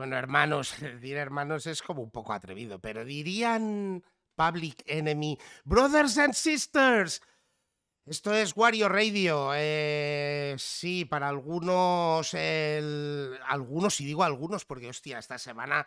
Bueno, 0.00 0.16
hermanos, 0.16 0.76
decir 0.80 1.18
hermanos 1.18 1.66
es 1.66 1.82
como 1.82 2.00
un 2.00 2.10
poco 2.10 2.32
atrevido, 2.32 2.78
pero 2.78 3.04
dirían 3.04 4.02
Public 4.34 4.82
Enemy. 4.86 5.36
Brothers 5.66 6.16
and 6.16 6.32
Sisters. 6.32 7.20
Esto 8.06 8.32
es 8.32 8.56
Wario 8.56 8.88
Radio. 8.88 9.50
Eh, 9.54 10.54
sí, 10.56 11.04
para 11.04 11.28
algunos, 11.28 12.34
algunos, 13.46 14.00
y 14.00 14.06
digo 14.06 14.24
algunos 14.24 14.64
porque, 14.64 14.88
hostia, 14.88 15.18
esta 15.18 15.36
semana 15.36 15.86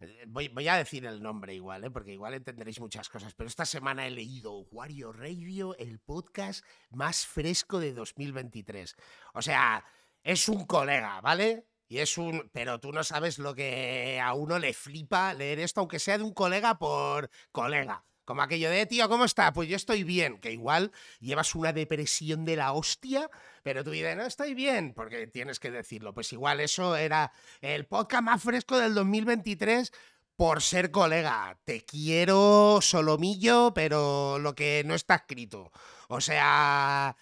eh, 0.00 0.24
Voy, 0.26 0.48
voy 0.48 0.66
a 0.66 0.74
decir 0.74 1.06
el 1.06 1.22
nombre 1.22 1.54
igual, 1.54 1.84
¿eh? 1.84 1.90
porque 1.92 2.14
igual 2.14 2.34
entenderéis 2.34 2.80
muchas 2.80 3.08
cosas, 3.08 3.32
pero 3.32 3.46
esta 3.46 3.64
semana 3.64 4.08
he 4.08 4.10
leído 4.10 4.66
Wario 4.72 5.12
Radio, 5.12 5.76
el 5.78 6.00
podcast 6.00 6.64
más 6.90 7.28
fresco 7.28 7.78
de 7.78 7.92
2023. 7.92 8.96
O 9.34 9.40
sea, 9.40 9.84
es 10.24 10.48
un 10.48 10.66
colega, 10.66 11.20
¿vale? 11.20 11.68
Y 11.92 11.98
es 11.98 12.16
un... 12.16 12.48
Pero 12.54 12.80
tú 12.80 12.90
no 12.90 13.04
sabes 13.04 13.38
lo 13.38 13.54
que 13.54 14.18
a 14.18 14.32
uno 14.32 14.58
le 14.58 14.72
flipa 14.72 15.34
leer 15.34 15.58
esto, 15.58 15.80
aunque 15.80 15.98
sea 15.98 16.16
de 16.16 16.24
un 16.24 16.32
colega 16.32 16.78
por 16.78 17.28
colega. 17.50 18.06
Como 18.24 18.40
aquello 18.40 18.70
de, 18.70 18.86
tío, 18.86 19.10
¿cómo 19.10 19.26
está? 19.26 19.52
Pues 19.52 19.68
yo 19.68 19.76
estoy 19.76 20.02
bien, 20.02 20.38
que 20.38 20.52
igual 20.52 20.90
llevas 21.20 21.54
una 21.54 21.74
depresión 21.74 22.46
de 22.46 22.56
la 22.56 22.72
hostia, 22.72 23.28
pero 23.62 23.84
tú 23.84 23.90
dices, 23.90 24.16
no, 24.16 24.22
estoy 24.24 24.54
bien, 24.54 24.94
porque 24.94 25.26
tienes 25.26 25.60
que 25.60 25.70
decirlo. 25.70 26.14
Pues 26.14 26.32
igual 26.32 26.60
eso 26.60 26.96
era 26.96 27.30
el 27.60 27.84
podcast 27.84 28.22
más 28.22 28.42
fresco 28.42 28.78
del 28.78 28.94
2023 28.94 29.92
por 30.34 30.62
ser 30.62 30.90
colega. 30.92 31.58
Te 31.64 31.84
quiero, 31.84 32.78
Solomillo, 32.80 33.74
pero 33.74 34.38
lo 34.38 34.54
que 34.54 34.82
no 34.86 34.94
está 34.94 35.16
escrito. 35.16 35.70
O 36.08 36.22
sea, 36.22 37.18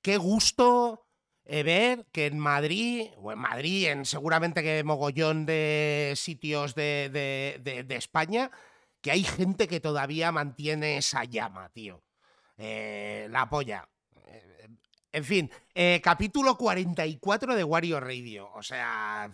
qué 0.00 0.16
gusto 0.16 1.03
ver 1.46 2.06
que 2.12 2.26
en 2.26 2.38
Madrid, 2.38 3.08
o 3.18 3.32
en 3.32 3.38
Madrid, 3.38 3.88
en 3.88 4.04
seguramente 4.06 4.62
que 4.62 4.82
mogollón 4.84 5.44
de 5.46 6.14
sitios 6.16 6.74
de, 6.74 7.10
de- 7.62 7.82
de- 7.84 7.96
España, 7.96 8.50
que 9.00 9.10
hay 9.10 9.22
gente 9.24 9.68
que 9.68 9.80
todavía 9.80 10.32
mantiene 10.32 10.96
esa 10.96 11.24
llama, 11.24 11.68
tío. 11.70 12.02
Eh, 12.56 13.28
la 13.30 13.48
polla. 13.50 13.88
Eh, 14.26 14.68
En 15.12 15.24
fin, 15.24 15.50
eh, 15.74 16.00
capítulo 16.02 16.56
44 16.56 17.54
de 17.54 17.62
Wario 17.64 18.00
Radio. 18.00 18.50
O 18.54 18.62
sea, 18.62 19.30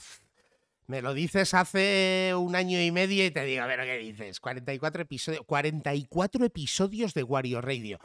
me 0.86 1.00
lo 1.02 1.14
dices 1.14 1.54
hace 1.54 2.32
un 2.36 2.56
año 2.56 2.80
y 2.82 2.90
medio 2.90 3.24
y 3.24 3.30
te 3.30 3.44
digo, 3.44 3.62
a 3.62 3.66
ver, 3.66 3.80
¿qué 3.84 3.98
dices? 3.98 4.40
44 4.40 5.02
episodios, 5.02 5.44
44 5.46 6.44
episodios 6.44 7.14
de 7.14 7.22
Wario 7.22 7.60
Radio. 7.60 7.98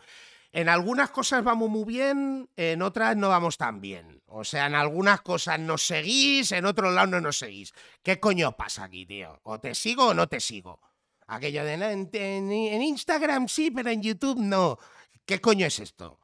En 0.55 0.69
algunas 0.69 1.09
cosas 1.11 1.43
vamos 1.43 1.69
muy 1.69 1.83
bien, 1.83 2.49
en 2.55 2.81
otras 2.81 3.17
no 3.17 3.27
vamos 3.27 3.57
tan 3.57 3.81
bien. 3.81 4.21
O 4.27 4.45
sea, 4.45 4.67
en 4.67 4.75
algunas 4.75 5.19
cosas 5.19 5.59
nos 5.59 5.85
seguís, 5.85 6.53
en 6.53 6.66
otros 6.66 6.93
lados 6.93 7.09
no 7.09 7.19
nos 7.19 7.38
seguís. 7.38 7.73
¿Qué 8.01 8.21
coño 8.21 8.55
pasa 8.55 8.85
aquí, 8.85 9.05
tío? 9.05 9.38
¿O 9.43 9.59
te 9.59 9.75
sigo 9.75 10.07
o 10.07 10.13
no 10.13 10.27
te 10.27 10.39
sigo? 10.39 10.79
Aquello 11.27 11.66
de 11.66 11.75
"No, 11.75 11.85
en, 11.88 12.09
en- 12.13 12.51
en 12.51 12.81
Instagram 12.81 13.49
sí, 13.49 13.69
pero 13.69 13.89
en 13.89 14.01
YouTube 14.01 14.39
no. 14.39 14.77
¿Qué 15.25 15.41
coño 15.41 15.66
es 15.66 15.79
esto? 15.79 16.21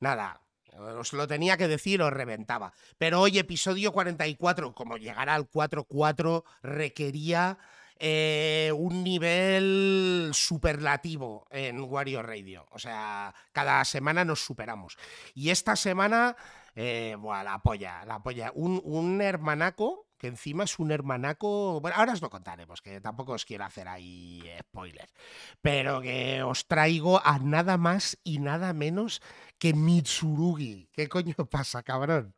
Nada, 0.00 0.40
os 0.78 1.12
lo 1.12 1.26
tenía 1.26 1.58
que 1.58 1.68
decir, 1.68 2.00
os 2.00 2.12
reventaba. 2.12 2.72
Pero 2.96 3.20
hoy, 3.20 3.38
episodio 3.38 3.92
44, 3.92 4.74
como 4.74 4.96
llegar 4.96 5.28
al 5.28 5.46
4-4, 5.50 6.44
requería 6.62 7.58
eh, 7.98 8.70
un 8.76 9.02
nivel 9.02 10.30
superlativo 10.32 11.46
en 11.50 11.80
Wario 11.80 12.22
Radio. 12.22 12.66
O 12.70 12.78
sea, 12.78 13.34
cada 13.52 13.84
semana 13.84 14.24
nos 14.24 14.44
superamos. 14.44 14.96
Y 15.34 15.50
esta 15.50 15.74
semana, 15.74 16.36
eh, 16.76 17.16
buah, 17.18 17.42
la 17.42 17.58
polla, 17.58 18.04
la 18.06 18.22
polla. 18.22 18.52
Un, 18.54 19.20
hermanaco, 19.20 20.06
que 20.16 20.28
encima 20.28 20.64
es 20.64 20.78
un 20.78 20.92
hermanaco. 20.92 21.80
Bueno, 21.80 21.96
ahora 21.96 22.12
os 22.12 22.22
lo 22.22 22.30
contaremos, 22.30 22.82
que 22.82 23.00
tampoco 23.00 23.32
os 23.32 23.44
quiero 23.44 23.64
hacer 23.64 23.88
ahí 23.88 24.44
spoilers. 24.60 25.12
Pero 25.60 26.00
que 26.00 26.42
os 26.42 26.66
traigo 26.68 27.20
a 27.24 27.38
nada 27.40 27.78
más 27.78 28.18
y 28.22 28.38
nada 28.38 28.72
menos 28.74 29.20
que 29.58 29.74
Mitsurugi. 29.74 30.88
¿Qué 30.92 31.08
coño 31.08 31.34
pasa, 31.50 31.82
cabrón? 31.82 32.34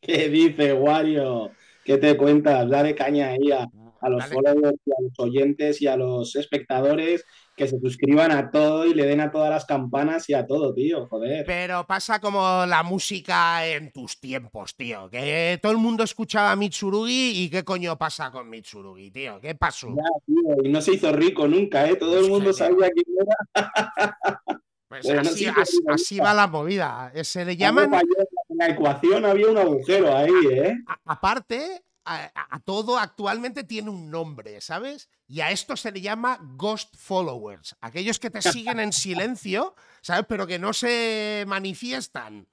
¿Qué 0.00 0.28
dice 0.28 0.72
Wario? 0.72 1.52
¿Qué 1.84 1.98
te 1.98 2.16
cuentas? 2.16 2.68
Dale 2.68 2.94
caña 2.94 3.30
a, 3.30 3.68
a 4.04 4.08
los 4.10 4.20
Dale. 4.20 4.34
followers 4.34 4.78
y 4.84 4.90
a 4.90 4.94
los 5.02 5.12
oyentes 5.18 5.82
y 5.82 5.86
a 5.86 5.96
los 5.96 6.36
espectadores 6.36 7.24
que 7.56 7.68
se 7.68 7.78
suscriban 7.78 8.32
a 8.32 8.50
todo 8.50 8.84
y 8.84 8.94
le 8.94 9.06
den 9.06 9.20
a 9.20 9.30
todas 9.30 9.48
las 9.50 9.64
campanas 9.64 10.28
y 10.28 10.34
a 10.34 10.44
todo, 10.46 10.74
tío, 10.74 11.06
joder. 11.06 11.44
Pero 11.46 11.86
pasa 11.86 12.20
como 12.20 12.66
la 12.66 12.82
música 12.82 13.64
en 13.66 13.92
tus 13.92 14.18
tiempos, 14.20 14.74
tío. 14.76 15.08
Que 15.08 15.58
todo 15.62 15.70
el 15.70 15.78
mundo 15.78 16.02
escuchaba 16.02 16.50
a 16.50 16.56
Mitsurugi 16.56 17.44
y 17.44 17.50
qué 17.50 17.62
coño 17.64 17.96
pasa 17.96 18.30
con 18.32 18.50
Mitsurugi, 18.50 19.10
tío. 19.12 19.40
¿Qué 19.40 19.54
pasó? 19.54 19.88
Ya, 19.88 20.02
tío, 20.26 20.56
y 20.64 20.68
no 20.68 20.80
se 20.80 20.94
hizo 20.94 21.12
rico 21.12 21.46
nunca, 21.46 21.88
¿eh? 21.88 21.94
Todo 21.96 22.18
el 22.18 22.28
mundo 22.28 22.52
sabía 22.52 22.88
quién 22.90 23.06
era. 23.20 23.36
Pues 24.86 25.06
Bueno, 25.06 25.22
no 25.24 25.30
así, 25.30 25.46
así 25.88 26.18
va 26.20 26.34
la 26.34 26.46
movida. 26.46 27.10
Eh, 27.14 27.24
Se 27.24 27.44
le 27.44 27.56
llaman, 27.56 27.92
en 27.94 28.58
la 28.58 28.68
ecuación 28.68 29.24
había 29.24 29.48
un 29.48 29.58
agujero 29.58 30.14
ahí, 30.16 30.30
¿eh? 30.52 30.74
a- 30.86 31.12
aparte, 31.14 31.82
a, 32.04 32.60
todo 32.64 32.98
actualmente 32.98 33.64
tiene 33.64 33.90
un 33.90 34.10
nombre, 34.10 34.60
¿sabes? 34.60 35.08
Y 35.26 35.40
a 35.40 35.50
esto 35.50 35.76
se 35.76 35.90
le 35.92 36.00
llama 36.00 36.38
Ghost 36.56 36.94
Followers. 36.96 37.76
Aquellos 37.80 38.18
que 38.18 38.30
te 38.30 38.42
siguen 38.42 38.80
en 38.80 38.92
silencio, 38.92 39.74
¿sabes? 40.02 40.26
Pero 40.28 40.46
que 40.46 40.58
no 40.58 40.72
se 40.72 41.44
manifiestan. 41.46 42.46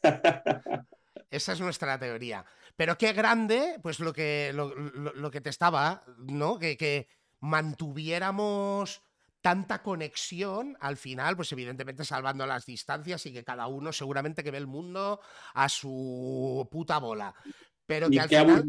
Esa 1.30 1.54
es 1.54 1.62
nuestra 1.62 2.00
teoría. 2.00 2.46
Pero 2.76 2.98
qué 2.98 3.14
grande, 3.14 3.80
pues 3.84 4.00
lo 4.00 4.14
que, 4.14 4.52
lo, 4.54 4.74
lo- 4.76 5.14
lo 5.14 5.32
que 5.32 5.42
te 5.42 5.50
estaba, 5.50 6.04
¿no? 6.18 6.58
Que, 6.58 6.76
que 6.78 7.08
mantuviéramos 7.40 9.02
tanta 9.42 9.82
conexión 9.84 10.76
al 10.82 10.98
final, 10.98 11.36
pues 11.36 11.52
evidentemente 11.54 12.04
salvando 12.04 12.46
las 12.46 12.66
distancias 12.66 13.26
y 13.26 13.32
que 13.34 13.44
cada 13.44 13.68
uno 13.68 13.94
seguramente 13.94 14.44
que 14.44 14.52
ve 14.52 14.58
el 14.58 14.68
mundo 14.68 15.22
a 15.54 15.70
su 15.70 16.68
puta 16.72 16.98
bola. 17.00 17.34
Pero 17.86 18.10
que 18.10 18.20
al 18.20 18.30
final... 18.30 18.66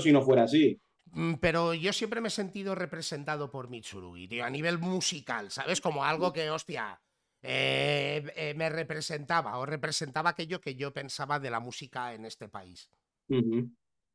si 0.00 0.12
no 0.12 0.22
fuera 0.22 0.44
así. 0.44 0.80
Mm, 1.12 1.34
Pero 1.34 1.74
yo 1.74 1.92
siempre 1.92 2.20
me 2.20 2.28
he 2.28 2.30
sentido 2.30 2.74
representado 2.74 3.50
por 3.50 3.68
Mitsurugi, 3.70 4.28
tío, 4.28 4.44
a 4.44 4.50
nivel 4.50 4.78
musical, 4.78 5.50
¿sabes? 5.50 5.80
Como 5.80 6.04
algo 6.04 6.32
que, 6.32 6.50
hostia, 6.50 7.00
eh, 7.42 8.24
eh, 8.36 8.54
me 8.56 8.68
representaba 8.70 9.58
o 9.58 9.66
representaba 9.66 10.30
aquello 10.30 10.60
que 10.60 10.74
yo 10.76 10.92
pensaba 10.92 11.38
de 11.40 11.50
la 11.50 11.60
música 11.60 12.14
en 12.14 12.24
este 12.26 12.48
país. 12.48 12.90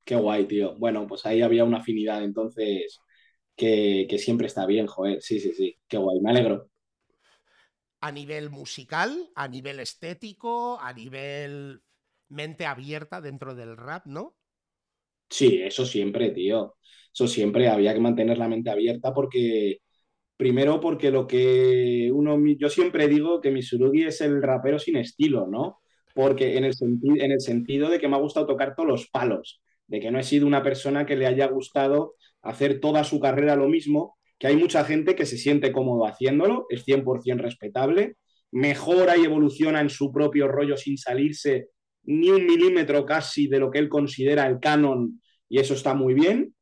Qué 0.05 0.15
guay, 0.15 0.45
tío. 0.47 0.75
Bueno, 0.77 1.07
pues 1.07 1.25
ahí 1.25 1.41
había 1.41 1.63
una 1.63 1.77
afinidad, 1.77 2.23
entonces, 2.23 3.01
que, 3.55 4.05
que 4.09 4.17
siempre 4.19 4.47
está 4.47 4.65
bien, 4.65 4.87
joder. 4.87 5.21
Sí, 5.21 5.39
sí, 5.39 5.53
sí. 5.53 5.77
Qué 5.87 5.97
guay, 5.97 6.19
me 6.21 6.31
alegro. 6.31 6.69
A 8.07 8.09
nivel 8.17 8.45
musical, 8.57 9.11
a 9.43 9.45
nivel 9.53 9.77
estético, 9.87 10.53
a 10.79 10.93
nivel 10.93 11.81
mente 12.29 12.65
abierta 12.67 13.19
dentro 13.21 13.55
del 13.55 13.77
rap, 13.77 14.05
¿no? 14.05 14.35
Sí, 15.29 15.61
eso 15.61 15.85
siempre, 15.85 16.29
tío. 16.31 16.77
Eso 17.13 17.27
siempre 17.27 17.67
había 17.69 17.93
que 17.93 17.99
mantener 17.99 18.37
la 18.37 18.47
mente 18.47 18.69
abierta 18.69 19.13
porque, 19.13 19.79
primero 20.37 20.79
porque 20.79 21.11
lo 21.11 21.27
que 21.27 22.09
uno, 22.13 22.37
yo 22.57 22.69
siempre 22.69 23.07
digo 23.07 23.41
que 23.41 23.51
Misurugi 23.51 24.03
es 24.03 24.21
el 24.21 24.41
rapero 24.41 24.79
sin 24.79 24.97
estilo, 24.97 25.47
¿no? 25.47 25.79
Porque 26.13 26.57
en 26.57 26.65
el, 26.65 26.73
en 27.19 27.31
el 27.31 27.41
sentido 27.41 27.89
de 27.89 27.99
que 27.99 28.07
me 28.07 28.15
ha 28.15 28.19
gustado 28.19 28.45
tocar 28.45 28.75
todos 28.75 28.87
los 28.87 29.09
palos, 29.09 29.61
de 29.87 29.99
que 29.99 30.11
no 30.11 30.19
he 30.19 30.23
sido 30.23 30.47
una 30.47 30.63
persona 30.63 31.05
que 31.05 31.15
le 31.15 31.27
haya 31.27 31.47
gustado 31.47 32.15
hacer 32.41 32.79
toda 32.79 33.03
su 33.03 33.19
carrera 33.19 33.55
lo 33.55 33.67
mismo, 33.67 34.17
que 34.37 34.47
hay 34.47 34.57
mucha 34.57 34.83
gente 34.83 35.15
que 35.15 35.25
se 35.25 35.37
siente 35.37 35.71
cómodo 35.71 36.05
haciéndolo, 36.05 36.65
es 36.69 36.85
100% 36.85 37.37
respetable, 37.37 38.17
mejora 38.51 39.17
y 39.17 39.23
evoluciona 39.23 39.81
en 39.81 39.89
su 39.89 40.11
propio 40.11 40.47
rollo 40.47 40.77
sin 40.77 40.97
salirse 40.97 41.69
ni 42.03 42.29
un 42.29 42.45
milímetro 42.45 43.05
casi 43.05 43.47
de 43.47 43.59
lo 43.59 43.71
que 43.71 43.79
él 43.79 43.89
considera 43.89 44.45
el 44.45 44.59
canon 44.59 45.21
y 45.49 45.59
eso 45.59 45.73
está 45.73 45.93
muy 45.93 46.13
bien, 46.13 46.53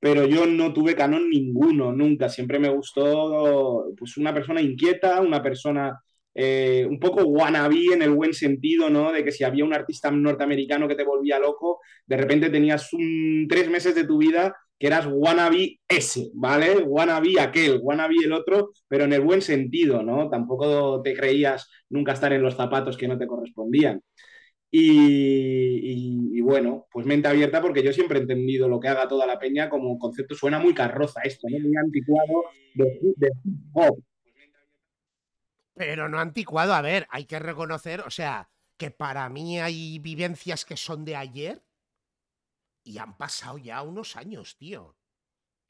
pero 0.00 0.26
yo 0.26 0.46
no 0.46 0.72
tuve 0.72 0.94
canon 0.96 1.28
ninguno, 1.28 1.92
nunca. 1.92 2.28
Siempre 2.28 2.58
me 2.58 2.70
gustó 2.70 3.86
pues, 3.96 4.16
una 4.16 4.34
persona 4.34 4.60
inquieta, 4.62 5.20
una 5.20 5.42
persona 5.42 6.00
eh, 6.34 6.86
un 6.88 6.98
poco 6.98 7.22
wannabe 7.24 7.92
en 7.92 8.02
el 8.02 8.10
buen 8.10 8.32
sentido, 8.32 8.88
¿no? 8.88 9.12
De 9.12 9.24
que 9.24 9.32
si 9.32 9.44
había 9.44 9.64
un 9.64 9.74
artista 9.74 10.10
norteamericano 10.10 10.88
que 10.88 10.94
te 10.94 11.04
volvía 11.04 11.38
loco, 11.38 11.80
de 12.06 12.16
repente 12.16 12.50
tenías 12.50 12.92
un, 12.92 13.46
tres 13.48 13.68
meses 13.68 13.94
de 13.94 14.04
tu 14.04 14.18
vida 14.18 14.56
que 14.78 14.86
eras 14.86 15.06
wannabe 15.10 15.78
ese, 15.86 16.30
¿vale? 16.34 16.78
Wannabe 16.78 17.38
aquel, 17.38 17.80
wannabe 17.82 18.14
el 18.24 18.32
otro, 18.32 18.72
pero 18.88 19.04
en 19.04 19.12
el 19.12 19.20
buen 19.20 19.42
sentido, 19.42 20.02
¿no? 20.02 20.30
Tampoco 20.30 21.02
te 21.02 21.14
creías 21.14 21.68
nunca 21.90 22.12
estar 22.12 22.32
en 22.32 22.42
los 22.42 22.56
zapatos 22.56 22.96
que 22.96 23.06
no 23.06 23.18
te 23.18 23.26
correspondían. 23.26 24.00
Y, 24.72 26.40
bueno, 26.42 26.86
pues 26.92 27.04
mente 27.06 27.28
abierta 27.28 27.60
porque 27.60 27.82
yo 27.82 27.92
siempre 27.92 28.18
he 28.18 28.22
entendido 28.22 28.68
lo 28.68 28.78
que 28.78 28.88
haga 28.88 29.08
toda 29.08 29.26
la 29.26 29.38
peña 29.38 29.68
como 29.68 29.98
concepto. 29.98 30.34
Suena 30.34 30.58
muy 30.58 30.74
carroza 30.74 31.20
esto, 31.22 31.48
¿no? 31.50 31.58
muy 31.58 31.76
anticuado 31.76 32.44
de. 32.74 33.32
Pero 35.74 36.08
no 36.08 36.20
anticuado, 36.20 36.74
a 36.74 36.82
ver, 36.82 37.06
hay 37.10 37.24
que 37.24 37.38
reconocer, 37.38 38.00
o 38.00 38.10
sea, 38.10 38.50
que 38.76 38.90
para 38.90 39.28
mí 39.28 39.58
hay 39.58 39.98
vivencias 39.98 40.64
que 40.64 40.76
son 40.76 41.04
de 41.04 41.16
ayer 41.16 41.62
y 42.84 42.98
han 42.98 43.16
pasado 43.16 43.58
ya 43.58 43.82
unos 43.82 44.16
años, 44.16 44.56
tío. 44.56 44.94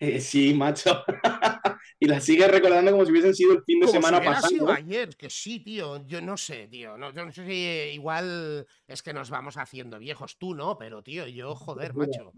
Eh, 0.01 0.19
sí, 0.19 0.55
macho. 0.55 1.05
y 2.01 2.07
la 2.07 2.21
sigues 2.21 2.51
recordando 2.51 2.91
como 2.91 3.05
si 3.05 3.11
hubiesen 3.11 3.35
sido 3.35 3.53
el 3.53 3.63
fin 3.65 3.81
de 3.81 3.89
semana 3.89 4.19
si 4.19 4.25
pasado. 4.25 4.49
sido 4.49 4.73
ayer, 4.73 5.15
que 5.15 5.29
sí, 5.29 5.61
tío. 5.61 6.07
Yo 6.07 6.23
no 6.23 6.39
sé, 6.39 6.69
tío. 6.69 6.97
No, 6.97 7.13
yo 7.13 7.27
no 7.27 7.31
sé 7.31 7.45
si 7.45 7.95
igual 7.95 8.67
es 8.89 9.03
que 9.03 9.13
nos 9.13 9.29
vamos 9.29 9.59
haciendo 9.59 9.99
viejos. 9.99 10.39
Tú 10.39 10.55
no, 10.55 10.79
pero 10.79 11.03
tío, 11.03 11.27
yo, 11.27 11.55
joder, 11.55 11.93
macho. 11.93 12.33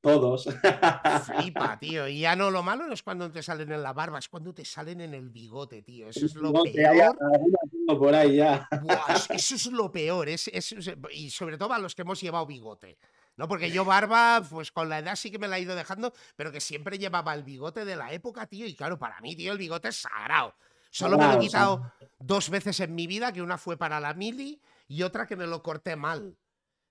todos. 0.00 0.48
Flipa, 1.26 1.78
tío. 1.80 2.08
Y 2.08 2.20
ya 2.20 2.34
no, 2.34 2.50
lo 2.50 2.62
malo 2.62 2.86
no 2.86 2.94
es 2.94 3.02
cuando 3.02 3.30
te 3.30 3.42
salen 3.42 3.72
en 3.72 3.82
la 3.82 3.92
barba, 3.92 4.18
es 4.18 4.30
cuando 4.30 4.54
te 4.54 4.64
salen 4.64 5.02
en 5.02 5.12
el 5.12 5.28
bigote, 5.28 5.82
tío. 5.82 6.08
Eso 6.08 6.24
es 6.24 6.34
lo 6.34 6.54
peor. 6.62 7.18
por 7.86 8.14
ahí 8.14 8.36
ya. 8.36 8.66
eso 9.28 9.54
es 9.54 9.66
lo 9.66 9.92
peor. 9.92 10.30
Es, 10.30 10.50
y 11.12 11.28
sobre 11.28 11.58
todo 11.58 11.74
a 11.74 11.78
los 11.78 11.94
que 11.94 12.00
hemos 12.00 12.18
llevado 12.22 12.46
bigote. 12.46 12.96
No, 13.36 13.48
porque 13.48 13.70
yo 13.70 13.84
barba, 13.84 14.42
pues 14.48 14.72
con 14.72 14.88
la 14.88 14.98
edad 14.98 15.14
sí 15.14 15.30
que 15.30 15.38
me 15.38 15.48
la 15.48 15.58
he 15.58 15.62
ido 15.62 15.74
dejando, 15.74 16.12
pero 16.36 16.50
que 16.50 16.60
siempre 16.60 16.98
llevaba 16.98 17.34
el 17.34 17.42
bigote 17.42 17.84
de 17.84 17.96
la 17.96 18.12
época, 18.12 18.46
tío. 18.46 18.66
Y 18.66 18.74
claro, 18.74 18.98
para 18.98 19.20
mí, 19.20 19.36
tío, 19.36 19.52
el 19.52 19.58
bigote 19.58 19.88
es 19.88 19.96
sagrado. 19.96 20.54
Solo 20.90 21.18
me 21.18 21.26
lo 21.26 21.34
he 21.34 21.38
quitado 21.40 21.92
dos 22.18 22.48
veces 22.48 22.80
en 22.80 22.94
mi 22.94 23.06
vida, 23.06 23.32
que 23.32 23.42
una 23.42 23.58
fue 23.58 23.76
para 23.76 24.00
la 24.00 24.14
mili 24.14 24.60
y 24.88 25.02
otra 25.02 25.26
que 25.26 25.36
me 25.36 25.46
lo 25.46 25.62
corté 25.62 25.94
mal. 25.96 26.36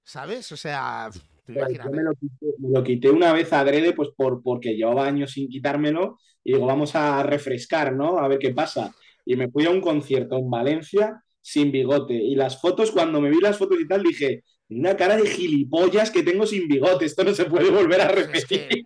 ¿Sabes? 0.03 0.51
O 0.51 0.57
sea, 0.57 1.09
yo 1.47 1.91
me 1.91 2.03
lo, 2.03 2.83
quité, 2.83 3.09
una 3.09 3.33
vez 3.33 3.51
adrede, 3.53 3.93
pues 3.93 4.09
por, 4.15 4.43
porque 4.43 4.75
llevaba 4.75 5.07
años 5.07 5.31
sin 5.31 5.49
quitármelo. 5.49 6.19
Y 6.43 6.53
digo, 6.53 6.67
vamos 6.67 6.95
a 6.95 7.23
refrescar, 7.23 7.93
¿no? 7.93 8.19
A 8.19 8.27
ver 8.27 8.37
qué 8.37 8.53
pasa. 8.53 8.93
Y 9.25 9.35
me 9.35 9.49
fui 9.49 9.65
a 9.65 9.71
un 9.71 9.81
concierto 9.81 10.37
en 10.37 10.49
Valencia 10.49 11.23
sin 11.41 11.71
bigote. 11.71 12.13
Y 12.13 12.35
las 12.35 12.61
fotos, 12.61 12.91
cuando 12.91 13.19
me 13.21 13.29
vi 13.29 13.39
las 13.41 13.57
fotos 13.57 13.79
y 13.79 13.87
tal, 13.87 14.03
dije, 14.03 14.43
una 14.69 14.95
cara 14.95 15.17
de 15.17 15.27
gilipollas 15.29 16.11
que 16.11 16.23
tengo 16.23 16.45
sin 16.45 16.67
bigote. 16.67 17.05
Esto 17.05 17.23
no 17.23 17.33
se 17.33 17.45
puede 17.45 17.69
volver 17.69 18.01
a 18.01 18.07
repetir. 18.07 18.85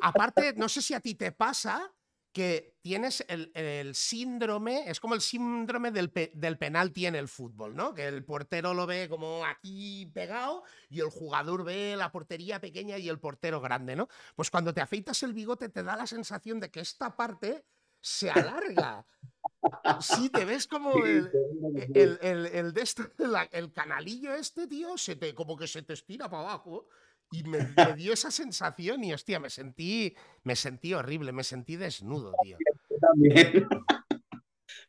aparte, 0.00 0.54
no 0.56 0.68
sé 0.68 0.82
si 0.82 0.94
a 0.94 1.00
ti 1.00 1.14
te 1.14 1.32
pasa 1.32 1.92
que 2.32 2.76
tienes 2.82 3.24
el, 3.28 3.94
síndrome, 3.94 4.88
es 4.88 5.00
como 5.00 5.14
el 5.14 5.20
síndrome 5.20 5.90
del, 5.90 6.12
del, 6.34 6.58
penalti 6.58 7.06
en 7.06 7.16
el 7.16 7.26
fútbol, 7.26 7.74
¿no? 7.74 7.94
Que 7.94 8.06
el 8.06 8.24
portero 8.24 8.74
lo 8.74 8.86
ve 8.86 9.08
como 9.08 9.44
aquí 9.44 10.06
pegado 10.14 10.62
y 10.88 11.00
el 11.00 11.10
jugador 11.10 11.64
ve 11.64 11.96
la 11.96 12.12
portería 12.12 12.60
pequeña 12.60 12.96
y 12.98 13.08
el 13.08 13.18
portero 13.18 13.60
grande, 13.60 13.96
¿no? 13.96 14.08
Pues 14.36 14.50
cuando 14.50 14.72
te 14.72 14.80
afeitas 14.80 15.22
el 15.22 15.32
bigote 15.32 15.68
te 15.68 15.82
da 15.82 15.96
la 15.96 16.06
sensación 16.06 16.60
de 16.60 16.70
que 16.70 16.80
esta 16.80 17.16
parte 17.16 17.64
se 18.00 18.30
alarga. 18.30 19.04
Sí, 20.00 20.30
te 20.30 20.44
ves 20.44 20.66
como 20.66 21.04
el, 21.04 21.30
el, 22.22 22.72
de 22.72 22.80
esto, 22.82 23.04
el 23.52 23.72
canalillo 23.72 24.34
este, 24.34 24.66
tío, 24.66 24.96
se 24.96 25.16
te, 25.16 25.34
como 25.34 25.56
que 25.56 25.66
se 25.66 25.82
te 25.82 25.94
estira 25.94 26.28
para 26.28 26.42
abajo. 26.42 26.88
Y 27.30 27.42
me, 27.44 27.58
dio 27.94 28.14
esa 28.14 28.30
sensación 28.30 29.04
y 29.04 29.12
hostia, 29.12 29.38
me 29.38 29.50
sentí, 29.50 30.14
me 30.44 30.56
sentí 30.56 30.94
horrible, 30.94 31.32
me 31.32 31.44
sentí 31.44 31.76
desnudo, 31.76 32.32
tío. 32.42 32.56
también. 33.00 33.68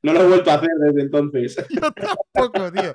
No 0.01 0.13
lo 0.13 0.21
he 0.21 0.27
vuelto 0.27 0.49
a 0.49 0.53
hacer 0.53 0.69
desde 0.79 1.01
entonces. 1.01 1.57
Yo 1.69 1.91
tampoco, 1.91 2.71
tío. 2.71 2.93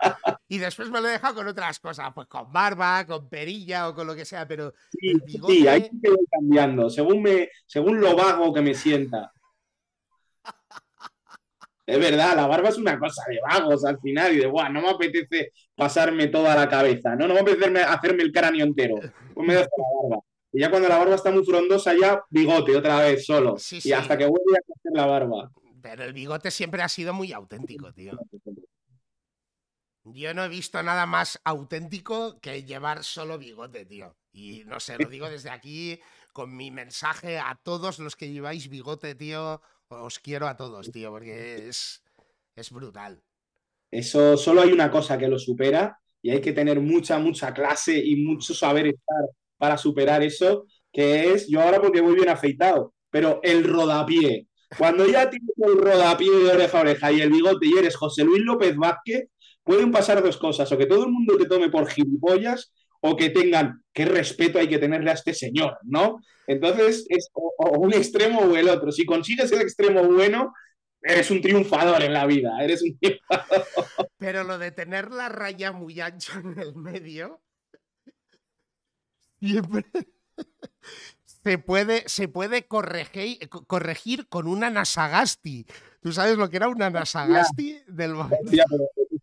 Y 0.49 0.57
después 0.57 0.90
me 0.90 1.02
lo 1.02 1.09
he 1.09 1.12
dejado 1.12 1.35
con 1.35 1.47
otras 1.47 1.78
cosas, 1.78 2.12
pues 2.14 2.28
con 2.28 2.50
barba, 2.50 3.04
con 3.04 3.28
perilla 3.28 3.90
o 3.90 3.95
con 3.95 4.07
lo 4.07 4.14
que 4.14 4.25
sea, 4.25 4.49
pero 4.49 4.73
sí, 4.88 5.12
sí 5.26 5.69
hay 5.69 5.83
que 5.83 6.09
ir 6.09 6.16
cambiando, 6.31 6.88
según, 6.88 7.23
me, 7.23 7.50
según 7.66 8.00
lo 8.00 8.16
vago 8.16 8.54
que 8.54 8.62
me 8.62 8.73
sienta. 8.73 9.34
Es 11.87 11.99
verdad, 11.99 12.35
la 12.35 12.47
barba 12.47 12.71
es 12.71 12.79
una 12.79 12.99
cosa 12.99 13.23
de 13.29 13.38
vagos 13.47 13.85
al 13.85 14.00
final 14.00 14.33
y 14.33 14.38
de, 14.38 14.47
guau, 14.47 14.73
no 14.73 14.81
me 14.81 14.91
apetece 14.91 15.53
pasarme 15.75 16.29
toda 16.29 16.55
la 16.55 16.69
cabeza, 16.69 17.14
¿no? 17.14 17.29
No 17.29 17.35
me 17.35 17.41
apetece 17.41 17.79
hacerme 17.83 18.23
el 18.23 18.33
cráneo 18.33 18.64
entero. 18.64 18.97
Pues 19.35 19.47
me 19.47 19.55
dejo 19.55 19.69
la 19.76 20.09
barba. 20.09 20.25
Y 20.53 20.61
ya 20.61 20.71
cuando 20.71 20.88
la 20.88 20.99
barba 20.99 21.14
está 21.17 21.31
muy 21.31 21.45
frondosa, 21.45 21.93
ya 21.95 22.23
bigote 22.31 22.75
otra 22.76 23.00
vez 23.00 23.26
solo. 23.26 23.57
y 23.71 23.93
hasta 23.93 24.17
que 24.17 24.25
vuelve 24.25 24.57
a 24.57 24.61
hacer 24.61 24.93
la 24.95 25.07
barba. 25.07 25.50
Pero 25.83 26.05
el 26.05 26.14
bigote 26.14 26.50
siempre 26.50 26.81
ha 26.81 26.88
sido 26.88 27.12
muy 27.12 27.33
auténtico, 27.33 27.93
tío. 27.93 28.19
Yo 30.05 30.33
no 30.33 30.45
he 30.45 30.49
visto 30.49 30.83
nada 30.83 31.05
más 31.07 31.41
auténtico 31.45 32.38
que 32.41 32.62
llevar 32.62 33.05
solo 33.05 33.37
bigote, 33.37 33.85
tío. 33.85 34.17
Y 34.33 34.64
no 34.64 34.81
sé, 34.81 34.97
lo 34.99 35.09
digo 35.09 35.29
desde 35.29 35.50
aquí 35.50 36.00
con 36.33 36.57
mi 36.57 36.71
mensaje 36.71 37.38
a 37.38 37.59
todos 37.62 37.99
los 37.99 38.17
que 38.17 38.31
lleváis 38.31 38.69
bigote, 38.69 39.14
tío 39.14 39.61
os 39.88 40.19
quiero 40.19 40.47
a 40.47 40.57
todos, 40.57 40.91
tío, 40.91 41.11
porque 41.11 41.69
es, 41.69 42.03
es 42.57 42.71
brutal. 42.71 43.23
Eso 43.91 44.37
solo 44.37 44.62
hay 44.62 44.73
una 44.73 44.91
cosa 44.91 45.17
que 45.19 45.29
lo 45.29 45.38
supera 45.38 45.99
y 46.21 46.31
hay 46.31 46.41
que 46.41 46.53
tener 46.53 46.81
mucha, 46.81 47.19
mucha 47.19 47.53
clase 47.53 47.99
y 48.05 48.17
mucho 48.17 48.55
saber 48.55 48.88
estar 48.88 49.25
para 49.57 49.79
superar 49.79 50.23
eso, 50.23 50.67
que 50.93 51.33
es, 51.33 51.49
yo 51.49 51.61
ahora 51.61 51.81
porque 51.81 52.00
voy 52.00 52.14
bien 52.17 52.29
afeitado, 52.29 52.95
pero 53.11 53.41
el 53.43 53.64
rodapié. 53.64 54.49
Cuando 54.76 55.07
ya 55.07 55.31
tienes 55.31 55.50
el 55.57 55.79
rodapié 55.79 56.31
de 56.31 56.50
oreja 56.50 56.79
a 56.79 56.81
oreja 56.81 57.12
y 57.12 57.21
el 57.21 57.31
bigote 57.31 57.67
y 57.67 57.79
eres 57.79 57.97
José 57.97 58.25
Luis 58.25 58.43
López 58.43 58.76
Vázquez, 58.76 59.29
pueden 59.62 59.93
pasar 59.93 60.23
dos 60.23 60.37
cosas, 60.37 60.71
o 60.73 60.79
que 60.79 60.87
todo 60.87 61.05
el 61.05 61.12
mundo 61.12 61.37
te 61.37 61.47
tome 61.47 61.71
por 61.71 61.87
gilipollas 61.88 62.73
o 63.06 63.16
que 63.16 63.28
tengan 63.28 63.84
qué 63.92 64.06
respeto 64.06 64.58
hay 64.58 64.66
que 64.66 64.78
tenerle 64.78 65.11
a 65.11 65.14
este 65.14 65.34
señor, 65.34 65.76
¿no? 65.82 66.23
Entonces 66.46 67.04
es 67.11 67.28
o, 67.34 67.78
un 67.78 67.92
extremo 67.92 68.40
o 68.40 68.56
el 68.56 68.66
otro. 68.66 68.90
Si 68.90 69.04
consigues 69.04 69.52
el 69.52 69.61
extremo 69.61 70.02
bueno, 70.04 70.54
eres 71.02 71.30
un 71.30 71.42
triunfador 71.42 72.02
en 72.02 72.14
la 72.14 72.25
vida, 72.25 72.56
eres 72.62 72.82
un 72.82 72.99
triunfador. 72.99 73.66
Pero 74.16 74.42
lo 74.42 74.56
de 74.56 74.70
tener 74.70 75.11
la 75.11 75.28
raya 75.28 75.70
muy 75.70 76.00
ancha 76.00 76.40
en 76.42 76.58
el 76.58 76.75
medio, 76.75 77.42
siempre 79.38 79.84
se 81.44 81.58
puede, 81.58 82.08
se 82.08 82.26
puede 82.26 82.66
corregir, 82.66 83.50
corregir 83.66 84.28
con 84.28 84.49
una 84.49 84.70
Nasagasti. 84.70 85.66
¿Tú 86.00 86.11
sabes 86.11 86.38
lo 86.38 86.49
que 86.49 86.56
era 86.56 86.68
una 86.68 86.88
Nasagasti 86.88 87.82
del 87.87 88.14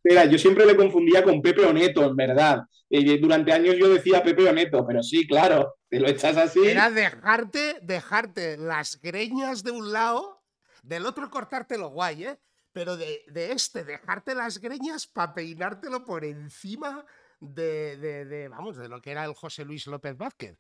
Espera, 0.03 0.25
yo 0.25 0.37
siempre 0.39 0.65
le 0.65 0.75
confundía 0.75 1.23
con 1.23 1.41
Pepe 1.41 1.63
Oneto, 1.63 2.03
en 2.03 2.15
verdad. 2.15 2.61
Y 2.89 3.19
durante 3.19 3.53
años 3.53 3.75
yo 3.77 3.87
decía 3.87 4.23
Pepe 4.23 4.49
Oneto, 4.49 4.85
pero 4.85 5.03
sí, 5.03 5.27
claro, 5.27 5.75
te 5.89 5.99
lo 5.99 6.07
echas 6.07 6.37
así. 6.37 6.65
Era 6.65 6.89
dejarte, 6.89 7.75
dejarte 7.83 8.57
las 8.57 8.99
greñas 8.99 9.63
de 9.63 9.71
un 9.71 9.91
lado, 9.93 10.41
del 10.81 11.05
otro 11.05 11.29
cortártelo 11.29 11.89
guay, 11.89 12.25
¿eh? 12.25 12.39
Pero 12.73 12.97
de, 12.97 13.21
este, 13.33 13.83
dejarte 13.83 14.33
las 14.33 14.59
greñas 14.59 15.05
para 15.05 15.35
peinártelo 15.35 16.03
por 16.03 16.25
encima 16.25 17.05
de, 17.39 18.47
vamos, 18.49 18.77
de 18.77 18.89
lo 18.89 19.01
que 19.01 19.11
era 19.11 19.25
el 19.25 19.33
José 19.33 19.65
Luis 19.65 19.85
López 19.85 20.17
Vázquez. 20.17 20.57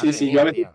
sí, 0.00 0.12
sí, 0.12 0.30
yo 0.30 0.42
a 0.42 0.44
veces, 0.44 0.66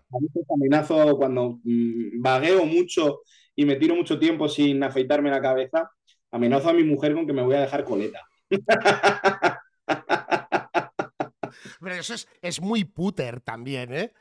amenazo 0.54 1.16
cuando 1.16 1.60
mm, 1.62 2.20
vagueo 2.20 2.66
mucho 2.66 3.22
y 3.54 3.64
me 3.64 3.76
tiro 3.76 3.94
mucho 3.94 4.18
tiempo 4.18 4.48
sin 4.48 4.82
afeitarme 4.82 5.30
la 5.30 5.40
cabeza 5.40 5.90
amenazo 6.30 6.70
a 6.70 6.72
mi 6.72 6.84
mujer 6.84 7.14
con 7.14 7.26
que 7.26 7.32
me 7.32 7.42
voy 7.42 7.56
a 7.56 7.60
dejar 7.60 7.84
coleta. 7.84 8.20
pero 11.80 11.94
eso 11.94 12.14
es, 12.14 12.28
es 12.42 12.60
muy 12.60 12.84
puter 12.84 13.40
también, 13.40 13.92
¿eh? 13.92 14.12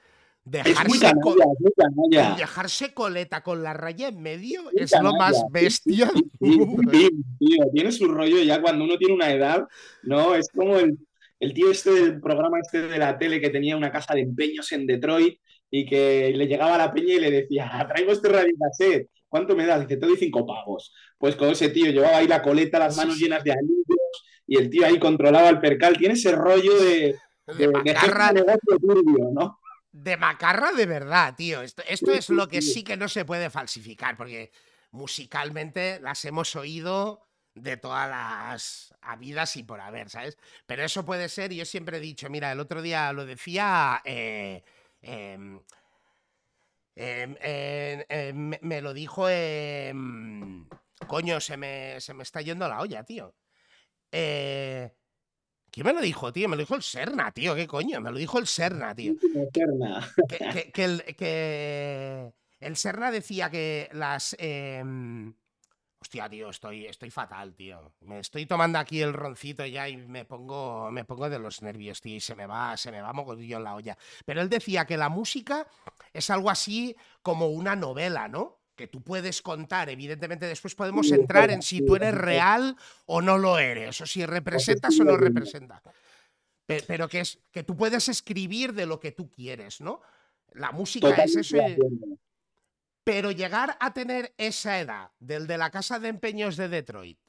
Es 0.54 0.88
muy 0.88 1.00
canalla, 1.00 1.46
canalla. 1.76 2.36
dejarse 2.38 2.94
coleta 2.94 3.44
con 3.44 3.64
la 3.64 3.74
raya 3.74 4.08
en 4.08 4.22
medio 4.22 4.62
es 4.74 4.94
lo 5.02 5.14
más 5.14 5.44
bestia. 5.52 6.10
Sí, 6.14 6.24
sí, 6.40 6.60
sí, 6.92 7.10
tío, 7.40 7.66
tiene 7.74 7.92
su 7.92 8.08
rollo 8.08 8.42
ya 8.42 8.62
cuando 8.62 8.86
uno 8.86 8.98
tiene 8.98 9.14
una 9.14 9.32
edad, 9.32 9.68
¿no? 10.04 10.36
Es 10.36 10.48
como 10.50 10.78
el, 10.78 10.98
el 11.40 11.54
tío 11.54 11.70
este 11.72 11.92
del 11.92 12.22
programa 12.22 12.60
este 12.62 12.88
de 12.88 12.98
la 12.98 13.18
tele 13.18 13.42
que 13.42 13.50
tenía 13.50 13.76
una 13.76 13.92
casa 13.92 14.14
de 14.14 14.22
empeños 14.22 14.72
en 14.72 14.88
Detroit 14.88 15.40
y 15.70 15.86
que 15.86 16.32
le 16.34 16.48
llegaba 16.48 16.76
a 16.76 16.78
la 16.78 16.94
peña 16.94 17.16
y 17.16 17.20
le 17.20 17.32
decía, 17.32 17.86
traigo 17.90 18.14
este 18.14 18.30
radiocassette, 18.30 19.10
¿cuánto 19.28 19.56
me 19.56 19.66
das? 19.66 19.82
Dice, 19.82 19.98
te 19.98 20.06
doy 20.06 20.18
cinco 20.18 20.46
pagos. 20.46 20.94
Pues 21.18 21.36
con 21.36 21.50
ese 21.50 21.70
tío 21.70 21.92
llevaba 21.92 22.18
ahí 22.18 22.28
la 22.28 22.42
coleta, 22.42 22.80
las 22.80 22.96
manos 22.98 23.18
llenas 23.18 23.44
de 23.44 23.52
anillos 23.52 24.26
y 24.46 24.58
el 24.58 24.70
tío 24.70 24.86
ahí 24.86 25.00
controlaba 25.00 25.50
el 25.50 25.60
percal. 25.60 25.98
Tiene 25.98 26.14
ese 26.16 26.32
rollo 26.32 26.78
de, 26.80 27.16
de, 27.48 27.68
De 27.68 27.68
macarra. 27.68 28.28
de 28.28 28.34
negocio 28.34 28.78
turbio, 28.80 29.30
¿no? 29.34 29.60
De 29.92 30.18
macarra 30.18 30.72
de 30.72 30.86
verdad, 30.86 31.36
tío. 31.36 31.62
Esto, 31.62 31.84
esto 31.88 32.12
es 32.12 32.30
lo 32.30 32.48
que 32.48 32.62
sí 32.62 32.84
que 32.84 32.98
no 32.98 33.08
se 33.10 33.26
puede 33.26 33.50
falsificar, 33.50 34.16
porque 34.16 34.52
musicalmente 34.92 36.00
las 36.02 36.24
hemos 36.26 36.56
oído 36.56 37.22
de 37.56 37.78
todas 37.78 38.08
las 38.10 38.94
habidas 39.02 39.56
y 39.58 39.64
por 39.64 39.82
haber, 39.82 40.10
¿sabes? 40.10 40.38
Pero 40.68 40.84
eso 40.84 41.06
puede 41.06 41.28
ser, 41.30 41.52
yo 41.54 41.66
siempre 41.66 41.98
he 41.98 42.00
dicho, 42.00 42.30
mira, 42.30 42.52
el 42.52 42.60
otro 42.60 42.82
día 42.84 43.12
lo 43.14 43.26
decía, 43.26 44.02
eh, 44.06 44.64
em, 45.02 45.60
em, 46.98 47.36
em, 48.10 48.36
me- 48.36 48.60
me 48.62 48.82
lo 48.82 48.94
dijo, 48.94 49.28
em, 49.30 50.68
coño, 51.08 51.40
se 51.40 51.56
me, 51.58 52.00
se 52.02 52.14
me 52.14 52.24
está 52.24 52.42
yendo 52.42 52.68
la 52.68 52.80
olla, 52.82 53.04
tío. 53.04 53.36
Eh, 54.12 54.92
¿Quién 55.70 55.86
me 55.86 55.94
lo 55.94 56.02
dijo, 56.02 56.32
tío? 56.34 56.50
Me 56.50 56.56
lo 56.56 56.62
dijo 56.62 56.76
el 56.76 56.82
Serna, 56.82 57.32
tío, 57.32 57.54
¿qué 57.54 57.68
coño? 57.68 58.02
Me 58.02 58.10
lo 58.12 58.18
dijo 58.18 58.40
el 58.40 58.48
Serna, 58.48 58.96
tío 58.96 59.14
Eterna. 59.36 60.10
que, 60.28 60.38
que- 60.38 60.72
que 60.72 60.84
el, 60.86 61.04
que 61.16 62.34
el 62.60 62.76
Serna 62.78 63.12
decía 63.12 63.50
que 63.52 63.90
las. 63.92 64.36
Hostia, 66.08 66.30
tío, 66.30 66.50
estoy, 66.50 66.86
estoy 66.86 67.12
fatal, 67.12 67.54
tío. 67.54 67.92
Me 68.02 68.20
estoy 68.20 68.46
tomando 68.46 68.80
aquí 68.80 69.02
el 69.02 69.12
roncito 69.12 69.66
ya 69.66 69.90
y 69.90 69.98
me 69.98 70.24
pongo, 70.24 70.90
me 70.90 71.04
pongo 71.04 71.30
de 71.30 71.38
los 71.38 71.62
nervios, 71.62 72.00
tío, 72.00 72.16
y 72.16 72.22
se 72.22 72.34
me 72.34 72.46
va, 72.48 72.78
se 72.78 72.92
me 72.94 73.02
va 73.02 73.12
mogollón 73.12 73.62
la 73.62 73.76
olla. 73.76 73.98
Pero 74.26 74.40
él 74.42 74.48
decía 74.48 74.86
que 74.86 74.96
la 74.96 75.10
música 75.10 75.68
es 76.14 76.30
algo 76.30 76.50
así 76.50 76.96
como 77.22 77.48
una 77.48 77.76
novela, 77.76 78.30
¿no? 78.30 78.58
Que 78.74 78.88
tú 78.88 79.02
puedes 79.04 79.42
contar, 79.42 79.90
evidentemente 79.90 80.46
después 80.46 80.76
podemos 80.76 81.12
entrar 81.12 81.52
en 81.52 81.62
si 81.62 81.82
tú 81.86 81.98
eres 81.98 82.14
real 82.16 82.78
o 83.06 83.22
no 83.22 83.38
lo 83.38 83.58
eres, 83.60 84.00
o 84.00 84.06
si 84.06 84.26
representas 84.26 84.98
o 85.02 85.04
no 85.04 85.18
representas. 85.18 85.82
Pe- 86.66 86.84
Pero 86.88 87.10
que 87.10 87.20
es 87.20 87.40
que 87.52 87.64
tú 87.64 87.76
puedes 87.76 88.08
escribir 88.08 88.72
de 88.74 88.86
lo 88.86 89.02
que 89.02 89.12
tú 89.12 89.30
quieres, 89.30 89.82
¿no? 89.82 90.00
La 90.54 90.72
música 90.72 91.10
es 91.26 91.36
eso. 91.36 91.58
Pero 93.08 93.32
llegar 93.32 93.70
a 93.80 93.94
tener 93.94 94.24
esa 94.38 94.80
edad 94.80 95.12
del 95.20 95.48
de 95.48 95.58
la 95.58 95.72
casa 95.72 95.98
de 96.00 96.10
empeños 96.10 96.58
de 96.58 96.68
Detroit, 96.70 97.20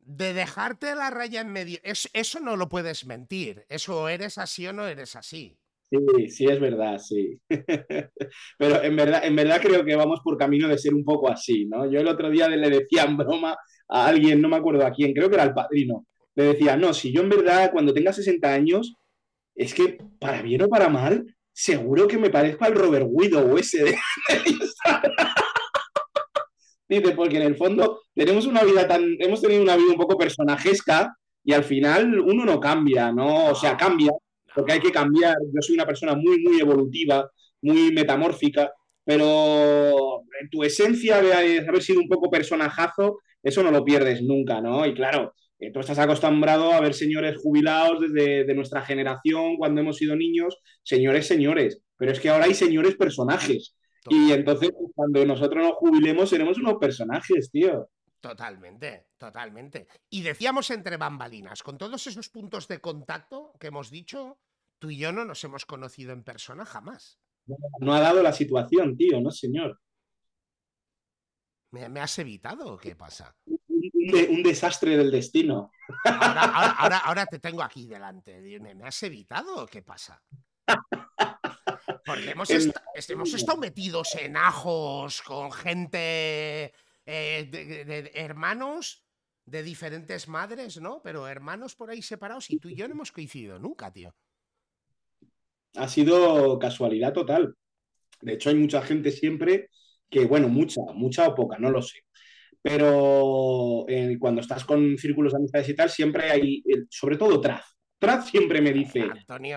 de 0.00 0.32
dejarte 0.34 0.94
la 0.96 1.10
raya 1.10 1.40
en 1.40 1.52
medio, 1.52 1.78
es- 1.84 2.10
eso 2.12 2.40
no 2.40 2.56
lo 2.56 2.68
puedes 2.68 3.06
mentir. 3.06 3.64
Eso 3.68 4.08
eres 4.08 4.38
así 4.38 4.66
o 4.66 4.72
no 4.72 4.86
eres 4.86 5.14
así. 5.16 5.56
Sí, 5.90 6.28
sí, 6.28 6.44
es 6.46 6.60
verdad, 6.60 6.98
sí. 6.98 7.40
Pero 8.58 8.82
en 8.82 8.94
verdad, 8.96 9.24
en 9.24 9.36
verdad 9.36 9.60
creo 9.62 9.84
que 9.84 9.96
vamos 9.96 10.20
por 10.22 10.36
camino 10.36 10.68
de 10.68 10.76
ser 10.76 10.94
un 10.94 11.02
poco 11.04 11.30
así, 11.30 11.64
¿no? 11.66 11.90
Yo 11.90 12.00
el 12.00 12.08
otro 12.08 12.28
día 12.30 12.46
le 12.48 12.68
decía 12.68 13.04
en 13.04 13.16
broma 13.16 13.56
a 13.88 14.06
alguien, 14.06 14.40
no 14.42 14.48
me 14.50 14.56
acuerdo 14.56 14.84
a 14.84 14.92
quién, 14.92 15.14
creo 15.14 15.28
que 15.30 15.36
era 15.36 15.44
el 15.44 15.54
padrino, 15.54 16.04
le 16.34 16.44
decía, 16.44 16.76
no, 16.76 16.92
si 16.92 17.10
yo 17.12 17.22
en 17.22 17.30
verdad 17.30 17.70
cuando 17.72 17.94
tenga 17.94 18.12
60 18.12 18.52
años, 18.52 18.94
es 19.54 19.74
que 19.74 19.98
para 20.20 20.42
bien 20.42 20.62
o 20.62 20.68
para 20.68 20.88
mal, 20.90 21.26
seguro 21.58 22.06
que 22.06 22.18
me 22.18 22.30
parezco 22.30 22.64
al 22.64 22.76
Robert 22.76 23.06
Widow 23.08 23.58
ese 23.58 23.82
de... 23.82 23.98
Dice, 26.88 27.10
porque 27.16 27.36
en 27.36 27.42
el 27.42 27.56
fondo 27.56 28.02
tenemos 28.14 28.46
una 28.46 28.62
vida 28.62 28.86
tan, 28.86 29.16
hemos 29.18 29.42
tenido 29.42 29.62
una 29.62 29.76
vida 29.76 29.90
un 29.90 29.98
poco 29.98 30.16
personajesca 30.16 31.12
y 31.44 31.52
al 31.52 31.64
final 31.64 32.20
uno 32.20 32.44
no 32.44 32.60
cambia, 32.60 33.10
¿no? 33.12 33.46
O 33.46 33.54
sea, 33.56 33.76
cambia, 33.76 34.12
porque 34.54 34.72
hay 34.72 34.80
que 34.80 34.92
cambiar. 34.92 35.34
Yo 35.52 35.60
soy 35.60 35.74
una 35.74 35.84
persona 35.84 36.14
muy, 36.14 36.40
muy 36.40 36.60
evolutiva, 36.60 37.28
muy 37.60 37.92
metamórfica, 37.92 38.72
pero 39.04 40.22
en 40.40 40.48
tu 40.50 40.62
esencia 40.62 41.20
de 41.20 41.34
haber 41.34 41.82
sido 41.82 42.00
un 42.00 42.08
poco 42.08 42.30
personajazo, 42.30 43.18
eso 43.42 43.64
no 43.64 43.72
lo 43.72 43.84
pierdes 43.84 44.22
nunca, 44.22 44.60
¿no? 44.60 44.86
Y 44.86 44.94
claro, 44.94 45.34
eh, 45.58 45.72
tú 45.72 45.80
estás 45.80 45.98
acostumbrado 45.98 46.72
a 46.72 46.80
ver 46.80 46.94
señores 46.94 47.36
jubilados 47.42 48.00
desde 48.00 48.44
de 48.44 48.54
nuestra 48.54 48.82
generación, 48.82 49.56
cuando 49.56 49.80
hemos 49.80 49.96
sido 49.96 50.14
niños, 50.14 50.56
señores, 50.82 51.26
señores, 51.26 51.80
pero 51.96 52.12
es 52.12 52.20
que 52.20 52.28
ahora 52.28 52.44
hay 52.44 52.54
señores 52.54 52.96
personajes. 52.96 53.74
Y 54.08 54.32
entonces, 54.32 54.70
cuando 54.94 55.26
nosotros 55.26 55.62
nos 55.62 55.74
jubilemos, 55.74 56.30
seremos 56.30 56.56
unos 56.58 56.76
personajes, 56.78 57.50
tío. 57.50 57.90
Totalmente, 58.20 59.08
totalmente. 59.18 59.86
Y 60.08 60.22
decíamos 60.22 60.70
entre 60.70 60.96
bambalinas, 60.96 61.62
con 61.62 61.76
todos 61.76 62.06
esos 62.06 62.28
puntos 62.28 62.68
de 62.68 62.80
contacto 62.80 63.52
que 63.60 63.66
hemos 63.66 63.90
dicho, 63.90 64.38
tú 64.78 64.90
y 64.90 64.98
yo 64.98 65.12
no 65.12 65.24
nos 65.24 65.42
hemos 65.44 65.66
conocido 65.66 66.12
en 66.12 66.24
persona 66.24 66.64
jamás. 66.64 67.20
No 67.80 67.94
ha 67.94 68.00
dado 68.00 68.22
la 68.22 68.32
situación, 68.32 68.96
tío, 68.96 69.20
no, 69.20 69.30
señor. 69.30 69.80
¿Me, 71.70 71.88
me 71.88 72.00
has 72.00 72.18
evitado 72.18 72.74
o 72.74 72.78
qué 72.78 72.96
pasa? 72.96 73.36
Un, 74.08 74.14
un 74.14 74.20
de- 74.20 74.28
un 74.28 74.42
desastre 74.42 74.96
del 74.96 75.10
destino. 75.10 75.70
Ahora, 76.04 76.42
ahora, 76.42 76.70
ahora, 76.78 76.98
ahora 76.98 77.26
te 77.26 77.38
tengo 77.38 77.62
aquí 77.62 77.86
delante. 77.86 78.40
¿me 78.60 78.84
has 78.86 79.02
evitado 79.02 79.64
o 79.64 79.66
qué 79.66 79.82
pasa? 79.82 80.22
Porque 82.04 82.30
hemos, 82.30 82.50
En- 82.50 82.56
esta- 82.58 82.82
es- 82.94 83.10
hemos 83.10 83.32
estado 83.34 83.58
metidos 83.58 84.14
en 84.14 84.36
ajos 84.36 85.22
con 85.22 85.52
gente, 85.52 86.72
eh, 87.06 87.48
de 87.50 88.10
hermanos 88.14 89.04
de 89.44 89.62
diferentes 89.62 90.28
madres, 90.28 90.78
¿no? 90.80 91.00
Pero 91.02 91.26
hermanos 91.26 91.74
por 91.74 91.90
ahí 91.90 92.02
separados 92.02 92.50
y 92.50 92.58
tú 92.58 92.68
y 92.68 92.74
yo 92.76 92.86
no 92.88 92.94
hemos 92.94 93.12
coincidido 93.12 93.58
nunca, 93.58 93.90
tío. 93.92 94.14
Ha 95.76 95.88
sido 95.88 96.58
casualidad 96.58 97.12
total. 97.12 97.54
De 98.20 98.34
hecho, 98.34 98.50
hay 98.50 98.56
mucha 98.56 98.82
gente 98.82 99.10
siempre 99.10 99.70
que, 100.10 100.24
bueno, 100.26 100.48
mucha, 100.48 100.80
mucha 100.94 101.28
o 101.28 101.34
poca, 101.34 101.58
no 101.58 101.70
lo 101.70 101.80
sé. 101.82 102.00
Pero 102.62 103.84
eh, 103.88 104.16
cuando 104.18 104.40
estás 104.40 104.64
con 104.64 104.96
círculos 104.98 105.32
de 105.32 105.38
amistades 105.38 105.68
y 105.68 105.74
tal, 105.74 105.90
siempre 105.90 106.30
hay, 106.30 106.56
eh, 106.66 106.84
sobre 106.90 107.16
todo 107.16 107.40
Traz. 107.40 107.64
Traz 107.98 108.28
siempre 108.28 108.60
me 108.60 108.72
dice, 108.72 109.00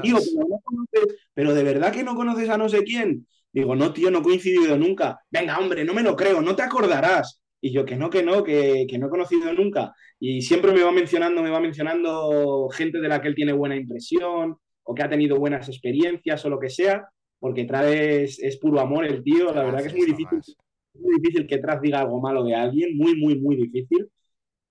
Tío, 0.02 0.16
pero, 0.34 0.48
no 0.50 0.60
conoces- 0.64 1.16
pero 1.34 1.54
de 1.54 1.64
verdad 1.64 1.92
que 1.94 2.04
no 2.04 2.16
conoces 2.16 2.50
a 2.50 2.58
no 2.58 2.68
sé 2.70 2.84
quién. 2.84 3.28
Digo, 3.54 3.76
no, 3.76 3.92
tío, 3.94 4.10
no 4.10 4.20
he 4.20 4.24
coincidido 4.24 4.78
nunca. 4.78 5.20
Venga, 5.30 5.60
hombre, 5.60 5.84
no 5.84 5.94
me 5.94 6.02
lo 6.04 6.16
creo, 6.16 6.42
no 6.42 6.56
te 6.56 6.64
acordarás. 6.64 7.42
Y 7.60 7.72
yo, 7.72 7.86
que 7.86 7.96
no, 7.96 8.10
que 8.10 8.24
no, 8.24 8.44
que, 8.44 8.86
que 8.90 8.98
no 8.98 9.08
he 9.08 9.10
conocido 9.10 9.54
nunca. 9.54 9.94
Y 10.20 10.42
siempre 10.42 10.72
me 10.72 10.82
va 10.82 10.92
mencionando, 10.92 11.44
me 11.44 11.50
va 11.52 11.60
mencionando 11.60 12.70
gente 12.70 13.00
de 13.00 13.08
la 13.08 13.22
que 13.22 13.28
él 13.28 13.36
tiene 13.36 13.52
buena 13.54 13.76
impresión 13.76 14.56
o 14.84 14.96
que 14.96 15.04
ha 15.04 15.10
tenido 15.10 15.38
buenas 15.38 15.68
experiencias 15.68 16.44
o 16.46 16.50
lo 16.50 16.60
que 16.60 16.70
sea, 16.70 17.08
porque 17.40 17.66
trae 17.66 18.24
es, 18.24 18.40
es 18.40 18.58
puro 18.58 18.80
amor 18.80 19.06
el 19.06 19.22
tío. 19.22 19.54
La 19.54 19.64
verdad 19.64 19.82
que 19.82 19.88
es 19.90 19.96
muy 19.96 20.06
difícil. 20.18 20.56
Muy 20.94 21.16
difícil 21.20 21.48
que 21.48 21.58
Traz 21.60 21.82
diga 21.82 22.02
algo 22.02 22.20
malo 22.22 22.44
de 22.44 22.56
alguien, 22.56 22.98
muy, 22.98 23.16
muy, 23.18 23.40
muy 23.40 23.56
difícil. 23.56 24.10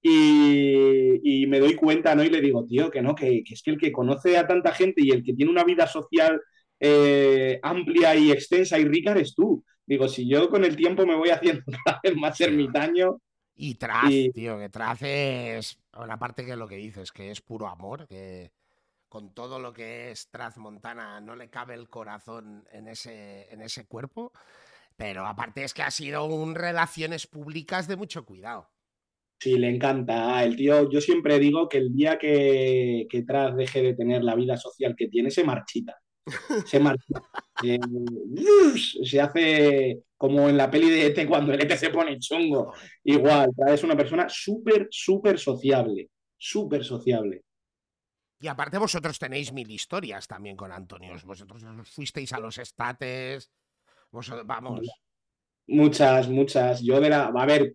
Y, 0.03 1.43
y 1.43 1.47
me 1.47 1.61
doy 1.61 1.75
cuenta, 1.77 2.15
¿no? 2.15 2.25
Y 2.25 2.31
le 2.31 2.41
digo, 2.41 2.65
tío, 2.67 2.91
que 2.91 3.03
no, 3.03 3.15
que, 3.15 3.43
que 3.45 3.55
es 3.55 3.63
que 3.63 3.73
el 3.73 3.79
que 3.79 3.93
conoce 3.93 4.39
a 4.39 4.47
tanta 4.47 4.73
gente 4.73 5.03
y 5.05 5.11
el 5.11 5.23
que 5.25 5.35
tiene 5.35 5.51
una 5.53 5.65
vida 5.65 5.87
social 5.87 6.41
eh, 6.81 7.61
amplia 7.63 8.17
y 8.17 8.31
extensa 8.33 8.79
y 8.79 8.85
rica 8.87 9.13
eres 9.13 9.35
tú. 9.35 9.65
Digo, 9.87 10.09
si 10.09 10.29
yo 10.29 10.49
con 10.51 10.65
el 10.65 10.77
tiempo 10.77 11.07
me 11.07 11.17
voy 11.17 11.31
haciendo 11.31 11.63
cada 11.85 12.01
vez 12.03 12.17
más 12.17 12.41
ermitaño, 12.41 13.19
Y 13.55 13.75
Traz, 13.75 14.15
Y- 14.15 14.33
tío, 14.33 14.59
que 14.59 14.69
Traz 14.71 15.03
es. 15.03 15.79
Bueno, 15.93 16.15
aparte 16.15 16.47
que 16.47 16.57
lo 16.57 16.67
que 16.69 16.77
dices, 16.77 17.13
que 17.13 17.31
es 17.31 17.41
puro 17.43 17.69
amor, 17.69 18.07
que 18.09 18.53
con 19.09 19.35
todo 19.35 19.59
lo 19.59 19.73
que 19.73 20.11
es 20.13 20.29
Traz 20.31 20.59
Montana 20.59 21.21
no 21.21 21.37
le 21.37 21.51
cabe 21.51 21.75
el 21.75 21.89
corazón 21.91 22.67
en 22.73 22.89
ese, 22.89 23.53
en 23.53 23.63
ese 23.63 23.87
cuerpo. 23.87 24.33
Pero 25.01 25.27
aparte 25.27 25.65
es 25.65 25.73
que 25.73 25.81
ha 25.81 25.91
sido 25.91 26.27
un 26.27 26.55
relaciones 26.55 27.27
públicas 27.27 27.89
de 27.89 27.97
mucho 27.97 28.27
cuidado. 28.27 28.71
sí, 29.39 29.57
le 29.57 29.71
encanta. 29.71 30.45
El 30.45 30.57
tío, 30.57 30.91
yo 30.91 31.01
siempre 31.01 31.39
digo 31.39 31.71
que 31.71 31.79
el 31.79 31.95
día 31.95 32.19
que, 32.19 33.07
que 33.09 33.23
Traz 33.23 33.57
deje 33.57 33.81
de 33.81 33.95
tener 33.95 34.23
la 34.23 34.35
vida 34.35 34.59
social 34.59 34.95
que 34.95 35.09
tiene, 35.09 35.31
se 35.31 35.43
marchita. 35.43 35.99
Se 36.67 36.79
marchita. 36.79 37.23
Eh, 37.63 37.79
se 39.05 39.21
hace 39.21 40.05
como 40.17 40.49
en 40.49 40.57
la 40.57 40.71
peli 40.71 40.89
de 40.89 41.09
ET 41.09 41.29
cuando 41.29 41.53
el 41.53 41.61
ET 41.61 41.77
se 41.77 41.91
pone 41.91 42.19
chungo. 42.19 42.73
Igual, 43.05 43.51
Traz 43.55 43.73
es 43.73 43.85
una 43.85 43.97
persona 43.97 44.27
súper, 44.31 44.89
súper 44.91 45.39
sociable. 45.39 46.09
Súper 46.39 46.85
sociable. 46.85 47.45
Y 48.41 48.49
aparte 48.49 48.79
vosotros 48.79 49.19
tenéis 49.19 49.53
mil 49.53 49.71
historias 49.71 50.27
también 50.27 50.57
con 50.57 50.73
Antonio. 50.73 51.15
Vosotros 51.25 51.63
os 51.63 51.91
fuisteis 51.91 52.33
a 52.33 52.41
los 52.41 52.57
estates. 52.57 53.51
Vosotros, 54.11 54.47
vamos. 54.47 54.81
Muchas, 55.67 56.29
muchas. 56.29 56.83
Yo 56.83 57.01
de 57.01 57.11
la. 57.11 57.27
A 57.27 57.47
ver, 57.47 57.75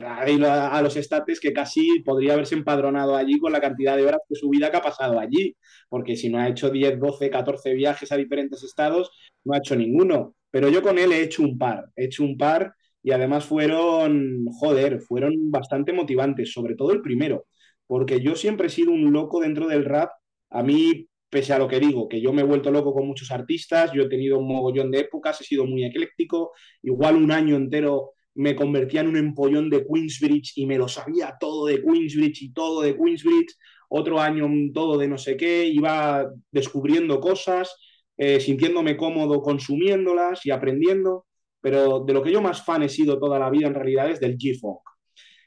a 0.00 0.82
los 0.82 0.96
estates 0.96 1.40
que 1.40 1.52
casi 1.52 2.00
podría 2.00 2.34
haberse 2.34 2.54
empadronado 2.54 3.16
allí 3.16 3.38
con 3.38 3.52
la 3.52 3.60
cantidad 3.60 3.96
de 3.96 4.06
horas 4.06 4.20
de 4.28 4.36
su 4.36 4.48
vida 4.48 4.70
que 4.70 4.78
ha 4.78 4.82
pasado 4.82 5.18
allí, 5.18 5.54
porque 5.88 6.16
si 6.16 6.28
no 6.30 6.38
ha 6.38 6.48
hecho 6.48 6.70
10, 6.70 6.98
12, 6.98 7.30
14 7.30 7.74
viajes 7.74 8.10
a 8.10 8.16
diferentes 8.16 8.62
estados, 8.62 9.10
no 9.44 9.54
ha 9.54 9.58
hecho 9.58 9.76
ninguno. 9.76 10.34
Pero 10.50 10.68
yo 10.68 10.82
con 10.82 10.98
él 10.98 11.12
he 11.12 11.22
hecho 11.22 11.42
un 11.42 11.58
par, 11.58 11.90
he 11.96 12.04
hecho 12.06 12.24
un 12.24 12.36
par 12.36 12.74
y 13.02 13.10
además 13.10 13.44
fueron, 13.44 14.46
joder, 14.46 15.00
fueron 15.00 15.50
bastante 15.50 15.92
motivantes, 15.92 16.52
sobre 16.52 16.74
todo 16.74 16.92
el 16.92 17.02
primero, 17.02 17.46
porque 17.86 18.20
yo 18.20 18.36
siempre 18.36 18.68
he 18.68 18.70
sido 18.70 18.92
un 18.92 19.12
loco 19.12 19.40
dentro 19.40 19.66
del 19.66 19.84
rap. 19.84 20.10
A 20.50 20.62
mí, 20.62 21.08
pese 21.32 21.54
a 21.54 21.58
lo 21.58 21.66
que 21.66 21.80
digo, 21.80 22.10
que 22.10 22.20
yo 22.20 22.30
me 22.30 22.42
he 22.42 22.44
vuelto 22.44 22.70
loco 22.70 22.92
con 22.92 23.06
muchos 23.06 23.30
artistas, 23.30 23.90
yo 23.94 24.02
he 24.02 24.08
tenido 24.10 24.38
un 24.38 24.46
mogollón 24.46 24.90
de 24.90 25.00
épocas, 25.00 25.40
he 25.40 25.44
sido 25.44 25.64
muy 25.64 25.82
ecléctico, 25.82 26.52
igual 26.82 27.16
un 27.16 27.32
año 27.32 27.56
entero 27.56 28.12
me 28.34 28.54
convertía 28.54 29.00
en 29.00 29.08
un 29.08 29.16
empollón 29.16 29.70
de 29.70 29.82
Queensbridge 29.82 30.52
y 30.56 30.66
me 30.66 30.76
lo 30.76 30.88
sabía 30.88 31.34
todo 31.40 31.64
de 31.64 31.82
Queensbridge 31.82 32.42
y 32.42 32.52
todo 32.52 32.82
de 32.82 32.94
Queensbridge, 32.94 33.56
otro 33.88 34.20
año 34.20 34.46
todo 34.74 34.98
de 34.98 35.08
no 35.08 35.16
sé 35.16 35.38
qué, 35.38 35.66
iba 35.66 36.30
descubriendo 36.50 37.18
cosas, 37.18 37.74
eh, 38.18 38.38
sintiéndome 38.38 38.98
cómodo 38.98 39.40
consumiéndolas 39.40 40.44
y 40.44 40.50
aprendiendo, 40.50 41.24
pero 41.62 42.00
de 42.00 42.12
lo 42.12 42.22
que 42.22 42.30
yo 42.30 42.42
más 42.42 42.62
fan 42.62 42.82
he 42.82 42.90
sido 42.90 43.18
toda 43.18 43.38
la 43.38 43.48
vida 43.48 43.68
en 43.68 43.74
realidad 43.74 44.10
es 44.10 44.20
del 44.20 44.36
G-Funk. 44.36 44.82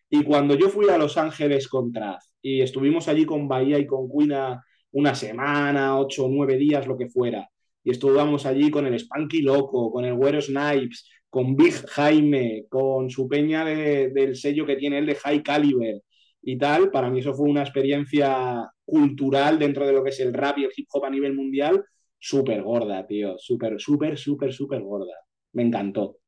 Y 0.09 0.23
cuando 0.23 0.55
yo 0.55 0.69
fui 0.69 0.89
a 0.89 0.97
Los 0.97 1.15
Ángeles 1.15 1.67
con 1.67 1.91
Traz 1.91 2.33
y 2.41 2.61
estuvimos 2.61 3.07
allí 3.07 3.25
con 3.25 3.47
Bahía 3.47 3.77
y 3.77 3.85
con 3.85 4.09
Quina 4.09 4.63
una 4.95 5.13
semana, 5.13 5.99
ocho 5.99 6.27
nueve 6.29 6.57
días, 6.57 6.87
lo 6.87 6.97
que 6.97 7.09
fuera, 7.09 7.49
y 7.83 7.91
estuvimos 7.91 8.45
allí 8.45 8.71
con 8.71 8.85
el 8.87 8.97
Spanky 8.97 9.41
Loco, 9.41 9.91
con 9.91 10.05
el 10.05 10.15
Güero 10.15 10.41
Snipes, 10.41 11.09
con 11.29 11.55
Big 11.55 11.85
Jaime, 11.87 12.65
con 12.69 13.09
su 13.09 13.27
peña 13.27 13.65
del 13.65 14.35
sello 14.37 14.65
que 14.65 14.77
tiene 14.77 14.99
él 14.99 15.05
de 15.05 15.15
High 15.15 15.43
Caliber 15.43 16.01
y 16.41 16.57
tal, 16.57 16.91
para 16.91 17.09
mí 17.09 17.19
eso 17.19 17.33
fue 17.33 17.49
una 17.49 17.61
experiencia 17.61 18.69
cultural 18.85 19.59
dentro 19.59 19.85
de 19.85 19.91
lo 19.91 20.01
que 20.01 20.11
es 20.11 20.19
el 20.21 20.33
rap 20.33 20.59
y 20.59 20.63
el 20.63 20.71
hip 20.75 20.87
hop 20.93 21.05
a 21.05 21.09
nivel 21.09 21.33
mundial, 21.33 21.83
súper 22.17 22.61
gorda, 22.63 23.05
tío, 23.05 23.37
súper, 23.37 23.79
súper, 23.81 24.17
súper, 24.17 24.53
súper 24.53 24.81
gorda. 24.81 25.15
Me 25.53 25.63
encantó. 25.63 26.19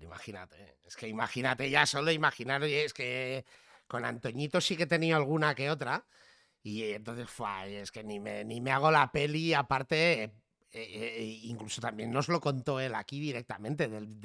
Imagínate, 0.00 0.78
es 0.84 0.96
que 0.96 1.06
imagínate 1.06 1.68
ya 1.68 1.84
solo 1.84 2.10
imaginar, 2.10 2.64
es 2.64 2.94
que 2.94 3.44
con 3.86 4.06
Antoñito 4.06 4.60
sí 4.62 4.74
que 4.74 4.86
tenido 4.86 5.18
alguna 5.18 5.54
que 5.54 5.68
otra. 5.68 6.06
Y 6.66 6.82
entonces, 6.82 7.30
fue, 7.30 7.80
es 7.80 7.92
que 7.92 8.02
ni 8.02 8.18
me, 8.18 8.44
ni 8.44 8.60
me 8.60 8.72
hago 8.72 8.90
la 8.90 9.12
peli, 9.12 9.54
aparte, 9.54 10.24
eh, 10.24 10.32
eh, 10.72 11.40
incluso 11.44 11.80
también 11.80 12.10
nos 12.10 12.28
lo 12.28 12.40
contó 12.40 12.80
él 12.80 12.96
aquí 12.96 13.20
directamente, 13.20 13.86
del, 13.86 14.20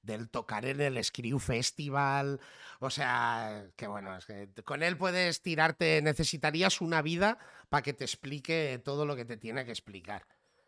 del, 0.00 0.30
tocar 0.30 0.64
en 0.64 0.80
el 0.80 1.02
Screw 1.02 1.40
Festival. 1.40 2.38
O 2.78 2.88
sea, 2.88 3.66
que 3.74 3.88
bueno, 3.88 4.16
es 4.16 4.26
que 4.26 4.48
con 4.62 4.84
él 4.84 4.96
puedes 4.96 5.42
tirarte, 5.42 6.00
necesitarías 6.02 6.80
una 6.80 7.02
vida 7.02 7.36
para 7.68 7.82
que 7.82 7.94
te 7.94 8.04
explique 8.04 8.80
todo 8.84 9.04
lo 9.04 9.16
que 9.16 9.24
te 9.24 9.36
tiene 9.36 9.64
que 9.64 9.72
explicar. 9.72 10.22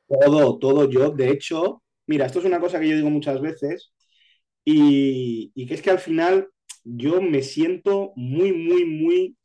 Todo, 0.09 0.59
todo 0.59 0.91
yo. 0.91 1.11
De 1.11 1.31
hecho, 1.31 1.85
mira, 2.09 2.27
esto 2.27 2.41
es 2.41 2.45
una 2.45 2.59
cosa 2.59 2.81
que 2.81 2.89
yo 2.89 2.97
digo 2.97 3.09
muchas 3.09 3.41
veces 3.41 3.93
y, 4.65 5.53
y 5.55 5.65
que 5.65 5.75
es 5.75 5.83
que 5.83 5.91
al 5.91 6.01
final 6.01 6.49
yo 6.83 7.23
me 7.23 7.43
siento 7.43 8.13
muy, 8.17 8.53
muy, 8.53 8.85
muy 8.85 9.37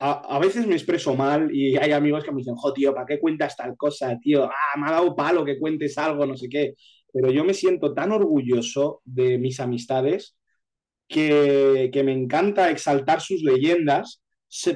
a, 0.00 0.38
veces 0.38 0.66
me 0.66 0.74
expreso 0.74 1.14
mal 1.14 1.54
y 1.54 1.76
hay 1.76 1.92
amigos 1.92 2.24
que 2.24 2.32
me 2.32 2.38
dicen, 2.38 2.54
jo, 2.56 2.72
¿para 2.94 3.06
qué 3.06 3.20
cuentas 3.20 3.54
tal 3.56 3.76
cosa, 3.76 4.18
tío? 4.18 4.44
Ah, 4.44 4.78
me 4.78 4.88
ha 4.88 4.92
dado 4.92 5.14
palo 5.14 5.44
que 5.44 5.58
cuentes 5.58 5.98
algo, 5.98 6.24
no 6.24 6.36
sé 6.36 6.48
qué. 6.48 6.74
Pero 7.12 7.30
yo 7.30 7.44
me 7.44 7.52
siento 7.54 7.92
tan 7.92 8.12
orgulloso 8.12 9.02
de 9.04 9.38
mis 9.38 9.60
amistades 9.60 10.36
que, 11.06 11.90
que 11.92 12.02
me 12.04 12.12
encanta 12.12 12.70
exaltar 12.70 13.20
sus 13.20 13.42
leyendas 13.42 14.22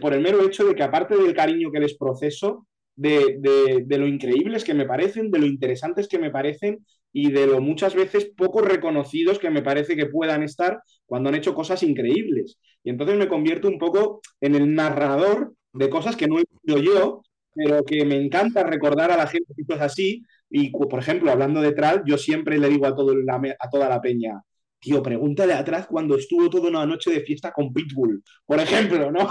por 0.00 0.12
el 0.14 0.20
mero 0.20 0.44
hecho 0.44 0.64
de 0.64 0.74
que 0.74 0.82
aparte 0.82 1.16
del 1.16 1.34
cariño 1.34 1.72
que 1.72 1.80
les 1.80 1.96
proceso, 1.96 2.66
de, 2.96 3.38
de, 3.40 3.84
de, 3.86 3.98
lo 3.98 4.06
increíbles 4.06 4.62
que 4.62 4.74
me 4.74 4.86
parecen, 4.86 5.30
de 5.30 5.38
lo 5.38 5.46
interesantes 5.46 6.06
que 6.06 6.18
me 6.18 6.30
parecen 6.30 6.84
y 7.14 7.30
de 7.30 7.46
lo 7.46 7.60
muchas 7.60 7.94
veces 7.94 8.32
poco 8.36 8.60
reconocidos 8.60 9.38
que 9.38 9.48
me 9.48 9.62
parece 9.62 9.96
que 9.96 10.06
puedan 10.06 10.42
estar 10.42 10.82
cuando 11.06 11.28
han 11.28 11.36
hecho 11.36 11.54
cosas 11.54 11.84
increíbles. 11.84 12.58
Y 12.82 12.90
entonces 12.90 13.16
me 13.16 13.28
convierto 13.28 13.68
un 13.68 13.78
poco 13.78 14.20
en 14.40 14.56
el 14.56 14.74
narrador 14.74 15.54
de 15.72 15.88
cosas 15.88 16.16
que 16.16 16.26
no 16.26 16.38
he 16.38 16.44
visto 16.50 16.82
yo, 16.82 17.22
pero 17.54 17.84
que 17.84 18.04
me 18.04 18.16
encanta 18.16 18.64
recordar 18.64 19.12
a 19.12 19.16
la 19.16 19.28
gente 19.28 19.54
cosas 19.64 19.92
así. 19.92 20.24
Y, 20.50 20.70
por 20.70 20.98
ejemplo, 20.98 21.30
hablando 21.30 21.60
de 21.60 21.72
Tral, 21.72 22.02
yo 22.04 22.18
siempre 22.18 22.58
le 22.58 22.68
digo 22.68 22.86
a, 22.86 22.96
todo 22.96 23.14
a 23.14 23.70
toda 23.70 23.88
la 23.88 24.00
peña, 24.00 24.42
tío, 24.80 25.00
pregúntale 25.00 25.54
atrás 25.54 25.86
cuando 25.86 26.16
estuvo 26.16 26.50
toda 26.50 26.68
una 26.68 26.84
noche 26.84 27.12
de 27.12 27.20
fiesta 27.20 27.52
con 27.52 27.72
Pitbull, 27.72 28.24
por 28.44 28.58
ejemplo, 28.58 29.12
¿no? 29.12 29.28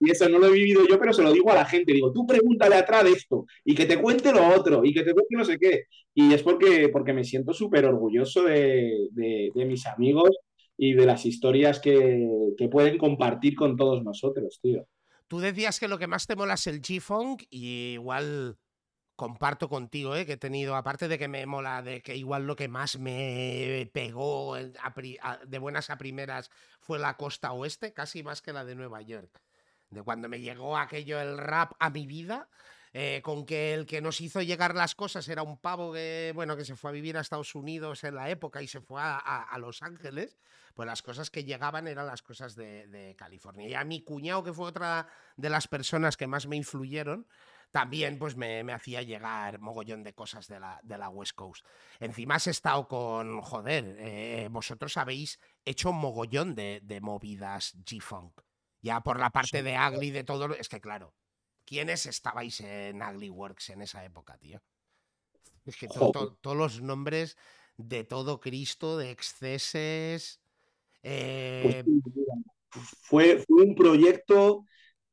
Y 0.00 0.10
eso 0.10 0.28
no 0.28 0.38
lo 0.38 0.48
he 0.48 0.52
vivido 0.52 0.86
yo, 0.88 0.98
pero 0.98 1.12
se 1.12 1.22
lo 1.22 1.32
digo 1.32 1.50
a 1.50 1.54
la 1.54 1.64
gente. 1.64 1.92
Digo, 1.92 2.12
tú 2.12 2.26
pregúntale 2.26 2.76
atrás 2.76 3.04
de 3.04 3.12
esto 3.12 3.46
y 3.64 3.74
que 3.74 3.86
te 3.86 4.00
cuente 4.00 4.32
lo 4.32 4.46
otro 4.48 4.84
y 4.84 4.92
que 4.92 5.02
te 5.02 5.12
cuente 5.12 5.36
no 5.36 5.44
sé 5.44 5.58
qué. 5.58 5.84
Y 6.12 6.32
es 6.32 6.42
porque, 6.42 6.88
porque 6.88 7.12
me 7.12 7.24
siento 7.24 7.52
súper 7.52 7.84
orgulloso 7.84 8.42
de, 8.42 9.08
mis 9.54 9.86
amigos 9.86 10.30
y 10.76 10.94
de 10.94 11.06
las 11.06 11.24
historias 11.24 11.80
que, 11.80 12.28
pueden 12.70 12.98
compartir 12.98 13.54
con 13.54 13.76
todos 13.76 14.02
nosotros, 14.02 14.58
tío. 14.60 14.86
Tú 15.28 15.38
decías 15.38 15.80
que 15.80 15.88
lo 15.88 15.98
que 15.98 16.06
más 16.06 16.26
te 16.26 16.36
mola 16.36 16.54
es 16.54 16.66
el 16.66 16.82
G-Funk 16.82 17.44
y 17.50 17.92
igual 17.94 18.58
comparto 19.16 19.68
contigo, 19.68 20.16
¿eh? 20.16 20.26
que 20.26 20.32
he 20.32 20.36
tenido, 20.36 20.74
aparte 20.74 21.06
de 21.06 21.18
que 21.18 21.28
me 21.28 21.46
mola, 21.46 21.82
de 21.82 22.02
que 22.02 22.16
igual 22.16 22.46
lo 22.46 22.56
que 22.56 22.66
más 22.68 22.98
me 22.98 23.88
pegó 23.92 24.56
de 24.56 25.58
buenas 25.58 25.90
a 25.90 25.98
primeras 25.98 26.50
fue 26.80 26.98
la 26.98 27.16
costa 27.16 27.52
oeste, 27.52 27.92
casi 27.92 28.24
más 28.24 28.42
que 28.42 28.52
la 28.52 28.64
de 28.64 28.74
Nueva 28.74 29.00
York 29.02 29.43
de 29.94 30.02
cuando 30.02 30.28
me 30.28 30.40
llegó 30.40 30.76
aquello 30.76 31.20
el 31.20 31.38
rap 31.38 31.72
a 31.78 31.88
mi 31.90 32.06
vida, 32.06 32.48
eh, 32.96 33.22
con 33.24 33.44
que 33.44 33.74
el 33.74 33.86
que 33.86 34.00
nos 34.00 34.20
hizo 34.20 34.40
llegar 34.40 34.76
las 34.76 34.94
cosas 34.94 35.28
era 35.28 35.42
un 35.42 35.58
pavo 35.58 35.92
que, 35.92 36.30
bueno, 36.32 36.56
que 36.56 36.64
se 36.64 36.76
fue 36.76 36.90
a 36.90 36.92
vivir 36.92 37.16
a 37.16 37.22
Estados 37.22 37.56
Unidos 37.56 38.04
en 38.04 38.14
la 38.14 38.30
época 38.30 38.62
y 38.62 38.68
se 38.68 38.80
fue 38.80 39.00
a, 39.02 39.56
Los 39.58 39.82
Ángeles, 39.82 40.36
pues 40.74 40.86
las 40.86 41.02
cosas 41.02 41.28
que 41.28 41.42
llegaban 41.42 41.88
eran 41.88 42.06
las 42.06 42.22
cosas 42.22 42.54
de, 42.54 43.16
California. 43.18 43.66
Y 43.66 43.74
a 43.74 43.82
mi 43.82 44.04
cuñado, 44.04 44.44
que 44.44 44.52
fue 44.52 44.66
otra 44.66 45.08
de 45.36 45.50
las 45.50 45.66
personas 45.66 46.16
que 46.16 46.28
más 46.28 46.46
me 46.46 46.54
influyeron, 46.54 47.26
también 47.72 48.16
pues 48.16 48.36
me, 48.36 48.60
hacía 48.72 49.02
llegar 49.02 49.58
mogollón 49.58 50.04
de 50.04 50.14
cosas 50.14 50.46
de 50.46 50.60
la, 50.60 50.78
de 50.84 50.96
la, 50.96 51.08
West 51.08 51.34
Coast. 51.34 51.66
Encima 51.98 52.36
has 52.36 52.46
estado 52.46 52.86
con, 52.86 53.40
joder, 53.40 53.96
eh, 53.98 54.46
vosotros 54.52 54.96
habéis 54.96 55.40
hecho 55.64 55.90
mogollón 55.90 56.54
de, 56.54 56.80
de 56.84 57.00
movidas 57.00 57.76
G-Funk. 57.84 58.43
Ya 58.84 59.00
por 59.00 59.18
la 59.18 59.30
parte 59.30 59.62
de 59.62 59.78
Ugly, 59.78 60.10
de 60.10 60.24
todo. 60.24 60.54
Es 60.54 60.68
que 60.68 60.78
claro, 60.78 61.14
¿quiénes 61.64 62.04
estabais 62.04 62.60
en 62.60 63.00
Ugly 63.02 63.30
Works 63.30 63.70
en 63.70 63.80
esa 63.80 64.04
época, 64.04 64.36
tío? 64.36 64.60
Es 65.64 65.76
que 65.78 65.88
todos 65.88 66.36
los 66.42 66.82
nombres 66.82 67.38
de 67.78 68.04
todo 68.04 68.40
Cristo, 68.40 68.98
de 68.98 69.10
exceses. 69.10 70.38
Pues 71.00 71.14
eh, 71.14 71.84
fue, 73.00 73.38
fue 73.38 73.64
un 73.64 73.74
proyecto 73.74 74.66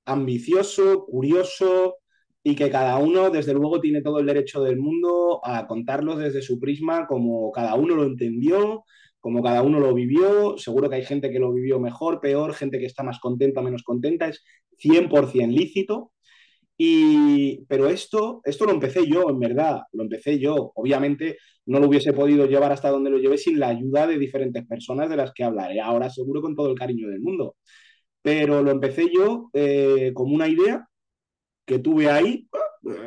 ambicioso, 0.03 1.05
curioso 1.05 1.95
y 2.43 2.55
que 2.55 2.69
cada 2.69 2.97
uno, 2.97 3.29
desde 3.29 3.53
luego, 3.53 3.79
tiene 3.79 4.01
todo 4.01 4.19
el 4.19 4.25
derecho 4.25 4.61
del 4.61 4.79
mundo 4.79 5.39
a 5.45 5.65
contarlo 5.65 6.17
desde 6.17 6.41
su 6.41 6.59
prisma, 6.59 7.07
como 7.07 7.53
cada 7.53 7.75
uno 7.75 7.95
lo 7.95 8.03
entendió, 8.03 8.83
como 9.21 9.41
cada 9.43 9.61
uno 9.61 9.79
lo 9.79 9.93
vivió, 9.93 10.57
seguro 10.57 10.89
que 10.89 10.97
hay 10.97 11.05
gente 11.05 11.31
que 11.31 11.39
lo 11.39 11.53
vivió 11.53 11.79
mejor, 11.79 12.19
peor, 12.19 12.53
gente 12.53 12.79
que 12.79 12.87
está 12.87 13.03
más 13.03 13.19
contenta, 13.19 13.61
menos 13.61 13.83
contenta, 13.83 14.27
es 14.27 14.43
100% 14.77 15.47
lícito. 15.51 16.11
Y, 16.77 17.63
pero 17.67 17.87
esto, 17.87 18.41
esto 18.43 18.65
lo 18.65 18.71
empecé 18.71 19.07
yo, 19.07 19.29
en 19.29 19.39
verdad, 19.39 19.81
lo 19.93 20.03
empecé 20.03 20.39
yo. 20.39 20.71
Obviamente 20.75 21.37
no 21.67 21.79
lo 21.79 21.87
hubiese 21.87 22.13
podido 22.13 22.47
llevar 22.47 22.71
hasta 22.71 22.89
donde 22.89 23.11
lo 23.11 23.19
llevé 23.19 23.37
sin 23.37 23.59
la 23.59 23.69
ayuda 23.69 24.07
de 24.07 24.17
diferentes 24.17 24.65
personas 24.65 25.07
de 25.09 25.17
las 25.17 25.31
que 25.33 25.43
hablaré 25.43 25.79
ahora 25.79 26.09
seguro 26.09 26.41
con 26.41 26.55
todo 26.55 26.71
el 26.71 26.77
cariño 26.77 27.07
del 27.07 27.21
mundo. 27.21 27.55
Pero 28.21 28.63
lo 28.63 28.71
empecé 28.71 29.11
yo 29.13 29.49
eh, 29.53 30.11
como 30.15 30.33
una 30.35 30.47
idea 30.47 30.87
que 31.65 31.79
tuve 31.79 32.09
ahí, 32.09 32.47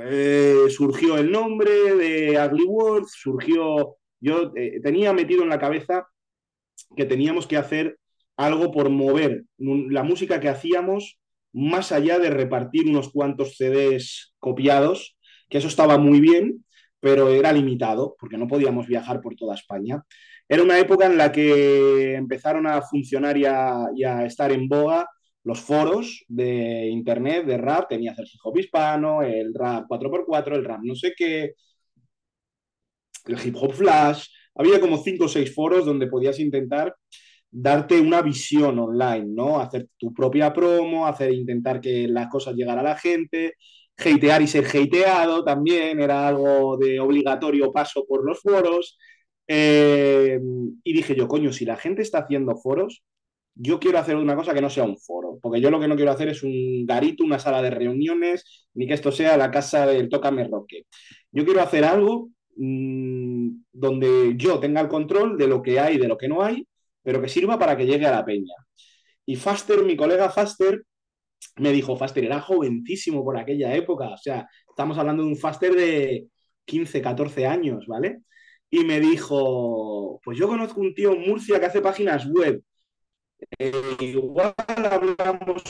eh, 0.07 0.67
surgió 0.71 1.19
el 1.19 1.31
nombre 1.33 1.97
de 1.97 2.39
Ugly 2.39 2.65
World, 2.65 3.07
surgió 3.09 3.97
yo 4.25 4.53
eh, 4.57 4.81
tenía 4.83 5.13
metido 5.13 5.43
en 5.43 5.51
la 5.51 5.59
cabeza 5.59 6.09
que 6.97 7.05
teníamos 7.05 7.47
que 7.47 7.59
hacer 7.59 7.99
algo 8.37 8.73
por 8.73 8.89
mover 8.89 9.45
la 9.59 10.03
música 10.03 10.41
que 10.41 10.49
hacíamos 10.49 11.19
más 11.53 11.93
allá 11.93 12.19
de 12.19 12.31
repartir 12.31 12.89
unos 12.89 13.11
cuantos 13.11 13.57
CDs 13.57 14.35
copiados, 14.41 15.17
que 15.49 15.59
eso 15.59 15.69
estaba 15.69 15.99
muy 15.99 16.21
bien, 16.21 16.65
pero 17.01 17.29
era 17.29 17.53
limitado, 17.53 18.17
porque 18.19 18.39
no 18.39 18.49
podíamos 18.49 18.87
viajar 18.89 19.21
por 19.21 19.37
toda 19.37 19.55
España. 19.55 20.03
Era 20.49 20.63
una 20.63 20.79
época 20.79 21.07
en 21.07 21.17
la 21.17 21.31
que 21.31 22.15
empezaron 22.15 22.67
a 22.67 22.83
funcionar 22.83 23.37
y 23.37 23.45
a, 23.45 24.25
estar 24.27 24.51
en 24.51 24.69
boga 24.69 25.07
los 25.45 25.61
foros 25.61 26.25
de 26.29 26.89
internet, 26.89 27.47
de 27.47 27.59
rap, 27.59 27.89
tenías 27.89 28.19
el 28.19 28.27
hispano, 28.59 29.23
el 29.23 29.55
rap 29.55 29.87
4x4, 29.89 30.55
el 30.55 30.65
rap 30.65 30.81
no 30.83 30.95
sé 30.95 31.13
qué, 31.17 31.55
el 33.27 33.39
hip 33.45 33.57
hop 33.57 33.73
flash, 33.73 34.27
había 34.55 34.81
como 34.81 34.99
cinco 34.99 35.25
o 35.25 35.29
seis 35.29 35.55
foros 35.55 35.85
donde 35.85 36.07
podías 36.07 36.39
intentar 36.41 36.95
darte 37.51 38.01
una 38.01 38.23
visión 38.23 38.79
online, 38.79 39.27
¿no? 39.29 39.61
Hacer 39.61 39.89
tu 39.97 40.13
propia 40.13 40.53
promo, 40.53 41.07
hacer 41.07 41.33
intentar 41.33 41.81
que 41.81 42.09
las 42.09 42.29
cosas 42.29 42.55
llegaran 42.55 42.85
a 42.87 42.91
la 42.91 42.97
gente, 42.97 43.55
hatear 43.97 44.43
y 44.43 44.47
ser 44.49 44.67
hateado 44.67 45.45
también, 45.45 46.01
era 46.01 46.27
algo 46.29 46.77
de 46.77 46.99
obligatorio 47.01 47.73
paso 47.73 48.05
por 48.09 48.25
los 48.25 48.41
foros. 48.41 48.99
Eh, 49.47 50.41
y 50.83 50.93
dije 50.93 51.15
yo, 51.15 51.29
coño, 51.29 51.53
si 51.53 51.65
la 51.65 51.77
gente 51.77 52.03
está 52.03 52.19
haciendo 52.21 52.57
foros, 52.57 53.03
yo 53.55 53.79
quiero 53.79 53.99
hacer 53.99 54.17
una 54.17 54.35
cosa 54.37 54.53
que 54.55 54.61
no 54.61 54.71
sea 54.71 54.85
un 54.85 54.99
foro, 54.99 55.39
porque 55.41 55.61
yo 55.61 55.71
lo 55.71 55.79
que 55.81 55.87
no 55.89 55.97
quiero 55.97 56.11
hacer 56.11 56.29
es 56.29 56.43
un 56.43 56.85
garito, 56.87 57.25
una 57.25 57.39
sala 57.39 57.63
de 57.63 57.71
reuniones, 57.71 58.69
ni 58.75 58.87
que 58.87 58.95
esto 58.95 59.13
sea 59.13 59.37
la 59.37 59.51
casa 59.51 59.87
del 59.87 60.09
Tócame 60.09 60.49
Roque. 60.49 60.87
Yo 61.31 61.45
quiero 61.45 61.61
hacer 61.61 61.85
algo 61.85 62.31
mmm, 62.57 63.49
donde 63.73 64.35
yo 64.37 64.59
tenga 64.61 64.81
el 64.81 64.89
control 64.89 65.37
de 65.39 65.49
lo 65.49 65.63
que 65.63 65.81
hay, 65.81 65.99
de 65.99 66.09
lo 66.09 66.17
que 66.17 66.29
no 66.29 66.43
hay, 66.43 66.67
pero 67.03 67.21
que 67.21 67.29
sirva 67.29 67.59
para 67.59 67.77
que 67.77 67.87
llegue 67.87 68.07
a 68.07 68.13
la 68.13 68.25
peña. 68.25 68.55
Y 69.27 69.37
Faster, 69.37 69.85
mi 69.85 69.97
colega 69.97 70.31
Faster, 70.31 70.85
me 71.57 71.73
dijo, 71.73 71.97
Faster 71.97 72.25
era 72.25 72.41
jovencísimo 72.41 73.25
por 73.25 73.39
aquella 73.39 73.75
época, 73.75 74.11
o 74.11 74.19
sea, 74.19 74.49
estamos 74.69 74.99
hablando 74.99 75.23
de 75.23 75.31
un 75.31 75.37
Faster 75.37 75.75
de 75.75 76.29
15, 76.65 77.03
14 77.03 77.47
años, 77.47 77.87
¿vale? 77.87 78.23
Y 78.71 78.85
me 78.85 79.01
dijo, 79.01 80.21
pues 80.25 80.39
yo 80.39 80.49
conozco 80.49 80.81
un 80.81 80.95
tío 80.95 81.13
en 81.13 81.29
Murcia 81.29 81.61
que 81.61 81.67
hace 81.67 81.81
páginas 81.81 82.27
web, 82.31 82.63
eh, 83.59 83.97
igual 84.01 84.55
hablamos 84.67 85.63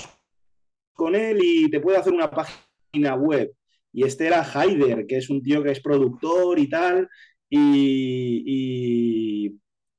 con 0.92 1.14
él 1.14 1.38
y 1.42 1.70
te 1.70 1.80
puede 1.80 1.98
hacer 1.98 2.12
una 2.12 2.30
página 2.30 3.14
web. 3.16 3.52
Y 3.94 4.04
este 4.04 4.26
era 4.26 4.42
Haider, 4.42 5.06
que 5.06 5.16
es 5.18 5.30
un 5.30 5.42
tío 5.42 5.62
que 5.62 5.70
es 5.70 5.80
productor 5.80 6.58
y 6.58 6.68
tal, 6.68 7.08
y, 7.48 9.52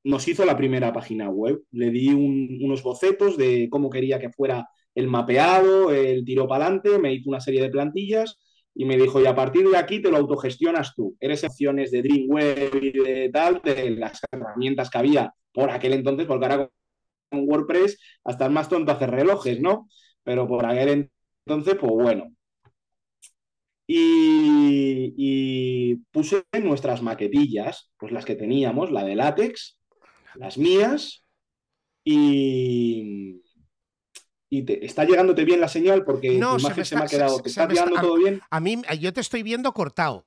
nos 0.03 0.27
hizo 0.27 0.45
la 0.45 0.57
primera 0.57 0.93
página 0.93 1.29
web. 1.29 1.63
Le 1.71 1.89
di 1.89 2.09
un, 2.09 2.59
unos 2.61 2.83
bocetos 2.83 3.37
de 3.37 3.69
cómo 3.71 3.89
quería 3.89 4.19
que 4.19 4.29
fuera 4.29 4.67
el 4.93 5.07
mapeado, 5.07 5.91
el 5.91 6.23
tiro 6.25 6.47
para 6.47 6.67
adelante, 6.67 6.99
me 6.99 7.13
hizo 7.13 7.29
una 7.29 7.39
serie 7.39 7.61
de 7.63 7.69
plantillas 7.69 8.37
y 8.75 8.85
me 8.85 8.97
dijo, 8.97 9.21
y 9.21 9.25
a 9.25 9.35
partir 9.35 9.67
de 9.69 9.77
aquí 9.77 10.01
te 10.01 10.11
lo 10.11 10.17
autogestionas 10.17 10.93
tú. 10.95 11.15
Eres 11.19 11.43
opciones 11.43 11.91
de 11.91 12.01
Dreamweb 12.01 12.75
y 12.81 12.91
de 12.91 13.29
tal, 13.33 13.61
de 13.63 13.91
las 13.91 14.21
herramientas 14.31 14.89
que 14.89 14.97
había 14.97 15.33
por 15.53 15.71
aquel 15.71 15.93
entonces, 15.93 16.27
porque 16.27 16.45
ahora 16.45 16.69
con 17.29 17.49
WordPress 17.49 17.99
hasta 18.25 18.45
el 18.45 18.51
más 18.51 18.69
tonto 18.69 18.91
hacer 18.91 19.11
relojes, 19.11 19.59
¿no? 19.61 19.87
Pero 20.23 20.47
por 20.47 20.65
aquel 20.65 21.09
entonces, 21.45 21.75
pues 21.79 21.91
bueno. 21.91 22.34
Y, 23.87 25.13
y 25.17 25.95
puse 26.11 26.43
nuestras 26.63 27.01
maquetillas, 27.01 27.91
pues 27.97 28.11
las 28.11 28.25
que 28.25 28.35
teníamos, 28.35 28.91
la 28.91 29.03
de 29.03 29.15
látex, 29.15 29.77
las 30.35 30.57
mías 30.57 31.23
y, 32.03 33.41
y 34.49 34.63
te, 34.63 34.85
está 34.85 35.05
llegándote 35.05 35.45
bien 35.45 35.61
la 35.61 35.67
señal 35.67 36.03
porque 36.03 36.39
No, 36.39 36.53
tu 36.53 36.59
se 36.59 36.65
imagen 36.67 36.85
se, 36.85 36.95
me 36.95 37.01
ha 37.01 37.07
quedado. 37.07 37.37
se- 37.37 37.43
¿Te 37.43 37.49
se 37.49 37.61
está 37.61 37.67
llegando 37.71 37.97
a- 37.97 38.01
todo 38.01 38.15
bien? 38.15 38.41
A 38.49 38.59
mí, 38.59 38.81
yo 38.99 39.13
te 39.13 39.21
estoy 39.21 39.43
viendo 39.43 39.71
cortado. 39.73 40.25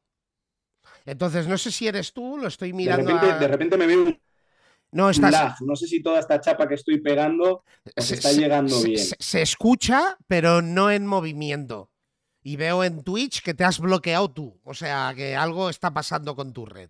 Entonces, 1.05 1.49
no 1.49 1.57
sé 1.59 1.71
si 1.73 1.87
eres 1.89 2.13
tú, 2.13 2.37
lo 2.39 2.49
estoy 2.49 2.69
De 2.71 2.75
mirando. 2.75 3.11
repente, 3.11 3.27
a- 3.35 3.39
de 3.39 3.49
repente 3.49 3.77
me 3.77 3.87
veo 3.87 4.05
un 4.05 4.21
No, 4.93 5.11
estás. 5.11 5.33
lag. 5.33 5.55
No 5.63 5.75
sé 5.77 5.87
si 5.87 6.03
toda 6.03 6.21
esta 6.21 6.41
chapa 6.41 6.69
que 6.69 6.75
estoy 6.75 7.01
pegando 7.01 7.65
se, 7.97 8.15
está 8.15 8.33
llegando 8.33 8.81
bien. 8.83 8.99
se- 8.99 9.17
se 9.19 9.43
escucha, 9.43 10.17
pero 10.27 10.63
no 10.63 10.91
en 10.91 11.07
movimiento. 11.07 11.91
Y 12.49 12.57
veo 12.57 12.83
en 12.83 13.05
Twitch 13.05 13.43
que 13.43 13.53
te 13.53 13.63
has 13.65 13.79
bloqueado 13.79 14.31
tú. 14.31 14.59
O 14.65 14.73
sea, 14.73 15.13
que 15.15 15.37
algo 15.37 15.69
está 15.69 15.93
pasando 15.93 16.35
con 16.35 16.55
tu 16.55 16.65
red. 16.65 16.89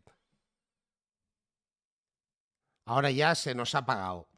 Ahora 2.85 3.11
ya 3.11 3.35
se 3.35 3.57
nos 3.57 3.75
ha 3.75 3.79
apagado. 3.79 4.29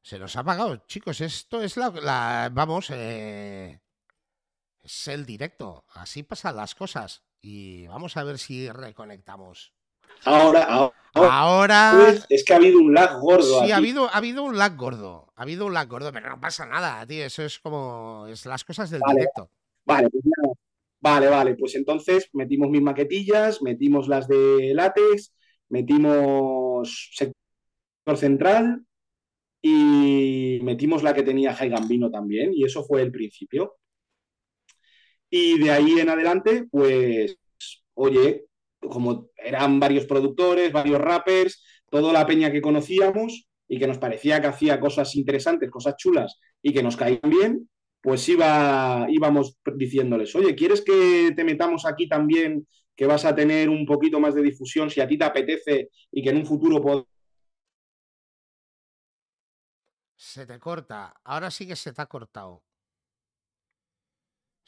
Se 0.00 0.18
nos 0.18 0.36
ha 0.36 0.40
apagado, 0.40 0.76
chicos. 0.86 1.20
Esto 1.20 1.60
es 1.60 1.76
la. 1.76 1.90
la- 1.90 2.48
vamos, 2.50 2.88
eh, 2.94 3.78
es 4.82 5.08
el 5.08 5.26
directo. 5.26 5.84
Así 5.92 6.22
pasan 6.22 6.56
las 6.56 6.74
cosas. 6.74 7.22
Y 7.42 7.86
vamos 7.88 8.16
a 8.16 8.24
ver 8.24 8.38
si 8.38 8.70
reconectamos. 8.70 9.74
Ahora, 10.24 10.64
ahora 10.64 10.92
Ahora. 11.12 11.92
pues, 11.98 12.26
es 12.30 12.42
que 12.44 12.54
ha 12.54 12.56
habido 12.56 12.78
un 12.78 12.94
lag 12.94 13.18
gordo. 13.20 13.58
Sí, 13.58 13.64
aquí. 13.64 13.72
ha 13.72 13.76
habido, 13.76 14.08
ha 14.08 14.16
habido 14.16 14.42
un 14.44 14.56
lag 14.56 14.76
gordo. 14.76 15.30
Ha 15.36 15.42
habido 15.42 15.66
un 15.66 15.74
lag 15.74 15.88
gordo, 15.88 16.10
pero 16.10 16.30
no 16.30 16.40
pasa 16.40 16.64
nada, 16.64 17.04
tío. 17.06 17.26
Eso 17.26 17.42
es 17.42 17.58
como. 17.58 18.26
Es 18.30 18.46
las 18.46 18.64
cosas 18.64 18.88
del 18.88 19.00
Vale. 19.02 19.20
directo. 19.20 19.50
Vale, 19.84 20.10
pues. 20.10 20.24
Vale, 21.00 21.28
vale. 21.28 21.54
Pues 21.56 21.74
entonces 21.74 22.28
metimos 22.32 22.70
mis 22.70 22.82
maquetillas, 22.82 23.62
metimos 23.62 24.08
las 24.08 24.26
de 24.28 24.72
látex, 24.74 25.34
metimos 25.68 27.10
sector 27.14 28.16
central 28.16 28.84
y 29.62 30.60
metimos 30.62 31.02
la 31.02 31.14
que 31.14 31.22
tenía 31.22 31.54
Jai 31.54 31.70
Gambino 31.70 32.10
también. 32.10 32.52
Y 32.54 32.64
eso 32.64 32.84
fue 32.84 33.02
el 33.02 33.12
principio. 33.12 33.76
Y 35.30 35.58
de 35.58 35.70
ahí 35.70 35.98
en 36.00 36.08
adelante, 36.08 36.66
pues, 36.70 37.36
oye, 37.94 38.46
como 38.80 39.30
eran 39.36 39.80
varios 39.80 40.06
productores, 40.06 40.72
varios 40.72 41.00
rappers, 41.00 41.62
toda 41.90 42.12
la 42.12 42.26
peña 42.26 42.52
que 42.52 42.60
conocíamos 42.62 43.46
y 43.68 43.78
que 43.78 43.86
nos 43.86 43.98
parecía 43.98 44.40
que 44.40 44.46
hacía 44.48 44.80
cosas 44.80 45.14
interesantes, 45.16 45.70
cosas 45.70 45.96
chulas 45.96 46.38
y 46.62 46.72
que 46.72 46.82
nos 46.82 46.96
caían 46.96 47.20
bien, 47.24 47.68
pues 48.04 48.28
iba, 48.30 49.06
íbamos 49.10 49.58
diciéndoles, 49.76 50.34
oye, 50.36 50.56
¿quieres 50.56 50.82
que 50.82 51.32
te 51.36 51.44
metamos 51.44 51.86
aquí 51.86 52.08
también, 52.08 52.68
que 52.96 53.06
vas 53.06 53.26
a 53.26 53.34
tener 53.36 53.70
un 53.70 53.86
poquito 53.86 54.20
más 54.20 54.36
de 54.36 54.42
difusión 54.42 54.90
si 54.90 55.02
a 55.02 55.08
ti 55.08 55.18
te 55.18 55.26
apetece 55.26 55.90
y 56.12 56.22
que 56.22 56.30
en 56.30 56.38
un 56.38 56.46
futuro 56.46 56.82
pod- 56.82 57.06
Se 60.16 60.44
te 60.44 60.58
corta. 60.58 61.14
Ahora 61.22 61.52
sí 61.52 61.68
que 61.68 61.76
se 61.76 61.92
te 61.92 62.02
ha 62.02 62.06
cortado. 62.06 62.64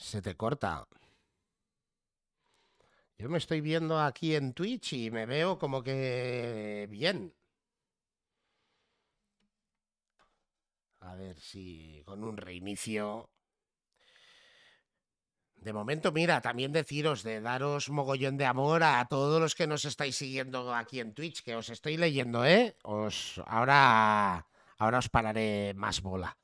Se 0.04 0.22
te 0.22 0.34
corta. 0.44 0.72
Yo 3.18 3.28
me 3.28 3.38
estoy 3.38 3.60
viendo 3.60 3.98
aquí 4.00 4.34
en 4.34 4.52
Twitch 4.54 4.92
y 4.94 5.10
me 5.10 5.26
veo 5.26 5.58
como 5.58 5.82
que 5.82 6.86
bien. 6.90 7.34
A 11.06 11.14
ver 11.14 11.38
si 11.38 12.02
con 12.04 12.24
un 12.24 12.36
reinicio. 12.36 13.30
De 15.54 15.72
momento, 15.72 16.12
mira, 16.12 16.40
también 16.40 16.72
deciros 16.72 17.22
de 17.22 17.40
daros 17.40 17.90
mogollón 17.90 18.36
de 18.36 18.44
amor 18.44 18.82
a 18.82 19.06
todos 19.08 19.40
los 19.40 19.54
que 19.54 19.66
nos 19.66 19.84
estáis 19.84 20.16
siguiendo 20.16 20.74
aquí 20.74 21.00
en 21.00 21.14
Twitch, 21.14 21.42
que 21.42 21.54
os 21.54 21.70
estoy 21.70 21.96
leyendo, 21.96 22.44
¿eh? 22.44 22.76
Os 22.82 23.40
ahora 23.46 24.46
ahora 24.78 24.98
os 24.98 25.08
pararé 25.08 25.74
más 25.74 26.02
bola. 26.02 26.36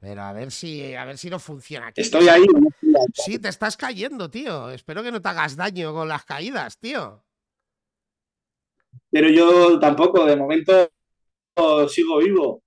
Pero 0.00 0.22
a 0.22 0.32
ver 0.32 0.50
si 0.50 0.94
a 0.94 1.04
ver 1.04 1.18
si 1.18 1.28
no 1.28 1.38
funciona 1.38 1.88
aquí. 1.88 2.00
Estoy 2.00 2.26
ahí. 2.28 2.46
no 2.46 2.68
estoy 2.68 2.94
ahí. 2.96 3.06
Sí, 3.14 3.38
te 3.38 3.48
estás 3.48 3.76
cayendo, 3.76 4.30
tío. 4.30 4.70
Espero 4.70 5.02
que 5.02 5.12
no 5.12 5.20
te 5.20 5.28
hagas 5.28 5.56
daño 5.56 5.92
con 5.92 6.08
las 6.08 6.24
caídas, 6.24 6.78
tío. 6.78 7.22
Pero 9.10 9.28
yo 9.28 9.78
tampoco, 9.78 10.24
de 10.24 10.36
momento 10.36 10.90
sigo 11.88 12.18
vivo. 12.18 12.62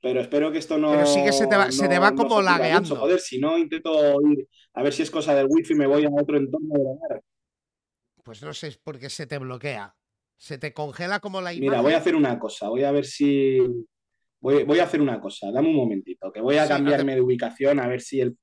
Pero 0.00 0.20
espero 0.20 0.52
que 0.52 0.58
esto 0.58 0.78
no. 0.78 0.92
Pero 0.92 1.06
sí 1.06 1.22
que 1.24 1.32
se 1.32 1.46
te 1.46 1.56
va- 1.56 1.72
se 1.72 1.88
te 1.88 1.98
va 1.98 2.14
como 2.14 2.40
lagueando. 2.40 2.90
mucho. 2.90 2.96
Joder, 3.00 3.18
si 3.20 3.38
no 3.40 3.58
intento 3.58 4.20
ir 4.30 4.48
a 4.74 4.82
ver 4.82 4.92
si 4.92 5.02
es 5.02 5.10
cosa 5.10 5.34
del 5.34 5.46
wifi, 5.48 5.74
me 5.74 5.86
voy 5.86 6.04
a 6.04 6.08
otro 6.10 6.36
entorno 6.36 6.74
de 6.74 6.80
grabar. 6.84 7.22
Pues 8.22 8.42
no 8.42 8.52
sé 8.54 8.78
por 8.84 8.98
qué 8.98 9.10
se 9.10 9.26
te 9.26 9.38
bloquea. 9.38 9.94
Se 10.36 10.56
te 10.58 10.72
congela 10.72 11.18
como 11.18 11.40
la 11.40 11.52
imagen. 11.52 11.70
Mira, 11.70 11.80
voy 11.82 11.94
a 11.94 11.98
hacer 11.98 12.14
una 12.14 12.38
cosa, 12.38 12.68
voy 12.68 12.84
a 12.84 12.92
ver 12.92 13.04
si. 13.06 13.58
Voy, 14.40 14.62
voy 14.62 14.78
a 14.78 14.84
hacer 14.84 15.00
una 15.00 15.20
cosa, 15.20 15.50
dame 15.50 15.68
un 15.68 15.74
momentito, 15.74 16.30
que 16.30 16.40
voy 16.40 16.56
a 16.58 16.62
Sí, 16.62 16.68
no 16.68 16.76
te- 16.76 16.82
cambiarme 16.84 17.14
de 17.16 17.20
ubicación 17.20 17.80
a 17.80 17.88
ver 17.88 18.00
si 18.00 18.20
el, 18.20 18.38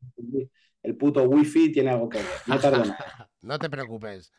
el 0.83 0.97
puto 0.97 1.23
wifi 1.23 1.71
tiene 1.71 1.91
algo 1.91 2.09
que 2.09 2.17
ver. 2.17 2.27
No 2.47 2.59
tardo 2.59 2.79
nada. 2.83 3.29
No 3.41 3.57
te 3.59 3.69
preocupes. 3.69 4.33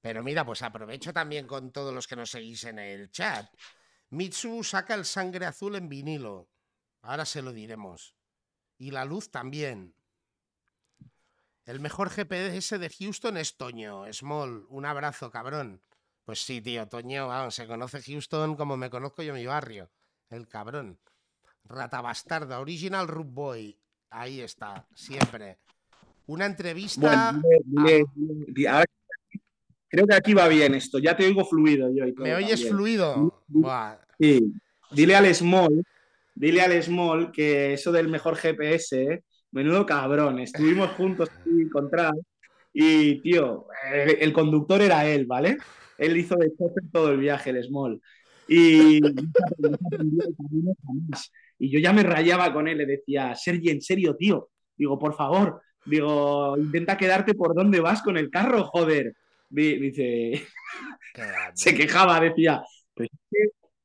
Pero 0.00 0.22
mira, 0.22 0.44
pues 0.46 0.62
aprovecho 0.62 1.12
también 1.12 1.46
con 1.46 1.70
todos 1.72 1.92
los 1.92 2.06
que 2.06 2.16
nos 2.16 2.30
seguís 2.30 2.64
en 2.64 2.78
el 2.78 3.10
chat. 3.10 3.46
Mitsu 4.12 4.62
saca 4.62 4.94
el 4.94 5.06
sangre 5.06 5.46
azul 5.46 5.74
en 5.74 5.88
vinilo. 5.88 6.46
Ahora 7.00 7.24
se 7.24 7.40
lo 7.40 7.50
diremos. 7.50 8.14
Y 8.76 8.90
la 8.90 9.06
luz 9.06 9.30
también. 9.30 9.94
El 11.64 11.80
mejor 11.80 12.10
GPS 12.10 12.78
de 12.78 12.90
Houston 12.90 13.38
es 13.38 13.56
Toño. 13.56 14.04
Small, 14.12 14.66
un 14.68 14.84
abrazo, 14.84 15.30
cabrón. 15.30 15.80
Pues 16.26 16.44
sí, 16.44 16.60
tío, 16.60 16.86
Toño, 16.88 17.28
vamos, 17.28 17.54
se 17.54 17.66
conoce 17.66 18.02
Houston 18.02 18.54
como 18.54 18.76
me 18.76 18.90
conozco 18.90 19.22
yo 19.22 19.32
mi 19.32 19.46
barrio. 19.46 19.90
El 20.28 20.46
cabrón. 20.46 20.98
Rata 21.64 22.02
bastarda, 22.02 22.60
original 22.60 23.08
Root 23.08 23.32
Boy. 23.32 23.78
Ahí 24.10 24.42
está, 24.42 24.86
siempre. 24.94 25.58
Una 26.26 26.44
entrevista. 26.44 27.32
Bueno, 27.32 28.04
ahora- 28.68 28.84
creo 29.92 30.06
que 30.06 30.14
aquí 30.14 30.32
va 30.32 30.48
bien 30.48 30.74
esto, 30.74 30.98
ya 30.98 31.14
te 31.14 31.26
oigo 31.26 31.44
fluido 31.44 31.90
yo. 31.94 32.06
y 32.06 32.14
todo 32.14 32.24
¿Me 32.24 32.34
oyes 32.34 32.52
también. 32.52 32.74
fluido? 32.74 33.44
Sí. 34.18 34.52
Dile 34.90 35.16
al 35.16 35.34
Small, 35.34 35.84
dile 36.34 36.62
al 36.62 36.82
Small 36.82 37.30
que 37.30 37.74
eso 37.74 37.92
del 37.92 38.08
mejor 38.08 38.36
GPS, 38.36 39.02
¿eh? 39.02 39.24
menudo 39.50 39.84
cabrón. 39.84 40.38
Estuvimos 40.38 40.90
juntos 40.92 41.28
aquí 41.30 41.68
con 41.68 41.90
Trav 41.90 42.14
y, 42.72 43.20
tío, 43.20 43.66
el 43.92 44.32
conductor 44.32 44.80
era 44.80 45.06
él, 45.06 45.26
¿vale? 45.26 45.58
Él 45.98 46.16
hizo 46.16 46.36
de 46.36 46.50
chofer 46.56 46.84
todo 46.90 47.10
el 47.10 47.18
viaje, 47.18 47.50
el 47.50 47.62
Small. 47.62 48.00
Y, 48.48 48.98
y 51.58 51.70
yo 51.70 51.78
ya 51.78 51.92
me 51.92 52.02
rayaba 52.02 52.50
con 52.52 52.66
él, 52.66 52.78
le 52.78 52.86
decía, 52.86 53.34
Sergi, 53.34 53.68
en 53.68 53.82
serio, 53.82 54.16
tío. 54.16 54.48
Digo, 54.74 54.98
por 54.98 55.14
favor, 55.14 55.60
digo, 55.84 56.56
intenta 56.56 56.96
quedarte 56.96 57.34
por 57.34 57.54
donde 57.54 57.80
vas 57.80 58.02
con 58.02 58.16
el 58.16 58.30
carro, 58.30 58.64
joder. 58.64 59.14
Dice, 59.52 60.46
se 61.54 61.74
quejaba, 61.74 62.18
decía, 62.18 62.62
pues 62.94 63.10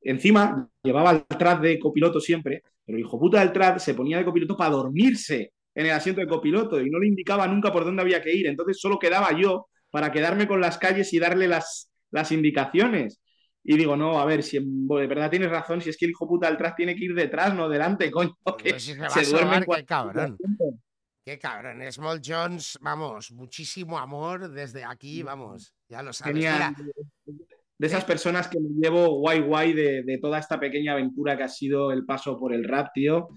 encima 0.01 0.69
llevaba 0.81 1.11
el 1.11 1.25
trad 1.25 1.59
de 1.59 1.77
copiloto 1.77 2.21
siempre, 2.21 2.63
pero 2.85 2.97
hijo 2.97 3.19
puta 3.19 3.41
del 3.41 3.51
trad 3.51 3.77
se 3.77 3.93
ponía 3.93 4.17
de 4.17 4.25
copiloto 4.25 4.55
para 4.55 4.71
dormirse 4.71 5.51
en 5.75 5.85
el 5.85 5.91
asiento 5.91 6.21
de 6.21 6.27
copiloto 6.27 6.81
y 6.81 6.89
no 6.89 6.99
le 6.99 7.07
indicaba 7.07 7.47
nunca 7.47 7.71
por 7.71 7.83
dónde 7.83 8.01
había 8.01 8.21
que 8.21 8.33
ir. 8.33 8.47
Entonces 8.47 8.79
solo 8.79 8.97
quedaba 8.97 9.37
yo 9.37 9.67
para 9.91 10.11
quedarme 10.11 10.47
con 10.47 10.61
las 10.61 10.77
calles 10.77 11.11
y 11.13 11.19
darle 11.19 11.47
las, 11.49 11.91
las 12.11 12.31
indicaciones. 12.31 13.19
Y 13.61 13.75
digo, 13.75 13.97
no, 13.97 14.21
a 14.21 14.25
ver, 14.25 14.43
si 14.43 14.59
de 14.61 15.07
verdad 15.07 15.29
tienes 15.29 15.49
razón, 15.49 15.81
si 15.81 15.89
es 15.89 15.97
que 15.97 16.05
el 16.05 16.11
hijo 16.11 16.25
puta 16.25 16.47
del 16.47 16.55
trad 16.55 16.75
tiene 16.75 16.95
que 16.95 17.03
ir 17.03 17.13
detrás, 17.13 17.53
no 17.53 17.67
delante, 17.67 18.09
coño. 18.09 18.37
Que 18.57 18.79
se, 18.79 18.95
duerme 19.29 19.65
qué 19.65 19.83
cabrón. 19.83 20.37
Qué 21.27 21.37
cabrón. 21.37 21.81
Small 21.91 22.21
Jones, 22.25 22.79
vamos, 22.79 23.33
muchísimo 23.33 23.99
amor 23.99 24.49
desde 24.49 24.85
aquí, 24.85 25.23
vamos, 25.23 25.73
ya 25.89 26.01
lo 26.01 26.13
sabes. 26.13 26.41
de 27.77 27.85
esas 27.85 28.05
personas 28.05 28.47
que 28.47 28.57
me 28.61 28.69
llevo 28.79 29.19
guay 29.19 29.41
guay 29.41 29.73
de, 29.73 30.03
de, 30.03 30.19
toda 30.19 30.39
esta 30.39 30.57
pequeña 30.57 30.93
aventura 30.93 31.35
que 31.35 31.43
ha 31.43 31.49
sido 31.49 31.91
el 31.91 32.05
paso 32.05 32.39
por 32.39 32.53
el 32.53 32.63
rap, 32.63 32.93
tío. 32.93 33.27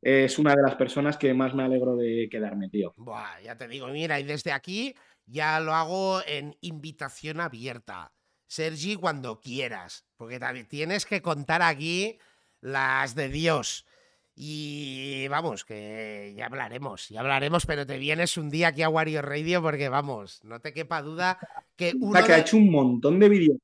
Es 0.00 0.38
una 0.38 0.54
de 0.54 0.62
las 0.62 0.76
personas 0.76 1.16
que 1.16 1.34
más 1.34 1.52
me 1.52 1.64
alegro 1.64 1.96
de 1.96 2.28
quedarme, 2.30 2.68
tío. 2.68 2.94
Buah, 2.96 3.40
ya 3.42 3.56
te 3.56 3.66
digo, 3.66 3.88
mira, 3.88 4.20
y 4.20 4.22
desde 4.22 4.52
aquí 4.52 4.94
ya 5.26 5.58
lo 5.58 5.74
hago 5.74 6.20
en 6.24 6.56
invitación 6.60 7.40
abierta. 7.40 8.12
Sergi, 8.46 8.94
cuando 8.94 9.40
quieras, 9.40 10.06
porque 10.16 10.38
tienes 10.68 11.04
que 11.04 11.20
contar 11.20 11.62
aquí 11.62 12.16
las 12.60 13.16
de 13.16 13.28
Dios. 13.28 13.86
Y 14.42 15.28
vamos, 15.28 15.66
que 15.66 16.32
ya 16.34 16.46
hablaremos, 16.46 17.10
ya 17.10 17.20
hablaremos, 17.20 17.66
pero 17.66 17.84
te 17.84 17.98
vienes 17.98 18.38
un 18.38 18.48
día 18.48 18.68
aquí 18.68 18.80
a 18.80 18.88
Wario 18.88 19.20
Radio 19.20 19.60
porque 19.60 19.90
vamos, 19.90 20.42
no 20.44 20.60
te 20.60 20.72
quepa 20.72 21.02
duda 21.02 21.38
que 21.76 21.92
uno. 22.00 22.24
que 22.24 22.32
ha 22.32 22.38
hecho 22.38 22.56
un 22.56 22.70
montón 22.70 23.18
de 23.18 23.28
vídeos 23.28 23.58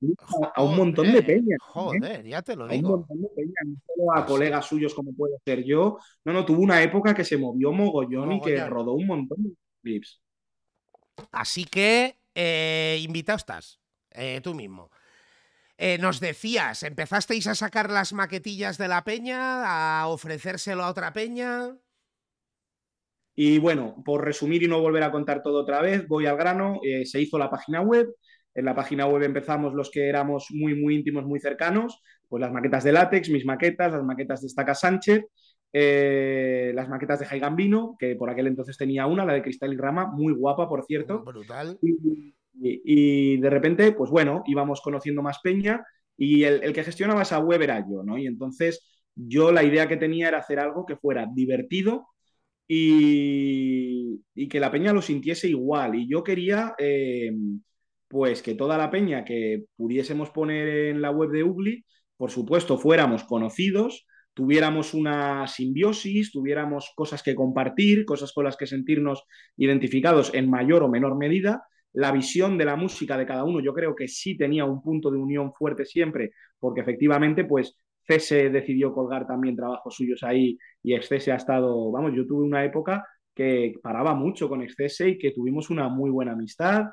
a 0.54 0.62
un 0.62 0.76
montón 0.76 1.10
de 1.10 1.22
peñas. 1.22 1.46
¿eh? 1.48 1.56
Joder, 1.60 2.26
ya 2.26 2.42
te 2.42 2.56
lo 2.56 2.68
digo. 2.68 2.88
A 2.88 2.90
un 2.90 2.98
montón 2.98 3.22
de 3.22 3.28
peñas, 3.34 3.54
no 3.64 3.76
solo 3.86 4.18
a 4.18 4.26
colegas 4.26 4.66
suyos 4.66 4.92
como 4.92 5.14
puede 5.14 5.38
ser 5.46 5.64
yo. 5.64 5.96
No, 6.26 6.34
no, 6.34 6.44
tuvo 6.44 6.60
una 6.60 6.82
época 6.82 7.14
que 7.14 7.24
se 7.24 7.38
movió 7.38 7.72
mogollón, 7.72 8.32
y 8.32 8.40
que 8.42 8.62
rodó 8.66 8.92
un 8.92 9.06
montón 9.06 9.44
de 9.44 9.52
clips. 9.82 10.20
Así 11.32 11.64
que, 11.64 12.18
eh, 12.34 12.98
invitado 13.00 13.38
estás. 13.38 13.80
Eh, 14.10 14.42
tú 14.42 14.52
mismo. 14.52 14.90
Eh, 15.78 15.98
nos 15.98 16.20
decías, 16.20 16.82
empezasteis 16.82 17.46
a 17.46 17.54
sacar 17.54 17.90
las 17.90 18.14
maquetillas 18.14 18.78
de 18.78 18.88
la 18.88 19.04
peña, 19.04 20.00
a 20.00 20.08
ofrecérselo 20.08 20.82
a 20.82 20.90
otra 20.90 21.12
peña. 21.12 21.76
Y 23.34 23.58
bueno, 23.58 24.02
por 24.02 24.24
resumir 24.24 24.62
y 24.62 24.68
no 24.68 24.80
volver 24.80 25.02
a 25.02 25.12
contar 25.12 25.42
todo 25.42 25.60
otra 25.60 25.82
vez, 25.82 26.08
voy 26.08 26.24
al 26.24 26.38
grano, 26.38 26.80
eh, 26.82 27.04
se 27.04 27.20
hizo 27.20 27.36
la 27.38 27.50
página 27.50 27.82
web, 27.82 28.08
en 28.54 28.64
la 28.64 28.74
página 28.74 29.06
web 29.06 29.22
empezamos 29.22 29.74
los 29.74 29.90
que 29.90 30.08
éramos 30.08 30.46
muy, 30.50 30.74
muy 30.74 30.94
íntimos, 30.94 31.26
muy 31.26 31.40
cercanos, 31.40 32.00
pues 32.26 32.40
las 32.40 32.52
maquetas 32.52 32.82
de 32.82 32.92
látex, 32.92 33.28
mis 33.28 33.44
maquetas, 33.44 33.92
las 33.92 34.02
maquetas 34.02 34.40
de 34.40 34.46
Estaca 34.46 34.74
Sánchez, 34.74 35.26
las 35.72 36.88
maquetas 36.88 37.18
de 37.20 37.26
Jai 37.26 37.38
Gambino, 37.38 37.96
que 37.98 38.16
por 38.16 38.30
aquel 38.30 38.46
entonces 38.46 38.78
tenía 38.78 39.04
una, 39.04 39.26
la 39.26 39.34
de 39.34 39.42
Cristal 39.42 39.74
y 39.74 39.76
Rama, 39.76 40.06
muy 40.06 40.32
guapa, 40.32 40.66
por 40.66 40.86
cierto. 40.86 41.22
Brutal. 41.22 41.78
Y, 41.82 42.34
de 42.58 43.50
repente, 43.50 43.92
pues 43.92 44.10
bueno, 44.10 44.42
íbamos 44.46 44.80
conociendo 44.80 45.22
más 45.22 45.40
peña 45.40 45.84
y 46.16 46.44
el, 46.44 46.72
que 46.72 46.84
gestionaba 46.84 47.22
esa 47.22 47.38
web 47.38 47.62
era 47.62 47.80
yo, 47.88 48.02
¿no? 48.02 48.18
Y 48.18 48.26
entonces 48.26 49.00
yo 49.14 49.52
la 49.52 49.64
idea 49.64 49.88
que 49.88 49.96
tenía 49.96 50.28
era 50.28 50.38
hacer 50.38 50.58
algo 50.58 50.86
que 50.86 50.96
fuera 50.96 51.26
divertido 51.32 52.08
y, 52.68 54.20
que 54.48 54.60
la 54.60 54.70
peña 54.70 54.92
lo 54.92 55.02
sintiese 55.02 55.48
igual. 55.48 55.94
Y 55.94 56.08
yo 56.08 56.24
quería, 56.24 56.74
eh, 56.78 57.32
pues, 58.08 58.42
que 58.42 58.54
toda 58.54 58.78
la 58.78 58.90
peña 58.90 59.24
que 59.24 59.64
pudiésemos 59.76 60.30
poner 60.30 60.68
en 60.90 61.02
la 61.02 61.10
web 61.10 61.30
de 61.30 61.42
Ugly, 61.44 61.84
por 62.16 62.30
supuesto, 62.30 62.78
fuéramos 62.78 63.24
conocidos, 63.24 64.06
tuviéramos 64.34 64.94
una 64.94 65.46
simbiosis, 65.46 66.32
tuviéramos 66.32 66.92
cosas 66.96 67.22
que 67.22 67.34
compartir, 67.34 68.04
cosas 68.04 68.32
con 68.32 68.44
las 68.44 68.56
que 68.56 68.66
sentirnos 68.66 69.24
identificados 69.56 70.32
en 70.34 70.50
mayor 70.50 70.82
o 70.82 70.88
menor 70.88 71.16
medida 71.16 71.62
la 71.96 72.12
visión 72.12 72.58
de 72.58 72.66
la 72.66 72.76
música 72.76 73.16
de 73.16 73.26
cada 73.26 73.44
uno, 73.44 73.60
yo 73.60 73.72
creo 73.72 73.96
que 73.96 74.06
sí 74.06 74.36
tenía 74.36 74.66
un 74.66 74.82
punto 74.82 75.10
de 75.10 75.16
unión 75.18 75.52
fuerte 75.54 75.86
siempre, 75.86 76.32
porque 76.58 76.82
efectivamente, 76.82 77.44
pues 77.44 77.74
Cese 78.06 78.50
decidió 78.50 78.92
colgar 78.92 79.26
también 79.26 79.56
trabajos 79.56 79.94
suyos 79.96 80.22
ahí 80.22 80.58
y 80.82 80.94
Excese 80.94 81.32
ha 81.32 81.36
estado, 81.36 81.90
vamos, 81.90 82.12
yo 82.14 82.26
tuve 82.26 82.44
una 82.44 82.64
época 82.64 83.06
que 83.34 83.74
paraba 83.82 84.14
mucho 84.14 84.48
con 84.48 84.62
Excese 84.62 85.08
y 85.10 85.18
que 85.18 85.32
tuvimos 85.32 85.70
una 85.70 85.88
muy 85.88 86.10
buena 86.10 86.32
amistad. 86.32 86.84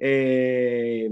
Eh, 0.00 1.08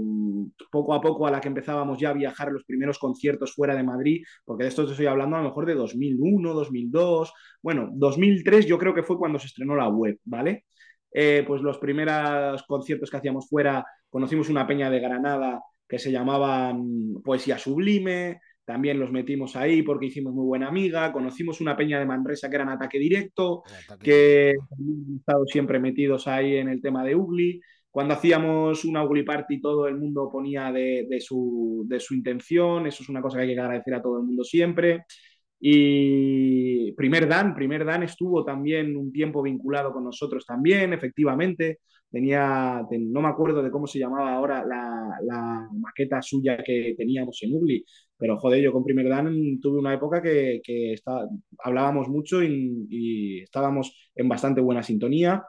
poco 0.71 0.93
a 0.93 1.01
poco 1.01 1.27
a 1.27 1.31
la 1.31 1.41
que 1.41 1.47
empezábamos 1.49 1.99
ya 1.99 2.09
a 2.09 2.13
viajar 2.13 2.51
los 2.51 2.63
primeros 2.65 2.99
conciertos 2.99 3.53
fuera 3.53 3.75
de 3.75 3.83
Madrid, 3.83 4.23
porque 4.45 4.63
de 4.63 4.69
esto 4.69 4.85
te 4.85 4.91
estoy 4.91 5.07
hablando 5.07 5.35
a 5.37 5.39
lo 5.41 5.49
mejor 5.49 5.65
de 5.65 5.75
2001, 5.75 6.53
2002, 6.53 7.33
bueno, 7.61 7.89
2003 7.93 8.65
yo 8.65 8.77
creo 8.77 8.93
que 8.93 9.03
fue 9.03 9.17
cuando 9.17 9.39
se 9.39 9.47
estrenó 9.47 9.75
la 9.75 9.89
web, 9.89 10.19
¿vale? 10.25 10.65
Eh, 11.11 11.43
pues 11.47 11.61
los 11.61 11.77
primeros 11.77 12.63
conciertos 12.63 13.09
que 13.09 13.17
hacíamos 13.17 13.47
fuera, 13.49 13.85
conocimos 14.09 14.49
una 14.49 14.67
peña 14.67 14.89
de 14.89 14.99
Granada 14.99 15.61
que 15.87 15.99
se 15.99 16.11
llamaban 16.11 17.21
Poesía 17.23 17.57
Sublime, 17.57 18.39
también 18.67 18.99
los 18.99 19.11
metimos 19.11 19.55
ahí 19.55 19.81
porque 19.81 20.07
hicimos 20.07 20.33
muy 20.33 20.45
buena 20.45 20.67
amiga, 20.67 21.13
conocimos 21.13 21.61
una 21.61 21.77
peña 21.77 21.99
de 21.99 22.05
Manresa 22.05 22.49
que 22.49 22.55
era 22.55 22.65
en 22.65 22.71
Ataque 22.71 22.99
Directo, 22.99 23.63
que 24.01 24.55
han 24.59 25.15
estado 25.17 25.45
siempre 25.45 25.79
metidos 25.79 26.27
ahí 26.27 26.57
en 26.57 26.67
el 26.67 26.81
tema 26.81 27.05
de 27.05 27.15
Ugly. 27.15 27.61
Cuando 27.89 28.15
hacíamos 28.15 28.83
una 28.83 29.05
Ugly 29.05 29.23
Party 29.23 29.61
todo 29.61 29.87
el 29.87 29.95
mundo 29.95 30.29
ponía 30.29 30.73
de, 30.73 31.07
su, 31.21 31.85
de 31.87 32.01
su 32.01 32.13
intención, 32.13 32.85
eso 32.87 33.03
es 33.03 33.09
una 33.09 33.21
cosa 33.21 33.37
que 33.37 33.43
hay 33.43 33.55
que 33.55 33.61
agradecer 33.61 33.93
a 33.93 34.01
todo 34.01 34.19
el 34.19 34.25
mundo 34.25 34.43
siempre. 34.43 35.05
Y 35.59 36.91
primer 36.93 37.27
Dan, 37.27 37.55
primer 37.55 37.83
Dan 37.85 38.03
estuvo 38.03 38.43
también 38.45 38.95
un 38.95 39.11
tiempo 39.11 39.41
vinculado 39.41 39.91
con 39.91 40.03
nosotros 40.03 40.45
también, 40.45 40.93
efectivamente. 40.93 41.79
Tenía, 42.09 42.85
no 42.89 43.21
me 43.21 43.27
acuerdo 43.27 43.61
de 43.61 43.69
cómo 43.69 43.85
se 43.85 43.99
llamaba 43.99 44.33
ahora 44.33 44.63
la, 44.65 45.67
maqueta 45.73 46.21
suya 46.21 46.57
que 46.63 46.95
teníamos 46.97 47.41
en 47.43 47.53
Ugly, 47.53 47.83
pero 48.17 48.37
joder, 48.37 48.61
yo 48.63 48.71
con 48.71 48.83
primer 48.83 49.09
Dan 49.09 49.59
tuve 49.59 49.79
una 49.79 49.93
época 49.93 50.21
que, 50.21 50.61
hablábamos 51.59 52.07
mucho 52.07 52.41
y, 52.43 53.41
estábamos 53.43 54.11
en 54.15 54.29
bastante 54.29 54.61
buena 54.61 54.83
sintonía. 54.83 55.43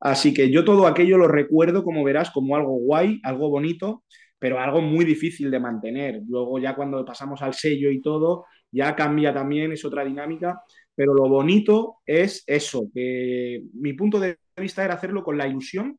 Así 0.00 0.34
que 0.34 0.50
yo 0.50 0.64
todo 0.64 0.86
aquello 0.86 1.16
lo 1.16 1.28
recuerdo, 1.28 1.84
como 1.84 2.04
verás, 2.04 2.30
como 2.30 2.56
algo 2.56 2.72
guay, 2.72 3.20
algo 3.22 3.48
bonito, 3.48 4.04
pero 4.38 4.58
algo 4.58 4.80
muy 4.80 5.04
difícil 5.04 5.50
de 5.50 5.60
mantener. 5.60 6.20
Luego 6.28 6.58
ya 6.58 6.74
cuando 6.74 7.04
pasamos 7.04 7.40
al 7.42 7.54
sello 7.54 7.90
y 7.90 8.02
todo, 8.02 8.44
ya 8.72 8.96
cambia 8.96 9.32
también, 9.32 9.70
es 9.72 9.84
otra 9.84 10.04
dinámica, 10.04 10.62
pero 10.94 11.14
lo 11.14 11.28
bonito 11.28 11.98
es 12.06 12.42
eso, 12.46 12.88
que 12.92 13.62
mi 13.74 13.92
punto 13.92 14.18
de 14.18 14.38
vista 14.56 14.84
era 14.84 14.94
hacerlo 14.94 15.22
con 15.22 15.38
la 15.38 15.46
ilusión, 15.46 15.98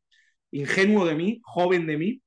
ingenuo 0.50 1.06
de 1.06 1.14
mí, 1.14 1.40
joven 1.42 1.86
de 1.86 1.96
mí, 1.98 2.22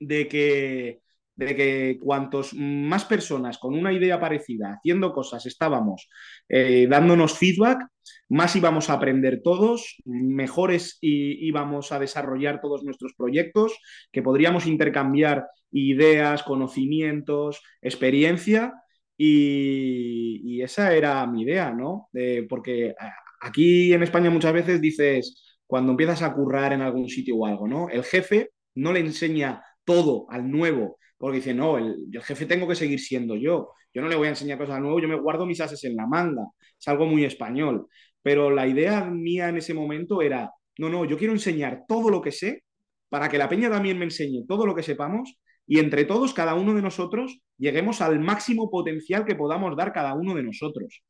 de 0.00 0.28
que, 0.28 1.00
de 1.36 1.56
que 1.56 1.98
cuantos 2.00 2.54
más 2.54 3.04
personas 3.04 3.58
con 3.58 3.74
una 3.74 3.92
idea 3.92 4.18
parecida, 4.20 4.74
haciendo 4.74 5.12
cosas, 5.12 5.46
estábamos 5.46 6.08
eh, 6.48 6.86
dándonos 6.88 7.38
feedback, 7.38 7.86
más 8.28 8.56
íbamos 8.56 8.90
a 8.90 8.94
aprender 8.94 9.40
todos, 9.42 9.96
mejores 10.04 10.98
íbamos 11.00 11.92
a 11.92 11.98
desarrollar 11.98 12.60
todos 12.60 12.84
nuestros 12.84 13.14
proyectos, 13.14 13.78
que 14.10 14.22
podríamos 14.22 14.66
intercambiar 14.66 15.46
ideas, 15.70 16.42
conocimientos, 16.42 17.62
experiencia 17.80 18.74
y, 19.16 20.62
esa 20.62 20.94
era 20.94 21.24
mi 21.26 21.42
idea, 21.42 21.70
¿no? 21.70 22.08
porque 22.48 22.94
aquí 23.40 23.92
en 23.92 24.02
España 24.02 24.30
muchas 24.30 24.52
veces 24.52 24.80
dices, 24.80 25.58
cuando 25.66 25.92
empiezas 25.92 26.22
a 26.22 26.32
currar 26.34 26.72
en 26.72 26.82
algún 26.82 27.08
sitio 27.08 27.36
o 27.36 27.46
algo, 27.46 27.68
¿no? 27.68 27.88
El 27.88 28.04
jefe 28.04 28.50
no 28.74 28.92
le 28.92 29.00
enseña 29.00 29.62
todo 29.84 30.26
al 30.30 30.50
nuevo, 30.50 30.98
porque 31.18 31.38
dice, 31.38 31.54
no, 31.54 31.78
el, 31.78 32.10
jefe 32.22 32.46
tengo 32.46 32.68
que 32.68 32.74
seguir 32.74 33.00
siendo 33.00 33.36
yo. 33.36 33.72
Yo 33.92 34.02
no 34.02 34.08
le 34.08 34.16
voy 34.16 34.26
a 34.26 34.30
enseñar 34.30 34.58
cosas 34.58 34.80
nuevo, 34.80 35.00
yo 35.00 35.08
me 35.08 35.18
guardo 35.18 35.46
mis 35.46 35.60
ases 35.60 35.82
en 35.84 35.96
la 35.96 36.06
manga. 36.06 36.42
Es 36.78 36.86
algo 36.88 37.06
muy 37.06 37.24
español. 37.24 37.86
Pero 38.22 38.50
la 38.50 38.66
idea 38.66 39.04
mía 39.04 39.48
en 39.48 39.56
ese 39.56 39.72
momento 39.72 40.20
era, 40.20 40.50
no, 40.78 40.88
no, 40.90 41.04
yo 41.04 41.16
quiero 41.16 41.32
enseñar 41.32 41.84
todo 41.88 42.10
lo 42.10 42.20
que 42.20 42.32
sé 42.32 42.64
para 43.08 43.28
que 43.28 43.38
la 43.38 43.48
peña 43.48 43.70
también 43.70 43.98
me 43.98 44.04
enseñe 44.04 44.44
todo 44.46 44.66
lo 44.66 44.74
que 44.74 44.82
sepamos 44.82 45.38
y 45.66 45.78
entre 45.80 46.04
todos, 46.04 46.32
cada 46.32 46.54
uno 46.54 46.74
de 46.74 46.82
nosotros, 46.82 47.40
lleguemos 47.58 48.00
al 48.00 48.20
máximo 48.20 48.70
potencial 48.70 49.24
que 49.24 49.34
podamos 49.34 49.76
dar 49.76 49.92
cada 49.92 50.14
uno 50.14 50.34
de 50.34 50.42
nosotros. 50.42 51.02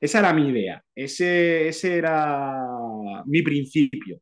Esa 0.00 0.20
era 0.20 0.32
mi 0.32 0.48
idea, 0.48 0.82
ese, 0.94 1.68
era 1.82 2.56
mi 3.26 3.42
principio. 3.42 4.20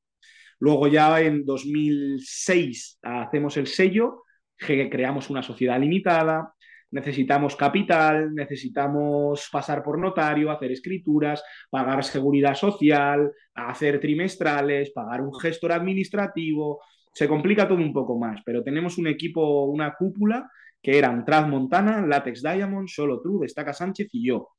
Luego 0.59 0.89
ya 0.89 1.21
en 1.21 1.45
2006 1.45 2.99
hacemos 3.03 3.57
el 3.59 3.67
sello, 3.67 4.23
creamos 4.57 5.29
una 5.29 5.43
sociedad 5.43 5.79
limitada, 5.79 6.55
necesitamos 6.91 7.57
capital, 7.57 8.35
necesitamos 8.35 9.49
pasar 9.53 9.83
por 9.83 9.99
notario, 9.99 10.51
hacer 10.51 10.73
escrituras, 10.73 11.43
pagar 11.69 12.03
seguridad 12.05 12.55
social, 12.55 13.31
hacer 13.55 14.01
trimestrales, 14.01 14.93
pagar 14.93 15.21
un 15.21 15.35
gestor 15.35 15.73
administrativo. 15.73 16.81
Se 17.17 17.27
complica 17.27 17.67
todo 17.67 17.79
un 17.79 17.95
poco 17.95 18.19
más, 18.19 18.43
pero 18.45 18.63
tenemos 18.63 18.99
un 18.99 19.07
equipo, 19.07 19.65
una 19.65 19.95
cúpula 19.95 20.51
que 20.83 20.99
eran 20.99 21.25
Trad 21.25 21.49
Montana, 21.49 22.07
Latex 22.07 22.43
Diamond, 22.43 22.89
Solo 22.89 23.23
True, 23.23 23.39
Destaca 23.47 23.73
Sánchez 23.73 24.09
y 24.13 24.27
yo. 24.27 24.51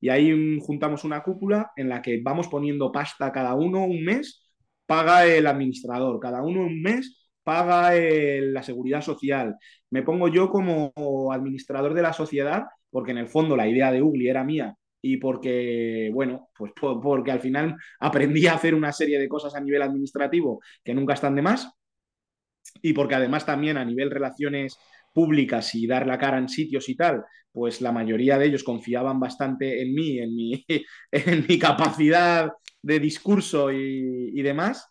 Y 0.00 0.08
ahí 0.08 0.58
juntamos 0.60 1.04
una 1.04 1.22
cúpula 1.22 1.72
en 1.76 1.90
la 1.90 2.00
que 2.00 2.18
vamos 2.22 2.48
poniendo 2.48 2.90
pasta 2.90 3.30
cada 3.32 3.54
uno 3.54 3.84
un 3.84 4.02
mes, 4.02 4.48
paga 4.86 5.26
el 5.26 5.46
administrador, 5.46 6.18
cada 6.18 6.42
uno 6.42 6.62
un 6.62 6.80
mes 6.80 7.28
paga 7.42 7.92
la 7.94 8.62
seguridad 8.62 9.02
social. 9.02 9.54
Me 9.90 10.02
pongo 10.02 10.28
yo 10.28 10.48
como 10.48 10.94
administrador 11.30 11.92
de 11.92 12.00
la 12.00 12.14
sociedad, 12.14 12.64
porque 12.88 13.10
en 13.10 13.18
el 13.18 13.28
fondo 13.28 13.56
la 13.56 13.68
idea 13.68 13.92
de 13.92 14.00
Ugly 14.00 14.28
era 14.28 14.42
mía 14.42 14.74
y 15.02 15.18
porque, 15.18 16.10
bueno, 16.14 16.48
pues 16.56 16.72
porque 16.80 17.30
al 17.30 17.40
final 17.40 17.76
aprendí 18.00 18.46
a 18.46 18.54
hacer 18.54 18.74
una 18.74 18.90
serie 18.90 19.18
de 19.18 19.28
cosas 19.28 19.54
a 19.54 19.60
nivel 19.60 19.82
administrativo 19.82 20.60
que 20.82 20.94
nunca 20.94 21.12
están 21.12 21.34
de 21.34 21.42
más 21.42 21.75
y 22.82 22.92
porque 22.92 23.14
además 23.14 23.46
también 23.46 23.76
a 23.76 23.84
nivel 23.84 24.10
relaciones 24.10 24.78
públicas 25.12 25.74
y 25.74 25.86
dar 25.86 26.06
la 26.06 26.18
cara 26.18 26.38
en 26.38 26.48
sitios 26.48 26.88
y 26.88 26.96
tal, 26.96 27.24
pues 27.52 27.80
la 27.80 27.92
mayoría 27.92 28.38
de 28.38 28.46
ellos 28.46 28.64
confiaban 28.64 29.18
bastante 29.18 29.82
en 29.82 29.94
mí, 29.94 30.18
en 30.18 30.34
mi, 30.34 30.64
en 31.10 31.46
mi 31.48 31.58
capacidad 31.58 32.50
de 32.82 33.00
discurso 33.00 33.72
y, 33.72 34.30
y 34.34 34.42
demás. 34.42 34.86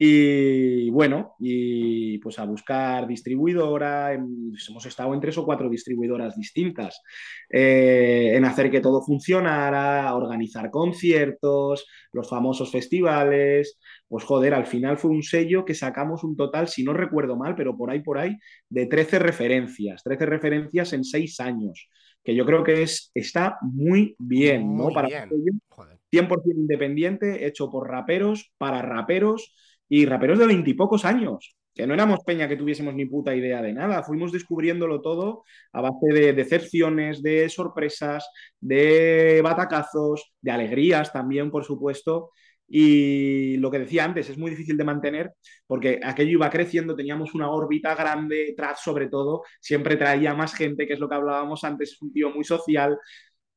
Y 0.00 0.90
bueno, 0.90 1.34
y 1.40 2.18
pues 2.18 2.38
a 2.38 2.44
buscar 2.44 3.08
distribuidora, 3.08 4.12
hemos 4.12 4.86
estado 4.86 5.12
en 5.12 5.20
tres 5.20 5.36
o 5.38 5.44
cuatro 5.44 5.68
distribuidoras 5.68 6.36
distintas, 6.36 7.02
eh, 7.50 8.30
en 8.34 8.44
hacer 8.44 8.70
que 8.70 8.80
todo 8.80 9.02
funcionara, 9.02 10.14
organizar 10.14 10.70
conciertos, 10.70 11.84
los 12.12 12.30
famosos 12.30 12.70
festivales, 12.70 13.80
pues 14.06 14.22
joder, 14.22 14.54
al 14.54 14.66
final 14.66 14.98
fue 14.98 15.10
un 15.10 15.24
sello 15.24 15.64
que 15.64 15.74
sacamos 15.74 16.22
un 16.22 16.36
total, 16.36 16.68
si 16.68 16.84
no 16.84 16.92
recuerdo 16.92 17.36
mal, 17.36 17.56
pero 17.56 17.76
por 17.76 17.90
ahí, 17.90 18.00
por 18.00 18.18
ahí, 18.18 18.36
de 18.68 18.86
13 18.86 19.18
referencias, 19.18 20.04
13 20.04 20.26
referencias 20.26 20.92
en 20.92 21.02
seis 21.02 21.40
años, 21.40 21.88
que 22.22 22.36
yo 22.36 22.46
creo 22.46 22.62
que 22.62 22.82
es, 22.82 23.10
está 23.14 23.58
muy 23.62 24.14
bien, 24.16 24.76
¿no? 24.76 24.90
Para 24.90 25.26
un 25.28 25.60
100% 26.12 26.42
independiente, 26.54 27.46
hecho 27.46 27.68
por 27.68 27.88
raperos, 27.88 28.52
para 28.58 28.80
raperos 28.80 29.54
y 29.88 30.06
raperos 30.06 30.38
de 30.38 30.46
veintipocos 30.46 31.04
años, 31.04 31.56
que 31.74 31.86
no 31.86 31.94
éramos 31.94 32.20
peña 32.26 32.48
que 32.48 32.56
tuviésemos 32.56 32.94
ni 32.94 33.06
puta 33.06 33.34
idea 33.34 33.62
de 33.62 33.72
nada, 33.72 34.02
fuimos 34.02 34.32
descubriéndolo 34.32 35.00
todo 35.00 35.44
a 35.72 35.80
base 35.80 36.12
de 36.12 36.32
decepciones, 36.32 37.22
de 37.22 37.48
sorpresas, 37.48 38.28
de 38.60 39.40
batacazos, 39.42 40.32
de 40.40 40.50
alegrías 40.50 41.12
también, 41.12 41.50
por 41.50 41.64
supuesto. 41.64 42.30
Y 42.70 43.56
lo 43.58 43.70
que 43.70 43.78
decía 43.78 44.04
antes, 44.04 44.28
es 44.28 44.36
muy 44.36 44.50
difícil 44.50 44.76
de 44.76 44.84
mantener 44.84 45.32
porque 45.66 46.00
aquello 46.02 46.32
iba 46.32 46.50
creciendo, 46.50 46.94
teníamos 46.96 47.34
una 47.34 47.50
órbita 47.50 47.94
grande, 47.94 48.54
tras 48.56 48.82
sobre 48.82 49.08
todo, 49.08 49.42
siempre 49.60 49.96
traía 49.96 50.34
más 50.34 50.54
gente, 50.54 50.86
que 50.86 50.94
es 50.94 51.00
lo 51.00 51.08
que 51.08 51.14
hablábamos 51.14 51.64
antes, 51.64 51.92
es 51.92 52.02
un 52.02 52.12
tío 52.12 52.30
muy 52.30 52.44
social. 52.44 52.98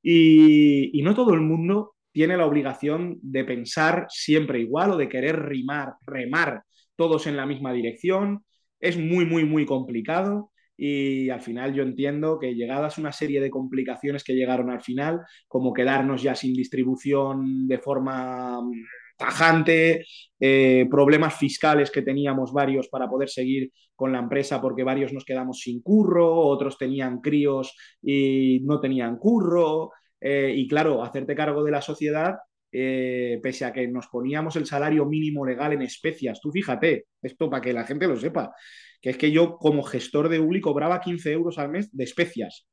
Y, 0.02 0.98
y 1.00 1.04
no 1.04 1.14
todo 1.16 1.34
el 1.34 1.42
mundo 1.42 1.96
tiene 2.12 2.38
la 2.38 2.46
obligación 2.46 3.18
de 3.22 3.44
pensar 3.46 4.08
siempre 4.10 4.60
igual 4.60 4.92
o 4.92 4.98
de 4.98 5.10
querer 5.10 5.40
rimar, 5.44 5.94
remar 6.06 6.64
todos 6.96 7.28
en 7.28 7.38
la 7.38 7.46
misma 7.46 7.74
dirección. 7.74 8.44
Es 8.80 8.98
muy, 8.98 9.26
muy, 9.26 9.46
muy 9.46 9.66
complicado 9.66 10.52
y 10.84 11.30
al 11.30 11.42
final 11.42 11.74
yo 11.76 11.84
entiendo 11.84 12.40
que 12.40 12.56
llegadas 12.56 12.98
una 12.98 13.12
serie 13.12 13.40
de 13.40 13.52
complicaciones 13.52 14.24
que 14.24 14.34
llegaron 14.34 14.72
al 14.72 14.82
final, 14.82 15.22
como 15.48 15.74
quedarnos 15.74 16.24
ya 16.24 16.34
sin 16.34 16.54
distribución 16.54 17.68
de 17.68 17.78
forma 17.78 18.62
mm, 18.62 18.72
tajante, 19.16 20.06
eh, 20.40 20.88
problemas 20.90 21.36
fiscales 21.38 21.92
que 21.92 22.02
teníamos 22.02 22.52
varios 22.52 22.88
para 22.90 23.08
poder 23.08 23.30
seguir 23.30 23.72
con 23.96 24.12
la 24.12 24.18
empresa 24.18 24.60
porque 24.60 24.84
varios 24.84 25.14
nos 25.14 25.24
quedamos 25.24 25.60
sin 25.60 25.84
curro, 25.84 26.36
otros 26.36 26.80
tenían 26.80 27.22
críos 27.22 27.76
y 28.02 28.62
no 28.64 28.80
tenían 28.80 29.18
curro, 29.18 29.92
eh, 30.22 30.54
y 30.56 30.68
claro, 30.68 31.04
hacerte 31.04 31.36
cargo 31.36 31.64
de 31.64 31.72
la 31.72 31.82
sociedad, 31.82 32.36
eh, 32.72 33.40
pese 33.44 33.66
a 33.66 33.74
que 33.74 33.88
nos 33.88 34.08
poníamos 34.08 34.56
el 34.56 34.66
salario 34.66 35.06
mínimo 35.06 35.46
legal 35.46 35.74
en 35.74 35.82
especias. 35.82 36.40
Tú 36.40 36.52
fíjate, 36.52 37.08
esto 37.22 37.50
para 37.50 37.62
que 37.62 37.74
la 37.74 37.86
gente 37.86 38.08
lo 38.08 38.16
sepa, 38.18 38.54
que 39.02 39.10
es 39.10 39.18
que 39.18 39.32
yo 39.32 39.58
como 39.58 39.84
gestor 39.84 40.30
de 40.30 40.40
ULI 40.40 40.62
cobraba 40.62 41.02
15 41.02 41.32
euros 41.32 41.58
al 41.58 41.70
mes 41.70 41.90
de 41.92 42.04
especias, 42.04 42.68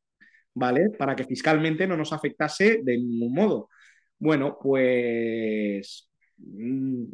¿vale? 0.55 0.90
Para 0.99 1.16
que 1.16 1.24
fiscalmente 1.24 1.86
no 1.86 1.96
nos 1.96 2.12
afectase 2.12 2.80
de 2.82 2.99
ningún 2.99 3.34
modo. 3.34 3.68
Bueno, 4.18 4.59
pues 4.62 6.11
mm, 6.36 7.05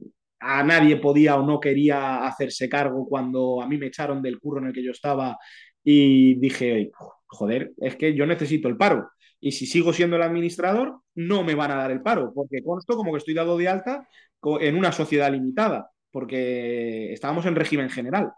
a 0.41 0.63
nadie 0.65 0.97
podía 0.97 1.37
o 1.37 1.47
no 1.47 1.61
quería 1.61 2.27
hacerse 2.27 2.69
cargo 2.69 3.07
cuando 3.09 3.63
a 3.63 3.69
mí 3.69 3.79
me 3.79 3.87
echaron 3.87 4.21
del 4.23 4.41
curro 4.41 4.61
en 4.61 4.67
el 4.69 4.73
que 4.75 4.85
yo 4.85 4.91
estaba 4.91 5.39
y 5.83 6.35
dije, 6.37 6.91
joder, 7.27 7.73
es 7.79 7.97
que 7.97 8.15
yo 8.15 8.27
necesito 8.27 8.69
el 8.69 8.77
paro 8.77 9.09
y 9.45 9.53
si 9.53 9.67
sigo 9.67 9.93
siendo 9.93 10.17
el 10.17 10.23
administrador, 10.23 11.01
no 11.15 11.45
me 11.45 11.55
van 11.55 11.71
a 11.71 11.75
dar 11.77 11.91
el 11.91 12.01
paro, 12.01 12.33
porque 12.35 12.63
consto 12.65 12.97
como 12.97 13.13
que 13.13 13.19
estoy 13.19 13.35
dado 13.35 13.59
de 13.59 13.69
alta 13.69 14.09
en 14.43 14.75
una 14.75 14.91
sociedad 14.91 15.31
limitada, 15.31 15.91
porque 16.11 17.13
estábamos 17.13 17.45
en 17.45 17.55
régimen 17.55 17.91
general. 17.91 18.33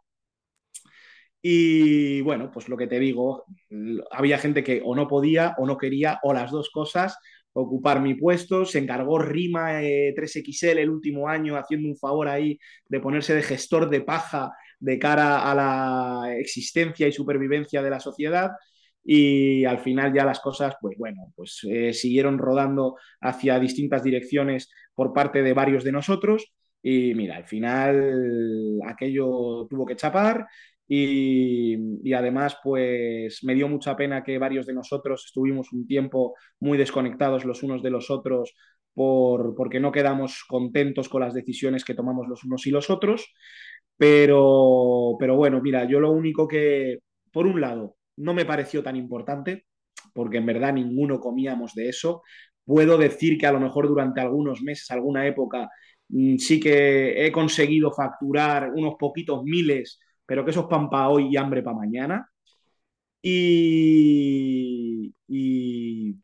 Y 1.41 2.23
bueno, 2.23 2.51
pues 2.53 2.69
lo 2.69 2.77
que 2.77 2.89
te 2.89 2.99
digo, 2.99 3.45
había 4.11 4.39
gente 4.39 4.65
que 4.65 4.83
o 4.85 4.97
no 4.97 5.07
podía 5.07 5.55
o 5.59 5.67
no 5.67 5.79
quería, 5.79 6.19
o 6.25 6.35
las 6.35 6.51
dos 6.51 6.71
cosas, 6.71 7.17
ocupar 7.53 8.01
mi 8.01 8.15
puesto. 8.15 8.65
Se 8.65 8.81
encargó 8.81 9.21
Rima 9.21 9.81
3XL 9.81 10.79
eh, 10.79 10.83
el 10.83 10.91
último 10.91 11.29
año 11.29 11.57
haciendo 11.57 11.89
un 11.89 11.97
favor 11.97 12.27
ahí 12.27 12.59
de 12.89 12.99
ponerse 12.99 13.33
de 13.33 13.45
gestor 13.45 13.89
de 13.89 14.01
paja 14.01 14.51
de 14.81 14.99
cara 14.99 15.49
a 15.49 15.55
la 15.55 16.35
existencia 16.37 17.07
y 17.07 17.13
supervivencia 17.13 17.81
de 17.81 17.91
la 17.91 18.01
sociedad 18.01 18.51
y 19.09 19.65
al 19.65 19.79
final 19.79 20.13
ya 20.13 20.25
las 20.25 20.41
cosas, 20.41 20.75
pues 20.81 20.99
bueno, 20.99 21.33
pues 21.37 21.61
eh, 21.71 21.93
siguieron 21.93 22.39
rodando 22.39 22.97
hacia 23.21 23.61
distintas 23.61 24.03
direcciones 24.03 24.69
por 24.95 25.13
parte 25.13 25.43
de 25.43 25.53
varios 25.53 25.85
de 25.85 25.93
nosotros 25.93 26.53
y 26.83 27.15
mira, 27.15 27.37
al 27.37 27.45
final 27.47 28.81
aquello 28.85 29.67
tuvo 29.71 29.87
que 29.87 29.95
chapar 29.95 30.47
y, 30.89 32.13
además 32.15 32.59
pues 32.63 33.45
me 33.45 33.55
dio 33.55 33.69
mucha 33.69 33.97
pena 33.97 34.25
que 34.25 34.39
varios 34.39 34.67
de 34.67 34.75
nosotros 34.75 35.25
estuvimos 35.27 35.73
un 35.73 35.87
tiempo 35.87 36.35
muy 36.61 36.77
desconectados 36.79 37.45
los 37.45 37.63
unos 37.63 37.83
de 37.83 37.91
los 37.91 38.11
otros 38.11 38.55
por, 38.95 39.55
porque 39.55 39.79
no 39.81 39.93
quedamos 39.93 40.45
contentos 40.49 41.09
con 41.09 41.21
las 41.21 41.35
decisiones 41.35 41.85
que 41.85 41.95
tomamos 41.95 42.27
los 42.29 42.45
unos 42.45 42.67
y 42.67 42.71
los 42.71 42.89
otros. 42.91 43.33
Pero, 43.97 45.17
pero 45.19 45.37
bueno, 45.37 45.61
mira, 45.63 45.85
yo 45.89 46.01
lo 46.01 46.11
único 46.13 46.49
que, 46.49 46.99
por 47.33 47.47
un 47.47 47.61
lado, 47.61 47.97
no 48.17 48.35
me 48.35 48.45
pareció 48.45 48.83
tan 48.83 48.97
importante, 48.97 49.67
porque 50.15 50.39
en 50.39 50.47
verdad 50.47 50.73
ninguno 50.75 51.21
comíamos 51.21 51.75
de 51.75 51.89
eso. 51.89 52.23
Puedo 52.65 52.99
decir 52.99 53.39
que 53.39 53.47
a 53.47 53.53
lo 53.53 53.61
mejor 53.61 53.89
durante 53.89 54.21
algunos 54.21 54.63
meses, 54.63 54.91
alguna 54.91 55.27
época, 55.27 55.69
mm, 56.09 56.37
sí 56.39 56.61
que 56.61 57.27
he 57.27 57.33
conseguido 57.33 57.93
facturar 57.93 58.73
unos 58.75 58.95
poquitos 58.99 59.43
miles, 59.45 60.01
pero 60.27 60.45
que 60.45 60.51
eso 60.53 60.63
es 60.63 60.67
pan 60.67 60.91
para 60.91 61.09
hoy 61.11 61.29
y 61.31 61.37
hambre 61.37 61.63
para 61.63 61.77
mañana. 61.77 62.29
Y, 63.23 65.13
y 65.29 66.17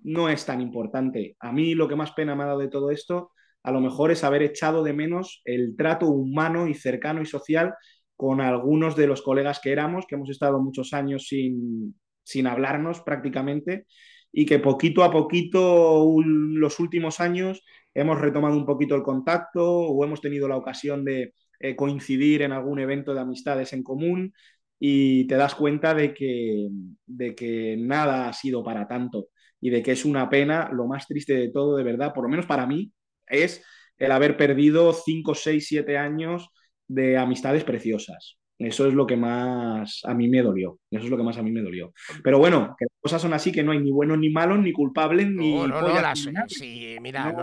no 0.00 0.28
es 0.28 0.44
tan 0.46 0.60
importante. 0.60 1.36
A 1.40 1.52
mí 1.52 1.74
lo 1.74 1.88
que 1.88 1.96
más 1.96 2.12
pena 2.12 2.34
me 2.34 2.44
ha 2.44 2.46
dado 2.46 2.60
de 2.60 2.68
todo 2.68 2.90
esto, 2.90 3.32
a 3.62 3.72
lo 3.72 3.80
mejor 3.80 4.10
es 4.10 4.24
haber 4.24 4.42
echado 4.42 4.82
de 4.84 4.92
menos 4.92 5.42
el 5.44 5.74
trato 5.76 6.06
humano 6.08 6.68
y 6.68 6.74
cercano 6.74 7.22
y 7.22 7.26
social 7.26 7.74
con 8.16 8.40
algunos 8.40 8.96
de 8.96 9.06
los 9.06 9.22
colegas 9.22 9.60
que 9.60 9.72
éramos, 9.72 10.06
que 10.06 10.14
hemos 10.14 10.30
estado 10.30 10.60
muchos 10.60 10.92
años 10.92 11.26
sin, 11.26 11.94
sin 12.22 12.46
hablarnos 12.46 13.00
prácticamente 13.00 13.86
y 14.32 14.46
que 14.46 14.58
poquito 14.58 15.04
a 15.04 15.10
poquito 15.12 16.06
los 16.24 16.80
últimos 16.80 17.20
años 17.20 17.62
hemos 17.94 18.20
retomado 18.20 18.56
un 18.56 18.66
poquito 18.66 18.96
el 18.96 19.02
contacto 19.02 19.64
o 19.64 20.04
hemos 20.04 20.20
tenido 20.20 20.48
la 20.48 20.56
ocasión 20.56 21.04
de 21.04 21.34
eh, 21.60 21.76
coincidir 21.76 22.42
en 22.42 22.52
algún 22.52 22.80
evento 22.80 23.14
de 23.14 23.20
amistades 23.20 23.72
en 23.72 23.82
común 23.82 24.32
y 24.78 25.26
te 25.28 25.36
das 25.36 25.54
cuenta 25.54 25.94
de 25.94 26.12
que, 26.12 26.68
de 27.06 27.34
que 27.34 27.76
nada 27.78 28.28
ha 28.28 28.32
sido 28.32 28.64
para 28.64 28.88
tanto 28.88 29.28
y 29.60 29.70
de 29.70 29.82
que 29.82 29.92
es 29.92 30.04
una 30.04 30.28
pena, 30.28 30.68
lo 30.72 30.86
más 30.86 31.06
triste 31.06 31.34
de 31.34 31.50
todo, 31.50 31.76
de 31.76 31.84
verdad, 31.84 32.12
por 32.12 32.24
lo 32.24 32.28
menos 32.28 32.44
para 32.46 32.66
mí, 32.66 32.92
es 33.26 33.64
el 33.96 34.10
haber 34.12 34.36
perdido 34.36 34.92
5, 34.92 35.34
6, 35.34 35.66
7 35.66 35.96
años 35.96 36.50
de 36.88 37.18
amistades 37.18 37.64
preciosas. 37.64 38.36
Eso 38.58 38.86
es 38.86 38.94
lo 38.94 39.06
que 39.06 39.16
más 39.16 40.00
a 40.04 40.14
mí 40.14 40.28
me 40.28 40.42
dolió. 40.42 40.78
Eso 40.90 41.04
es 41.04 41.10
lo 41.10 41.16
que 41.16 41.24
más 41.24 41.36
a 41.38 41.42
mí 41.42 41.50
me 41.50 41.60
dolió. 41.60 41.92
Pero 42.22 42.38
bueno, 42.38 42.76
que 42.78 42.84
las 42.84 43.00
cosas 43.00 43.22
son 43.22 43.34
así, 43.34 43.50
que 43.50 43.62
no 43.62 43.72
hay 43.72 43.80
ni 43.80 43.90
buenos 43.90 44.18
ni 44.18 44.30
malos, 44.30 44.60
ni 44.60 44.72
culpables, 44.72 45.28
ni. 45.28 45.54
No, 45.54 45.66
no, 45.66 45.82
no, 45.82 46.00
las, 46.00 46.28
sí, 46.46 46.96
mira, 47.00 47.34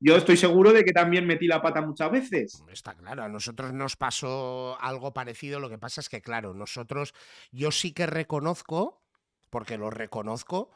yo 0.00 0.16
estoy 0.16 0.36
seguro 0.36 0.72
de 0.72 0.84
que 0.84 0.92
también 0.92 1.26
metí 1.26 1.46
la 1.46 1.60
pata 1.60 1.80
muchas 1.80 2.10
veces. 2.10 2.62
Está 2.70 2.94
claro, 2.94 3.24
a 3.24 3.28
nosotros 3.28 3.72
nos 3.72 3.96
pasó 3.96 4.78
algo 4.80 5.12
parecido, 5.12 5.58
lo 5.58 5.68
que 5.68 5.78
pasa 5.78 6.00
es 6.00 6.08
que, 6.08 6.22
claro, 6.22 6.54
nosotros, 6.54 7.14
yo 7.50 7.72
sí 7.72 7.92
que 7.92 8.06
reconozco, 8.06 9.02
porque 9.50 9.76
lo 9.76 9.90
reconozco, 9.90 10.70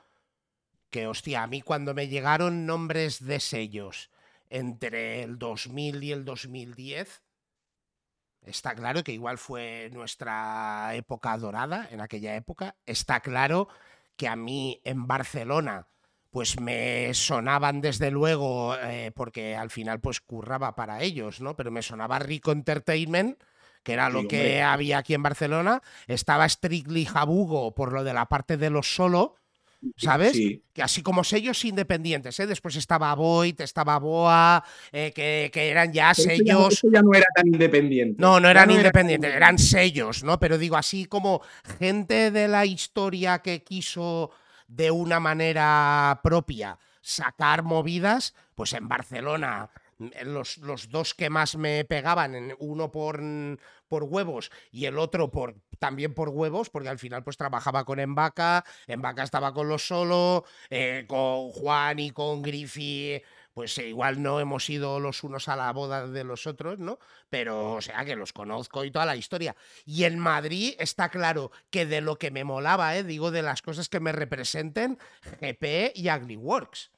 que, 0.90 1.06
hostia, 1.06 1.44
a 1.44 1.46
mí 1.46 1.62
cuando 1.62 1.94
me 1.94 2.08
llegaron 2.08 2.66
nombres 2.66 3.24
de 3.24 3.38
sellos 3.38 4.10
entre 4.50 5.22
el 5.22 5.38
2000 5.38 6.02
y 6.02 6.12
el 6.12 6.24
2010, 6.24 7.22
está 8.44 8.74
claro 8.74 9.04
que 9.04 9.12
igual 9.12 9.38
fue 9.38 9.90
nuestra 9.92 10.94
época 10.94 11.36
dorada 11.36 11.88
en 11.90 12.00
aquella 12.00 12.34
época, 12.36 12.76
está 12.86 13.20
claro 13.20 13.68
que 14.16 14.28
a 14.28 14.36
mí 14.36 14.80
en 14.84 15.06
Barcelona 15.06 15.86
pues 16.30 16.58
me 16.58 17.12
sonaban 17.12 17.82
desde 17.82 18.10
luego, 18.10 18.74
eh, 18.76 19.12
porque 19.14 19.54
al 19.54 19.68
final 19.68 20.00
pues 20.00 20.20
curraba 20.22 20.74
para 20.74 21.02
ellos, 21.02 21.42
¿no? 21.42 21.56
Pero 21.56 21.70
me 21.70 21.82
sonaba 21.82 22.18
Rico 22.18 22.52
Entertainment, 22.52 23.38
que 23.82 23.92
era 23.92 24.08
lo 24.08 24.26
que 24.26 24.62
había 24.62 24.98
aquí 24.98 25.12
en 25.12 25.22
Barcelona, 25.22 25.82
estaba 26.06 26.48
Strictly 26.48 27.04
Jabugo 27.04 27.74
por 27.74 27.92
lo 27.92 28.02
de 28.02 28.14
la 28.14 28.26
parte 28.26 28.56
de 28.56 28.70
los 28.70 28.94
solo, 28.94 29.36
¿sabes? 29.96 30.38
Que 30.72 30.82
así 30.82 31.02
como 31.02 31.24
sellos 31.24 31.64
independientes, 31.64 32.38
¿eh? 32.40 32.46
Después 32.46 32.76
estaba 32.76 33.14
Void, 33.14 33.60
estaba 33.60 33.98
Boa, 33.98 34.64
eh, 34.92 35.12
que, 35.14 35.50
eran 35.54 35.92
ya 35.92 36.14
sellos. 36.14 36.74
Eso 36.74 36.88
ya, 36.92 37.02
no 37.02 37.14
era 37.14 37.26
tan 37.34 37.46
independiente. 37.48 38.20
No, 38.20 38.40
no 38.40 38.48
eran 38.48 38.70
independientes, 38.70 39.34
eran 39.34 39.58
sellos, 39.58 40.24
¿no? 40.24 40.38
Pero 40.38 40.58
digo, 40.58 40.76
así 40.76 41.06
como 41.06 41.42
gente 41.78 42.30
de 42.30 42.48
la 42.48 42.64
historia 42.66 43.40
que 43.40 43.62
quiso 43.62 44.30
de 44.68 44.90
una 44.90 45.20
manera 45.20 46.20
propia 46.22 46.78
sacar 47.02 47.62
movidas, 47.62 48.34
pues 48.54 48.72
en 48.72 48.88
Barcelona 48.88 49.70
los, 50.24 50.58
los, 50.58 50.90
dos 50.90 51.14
que 51.14 51.30
más 51.30 51.56
me 51.56 51.84
pegaban, 51.84 52.54
uno 52.58 52.90
por, 52.90 53.20
por 53.88 54.04
huevos 54.04 54.50
y 54.70 54.86
el 54.86 54.98
otro 54.98 55.30
por, 55.30 55.54
también 55.78 56.14
por 56.14 56.28
huevos, 56.28 56.70
porque 56.70 56.88
al 56.88 56.98
final 56.98 57.24
pues 57.24 57.36
trabajaba 57.36 57.84
con 57.84 58.00
Embaca, 58.00 58.64
Embaca 58.86 59.22
estaba 59.22 59.52
con 59.52 59.68
los 59.68 59.86
solo, 59.86 60.44
eh, 60.70 61.04
con 61.06 61.50
Juan 61.50 61.98
y 61.98 62.10
con 62.10 62.42
Griffy 62.42 63.22
pues 63.54 63.76
eh, 63.78 63.88
igual 63.88 64.22
no 64.22 64.40
hemos 64.40 64.68
ido 64.70 64.98
los 65.00 65.24
unos 65.24 65.48
a 65.48 65.56
la 65.56 65.72
boda 65.72 66.06
de 66.08 66.24
los 66.24 66.46
otros, 66.46 66.78
¿no? 66.78 66.98
Pero, 67.28 67.74
o 67.74 67.80
sea, 67.80 68.04
que 68.04 68.16
los 68.16 68.32
conozco 68.32 68.84
y 68.84 68.90
toda 68.90 69.06
la 69.06 69.16
historia. 69.16 69.54
Y 69.84 70.04
en 70.04 70.18
Madrid 70.18 70.74
está 70.78 71.08
claro 71.10 71.50
que 71.70 71.86
de 71.86 72.00
lo 72.00 72.16
que 72.16 72.30
me 72.30 72.44
molaba, 72.44 72.96
¿eh? 72.96 73.04
digo, 73.04 73.30
de 73.30 73.42
las 73.42 73.62
cosas 73.62 73.88
que 73.88 74.00
me 74.00 74.12
representen, 74.12 74.98
GP 75.40 75.92
y 75.94 76.36
Works. 76.36 76.90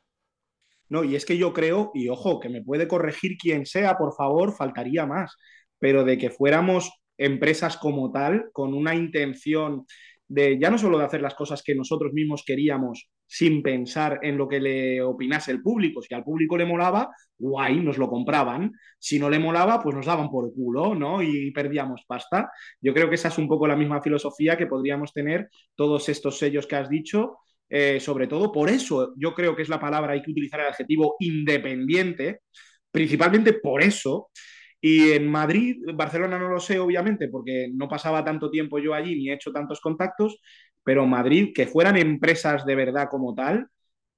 No, 0.88 1.04
y 1.04 1.16
es 1.16 1.24
que 1.24 1.38
yo 1.38 1.52
creo, 1.52 1.90
y 1.94 2.08
ojo, 2.08 2.40
que 2.40 2.48
me 2.48 2.62
puede 2.62 2.88
corregir 2.88 3.36
quien 3.38 3.66
sea, 3.66 3.96
por 3.96 4.14
favor, 4.14 4.54
faltaría 4.54 5.06
más, 5.06 5.34
pero 5.78 6.04
de 6.04 6.18
que 6.18 6.30
fuéramos 6.30 6.90
empresas 7.18 7.76
como 7.76 8.10
tal, 8.12 8.50
con 8.52 8.74
una 8.74 8.94
intención 8.94 9.86
de 10.26 10.58
ya 10.58 10.70
no 10.70 10.78
solo 10.78 10.98
de 10.98 11.04
hacer 11.04 11.20
las 11.20 11.34
cosas 11.34 11.62
que 11.62 11.74
nosotros 11.74 12.12
mismos 12.12 12.44
queríamos 12.46 13.10
sin 13.26 13.62
pensar 13.62 14.20
en 14.22 14.36
lo 14.36 14.48
que 14.48 14.60
le 14.60 15.02
opinase 15.02 15.50
el 15.50 15.62
público. 15.62 16.02
Si 16.02 16.14
al 16.14 16.24
público 16.24 16.56
le 16.56 16.66
molaba, 16.66 17.10
guay, 17.38 17.80
nos 17.80 17.98
lo 17.98 18.08
compraban. 18.08 18.72
Si 18.98 19.18
no 19.18 19.28
le 19.30 19.38
molaba, 19.38 19.80
pues 19.82 19.94
nos 19.94 20.06
daban 20.06 20.30
por 20.30 20.52
culo, 20.54 20.94
¿no? 20.94 21.22
Y 21.22 21.50
perdíamos 21.52 22.04
pasta. 22.06 22.50
Yo 22.80 22.94
creo 22.94 23.08
que 23.08 23.16
esa 23.16 23.28
es 23.28 23.38
un 23.38 23.48
poco 23.48 23.66
la 23.66 23.76
misma 23.76 24.02
filosofía 24.02 24.56
que 24.56 24.66
podríamos 24.66 25.12
tener 25.12 25.48
todos 25.74 26.08
estos 26.08 26.38
sellos 26.38 26.66
que 26.66 26.76
has 26.76 26.88
dicho. 26.88 27.38
Eh, 27.76 27.98
sobre 27.98 28.28
todo 28.28 28.52
por 28.52 28.68
eso 28.70 29.14
yo 29.16 29.34
creo 29.34 29.56
que 29.56 29.62
es 29.62 29.68
la 29.68 29.80
palabra, 29.80 30.12
hay 30.12 30.22
que 30.22 30.30
utilizar 30.30 30.60
el 30.60 30.66
adjetivo 30.68 31.16
independiente, 31.18 32.40
principalmente 32.90 33.54
por 33.54 33.82
eso, 33.82 34.30
y 34.80 35.10
en 35.12 35.26
Madrid, 35.28 35.78
Barcelona 35.94 36.38
no 36.38 36.48
lo 36.48 36.60
sé, 36.60 36.78
obviamente, 36.78 37.28
porque 37.28 37.68
no 37.74 37.88
pasaba 37.88 38.24
tanto 38.24 38.50
tiempo 38.50 38.78
yo 38.78 38.94
allí 38.94 39.16
ni 39.16 39.30
he 39.30 39.34
hecho 39.34 39.50
tantos 39.52 39.80
contactos, 39.80 40.40
pero 40.84 41.06
Madrid, 41.06 41.52
que 41.54 41.66
fueran 41.66 41.96
empresas 41.96 42.64
de 42.66 42.74
verdad 42.76 43.08
como 43.10 43.34
tal, 43.34 43.66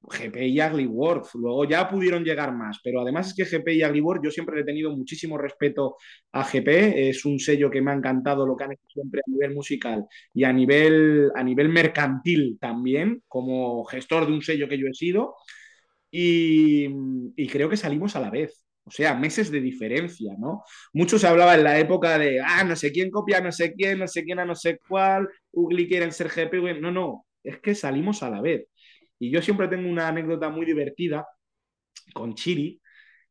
GP 0.08 0.46
y 0.48 0.60
Aglyworth, 0.60 1.34
luego 1.34 1.64
ya 1.64 1.88
pudieron 1.88 2.24
llegar 2.24 2.52
más, 2.54 2.78
pero 2.82 3.00
además 3.00 3.28
es 3.28 3.34
que 3.34 3.44
GP 3.44 3.74
y 3.74 3.82
Aglyworth 3.82 4.22
yo 4.24 4.30
siempre 4.30 4.60
he 4.60 4.64
tenido 4.64 4.94
muchísimo 4.96 5.36
respeto 5.38 5.96
a 6.32 6.44
GP, 6.44 7.08
es 7.10 7.24
un 7.24 7.38
sello 7.40 7.70
que 7.70 7.82
me 7.82 7.90
ha 7.90 7.94
encantado 7.94 8.46
lo 8.46 8.56
que 8.56 8.64
han 8.64 8.72
hecho 8.72 8.86
siempre 8.88 9.20
a 9.26 9.30
nivel 9.30 9.54
musical 9.54 10.04
y 10.32 10.44
a 10.44 10.52
nivel, 10.52 11.30
a 11.34 11.42
nivel 11.42 11.68
mercantil 11.68 12.58
también, 12.60 13.22
como 13.28 13.84
gestor 13.84 14.26
de 14.26 14.32
un 14.32 14.42
sello 14.42 14.68
que 14.68 14.78
yo 14.78 14.86
he 14.88 14.94
sido, 14.94 15.34
y, 16.10 16.86
y 17.36 17.48
creo 17.48 17.68
que 17.68 17.76
salimos 17.76 18.16
a 18.16 18.20
la 18.20 18.30
vez. 18.30 18.62
O 18.84 18.90
sea, 18.90 19.14
meses 19.14 19.50
de 19.50 19.60
diferencia, 19.60 20.34
¿no? 20.38 20.62
Mucho 20.92 21.18
se 21.18 21.26
hablaba 21.26 21.56
en 21.56 21.64
la 21.64 21.78
época 21.80 22.18
de, 22.18 22.40
ah, 22.40 22.62
no 22.64 22.76
sé 22.76 22.92
quién 22.92 23.10
copia, 23.10 23.40
no 23.40 23.50
sé 23.50 23.74
quién, 23.74 23.98
no 23.98 24.06
sé 24.06 24.22
quién 24.24 24.38
a 24.38 24.44
no 24.44 24.54
sé 24.54 24.78
cuál, 24.88 25.28
Ugly 25.52 25.88
quiere 25.88 26.10
ser 26.12 26.28
GP. 26.28 26.80
No, 26.80 26.92
no, 26.92 27.26
es 27.42 27.58
que 27.60 27.74
salimos 27.74 28.22
a 28.22 28.30
la 28.30 28.40
vez. 28.40 28.68
Y 29.18 29.30
yo 29.30 29.42
siempre 29.42 29.68
tengo 29.68 29.88
una 29.88 30.08
anécdota 30.08 30.48
muy 30.50 30.66
divertida 30.66 31.26
con 32.14 32.34
Chiri, 32.34 32.80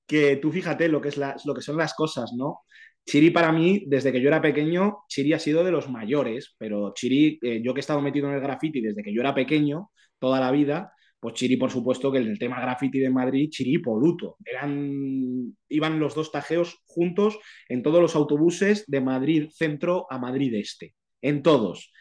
que 0.05 0.37
tú 0.37 0.51
fíjate 0.51 0.87
lo 0.87 1.01
que, 1.01 1.09
es 1.09 1.17
lo 1.17 1.53
que 1.53 1.61
son 1.61 1.77
las 1.77 1.93
cosas, 1.93 2.31
¿no? 2.37 2.61
Chiri 3.05 3.29
para 3.29 3.51
mí, 3.51 3.83
desde 3.87 4.11
que 4.11 4.19
yo 4.19 4.27
era 4.29 4.41
pequeño, 4.41 5.03
Chiri 5.07 5.33
ha 5.33 5.39
sido 5.39 5.63
de 5.63 5.71
los 5.71 5.89
mayores, 5.89 6.55
pero 6.57 6.93
Chiri, 6.95 7.39
eh, 7.41 7.61
yo 7.63 7.73
que 7.73 7.79
he 7.79 7.81
estado 7.81 8.01
metido 8.01 8.27
en 8.27 8.35
el 8.35 8.41
graffiti 8.41 8.81
desde 8.81 9.03
que 9.03 9.13
yo 9.13 9.21
era 9.21 9.35
pequeño, 9.35 9.91
toda 10.17 10.39
la 10.39 10.51
vida, 10.51 10.91
pues 11.19 11.35
Chiri, 11.35 11.57
por 11.57 11.71
supuesto, 11.71 12.11
que 12.11 12.17
en 12.19 12.27
el 12.27 12.39
tema 12.39 12.59
graffiti 12.61 12.99
de 12.99 13.09
Madrid, 13.09 13.49
Chiri 13.49 13.75
y 13.75 13.77
Poluto. 13.79 14.37
Eran, 14.43 15.55
iban 15.69 15.99
los 15.99 16.15
dos 16.15 16.31
tajeos 16.31 16.81
juntos 16.85 17.39
en 17.69 17.83
todos 17.83 18.01
los 18.01 18.15
autobuses 18.15 18.85
de 18.87 19.01
Madrid 19.01 19.49
Centro 19.51 20.07
a 20.09 20.17
Madrid 20.17 20.53
Este, 20.55 20.95
en 21.21 21.43
todos. 21.43 21.91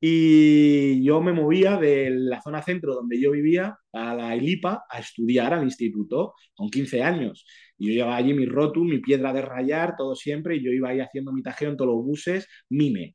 Y 0.00 1.02
yo 1.04 1.22
me 1.22 1.32
movía 1.32 1.76
de 1.78 2.10
la 2.10 2.42
zona 2.42 2.62
centro 2.62 2.94
donde 2.94 3.20
yo 3.20 3.30
vivía 3.30 3.78
a 3.92 4.14
la 4.14 4.34
Elipa 4.34 4.84
a 4.90 4.98
estudiar 4.98 5.54
al 5.54 5.64
instituto 5.64 6.34
con 6.54 6.68
15 6.68 7.02
años. 7.02 7.46
Y 7.78 7.88
yo 7.88 7.92
llevaba 7.94 8.16
allí 8.16 8.34
mi 8.34 8.46
rotu, 8.46 8.84
mi 8.84 8.98
piedra 8.98 9.32
de 9.32 9.42
rayar, 9.42 9.96
todo 9.96 10.14
siempre, 10.14 10.56
y 10.56 10.64
yo 10.64 10.70
iba 10.70 10.90
ahí 10.90 11.00
haciendo 11.00 11.32
mi 11.32 11.42
tajeo 11.42 11.70
en 11.70 11.76
todos 11.76 11.94
los 11.94 12.04
buses, 12.04 12.48
mime. 12.68 13.14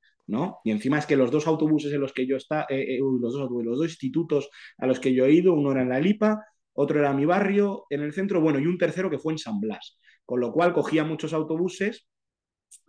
Y 0.64 0.72
encima 0.72 1.00
es 1.00 1.06
que 1.06 1.18
los 1.18 1.30
dos 1.32 1.48
autobuses 1.48 1.92
en 1.94 2.00
los 2.00 2.14
que 2.14 2.26
yo 2.26 2.38
estaba, 2.38 2.66
eh, 2.70 2.96
eh, 2.96 3.00
los, 3.00 3.34
dos, 3.34 3.50
los 3.52 3.78
dos 3.78 3.88
institutos 3.88 4.50
a 4.78 4.88
los 4.88 5.00
que 5.00 5.14
yo 5.14 5.26
he 5.26 5.34
ido, 5.34 5.54
uno 5.54 5.72
era 5.72 5.82
en 5.82 5.90
La 5.90 6.00
Lipa, 6.00 6.46
otro 6.74 7.00
era 7.00 7.14
mi 7.14 7.26
barrio, 7.26 7.86
en 7.90 8.02
el 8.02 8.14
centro, 8.14 8.40
bueno, 8.40 8.60
y 8.60 8.66
un 8.66 8.78
tercero 8.78 9.10
que 9.10 9.20
fue 9.20 9.34
en 9.34 9.40
San 9.40 9.60
Blas. 9.60 10.00
Con 10.26 10.40
lo 10.40 10.54
cual 10.54 10.74
cogía 10.74 11.04
muchos 11.04 11.34
autobuses 11.34 12.08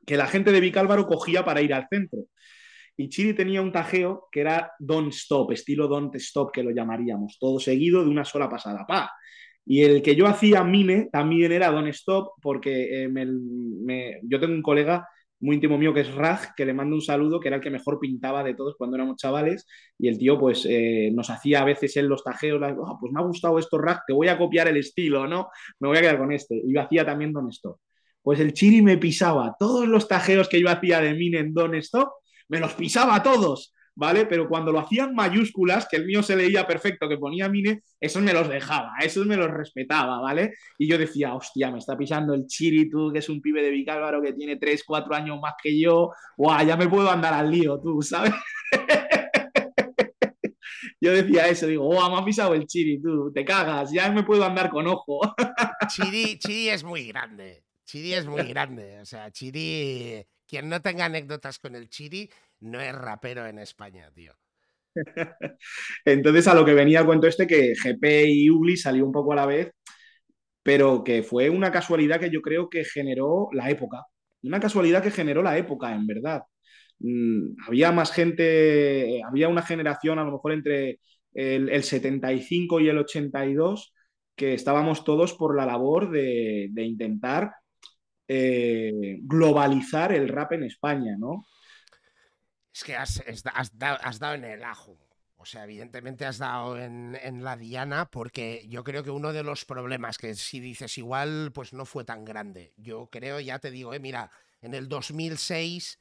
que 0.07 0.17
la 0.17 0.27
gente 0.27 0.53
de 0.53 0.61
Vicálvaro 0.61 1.07
cogía 1.07 1.45
para 1.45 1.63
ir 1.63 1.75
al 1.75 1.89
centro. 1.91 2.27
Y 2.97 3.09
Chiri 3.09 3.35
tenía 3.35 3.63
un 3.63 3.73
tajeo 3.73 4.29
que 4.31 4.41
era 4.41 4.73
don't 4.79 5.13
stop, 5.13 5.53
estilo 5.53 5.89
don't 5.89 6.15
stop, 6.17 6.53
que 6.53 6.63
lo 6.63 6.71
llamaríamos, 6.71 7.39
todo 7.39 7.59
seguido 7.59 8.03
de 8.03 8.11
una 8.11 8.25
sola 8.25 8.49
pasada. 8.49 8.85
¡Pa! 8.87 9.11
Y 9.65 9.83
el 9.83 10.03
que 10.03 10.17
yo 10.17 10.27
hacía 10.27 10.65
mime 10.65 11.09
también 11.13 11.53
era 11.53 11.71
don't 11.71 11.89
stop, 11.89 12.33
porque 12.41 13.05
eh, 13.05 14.21
yo 14.25 14.41
tengo 14.41 14.55
un 14.55 14.63
colega 14.63 15.09
muy 15.43 15.57
íntimo 15.57 15.77
mío 15.77 15.93
que 15.93 16.01
es 16.01 16.15
Raj, 16.15 16.55
que 16.57 16.65
le 16.65 16.73
mando 16.73 16.95
un 16.95 17.03
saludo, 17.03 17.41
que 17.41 17.49
era 17.49 17.57
el 17.57 17.63
que 17.63 17.71
mejor 17.71 17.99
pintaba 17.99 18.45
de 18.45 18.55
todos 18.55 18.77
cuando 18.79 18.97
éramos 18.97 19.17
chavales, 19.17 19.67
y 19.99 20.09
el 20.09 20.17
tío 20.17 20.39
pues 20.39 20.67
eh, 20.69 21.11
nos 21.13 21.31
hacía 21.31 21.63
a 21.63 21.65
veces 21.65 21.97
en 21.97 22.09
los 22.09 22.23
tajeos, 22.23 22.61
oh, 22.79 22.99
pues 23.01 23.13
me 23.13 23.21
ha 23.21 23.25
gustado 23.25 23.59
esto 23.59 23.77
Raj, 23.79 24.01
te 24.07 24.13
voy 24.13 24.29
a 24.29 24.39
copiar 24.39 24.69
el 24.69 24.77
estilo, 24.77 25.27
¿no? 25.27 25.49
Me 25.81 25.89
voy 25.89 25.99
a 25.99 26.01
quedar 26.01 26.19
con 26.19 26.33
este. 26.33 26.57
Y 26.65 26.75
yo 26.75 26.81
hacía 26.81 27.05
también 27.05 27.33
Don 27.33 27.49
Stop. 27.51 27.79
Pues 28.23 28.39
el 28.39 28.53
Chiri 28.53 28.83
me 28.83 28.99
pisaba 28.99 29.57
todos 29.59 29.89
los 29.89 30.07
tajeos 30.07 30.49
que 30.49 30.61
yo 30.61 30.69
hacía 30.71 31.01
de 31.01 31.15
Min 31.15 31.35
en 31.35 31.53
Don 31.53 31.75
Stop, 31.75 32.09
me 32.53 32.61
los 32.61 32.75
pisaba 32.75 33.23
todos. 33.23 33.73
¿vale? 33.95 34.27
Pero 34.27 34.49
cuando 34.49 34.73
lo 34.73 34.81
hacían 34.81 35.15
mayúsculas, 35.15 35.87
que 35.89 35.97
el 35.97 36.07
mío 36.07 36.23
se 36.23 36.37
leía 36.37 36.67
perfecto, 36.67 37.09
que 37.09 37.19
ponía 37.19 37.49
Mine, 37.49 37.83
esos 38.01 38.23
me 38.23 38.33
los 38.33 38.49
dejaba, 38.49 38.93
esos 39.01 39.27
me 39.27 39.37
los 39.37 39.51
respetaba, 39.51 40.21
¿vale? 40.21 40.55
Y 40.79 40.89
yo 40.89 40.99
decía, 40.99 41.35
hostia, 41.35 41.71
me 41.71 41.79
está 41.79 41.97
pisando 41.97 42.35
el 42.35 42.47
Chiritu, 42.47 43.13
que 43.13 43.19
es 43.19 43.29
un 43.29 43.41
pibe 43.41 43.63
de 43.63 43.71
Vicálvaro 43.71 44.23
que 44.23 44.33
tiene 44.33 44.57
3, 44.57 44.83
4 44.87 45.15
años 45.15 45.41
más 45.41 45.55
que 45.63 45.79
yo, 45.79 46.11
guau, 46.37 46.67
ya 46.67 46.77
me 46.77 46.89
puedo 46.89 47.11
andar 47.11 47.35
al 47.35 47.51
lío, 47.51 47.81
tú, 47.81 48.03
¿sabes? 48.03 48.33
yo 51.01 51.13
decía 51.13 51.49
eso, 51.49 51.67
digo, 51.67 51.87
oh, 51.87 52.11
me 52.11 52.17
ha 52.17 52.25
pisado 52.25 52.55
el 52.55 52.67
Chiri, 52.67 53.01
tú, 53.01 53.31
te 53.33 53.45
cagas, 53.45 53.93
ya 53.93 54.11
me 54.11 54.23
puedo 54.23 54.45
andar 54.45 54.71
con 54.71 54.87
ojo. 54.87 55.21
Chiri, 55.89 56.39
Chiri 56.39 56.69
es 56.71 56.83
muy 56.83 57.07
grande, 57.07 57.65
Chiri 57.85 58.15
es 58.15 58.27
muy 58.27 58.45
grande, 58.45 59.01
o 59.01 59.05
sea, 59.05 59.31
Chiri, 59.31 60.25
quien 60.53 60.69
no 60.69 60.83
tenga 60.83 61.07
anécdotas 61.07 61.59
con 61.59 61.75
el 61.75 61.89
Chiri, 61.89 62.29
no 62.61 62.79
es 62.79 62.95
rapero 62.95 63.47
en 63.47 63.59
España, 63.59 64.11
tío. 64.15 64.35
Entonces, 66.05 66.47
a 66.47 66.55
lo 66.55 66.63
que 66.63 66.75
venía 66.75 67.01
el 67.01 67.07
cuento 67.07 67.27
este, 67.27 67.47
que 67.47 67.73
GP 67.73 68.27
y 68.27 68.51
Ugly 68.51 68.77
salió 68.77 69.07
un 69.07 69.13
poco 69.13 69.33
a 69.33 69.37
la 69.37 69.47
vez, 69.47 69.73
pero 70.63 71.03
que 71.03 71.23
fue 71.23 71.49
una 71.49 71.73
casualidad 71.73 72.21
que 72.21 72.29
yo 72.29 72.43
creo 72.43 72.69
que 72.69 72.85
generó 72.85 73.49
la 73.53 73.71
época. 73.71 74.05
Una 74.43 74.61
casualidad 74.61 75.03
que 75.03 75.11
generó 75.11 75.43
la 75.43 75.57
época, 75.57 75.95
en 75.95 76.07
verdad. 76.07 76.43
Mm, 76.99 77.55
había 77.67 77.91
más 77.91 78.13
gente, 78.13 79.23
había 79.27 79.49
una 79.49 79.63
generación, 79.63 80.19
a 80.19 80.25
lo 80.25 80.33
mejor 80.33 80.53
entre 80.53 81.01
el, 81.33 81.71
el 81.71 81.83
75 81.83 82.79
y 82.79 82.91
el 82.91 82.99
82, 82.99 83.95
que 84.37 84.53
estábamos 84.53 85.03
todos 85.03 85.33
por 85.33 85.57
la 85.57 85.65
labor 85.65 86.11
de, 86.11 86.69
de 86.73 86.83
intentar 86.85 87.53
eh, 88.29 89.19
globalizar 89.23 90.13
el 90.13 90.29
rap 90.29 90.53
en 90.53 90.65
España, 90.65 91.17
¿no? 91.19 91.47
Es 92.73 92.85
que 92.85 92.97
has, 92.97 93.21
dado, 93.75 94.35
en 94.35 94.45
el 94.45 94.65
ajo. 94.65 94.97
O 95.37 95.45
sea, 95.45 95.65
evidentemente 95.65 96.25
has 96.25 96.39
dado 96.39 96.79
en, 96.79 97.43
la 97.43 97.57
diana 97.57 98.11
porque 98.11 98.65
yo 98.69 98.85
creo 98.85 99.03
que 99.03 99.11
uno 99.11 99.33
de 99.33 99.43
los 99.43 99.65
problemas 99.65 100.17
que 100.17 100.35
si 100.35 100.61
dices 100.61 100.97
igual, 100.97 101.51
pues 101.53 101.73
no 101.73 101.85
fue 101.85 102.05
tan 102.05 102.25
grande. 102.25 102.73
Yo 102.77 103.09
creo, 103.11 103.41
ya 103.41 103.59
te 103.59 103.71
digo, 103.71 103.93
eh, 103.93 104.01
mira, 104.01 104.31
en 104.63 104.75
el 104.75 104.89
2006 104.89 105.99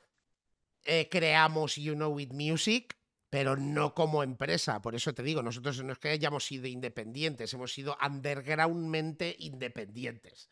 eh, 0.85 1.09
creamos 1.09 1.75
You 1.75 1.95
Know 1.95 2.13
With 2.13 2.31
Music, 2.31 2.95
pero 3.29 3.57
no 3.57 3.93
como 3.93 4.23
empresa. 4.23 4.81
Por 4.81 4.95
eso 4.95 5.13
te 5.13 5.23
digo, 5.23 5.41
nosotros 5.43 5.83
no 5.83 5.93
es 5.93 5.99
que 5.99 6.09
hayamos 6.09 6.45
sido 6.45 6.67
independientes, 6.67 7.53
hemos 7.53 7.73
sido 7.73 7.97
undergroundmente 8.05 9.35
independientes. 9.39 10.49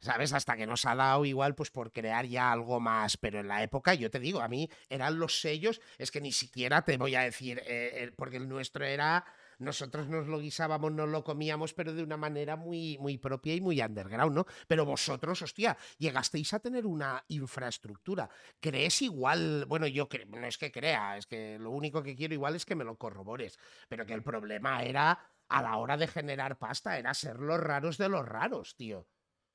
¿Sabes? 0.00 0.32
Hasta 0.32 0.56
que 0.56 0.66
nos 0.66 0.84
ha 0.86 0.94
dado 0.94 1.24
igual, 1.24 1.54
pues 1.54 1.70
por 1.70 1.92
crear 1.92 2.26
ya 2.26 2.52
algo 2.52 2.80
más. 2.80 3.16
Pero 3.16 3.40
en 3.40 3.48
la 3.48 3.62
época, 3.62 3.94
yo 3.94 4.10
te 4.10 4.20
digo, 4.20 4.40
a 4.40 4.48
mí 4.48 4.68
eran 4.88 5.18
los 5.18 5.40
sellos, 5.40 5.80
es 5.98 6.10
que 6.10 6.20
ni 6.20 6.32
siquiera 6.32 6.82
te 6.82 6.96
voy 6.96 7.14
a 7.14 7.22
decir, 7.22 7.62
eh, 7.66 8.12
porque 8.16 8.36
el 8.36 8.48
nuestro 8.48 8.84
era. 8.84 9.24
Nosotros 9.60 10.06
nos 10.06 10.28
lo 10.28 10.38
guisábamos, 10.38 10.92
nos 10.92 11.08
lo 11.08 11.24
comíamos, 11.24 11.74
pero 11.74 11.92
de 11.92 12.04
una 12.04 12.16
manera 12.16 12.54
muy, 12.54 12.96
muy 12.98 13.18
propia 13.18 13.56
y 13.56 13.60
muy 13.60 13.80
underground, 13.82 14.32
¿no? 14.32 14.46
Pero 14.68 14.84
vosotros, 14.84 15.42
hostia, 15.42 15.76
llegasteis 15.98 16.54
a 16.54 16.60
tener 16.60 16.86
una 16.86 17.24
infraestructura. 17.26 18.30
¿Crees 18.60 19.02
igual? 19.02 19.64
Bueno, 19.66 19.88
yo 19.88 20.08
creo, 20.08 20.26
no 20.26 20.46
es 20.46 20.58
que 20.58 20.70
crea, 20.70 21.16
es 21.16 21.26
que 21.26 21.58
lo 21.58 21.72
único 21.72 22.04
que 22.04 22.14
quiero 22.14 22.34
igual 22.34 22.54
es 22.54 22.64
que 22.64 22.76
me 22.76 22.84
lo 22.84 22.96
corrobores, 22.96 23.58
pero 23.88 24.06
que 24.06 24.14
el 24.14 24.22
problema 24.22 24.84
era 24.84 25.18
a 25.48 25.62
la 25.62 25.76
hora 25.76 25.96
de 25.96 26.06
generar 26.06 26.56
pasta, 26.58 26.96
era 26.96 27.12
ser 27.14 27.40
los 27.40 27.58
raros 27.58 27.98
de 27.98 28.08
los 28.08 28.24
raros, 28.24 28.76
tío. 28.76 29.08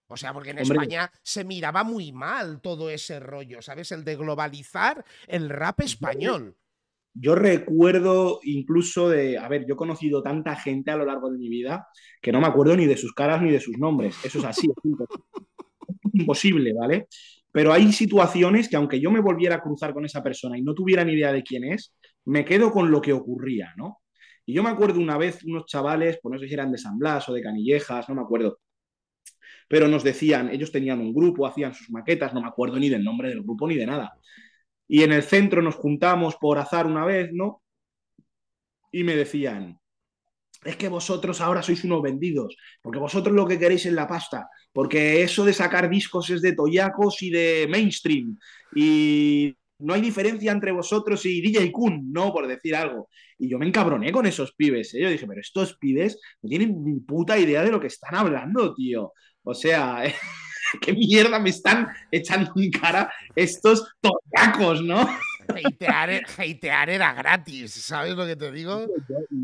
O 0.07 0.17
sea, 0.17 0.33
porque 0.33 0.51
en 0.51 0.59
Hombre. 0.59 0.77
España 0.77 1.11
se 1.23 1.43
miraba 1.43 1.83
muy 1.83 2.11
mal 2.11 2.61
todo 2.61 2.89
ese 2.89 3.19
rollo, 3.19 3.61
¿sabes? 3.61 3.91
El 3.91 4.03
de 4.03 4.15
globalizar 4.15 5.03
el 5.27 5.49
rap 5.49 5.81
español. 5.81 6.55
Yo 7.15 7.35
recuerdo 7.35 8.39
incluso 8.43 9.07
de, 9.09 9.37
a 9.37 9.47
ver, 9.47 9.65
yo 9.67 9.75
he 9.75 9.77
conocido 9.77 10.23
tanta 10.23 10.55
gente 10.55 10.91
a 10.91 10.97
lo 10.97 11.05
largo 11.05 11.29
de 11.29 11.37
mi 11.37 11.47
vida 11.47 11.87
que 12.21 12.31
no 12.31 12.41
me 12.41 12.47
acuerdo 12.47 12.75
ni 12.75 12.87
de 12.87 12.97
sus 12.97 13.13
caras 13.13 13.41
ni 13.41 13.51
de 13.51 13.59
sus 13.59 13.77
nombres. 13.77 14.15
Eso 14.23 14.39
es 14.39 14.45
así, 14.45 14.67
es 14.67 14.93
imposible, 16.13 16.73
¿vale? 16.73 17.07
Pero 17.51 17.71
hay 17.71 17.91
situaciones 17.93 18.67
que 18.67 18.75
aunque 18.75 18.99
yo 18.99 19.11
me 19.11 19.21
volviera 19.21 19.55
a 19.55 19.61
cruzar 19.61 19.93
con 19.93 20.05
esa 20.05 20.23
persona 20.23 20.57
y 20.57 20.63
no 20.63 20.73
tuviera 20.73 21.05
ni 21.05 21.13
idea 21.13 21.31
de 21.31 21.43
quién 21.43 21.65
es, 21.65 21.95
me 22.25 22.43
quedo 22.43 22.71
con 22.71 22.89
lo 22.89 22.99
que 22.99 23.13
ocurría, 23.13 23.73
¿no? 23.77 23.99
Y 24.45 24.53
yo 24.55 24.63
me 24.63 24.69
acuerdo 24.69 24.99
una 24.99 25.17
vez 25.17 25.43
unos 25.43 25.65
chavales, 25.67 26.19
pues 26.21 26.33
no 26.33 26.39
sé 26.39 26.47
si 26.47 26.53
eran 26.53 26.71
de 26.71 26.79
San 26.79 26.97
Blas 26.97 27.29
o 27.29 27.33
de 27.33 27.43
Canillejas, 27.43 28.09
no 28.09 28.15
me 28.15 28.21
acuerdo, 28.21 28.59
pero 29.67 29.87
nos 29.87 30.03
decían, 30.03 30.49
ellos 30.49 30.71
tenían 30.71 30.99
un 30.99 31.13
grupo, 31.13 31.47
hacían 31.47 31.73
sus 31.73 31.89
maquetas, 31.89 32.33
no 32.33 32.41
me 32.41 32.47
acuerdo 32.47 32.77
ni 32.77 32.89
del 32.89 33.03
nombre 33.03 33.29
del 33.29 33.43
grupo 33.43 33.67
ni 33.67 33.75
de 33.75 33.85
nada. 33.85 34.13
Y 34.87 35.03
en 35.03 35.11
el 35.11 35.23
centro 35.23 35.61
nos 35.61 35.75
juntamos 35.75 36.35
por 36.35 36.57
azar 36.57 36.85
una 36.85 37.05
vez, 37.05 37.29
¿no? 37.31 37.63
Y 38.91 39.03
me 39.03 39.15
decían, 39.15 39.79
es 40.63 40.75
que 40.77 40.87
vosotros 40.87 41.41
ahora 41.41 41.61
sois 41.61 41.83
unos 41.83 42.01
vendidos, 42.01 42.55
porque 42.81 42.99
vosotros 42.99 43.35
lo 43.35 43.47
que 43.47 43.59
queréis 43.59 43.85
es 43.85 43.93
la 43.93 44.07
pasta, 44.07 44.47
porque 44.71 45.23
eso 45.23 45.45
de 45.45 45.53
sacar 45.53 45.89
discos 45.89 46.29
es 46.29 46.41
de 46.41 46.53
toyacos 46.53 47.21
y 47.21 47.29
de 47.31 47.67
mainstream, 47.69 48.37
y 48.75 49.55
no 49.79 49.93
hay 49.93 50.01
diferencia 50.01 50.51
entre 50.51 50.71
vosotros 50.71 51.25
y 51.25 51.41
DJ 51.41 51.71
Kun, 51.71 52.11
¿no? 52.11 52.31
Por 52.31 52.47
decir 52.47 52.75
algo. 52.75 53.09
Y 53.37 53.49
yo 53.49 53.59
me 53.59 53.67
encabroné 53.67 54.11
con 54.11 54.25
esos 54.25 54.53
pibes, 54.53 54.93
¿eh? 54.93 55.01
Yo 55.01 55.09
dije, 55.09 55.27
pero 55.27 55.41
estos 55.41 55.77
pibes 55.77 56.19
no 56.41 56.49
tienen 56.49 56.83
ni 56.83 56.99
puta 57.01 57.37
idea 57.37 57.63
de 57.63 57.71
lo 57.71 57.79
que 57.79 57.87
están 57.87 58.15
hablando, 58.15 58.73
tío. 58.73 59.11
O 59.43 59.53
sea, 59.53 60.03
¿qué 60.81 60.93
mierda 60.93 61.39
me 61.39 61.49
están 61.49 61.87
echando 62.11 62.51
en 62.55 62.71
cara 62.71 63.11
estos 63.35 63.95
tocacos, 64.01 64.81
no? 64.81 65.07
Hatear, 65.47 66.89
era 66.89 67.13
gratis, 67.13 67.71
¿sabes 67.73 68.15
lo 68.15 68.25
que 68.25 68.35
te 68.35 68.51
digo? 68.51 68.87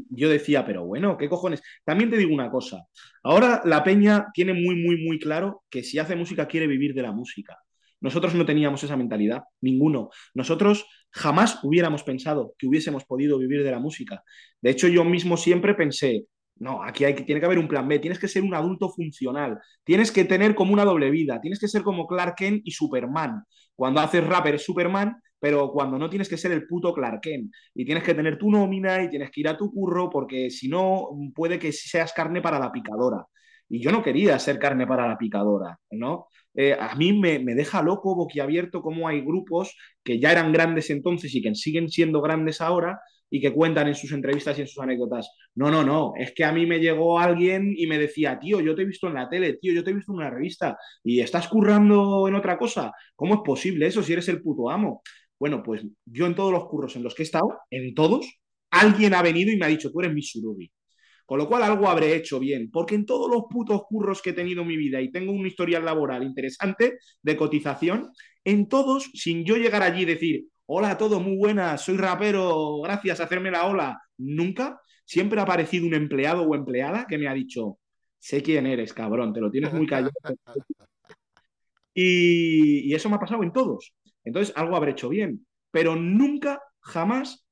Yo, 0.10 0.30
decía, 0.30 0.66
pero 0.66 0.86
bueno, 0.86 1.18
¿qué 1.18 1.28
cojones? 1.28 1.62
También 1.84 2.10
te 2.10 2.18
digo 2.18 2.34
una 2.34 2.50
cosa. 2.50 2.86
Ahora 3.24 3.62
la 3.66 3.84
peña 3.84 4.28
tiene 4.34 4.54
muy, 4.54 4.76
muy, 4.76 5.04
muy 5.04 5.20
claro 5.20 5.64
que 5.70 5.84
si 5.84 6.00
hace 6.00 6.16
música 6.16 6.48
quiere 6.48 6.68
vivir 6.68 6.94
de 6.94 7.02
la 7.02 7.12
música. 7.12 7.58
Nosotros 8.02 8.34
no 8.34 8.46
teníamos 8.46 8.82
esa 8.84 8.96
mentalidad, 8.96 9.44
ninguno. 9.60 10.10
Nosotros 10.34 10.86
jamás 11.12 11.60
hubiéramos 11.64 12.04
pensado 12.04 12.54
que 12.58 12.68
hubiésemos 12.68 13.04
podido 13.04 13.38
vivir 13.38 13.64
de 13.64 13.72
la 13.72 13.80
música. 13.80 14.24
De 14.62 14.70
hecho, 14.70 14.88
yo 14.88 15.04
mismo 15.04 15.36
siempre 15.36 15.74
pensé, 15.74 16.26
no, 16.60 16.84
aquí 16.84 17.06
hay, 17.06 17.14
tiene 17.14 17.40
que 17.40 17.46
haber 17.46 17.60
un 17.60 17.68
plan 17.68 17.88
B, 17.88 18.00
tienes 18.00 18.20
que 18.20 18.28
ser 18.28 18.44
un 18.44 18.54
adulto 18.54 18.90
funcional, 18.90 19.60
tienes 19.84 20.12
que 20.12 20.26
tener 20.26 20.56
como 20.56 20.74
una 20.74 20.86
doble 20.86 21.10
vida, 21.10 21.40
tienes 21.42 21.60
que 21.60 21.68
ser 21.68 21.84
como 21.84 22.06
Clark 22.06 22.36
Kent 22.36 22.62
y 22.66 22.72
Superman. 22.72 23.44
Cuando 23.76 24.02
haces 24.02 24.26
rap 24.26 24.46
eres 24.48 24.64
Superman, 24.64 25.16
pero 25.40 25.72
cuando 25.72 25.98
no 25.98 26.10
tienes 26.10 26.28
que 26.28 26.38
ser 26.38 26.52
el 26.52 26.68
puto 26.68 26.94
Clark 26.94 27.22
Kent 27.22 27.52
y 27.74 27.86
tienes 27.86 28.04
que 28.04 28.14
tener 28.14 28.38
tu 28.38 28.52
nómina 28.52 29.02
y 29.04 29.10
tienes 29.10 29.32
que 29.32 29.40
ir 29.42 29.48
a 29.48 29.58
tu 29.58 29.72
curro 29.72 30.10
porque 30.10 30.50
si 30.50 30.68
no 30.68 31.10
puede 31.34 31.58
que 31.58 31.72
seas 31.72 32.12
carne 32.14 32.42
para 32.42 32.60
la 32.60 32.72
picadora. 32.72 33.26
Y 33.70 33.82
yo 33.82 33.92
no 33.92 34.04
quería 34.04 34.38
ser 34.40 34.60
carne 34.60 34.88
para 34.88 35.08
la 35.08 35.18
picadora, 35.18 35.80
¿no? 35.92 36.28
Eh, 36.56 36.76
a 36.78 36.96
mí 36.96 37.14
me, 37.14 37.40
me, 37.40 37.54
deja 37.56 37.82
loco, 37.84 38.16
boquiabierto, 38.16 38.82
cómo 38.82 39.08
hay 39.08 39.22
grupos 39.22 39.78
que 40.04 40.20
ya 40.20 40.32
eran 40.32 40.52
grandes 40.52 40.90
entonces 40.90 41.34
y 41.36 41.42
que 41.42 41.54
siguen 41.56 41.88
siendo 41.88 42.22
grandes 42.22 42.62
ahora, 42.62 43.00
y 43.30 43.40
que 43.42 43.54
cuentan 43.54 43.88
en 43.88 43.96
sus 43.96 44.12
entrevistas 44.12 44.58
y 44.58 44.62
en 44.62 44.68
sus 44.68 44.82
anécdotas. 44.82 45.30
No, 45.56 45.70
no, 45.70 45.84
no, 45.84 46.14
es 46.18 46.34
que 46.34 46.44
a 46.44 46.52
mí 46.52 46.66
me 46.66 46.80
llegó 46.80 47.20
alguien 47.20 47.74
y 47.76 47.88
me 47.88 47.98
decía, 47.98 48.40
tío, 48.40 48.60
yo 48.62 48.76
te 48.76 48.82
he 48.82 48.86
visto 48.86 49.08
en 49.08 49.16
la 49.16 49.30
tele, 49.30 49.54
tío, 49.54 49.74
yo 49.74 49.84
te 49.84 49.92
he 49.92 49.94
visto 49.94 50.12
en 50.12 50.18
una 50.18 50.30
revista 50.30 50.78
y 51.04 51.20
estás 51.20 51.48
currando 51.48 52.28
en 52.28 52.36
otra 52.36 52.58
cosa. 52.58 52.92
¿Cómo 53.16 53.36
es 53.36 53.42
posible 53.44 53.88
eso 53.88 54.04
si 54.04 54.14
eres 54.14 54.28
el 54.30 54.42
puto 54.42 54.70
amo? 54.70 55.02
Bueno, 55.40 55.64
pues 55.64 55.84
yo 56.06 56.26
en 56.26 56.36
todos 56.36 56.52
los 56.52 56.66
curros 56.68 56.96
en 56.96 57.04
los 57.04 57.16
que 57.16 57.24
he 57.24 57.26
estado, 57.26 57.60
en 57.70 57.94
todos, 57.94 58.28
alguien 58.72 59.14
ha 59.14 59.22
venido 59.22 59.52
y 59.52 59.58
me 59.58 59.66
ha 59.66 59.70
dicho, 59.70 59.92
tú 59.92 60.02
eres 60.02 60.14
mi 60.14 60.22
surubi. 60.22 60.72
Con 61.26 61.38
lo 61.38 61.48
cual 61.48 61.62
algo 61.62 61.88
habré 61.88 62.16
hecho 62.16 62.40
bien, 62.40 62.72
porque 62.72 62.96
en 62.96 63.06
todos 63.06 63.30
los 63.30 63.44
putos 63.50 63.84
curros 63.88 64.22
que 64.22 64.32
he 64.32 64.34
tenido 64.34 64.64
en 64.64 64.68
mi 64.68 64.78
vida 64.78 65.00
y 65.00 65.12
tengo 65.12 65.32
una 65.32 65.48
historia 65.48 65.80
laboral 65.80 66.24
interesante 66.24 66.98
de 67.22 67.38
cotización, 67.38 68.12
en 68.44 68.68
todos, 68.68 69.12
sin 69.14 69.46
yo 69.46 69.56
llegar 69.56 69.84
allí 69.84 70.02
y 70.02 70.06
decir, 70.06 70.48
hola 70.72 70.92
a 70.92 70.98
todos, 71.00 71.20
muy 71.20 71.36
buenas, 71.36 71.82
soy 71.82 71.98
rapero, 71.98 72.82
gracias, 72.82 73.20
hacerme 73.20 73.50
la 73.50 73.66
ola. 73.66 74.00
Nunca, 74.18 74.80
siempre 75.04 75.40
ha 75.40 75.44
aparecido 75.44 75.88
un 75.88 75.96
empleado 75.96 76.44
o 76.44 76.54
empleada 76.54 77.08
que 77.08 77.18
me 77.18 77.28
ha 77.28 77.34
dicho, 77.34 77.80
sé 78.20 78.44
quién 78.44 78.68
eres, 78.68 78.94
cabrón, 78.94 79.34
te 79.34 79.42
lo 79.42 79.50
tienes 79.50 79.74
muy 79.74 79.88
callado. 79.88 80.12
y, 81.94 82.88
y 82.88 82.94
eso 82.94 83.10
me 83.10 83.16
ha 83.16 83.20
pasado 83.20 83.42
en 83.42 83.52
todos. 83.52 83.96
Entonces, 84.24 84.56
algo 84.56 84.76
habré 84.76 84.92
hecho 84.92 85.10
bien, 85.10 85.44
pero 85.72 85.96
nunca, 85.96 86.62
jamás 86.82 87.44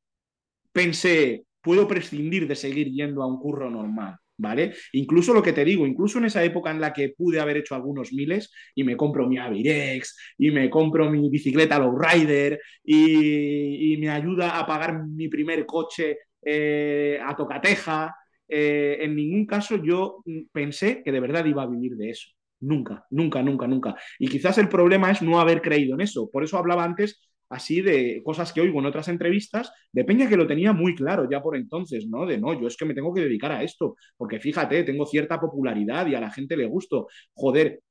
pensé, 0.71 1.45
puedo 1.61 1.87
prescindir 1.87 2.47
de 2.47 2.55
seguir 2.55 2.91
yendo 2.91 3.23
a 3.23 3.27
un 3.27 3.39
curro 3.39 3.67
normal. 3.67 4.15
¿Vale? 4.37 4.73
Incluso 4.93 5.33
lo 5.33 5.41
que 5.43 5.53
te 5.53 5.65
digo, 5.65 5.85
incluso 5.87 6.19
en 6.19 6.25
esa 6.25 6.43
época 6.43 6.71
en 6.71 6.81
la 6.81 6.93
que 6.93 7.09
pude 7.09 7.39
haber 7.39 7.57
hecho 7.57 7.75
algunos 7.75 8.13
miles 8.13 8.51
y 8.75 8.83
me 8.83 8.95
compro 8.97 9.27
mi 9.27 9.37
Avirex 9.37 10.17
y 10.37 10.51
me 10.51 10.69
compro 10.69 11.09
mi 11.09 11.29
bicicleta 11.29 11.79
Lowrider 11.79 12.59
y, 12.83 13.93
y 13.93 13.97
me 13.97 14.09
ayuda 14.09 14.57
a 14.59 14.65
pagar 14.65 15.05
mi 15.07 15.27
primer 15.27 15.65
coche 15.65 16.17
eh, 16.41 17.19
a 17.23 17.35
Tocateja, 17.35 18.15
eh, 18.47 18.97
en 19.01 19.15
ningún 19.15 19.45
caso 19.45 19.75
yo 19.83 20.23
pensé 20.51 21.01
que 21.03 21.11
de 21.11 21.19
verdad 21.19 21.45
iba 21.45 21.63
a 21.63 21.67
vivir 21.67 21.95
de 21.97 22.09
eso. 22.11 22.29
Nunca, 22.59 23.05
nunca, 23.11 23.43
nunca, 23.43 23.67
nunca. 23.67 23.95
Y 24.17 24.27
quizás 24.29 24.57
el 24.57 24.69
problema 24.69 25.11
es 25.11 25.21
no 25.21 25.39
haber 25.39 25.61
creído 25.61 25.93
en 25.95 26.01
eso. 26.01 26.29
Por 26.31 26.43
eso 26.43 26.57
hablaba 26.57 26.83
antes 26.83 27.21
así 27.49 27.81
de 27.81 28.21
cosas 28.23 28.53
que 28.53 28.61
oigo 28.61 28.79
en 28.79 28.85
otras 28.85 29.07
entrevistas, 29.07 29.71
de 29.91 30.03
Peña 30.03 30.27
que 30.29 30.37
lo 30.37 30.47
tenía 30.47 30.73
muy 30.73 30.95
claro 30.95 31.27
ya 31.29 31.41
por 31.41 31.55
entonces, 31.55 32.07
¿no? 32.07 32.25
De 32.25 32.37
no, 32.37 32.59
yo 32.59 32.67
es 32.67 32.77
que 32.77 32.85
me 32.85 32.93
tengo 32.93 33.13
que 33.13 33.21
dedicar 33.21 33.51
a 33.51 33.63
esto, 33.63 33.95
porque 34.17 34.39
fíjate, 34.39 34.83
tengo 34.83 35.05
cierta 35.05 35.39
popularidad 35.39 36.07
y 36.07 36.15
a 36.15 36.21
la 36.21 36.31
gente 36.31 36.57
le 36.57 36.65
gusto. 36.65 37.07
Joder, 37.33 37.81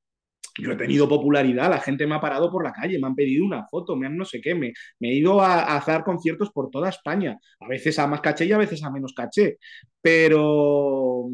yo 0.59 0.71
he 0.71 0.75
tenido 0.75 1.07
popularidad, 1.07 1.69
la 1.69 1.79
gente 1.79 2.07
me 2.07 2.15
ha 2.15 2.21
parado 2.21 2.51
por 2.51 2.63
la 2.63 2.71
calle, 2.71 2.99
me 2.99 3.07
han 3.07 3.15
pedido 3.15 3.45
una 3.45 3.65
foto, 3.67 3.95
me 3.95 4.07
han 4.07 4.17
no 4.17 4.25
sé 4.25 4.41
qué, 4.41 4.55
me, 4.55 4.73
he 4.99 5.13
ido 5.13 5.41
a, 5.41 5.59
a, 5.61 5.77
hacer 5.77 6.03
conciertos 6.03 6.51
por 6.51 6.69
toda 6.69 6.89
España, 6.89 7.37
a 7.59 7.67
veces 7.67 7.99
a 7.99 8.07
más 8.07 8.21
caché 8.21 8.45
y 8.45 8.51
a 8.51 8.57
veces 8.57 8.83
a 8.83 8.91
menos 8.91 9.13
caché, 9.13 9.57
pero, 10.01 11.25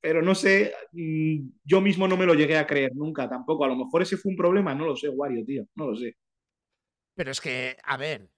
pero 0.00 0.22
no 0.22 0.34
sé, 0.34 0.72
yo 1.64 1.80
mismo 1.80 2.08
no 2.08 2.16
me 2.16 2.26
lo 2.26 2.34
llegué 2.34 2.56
a 2.56 2.66
creer 2.66 2.92
nunca 2.94 3.28
tampoco, 3.28 3.64
a 3.64 3.68
lo 3.68 3.76
mejor 3.76 4.02
ese 4.02 4.16
fue 4.16 4.30
un 4.30 4.36
problema, 4.36 4.74
no 4.74 4.86
lo 4.86 4.96
sé, 4.96 5.08
Wario, 5.08 5.44
tío, 5.44 5.64
no 5.76 5.90
lo 5.90 5.96
sé. 5.96 6.16
Pero 7.18 7.32
es 7.32 7.40
que, 7.40 7.76
a 7.82 7.96
ver, 7.96 8.30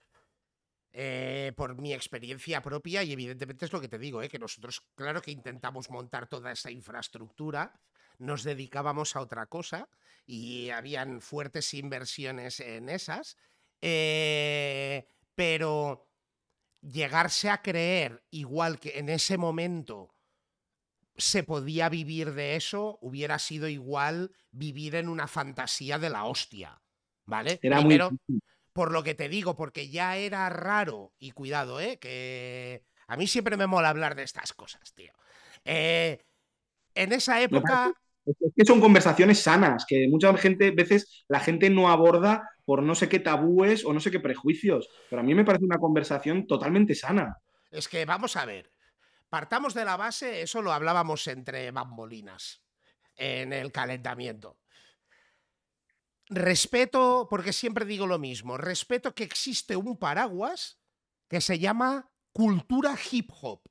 eh, 0.90 1.52
por 1.54 1.76
mi 1.76 1.92
experiencia 1.92 2.62
propia, 2.62 3.02
y 3.02 3.12
evidentemente 3.12 3.66
es 3.66 3.72
lo 3.74 3.80
que 3.82 3.90
te 3.90 3.98
digo, 3.98 4.22
eh, 4.22 4.30
que 4.30 4.38
nosotros, 4.38 4.80
claro 4.94 5.20
que 5.20 5.32
intentamos 5.32 5.90
montar 5.90 6.30
toda 6.30 6.50
esa 6.50 6.70
infraestructura, 6.70 7.78
nos 8.16 8.42
dedicábamos 8.42 9.16
a 9.16 9.20
otra 9.20 9.44
cosa 9.44 9.90
y 10.24 10.70
habían 10.70 11.20
fuertes 11.20 11.74
inversiones 11.74 12.60
en 12.60 12.88
esas, 12.88 13.36
eh, 13.82 15.06
pero 15.34 16.08
llegarse 16.80 17.50
a 17.50 17.60
creer 17.60 18.24
igual 18.30 18.80
que 18.80 18.98
en 18.98 19.10
ese 19.10 19.36
momento 19.36 20.14
se 21.18 21.42
podía 21.42 21.90
vivir 21.90 22.32
de 22.32 22.56
eso, 22.56 22.98
hubiera 23.02 23.38
sido 23.38 23.68
igual 23.68 24.34
vivir 24.52 24.94
en 24.94 25.10
una 25.10 25.28
fantasía 25.28 25.98
de 25.98 26.08
la 26.08 26.24
hostia. 26.24 26.80
¿Vale? 27.26 27.60
Era 27.62 27.76
Primero, 27.76 28.10
muy... 28.26 28.40
por 28.72 28.92
lo 28.92 29.02
que 29.02 29.14
te 29.14 29.28
digo, 29.28 29.56
porque 29.56 29.88
ya 29.88 30.16
era 30.16 30.48
raro, 30.48 31.12
y 31.18 31.32
cuidado, 31.32 31.80
¿eh? 31.80 31.98
que 31.98 32.84
a 33.06 33.16
mí 33.16 33.26
siempre 33.26 33.56
me 33.56 33.66
mola 33.66 33.88
hablar 33.88 34.14
de 34.14 34.22
estas 34.22 34.52
cosas, 34.52 34.94
tío. 34.94 35.12
Eh, 35.64 36.18
en 36.94 37.12
esa 37.12 37.40
época... 37.40 37.92
Es 38.26 38.52
que 38.54 38.64
son 38.64 38.80
conversaciones 38.80 39.40
sanas, 39.40 39.84
que 39.88 40.06
muchas 40.08 40.38
gente, 40.40 40.70
veces 40.70 41.24
la 41.26 41.40
gente 41.40 41.70
no 41.70 41.90
aborda 41.90 42.48
por 42.64 42.82
no 42.82 42.94
sé 42.94 43.08
qué 43.08 43.18
tabúes 43.18 43.84
o 43.84 43.92
no 43.92 43.98
sé 43.98 44.10
qué 44.10 44.20
prejuicios, 44.20 44.88
pero 45.08 45.20
a 45.20 45.24
mí 45.24 45.34
me 45.34 45.44
parece 45.44 45.64
una 45.64 45.78
conversación 45.78 46.46
totalmente 46.46 46.94
sana. 46.94 47.38
Es 47.70 47.88
que 47.88 48.04
vamos 48.04 48.36
a 48.36 48.44
ver, 48.44 48.70
partamos 49.28 49.74
de 49.74 49.84
la 49.84 49.96
base, 49.96 50.42
eso 50.42 50.62
lo 50.62 50.72
hablábamos 50.72 51.26
entre 51.26 51.70
bambolinas 51.72 52.62
en 53.16 53.52
el 53.52 53.72
calentamiento. 53.72 54.58
Respeto, 56.30 57.26
porque 57.28 57.52
siempre 57.52 57.84
digo 57.84 58.06
lo 58.06 58.18
mismo, 58.20 58.56
respeto 58.56 59.14
que 59.16 59.24
existe 59.24 59.74
un 59.74 59.96
paraguas 59.96 60.78
que 61.28 61.40
se 61.40 61.58
llama 61.58 62.08
cultura 62.32 62.96
hip 63.10 63.30
hop, 63.42 63.62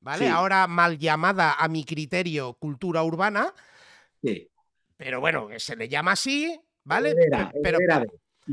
¿vale? 0.00 0.24
Sí. 0.24 0.30
Ahora 0.30 0.66
mal 0.66 0.98
llamada 0.98 1.52
a 1.52 1.68
mi 1.68 1.84
criterio 1.84 2.54
cultura 2.54 3.02
urbana, 3.02 3.52
Sí. 4.22 4.50
pero 4.96 5.20
bueno, 5.20 5.48
se 5.58 5.76
le 5.76 5.90
llama 5.90 6.12
así, 6.12 6.58
¿vale? 6.82 7.14
Era, 7.26 7.50
Pe- 7.52 7.60
pero, 7.62 7.78
era 7.78 8.00
de- 8.00 8.08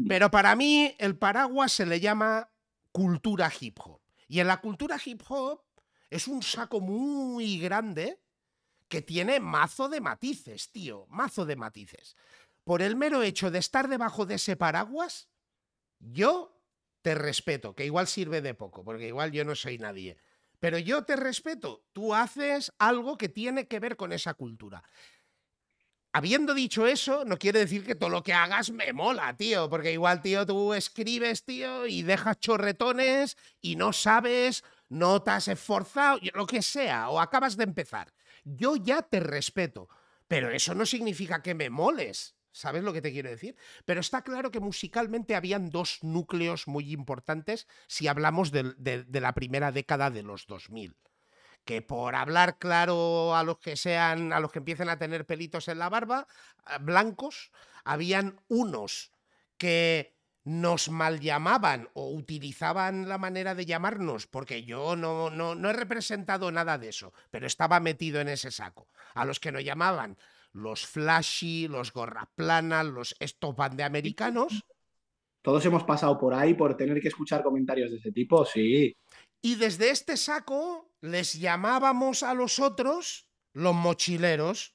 pero 0.05 0.29
para 0.29 0.53
mí 0.57 0.93
el 0.99 1.17
paraguas 1.17 1.71
se 1.71 1.85
le 1.85 2.01
llama 2.01 2.51
cultura 2.91 3.49
hip 3.57 3.79
hop. 3.81 4.01
Y 4.27 4.41
en 4.41 4.47
la 4.47 4.59
cultura 4.59 4.97
hip 5.03 5.21
hop 5.29 5.61
es 6.09 6.27
un 6.27 6.43
saco 6.43 6.81
muy 6.81 7.57
grande 7.59 8.19
que 8.89 9.01
tiene 9.01 9.39
mazo 9.39 9.87
de 9.87 10.01
matices, 10.01 10.71
tío, 10.71 11.07
mazo 11.09 11.45
de 11.45 11.55
matices. 11.55 12.15
Por 12.65 12.81
el 12.81 12.95
mero 12.97 13.21
hecho 13.21 13.51
de 13.51 13.59
estar 13.59 13.87
debajo 13.87 14.25
de 14.25 14.35
ese 14.35 14.57
paraguas, 14.57 15.29
yo 15.99 16.61
te 17.01 17.13
respeto, 17.15 17.75
que 17.75 17.85
igual 17.85 18.07
sirve 18.07 18.41
de 18.41 18.55
poco, 18.55 18.83
porque 18.83 19.07
igual 19.07 19.31
yo 19.31 19.45
no 19.45 19.55
soy 19.55 19.77
nadie. 19.77 20.17
Pero 20.59 20.79
yo 20.79 21.03
te 21.05 21.15
respeto, 21.15 21.85
tú 21.93 22.15
haces 22.15 22.73
algo 22.79 23.17
que 23.17 23.29
tiene 23.29 23.67
que 23.67 23.79
ver 23.79 23.95
con 23.95 24.11
esa 24.11 24.33
cultura. 24.33 24.83
Habiendo 26.11 26.55
dicho 26.55 26.87
eso, 26.87 27.23
no 27.25 27.37
quiere 27.37 27.59
decir 27.59 27.85
que 27.85 27.93
todo 27.93 28.09
lo 28.09 28.23
que 28.23 28.33
hagas 28.33 28.71
me 28.71 28.93
mola, 28.93 29.35
tío, 29.37 29.69
porque 29.69 29.91
igual, 29.91 30.21
tío, 30.21 30.45
tú 30.45 30.73
escribes, 30.73 31.43
tío, 31.43 31.85
y 31.85 32.01
dejas 32.01 32.39
chorretones 32.39 33.37
y 33.61 33.75
no 33.75 33.93
sabes, 33.93 34.63
no 34.89 35.21
te 35.21 35.31
has 35.31 35.49
esforzado, 35.49 36.19
lo 36.33 36.47
que 36.47 36.61
sea, 36.61 37.09
o 37.09 37.19
acabas 37.19 37.57
de 37.57 37.65
empezar. 37.65 38.13
Yo 38.43 38.75
ya 38.77 39.03
te 39.03 39.19
respeto, 39.19 39.89
pero 40.27 40.49
eso 40.49 40.73
no 40.73 40.85
significa 40.85 41.43
que 41.43 41.53
me 41.53 41.69
moles. 41.69 42.34
¿Sabes 42.55 42.83
lo 42.83 42.93
que 42.93 43.01
te 43.01 43.11
quiero 43.11 43.29
decir? 43.29 43.57
Pero 43.83 43.99
está 43.99 44.21
claro 44.21 44.49
que 44.49 44.61
musicalmente 44.61 45.35
habían 45.35 45.69
dos 45.69 45.99
núcleos 46.03 46.69
muy 46.69 46.93
importantes 46.93 47.67
si 47.85 48.07
hablamos 48.07 48.49
de, 48.53 49.05
la 49.11 49.33
primera 49.33 49.73
década 49.73 50.09
de 50.09 50.23
los 50.23 50.47
2000 50.47 50.95
que 51.65 51.81
por 51.81 52.15
hablar 52.15 52.57
claro 52.57 53.35
a 53.35 53.43
los 53.43 53.57
que 53.57 53.75
sean, 53.75 54.31
a 54.31 54.39
los 54.39 54.51
que 54.51 54.59
empiecen 54.59 54.87
a 54.87 54.99
tener 54.99 55.25
pelitos 55.25 55.67
en 55.67 55.79
la 55.79 55.89
barba, 55.89 56.27
ah, 56.63 56.77
blancos, 56.77 57.51
habían 57.83 58.39
unos 58.47 59.11
que 59.57 60.15
nos 60.43 60.89
mal 60.89 61.19
llamaban 61.19 61.89
o 61.93 62.11
utilizaban 62.11 63.09
la 63.09 63.17
manera 63.17 63.55
de 63.55 63.65
llamarnos, 63.65 64.27
porque 64.27 64.63
yo 64.63 64.95
no, 64.95 65.31
no, 65.31 65.55
no 65.55 65.69
he 65.71 65.73
representado 65.73 66.51
nada 66.51 66.77
de 66.77 66.89
eso, 66.89 67.13
pero 67.31 67.47
estaba 67.47 67.79
metido 67.79 68.21
en 68.21 68.29
ese 68.29 68.51
saco. 68.51 68.87
A 69.15 69.25
los 69.25 69.39
que 69.39 69.51
nos 69.51 69.63
llamaban 69.63 70.17
los 70.55 70.87
flashy, 70.87 71.67
los 71.67 71.91
gorras 71.91 72.27
planas, 72.33 72.85
los 72.85 73.15
estos 73.19 73.55
americanos, 73.59 74.63
Todos 75.41 75.63
hemos 75.65 75.83
pasado 75.83 76.17
por 76.17 76.33
ahí 76.33 76.53
por 76.55 76.75
tener 76.75 76.99
que 77.01 77.09
escuchar 77.09 77.43
comentarios 77.43 77.91
de 77.91 77.97
ese 77.97 78.11
tipo, 78.11 78.45
sí. 78.45 78.97
Y 79.41 79.55
desde 79.55 79.91
este 79.91 80.17
saco 80.17 80.89
les 81.01 81.33
llamábamos 81.33 82.23
a 82.23 82.33
los 82.33 82.57
otros 82.59 83.27
los 83.53 83.75
mochileros. 83.75 84.73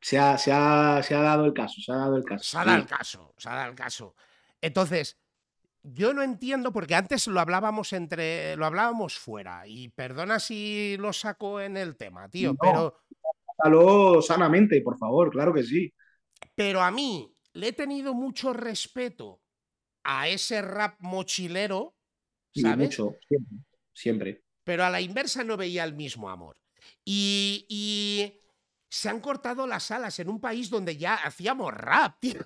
Se 0.00 0.18
ha, 0.18 0.36
se 0.38 0.52
ha- 0.52 1.02
se 1.02 1.14
ha 1.14 1.20
dado 1.22 1.44
el 1.44 1.52
caso, 1.52 1.80
se 1.80 1.92
ha 1.92 1.96
dado 1.96 2.16
el 2.16 2.24
caso. 2.24 2.44
Se 2.44 2.56
ha 2.58 2.64
dado 2.64 2.76
sí. 2.76 2.82
el 2.82 2.88
caso, 2.88 3.34
se 3.36 3.48
ha 3.48 3.54
dado 3.54 3.70
el 3.70 3.76
caso. 3.76 4.14
Entonces, 4.60 5.18
yo 5.82 6.12
no 6.12 6.22
entiendo, 6.22 6.72
porque 6.72 6.94
antes 6.94 7.26
lo 7.28 7.38
hablábamos 7.40 7.92
entre. 7.92 8.56
lo 8.56 8.66
hablábamos 8.66 9.18
fuera. 9.18 9.66
Y 9.66 9.90
perdona 9.90 10.40
si 10.40 10.96
lo 10.98 11.12
saco 11.12 11.60
en 11.60 11.76
el 11.76 11.96
tema, 11.96 12.28
tío. 12.28 12.50
No. 12.52 12.58
Pero, 12.60 13.00
Trátalo 13.58 14.22
sanamente, 14.22 14.80
por 14.82 14.96
favor, 14.98 15.30
claro 15.30 15.52
que 15.54 15.62
sí. 15.62 15.92
pero 16.54 16.82
a 16.82 16.90
mí 16.90 17.34
le 17.54 17.68
he 17.68 17.72
tenido 17.72 18.14
mucho 18.14 18.52
respeto 18.52 19.40
a 20.04 20.28
ese 20.28 20.62
rap 20.62 20.96
mochilero, 21.00 21.96
Sí, 22.52 22.62
¿sabes? 22.64 22.74
mucho, 22.74 23.20
siempre, 23.26 23.58
siempre. 23.94 24.42
pero 24.64 24.84
a 24.84 24.90
la 24.90 25.00
inversa 25.00 25.44
no 25.44 25.56
veía 25.56 25.84
el 25.84 25.94
mismo 25.94 26.28
amor. 26.30 26.56
Y, 27.04 27.66
y 27.68 28.40
se 28.88 29.08
han 29.08 29.20
cortado 29.20 29.66
las 29.66 29.90
alas 29.90 30.18
en 30.18 30.28
un 30.28 30.40
país 30.40 30.70
donde 30.70 30.96
ya 30.96 31.14
hacíamos 31.14 31.72
rap, 31.74 32.16
tío, 32.20 32.40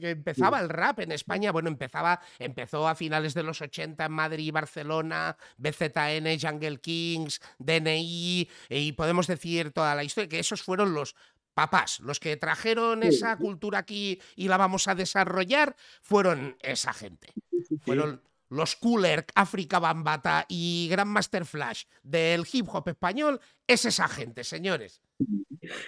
que 0.00 0.10
empezaba 0.10 0.60
el 0.60 0.68
rap 0.68 1.00
en 1.00 1.12
España, 1.12 1.52
bueno, 1.52 1.68
empezaba, 1.68 2.20
empezó 2.38 2.86
a 2.86 2.94
finales 2.94 3.34
de 3.34 3.42
los 3.42 3.60
80 3.60 4.04
en 4.04 4.12
Madrid, 4.12 4.52
Barcelona, 4.52 5.36
BZN, 5.56 6.38
Jungle 6.40 6.78
Kings, 6.80 7.40
DNI, 7.58 8.48
y 8.68 8.92
podemos 8.92 9.26
decir 9.26 9.72
toda 9.72 9.94
la 9.94 10.04
historia, 10.04 10.28
que 10.28 10.38
esos 10.38 10.62
fueron 10.62 10.94
los 10.94 11.14
papás, 11.54 12.00
los 12.00 12.20
que 12.20 12.36
trajeron 12.36 13.02
esa 13.02 13.38
cultura 13.38 13.78
aquí 13.78 14.20
y 14.34 14.48
la 14.48 14.58
vamos 14.58 14.88
a 14.88 14.94
desarrollar, 14.94 15.74
fueron 16.02 16.58
esa 16.60 16.92
gente. 16.92 17.32
Fueron 17.80 18.22
los 18.50 18.76
Cooler, 18.76 19.26
África 19.34 19.78
Bambata 19.78 20.44
y 20.48 20.86
Grandmaster 20.90 21.46
Flash 21.46 21.84
del 22.02 22.46
hip 22.52 22.68
hop 22.70 22.88
español, 22.88 23.40
es 23.66 23.86
esa 23.86 24.06
gente, 24.06 24.44
señores. 24.44 25.00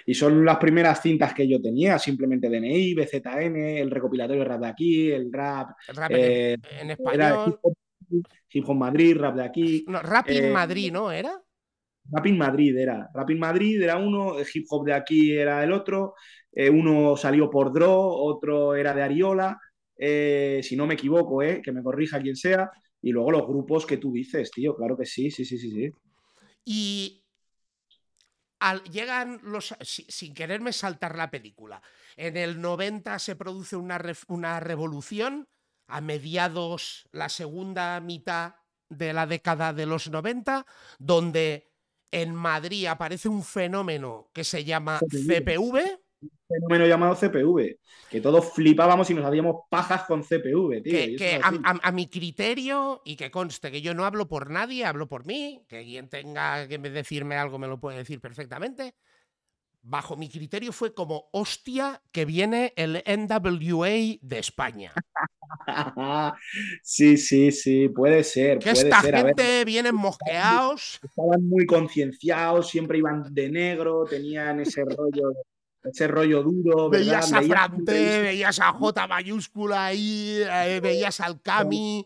Y 0.05 0.13
son 0.13 0.43
las 0.45 0.57
primeras 0.57 1.01
cintas 1.01 1.33
que 1.33 1.47
yo 1.47 1.61
tenía, 1.61 1.99
simplemente 1.99 2.49
DNI, 2.49 2.93
BZN, 2.95 3.79
el 3.79 3.91
recopilatorio 3.91 4.43
rap 4.43 4.61
de 4.61 4.67
aquí, 4.67 5.11
el 5.11 5.31
rap, 5.31 5.71
El 5.87 5.95
rap 5.97 6.15
Eh, 6.15 6.55
en, 6.61 6.65
en 6.69 6.89
era 7.07 7.35
español. 7.35 7.45
hip 7.45 7.57
hop, 7.61 7.73
hip 8.51 8.65
hop 8.69 8.75
Madrid, 8.77 9.17
rap 9.17 9.35
de 9.35 9.43
aquí. 9.43 9.91
No, 9.95 10.01
rap 10.01 10.31
in 10.31 10.47
eh, 10.47 10.57
Madrid, 10.57 10.89
¿no? 10.93 11.11
¿Era? 11.11 11.35
Rap 12.11 12.25
in 12.27 12.37
Madrid 12.37 12.75
era. 12.77 13.09
Rap 13.13 13.29
in 13.29 13.39
Madrid 13.39 13.81
era 13.81 13.97
uno, 13.97 14.35
hip 14.53 14.65
hop 14.69 14.85
de 14.85 14.93
aquí 14.93 15.33
era 15.37 15.63
el 15.63 15.71
otro. 15.71 16.15
eh, 16.51 16.69
uno 16.69 17.15
salió 17.15 17.49
por 17.49 17.71
Dro, 17.73 17.93
otro 18.09 18.75
era 18.75 18.93
de 18.93 19.01
Ariola. 19.03 19.57
eh, 19.97 20.61
si 20.63 20.75
no 20.75 20.87
me 20.87 20.93
equivoco, 20.95 21.41
eh, 21.43 21.61
que 21.63 21.71
me 21.71 21.83
corrija 21.83 22.21
quien 22.21 22.35
sea. 22.35 22.69
Y 23.01 23.11
luego 23.11 23.31
los 23.31 23.47
grupos 23.47 23.85
que 23.85 23.97
tú 23.97 24.11
dices, 24.13 24.49
tío, 24.51 24.75
claro 24.75 24.97
que 24.97 25.05
sí, 25.05 25.29
sí, 25.31 25.45
sí, 25.45 25.57
sí, 25.57 25.71
sí. 25.71 25.91
Y 26.65 27.23
al- 28.59 28.83
llegan 28.83 29.39
los. 29.43 29.75
si- 29.81 30.05
sin 30.09 30.33
quererme 30.33 30.73
saltar 30.73 31.15
la 31.15 31.29
película. 31.31 31.81
En 32.17 32.37
el 32.37 32.59
90 32.61 33.17
se 33.19 33.35
produce 33.35 33.75
una, 33.75 34.01
una 34.27 34.59
revolución. 34.59 35.47
A 35.91 36.01
mediados, 36.01 37.07
la 37.11 37.29
segunda 37.29 37.99
mitad 37.99 38.53
de 38.89 39.11
la 39.11 39.25
década 39.25 39.73
de 39.73 39.87
los 39.87 40.07
90, 40.09 40.65
donde 40.99 41.71
en 42.11 42.35
Madrid 42.35 42.85
aparece 42.85 43.27
un 43.27 43.43
fenómeno 43.43 44.29
que 44.33 44.43
se 44.43 44.63
llama 44.63 44.99
CPV. 45.09 45.98
Fenómeno 46.47 46.85
llamado 46.87 47.15
CPV, 47.15 47.79
que 48.09 48.21
todos 48.21 48.53
flipábamos 48.53 49.09
y 49.09 49.13
nos 49.13 49.25
hacíamos 49.25 49.61
pajas 49.69 50.03
con 50.05 50.23
CPV, 50.23 50.81
tío. 50.81 50.93
que, 50.93 51.15
que 51.15 51.35
a, 51.35 51.47
así. 51.47 51.57
a- 51.63 51.87
a 51.87 51.91
mi 51.91 52.09
criterio, 52.09 53.01
y 53.05 53.15
que 53.15 53.31
conste 53.31 53.71
que 53.71 53.81
yo 53.81 53.93
no 53.93 54.05
hablo 54.05 54.27
por 54.27 54.49
nadie, 54.49 54.85
hablo 54.85 55.07
por 55.07 55.25
mí, 55.25 55.63
que 55.67 55.83
quien 55.83 56.09
tenga 56.09 56.67
que 56.67 56.79
me- 56.79 56.89
decirme 56.89 57.35
algo 57.35 57.59
me 57.59 57.67
lo 57.67 57.79
puede 57.79 57.97
decir 57.97 58.19
perfectamente, 58.19 58.95
bajo 59.81 60.17
mi 60.17 60.29
criterio 60.29 60.71
fue 60.73 60.93
como 60.93 61.29
hostia 61.31 62.01
que 62.11 62.25
viene 62.25 62.73
el 62.75 63.01
NWA 63.05 63.87
de 64.21 64.39
España. 64.39 64.91
sí, 66.83 67.17
sí, 67.17 67.51
sí, 67.51 67.89
puede 67.89 68.23
ser, 68.23 68.59
Que 68.59 68.71
puede 68.71 68.85
esta 68.85 69.01
ser. 69.01 69.15
A 69.15 69.23
ver, 69.23 69.35
gente 69.35 69.65
vienen 69.65 69.95
mosqueados. 69.95 70.99
estaban 71.03 71.47
muy 71.47 71.65
concienciados, 71.65 72.69
siempre 72.69 72.97
iban 72.97 73.33
de 73.33 73.49
negro, 73.49 74.05
tenían 74.09 74.59
ese 74.59 74.83
rollo, 74.85 75.33
ese 75.83 76.07
rollo 76.07 76.43
duro, 76.43 76.89
¿verdad? 76.89 77.29
Veías 77.29 77.33
a 77.33 77.41
Frante, 77.41 78.21
veías 78.21 78.59
a 78.59 78.73
J 78.73 79.07
mayúscula 79.07 79.85
ahí, 79.85 80.41
eh, 80.41 80.79
veías 80.81 81.19
al 81.21 81.41
Cami. 81.41 82.05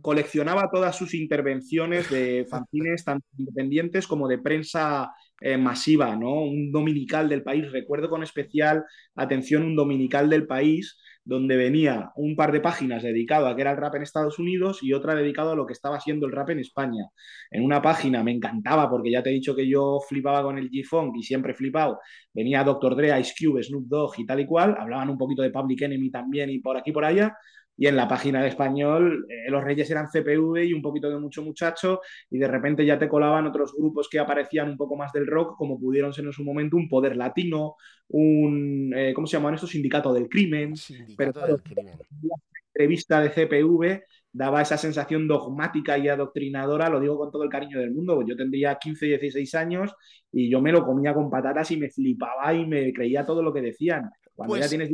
coleccionaba 0.00 0.70
todas 0.72 0.96
sus 0.96 1.14
intervenciones 1.14 2.10
de 2.10 2.46
fanzines 2.50 3.04
tanto 3.04 3.26
independientes 3.38 4.06
como 4.06 4.28
de 4.28 4.38
prensa 4.38 5.12
eh, 5.40 5.56
masiva, 5.56 6.16
¿no? 6.16 6.42
Un 6.42 6.72
dominical 6.72 7.28
del 7.28 7.42
país. 7.42 7.70
Recuerdo 7.70 8.08
con 8.10 8.22
especial 8.22 8.84
atención 9.14 9.62
un 9.64 9.76
dominical 9.76 10.30
del 10.30 10.46
país 10.46 10.98
donde 11.24 11.56
venía 11.56 12.12
un 12.16 12.36
par 12.36 12.52
de 12.52 12.60
páginas 12.60 13.02
dedicado 13.02 13.46
a 13.46 13.56
que 13.56 13.62
era 13.62 13.72
el 13.72 13.76
rap 13.78 13.94
en 13.94 14.02
Estados 14.02 14.38
Unidos 14.38 14.82
y 14.82 14.92
otra 14.92 15.14
dedicado 15.14 15.52
a 15.52 15.56
lo 15.56 15.66
que 15.66 15.72
estaba 15.72 16.00
siendo 16.00 16.26
el 16.26 16.32
rap 16.32 16.50
en 16.50 16.60
España. 16.60 17.06
En 17.50 17.64
una 17.64 17.80
página 17.80 18.22
me 18.22 18.32
encantaba 18.32 18.90
porque 18.90 19.10
ya 19.10 19.22
te 19.22 19.30
he 19.30 19.32
dicho 19.32 19.56
que 19.56 19.68
yo 19.68 20.00
flipaba 20.06 20.42
con 20.42 20.58
el 20.58 20.70
G-Funk 20.70 21.16
y 21.16 21.22
siempre 21.22 21.52
he 21.52 21.54
flipado. 21.54 21.98
Venía 22.32 22.62
Dr. 22.64 22.94
Dre, 22.96 23.18
Ice 23.20 23.34
Cube, 23.38 23.62
Snoop 23.62 23.86
Dogg 23.86 24.14
y 24.18 24.26
tal 24.26 24.40
y 24.40 24.46
cual. 24.46 24.76
Hablaban 24.78 25.10
un 25.10 25.18
poquito 25.18 25.42
de 25.42 25.50
Public 25.50 25.82
Enemy 25.82 26.10
también 26.10 26.50
y 26.50 26.58
por 26.58 26.76
aquí 26.76 26.92
por 26.92 27.04
allá 27.04 27.34
y 27.76 27.86
en 27.86 27.96
la 27.96 28.08
página 28.08 28.42
de 28.42 28.48
español 28.48 29.26
eh, 29.28 29.50
los 29.50 29.64
reyes 29.64 29.90
eran 29.90 30.06
CPV 30.06 30.64
y 30.64 30.72
un 30.72 30.82
poquito 30.82 31.10
de 31.10 31.18
mucho 31.18 31.42
muchacho 31.42 32.00
y 32.30 32.38
de 32.38 32.48
repente 32.48 32.86
ya 32.86 32.98
te 32.98 33.08
colaban 33.08 33.46
otros 33.46 33.74
grupos 33.76 34.08
que 34.08 34.18
aparecían 34.18 34.68
un 34.70 34.76
poco 34.76 34.96
más 34.96 35.12
del 35.12 35.26
rock 35.26 35.56
como 35.56 35.78
pudieron 35.78 36.12
ser 36.12 36.24
en 36.24 36.32
su 36.32 36.44
momento 36.44 36.76
un 36.76 36.88
Poder 36.88 37.16
Latino, 37.16 37.76
un, 38.08 38.92
eh, 38.96 39.12
¿cómo 39.14 39.26
se 39.26 39.36
llaman 39.36 39.54
estos? 39.54 39.70
Sindicato 39.70 40.12
del 40.12 40.28
Crimen. 40.28 40.76
Sindicato 40.76 41.46
del 41.46 41.62
Crimen. 41.62 41.98
La 42.22 42.36
entrevista 42.72 43.20
de 43.20 43.30
CPV 43.30 44.04
daba 44.32 44.62
esa 44.62 44.76
sensación 44.76 45.28
dogmática 45.28 45.96
y 45.96 46.08
adoctrinadora, 46.08 46.88
lo 46.88 47.00
digo 47.00 47.16
con 47.16 47.30
todo 47.30 47.44
el 47.44 47.48
cariño 47.48 47.78
del 47.78 47.92
mundo, 47.92 48.24
yo 48.26 48.36
tendría 48.36 48.76
15, 48.76 49.06
16 49.06 49.54
años 49.54 49.94
y 50.32 50.50
yo 50.50 50.60
me 50.60 50.72
lo 50.72 50.84
comía 50.84 51.14
con 51.14 51.30
patatas 51.30 51.70
y 51.70 51.76
me 51.76 51.88
flipaba 51.88 52.52
y 52.52 52.66
me 52.66 52.92
creía 52.92 53.24
todo 53.24 53.42
lo 53.42 53.52
que 53.52 53.62
decían. 53.62 54.10
Cuando 54.34 54.56
ya 54.56 54.60
pues 54.62 54.70
tienes 54.70 54.90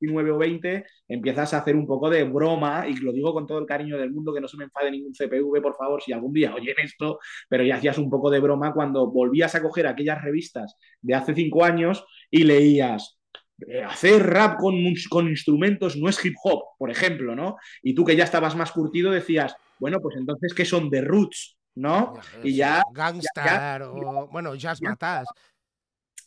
19 0.00 0.30
o 0.30 0.38
20, 0.38 0.84
empiezas 1.08 1.54
a 1.54 1.58
hacer 1.58 1.76
un 1.76 1.86
poco 1.86 2.08
de 2.08 2.24
broma, 2.24 2.86
y 2.88 2.94
lo 2.96 3.12
digo 3.12 3.32
con 3.32 3.46
todo 3.46 3.58
el 3.58 3.66
cariño 3.66 3.98
del 3.98 4.12
mundo, 4.12 4.32
que 4.32 4.40
no 4.40 4.48
se 4.48 4.56
me 4.56 4.64
enfade 4.64 4.90
ningún 4.90 5.12
CPV, 5.12 5.60
por 5.60 5.76
favor, 5.76 6.02
si 6.02 6.12
algún 6.12 6.32
día 6.32 6.54
oyen 6.54 6.76
esto, 6.82 7.18
pero 7.48 7.64
ya 7.64 7.76
hacías 7.76 7.98
un 7.98 8.10
poco 8.10 8.30
de 8.30 8.40
broma 8.40 8.72
cuando 8.72 9.10
volvías 9.10 9.54
a 9.54 9.62
coger 9.62 9.86
aquellas 9.86 10.22
revistas 10.22 10.76
de 11.00 11.14
hace 11.14 11.34
cinco 11.34 11.64
años 11.64 12.04
y 12.30 12.44
leías 12.44 13.18
eh, 13.66 13.82
hacer 13.82 14.24
rap 14.24 14.58
con, 14.58 14.76
con, 15.10 15.28
instrumentos 15.28 15.96
no 15.96 16.08
es 16.08 16.24
hip 16.24 16.34
hop, 16.44 16.62
por 16.78 16.90
ejemplo, 16.90 17.34
¿no? 17.34 17.56
Y 17.82 17.94
tú 17.94 18.04
que 18.04 18.14
ya 18.14 18.24
estabas 18.24 18.54
más 18.54 18.70
curtido 18.70 19.10
decías, 19.10 19.56
bueno, 19.80 19.98
pues 20.00 20.16
entonces, 20.16 20.54
¿qué 20.54 20.64
son 20.64 20.90
The 20.90 21.00
Roots? 21.02 21.56
¿No? 21.74 22.14
y 22.42 22.56
ya... 22.56 22.82
Gangstar 22.92 23.82
o, 23.82 24.28
bueno, 24.32 24.56
Jazz 24.56 24.82
Matas 24.82 25.28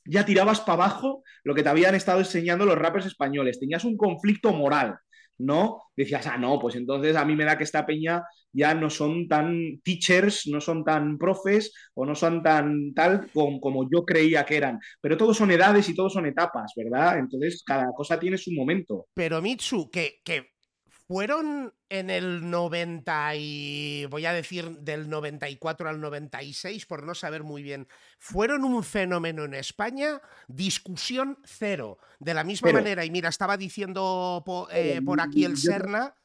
ya 0.05 0.25
tirabas 0.25 0.61
para 0.61 0.73
abajo 0.73 1.23
lo 1.43 1.55
que 1.55 1.63
te 1.63 1.69
habían 1.69 1.95
estado 1.95 2.19
enseñando 2.19 2.65
los 2.65 2.77
rappers 2.77 3.05
españoles. 3.05 3.59
Tenías 3.59 3.83
un 3.83 3.97
conflicto 3.97 4.53
moral, 4.53 4.97
¿no? 5.37 5.81
Decías, 5.95 6.27
ah, 6.27 6.37
no, 6.37 6.59
pues 6.59 6.75
entonces 6.75 7.15
a 7.15 7.25
mí 7.25 7.35
me 7.35 7.45
da 7.45 7.57
que 7.57 7.63
esta 7.63 7.85
peña 7.85 8.23
ya 8.53 8.73
no 8.73 8.89
son 8.89 9.27
tan 9.27 9.79
teachers, 9.83 10.47
no 10.47 10.59
son 10.59 10.83
tan 10.83 11.17
profes 11.17 11.73
o 11.93 12.05
no 12.05 12.15
son 12.15 12.43
tan 12.43 12.93
tal 12.93 13.29
como, 13.31 13.59
como 13.59 13.89
yo 13.89 14.03
creía 14.03 14.45
que 14.45 14.57
eran. 14.57 14.79
Pero 14.99 15.17
todos 15.17 15.37
son 15.37 15.51
edades 15.51 15.87
y 15.89 15.95
todos 15.95 16.13
son 16.13 16.25
etapas, 16.25 16.73
¿verdad? 16.75 17.19
Entonces 17.19 17.63
cada 17.65 17.91
cosa 17.95 18.19
tiene 18.19 18.37
su 18.37 18.51
momento. 18.51 19.07
Pero 19.13 19.41
Mitsu, 19.41 19.89
que, 19.89 20.19
que 20.23 20.50
fueron 21.11 21.73
en 21.89 22.09
el 22.09 22.49
90 22.49 23.35
y 23.35 24.05
voy 24.05 24.25
a 24.25 24.31
decir 24.31 24.77
del 24.79 25.09
94 25.09 25.89
al 25.89 25.99
96 25.99 26.85
por 26.85 27.03
no 27.03 27.13
saber 27.15 27.43
muy 27.43 27.61
bien, 27.61 27.89
fueron 28.17 28.63
un 28.63 28.81
fenómeno 28.81 29.43
en 29.43 29.53
España, 29.53 30.21
discusión 30.47 31.37
cero. 31.43 31.97
De 32.19 32.33
la 32.33 32.45
misma 32.45 32.71
manera, 32.71 33.03
y 33.03 33.11
mira, 33.11 33.27
estaba 33.27 33.57
diciendo 33.57 34.41
eh, 34.71 35.01
por 35.03 35.19
aquí 35.19 35.43
el 35.43 35.57
Serna, 35.57 36.15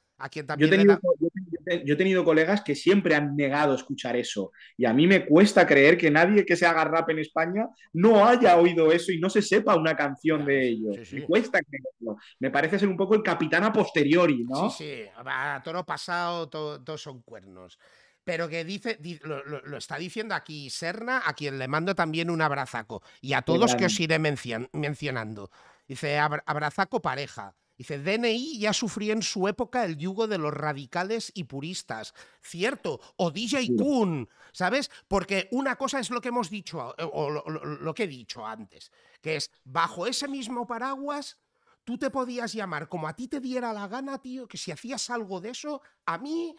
yo, 0.59 0.67
he 0.67 1.97
tenido, 1.97 2.25
colegas 2.25 2.62
que 2.62 2.75
siempre 2.75 3.14
han 3.14 3.37
negado 3.37 3.75
escuchar 3.75 4.17
eso. 4.17 4.53
Y 4.77 4.87
a 4.87 4.93
mí 4.93 5.07
me 5.07 5.27
cuesta 5.27 5.67
creer 5.67 5.99
que 5.99 6.11
nadie 6.11 6.47
que 6.47 6.57
se 6.57 6.64
haga 6.64 6.85
rap 6.85 7.11
en 7.11 7.19
España 7.19 7.69
no 7.93 8.27
haya 8.27 8.57
oído 8.57 8.91
eso 8.93 9.12
y 9.12 9.19
no 9.19 9.29
se 9.29 9.43
sepa 9.43 9.77
una 9.77 9.95
canción 9.95 10.47
de 10.47 10.69
ellos. 10.69 11.12
Me 11.12 11.23
cuesta 11.23 11.61
creerlo. 11.61 12.19
Me 12.39 12.51
parece 12.51 12.79
ser 12.79 12.89
un 12.89 12.97
poco 12.97 13.14
el 13.14 13.23
capitán 13.23 13.64
a 13.64 13.73
posteriori, 13.73 14.45
¿no? 14.45 14.71
Sí, 14.71 14.85
sí. 14.85 15.03
A 15.17 15.61
toro 15.62 15.85
pasado, 15.85 16.49
todos 16.49 17.03
son 17.03 17.21
cuernos. 17.21 17.79
Pero 18.25 18.49
que 18.49 18.64
dice, 18.64 18.99
lo, 19.23 19.77
está 19.77 19.99
diciendo 19.99 20.35
aquí 20.35 20.71
Serna, 20.71 21.23
a 21.25 21.35
quien 21.35 21.59
le 21.59 21.69
mando 21.69 21.95
también 21.95 22.31
un 22.31 22.41
abrazaco. 22.41 23.03
Y 23.21 23.35
a 23.35 23.43
todos 23.43 23.77
que 23.77 23.85
os 23.85 24.01
iré 24.01 24.19
mencionando. 24.19 25.51
Dice, 25.87 26.19
abrazaco 26.19 27.01
pareja. 27.01 27.55
Dice, 27.77 27.99
DNI 27.99 28.59
ya 28.59 28.72
sufría 28.72 29.12
en 29.12 29.22
su 29.22 29.49
época 29.49 29.85
el 29.85 29.99
yugo 29.99 30.27
de 30.27 30.39
los 30.39 30.53
radicales 30.53 31.31
y 31.35 31.45
puristas. 31.45 32.14
Cierto. 32.41 33.01
O 33.16 33.31
DJ 33.31 33.77
Kun, 33.77 34.29
¿sabes? 34.53 34.91
Porque 35.09 35.49
una 35.51 35.77
cosa 35.77 36.01
es 36.01 36.11
lo 36.11 36.22
que 36.22 36.29
hemos 36.29 36.49
dicho, 36.49 36.95
eh, 36.97 37.07
o 37.12 37.31
lo, 37.31 37.95
que 37.95 38.05
he 38.05 38.09
dicho 38.09 38.47
antes, 38.47 38.91
que 39.20 39.37
es, 39.37 39.51
bajo 39.64 40.07
ese 40.07 40.27
mismo 40.27 40.66
paraguas, 40.66 41.39
tú 41.85 41.99
te 41.99 42.11
podías 42.11 42.55
llamar 42.55 42.89
como 42.89 43.09
a 43.09 43.14
ti 43.14 43.29
te 43.29 43.41
diera 43.41 43.74
la 43.74 43.89
gana, 43.89 44.18
tío, 44.22 44.49
que 44.49 44.57
si 44.57 44.72
hacías 44.72 45.11
algo 45.11 45.41
de 45.43 45.51
eso, 45.51 45.83
a 46.07 46.16
mí 46.16 46.57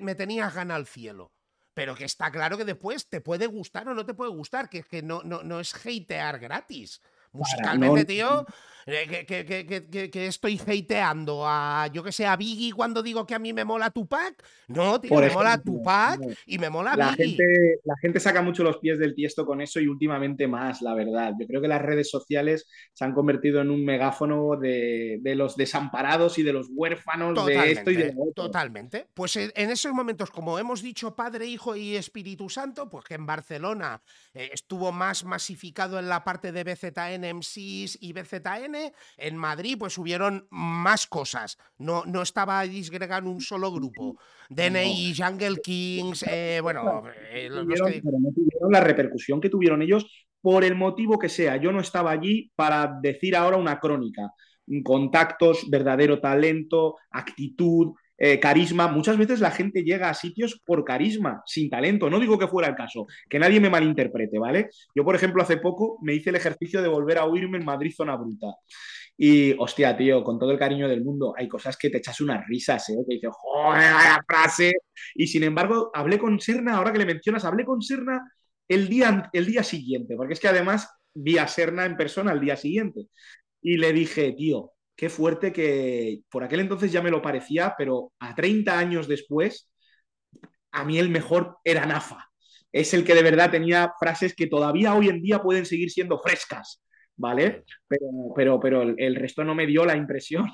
me 0.00 0.14
tenías 0.14 0.54
gana 0.54 0.74
al 0.74 0.86
cielo. 0.86 1.32
Pero 1.74 1.94
que 1.94 2.04
está 2.04 2.32
claro 2.32 2.56
que 2.56 2.64
después 2.64 3.08
te 3.08 3.20
puede 3.20 3.46
gustar 3.46 3.88
o 3.88 3.94
no 3.94 4.06
te 4.06 4.14
puede 4.14 4.30
gustar, 4.30 4.70
que, 4.70 4.82
que 4.84 5.02
no, 5.02 5.22
no, 5.22 5.42
no 5.42 5.60
es 5.60 5.74
hatear 5.74 6.38
gratis. 6.38 7.02
Musicalmente, 7.32 8.04
tío, 8.04 8.44
eh, 8.86 9.26
que, 10.10 10.26
estoy 10.26 10.60
hateando 10.60 11.42
a, 11.46 11.88
yo 11.92 12.02
que 12.02 12.12
sé, 12.12 12.26
a 12.26 12.36
Biggie 12.36 12.72
cuando 12.72 13.02
digo 13.02 13.26
que 13.26 13.34
a 13.34 13.38
mí 13.38 13.52
me 13.52 13.64
mola 13.64 13.90
Tupac. 13.90 14.42
No, 14.68 15.00
tío, 15.00 15.16
me 15.16 15.30
mola 15.30 15.60
Tupac 15.60 16.20
y 16.46 16.58
me 16.58 16.70
mola 16.70 16.96
la 16.96 17.10
Biggie. 17.12 17.36
Gente, 17.36 17.80
la 17.84 17.94
gente 18.00 18.20
saca 18.20 18.42
mucho 18.42 18.64
los 18.64 18.78
pies 18.78 18.98
del 18.98 19.14
tiesto 19.14 19.44
con 19.44 19.60
eso 19.60 19.80
y 19.80 19.86
últimamente 19.86 20.48
más, 20.48 20.82
la 20.82 20.94
verdad. 20.94 21.32
Yo 21.38 21.46
creo 21.46 21.60
que 21.60 21.68
las 21.68 21.82
redes 21.82 22.10
sociales 22.10 22.66
se 22.92 23.04
han 23.04 23.12
convertido 23.12 23.60
en 23.60 23.70
un 23.70 23.84
megáfono 23.84 24.56
de, 24.56 25.20
los 25.36 25.56
desamparados 25.56 26.38
y 26.38 26.42
de 26.42 26.52
los 26.52 26.68
huérfanos 26.70 27.46
de 27.46 27.72
esto 27.72 27.90
y 27.90 27.96
de 27.96 28.12
lo 28.12 28.22
otro. 28.22 28.44
Totalmente. 28.44 29.06
Pues 29.14 29.36
en 29.36 29.70
esos 29.70 29.92
momentos, 29.92 30.30
como 30.30 30.58
hemos 30.58 30.82
dicho, 30.82 31.14
Padre, 31.14 31.46
Hijo 31.46 31.76
y 31.76 31.96
Espíritu 31.96 32.48
Santo, 32.48 32.88
pues 32.88 33.04
que 33.04 33.14
en 33.14 33.26
Barcelona 33.26 34.02
eh, 34.34 34.50
estuvo 34.52 34.90
más 34.90 35.24
masificado 35.24 35.98
en 35.98 36.08
la 36.08 36.24
parte 36.24 36.52
de 36.52 36.64
BZN 36.64 37.19
MCs 37.24 37.98
y 38.00 38.12
BZN, 38.12 38.92
en 39.16 39.36
Madrid 39.36 39.76
pues 39.78 39.98
hubieron 39.98 40.46
más 40.50 41.06
cosas. 41.06 41.58
No, 41.78 42.04
no 42.06 42.22
estaba 42.22 42.62
disgregado 42.62 43.30
un 43.30 43.40
solo 43.40 43.72
grupo. 43.72 44.16
DNI, 44.48 45.14
Jungle 45.16 45.60
Kings, 45.62 46.24
eh, 46.28 46.60
bueno, 46.62 47.04
eh, 47.32 47.48
no 47.50 47.62
tuvieron 47.64 48.72
la 48.72 48.80
repercusión 48.80 49.40
que 49.40 49.48
tuvieron 49.48 49.82
ellos 49.82 50.06
por 50.40 50.64
el 50.64 50.74
motivo 50.74 51.18
que 51.18 51.28
sea. 51.28 51.56
Yo 51.56 51.72
no 51.72 51.80
estaba 51.80 52.10
allí 52.10 52.50
para 52.54 52.98
decir 53.00 53.36
ahora 53.36 53.56
una 53.56 53.78
crónica. 53.78 54.32
Contactos, 54.84 55.68
verdadero 55.68 56.20
talento, 56.20 56.96
actitud, 57.10 57.92
eh, 58.22 58.38
carisma. 58.38 58.86
Muchas 58.86 59.16
veces 59.16 59.40
la 59.40 59.50
gente 59.50 59.82
llega 59.82 60.10
a 60.10 60.14
sitios 60.14 60.60
por 60.66 60.84
carisma, 60.84 61.42
sin 61.46 61.70
talento. 61.70 62.10
No 62.10 62.20
digo 62.20 62.38
que 62.38 62.46
fuera 62.46 62.68
el 62.68 62.74
caso, 62.76 63.06
que 63.28 63.38
nadie 63.38 63.60
me 63.60 63.70
malinterprete, 63.70 64.38
¿vale? 64.38 64.68
Yo, 64.94 65.04
por 65.04 65.16
ejemplo, 65.16 65.42
hace 65.42 65.56
poco 65.56 65.98
me 66.02 66.12
hice 66.12 66.28
el 66.28 66.36
ejercicio 66.36 66.82
de 66.82 66.88
volver 66.88 67.16
a 67.16 67.24
oírme 67.24 67.56
en 67.56 67.64
Madrid 67.64 67.94
Zona 67.96 68.16
Bruta. 68.16 68.48
Y, 69.16 69.54
hostia, 69.58 69.96
tío, 69.96 70.22
con 70.22 70.38
todo 70.38 70.50
el 70.50 70.58
cariño 70.58 70.86
del 70.86 71.02
mundo, 71.02 71.32
hay 71.36 71.48
cosas 71.48 71.78
que 71.78 71.88
te 71.88 71.96
echas 71.96 72.20
unas 72.20 72.46
risas, 72.46 72.90
¿eh? 72.90 72.96
Que 73.08 73.14
dices, 73.14 73.30
joder, 73.32 73.90
la 73.90 74.22
frase. 74.26 74.72
Y 75.14 75.26
sin 75.26 75.42
embargo, 75.42 75.90
hablé 75.94 76.18
con 76.18 76.38
Serna, 76.40 76.76
ahora 76.76 76.92
que 76.92 76.98
le 76.98 77.06
mencionas, 77.06 77.46
hablé 77.46 77.64
con 77.64 77.80
Serna 77.80 78.20
el 78.68 78.88
día, 78.88 79.30
el 79.32 79.46
día 79.46 79.62
siguiente, 79.62 80.14
porque 80.14 80.34
es 80.34 80.40
que 80.40 80.48
además 80.48 80.90
vi 81.14 81.38
a 81.38 81.48
Serna 81.48 81.86
en 81.86 81.96
persona 81.96 82.32
el 82.32 82.40
día 82.40 82.56
siguiente. 82.56 83.06
Y 83.62 83.78
le 83.78 83.92
dije, 83.94 84.32
tío, 84.32 84.72
qué 85.00 85.08
fuerte 85.08 85.50
que 85.50 86.20
por 86.28 86.44
aquel 86.44 86.60
entonces 86.60 86.92
ya 86.92 87.00
me 87.00 87.10
lo 87.10 87.22
parecía, 87.22 87.74
pero 87.78 88.12
a 88.18 88.34
30 88.34 88.78
años 88.78 89.08
después, 89.08 89.70
a 90.72 90.84
mí 90.84 90.98
el 90.98 91.08
mejor 91.08 91.56
era 91.64 91.86
Nafa. 91.86 92.28
Es 92.70 92.92
el 92.92 93.02
que 93.02 93.14
de 93.14 93.22
verdad 93.22 93.50
tenía 93.50 93.94
frases 93.98 94.34
que 94.34 94.46
todavía 94.46 94.94
hoy 94.94 95.08
en 95.08 95.22
día 95.22 95.40
pueden 95.40 95.64
seguir 95.64 95.90
siendo 95.90 96.18
frescas, 96.18 96.82
¿vale? 97.16 97.64
Pero, 97.88 98.06
pero, 98.36 98.60
pero 98.60 98.82
el, 98.82 99.14
resto 99.14 99.42
no 99.42 99.54
me 99.54 99.66
dio 99.66 99.86
la 99.86 99.96
impresión. 99.96 100.50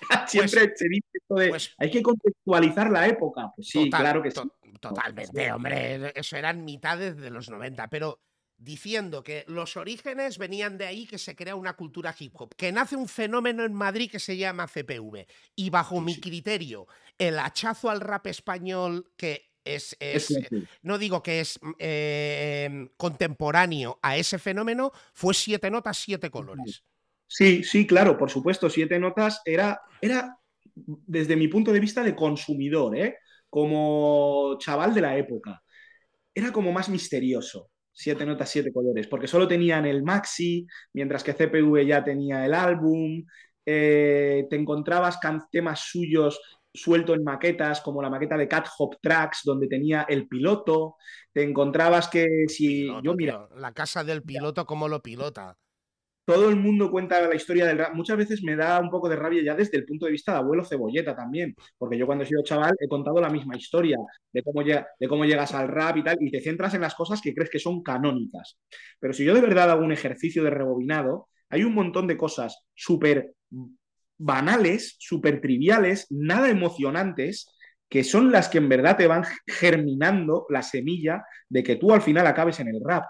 Siempre 0.28 0.68
pues 0.68 0.78
se 0.78 0.88
dice 0.88 1.08
esto 1.14 1.34
de 1.34 1.48
pues 1.48 1.74
hay 1.76 1.90
que 1.90 2.00
contextualizar 2.00 2.92
la 2.92 3.08
época. 3.08 3.50
Pues 3.56 3.66
sí, 3.66 3.90
claro 3.90 4.22
que 4.22 4.30
sí. 4.30 4.40
totalmente, 4.80 5.50
hombre. 5.50 6.12
Eso 6.14 6.36
eran 6.36 6.64
mitades 6.64 7.16
de 7.16 7.30
los 7.30 7.50
90, 7.50 7.88
pero 7.88 8.20
diciendo 8.58 9.22
que 9.22 9.44
los 9.46 9.76
orígenes 9.76 10.36
venían 10.36 10.76
de 10.78 10.86
ahí, 10.86 11.06
que 11.06 11.18
se 11.18 11.36
crea 11.36 11.54
una 11.54 11.74
cultura 11.74 12.14
hip 12.18 12.32
hop, 12.34 12.54
que 12.56 12.72
nace 12.72 12.96
un 12.96 13.08
fenómeno 13.08 13.64
en 13.64 13.72
Madrid 13.72 14.10
que 14.10 14.18
se 14.18 14.36
llama 14.36 14.66
CPV. 14.66 15.26
Y 15.54 15.70
bajo 15.70 16.00
mi 16.00 16.18
criterio, 16.20 16.88
el 17.16 17.38
hachazo 17.38 17.88
al 17.88 18.00
rap 18.00 18.26
español 18.26 19.12
que 19.16 19.48
es, 19.64 19.96
no 20.82 20.98
digo 20.98 21.22
que 21.22 21.40
es 21.40 21.60
em, 21.78 22.88
contemporáneo 22.96 23.98
a 24.02 24.16
ese 24.16 24.38
fenómeno, 24.38 24.92
fue 25.12 25.34
siete 25.34 25.70
notas, 25.70 25.98
siete 25.98 26.30
colores. 26.30 26.82
Sí, 27.26 27.62
sí, 27.62 27.86
claro, 27.86 28.16
por 28.16 28.30
supuesto, 28.30 28.70
siete 28.70 28.98
notas 28.98 29.42
era, 29.44 29.80
era 30.00 30.38
desde 30.74 31.36
mi 31.36 31.48
punto 31.48 31.72
de 31.72 31.80
vista 31.80 32.02
de 32.02 32.16
consumidor, 32.16 32.96
¿eh? 32.96 33.18
como 33.50 34.56
chaval 34.58 34.94
de 34.94 35.00
la 35.02 35.16
época, 35.16 35.62
era 36.34 36.50
como 36.50 36.72
más 36.72 36.88
misterioso 36.88 37.70
siete 37.98 38.24
notas, 38.24 38.48
siete 38.48 38.72
colores, 38.72 39.08
porque 39.08 39.26
solo 39.26 39.48
tenían 39.48 39.84
el 39.84 40.04
maxi, 40.04 40.66
mientras 40.92 41.24
que 41.24 41.34
CPV 41.34 41.84
ya 41.84 42.04
tenía 42.04 42.46
el 42.46 42.54
álbum, 42.54 43.24
eh, 43.66 44.46
te 44.48 44.56
encontrabas 44.56 45.18
temas 45.50 45.80
suyos 45.80 46.40
suelto 46.72 47.12
en 47.14 47.24
maquetas, 47.24 47.80
como 47.80 48.00
la 48.00 48.08
maqueta 48.08 48.36
de 48.36 48.46
Cat 48.46 48.68
Hop 48.78 48.98
Tracks, 49.02 49.40
donde 49.44 49.66
tenía 49.66 50.02
el 50.08 50.28
piloto. 50.28 50.94
Te 51.32 51.42
encontrabas 51.42 52.06
que 52.06 52.44
si 52.46 52.86
yo 53.02 53.14
mira. 53.14 53.48
la 53.56 53.72
casa 53.72 54.04
del 54.04 54.22
piloto, 54.22 54.64
¿cómo 54.64 54.86
lo 54.88 55.02
pilota? 55.02 55.56
Todo 56.28 56.50
el 56.50 56.56
mundo 56.56 56.90
cuenta 56.90 57.26
la 57.26 57.34
historia 57.34 57.64
del 57.64 57.78
rap. 57.78 57.94
Muchas 57.94 58.18
veces 58.18 58.42
me 58.42 58.54
da 58.54 58.78
un 58.80 58.90
poco 58.90 59.08
de 59.08 59.16
rabia 59.16 59.42
ya 59.42 59.54
desde 59.54 59.78
el 59.78 59.86
punto 59.86 60.04
de 60.04 60.12
vista 60.12 60.32
de 60.32 60.38
abuelo 60.40 60.62
cebolleta 60.62 61.16
también, 61.16 61.56
porque 61.78 61.96
yo 61.96 62.04
cuando 62.04 62.22
he 62.22 62.26
sido 62.26 62.42
chaval 62.42 62.74
he 62.78 62.86
contado 62.86 63.18
la 63.18 63.30
misma 63.30 63.56
historia 63.56 63.96
de 64.30 64.42
cómo, 64.42 64.62
de 64.62 65.08
cómo 65.08 65.24
llegas 65.24 65.54
al 65.54 65.68
rap 65.68 65.96
y 65.96 66.04
tal, 66.04 66.18
y 66.20 66.30
te 66.30 66.42
centras 66.42 66.74
en 66.74 66.82
las 66.82 66.94
cosas 66.94 67.22
que 67.22 67.32
crees 67.32 67.48
que 67.48 67.58
son 67.58 67.82
canónicas. 67.82 68.58
Pero 69.00 69.14
si 69.14 69.24
yo 69.24 69.32
de 69.32 69.40
verdad 69.40 69.70
hago 69.70 69.82
un 69.82 69.90
ejercicio 69.90 70.44
de 70.44 70.50
rebobinado, 70.50 71.28
hay 71.48 71.64
un 71.64 71.72
montón 71.72 72.06
de 72.06 72.18
cosas 72.18 72.62
súper 72.74 73.32
banales, 74.18 74.96
súper 74.98 75.40
triviales, 75.40 76.08
nada 76.10 76.50
emocionantes, 76.50 77.48
que 77.88 78.04
son 78.04 78.30
las 78.30 78.48
que 78.48 78.58
en 78.58 78.68
verdad 78.68 78.96
te 78.96 79.06
van 79.06 79.24
germinando 79.46 80.46
la 80.50 80.62
semilla 80.62 81.24
de 81.48 81.62
que 81.62 81.76
tú 81.76 81.92
al 81.92 82.02
final 82.02 82.26
acabes 82.26 82.60
en 82.60 82.68
el 82.68 82.80
rap. 82.84 83.04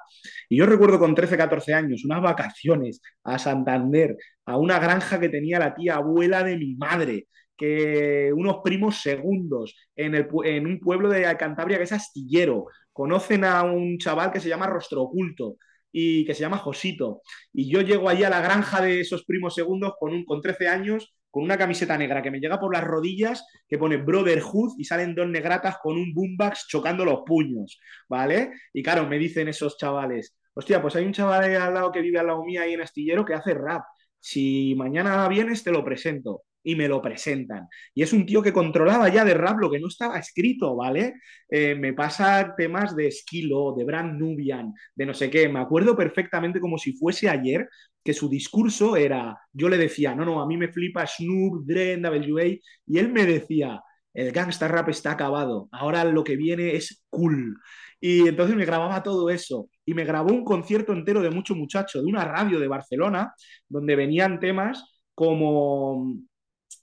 Y 0.48 0.58
yo 0.58 0.66
recuerdo 0.66 0.98
con 0.98 1.14
13, 1.14 1.36
14 1.36 1.74
años 1.74 2.04
unas 2.04 2.22
vacaciones 2.22 3.00
a 3.24 3.38
Santander, 3.38 4.16
a 4.46 4.56
una 4.56 4.78
granja 4.78 5.18
que 5.18 5.28
tenía 5.28 5.58
la 5.58 5.74
tía 5.74 5.96
abuela 5.96 6.44
de 6.44 6.56
mi 6.56 6.76
madre, 6.76 7.26
que 7.56 8.32
unos 8.34 8.58
primos 8.62 9.00
segundos 9.02 9.74
en, 9.96 10.14
en 10.44 10.66
un 10.66 10.78
pueblo 10.78 11.08
de 11.08 11.36
Cantabria 11.36 11.78
que 11.78 11.84
es 11.84 11.92
astillero, 11.92 12.66
conocen 12.92 13.44
a 13.44 13.62
un 13.64 13.98
chaval 13.98 14.30
que 14.30 14.40
se 14.40 14.48
llama 14.48 14.66
Rostro 14.66 15.02
Oculto, 15.02 15.56
y 15.92 16.24
que 16.24 16.34
se 16.34 16.40
llama 16.40 16.58
Josito. 16.58 17.22
Y 17.52 17.70
yo 17.70 17.80
llego 17.80 18.08
allí 18.08 18.24
a 18.24 18.30
la 18.30 18.40
granja 18.40 18.80
de 18.82 19.00
esos 19.00 19.24
primos 19.24 19.54
segundos 19.54 19.94
con, 19.98 20.12
un, 20.12 20.24
con 20.24 20.40
13 20.40 20.68
años, 20.68 21.14
con 21.38 21.44
una 21.44 21.56
camiseta 21.56 21.96
negra 21.96 22.20
que 22.20 22.32
me 22.32 22.40
llega 22.40 22.58
por 22.58 22.74
las 22.74 22.82
rodillas, 22.82 23.46
que 23.68 23.78
pone 23.78 23.96
Brotherhood 23.96 24.74
y 24.76 24.82
salen 24.82 25.14
dos 25.14 25.28
negratas 25.28 25.78
con 25.80 25.96
un 25.96 26.12
boombox 26.12 26.66
chocando 26.66 27.04
los 27.04 27.20
puños, 27.24 27.78
¿vale? 28.08 28.50
Y 28.72 28.82
claro, 28.82 29.06
me 29.06 29.20
dicen 29.20 29.46
esos 29.46 29.78
chavales, 29.78 30.36
hostia, 30.52 30.82
pues 30.82 30.96
hay 30.96 31.04
un 31.04 31.12
chaval 31.12 31.54
al 31.54 31.74
lado 31.74 31.92
que 31.92 32.00
vive 32.00 32.18
al 32.18 32.26
lado 32.26 32.44
mía 32.44 32.62
ahí 32.62 32.72
en 32.72 32.80
Astillero 32.80 33.24
que 33.24 33.34
hace 33.34 33.54
rap. 33.54 33.84
Si 34.18 34.74
mañana 34.76 35.28
vienes, 35.28 35.62
te 35.62 35.70
lo 35.70 35.84
presento 35.84 36.42
y 36.68 36.76
me 36.76 36.86
lo 36.86 37.00
presentan. 37.00 37.66
Y 37.94 38.02
es 38.02 38.12
un 38.12 38.26
tío 38.26 38.42
que 38.42 38.52
controlaba 38.52 39.08
ya 39.08 39.24
de 39.24 39.32
rap 39.32 39.58
lo 39.58 39.70
que 39.70 39.80
no 39.80 39.88
estaba 39.88 40.18
escrito, 40.18 40.76
¿vale? 40.76 41.14
Eh, 41.48 41.74
me 41.74 41.94
pasa 41.94 42.54
temas 42.58 42.94
de 42.94 43.06
Esquilo, 43.06 43.74
de 43.74 43.84
Brand 43.84 44.20
Nubian, 44.20 44.74
de 44.94 45.06
no 45.06 45.14
sé 45.14 45.30
qué. 45.30 45.48
Me 45.48 45.60
acuerdo 45.60 45.96
perfectamente 45.96 46.60
como 46.60 46.76
si 46.76 46.92
fuese 46.92 47.26
ayer 47.30 47.66
que 48.04 48.12
su 48.12 48.28
discurso 48.28 48.96
era, 48.96 49.38
yo 49.50 49.70
le 49.70 49.78
decía, 49.78 50.14
no, 50.14 50.26
no, 50.26 50.42
a 50.42 50.46
mí 50.46 50.58
me 50.58 50.68
flipa 50.68 51.06
Snoop, 51.06 51.64
Dre, 51.64 51.96
NWA, 51.96 52.44
y 52.86 52.98
él 52.98 53.10
me 53.12 53.24
decía, 53.24 53.80
el 54.12 54.30
gangsta 54.30 54.68
rap 54.68 54.90
está 54.90 55.12
acabado, 55.12 55.70
ahora 55.72 56.04
lo 56.04 56.22
que 56.22 56.36
viene 56.36 56.74
es 56.74 57.02
cool. 57.08 57.56
Y 57.98 58.28
entonces 58.28 58.54
me 58.56 58.66
grababa 58.66 59.02
todo 59.02 59.30
eso. 59.30 59.70
Y 59.86 59.94
me 59.94 60.04
grabó 60.04 60.32
un 60.34 60.44
concierto 60.44 60.92
entero 60.92 61.22
de 61.22 61.30
mucho 61.30 61.54
muchacho, 61.54 62.02
de 62.02 62.06
una 62.06 62.24
radio 62.24 62.60
de 62.60 62.68
Barcelona, 62.68 63.32
donde 63.68 63.96
venían 63.96 64.38
temas 64.38 64.84
como 65.14 66.14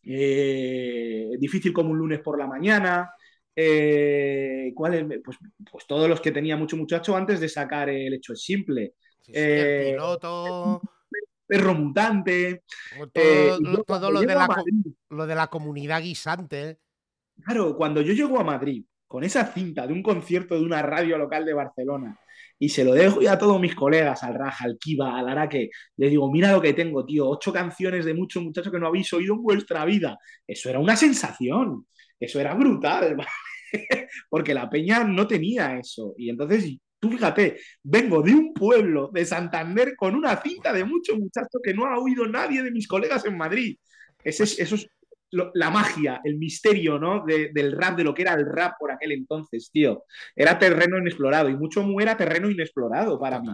eh, 0.05 1.31
difícil 1.39 1.73
como 1.73 1.91
un 1.91 1.97
lunes 1.97 2.19
por 2.19 2.37
la 2.37 2.47
mañana. 2.47 3.11
Eh, 3.55 4.73
pues, 4.75 5.37
pues, 5.71 5.87
todos 5.87 6.09
los 6.09 6.21
que 6.21 6.31
tenía 6.31 6.57
mucho 6.57 6.77
muchacho 6.77 7.15
antes 7.15 7.39
de 7.39 7.49
sacar 7.49 7.89
el 7.89 8.13
hecho 8.13 8.33
es 8.33 8.41
simple. 8.41 8.95
Eh, 9.27 9.91
piloto. 9.93 10.81
Perro 11.47 11.73
mutante. 11.75 12.63
Todo, 13.13 14.11
lo, 14.11 14.21
de 14.21 14.25
la, 14.27 14.47
lo, 15.09 15.27
de 15.27 15.35
la, 15.35 15.47
comunidad 15.47 16.01
guisante. 16.01 16.79
Claro, 17.43 17.75
cuando 17.75 18.01
yo 18.01 18.13
llego 18.13 18.39
a 18.39 18.43
Madrid 18.43 18.83
con 19.07 19.23
esa 19.23 19.45
cinta 19.45 19.85
de 19.85 19.93
un 19.93 20.01
concierto 20.01 20.55
de 20.55 20.65
una 20.65 20.81
radio 20.81 21.17
local 21.17 21.45
de 21.45 21.53
Barcelona 21.53 22.19
y 22.57 22.69
se 22.69 22.83
lo 22.83 22.93
dejo 22.93 23.21
ya 23.21 23.33
a 23.33 23.37
todos 23.37 23.59
mis 23.59 23.75
colegas, 23.75 24.23
al 24.23 24.35
Raja, 24.35 24.65
al 24.65 24.77
Kiva, 24.77 25.17
al 25.17 25.27
Araque. 25.29 25.69
Les 25.97 26.09
digo, 26.09 26.31
mira 26.31 26.51
lo 26.51 26.61
que 26.61 26.73
tengo, 26.73 27.05
tío, 27.05 27.27
ocho 27.27 27.51
canciones 27.51 28.05
de 28.05 28.13
muchos 28.13 28.43
muchachos 28.43 28.71
que 28.71 28.79
no 28.79 28.87
habéis 28.87 29.11
oído 29.13 29.33
en 29.35 29.43
vuestra 29.43 29.83
vida. 29.85 30.17
Eso 30.47 30.69
era 30.69 30.79
una 30.79 30.95
sensación, 30.95 31.85
eso 32.19 32.39
era 32.39 32.53
brutal, 32.53 33.17
porque 34.29 34.53
la 34.53 34.69
peña 34.69 35.03
no 35.03 35.27
tenía 35.27 35.77
eso. 35.77 36.15
Y 36.17 36.29
entonces, 36.29 36.77
tú 36.99 37.11
fíjate, 37.11 37.59
vengo 37.83 38.21
de 38.21 38.33
un 38.33 38.53
pueblo 38.53 39.09
de 39.13 39.25
Santander 39.25 39.95
con 39.97 40.15
una 40.15 40.41
cinta 40.41 40.71
de 40.71 40.85
muchos 40.85 41.17
muchachos 41.17 41.61
que 41.63 41.73
no 41.73 41.85
ha 41.85 41.99
oído 41.99 42.25
nadie 42.27 42.63
de 42.63 42.71
mis 42.71 42.87
colegas 42.87 43.25
en 43.25 43.37
Madrid. 43.37 43.77
Ese, 44.23 44.43
eso 44.43 44.75
es 44.75 44.89
la 45.31 45.69
magia, 45.69 46.21
el 46.23 46.37
misterio, 46.37 46.97
¿no? 46.99 47.25
del 47.25 47.71
rap, 47.71 47.97
de 47.97 48.03
lo 48.03 48.13
que 48.13 48.21
era 48.21 48.33
el 48.33 48.45
rap 48.45 48.75
por 48.79 48.91
aquel 48.91 49.11
entonces, 49.11 49.69
tío. 49.71 50.03
Era 50.35 50.57
terreno 50.57 50.97
inexplorado 50.97 51.49
y 51.49 51.55
mucho 51.55 51.85
era 51.99 52.15
terreno 52.15 52.49
inexplorado 52.49 53.19
para 53.19 53.39
mí. 53.41 53.49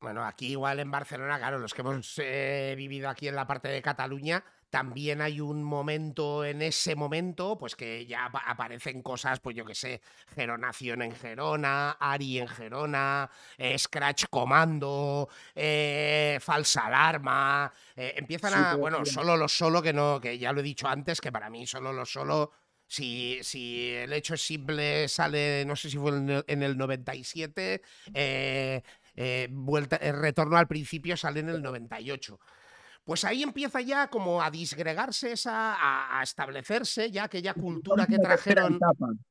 Bueno, 0.00 0.24
aquí 0.24 0.52
igual 0.52 0.78
en 0.78 0.90
Barcelona, 0.90 1.38
claro, 1.38 1.58
los 1.58 1.74
que 1.74 1.80
hemos 1.80 2.14
eh, 2.18 2.74
vivido 2.76 3.08
aquí 3.08 3.26
en 3.26 3.34
la 3.34 3.46
parte 3.46 3.68
de 3.68 3.82
Cataluña, 3.82 4.44
también 4.70 5.22
hay 5.22 5.40
un 5.40 5.64
momento 5.64 6.44
en 6.44 6.62
ese 6.62 6.94
momento, 6.94 7.58
pues 7.58 7.74
que 7.74 8.06
ya 8.06 8.26
aparecen 8.26 9.02
cosas, 9.02 9.40
pues 9.40 9.56
yo 9.56 9.64
que 9.64 9.74
sé, 9.74 10.00
Geronación 10.34 11.02
en 11.02 11.12
Gerona, 11.14 11.92
Ari 11.92 12.38
en 12.38 12.48
Gerona, 12.48 13.30
eh, 13.56 13.78
Scratch 13.78 14.26
Comando, 14.30 15.28
eh, 15.54 16.38
Falsa 16.40 16.86
Alarma, 16.86 17.72
eh, 17.96 18.14
empiezan 18.16 18.54
a, 18.54 18.74
bueno, 18.76 19.04
solo 19.04 19.36
lo 19.36 19.48
solo, 19.48 19.80
que 19.82 19.92
no, 19.92 20.20
que 20.20 20.38
ya 20.38 20.52
lo 20.52 20.60
he 20.60 20.64
dicho 20.64 20.86
antes, 20.86 21.20
que 21.20 21.32
para 21.32 21.50
mí 21.50 21.66
solo 21.66 21.92
lo 21.92 22.04
solo... 22.04 22.52
Si, 22.90 23.38
si, 23.42 23.90
el 23.90 24.14
hecho 24.14 24.32
es 24.32 24.40
simple, 24.40 25.08
sale, 25.08 25.62
no 25.66 25.76
sé 25.76 25.90
si 25.90 25.98
fue 25.98 26.10
en 26.10 26.30
el, 26.30 26.44
en 26.48 26.62
el 26.62 26.78
97, 29.18 29.48
vuelta, 29.52 29.96
el 29.96 30.20
retorno 30.20 30.56
al 30.56 30.68
principio 30.68 31.16
sale 31.16 31.40
en 31.40 31.48
el 31.48 31.62
98 31.62 32.38
pues 33.08 33.24
ahí 33.24 33.42
empieza 33.42 33.80
ya 33.80 34.08
como 34.08 34.42
a 34.42 34.50
disgregarse 34.50 35.32
esa, 35.32 35.76
a, 35.80 36.22
establecerse 36.22 37.10
ya 37.10 37.24
aquella 37.24 37.54
cultura 37.54 38.06
que 38.06 38.18
trajeron. 38.18 38.78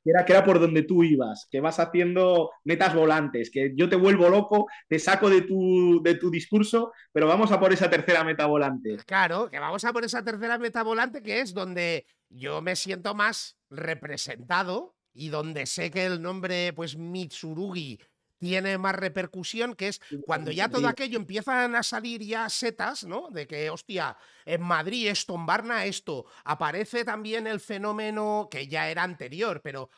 Que 0.02 0.10
era, 0.10 0.24
que 0.24 0.32
era 0.32 0.44
por 0.44 0.58
donde 0.58 0.82
tú 0.82 1.04
ibas, 1.04 1.46
que 1.48 1.60
vas 1.60 1.78
haciendo 1.78 2.50
metas 2.64 2.92
volantes, 2.92 3.52
que 3.52 3.74
yo 3.76 3.88
te 3.88 3.94
vuelvo 3.94 4.28
loco, 4.30 4.66
te 4.88 4.98
saco 4.98 5.30
de 5.30 5.42
tu, 5.42 6.02
de 6.02 6.16
tu 6.16 6.28
discurso, 6.28 6.90
pero 7.12 7.28
vamos 7.28 7.52
a 7.52 7.60
por 7.60 7.72
esa 7.72 7.88
tercera 7.88 8.24
meta 8.24 8.46
volante. 8.46 8.96
Claro, 9.06 9.48
que 9.48 9.60
vamos 9.60 9.84
a 9.84 9.92
por 9.92 10.04
esa 10.04 10.24
tercera 10.24 10.58
meta 10.58 10.82
volante, 10.82 11.22
que 11.22 11.38
es 11.38 11.54
donde 11.54 12.04
yo 12.28 12.60
me 12.60 12.74
siento 12.74 13.14
más 13.14 13.58
representado 13.70 14.96
y 15.12 15.28
donde 15.28 15.66
sé 15.66 15.92
que 15.92 16.04
el 16.04 16.20
nombre, 16.20 16.72
pues 16.72 16.96
Mitsurugi, 16.96 18.00
tiene 18.38 18.78
más 18.78 18.94
repercusión, 18.94 19.74
que 19.74 19.88
es 19.88 20.00
cuando 20.24 20.50
ya 20.50 20.68
todo 20.68 20.88
aquello 20.88 21.18
empiezan 21.18 21.74
a 21.74 21.82
salir 21.82 22.22
ya 22.22 22.48
setas, 22.48 23.04
¿no? 23.04 23.28
De 23.30 23.46
que, 23.46 23.70
hostia, 23.70 24.16
en 24.44 24.62
Madrid 24.62 25.08
esto, 25.08 25.34
en 25.34 25.46
Barna 25.46 25.84
esto, 25.84 26.26
aparece 26.44 27.04
también 27.04 27.46
el 27.46 27.60
fenómeno 27.60 28.48
que 28.50 28.68
ya 28.68 28.88
era 28.88 29.02
anterior, 29.02 29.60
pero 29.62 29.90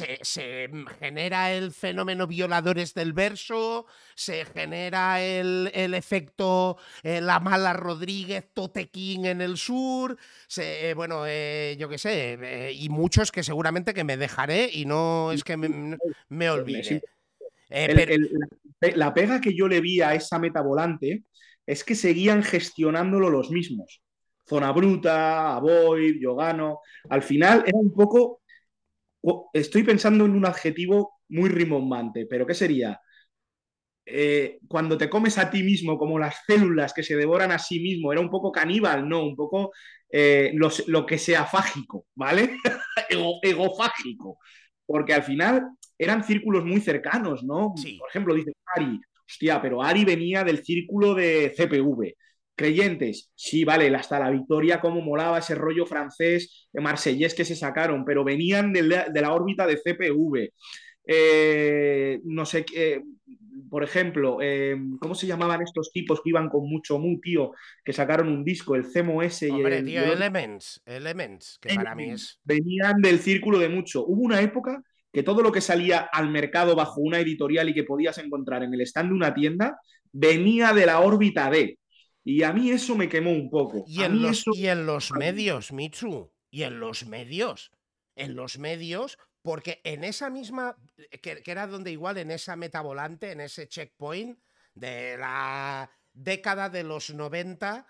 eh, 0.00 0.18
se, 0.22 0.70
genera 0.98 1.52
el 1.52 1.72
fenómeno 1.72 2.26
violadores 2.26 2.94
del 2.94 3.12
verso, 3.12 3.86
se 4.14 4.44
genera 4.44 5.20
el, 5.20 5.70
efecto 5.94 6.76
eh, 7.02 7.20
La 7.20 7.40
Mala 7.40 7.72
Rodríguez, 7.72 8.48
Totequín 8.52 9.26
en 9.26 9.40
el 9.40 9.56
sur, 9.56 10.16
se, 10.46 10.90
eh, 10.90 10.94
bueno, 10.94 11.26
yo 11.26 11.88
qué 11.88 11.98
sé, 11.98 12.72
y 12.74 12.88
muchos 12.88 13.32
que 13.32 13.42
seguramente 13.42 13.94
que 13.94 14.04
me 14.04 14.16
dejaré 14.16 14.70
y 14.72 14.84
no 14.84 15.32
es 15.32 15.44
que 15.44 15.56
me, 15.56 15.98
me 16.28 16.50
olvide. 16.50 17.02
Eh, 17.74 18.18
la 18.94 19.12
pega 19.12 19.40
que 19.40 19.54
yo 19.54 19.66
le 19.66 19.80
vi 19.80 20.00
a 20.00 20.14
esa 20.14 20.38
meta 20.38 20.62
volante 20.62 21.24
es 21.66 21.82
que 21.82 21.94
seguían 21.94 22.42
gestionándolo 22.42 23.30
los 23.30 23.50
mismos. 23.50 24.02
Zona 24.46 24.72
Bruta, 24.72 25.56
Avoid, 25.56 26.20
Yogano. 26.20 26.80
Al 27.10 27.22
final 27.22 27.64
era 27.66 27.78
un 27.78 27.92
poco. 27.92 28.42
Estoy 29.52 29.82
pensando 29.82 30.26
en 30.26 30.32
un 30.32 30.46
adjetivo 30.46 31.14
muy 31.28 31.48
rimbombante, 31.48 32.26
pero 32.26 32.46
¿qué 32.46 32.54
sería? 32.54 33.00
Eh, 34.06 34.58
cuando 34.68 34.98
te 34.98 35.08
comes 35.08 35.38
a 35.38 35.50
ti 35.50 35.62
mismo, 35.62 35.96
como 35.98 36.18
las 36.18 36.36
células 36.46 36.92
que 36.92 37.02
se 37.02 37.16
devoran 37.16 37.52
a 37.52 37.58
sí 37.58 37.80
mismo, 37.80 38.12
era 38.12 38.20
un 38.20 38.30
poco 38.30 38.52
caníbal, 38.52 39.08
¿no? 39.08 39.24
Un 39.24 39.34
poco 39.34 39.72
eh, 40.10 40.52
lo, 40.54 41.06
que 41.06 41.18
sea 41.18 41.46
fágico, 41.46 42.06
¿vale? 42.14 42.58
egofágico. 43.42 44.38
Porque 44.86 45.14
al 45.14 45.22
final 45.22 45.66
eran 45.98 46.24
círculos 46.24 46.64
muy 46.64 46.80
cercanos, 46.80 47.44
¿no? 47.44 47.74
Por 47.98 48.08
ejemplo, 48.08 48.34
dice 48.34 48.52
Ari, 48.76 49.00
hostia, 49.28 49.60
pero 49.60 49.82
Ari 49.82 50.04
venía 50.04 50.44
del 50.44 50.64
círculo 50.64 51.14
de 51.14 51.52
CPV. 51.56 52.14
Creyentes, 52.56 53.30
sí, 53.34 53.64
vale, 53.64 53.94
hasta 53.94 54.20
la 54.20 54.30
victoria, 54.30 54.80
cómo 54.80 55.00
molaba 55.00 55.38
ese 55.38 55.56
rollo 55.56 55.86
francés 55.86 56.68
de 56.72 56.80
marsellés 56.80 57.34
que 57.34 57.44
se 57.44 57.56
sacaron, 57.56 58.04
pero 58.04 58.22
venían 58.22 58.72
de 58.72 58.82
la, 58.82 59.32
órbita 59.32 59.66
de 59.66 59.76
CPV. 59.76 60.52
Eh, 61.06 62.20
no 62.24 62.46
sé 62.46 62.64
qué, 62.64 63.02
por 63.68 63.82
ejemplo, 63.82 64.40
em, 64.40 64.98
¿cómo 64.98 65.14
se 65.14 65.26
llamaban 65.26 65.62
estos 65.62 65.90
tipos 65.92 66.20
que 66.22 66.30
iban 66.30 66.48
con 66.48 66.68
mucho 66.68 66.98
mu, 66.98 67.20
tío? 67.20 67.52
Que 67.84 67.92
sacaron 67.92 68.28
un 68.28 68.44
disco, 68.44 68.74
el 68.74 68.84
CMOS 68.84 69.42
y 69.42 69.50
Hombre, 69.50 69.78
el. 69.78 69.86
tío, 69.86 70.12
Elements, 70.12 70.82
Elements, 70.86 71.58
que 71.60 71.74
para 71.74 71.94
mí 71.94 72.10
es. 72.10 72.40
Venían 72.44 73.00
del 73.00 73.18
círculo 73.18 73.58
de 73.58 73.68
mucho. 73.68 74.04
Hubo 74.06 74.22
una 74.22 74.40
época 74.40 74.82
que 75.14 75.22
todo 75.22 75.42
lo 75.42 75.52
que 75.52 75.60
salía 75.60 76.00
al 76.00 76.28
mercado 76.28 76.74
bajo 76.74 77.00
una 77.00 77.20
editorial 77.20 77.68
y 77.68 77.74
que 77.74 77.84
podías 77.84 78.18
encontrar 78.18 78.64
en 78.64 78.74
el 78.74 78.80
stand 78.80 79.10
de 79.10 79.14
una 79.14 79.32
tienda 79.32 79.80
venía 80.10 80.72
de 80.72 80.86
la 80.86 81.00
órbita 81.00 81.48
D. 81.48 81.78
Y 82.24 82.42
a 82.42 82.52
mí 82.52 82.70
eso 82.70 82.96
me 82.96 83.08
quemó 83.08 83.30
un 83.30 83.48
poco. 83.48 83.84
Y, 83.86 84.02
en 84.02 84.20
los, 84.20 84.44
y 84.54 84.66
en 84.66 84.86
los 84.86 85.12
medios, 85.12 85.72
Mitsu, 85.72 86.32
y 86.50 86.64
en 86.64 86.80
los 86.80 87.06
medios. 87.06 87.70
En 88.16 88.34
los 88.34 88.58
medios, 88.58 89.16
porque 89.40 89.80
en 89.84 90.02
esa 90.02 90.30
misma, 90.30 90.76
que, 91.22 91.42
que, 91.42 91.50
era 91.50 91.68
donde 91.68 91.92
igual 91.92 92.18
en 92.18 92.32
esa 92.32 92.56
metavolante, 92.56 93.30
en 93.30 93.40
ese 93.40 93.68
checkpoint 93.68 94.36
de 94.74 95.16
la 95.16 95.88
década 96.12 96.68
de 96.70 96.82
los 96.82 97.14
90, 97.14 97.86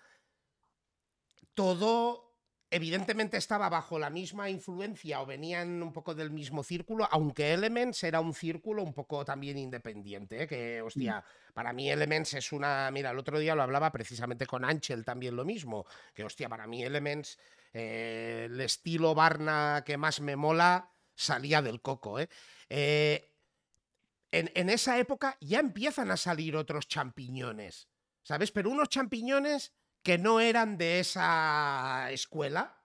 todo 1.55 2.34
evidentemente 2.75 3.37
estaba 3.37 3.68
bajo 3.68 4.01
la 4.01 4.11
misma 4.11 4.51
influencia 4.51 5.20
o 5.20 5.27
venían 5.27 5.81
un 5.81 5.93
poco 5.93 6.12
del 6.12 6.33
mismo 6.33 6.64
círculo, 6.64 7.07
aunque 7.09 7.53
Elements 7.53 8.03
era 8.03 8.18
un 8.18 8.35
círculo 8.35 8.83
un 8.83 8.93
poco 8.93 9.25
también 9.25 9.57
independiente, 9.57 10.43
¿eh? 10.43 10.49
que 10.49 10.83
hostia, 10.83 11.25
para 11.53 11.72
mí 11.72 11.89
Elements 11.89 12.35
es 12.35 12.51
una, 12.51 12.91
mira, 12.91 13.12
el 13.12 13.18
otro 13.18 13.39
día 13.39 13.55
lo 13.55 13.62
hablaba 13.62 13.93
precisamente 13.93 14.45
con 14.45 14.64
Anchel 14.64 15.05
también 15.05 15.37
lo 15.37 15.45
mismo, 15.45 15.87
que 16.12 16.25
hostia, 16.25 16.49
para 16.49 16.66
mí 16.66 16.83
Elements, 16.83 17.39
eh, 17.72 18.49
el 18.51 18.61
estilo 18.61 19.14
Barna 19.14 19.85
que 19.87 19.97
más 19.97 20.20
me 20.20 20.35
mola 20.35 20.91
salía 21.14 21.62
del 21.62 21.81
coco, 21.81 22.18
¿eh? 22.18 22.29
eh 22.68 23.31
en, 24.33 24.51
en 24.57 24.68
esa 24.68 24.99
época 24.99 25.37
ya 25.41 25.61
empiezan 25.61 26.11
a 26.11 26.16
salir 26.16 26.57
otros 26.57 26.89
champiñones, 26.89 27.87
¿sabes? 28.25 28.51
Pero 28.51 28.68
unos 28.68 28.89
champiñones 28.89 29.72
que 30.05 30.19
no 30.19 30.39
eran 30.39 30.77
de 30.77 31.01
esa 31.01 32.09
escuela. 32.13 32.79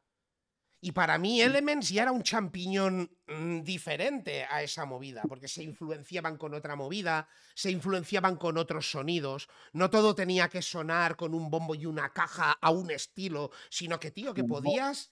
Y 0.82 0.93
para 0.93 1.17
mí 1.17 1.41
Elements 1.41 1.89
ya 1.89 2.03
era 2.03 2.13
un 2.13 2.24
champiñón 2.24 3.11
mmm, 3.28 3.59
diferente 3.63 4.45
a 4.49 4.63
esa 4.63 4.86
movida, 4.86 5.24
porque 5.28 5.49
se 5.49 5.61
influenciaban 5.61 6.38
con 6.38 6.53
otra 6.53 6.78
movida, 6.78 7.28
se 7.53 7.70
influenciaban 7.70 8.38
con 8.38 8.57
otros 8.57 8.89
sonidos, 8.89 9.49
no 9.74 9.89
todo 9.89 10.15
tenía 10.15 10.47
que 10.47 10.61
sonar 10.61 11.17
con 11.17 11.36
un 11.36 11.51
bombo 11.51 11.76
y 11.76 11.86
una 11.86 12.13
caja 12.13 12.53
a 12.61 12.72
un 12.72 12.91
estilo, 12.91 13.51
sino 13.70 13.99
que, 13.99 14.11
tío, 14.11 14.34
que 14.34 14.45
podías... 14.45 15.11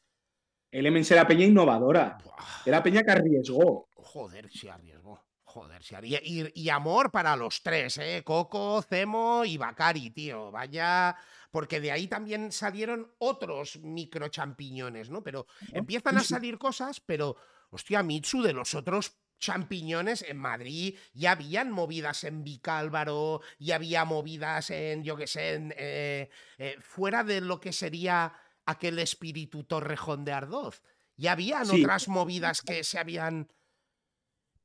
Elements 0.72 1.12
era 1.12 1.28
peña 1.28 1.46
innovadora, 1.46 2.18
era 2.66 2.82
peña 2.82 3.04
que 3.04 3.12
arriesgó. 3.12 3.90
Joder, 3.96 4.50
se 4.50 4.70
arriesgó. 4.70 5.22
Joder, 5.44 5.82
y, 6.04 6.16
y, 6.16 6.52
y, 6.54 6.70
amor 6.70 7.10
para 7.10 7.36
los 7.36 7.64
tres, 7.64 7.98
¿eh? 7.98 8.22
Coco, 8.24 8.82
Cemo 8.82 9.44
y 9.44 9.58
Bakari, 9.58 10.12
tío. 10.12 10.52
Vaya. 10.52 11.18
Porque 11.52 11.80
de 11.80 11.92
ahí 11.92 12.08
también 12.08 12.52
salieron 12.52 13.12
otros 13.20 13.80
micro 13.80 14.28
champiñones, 14.30 15.10
¿no? 15.10 15.24
Pero 15.24 15.48
empiezan 15.72 16.18
a 16.18 16.24
salir 16.24 16.58
cosas, 16.58 17.00
pero, 17.00 17.38
hostia, 17.70 18.04
Mitsu, 18.04 18.42
de 18.42 18.54
los 18.54 18.76
otros 18.76 19.18
champiñones 19.40 20.24
en 20.24 20.38
Madrid 20.38 20.98
ya 21.14 21.34
habían 21.34 21.72
movidas 21.72 22.24
en 22.24 22.44
Vicálvaro, 22.44 23.42
ya 23.60 23.76
había 23.76 24.04
movidas 24.04 24.72
en, 24.72 25.04
yo 25.04 25.16
qué 25.16 25.28
sé, 25.28 25.54
en, 25.54 25.74
eh, 25.78 26.30
eh, 26.58 26.76
fuera 26.82 27.24
de 27.24 27.42
lo 27.42 27.60
que 27.60 27.72
sería 27.72 28.34
aquel 28.66 28.98
espíritu 29.00 29.64
Torrejón 29.64 30.26
de 30.26 30.34
Ardoz. 30.34 30.82
Ya 31.16 31.34
habían 31.34 31.66
sí. 31.66 31.84
otras 31.84 32.08
movidas 32.08 32.62
que 32.62 32.84
se 32.84 33.00
habían 33.00 33.48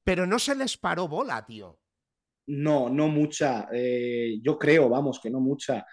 pero 0.04 0.26
no 0.26 0.38
se 0.38 0.54
les 0.54 0.76
paró 0.76 1.08
bola, 1.08 1.44
tío. 1.46 1.78
No, 2.46 2.88
no 2.88 3.08
mucha. 3.08 3.68
Eh, 3.72 4.40
yo 4.42 4.58
creo, 4.58 4.88
vamos, 4.88 5.20
que 5.20 5.30
no 5.30 5.40
mucha. 5.40 5.86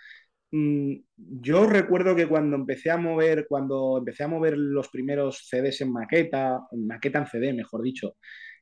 Mm, 0.52 0.95
yo 1.16 1.68
recuerdo 1.68 2.16
que 2.16 2.28
cuando 2.28 2.56
empecé 2.56 2.89
a 2.89 2.97
mover, 2.97 3.45
cuando 3.47 3.97
empecé 4.00 4.24
a 4.24 4.28
mover 4.28 4.58
los 4.58 4.89
primeros 4.89 5.47
CDs 5.47 5.82
en 5.82 5.91
maqueta, 5.93 6.62
en 6.72 6.88
maqueta 6.88 7.20
en 7.20 7.28
CD, 7.28 7.54
mejor 7.54 7.84
dicho, 7.84 8.16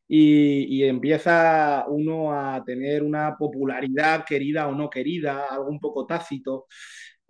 y, 0.07 0.83
empieza 0.83 1.85
uno 1.89 2.31
a 2.33 2.63
tener 2.65 3.03
una 3.03 3.35
popularidad 3.37 4.25
querida 4.25 4.67
o 4.67 4.75
no 4.75 4.89
querida, 4.89 5.45
algo 5.49 5.69
un 5.69 5.79
poco 5.79 6.05
tácito, 6.05 6.67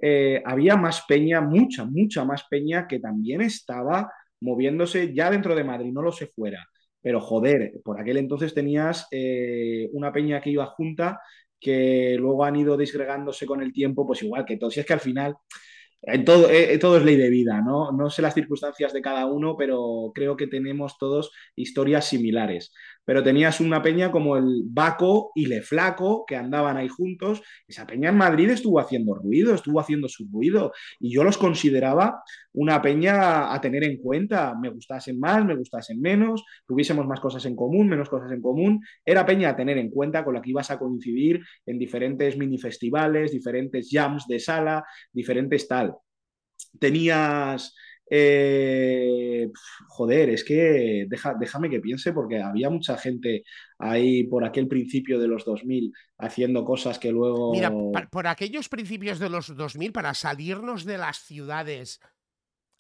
eh, 0.02 0.42
había 0.46 0.76
más 0.78 1.04
peña, 1.08 1.42
mucha, 1.42 1.86
mucha 1.86 2.24
más 2.26 2.46
peña 2.50 2.88
que 2.88 3.00
también 3.00 3.42
estaba 3.42 4.12
moviéndose 4.42 5.14
ya 5.14 5.32
dentro 5.32 5.56
de 5.56 5.64
Madrid, 5.64 5.92
no 5.92 6.02
lo 6.02 6.12
sé 6.12 6.28
fuera. 6.28 6.66
Pero 7.02 7.22
joder, 7.22 7.74
por 7.84 8.00
aquel 8.00 8.18
entonces 8.18 8.54
tenías 8.54 9.08
eh, 9.12 9.90
una 9.94 10.12
peña 10.12 10.42
que 10.42 10.52
iba 10.52 10.66
junta 10.68 11.20
que 11.60 12.16
luego 12.20 12.44
han 12.44 12.56
ido 12.56 12.78
disgregándose 12.78 13.46
con 13.46 13.62
el 13.62 13.74
tiempo, 13.74 14.06
pues 14.06 14.24
igual 14.24 14.46
que 14.46 14.58
todos. 14.58 14.78
Y 14.78 14.82
es 14.82 14.86
que 14.86 14.94
al 14.94 15.00
final 15.00 15.38
en 16.04 16.24
todo, 16.26 16.50
eh, 16.50 16.78
todo 16.78 16.98
es 16.98 17.04
ley 17.04 17.18
de 17.18 17.30
vida, 17.30 17.62
¿no? 17.62 17.92
No 17.92 18.10
sé 18.10 18.22
las 18.22 18.34
circunstancias 18.34 18.94
de 18.94 19.02
cada 19.02 19.26
uno, 19.26 19.56
pero 19.58 20.12
creo 20.14 20.38
que 20.38 20.48
tenemos 20.48 20.98
todos 20.98 21.32
historias 21.56 22.06
similares. 22.06 22.72
Pero 23.04 23.24
tenías 23.24 23.62
una 23.62 23.82
peña 23.82 24.12
como 24.12 24.38
el 24.38 24.64
Baco 24.66 25.32
y 25.34 25.46
Le 25.48 25.62
Flaco, 25.62 26.26
que 26.28 26.36
andaban 26.36 26.78
ahí 26.78 26.88
juntos. 26.90 27.42
Esa 27.68 27.88
peña 27.88 28.10
en 28.10 28.18
Madrid 28.18 28.50
estuvo 28.50 28.80
haciendo 28.80 29.16
ruido, 29.16 29.54
estuvo 29.56 29.80
haciendo 29.80 30.08
su 30.10 30.28
ruido. 30.32 30.72
Y 31.00 31.14
yo 31.14 31.24
los 31.24 31.38
consideraba 31.38 32.22
una 32.54 32.82
peña 32.82 33.54
a 33.54 33.62
tener 33.62 33.84
en 33.84 33.98
cuenta. 33.98 34.56
Me 34.62 34.70
gustasen 34.70 35.20
más, 35.20 35.46
me 35.46 35.56
gustasen 35.56 36.02
menos, 36.02 36.44
tuviésemos 36.66 37.06
más 37.08 37.20
cosas 37.20 37.46
en 37.46 37.56
común, 37.56 37.88
menos 37.88 38.10
cosas 38.10 38.32
en 38.32 38.42
común. 38.42 38.82
Era 39.06 39.26
peña 39.26 39.50
a 39.50 39.56
tener 39.56 39.78
en 39.78 39.90
cuenta 39.90 40.24
con 40.26 40.34
la 40.34 40.42
que 40.42 40.50
ibas 40.52 40.70
a 40.72 40.80
coincidir 40.80 41.42
en 41.66 41.80
diferentes 41.80 42.38
mini 42.38 42.58
festivales, 42.58 43.32
diferentes 43.32 43.90
jams 43.92 44.28
de 44.28 44.40
sala, 44.40 44.84
diferentes 45.14 45.68
tal. 45.68 45.97
Tenías 46.80 47.74
eh, 48.10 49.50
joder, 49.88 50.30
es 50.30 50.44
que 50.44 51.06
deja, 51.10 51.36
déjame 51.38 51.70
que 51.70 51.82
piense 51.82 52.14
porque 52.14 52.42
había 52.42 52.70
mucha 52.70 52.98
gente 52.98 53.44
ahí 53.78 54.24
por 54.24 54.46
aquel 54.46 54.68
principio 54.68 55.20
de 55.20 55.28
los 55.28 55.44
2000 55.44 55.92
haciendo 56.18 56.64
cosas 56.64 57.00
que 57.00 57.12
luego... 57.12 57.52
Mira, 57.52 57.70
por, 57.70 58.10
por 58.10 58.28
aquellos 58.28 58.70
principios 58.70 59.20
de 59.20 59.30
los 59.30 59.56
2000, 59.56 59.92
para 59.92 60.14
salirnos 60.14 60.86
de 60.86 60.98
las 60.98 61.18
ciudades 61.18 62.00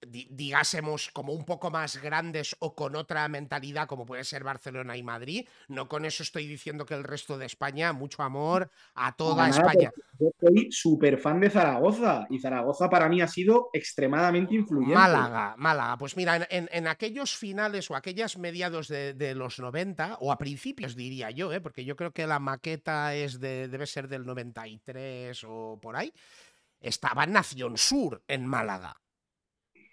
digásemos 0.01 1.09
como 1.11 1.33
un 1.33 1.43
poco 1.45 1.71
más 1.71 1.97
grandes 2.01 2.55
o 2.59 2.75
con 2.75 2.95
otra 2.95 3.27
mentalidad 3.27 3.87
como 3.87 4.05
puede 4.05 4.23
ser 4.23 4.43
Barcelona 4.43 4.95
y 4.97 5.03
Madrid. 5.03 5.47
No 5.67 5.87
con 5.87 6.05
eso 6.05 6.23
estoy 6.23 6.47
diciendo 6.47 6.85
que 6.85 6.93
el 6.93 7.03
resto 7.03 7.37
de 7.37 7.45
España, 7.45 7.93
mucho 7.93 8.23
amor 8.23 8.69
a 8.95 9.15
toda 9.15 9.47
nada, 9.47 9.61
España. 9.61 9.91
Yo 10.19 10.29
soy 10.39 10.71
súper 10.71 11.17
fan 11.17 11.39
de 11.39 11.49
Zaragoza 11.49 12.25
y 12.29 12.39
Zaragoza 12.39 12.89
para 12.89 13.09
mí 13.09 13.21
ha 13.21 13.27
sido 13.27 13.69
extremadamente 13.73 14.55
influyente. 14.55 14.95
Málaga, 14.95 15.55
Málaga. 15.57 15.97
Pues 15.97 16.15
mira, 16.15 16.35
en, 16.35 16.47
en, 16.49 16.69
en 16.71 16.87
aquellos 16.87 17.35
finales 17.35 17.89
o 17.89 17.95
aquellas 17.95 18.37
mediados 18.37 18.87
de, 18.87 19.13
de, 19.13 19.35
los 19.35 19.59
90 19.59 20.17
o 20.21 20.31
a 20.31 20.37
principios 20.37 20.95
diría 20.95 21.31
yo, 21.31 21.51
¿eh? 21.53 21.61
porque 21.61 21.85
yo 21.85 21.95
creo 21.95 22.11
que 22.11 22.27
la 22.27 22.39
maqueta 22.39 23.15
es 23.15 23.39
de, 23.39 23.67
debe 23.67 23.85
ser 23.85 24.07
del 24.07 24.25
93 24.25 25.43
o 25.47 25.79
por 25.81 25.95
ahí, 25.95 26.13
estaba 26.79 27.25
Nación 27.25 27.77
Sur 27.77 28.23
en 28.27 28.45
Málaga. 28.45 28.97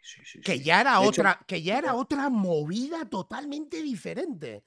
Sí, 0.04 0.20
sí, 0.24 0.40
que 0.40 0.60
ya 0.60 0.82
era 0.82 1.00
De 1.00 1.06
otra, 1.06 1.32
hecho, 1.32 1.44
que 1.46 1.62
ya 1.62 1.78
era 1.78 1.94
otra 1.94 2.28
movida 2.28 3.08
totalmente 3.08 3.82
diferente. 3.82 4.64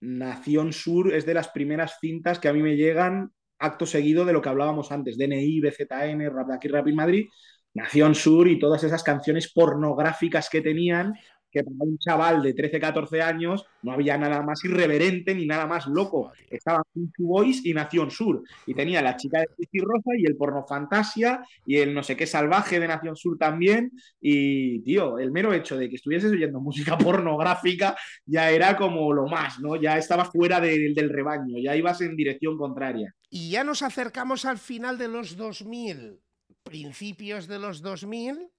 Nación 0.00 0.72
Sur 0.72 1.12
es 1.12 1.26
de 1.26 1.34
las 1.34 1.48
primeras 1.48 1.98
cintas 2.00 2.38
que 2.38 2.48
a 2.48 2.52
mí 2.52 2.62
me 2.62 2.76
llegan 2.76 3.32
acto 3.58 3.84
seguido 3.84 4.24
de 4.24 4.32
lo 4.32 4.40
que 4.40 4.48
hablábamos 4.48 4.92
antes, 4.92 5.18
DNI, 5.18 5.60
BZN, 5.60 6.30
Rap 6.30 6.48
de 6.48 6.54
aquí, 6.54 6.68
Rap 6.68 6.88
in 6.88 6.94
Madrid, 6.94 7.26
Nación 7.74 8.14
Sur 8.14 8.48
y 8.48 8.58
todas 8.58 8.82
esas 8.84 9.02
canciones 9.02 9.52
pornográficas 9.52 10.48
que 10.48 10.62
tenían, 10.62 11.14
que 11.50 11.64
para 11.64 11.76
un 11.80 11.98
chaval 11.98 12.42
de 12.42 12.54
13, 12.54 12.80
14 12.80 13.22
años 13.22 13.66
no 13.82 13.92
había 13.92 14.16
nada 14.16 14.42
más 14.42 14.64
irreverente 14.64 15.34
ni 15.34 15.46
nada 15.46 15.66
más 15.66 15.86
loco. 15.86 16.32
Estaban 16.48 16.82
Pinky 16.92 17.22
Boys 17.22 17.64
y 17.64 17.74
Nación 17.74 18.10
Sur. 18.10 18.42
Y 18.66 18.74
tenía 18.74 19.02
la 19.02 19.16
chica 19.16 19.40
de 19.40 19.46
Cristi 19.56 19.78
Rosa 19.80 20.10
y 20.16 20.24
el 20.24 20.36
porno 20.36 20.64
fantasia 20.66 21.42
y 21.66 21.76
el 21.76 21.94
no 21.94 22.02
sé 22.02 22.16
qué 22.16 22.26
salvaje 22.26 22.78
de 22.78 22.88
Nación 22.88 23.16
Sur 23.16 23.38
también. 23.38 23.92
Y, 24.20 24.80
tío, 24.80 25.18
el 25.18 25.32
mero 25.32 25.52
hecho 25.52 25.76
de 25.76 25.88
que 25.88 25.96
estuvieses 25.96 26.32
oyendo 26.32 26.60
música 26.60 26.96
pornográfica 26.98 27.96
ya 28.26 28.50
era 28.50 28.76
como 28.76 29.12
lo 29.12 29.26
más, 29.26 29.58
¿no? 29.60 29.76
Ya 29.76 29.98
estabas 29.98 30.30
fuera 30.30 30.60
de, 30.60 30.92
del 30.94 31.10
rebaño, 31.10 31.58
ya 31.58 31.76
ibas 31.76 32.00
en 32.00 32.16
dirección 32.16 32.56
contraria. 32.56 33.14
Y 33.28 33.50
ya 33.50 33.64
nos 33.64 33.82
acercamos 33.82 34.44
al 34.44 34.58
final 34.58 34.98
de 34.98 35.08
los 35.08 35.36
2000, 35.36 36.20
principios 36.64 37.46
de 37.46 37.58
los 37.58 37.80
2000, 37.80 38.50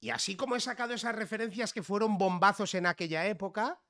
y 0.00 0.10
así 0.10 0.34
como 0.34 0.56
he 0.56 0.60
sacado 0.60 0.94
esas 0.94 1.14
referencias 1.14 1.72
que 1.72 1.82
fueron 1.82 2.18
bombazos 2.18 2.74
en 2.74 2.86
aquella 2.86 3.26
época, 3.26 3.80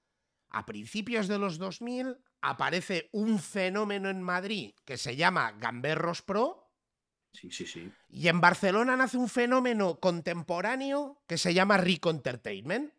a 0.50 0.66
principios 0.66 1.28
de 1.28 1.38
los 1.38 1.58
2000 1.58 2.18
aparece 2.40 3.08
un 3.12 3.38
fenómeno 3.38 4.10
en 4.10 4.20
Madrid 4.20 4.74
que 4.84 4.98
se 4.98 5.14
llama 5.14 5.52
Gamberros 5.52 6.22
Pro. 6.22 6.72
Sí, 7.32 7.52
sí, 7.52 7.64
sí. 7.64 7.92
Y 8.08 8.26
en 8.26 8.40
Barcelona 8.40 8.96
nace 8.96 9.16
un 9.16 9.28
fenómeno 9.28 10.00
contemporáneo 10.00 11.22
que 11.28 11.38
se 11.38 11.54
llama 11.54 11.76
Rico 11.76 12.10
Entertainment. 12.10 12.92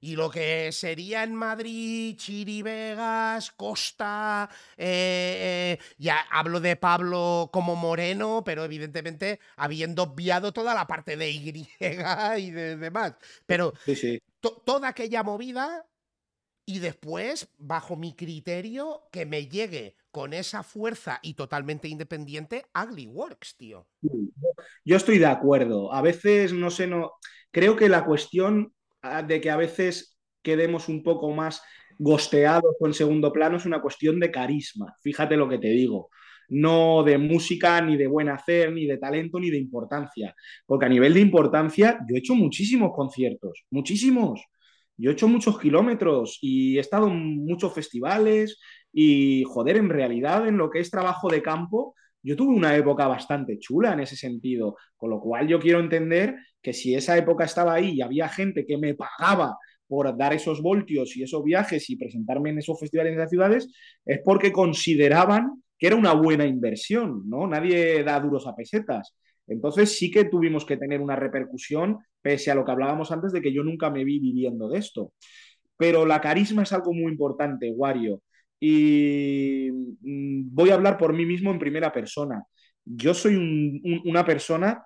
Y 0.00 0.14
lo 0.14 0.30
que 0.30 0.70
sería 0.70 1.24
en 1.24 1.34
Madrid, 1.34 2.16
Chiri 2.16 2.62
Vegas, 2.62 3.50
Costa, 3.52 4.48
eh, 4.76 5.78
eh, 5.78 5.84
ya 5.98 6.20
hablo 6.30 6.60
de 6.60 6.76
Pablo 6.76 7.50
como 7.52 7.74
Moreno, 7.74 8.42
pero 8.44 8.64
evidentemente 8.64 9.40
habiendo 9.56 10.04
obviado 10.04 10.52
toda 10.52 10.74
la 10.74 10.86
parte 10.86 11.16
de 11.16 11.30
Y 11.30 11.68
y 12.38 12.50
de 12.50 12.76
demás. 12.76 13.14
Pero 13.46 13.72
toda 14.64 14.88
aquella 14.88 15.22
movida 15.22 15.84
y 16.68 16.80
después, 16.80 17.48
bajo 17.56 17.96
mi 17.96 18.14
criterio, 18.14 19.08
que 19.10 19.24
me 19.24 19.46
llegue 19.46 19.96
con 20.10 20.34
esa 20.34 20.62
fuerza 20.62 21.18
y 21.22 21.32
totalmente 21.32 21.88
independiente, 21.88 22.66
Ugly 22.74 23.06
Works, 23.06 23.56
tío. 23.56 23.86
Yo 24.84 24.96
estoy 24.96 25.18
de 25.18 25.26
acuerdo. 25.26 25.92
A 25.92 26.02
veces, 26.02 26.52
no 26.52 26.70
sé, 26.70 26.86
no. 26.86 27.12
Creo 27.50 27.74
que 27.74 27.88
la 27.88 28.04
cuestión 28.04 28.74
de 29.26 29.40
que 29.40 29.50
a 29.50 29.56
veces 29.56 30.18
quedemos 30.42 30.88
un 30.88 31.02
poco 31.02 31.30
más 31.32 31.62
gosteados 31.98 32.74
o 32.78 32.86
en 32.86 32.94
segundo 32.94 33.32
plano 33.32 33.56
es 33.56 33.66
una 33.66 33.82
cuestión 33.82 34.20
de 34.20 34.30
carisma. 34.30 34.94
Fíjate 35.02 35.36
lo 35.36 35.48
que 35.48 35.58
te 35.58 35.68
digo. 35.68 36.10
No 36.50 37.02
de 37.02 37.18
música, 37.18 37.80
ni 37.82 37.96
de 37.96 38.06
buen 38.06 38.28
hacer, 38.28 38.72
ni 38.72 38.86
de 38.86 38.96
talento, 38.96 39.38
ni 39.38 39.50
de 39.50 39.58
importancia. 39.58 40.34
Porque 40.66 40.86
a 40.86 40.88
nivel 40.88 41.14
de 41.14 41.20
importancia, 41.20 41.98
yo 42.08 42.14
he 42.16 42.18
hecho 42.18 42.34
muchísimos 42.34 42.92
conciertos, 42.94 43.64
muchísimos. 43.70 44.40
Yo 44.96 45.10
he 45.10 45.12
hecho 45.12 45.28
muchos 45.28 45.58
kilómetros 45.60 46.38
y 46.40 46.76
he 46.76 46.80
estado 46.80 47.08
en 47.08 47.44
muchos 47.44 47.72
festivales 47.74 48.58
y, 48.92 49.44
joder, 49.44 49.76
en 49.76 49.90
realidad, 49.90 50.48
en 50.48 50.56
lo 50.56 50.70
que 50.70 50.80
es 50.80 50.90
trabajo 50.90 51.28
de 51.28 51.42
campo, 51.42 51.94
yo 52.28 52.36
tuve 52.36 52.54
una 52.54 52.76
época 52.76 53.06
bastante 53.06 53.58
chula 53.58 53.94
en 53.94 54.00
ese 54.00 54.14
sentido, 54.14 54.76
con 54.98 55.08
lo 55.08 55.18
cual 55.18 55.48
yo 55.48 55.58
quiero 55.58 55.80
entender 55.80 56.36
que 56.60 56.74
si 56.74 56.94
esa 56.94 57.16
época 57.16 57.44
estaba 57.44 57.72
ahí 57.72 57.92
y 57.92 58.02
había 58.02 58.28
gente 58.28 58.66
que 58.66 58.76
me 58.76 58.94
pagaba 58.94 59.56
por 59.86 60.14
dar 60.14 60.34
esos 60.34 60.60
voltios 60.60 61.16
y 61.16 61.22
esos 61.22 61.42
viajes 61.42 61.88
y 61.88 61.96
presentarme 61.96 62.50
en 62.50 62.58
esos 62.58 62.78
festivales 62.78 63.14
en 63.14 63.18
las 63.18 63.30
ciudades, 63.30 63.72
es 64.04 64.20
porque 64.22 64.52
consideraban 64.52 65.62
que 65.78 65.86
era 65.86 65.96
una 65.96 66.12
buena 66.12 66.44
inversión, 66.44 67.22
¿no? 67.26 67.46
Nadie 67.46 68.04
da 68.04 68.20
duros 68.20 68.46
a 68.46 68.54
pesetas. 68.54 69.16
Entonces 69.46 69.96
sí 69.96 70.10
que 70.10 70.26
tuvimos 70.26 70.66
que 70.66 70.76
tener 70.76 71.00
una 71.00 71.16
repercusión, 71.16 71.96
pese 72.20 72.50
a 72.50 72.54
lo 72.54 72.66
que 72.66 72.72
hablábamos 72.72 73.10
antes 73.10 73.32
de 73.32 73.40
que 73.40 73.54
yo 73.54 73.62
nunca 73.62 73.88
me 73.88 74.04
vi 74.04 74.18
viviendo 74.18 74.68
de 74.68 74.80
esto. 74.80 75.14
Pero 75.78 76.04
la 76.04 76.20
carisma 76.20 76.64
es 76.64 76.74
algo 76.74 76.92
muy 76.92 77.10
importante, 77.10 77.70
Wario 77.70 78.20
y 78.60 79.70
mm, 79.72 80.54
voy 80.54 80.70
a 80.70 80.74
hablar 80.74 80.98
por 80.98 81.12
mí 81.12 81.26
mismo 81.26 81.50
en 81.50 81.58
primera 81.58 81.92
persona. 81.92 82.44
Yo 82.84 83.14
soy 83.14 83.36
una 84.04 84.24
persona 84.24 84.82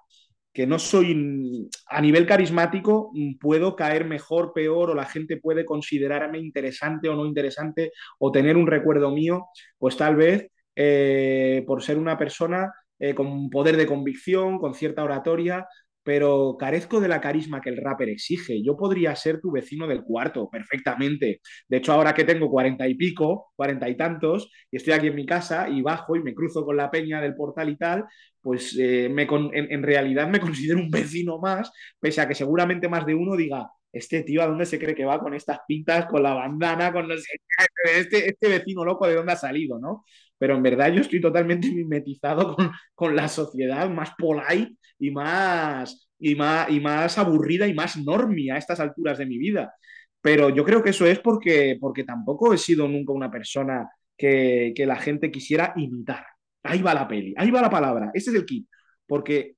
que 0.52 0.66
no 0.66 0.78
soy, 0.78 1.68
a 1.88 2.00
nivel 2.00 2.26
carismático, 2.26 3.10
mm, 3.14 3.38
puedo 3.38 3.74
caer 3.76 4.04
mejor, 4.04 4.52
peor, 4.52 4.90
o 4.90 4.94
la 4.94 5.06
gente 5.06 5.38
puede 5.38 5.64
considerarme 5.64 6.38
interesante 6.38 7.08
o 7.08 7.16
no 7.16 7.24
interesante, 7.26 7.92
o 8.18 8.30
tener 8.30 8.56
un 8.56 8.66
recuerdo 8.66 9.10
mío, 9.10 9.46
pues 9.78 9.96
tal 9.96 10.16
vez 10.16 10.48
eh, 10.76 11.64
por 11.66 11.82
ser 11.82 11.98
una 11.98 12.18
persona 12.18 12.72
eh, 12.98 13.14
con 13.14 13.50
poder 13.50 13.76
de 13.76 13.86
convicción, 13.86 14.58
con 14.58 14.74
cierta 14.74 15.02
oratoria, 15.02 15.66
pero 16.02 16.56
carezco 16.58 17.00
de 17.00 17.08
la 17.08 17.20
carisma 17.20 17.60
que 17.60 17.70
el 17.70 17.76
rapper 17.76 18.08
exige. 18.08 18.62
Yo 18.62 18.76
podría 18.76 19.14
ser 19.16 19.40
tu 19.40 19.52
vecino 19.52 19.86
del 19.86 20.02
cuarto 20.02 20.48
perfectamente. 20.50 21.40
De 21.68 21.76
hecho, 21.76 21.92
ahora 21.92 22.14
que 22.14 22.24
tengo 22.24 22.50
cuarenta 22.50 22.88
y 22.88 22.94
pico, 22.94 23.52
cuarenta 23.56 23.88
y 23.88 23.96
tantos, 23.96 24.50
y 24.70 24.76
estoy 24.76 24.94
aquí 24.94 25.08
en 25.08 25.14
mi 25.14 25.26
casa 25.26 25.68
y 25.68 25.82
bajo 25.82 26.16
y 26.16 26.22
me 26.22 26.34
cruzo 26.34 26.64
con 26.64 26.76
la 26.76 26.90
peña 26.90 27.20
del 27.20 27.34
portal 27.34 27.68
y 27.68 27.76
tal, 27.76 28.04
pues 28.40 28.76
eh, 28.78 29.08
me 29.08 29.26
en, 29.30 29.82
realidad 29.82 30.28
me 30.28 30.40
considero 30.40 30.80
un 30.80 30.90
vecino 30.90 31.38
más, 31.38 31.72
pese 32.00 32.20
a 32.20 32.28
que 32.28 32.34
seguramente 32.34 32.88
más 32.88 33.06
de 33.06 33.14
uno 33.14 33.36
diga, 33.36 33.68
este 33.92 34.22
tío 34.22 34.42
a 34.42 34.46
dónde 34.46 34.66
se 34.66 34.78
cree 34.78 34.94
que 34.94 35.04
va 35.04 35.20
con 35.20 35.34
estas 35.34 35.60
pintas, 35.68 36.06
con 36.06 36.22
la 36.22 36.34
bandana, 36.34 36.92
con 36.92 37.10
este, 37.12 38.30
este 38.30 38.48
vecino 38.48 38.84
loco 38.84 39.06
de 39.06 39.14
dónde 39.14 39.32
ha 39.32 39.36
salido, 39.36 39.78
¿no? 39.78 40.04
Pero 40.42 40.56
en 40.56 40.62
verdad 40.64 40.92
yo 40.92 41.02
estoy 41.02 41.20
totalmente 41.20 41.70
mimetizado 41.72 42.56
con, 42.56 42.72
con 42.96 43.14
la 43.14 43.28
sociedad 43.28 43.88
más 43.88 44.10
polite 44.18 44.76
y 44.98 45.12
más, 45.12 46.08
y 46.18 46.34
más, 46.34 46.68
y 46.68 46.80
más 46.80 47.16
aburrida 47.16 47.68
y 47.68 47.74
más 47.74 47.96
normia 47.96 48.56
a 48.56 48.58
estas 48.58 48.80
alturas 48.80 49.18
de 49.18 49.26
mi 49.26 49.38
vida. 49.38 49.72
Pero 50.20 50.48
yo 50.50 50.64
creo 50.64 50.82
que 50.82 50.90
eso 50.90 51.06
es 51.06 51.20
porque, 51.20 51.78
porque 51.80 52.02
tampoco 52.02 52.52
he 52.52 52.58
sido 52.58 52.88
nunca 52.88 53.12
una 53.12 53.30
persona 53.30 53.88
que, 54.16 54.72
que 54.74 54.84
la 54.84 54.96
gente 54.96 55.30
quisiera 55.30 55.74
imitar. 55.76 56.26
Ahí 56.64 56.82
va 56.82 56.92
la 56.92 57.06
peli, 57.06 57.34
ahí 57.36 57.52
va 57.52 57.62
la 57.62 57.70
palabra, 57.70 58.10
ese 58.12 58.30
es 58.30 58.36
el 58.36 58.44
kit. 58.44 58.66
Porque 59.06 59.54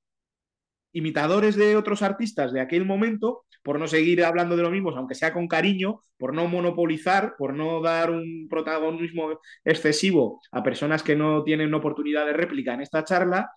imitadores 0.93 1.55
de 1.55 1.75
otros 1.75 2.03
artistas 2.03 2.53
de 2.53 2.61
aquel 2.61 2.85
momento, 2.85 3.44
por 3.65 3.79
no 3.79 3.87
seguir 3.87 4.23
hablando 4.23 4.55
de 4.55 4.61
lo 4.61 4.69
mismo, 4.69 4.91
aunque 4.91 5.15
sea 5.15 5.33
con 5.33 5.47
cariño, 5.47 6.03
por 6.19 6.35
no 6.35 6.47
monopolizar, 6.47 7.33
por 7.35 7.55
no 7.55 7.81
dar 7.81 8.11
un 8.11 8.47
protagonismo 8.47 9.39
excesivo 9.63 10.39
a 10.51 10.61
personas 10.61 11.01
que 11.01 11.15
no 11.15 11.43
tienen 11.43 11.73
oportunidad 11.73 12.27
de 12.27 12.33
réplica 12.33 12.75
en 12.75 12.81
esta 12.81 13.03
charla, 13.03 13.49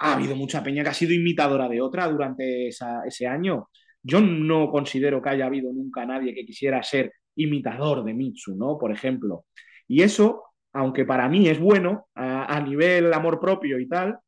ha 0.00 0.14
habido 0.14 0.34
mucha 0.34 0.64
peña 0.64 0.82
que 0.82 0.88
ha 0.88 0.94
sido 0.94 1.12
imitadora 1.14 1.68
de 1.68 1.80
otra 1.80 2.08
durante 2.08 2.66
ese 2.68 3.26
año. 3.28 3.68
Yo 4.02 4.20
no 4.20 4.68
considero 4.68 5.22
que 5.22 5.28
haya 5.28 5.46
habido 5.46 5.72
nunca 5.72 6.04
nadie 6.04 6.34
que 6.34 6.44
quisiera 6.44 6.82
ser 6.82 7.12
imitador 7.36 8.04
de 8.04 8.14
Mitsu, 8.14 8.56
¿no? 8.56 8.78
Por 8.78 8.90
ejemplo. 8.90 9.44
Y 9.86 10.02
eso, 10.02 10.42
aunque 10.72 11.04
para 11.04 11.28
mí 11.28 11.48
es 11.48 11.60
bueno, 11.60 12.08
a, 12.16 12.56
a 12.56 12.60
nivel 12.60 13.12
amor 13.14 13.38
propio 13.38 13.78
y 13.78 13.86
tal, 13.88 14.18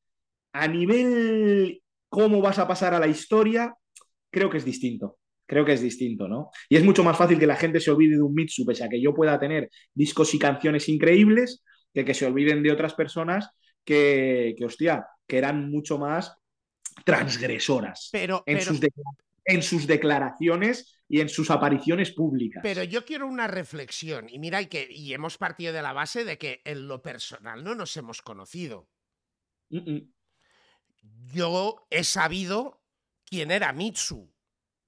a 0.53 0.69
nivel 0.69 1.83
cómo 2.09 2.41
vas 2.41 2.61
a 2.61 2.69
pasar 2.69 2.95
a 2.95 3.01
la 3.01 3.09
historia, 3.09 3.75
creo 4.33 4.51
que 4.51 4.59
es 4.59 4.65
distinto. 4.65 5.19
Creo 5.47 5.65
que 5.65 5.75
es 5.75 5.83
distinto, 5.83 6.29
¿no? 6.29 6.51
Y 6.69 6.77
es 6.77 6.85
mucho 6.85 7.05
más 7.05 7.17
fácil 7.17 7.39
que 7.39 7.47
la 7.47 7.57
gente 7.57 7.79
se 7.79 7.91
olvide 7.91 8.17
de 8.17 8.23
un 8.23 8.33
Mitsu, 8.33 8.65
pese 8.65 8.85
a 8.85 8.89
que 8.89 9.01
yo 9.01 9.13
pueda 9.13 9.39
tener 9.39 9.69
discos 9.93 10.33
y 10.35 10.39
canciones 10.39 10.89
increíbles, 10.89 11.63
que 11.93 12.05
que 12.05 12.15
se 12.15 12.27
olviden 12.27 12.63
de 12.63 12.73
otras 12.73 12.95
personas 12.95 13.51
que, 13.85 14.55
que 14.57 14.65
hostia, 14.65 15.07
que 15.27 15.39
eran 15.39 15.71
mucho 15.71 15.99
más 15.99 16.35
transgresoras 17.05 18.11
pero, 18.13 18.43
en, 18.47 18.61
sus 18.61 18.81
en, 19.45 19.63
sus 19.63 19.87
declaraciones 19.87 21.01
y 21.09 21.21
en 21.21 21.29
sus 21.29 21.51
apariciones 21.51 22.13
públicas. 22.13 22.61
Pero 22.63 22.83
yo 22.85 23.05
quiero 23.05 23.27
una 23.27 23.47
reflexión, 23.47 24.29
y 24.29 24.39
mira, 24.39 24.63
y, 24.63 24.67
que, 24.67 24.87
y 24.91 25.13
hemos 25.13 25.39
partido 25.39 25.73
de 25.73 25.83
la 25.83 25.93
base 25.93 26.25
de 26.25 26.39
que 26.39 26.63
en 26.65 26.89
lo 26.89 27.03
personal 27.03 27.65
no 27.65 27.75
nos 27.75 27.97
hemos 27.97 28.23
conocido. 28.23 28.89
Yo 31.35 31.87
he 31.91 32.05
sabido 32.05 32.82
quién 33.33 33.51
era 33.51 33.73
Mitsu. 33.73 34.31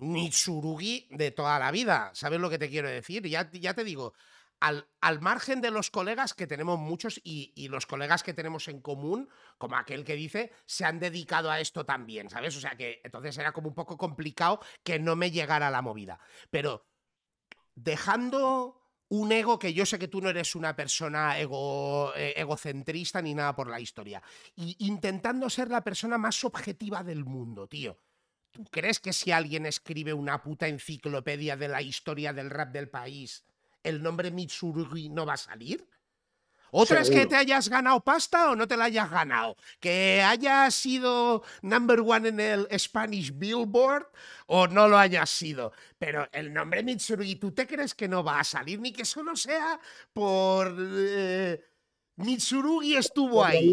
Mitsurugi 0.00 1.08
de 1.10 1.30
toda 1.30 1.58
la 1.58 1.70
vida. 1.70 2.10
¿Sabes 2.12 2.38
lo 2.38 2.50
que 2.50 2.58
te 2.58 2.68
quiero 2.68 2.90
decir? 2.90 3.26
Ya, 3.26 3.48
te 3.48 3.84
digo, 3.84 4.12
al, 4.60 4.86
margen 5.22 5.62
de 5.62 5.70
los 5.70 5.90
colegas, 5.90 6.34
que 6.34 6.46
tenemos 6.46 6.78
muchos, 6.78 7.18
y, 7.24 7.68
los 7.68 7.86
colegas 7.86 8.22
que 8.22 8.34
tenemos 8.34 8.68
en 8.68 8.82
común, 8.82 9.30
como 9.56 9.76
aquel 9.76 10.04
que 10.04 10.14
dice, 10.14 10.52
se 10.66 10.84
han 10.84 10.98
dedicado 10.98 11.50
a 11.50 11.58
esto 11.58 11.86
también, 11.86 12.28
¿sabes? 12.28 12.54
O 12.58 12.60
sea 12.60 12.76
que 12.76 13.00
entonces 13.02 13.38
era 13.38 13.52
como 13.52 13.68
un 13.68 13.74
poco 13.74 13.96
complicado 13.96 14.60
que 14.82 14.98
no 14.98 15.16
me 15.16 15.30
llegara 15.30 15.70
la 15.70 15.80
movida. 15.80 16.20
Pero 16.50 16.86
dejando 17.74 18.78
un 19.08 19.32
ego 19.32 19.58
que 19.58 19.72
yo 19.72 19.86
sé 19.86 19.98
que 19.98 20.08
tú 20.08 20.20
no 20.20 20.28
eres 20.28 20.54
una 20.54 20.76
persona 20.76 21.38
ego, 21.38 22.12
eh, 22.14 22.34
egocentrista 22.36 23.22
ni 23.22 23.34
nada 23.34 23.56
por 23.56 23.70
la 23.70 23.80
historia, 23.80 24.22
y 24.54 24.76
intentando 24.86 25.48
ser 25.48 25.70
la 25.70 25.82
persona 25.82 26.18
más 26.18 26.44
objetiva 26.44 27.02
del 27.02 27.24
mundo, 27.24 27.66
tío. 27.68 27.98
¿Tú 28.54 28.64
crees 28.70 29.00
que 29.00 29.12
si 29.12 29.32
alguien 29.32 29.66
escribe 29.66 30.14
una 30.14 30.40
puta 30.40 30.68
enciclopedia 30.68 31.56
de 31.56 31.66
la 31.66 31.82
historia 31.82 32.32
del 32.32 32.50
rap 32.50 32.70
del 32.70 32.88
país, 32.88 33.44
el 33.82 34.00
nombre 34.00 34.30
Mitsurugi 34.30 35.08
no 35.08 35.26
va 35.26 35.32
a 35.32 35.36
salir? 35.36 35.84
Otra 36.70 37.00
es 37.00 37.10
que 37.10 37.26
te 37.26 37.34
hayas 37.34 37.68
ganado 37.68 38.00
pasta 38.00 38.50
o 38.50 38.56
no 38.56 38.68
te 38.68 38.76
la 38.76 38.84
hayas 38.84 39.10
ganado. 39.10 39.56
Que 39.80 40.22
hayas 40.22 40.72
sido 40.72 41.42
number 41.62 41.98
one 41.98 42.28
en 42.28 42.38
el 42.38 42.68
Spanish 42.78 43.36
Billboard 43.36 44.06
o 44.46 44.68
no 44.68 44.86
lo 44.86 44.98
hayas 44.98 45.30
sido. 45.30 45.72
Pero 45.98 46.28
el 46.30 46.52
nombre 46.52 46.84
Mitsurugi, 46.84 47.34
¿tú 47.34 47.50
te 47.50 47.66
crees 47.66 47.92
que 47.92 48.06
no 48.06 48.22
va 48.22 48.38
a 48.38 48.44
salir? 48.44 48.78
Ni 48.78 48.92
que 48.92 49.04
solo 49.04 49.34
sea 49.34 49.80
por... 50.12 50.76
Eh, 50.78 51.60
Mitsurugi 52.16 52.96
estuvo 52.96 53.44
ahí. 53.44 53.72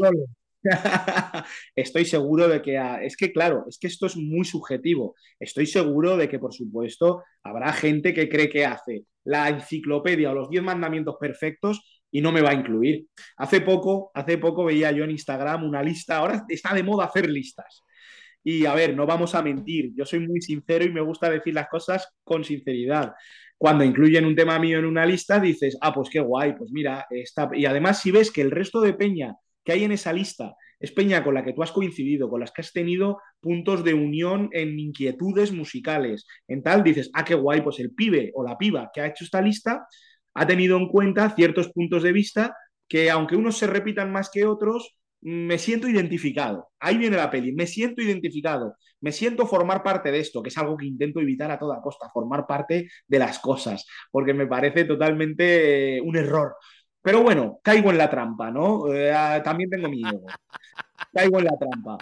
Estoy 1.75 2.05
seguro 2.05 2.47
de 2.47 2.61
que, 2.61 2.79
es 3.01 3.17
que 3.17 3.31
claro, 3.31 3.65
es 3.67 3.77
que 3.77 3.87
esto 3.87 4.05
es 4.05 4.15
muy 4.15 4.45
subjetivo. 4.45 5.15
Estoy 5.39 5.65
seguro 5.65 6.17
de 6.17 6.29
que, 6.29 6.39
por 6.39 6.53
supuesto, 6.53 7.23
habrá 7.43 7.73
gente 7.73 8.13
que 8.13 8.29
cree 8.29 8.49
que 8.49 8.65
hace 8.65 9.05
la 9.23 9.49
enciclopedia 9.49 10.31
o 10.31 10.35
los 10.35 10.49
10 10.49 10.63
mandamientos 10.63 11.15
perfectos 11.19 12.01
y 12.11 12.21
no 12.21 12.31
me 12.31 12.41
va 12.41 12.51
a 12.51 12.55
incluir. 12.55 13.07
Hace 13.37 13.61
poco, 13.61 14.11
hace 14.13 14.37
poco 14.37 14.65
veía 14.65 14.91
yo 14.91 15.03
en 15.03 15.11
Instagram 15.11 15.63
una 15.63 15.81
lista, 15.81 16.17
ahora 16.17 16.45
está 16.49 16.73
de 16.73 16.83
moda 16.83 17.05
hacer 17.05 17.29
listas. 17.29 17.83
Y 18.43 18.65
a 18.65 18.73
ver, 18.73 18.95
no 18.95 19.05
vamos 19.05 19.35
a 19.35 19.43
mentir, 19.43 19.91
yo 19.95 20.05
soy 20.05 20.19
muy 20.19 20.41
sincero 20.41 20.83
y 20.83 20.91
me 20.91 21.01
gusta 21.01 21.29
decir 21.29 21.53
las 21.53 21.69
cosas 21.69 22.07
con 22.23 22.43
sinceridad. 22.43 23.13
Cuando 23.57 23.83
incluyen 23.83 24.25
un 24.25 24.35
tema 24.35 24.57
mío 24.57 24.79
en 24.79 24.85
una 24.85 25.05
lista, 25.05 25.39
dices, 25.39 25.77
ah, 25.81 25.93
pues 25.93 26.09
qué 26.09 26.19
guay, 26.19 26.55
pues 26.57 26.71
mira, 26.71 27.05
está... 27.11 27.49
y 27.53 27.65
además 27.65 28.01
si 28.01 28.09
ves 28.09 28.31
que 28.31 28.41
el 28.41 28.49
resto 28.49 28.81
de 28.81 28.93
peña 28.93 29.35
que 29.63 29.71
hay 29.71 29.83
en 29.83 29.91
esa 29.91 30.13
lista 30.13 30.55
es 30.79 30.91
peña 30.91 31.23
con 31.23 31.35
la 31.35 31.43
que 31.43 31.53
tú 31.53 31.61
has 31.61 31.71
coincidido, 31.71 32.29
con 32.29 32.39
las 32.39 32.51
que 32.51 32.61
has 32.61 32.73
tenido 32.73 33.19
puntos 33.39 33.83
de 33.83 33.93
unión 33.93 34.49
en 34.51 34.79
inquietudes 34.79 35.51
musicales. 35.51 36.25
En 36.47 36.63
tal 36.63 36.83
dices, 36.83 37.11
ah, 37.13 37.23
qué 37.23 37.35
guay, 37.35 37.61
pues 37.61 37.79
el 37.79 37.93
pibe 37.93 38.31
o 38.33 38.43
la 38.43 38.57
piba 38.57 38.89
que 38.91 39.01
ha 39.01 39.07
hecho 39.07 39.23
esta 39.23 39.41
lista 39.41 39.85
ha 40.33 40.47
tenido 40.47 40.77
en 40.77 40.87
cuenta 40.87 41.29
ciertos 41.35 41.71
puntos 41.71 42.01
de 42.03 42.11
vista 42.11 42.55
que 42.87 43.11
aunque 43.11 43.35
unos 43.35 43.57
se 43.57 43.67
repitan 43.67 44.11
más 44.11 44.29
que 44.31 44.45
otros, 44.45 44.97
me 45.21 45.57
siento 45.59 45.87
identificado. 45.87 46.69
Ahí 46.79 46.97
viene 46.97 47.15
la 47.15 47.29
peli, 47.29 47.53
me 47.53 47.67
siento 47.67 48.01
identificado, 48.01 48.75
me 49.01 49.11
siento 49.11 49.45
formar 49.45 49.83
parte 49.83 50.11
de 50.11 50.19
esto, 50.19 50.41
que 50.41 50.49
es 50.49 50.57
algo 50.57 50.75
que 50.75 50.87
intento 50.87 51.19
evitar 51.19 51.51
a 51.51 51.59
toda 51.59 51.81
costa, 51.81 52.09
formar 52.11 52.47
parte 52.47 52.89
de 53.07 53.19
las 53.19 53.39
cosas, 53.39 53.85
porque 54.11 54.33
me 54.33 54.47
parece 54.47 54.85
totalmente 54.85 55.97
eh, 55.97 56.01
un 56.01 56.17
error. 56.17 56.55
Pero 57.01 57.21
bueno, 57.23 57.59
caigo 57.63 57.91
en 57.91 57.97
la 57.97 58.09
trampa, 58.09 58.51
¿no? 58.51 58.93
Eh, 58.93 59.11
ah, 59.11 59.41
también 59.43 59.69
tengo 59.69 59.89
miedo. 59.89 60.21
Caigo 61.13 61.39
en 61.39 61.45
la 61.45 61.57
trampa. 61.57 61.97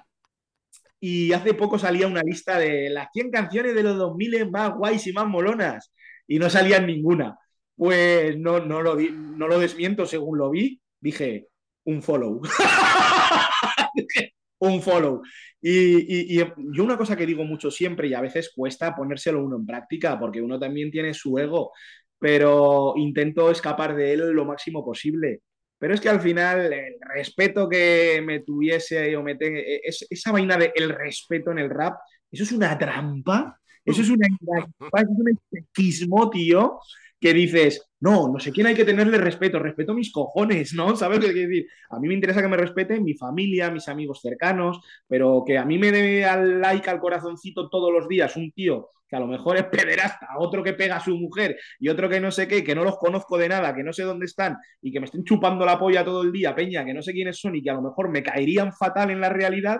Y 0.99 1.31
hace 1.31 1.53
poco 1.53 1.79
salía 1.79 2.07
una 2.07 2.21
lista 2.21 2.59
de 2.59 2.89
las 2.89 3.09
100 3.13 3.31
canciones 3.31 3.73
de 3.75 3.83
los 3.83 3.97
2000 3.97 4.51
más 4.51 4.75
guays 4.75 5.07
y 5.07 5.13
más 5.13 5.27
molonas, 5.27 5.93
y 6.27 6.39
no 6.39 6.49
salían 6.49 6.85
ninguna. 6.87 7.37
Pues 7.75 8.37
no, 8.37 8.59
no, 8.59 8.81
lo, 8.81 8.95
no 8.97 9.47
lo 9.47 9.59
desmiento 9.59 10.05
según 10.05 10.37
lo 10.37 10.49
vi, 10.49 10.81
dije, 10.99 11.47
un 11.85 12.01
follow. 12.01 12.41
un 14.59 14.81
follow. 14.81 15.21
Y, 15.61 16.37
yo 16.37 16.83
una 16.83 16.97
cosa 16.97 17.15
que 17.15 17.25
digo 17.25 17.43
mucho 17.43 17.69
siempre 17.71 18.07
y 18.07 18.13
a 18.13 18.21
veces 18.21 18.51
cuesta 18.55 18.95
ponérselo 18.95 19.43
uno 19.43 19.57
en 19.57 19.65
práctica 19.65 20.17
porque 20.17 20.41
uno 20.41 20.59
también 20.59 20.91
tiene 20.91 21.13
su 21.13 21.37
ego, 21.37 21.71
pero 22.19 22.93
intento 22.97 23.49
escapar 23.49 23.95
de 23.95 24.13
él 24.13 24.31
lo 24.31 24.45
máximo 24.45 24.83
posible. 24.83 25.41
Pero 25.77 25.93
es 25.93 26.01
que 26.01 26.09
al 26.09 26.19
final 26.19 26.73
el 26.73 26.97
respeto 27.15 27.69
que 27.69 28.21
me 28.23 28.41
tuviese 28.41 29.15
o 29.15 29.23
me 29.23 29.37
esa 29.41 30.31
vaina 30.31 30.57
de 30.57 30.73
el 30.75 30.89
respeto 30.89 31.51
en 31.51 31.59
el 31.59 31.69
rap, 31.69 31.97
eso 32.29 32.43
es 32.43 32.51
una 32.51 32.77
trampa, 32.77 33.57
eso 33.85 34.01
es 34.01 34.09
una 34.09 34.27
es 34.27 35.07
un 35.07 35.29
espequismo, 35.29 36.29
tío, 36.29 36.79
que 37.19 37.33
dices, 37.33 37.89
no, 37.99 38.29
no 38.31 38.39
sé 38.39 38.51
quién 38.51 38.67
hay 38.67 38.75
que 38.75 38.85
tenerle 38.85 39.17
respeto, 39.17 39.59
respeto 39.59 39.93
mis 39.93 40.11
cojones, 40.11 40.73
¿no? 40.73 40.95
¿Sabes 40.95 41.19
qué 41.19 41.33
quiero 41.33 41.49
decir? 41.49 41.67
A 41.89 41.99
mí 41.99 42.07
me 42.07 42.13
interesa 42.13 42.41
que 42.41 42.47
me 42.47 42.57
respeten 42.57 43.03
mi 43.03 43.13
familia, 43.13 43.71
mis 43.71 43.87
amigos 43.89 44.21
cercanos, 44.21 44.79
pero 45.07 45.43
que 45.45 45.57
a 45.57 45.65
mí 45.65 45.77
me 45.77 45.91
dé 45.91 46.25
al 46.25 46.61
like 46.61 46.89
al 46.89 46.99
corazoncito 46.99 47.69
todos 47.69 47.91
los 47.91 48.07
días 48.07 48.35
un 48.37 48.51
tío 48.51 48.91
que 49.09 49.15
a 49.15 49.19
lo 49.19 49.27
mejor 49.27 49.57
es 49.57 49.63
pederasta, 49.65 50.27
otro 50.37 50.63
que 50.63 50.73
pega 50.73 50.97
a 50.97 50.99
su 50.99 51.17
mujer 51.17 51.57
y 51.79 51.89
otro 51.89 52.07
que 52.07 52.19
no 52.19 52.29
sé 52.29 52.47
qué, 52.47 52.63
que 52.63 52.75
no 52.75 52.83
los 52.83 52.97
conozco 52.97 53.37
de 53.37 53.49
nada, 53.49 53.73
que 53.73 53.83
no 53.83 53.91
sé 53.91 54.03
dónde 54.03 54.25
están 54.25 54.57
y 54.81 54.91
que 54.91 54.99
me 54.99 55.07
estén 55.07 55.23
chupando 55.23 55.65
la 55.65 55.79
polla 55.79 56.05
todo 56.05 56.21
el 56.21 56.31
día, 56.31 56.53
peña, 56.53 56.85
que 56.85 56.93
no 56.93 57.01
sé 57.01 57.11
quiénes 57.11 57.39
son 57.39 57.55
y 57.55 57.63
que 57.63 57.71
a 57.71 57.73
lo 57.73 57.81
mejor 57.81 58.09
me 58.09 58.21
caerían 58.21 58.71
fatal 58.71 59.09
en 59.09 59.19
la 59.19 59.29
realidad, 59.29 59.79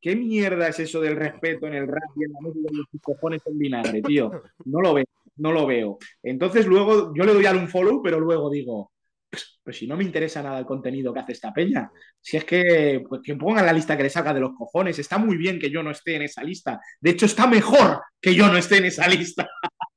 ¿Qué 0.00 0.14
mierda 0.14 0.68
es 0.68 0.78
eso 0.78 1.00
del 1.00 1.16
respeto 1.16 1.66
en 1.66 1.74
el 1.74 1.88
rap 1.88 2.10
y 2.16 2.24
en 2.24 2.32
la 2.32 2.40
música 2.40 2.68
de 2.70 2.76
los 2.76 2.86
cojones 3.02 3.42
en 3.46 3.58
vinagre, 3.58 4.02
tío? 4.02 4.30
No 4.64 4.80
lo 4.80 4.94
veo 4.94 5.06
no 5.38 5.52
lo 5.52 5.66
veo. 5.66 5.98
Entonces 6.22 6.66
luego 6.66 7.12
yo 7.14 7.24
le 7.24 7.32
doy 7.32 7.46
al 7.46 7.56
un 7.56 7.68
follow, 7.68 8.02
pero 8.02 8.20
luego 8.20 8.50
digo, 8.50 8.92
pues, 9.30 9.60
pues, 9.62 9.78
si 9.78 9.86
no 9.86 9.96
me 9.96 10.04
interesa 10.04 10.42
nada 10.42 10.58
el 10.58 10.66
contenido 10.66 11.12
que 11.12 11.20
hace 11.20 11.32
esta 11.32 11.52
peña, 11.52 11.90
si 12.20 12.36
es 12.36 12.44
que, 12.44 13.02
pues, 13.08 13.20
que 13.22 13.36
pongan 13.36 13.66
la 13.66 13.72
lista 13.72 13.96
que 13.96 14.02
le 14.02 14.10
salga 14.10 14.34
de 14.34 14.40
los 14.40 14.52
cojones, 14.56 14.98
está 14.98 15.18
muy 15.18 15.36
bien 15.36 15.58
que 15.58 15.70
yo 15.70 15.82
no 15.82 15.90
esté 15.90 16.16
en 16.16 16.22
esa 16.22 16.42
lista. 16.42 16.80
De 17.00 17.10
hecho, 17.10 17.26
está 17.26 17.46
mejor 17.46 18.02
que 18.20 18.34
yo 18.34 18.48
no 18.48 18.58
esté 18.58 18.78
en 18.78 18.86
esa 18.86 19.08
lista. 19.08 19.48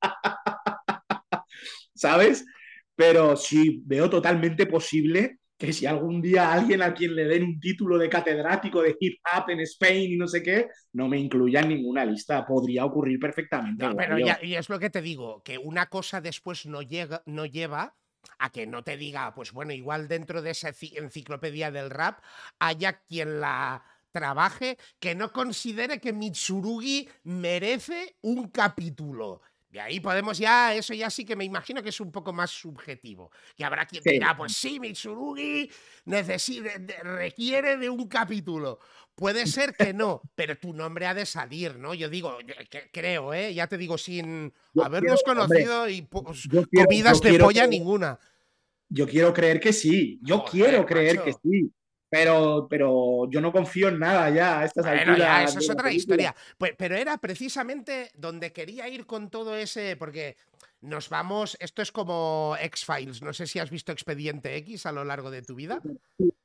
¿Sabes? 1.93 2.45
Pero 2.95 3.35
sí 3.35 3.81
veo 3.85 4.09
totalmente 4.09 4.65
posible 4.65 5.39
que 5.61 5.73
si 5.73 5.85
algún 5.85 6.23
día 6.23 6.51
alguien 6.51 6.81
a 6.81 6.91
quien 6.91 7.15
le 7.15 7.25
den 7.25 7.43
un 7.43 7.59
título 7.59 7.99
de 7.99 8.09
catedrático 8.09 8.81
de 8.81 8.97
hip 8.99 9.19
hop 9.31 9.51
en 9.51 9.59
Spain 9.59 10.13
y 10.13 10.17
no 10.17 10.27
sé 10.27 10.41
qué, 10.41 10.69
no 10.93 11.07
me 11.07 11.19
incluya 11.19 11.59
en 11.59 11.69
ninguna 11.69 12.03
lista. 12.03 12.43
Podría 12.47 12.83
ocurrir 12.83 13.19
perfectamente. 13.19 13.87
pero 13.95 14.17
ya, 14.17 14.39
y 14.41 14.55
es 14.55 14.69
lo 14.69 14.79
que 14.79 14.89
te 14.89 15.03
digo, 15.03 15.43
que 15.43 15.59
una 15.59 15.85
cosa 15.85 16.19
después 16.19 16.65
no, 16.65 16.81
llega, 16.81 17.21
no 17.27 17.45
lleva 17.45 17.95
a 18.39 18.49
que 18.49 18.65
no 18.65 18.83
te 18.83 18.97
diga, 18.97 19.35
pues 19.35 19.51
bueno, 19.51 19.71
igual 19.71 20.07
dentro 20.07 20.41
de 20.41 20.49
esa 20.49 20.69
enciclopedia 20.69 21.69
del 21.69 21.91
rap 21.91 22.23
haya 22.57 22.93
quien 22.93 23.39
la 23.39 23.83
trabaje 24.11 24.79
que 24.99 25.13
no 25.13 25.31
considere 25.31 25.99
que 25.99 26.11
Mitsurugi 26.11 27.07
merece 27.23 28.15
un 28.21 28.49
capítulo. 28.49 29.41
De 29.71 29.79
ahí 29.79 30.01
podemos 30.01 30.37
ya, 30.37 30.75
eso 30.75 30.93
ya 30.93 31.09
sí 31.09 31.23
que 31.23 31.37
me 31.37 31.45
imagino 31.45 31.81
que 31.81 31.89
es 31.89 31.99
un 32.01 32.11
poco 32.11 32.33
más 32.33 32.51
subjetivo. 32.51 33.31
Que 33.55 33.63
habrá 33.63 33.85
quien 33.85 34.03
dirá, 34.03 34.35
pues 34.35 34.53
sí, 34.53 34.81
Mitsurugi 34.81 35.71
requiere 37.03 37.77
de 37.77 37.89
un 37.89 38.07
capítulo. 38.09 38.79
Puede 39.15 39.47
ser 39.47 39.73
que 39.73 39.93
no, 39.93 40.21
pero 40.35 40.57
tu 40.57 40.73
nombre 40.73 41.05
ha 41.05 41.13
de 41.13 41.25
salir, 41.25 41.77
¿no? 41.77 41.93
Yo 41.93 42.09
digo, 42.09 42.37
creo, 42.91 43.33
¿eh? 43.33 43.53
Ya 43.53 43.67
te 43.67 43.77
digo, 43.77 43.97
sin 43.97 44.53
habernos 44.81 45.23
conocido 45.23 45.87
y 45.87 46.01
pues, 46.01 46.49
comidas 46.73 47.21
de 47.21 47.39
polla 47.39 47.65
ninguna. 47.65 48.19
Yo 48.89 49.07
quiero 49.07 49.33
creer 49.33 49.61
que 49.61 49.71
sí, 49.71 50.19
yo 50.21 50.43
quiero 50.43 50.85
creer 50.85 51.23
que 51.23 51.31
sí 51.31 51.71
pero, 52.11 52.67
pero 52.69 53.25
yo 53.29 53.39
no 53.39 53.53
confío 53.53 53.87
en 53.87 53.97
nada 53.97 54.29
ya 54.29 54.59
a 54.59 54.65
estas 54.65 54.85
bueno, 54.85 55.15
Ya, 55.15 55.45
eso 55.45 55.59
es 55.59 55.69
otra 55.69 55.93
historia. 55.93 56.35
Pues, 56.57 56.73
pero 56.77 56.97
era 56.97 57.17
precisamente 57.17 58.11
donde 58.15 58.51
quería 58.51 58.89
ir 58.89 59.05
con 59.05 59.29
todo 59.29 59.55
ese, 59.55 59.95
porque 59.95 60.35
nos 60.81 61.09
vamos, 61.09 61.55
esto 61.59 61.81
es 61.81 61.91
como 61.91 62.55
X-Files, 62.59 63.21
no 63.21 63.33
sé 63.33 63.45
si 63.45 63.59
has 63.59 63.69
visto 63.69 63.91
Expediente 63.91 64.55
X 64.57 64.87
a 64.87 64.91
lo 64.91 65.03
largo 65.03 65.29
de 65.29 65.43
tu 65.43 65.55
vida. 65.55 65.81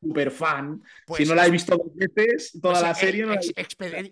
Super 0.01 0.31
fan. 0.31 0.83
si 0.85 1.05
pues 1.07 1.29
no 1.29 1.35
la 1.35 1.47
he 1.47 1.51
visto 1.51 1.77
dos 1.77 1.95
veces, 1.95 2.53
toda 2.61 2.75
pues, 2.75 2.83
la 2.83 2.95
serie. 2.95 3.27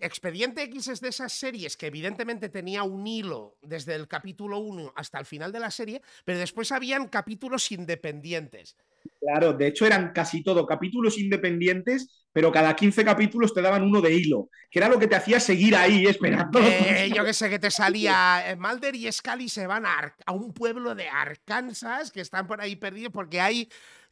Expediente 0.01 0.63
X 0.63 0.89
es 0.89 1.01
de 1.01 1.09
esas 1.09 1.33
series 1.33 1.77
que 1.77 1.89
evidentemente 1.89 2.49
tenía 2.49 2.83
un 2.85 3.07
hilo 3.07 3.59
desde 3.61 3.95
el 3.95 4.09
capítulo 4.09 4.59
1 4.59 4.95
hasta 4.97 5.19
el 5.19 5.27
final 5.27 5.53
de 5.53 5.61
la 5.61 5.71
serie, 5.71 6.01
pero 6.25 6.39
después 6.39 6.73
habían 6.73 7.09
capítulos 7.09 7.71
independientes. 7.71 8.77
Claro, 9.21 9.53
de 9.53 9.67
hecho 9.67 9.87
eran 9.87 10.13
casi 10.13 10.43
todo 10.43 10.67
capítulos 10.67 11.19
independientes, 11.19 12.24
pero 12.35 12.51
cada 12.51 12.75
15 12.75 13.05
capítulos 13.05 13.55
te 13.55 13.63
daban 13.63 13.85
uno 13.85 14.01
de 14.01 14.13
hilo, 14.13 14.51
que 14.69 14.81
era 14.81 14.89
lo 14.89 14.99
que 14.99 15.07
te 15.07 15.15
hacía 15.15 15.39
seguir 15.39 15.77
ahí 15.77 16.05
esperando. 16.05 16.59
Eh, 16.59 17.09
yo 17.15 17.25
que 17.25 17.33
sé, 17.33 17.49
que 17.49 17.61
te 17.61 17.71
salía 17.71 18.57
Mulder 18.59 18.97
y 18.97 19.11
Scully 19.11 19.49
se 19.49 19.69
van 19.69 19.87
a, 19.87 20.13
un 20.33 20.53
pueblo 20.53 20.97
de 20.97 21.09
Arkansas 21.09 22.11
que 22.11 22.21
están 22.21 22.49
por 22.49 22.61
ahí 22.61 22.75
perdidos 22.75 23.13
porque 23.13 23.41
hay 23.41 23.71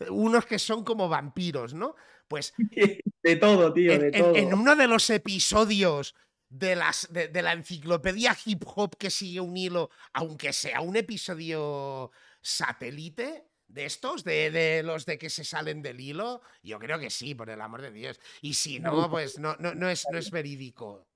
unos 0.09 0.47
que 0.47 0.61
son 0.61 0.85
como 0.85 1.09
vampiros, 1.09 1.75
¿no? 1.75 1.97
Pues. 2.29 2.55
De 3.25 3.37
todo, 3.37 3.73
tío, 3.73 3.97
de 4.01 4.11
todo. 4.11 4.35
En, 4.35 4.53
uno 4.53 4.75
de 4.75 4.89
los 4.89 5.09
episodios 5.11 6.17
de, 6.49 6.75
las, 6.75 7.09
de 7.13 7.41
la 7.41 7.53
enciclopedia 7.53 8.37
hip 8.45 8.65
hop 8.67 8.97
que 8.97 9.11
sigue 9.11 9.39
un 9.39 9.57
hilo, 9.57 9.91
aunque 10.13 10.53
sea 10.53 10.81
un 10.81 10.97
episodio 10.97 12.11
satélite 12.41 13.52
de 13.73 13.87
estos, 13.87 14.25
de, 14.25 14.83
los 14.85 15.07
de 15.07 15.19
que 15.19 15.31
se 15.31 15.45
salen 15.45 15.83
del 15.83 16.01
hilo? 16.01 16.43
Yo 16.63 16.79
creo 16.79 16.99
que 16.99 17.11
sí, 17.11 17.35
por 17.35 17.51
el 17.51 17.61
amor 17.61 17.83
de 17.83 17.93
Dios. 17.93 18.21
Y 18.41 18.55
si 18.55 18.81
no, 18.81 19.11
pues 19.11 19.39
no, 19.39 19.57
no, 19.59 19.89
es, 19.89 20.07
no 20.11 20.19
es 20.19 20.31
verídico. 20.31 21.07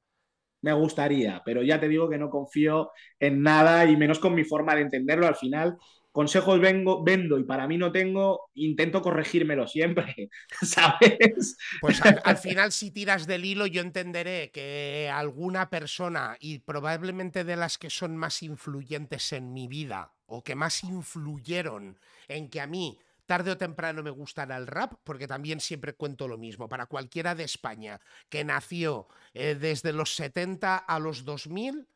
Me 0.63 0.73
gustaría, 0.73 1.43
pero 1.45 1.63
ya 1.63 1.79
te 1.79 1.89
digo 1.89 2.09
que 2.09 2.19
no 2.19 2.31
confío 2.31 2.91
en 3.21 3.43
nada 3.43 3.85
y 3.85 3.97
menos 3.97 4.19
con 4.19 4.35
mi 4.35 4.43
forma 4.43 4.75
de 4.75 4.83
entenderlo. 4.83 5.27
Al 5.27 5.37
final, 5.37 5.77
consejos 6.11 6.59
vengo, 6.61 7.05
vendo 7.05 7.39
y 7.39 7.45
para 7.45 7.69
mí 7.69 7.77
no 7.77 7.93
tengo, 7.93 8.49
intento 8.55 9.03
corregírmelo 9.03 9.69
siempre, 9.69 10.31
¿sabes? 10.63 11.59
Pues 11.81 12.01
al, 12.05 12.21
al, 12.25 12.39
final 12.39 12.73
si 12.73 12.91
tiras 12.91 13.27
del 13.27 13.45
hilo 13.45 13.67
yo 13.67 13.83
entenderé 13.83 14.51
que 14.51 15.11
alguna 15.13 15.69
persona 15.69 16.37
y 16.41 16.61
probablemente 16.61 17.45
de 17.45 17.57
las 17.57 17.77
que 17.77 17.91
son 17.91 18.17
más 18.17 18.43
influyentes 18.43 19.33
en 19.33 19.53
mi 19.53 19.69
vida 19.69 20.16
o 20.27 20.43
que 20.43 20.55
más 20.55 20.85
influyeron 20.85 21.99
en 22.29 22.49
que 22.49 22.61
a 22.61 22.67
mí 22.67 22.99
tarde 23.27 23.51
o 23.51 23.59
temprano 23.59 24.03
me 24.03 24.11
gustará 24.11 24.57
el 24.57 24.67
rap, 24.67 24.95
porque 25.05 25.27
también 25.27 25.61
siempre 25.61 25.95
cuento 25.95 26.29
lo 26.29 26.39
mismo. 26.39 26.69
Para 26.69 26.87
cualquiera 26.87 27.35
de 27.35 27.45
España 27.45 28.01
que 28.29 28.45
nació 28.45 29.09
eh, 29.35 29.57
desde 29.57 29.93
los 29.93 30.15
70 30.15 30.77
a 30.77 30.99
los 30.99 31.25
2000, 31.25 31.89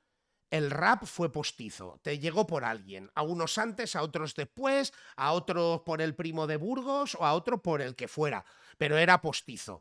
el 0.51 0.71
rap 0.71 1.05
fue 1.05 1.31
postizo. 1.31 2.01
Te 2.03 2.19
llegó 2.19 2.47
por 2.47 2.65
alguien. 2.65 3.11
A 3.15 3.23
unos 3.23 3.57
antes, 3.59 3.95
a 3.95 4.03
otros 4.03 4.35
después, 4.35 4.93
a 5.17 5.33
otros 5.33 5.83
por 5.83 6.03
el 6.03 6.17
primo 6.17 6.49
de 6.49 6.57
Burgos 6.57 7.15
o 7.15 7.25
a 7.25 7.35
otro 7.35 7.63
por 7.63 7.81
el 7.81 7.95
que 7.95 8.09
fuera. 8.09 8.45
Pero 8.77 8.99
era 8.99 9.23
postizo. 9.23 9.81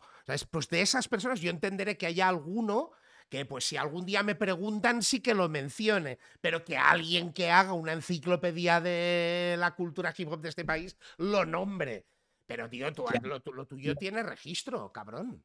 Pues 0.52 0.70
de 0.70 0.82
esas 0.82 1.08
personas 1.08 1.42
yo 1.42 1.50
entenderé 1.50 1.98
que 1.98 2.06
haya 2.06 2.28
alguno 2.28 2.92
que 3.30 3.46
pues 3.46 3.64
si 3.64 3.78
algún 3.78 4.06
día 4.06 4.24
me 4.24 4.36
preguntan 4.36 5.02
sí 5.04 5.22
que 5.22 5.34
lo 5.34 5.48
mencione, 5.50 6.18
pero 6.42 6.66
que 6.66 6.78
alguien 6.78 7.32
que 7.32 7.52
haga 7.52 7.74
una 7.74 7.94
enciclopedia 7.94 8.82
de 8.82 9.56
la 9.58 9.76
cultura 9.76 10.14
hip 10.18 10.32
hop 10.32 10.42
de 10.42 10.50
este 10.50 10.66
país 10.66 10.98
lo 11.18 11.46
nombre. 11.46 12.06
Pero 12.48 12.68
tío, 12.68 12.88
lo, 13.22 13.68
tuyo 13.68 13.96
tiene 13.96 14.24
registro, 14.24 14.92
cabrón. 14.92 15.44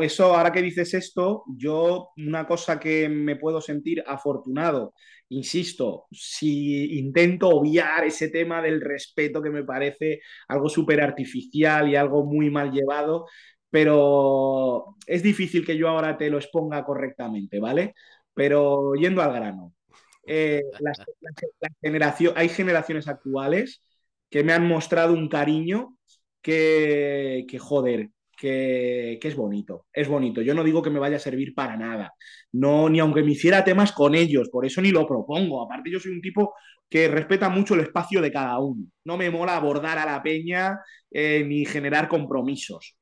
Eso, 0.00 0.34
ahora 0.34 0.50
que 0.50 0.62
dices 0.62 0.94
esto, 0.94 1.44
yo 1.58 2.08
una 2.16 2.46
cosa 2.46 2.80
que 2.80 3.06
me 3.10 3.36
puedo 3.36 3.60
sentir 3.60 4.02
afortunado, 4.06 4.94
insisto, 5.28 6.06
si 6.10 6.98
intento 6.98 7.48
obviar 7.48 8.06
ese 8.06 8.30
tema 8.30 8.62
del 8.62 8.80
respeto 8.80 9.42
que 9.42 9.50
me 9.50 9.62
parece 9.62 10.20
algo 10.48 10.70
súper 10.70 11.02
artificial 11.02 11.86
y 11.90 11.96
algo 11.96 12.24
muy 12.24 12.48
mal 12.48 12.72
llevado, 12.72 13.26
pero 13.70 14.96
es 15.06 15.22
difícil 15.22 15.64
que 15.64 15.76
yo 15.76 15.88
ahora 15.88 16.16
te 16.16 16.30
lo 16.30 16.38
exponga 16.38 16.84
correctamente, 16.84 17.58
¿vale? 17.60 17.94
Pero 18.34 18.94
yendo 18.94 19.22
al 19.22 19.32
grano. 19.32 19.74
Eh, 20.26 20.62
hay 22.34 22.48
generaciones 22.48 23.08
actuales 23.08 23.82
que 24.30 24.44
me 24.44 24.52
han 24.52 24.66
mostrado 24.66 25.12
un 25.14 25.28
cariño 25.28 25.96
que, 26.42 27.44
que 27.48 27.58
joder, 27.58 28.10
que, 28.36 29.18
es 29.22 29.36
bonito, 29.36 29.86
es 29.92 30.08
bonito. 30.08 30.42
Yo 30.42 30.54
no 30.54 30.62
digo 30.62 30.82
que 30.82 30.90
me 30.90 30.98
vaya 30.98 31.16
a 31.16 31.20
servir 31.20 31.54
para 31.54 31.76
nada, 31.76 32.12
no, 32.52 32.88
ni 32.88 33.00
aunque 33.00 33.22
me 33.22 33.32
hiciera 33.32 33.64
temas 33.64 33.92
con 33.92 34.14
ellos, 34.14 34.48
por 34.50 34.66
eso 34.66 34.80
ni 34.80 34.90
lo 34.90 35.06
propongo. 35.06 35.62
Aparte, 35.62 35.90
yo 35.90 35.98
soy 35.98 36.12
un 36.12 36.20
tipo 36.20 36.54
que 36.88 37.08
respeta 37.08 37.48
mucho 37.48 37.74
el 37.74 37.80
espacio 37.80 38.20
de 38.20 38.30
cada 38.30 38.58
uno. 38.58 38.86
No 39.04 39.16
me 39.16 39.30
mola 39.30 39.56
abordar 39.56 39.98
a 39.98 40.06
la 40.06 40.22
peña 40.22 40.78
eh, 41.10 41.44
ni 41.44 41.64
generar 41.64 42.08
compromisos. 42.08 42.96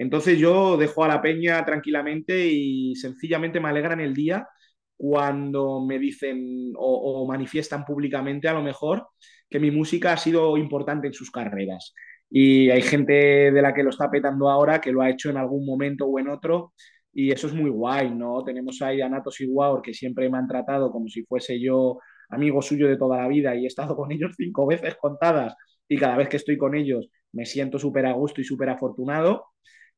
Entonces 0.00 0.38
yo 0.38 0.78
dejo 0.78 1.04
a 1.04 1.08
la 1.08 1.20
peña 1.20 1.62
tranquilamente 1.66 2.46
y 2.46 2.94
sencillamente 2.96 3.60
me 3.60 3.68
alegran 3.68 4.00
el 4.00 4.14
día 4.14 4.48
cuando 4.96 5.84
me 5.84 5.98
dicen 5.98 6.72
o 6.76 7.26
manifiestan 7.28 7.84
públicamente 7.84 8.48
a 8.48 8.54
lo 8.54 8.62
mejor 8.62 9.08
que 9.50 9.60
mi 9.60 9.70
música 9.70 10.12
ha 10.14 10.16
sido 10.16 10.56
importante 10.56 11.06
en 11.08 11.12
sus 11.14 11.30
carreras 11.30 11.94
y 12.30 12.70
hay 12.70 12.82
gente 12.82 13.12
de 13.52 13.62
la 13.62 13.74
que 13.74 13.82
lo 13.82 13.90
está 13.90 14.10
petando 14.10 14.48
ahora 14.48 14.80
que 14.80 14.92
lo 14.92 15.02
ha 15.02 15.10
hecho 15.10 15.30
en 15.30 15.36
algún 15.36 15.66
momento 15.66 16.06
o 16.06 16.18
en 16.18 16.28
otro 16.28 16.72
y 17.12 17.32
eso 17.32 17.48
es 17.48 17.54
muy 17.54 17.70
guay, 17.70 18.10
¿no? 18.14 18.44
Tenemos 18.44 18.80
ahí 18.82 19.00
a 19.02 19.08
Natos 19.08 19.40
y 19.40 19.46
Guaur 19.46 19.82
que 19.82 19.92
siempre 19.94 20.30
me 20.30 20.38
han 20.38 20.46
tratado 20.46 20.92
como 20.92 21.08
si 21.08 21.24
fuese 21.24 21.60
yo 21.60 21.98
amigo 22.30 22.62
suyo 22.62 22.88
de 22.88 22.96
toda 22.96 23.18
la 23.18 23.28
vida 23.28 23.56
y 23.56 23.64
he 23.64 23.66
estado 23.66 23.96
con 23.96 24.12
ellos 24.12 24.32
cinco 24.36 24.66
veces 24.66 24.96
contadas 24.96 25.56
y 25.88 25.98
cada 25.98 26.16
vez 26.16 26.28
que 26.28 26.36
estoy 26.36 26.56
con 26.56 26.74
ellos 26.76 27.10
me 27.32 27.46
siento 27.46 27.78
súper 27.78 28.06
a 28.06 28.12
gusto 28.12 28.40
y 28.40 28.44
súper 28.44 28.70
afortunado. 28.70 29.46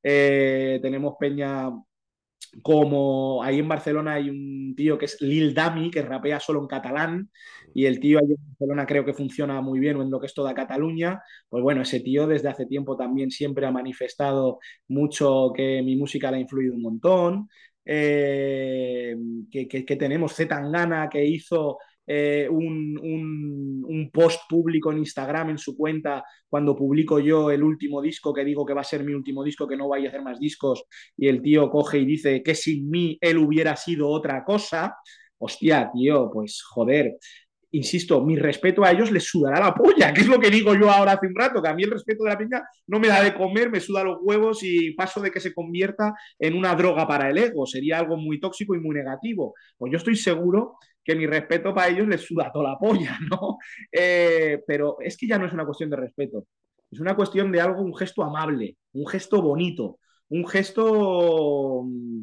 Eh, 0.03 0.79
tenemos 0.83 1.15
Peña 1.19 1.71
como 2.61 3.43
ahí 3.43 3.61
en 3.61 3.69
Barcelona 3.69 4.15
hay 4.15 4.29
un 4.29 4.75
tío 4.77 4.99
que 4.99 5.07
es 5.07 5.21
Lil 5.23 5.55
Dami, 5.55 5.91
que 5.91 6.03
rapea 6.03 6.39
solo 6.39 6.61
en 6.61 6.67
catalán, 6.67 7.31
y 7.73 7.87
el 7.87 7.99
tío 7.99 8.19
ahí 8.19 8.27
en 8.27 8.49
Barcelona 8.51 8.87
creo 8.87 9.05
que 9.05 9.15
funciona 9.15 9.61
muy 9.63 9.81
bien 9.81 9.99
en 10.01 10.11
lo 10.11 10.21
que 10.21 10.27
es 10.27 10.35
toda 10.35 10.55
Cataluña. 10.55 11.23
Pues 11.49 11.63
bueno, 11.63 11.83
ese 11.83 12.01
tío 12.01 12.27
desde 12.27 12.49
hace 12.49 12.67
tiempo 12.67 12.97
también 12.97 13.31
siempre 13.31 13.67
ha 13.67 13.71
manifestado 13.71 14.59
mucho 14.89 15.53
que 15.55 15.83
mi 15.83 15.97
música 15.97 16.31
le 16.31 16.39
ha 16.39 16.41
influido 16.41 16.75
un 16.75 16.83
montón. 16.83 17.49
Eh, 17.85 19.17
que, 19.51 19.67
que, 19.67 19.97
tenemos 19.97 20.35
Z 20.35 21.09
que 21.11 21.25
hizo 21.25 21.79
eh, 22.07 22.49
un, 22.51 22.99
un, 23.85 24.11
post 24.13 24.41
público 24.49 24.91
en 24.91 24.99
Instagram 24.99 25.51
en 25.51 25.59
su 25.59 25.77
cuenta 25.77 26.25
cuando 26.49 26.77
publico 26.77 27.19
yo 27.19 27.51
el 27.51 27.63
último 27.63 28.03
disco 28.03 28.35
que 28.35 28.45
digo 28.45 28.67
que 28.67 28.75
va 28.75 28.83
a 28.83 28.85
ser 28.85 29.05
mi 29.05 29.15
último 29.15 29.43
disco, 29.45 29.67
que 29.67 29.77
no 29.77 29.89
vaya 29.89 30.07
a 30.07 30.09
hacer 30.09 30.23
más 30.23 30.39
discos, 30.39 30.85
y 31.17 31.29
el 31.29 31.41
tío 31.41 31.71
coge 31.71 31.99
y 31.99 32.05
dice 32.05 32.43
que 32.43 32.55
sin 32.55 32.91
mí 32.91 33.17
él 33.21 33.39
hubiera 33.39 33.77
sido 33.77 34.09
otra 34.09 34.45
cosa. 34.45 34.97
Hostia, 35.39 35.91
tío, 35.93 36.31
pues 36.33 36.63
joder, 36.63 37.17
insisto, 37.73 38.23
mi 38.23 38.37
respeto 38.37 38.85
a 38.85 38.91
ellos 38.91 39.11
les 39.11 39.25
sudará 39.25 39.59
la 39.59 39.75
polla, 39.75 40.13
que 40.13 40.21
es 40.21 40.27
lo 40.27 40.39
que 40.39 40.51
digo 40.51 40.75
yo 40.75 40.91
ahora 40.91 41.13
hace 41.13 41.27
un 41.27 41.35
rato, 41.35 41.63
que 41.63 41.69
a 41.69 41.75
mí 41.75 41.83
el 41.83 41.91
respeto 41.91 42.25
de 42.25 42.31
la 42.31 42.39
piña 42.39 42.63
no 42.87 43.01
me 43.01 43.09
da 43.09 43.23
de 43.23 43.35
comer, 43.35 43.71
me 43.71 43.81
suda 43.81 44.05
los 44.05 44.19
huevos 44.23 44.63
y 44.63 44.93
paso 44.93 45.21
de 45.21 45.31
que 45.31 45.41
se 45.41 45.55
convierta 45.55 46.15
en 46.39 46.55
una 46.55 46.75
droga 46.75 47.07
para 47.07 47.31
el 47.31 47.39
ego, 47.39 47.67
sería 47.67 47.99
algo 47.99 48.17
muy 48.17 48.39
tóxico 48.39 48.75
y 48.75 48.81
muy 48.81 48.95
negativo. 48.95 49.55
Pues 49.79 49.91
yo 49.91 49.99
estoy 49.99 50.17
seguro 50.17 50.77
que 51.05 51.15
mi 51.15 51.27
respeto 51.27 51.75
para 51.75 51.89
ellos 51.89 52.09
les 52.09 52.23
suda 52.23 52.51
toda 52.53 52.71
la 52.71 52.79
polla, 52.79 53.19
¿no? 53.31 53.59
Eh, 53.91 54.63
pero 54.67 54.97
es 55.01 55.17
que 55.17 55.27
ya 55.27 55.39
no 55.39 55.47
es 55.47 55.53
una 55.53 55.65
cuestión 55.67 55.91
de 55.91 55.97
respeto, 55.97 56.47
es 56.91 57.01
una 57.01 57.17
cuestión 57.17 57.51
de 57.53 57.61
algo, 57.61 57.83
un 57.83 57.95
gesto 57.97 58.23
amable, 58.23 58.77
un 58.93 59.07
gesto 59.07 59.43
bonito, 59.43 59.99
un 60.29 60.47
gesto 60.47 61.85
mm, 61.85 62.23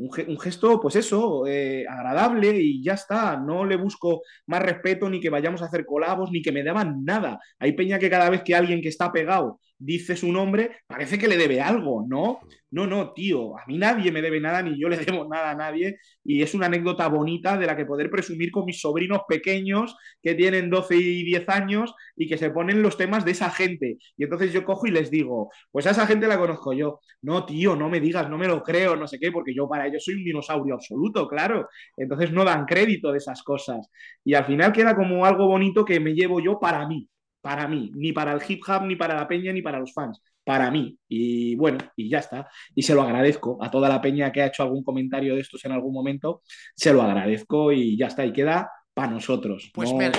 un, 0.00 0.40
gesto, 0.40 0.80
pues 0.80 0.96
eso, 0.96 1.46
eh, 1.46 1.86
agradable 1.86 2.58
y 2.58 2.82
ya 2.82 2.94
está. 2.94 3.36
No 3.36 3.64
le 3.66 3.76
busco 3.76 4.22
más 4.46 4.62
respeto 4.62 5.10
ni 5.10 5.20
que 5.20 5.30
vayamos 5.30 5.62
a 5.62 5.66
hacer 5.66 5.84
colabos 5.84 6.30
ni 6.30 6.42
que 6.42 6.52
me 6.52 6.62
daban 6.62 7.04
nada. 7.04 7.38
Hay 7.58 7.72
peña 7.72 7.98
que 7.98 8.10
cada 8.10 8.30
vez 8.30 8.42
que 8.42 8.54
alguien 8.54 8.80
que 8.80 8.88
está 8.88 9.12
pegado 9.12 9.60
dice 9.80 10.14
su 10.14 10.30
nombre, 10.30 10.82
parece 10.86 11.18
que 11.18 11.26
le 11.26 11.36
debe 11.38 11.60
algo, 11.60 12.04
¿no? 12.06 12.40
No, 12.70 12.86
no, 12.86 13.12
tío, 13.12 13.58
a 13.58 13.64
mí 13.66 13.78
nadie 13.78 14.12
me 14.12 14.22
debe 14.22 14.40
nada 14.40 14.62
ni 14.62 14.78
yo 14.78 14.88
le 14.88 14.98
debo 14.98 15.26
nada 15.28 15.50
a 15.50 15.54
nadie 15.56 15.98
y 16.22 16.42
es 16.42 16.54
una 16.54 16.66
anécdota 16.66 17.08
bonita 17.08 17.56
de 17.56 17.66
la 17.66 17.76
que 17.76 17.86
poder 17.86 18.10
presumir 18.10 18.52
con 18.52 18.66
mis 18.66 18.80
sobrinos 18.80 19.22
pequeños 19.26 19.96
que 20.22 20.34
tienen 20.34 20.70
12 20.70 20.96
y 20.96 21.24
10 21.24 21.48
años 21.48 21.94
y 22.14 22.28
que 22.28 22.38
se 22.38 22.50
ponen 22.50 22.82
los 22.82 22.96
temas 22.96 23.24
de 23.24 23.32
esa 23.32 23.50
gente. 23.50 23.98
Y 24.16 24.24
entonces 24.24 24.52
yo 24.52 24.64
cojo 24.64 24.86
y 24.86 24.90
les 24.92 25.10
digo, 25.10 25.50
pues 25.72 25.86
a 25.86 25.90
esa 25.90 26.06
gente 26.06 26.28
la 26.28 26.38
conozco 26.38 26.72
yo. 26.72 27.00
No, 27.22 27.44
tío, 27.46 27.74
no 27.74 27.88
me 27.88 28.00
digas, 28.00 28.28
no 28.28 28.38
me 28.38 28.46
lo 28.46 28.62
creo, 28.62 28.94
no 28.96 29.08
sé 29.08 29.18
qué, 29.18 29.32
porque 29.32 29.54
yo 29.54 29.68
para 29.68 29.86
ellos 29.86 30.04
soy 30.04 30.14
un 30.14 30.24
dinosaurio 30.24 30.74
absoluto, 30.74 31.26
claro. 31.26 31.68
Entonces 31.96 32.30
no 32.32 32.44
dan 32.44 32.66
crédito 32.66 33.10
de 33.10 33.18
esas 33.18 33.42
cosas. 33.42 33.88
Y 34.24 34.34
al 34.34 34.44
final 34.44 34.72
queda 34.72 34.94
como 34.94 35.24
algo 35.24 35.46
bonito 35.48 35.84
que 35.84 35.98
me 36.00 36.14
llevo 36.14 36.40
yo 36.40 36.60
para 36.60 36.86
mí 36.86 37.08
para 37.40 37.66
mí, 37.68 37.90
ni 37.94 38.12
para 38.12 38.32
el 38.32 38.40
hip 38.46 38.62
hop, 38.68 38.82
ni 38.84 38.96
para 38.96 39.14
la 39.14 39.26
peña, 39.26 39.52
ni 39.52 39.62
para 39.62 39.78
los 39.78 39.92
fans, 39.92 40.20
para 40.44 40.70
mí. 40.70 40.98
Y 41.08 41.54
bueno, 41.56 41.78
y 41.96 42.08
ya 42.08 42.18
está. 42.18 42.48
Y 42.74 42.82
se 42.82 42.94
lo 42.94 43.02
agradezco 43.02 43.62
a 43.62 43.70
toda 43.70 43.88
la 43.88 44.00
peña 44.00 44.30
que 44.32 44.42
ha 44.42 44.46
hecho 44.46 44.62
algún 44.62 44.84
comentario 44.84 45.34
de 45.34 45.40
estos 45.40 45.64
en 45.64 45.72
algún 45.72 45.92
momento, 45.92 46.42
se 46.74 46.92
lo 46.92 47.02
agradezco 47.02 47.72
y 47.72 47.96
ya 47.96 48.06
está. 48.08 48.24
Y 48.24 48.32
queda 48.32 48.70
para 48.92 49.12
nosotros. 49.12 49.70
Pues 49.72 49.92
me, 49.92 50.10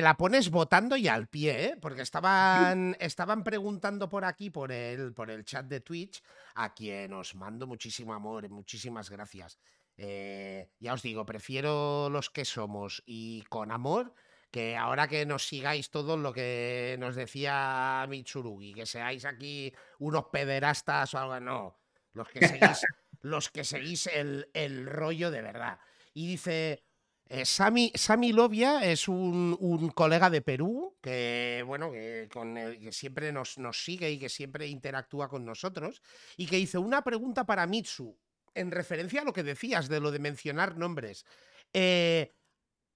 la, 0.00 0.16
pones 0.16 0.50
votando 0.50 0.96
y 0.96 1.08
al 1.08 1.28
pie, 1.28 1.64
¿eh? 1.64 1.76
porque 1.80 2.02
estaban, 2.02 2.96
estaban 3.00 3.42
preguntando 3.42 4.08
por 4.08 4.24
aquí, 4.24 4.50
por 4.50 4.70
el, 4.72 5.12
por 5.12 5.30
el 5.30 5.44
chat 5.44 5.66
de 5.66 5.80
Twitch, 5.80 6.22
a 6.54 6.74
quien 6.74 7.12
os 7.12 7.34
mando 7.34 7.66
muchísimo 7.66 8.14
amor, 8.14 8.48
muchísimas 8.50 9.10
gracias. 9.10 9.58
Eh, 9.96 10.70
ya 10.80 10.94
os 10.94 11.02
digo, 11.02 11.24
prefiero 11.24 12.10
los 12.10 12.30
que 12.30 12.44
somos 12.44 13.02
y 13.06 13.42
con 13.48 13.70
amor 13.70 14.12
que 14.54 14.76
ahora 14.76 15.08
que 15.08 15.26
nos 15.26 15.48
sigáis 15.48 15.90
todo 15.90 16.16
lo 16.16 16.32
que 16.32 16.94
nos 17.00 17.16
decía 17.16 18.06
Mitsurugi, 18.08 18.72
que 18.72 18.86
seáis 18.86 19.24
aquí 19.24 19.74
unos 19.98 20.26
pederastas 20.26 21.12
o 21.14 21.18
algo, 21.18 21.40
no, 21.40 21.80
los 22.12 22.28
que 22.28 22.46
seguís, 22.46 22.86
los 23.22 23.50
que 23.50 23.64
seguís 23.64 24.06
el, 24.06 24.86
rollo 24.86 25.32
de 25.32 25.42
verdad. 25.42 25.80
Y 26.12 26.28
dice, 26.28 26.84
eh, 27.28 27.44
Sami, 27.44 27.90
Lovia 28.32 28.84
es 28.84 29.08
un, 29.08 29.90
colega 29.92 30.30
de 30.30 30.40
Perú 30.40 30.98
que, 31.02 31.64
bueno, 31.66 31.90
que, 31.90 32.28
con 32.32 32.54
que 32.54 32.92
siempre 32.92 33.32
nos, 33.32 33.58
nos, 33.58 33.82
sigue 33.82 34.08
y 34.08 34.20
que 34.20 34.28
siempre 34.28 34.68
interactúa 34.68 35.28
con 35.28 35.44
nosotros 35.44 36.00
y 36.36 36.46
que 36.46 36.60
hizo 36.60 36.80
una 36.80 37.02
pregunta 37.02 37.44
para 37.44 37.66
Mitsu 37.66 38.16
en 38.54 38.70
referencia 38.70 39.22
a 39.22 39.24
lo 39.24 39.32
que 39.32 39.42
decías 39.42 39.88
de 39.88 39.98
lo 39.98 40.12
de 40.12 40.20
mencionar 40.20 40.76
nombres. 40.76 41.26
Eh, 41.72 42.30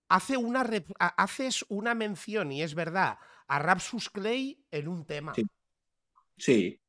hace 0.08 0.36
una 0.36 0.68
haces 0.98 1.64
una 1.68 1.94
mención, 1.94 2.52
y 2.52 2.62
es 2.62 2.74
verdad, 2.74 3.18
a 3.46 3.58
Rapsus 3.58 4.10
Clay 4.10 4.64
en 4.70 4.88
un 4.88 5.06
tema. 5.06 5.34
Sí. 5.34 5.44
sí. 6.36 6.80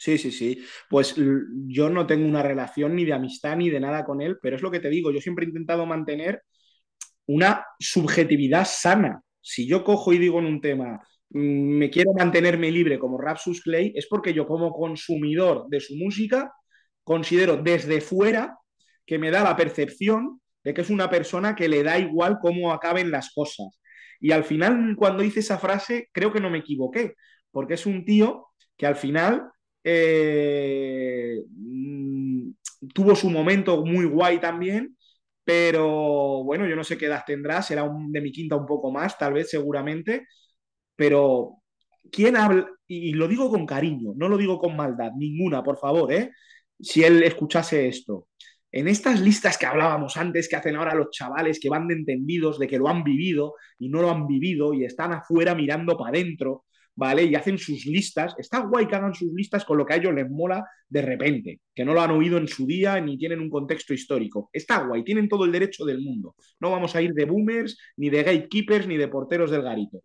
Sí, 0.00 0.16
sí, 0.16 0.64
Pues 0.88 1.16
yo 1.16 1.90
no 1.90 2.06
tengo 2.06 2.24
una 2.24 2.40
relación 2.40 2.94
ni 2.94 3.04
de 3.04 3.14
amistad 3.14 3.56
ni 3.56 3.68
de 3.68 3.80
nada 3.80 4.04
con 4.04 4.20
él, 4.20 4.38
pero 4.40 4.54
es 4.54 4.62
lo 4.62 4.70
que 4.70 4.78
te 4.78 4.88
digo, 4.88 5.10
yo 5.10 5.20
siempre 5.20 5.44
he 5.44 5.48
intentado 5.48 5.86
mantener 5.86 6.44
una 7.26 7.66
subjetividad 7.80 8.64
sana. 8.64 9.22
Si 9.40 9.66
yo 9.66 9.82
cojo 9.82 10.12
y 10.12 10.18
digo 10.18 10.38
en 10.38 10.46
un 10.46 10.60
tema, 10.60 11.00
mm, 11.30 11.40
me 11.78 11.90
quiero 11.90 12.12
mantenerme 12.14 12.70
libre 12.70 12.98
como 12.98 13.18
Rapsus 13.18 13.60
Clay, 13.62 13.92
es 13.96 14.06
porque 14.06 14.32
yo 14.32 14.46
como 14.46 14.72
consumidor 14.72 15.66
de 15.68 15.80
su 15.80 15.96
música 15.96 16.52
considero 17.02 17.56
desde 17.56 18.00
fuera 18.00 18.56
que 19.04 19.18
me 19.18 19.30
da 19.32 19.42
la 19.42 19.56
percepción 19.56 20.40
de 20.68 20.74
que 20.74 20.82
es 20.82 20.90
una 20.90 21.08
persona 21.08 21.56
que 21.56 21.66
le 21.66 21.82
da 21.82 21.98
igual 21.98 22.38
cómo 22.42 22.72
acaben 22.74 23.10
las 23.10 23.32
cosas. 23.32 23.80
Y 24.20 24.32
al 24.32 24.44
final, 24.44 24.96
cuando 24.98 25.22
hice 25.22 25.40
esa 25.40 25.58
frase, 25.58 26.10
creo 26.12 26.30
que 26.30 26.40
no 26.40 26.50
me 26.50 26.58
equivoqué, 26.58 27.14
porque 27.50 27.74
es 27.74 27.86
un 27.86 28.04
tío 28.04 28.48
que 28.76 28.86
al 28.86 28.96
final 28.96 29.50
eh, 29.82 31.42
mm, 31.48 32.50
tuvo 32.94 33.16
su 33.16 33.30
momento 33.30 33.82
muy 33.86 34.04
guay 34.04 34.40
también, 34.40 34.94
pero 35.42 36.44
bueno, 36.44 36.66
yo 36.66 36.76
no 36.76 36.84
sé 36.84 36.98
qué 36.98 37.06
edad 37.06 37.24
tendrá, 37.26 37.62
será 37.62 37.90
de 38.10 38.20
mi 38.20 38.30
quinta 38.30 38.56
un 38.56 38.66
poco 38.66 38.92
más, 38.92 39.16
tal 39.16 39.32
vez, 39.32 39.48
seguramente, 39.50 40.26
pero 40.96 41.62
¿quién 42.12 42.36
habla? 42.36 42.68
Y 42.86 43.14
lo 43.14 43.26
digo 43.28 43.48
con 43.50 43.64
cariño, 43.66 44.12
no 44.16 44.28
lo 44.28 44.36
digo 44.36 44.58
con 44.58 44.76
maldad, 44.76 45.12
ninguna, 45.16 45.62
por 45.62 45.78
favor, 45.78 46.12
¿eh? 46.12 46.32
Si 46.80 47.02
él 47.04 47.22
escuchase 47.22 47.88
esto 47.88 48.27
en 48.70 48.88
estas 48.88 49.20
listas 49.20 49.56
que 49.56 49.66
hablábamos 49.66 50.16
antes, 50.16 50.48
que 50.48 50.56
hacen 50.56 50.76
ahora 50.76 50.94
los 50.94 51.10
chavales 51.10 51.58
que 51.60 51.70
van 51.70 51.88
de 51.88 51.94
entendidos 51.94 52.58
de 52.58 52.66
que 52.66 52.78
lo 52.78 52.88
han 52.88 53.02
vivido 53.02 53.54
y 53.78 53.88
no 53.88 54.02
lo 54.02 54.10
han 54.10 54.26
vivido 54.26 54.74
y 54.74 54.84
están 54.84 55.12
afuera 55.12 55.54
mirando 55.54 55.96
para 55.96 56.10
adentro, 56.10 56.64
¿vale? 56.94 57.24
Y 57.24 57.34
hacen 57.34 57.56
sus 57.58 57.86
listas. 57.86 58.34
Está 58.38 58.60
guay 58.60 58.86
que 58.86 58.96
hagan 58.96 59.14
sus 59.14 59.32
listas 59.32 59.64
con 59.64 59.78
lo 59.78 59.86
que 59.86 59.94
a 59.94 59.96
ellos 59.96 60.14
les 60.14 60.28
mola 60.28 60.66
de 60.88 61.02
repente, 61.02 61.60
que 61.74 61.84
no 61.84 61.94
lo 61.94 62.02
han 62.02 62.10
oído 62.10 62.36
en 62.36 62.48
su 62.48 62.66
día 62.66 63.00
ni 63.00 63.16
tienen 63.16 63.40
un 63.40 63.48
contexto 63.48 63.94
histórico. 63.94 64.50
Está 64.52 64.84
guay, 64.84 65.02
tienen 65.02 65.28
todo 65.28 65.44
el 65.44 65.52
derecho 65.52 65.84
del 65.84 66.00
mundo. 66.00 66.34
No 66.60 66.70
vamos 66.70 66.94
a 66.94 67.00
ir 67.00 67.14
de 67.14 67.24
boomers, 67.24 67.78
ni 67.96 68.10
de 68.10 68.22
gatekeepers, 68.22 68.86
ni 68.86 68.96
de 68.96 69.08
porteros 69.08 69.50
del 69.50 69.62
garito. 69.62 70.02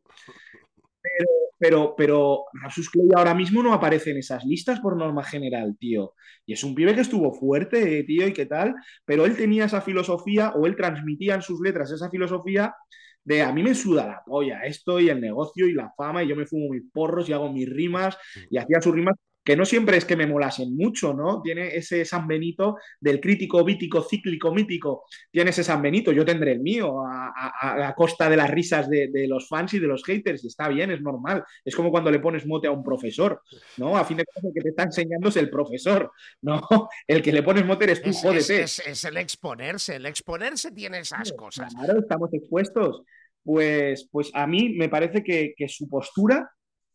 Pero, 1.01 1.42
pero, 1.63 1.95
pero 1.95 2.43
Rasus 2.61 2.89
Clay 2.89 3.07
ahora 3.15 3.33
mismo 3.33 3.63
no 3.63 3.73
aparece 3.73 4.11
en 4.11 4.17
esas 4.17 4.43
listas 4.43 4.81
por 4.81 4.97
norma 4.97 5.23
general, 5.23 5.77
tío. 5.79 6.13
Y 6.45 6.51
es 6.51 6.61
un 6.65 6.75
pibe 6.75 6.93
que 6.93 6.99
estuvo 6.99 7.31
fuerte, 7.31 8.03
tío, 8.03 8.27
y 8.27 8.33
qué 8.33 8.45
tal, 8.45 8.75
pero 9.05 9.23
él 9.25 9.37
tenía 9.37 9.63
esa 9.63 9.79
filosofía 9.79 10.51
o 10.57 10.65
él 10.65 10.75
transmitía 10.75 11.35
en 11.35 11.41
sus 11.41 11.61
letras 11.61 11.89
esa 11.89 12.09
filosofía 12.09 12.75
de 13.23 13.43
a 13.43 13.53
mí 13.53 13.63
me 13.63 13.75
suda 13.75 14.05
la 14.05 14.21
polla 14.25 14.63
esto 14.65 14.99
y 14.99 15.07
el 15.07 15.21
negocio 15.21 15.65
y 15.65 15.71
la 15.71 15.93
fama 15.95 16.21
y 16.21 16.27
yo 16.27 16.35
me 16.35 16.45
fumo 16.45 16.67
mis 16.69 16.83
porros 16.91 17.29
y 17.29 17.31
hago 17.31 17.49
mis 17.49 17.69
rimas 17.69 18.17
y 18.49 18.57
hacía 18.57 18.81
sus 18.81 18.93
rimas 18.93 19.15
que 19.43 19.57
no 19.57 19.65
siempre 19.65 19.97
es 19.97 20.05
que 20.05 20.15
me 20.15 20.25
molasen 20.25 20.75
mucho, 20.75 21.13
¿no? 21.13 21.41
Tiene 21.41 21.75
ese 21.75 22.05
San 22.05 22.27
Benito 22.27 22.77
del 22.99 23.19
crítico, 23.19 23.63
vítico, 23.63 24.01
cíclico, 24.01 24.53
mítico. 24.53 25.05
Tiene 25.29 25.49
ese 25.49 25.63
San 25.63 25.81
Benito, 25.81 26.11
yo 26.13 26.23
tendré 26.23 26.53
el 26.53 26.61
mío, 26.61 27.01
a, 27.05 27.75
la 27.77 27.93
costa 27.93 28.29
de 28.29 28.37
las 28.37 28.49
risas 28.49 28.89
de, 28.89 29.27
los 29.27 29.47
fans 29.47 29.73
y 29.73 29.79
de 29.79 29.87
los 29.87 30.03
haters, 30.03 30.43
y 30.43 30.47
está 30.47 30.69
bien, 30.69 30.91
es 30.91 31.01
normal. 31.01 31.43
Es 31.65 31.75
como 31.75 31.91
cuando 31.91 32.09
le 32.09 32.19
pones 32.19 32.45
mote 32.45 32.67
a 32.67 32.71
un 32.71 32.83
profesor, 32.83 33.41
¿no? 33.77 33.97
A 33.97 34.05
fin 34.05 34.17
de 34.17 34.25
cuentas, 34.25 34.45
el 34.45 34.53
que 34.53 34.61
te 34.61 34.69
está 34.69 34.83
enseñando 34.83 35.29
es 35.29 35.35
el 35.35 35.49
profesor, 35.49 36.11
¿no? 36.41 36.61
El 37.05 37.21
que 37.21 37.33
le 37.33 37.43
pones 37.43 37.65
mote 37.65 37.83
eres 37.83 38.01
tú, 38.01 38.09
es, 38.31 38.49
Es, 38.49 39.03
el 39.03 39.17
exponerse, 39.17 39.97
el 39.97 40.05
exponerse 40.05 40.71
tiene 40.71 40.99
esas 40.99 41.33
cosas. 41.33 41.73
Claro, 41.73 41.99
estamos 41.99 42.33
expuestos. 42.33 43.03
Pues, 43.43 44.07
pues 44.09 44.31
a 44.33 44.47
mí 44.47 44.69
me 44.69 44.87
parece 44.87 45.21
que, 45.21 45.53
que 45.57 45.67
su 45.67 45.89
postura, 45.89 46.49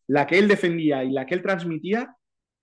la 0.07 0.25
que 0.25 0.39
él 0.39 0.47
defendía 0.47 1.03
y 1.03 1.11
la 1.11 1.27
que 1.27 1.35
él 1.35 1.43
transmitía, 1.43 2.15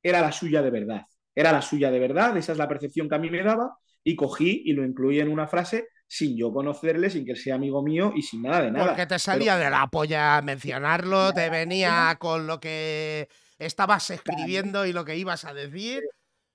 era 0.09 0.21
la 0.21 0.33
suya 0.33 0.63
de 0.63 0.71
verdad. 0.71 1.03
Era 1.35 1.53
la 1.53 1.61
suya 1.61 1.91
de 1.91 1.99
verdad, 1.99 2.37
esa 2.37 2.53
es 2.53 2.59
la 2.59 2.69
percepción 2.69 3.09
que 3.09 3.15
a 3.15 3.19
mí 3.19 3.29
me 3.29 3.43
daba, 3.43 3.77
y 4.03 4.17
cogí 4.17 4.63
y 4.65 4.73
lo 4.73 4.85
incluí 4.85 5.21
en 5.21 5.29
una 5.29 5.47
frase 5.47 5.89
sin 6.07 6.37
yo 6.37 6.53
conocerle, 6.53 7.11
sin 7.11 7.25
que 7.25 7.33
él 7.33 7.37
sea 7.37 7.57
amigo 7.57 7.83
mío 7.83 8.13
y 8.15 8.23
sin 8.23 8.43
nada 8.43 8.63
de 8.63 8.71
nada. 8.71 8.87
Porque 8.87 9.07
te 9.07 9.19
salía 9.19 9.57
de 9.57 9.69
la 9.69 9.87
polla 9.89 10.41
mencionarlo, 10.43 11.33
te 11.33 11.51
venía 11.51 12.17
con 12.19 12.47
lo 12.47 12.61
que 12.61 13.29
estabas 13.59 14.09
escribiendo 14.11 14.87
y 14.87 14.93
lo 14.93 15.05
que 15.05 15.17
ibas 15.17 15.45
a 15.45 15.53
decir, 15.53 16.03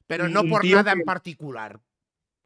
pero 0.08 0.30
no 0.30 0.44
por 0.46 0.66
nada 0.66 0.94
en 0.94 1.02
particular. 1.02 1.80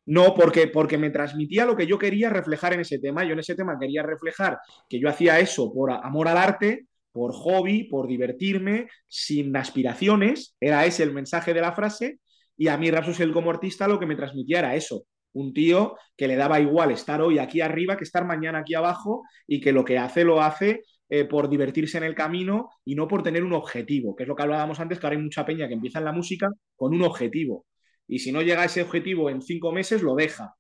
No, 0.08 0.36
porque, 0.36 0.68
porque 0.68 0.98
me 0.98 1.10
transmitía 1.10 1.66
lo 1.66 1.76
que 1.76 1.88
yo 1.88 1.98
quería 1.98 2.30
reflejar 2.30 2.74
en 2.74 2.82
ese 2.82 3.00
tema. 3.00 3.24
Yo 3.24 3.34
en 3.34 3.40
ese 3.40 3.56
tema 3.56 3.78
quería 3.80 4.04
reflejar 4.04 4.60
que 4.88 5.00
yo 5.00 5.10
hacía 5.10 5.40
eso 5.40 5.74
por 5.74 5.92
amor 5.92 6.28
al 6.28 6.38
arte, 6.38 6.88
por 7.16 7.32
hobby, 7.32 7.86
por 7.86 8.08
divertirme, 8.08 8.90
sin 9.08 9.56
aspiraciones, 9.56 10.58
era 10.60 10.86
ese 10.86 11.04
el 11.04 11.14
mensaje 11.14 11.54
de 11.54 11.62
la 11.62 11.72
frase, 11.72 12.20
y 12.58 12.68
a 12.68 12.78
mí 12.78 12.92
Rapsus 12.92 13.22
como 13.32 13.52
artista 13.52 13.88
lo 13.88 14.02
que 14.02 14.06
me 14.06 14.18
transmitía 14.18 14.60
era 14.60 14.76
eso, 14.76 15.06
un 15.32 15.54
tío 15.54 15.96
que 16.18 16.28
le 16.28 16.36
daba 16.36 16.60
igual 16.60 16.92
estar 16.92 17.22
hoy 17.22 17.40
aquí 17.40 17.62
arriba 17.62 17.96
que 17.96 18.04
estar 18.04 18.26
mañana 18.26 18.60
aquí 18.60 18.76
abajo 18.76 19.24
y 19.48 19.62
que 19.62 19.72
lo 19.72 19.86
que 19.86 19.98
hace 19.98 20.26
lo 20.26 20.42
hace 20.42 20.84
eh, 21.08 21.24
por 21.24 21.48
divertirse 21.48 21.98
en 21.98 22.04
el 22.04 22.16
camino 22.16 22.70
y 22.84 22.96
no 22.96 23.08
por 23.08 23.24
tener 23.24 23.46
un 23.46 23.54
objetivo, 23.54 24.14
que 24.14 24.24
es 24.24 24.28
lo 24.28 24.36
que 24.36 24.44
hablábamos 24.44 24.82
antes, 24.82 25.00
que 25.00 25.08
ahora 25.08 25.16
hay 25.16 25.24
mucha 25.24 25.46
peña 25.46 25.70
que 25.70 25.76
empieza 25.76 26.00
en 26.00 26.06
la 26.06 26.12
música 26.12 26.50
con 26.76 26.94
un 26.94 27.02
objetivo. 27.04 27.66
Y 28.10 28.20
si 28.20 28.34
no 28.34 28.42
llega 28.42 28.64
a 28.64 28.66
ese 28.66 28.82
objetivo 28.82 29.30
en 29.30 29.42
cinco 29.42 29.72
meses, 29.72 30.02
lo 30.02 30.16
deja 30.16 30.54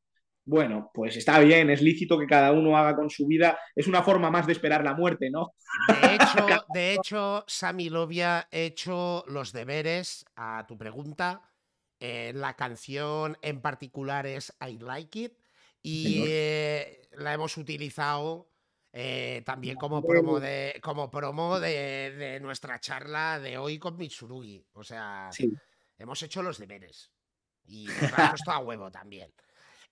bueno, 0.45 0.91
pues 0.93 1.17
está 1.17 1.39
bien, 1.39 1.69
es 1.71 1.81
lícito 1.81 2.19
que 2.19 2.27
cada 2.27 2.51
uno 2.51 2.77
haga 2.77 2.95
con 2.95 3.09
su 3.09 3.25
vida, 3.25 3.59
es 3.75 3.87
una 3.87 4.03
forma 4.03 4.29
más 4.29 4.45
de 4.45 4.53
esperar 4.53 4.83
la 4.83 4.93
muerte, 4.93 5.31
¿no? 5.31 5.55
De 6.01 6.15
hecho, 6.15 6.65
de 6.73 6.93
hecho 6.93 7.43
Sami 7.47 7.89
Lovia, 7.89 8.47
he 8.51 8.65
hecho 8.65 9.23
los 9.27 9.51
deberes 9.51 10.25
a 10.35 10.65
tu 10.67 10.77
pregunta. 10.77 11.41
Eh, 11.99 12.33
la 12.35 12.55
canción 12.55 13.37
en 13.41 13.61
particular 13.61 14.27
es 14.27 14.53
I 14.59 14.77
Like 14.77 15.19
It 15.19 15.33
y 15.81 16.23
eh, 16.27 17.07
la 17.13 17.33
hemos 17.33 17.57
utilizado 17.57 18.51
eh, 18.91 19.41
también 19.45 19.77
como 19.77 20.03
promo, 20.03 20.39
de, 20.39 20.79
como 20.83 21.09
promo 21.09 21.59
de, 21.59 22.39
nuestra 22.41 22.79
charla 22.79 23.39
de 23.39 23.57
hoy 23.57 23.79
con 23.79 23.97
Mitsurugi. 23.97 24.63
O 24.73 24.83
sea, 24.83 25.29
hemos 25.97 26.21
hecho 26.21 26.43
los 26.43 26.59
deberes 26.59 27.11
y 27.65 27.85
nos 27.85 28.13
ha 28.13 28.29
puesto 28.29 28.51
a 28.51 28.59
huevo 28.59 28.91
también. 28.91 29.33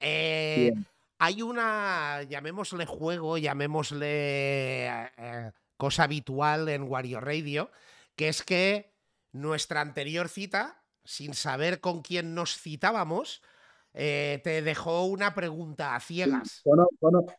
Eh, 0.05 0.73
hay 1.17 1.41
una, 1.41 2.23
llamémosle 2.23 2.85
juego, 2.85 3.37
llamémosle 3.37 4.87
eh, 5.17 5.51
cosa 5.77 6.03
habitual 6.03 6.67
en 6.67 6.83
Wario 6.83 7.21
Radio, 7.21 7.71
que 8.17 8.27
es 8.27 8.43
que 8.43 8.93
nuestra 9.31 9.79
anterior 9.79 10.27
cita, 10.27 10.83
sin 11.05 11.33
saber 11.33 11.79
con 11.79 12.01
quién 12.01 12.35
nos 12.35 12.57
citábamos, 12.57 13.41
eh, 13.93 14.41
te 14.43 14.61
dejó 14.61 15.05
una 15.05 15.33
pregunta 15.33 15.95
a 15.95 15.99
ciegas. 15.99 16.63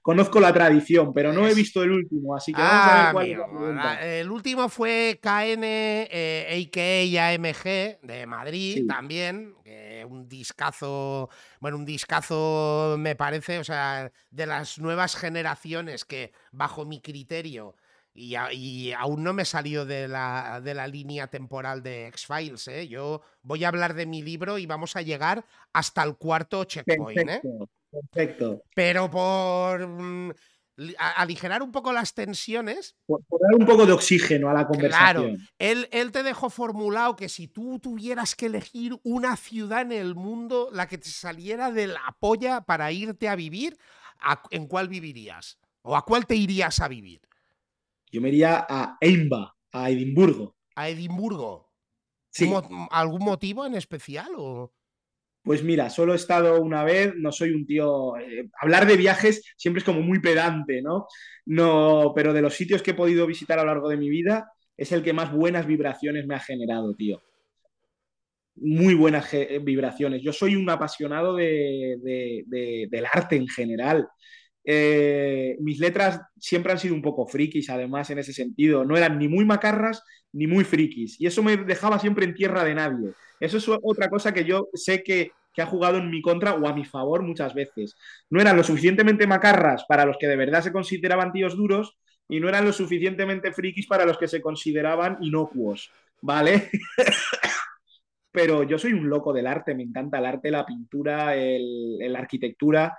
conozco 0.02 0.40
la 0.40 0.52
tradición, 0.52 1.12
pero 1.12 1.32
no 1.32 1.48
he 1.48 1.54
visto 1.54 1.82
el 1.82 1.90
último, 1.90 2.36
así 2.36 2.52
que 2.52 2.60
vamos 2.60 2.74
a 2.74 2.94
ver 2.94 3.06
ah, 3.06 3.12
cuál 3.12 3.26
es 3.26 3.38
la 3.38 3.46
pregunta. 3.46 4.06
El 4.06 4.30
último 4.30 4.68
fue 4.68 5.18
KN, 5.20 5.62
eh, 5.64 6.70
AMG 7.18 8.06
de 8.06 8.26
Madrid 8.26 8.86
también, 8.86 9.54
un 10.08 10.28
discazo, 10.28 11.28
bueno, 11.60 11.76
un 11.76 11.84
discazo 11.84 12.96
me 12.98 13.16
parece, 13.16 13.58
o 13.58 13.64
sea, 13.64 14.12
de 14.30 14.46
las 14.46 14.78
nuevas 14.78 15.16
generaciones 15.16 16.04
que 16.04 16.32
bajo 16.52 16.84
mi 16.84 17.00
criterio 17.00 17.74
y, 18.14 18.92
aún 18.92 19.24
no 19.24 19.32
me 19.32 19.44
salió 19.44 19.84
de 19.84 20.06
la, 20.06 20.60
de 20.62 20.74
la 20.74 20.86
línea 20.86 21.26
temporal 21.26 21.82
de 21.82 22.06
X-Files. 22.08 22.68
¿eh? 22.68 22.88
Yo 22.88 23.22
voy 23.42 23.64
a 23.64 23.68
hablar 23.68 23.94
de 23.94 24.06
mi 24.06 24.22
libro 24.22 24.58
y 24.58 24.66
vamos 24.66 24.94
a 24.94 25.02
llegar 25.02 25.44
hasta 25.72 26.02
el 26.04 26.16
cuarto 26.16 26.64
checkpoint. 26.64 27.28
¿eh? 27.28 27.42
Perfecto. 27.90 28.62
Pero 28.74 29.10
por 29.10 29.86
mm, 29.86 30.32
aligerar 31.16 31.62
un 31.62 31.72
poco 31.72 31.92
las 31.92 32.14
tensiones. 32.14 32.94
Por, 33.04 33.20
dar 33.40 33.54
un 33.58 33.66
poco 33.66 33.84
de 33.84 33.92
oxígeno 33.92 34.48
a 34.48 34.54
la 34.54 34.66
conversación. 34.66 35.24
Claro, 35.26 35.36
él, 35.58 35.88
él, 35.90 36.12
te 36.12 36.22
dejó 36.22 36.50
formulado 36.50 37.16
que 37.16 37.28
si 37.28 37.48
tú 37.48 37.80
tuvieras 37.80 38.36
que 38.36 38.46
elegir 38.46 38.96
una 39.02 39.36
ciudad 39.36 39.82
en 39.82 39.92
el 39.92 40.14
mundo, 40.14 40.68
la 40.72 40.86
que 40.86 40.98
te 40.98 41.08
saliera 41.08 41.72
de 41.72 41.88
la 41.88 42.16
polla 42.20 42.60
para 42.60 42.92
irte 42.92 43.28
a 43.28 43.34
vivir, 43.34 43.76
¿en 44.50 44.68
cuál 44.68 44.88
vivirías? 44.88 45.58
¿O 45.82 45.96
a 45.96 46.04
cuál 46.04 46.26
te 46.26 46.36
irías 46.36 46.78
a 46.78 46.86
vivir? 46.86 47.20
Yo 48.14 48.20
me 48.20 48.28
iría 48.28 48.64
a 48.68 48.96
Eimba, 49.00 49.56
a 49.72 49.90
Edimburgo. 49.90 50.54
¿A 50.76 50.88
Edimburgo? 50.88 51.72
¿Algún 52.92 53.24
motivo 53.24 53.66
en 53.66 53.74
especial? 53.74 54.28
O... 54.36 54.72
Pues 55.42 55.64
mira, 55.64 55.90
solo 55.90 56.12
he 56.12 56.16
estado 56.16 56.62
una 56.62 56.84
vez, 56.84 57.12
no 57.16 57.32
soy 57.32 57.50
un 57.50 57.66
tío. 57.66 58.16
Eh, 58.18 58.48
hablar 58.60 58.86
de 58.86 58.96
viajes 58.96 59.42
siempre 59.56 59.80
es 59.80 59.84
como 59.84 60.00
muy 60.00 60.20
pedante, 60.20 60.80
¿no? 60.80 61.08
No, 61.44 62.12
pero 62.14 62.32
de 62.32 62.40
los 62.40 62.54
sitios 62.54 62.82
que 62.82 62.92
he 62.92 62.94
podido 62.94 63.26
visitar 63.26 63.58
a 63.58 63.62
lo 63.62 63.70
largo 63.70 63.88
de 63.88 63.96
mi 63.96 64.08
vida, 64.08 64.48
es 64.76 64.92
el 64.92 65.02
que 65.02 65.12
más 65.12 65.32
buenas 65.32 65.66
vibraciones 65.66 66.24
me 66.24 66.36
ha 66.36 66.40
generado, 66.40 66.94
tío. 66.94 67.20
Muy 68.54 68.94
buenas 68.94 69.28
vibraciones. 69.62 70.22
Yo 70.22 70.32
soy 70.32 70.54
un 70.54 70.70
apasionado 70.70 71.34
del 71.34 73.06
arte 73.12 73.34
en 73.34 73.48
general. 73.48 74.06
Eh, 74.64 75.56
mis 75.60 75.78
letras 75.78 76.20
siempre 76.38 76.72
han 76.72 76.78
sido 76.78 76.94
un 76.94 77.02
poco 77.02 77.26
frikis, 77.26 77.68
además, 77.70 78.10
en 78.10 78.18
ese 78.18 78.32
sentido. 78.32 78.84
No 78.84 78.96
eran 78.96 79.18
ni 79.18 79.28
muy 79.28 79.44
macarras 79.44 80.02
ni 80.32 80.46
muy 80.46 80.64
frikis. 80.64 81.20
Y 81.20 81.26
eso 81.26 81.42
me 81.42 81.56
dejaba 81.56 81.98
siempre 81.98 82.24
en 82.24 82.34
tierra 82.34 82.64
de 82.64 82.74
nadie. 82.74 83.12
Eso 83.40 83.58
es 83.58 83.68
otra 83.68 84.08
cosa 84.08 84.32
que 84.32 84.44
yo 84.44 84.68
sé 84.72 85.02
que, 85.02 85.32
que 85.52 85.62
ha 85.62 85.66
jugado 85.66 85.98
en 85.98 86.10
mi 86.10 86.22
contra 86.22 86.54
o 86.54 86.66
a 86.66 86.74
mi 86.74 86.84
favor 86.84 87.22
muchas 87.22 87.54
veces. 87.54 87.94
No 88.30 88.40
eran 88.40 88.56
lo 88.56 88.64
suficientemente 88.64 89.26
macarras 89.26 89.84
para 89.86 90.06
los 90.06 90.16
que 90.18 90.28
de 90.28 90.36
verdad 90.36 90.62
se 90.62 90.72
consideraban 90.72 91.32
tíos 91.32 91.56
duros 91.56 91.96
y 92.28 92.40
no 92.40 92.48
eran 92.48 92.64
lo 92.64 92.72
suficientemente 92.72 93.52
frikis 93.52 93.86
para 93.86 94.06
los 94.06 94.16
que 94.16 94.28
se 94.28 94.40
consideraban 94.40 95.18
inocuos. 95.20 95.90
¿Vale? 96.22 96.70
Pero 98.32 98.64
yo 98.64 98.78
soy 98.78 98.92
un 98.94 99.08
loco 99.08 99.32
del 99.32 99.46
arte, 99.46 99.74
me 99.74 99.84
encanta 99.84 100.18
el 100.18 100.26
arte, 100.26 100.50
la 100.50 100.66
pintura, 100.66 101.34
la 101.36 102.18
arquitectura 102.18 102.96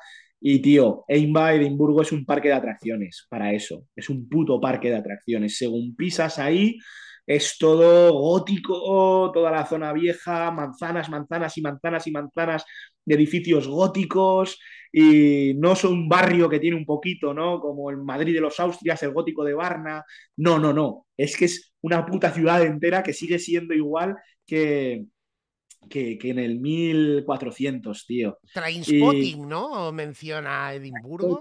y 0.48 0.60
tío, 0.62 1.06
Eimba, 1.08 1.56
Edimburgo 1.56 2.04
es 2.04 2.12
un 2.12 2.24
parque 2.24 2.50
de 2.50 2.54
atracciones 2.54 3.26
para 3.32 3.52
eso. 3.52 3.88
Es 3.96 4.12
un 4.12 4.30
puto 4.30 4.62
parque 4.62 4.90
de 4.90 4.98
atracciones. 4.98 5.58
Según 5.58 5.96
pisas 5.96 6.38
ahí, 6.38 6.78
es 7.26 7.58
todo 7.58 8.14
gótico, 8.14 9.32
toda 9.34 9.50
la 9.50 9.66
zona 9.66 9.92
vieja, 9.92 10.52
manzanas, 10.52 11.10
manzanas 11.10 11.58
y 11.58 11.62
manzanas 11.64 12.06
y 12.06 12.12
manzanas 12.12 12.66
de 13.04 13.16
edificios 13.16 13.68
góticos. 13.68 14.60
Y 14.94 15.56
no 15.56 15.74
es 15.74 15.84
un 15.84 16.08
barrio 16.08 16.48
que 16.48 16.60
tiene 16.60 16.78
un 16.78 16.86
poquito, 16.86 17.34
¿no? 17.34 17.60
Como 17.60 17.90
el 17.90 17.98
Madrid 17.98 18.36
de 18.36 18.42
los 18.42 18.60
Austrias, 18.60 19.02
el 19.02 19.14
gótico 19.14 19.44
de 19.44 19.56
Varna. 19.56 20.04
No, 20.38 20.60
no, 20.60 20.72
no. 20.72 21.08
Es 21.18 21.36
que 21.38 21.46
es 21.46 21.74
una 21.82 22.06
puta 22.06 22.32
ciudad 22.32 22.64
entera 22.64 23.02
que 23.02 23.14
sigue 23.14 23.40
siendo 23.40 23.74
igual 23.74 24.16
que, 24.46 25.06
que, 25.90 26.18
en 26.22 26.40
el 26.40 26.60
1400, 26.60 28.06
tío. 28.06 28.40
Trainspotting, 28.54 29.48
¿no? 29.48 29.92
Menciona 29.92 30.74
Edimburgo. 30.74 31.40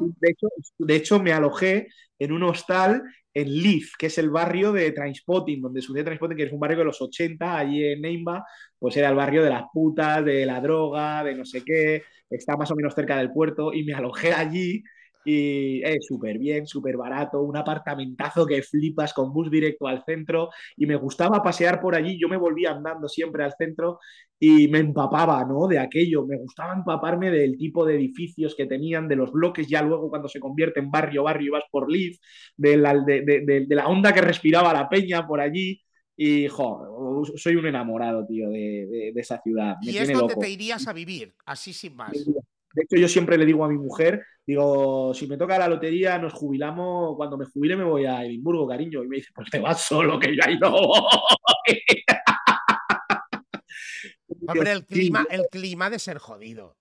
De 0.79 0.97
hecho, 0.97 1.21
me 1.21 1.33
alojé 1.33 1.89
en 2.19 2.33
un 2.33 2.43
hostal 2.45 3.03
en 3.33 3.63
Leith, 3.63 3.89
que 3.99 4.07
es 4.07 4.19
el 4.19 4.31
barrio 4.31 4.73
de 4.73 4.93
Trainspotting, 4.93 5.61
donde 5.61 5.83
sucede 5.83 6.05
Trainspotting, 6.05 6.37
que 6.37 6.45
es 6.45 6.53
un 6.53 6.61
barrio 6.61 6.79
de 6.79 6.85
los 6.85 7.03
80, 7.03 7.59
allí 7.59 7.85
en 7.85 8.01
Neymar, 8.01 8.43
pues 8.79 8.97
era 8.97 9.09
el 9.09 9.17
barrio 9.17 9.43
de 9.43 9.51
las 9.51 9.65
putas, 9.73 10.25
de 10.25 10.47
la 10.47 10.61
droga, 10.61 11.25
de 11.25 11.35
no 11.35 11.45
sé 11.45 11.65
qué, 11.65 12.05
está 12.31 12.57
más 12.57 12.71
o 12.71 12.77
menos 12.77 12.95
cerca 12.95 13.19
del 13.19 13.33
puerto, 13.33 13.73
y 13.73 13.85
me 13.85 13.95
alojé 13.95 14.33
allí 14.33 14.85
y 15.25 15.83
es 15.83 16.07
súper 16.07 16.39
bien, 16.39 16.67
súper 16.67 16.97
barato, 16.97 17.43
un 17.43 17.57
apartamentazo 17.57 18.47
que 18.47 18.63
flipas 18.63 19.13
con 19.15 19.33
bus 19.33 19.51
directo 19.51 19.87
al 19.87 20.05
centro 20.05 20.51
y 20.77 20.87
me 20.87 20.97
gustaba 20.97 21.43
pasear 21.43 21.81
por 21.81 21.95
allí, 21.95 22.19
yo 22.19 22.29
me 22.29 22.37
volvía 22.37 22.73
andando 22.73 23.09
siempre 23.09 23.45
al 23.45 23.55
centro 23.57 23.99
y 24.39 24.69
me 24.69 24.81
empapaba, 24.81 25.45
¿no? 25.45 25.67
De 25.69 25.79
aquello, 25.79 26.27
me 26.27 26.37
gustaba 26.37 26.75
empaparme 26.75 27.31
del 27.31 27.57
tipo 27.57 27.87
de 27.87 27.95
edificios 27.95 28.55
que 28.55 28.67
tenían, 28.67 29.09
de 29.09 29.17
los 29.17 29.33
bloques 29.33 29.69
ya 29.69 29.83
luego 29.83 30.11
cuando 30.11 30.29
se 30.29 30.41
convierte 30.41 30.81
en 30.81 30.91
barrio, 30.91 31.23
barrio 31.23 31.47
y 31.47 31.51
vas 31.51 31.65
por 31.71 31.91
Liz, 31.91 32.21
de 32.57 32.77
la, 32.77 32.95
de, 32.95 33.23
de, 33.23 33.67
de 33.67 33.75
la 33.75 33.89
onda 33.89 34.13
que 34.13 34.21
respiraba 34.21 34.73
la 34.73 34.89
peña 34.89 35.27
por 35.27 35.41
allí. 35.41 35.81
Y, 36.17 36.47
jo, 36.47 37.25
soy 37.35 37.57
un 37.57 37.67
enamorado, 37.67 38.25
tío, 38.25 38.49
de, 38.49 39.13
de 39.13 39.21
esa 39.21 39.41
ciudad. 39.43 39.77
Me 39.85 39.93
y 39.93 39.99
es 39.99 40.13
donde 40.13 40.37
te 40.37 40.49
irías 40.49 40.87
a 40.87 40.93
vivir, 40.93 41.35
así 41.45 41.73
sin 41.73 41.97
más. 41.97 42.13
De 42.75 42.83
hecho, 42.83 42.97
yo 42.97 43.07
siempre 43.09 43.39
le 43.39 43.47
digo 43.47 43.65
a 43.65 43.69
mi 43.69 43.79
mujer, 43.79 44.27
digo, 44.45 45.15
si 45.15 45.29
me 45.29 45.37
toca 45.37 45.57
la 45.59 45.69
lotería, 45.69 46.19
nos 46.19 46.33
jubilamos, 46.33 47.15
cuando 47.17 47.39
me 47.39 47.45
jubile 47.47 47.77
me 47.77 47.85
voy 47.85 48.05
a 48.05 48.25
Edimburgo, 48.25 48.67
cariño. 48.67 49.05
Y 49.05 49.09
me 49.09 49.17
dice, 49.17 49.31
pues 49.33 49.49
te 49.49 49.61
vas 49.61 49.81
solo, 49.81 50.19
que 50.19 50.35
yo 50.35 50.43
ahí 50.45 50.59
no 50.59 50.75
Hombre, 54.47 54.73
el 54.73 54.85
clima, 54.85 55.25
el 55.31 55.47
clima 55.51 55.89
de 55.89 56.01
ser 56.01 56.19
jodido. 56.19 56.77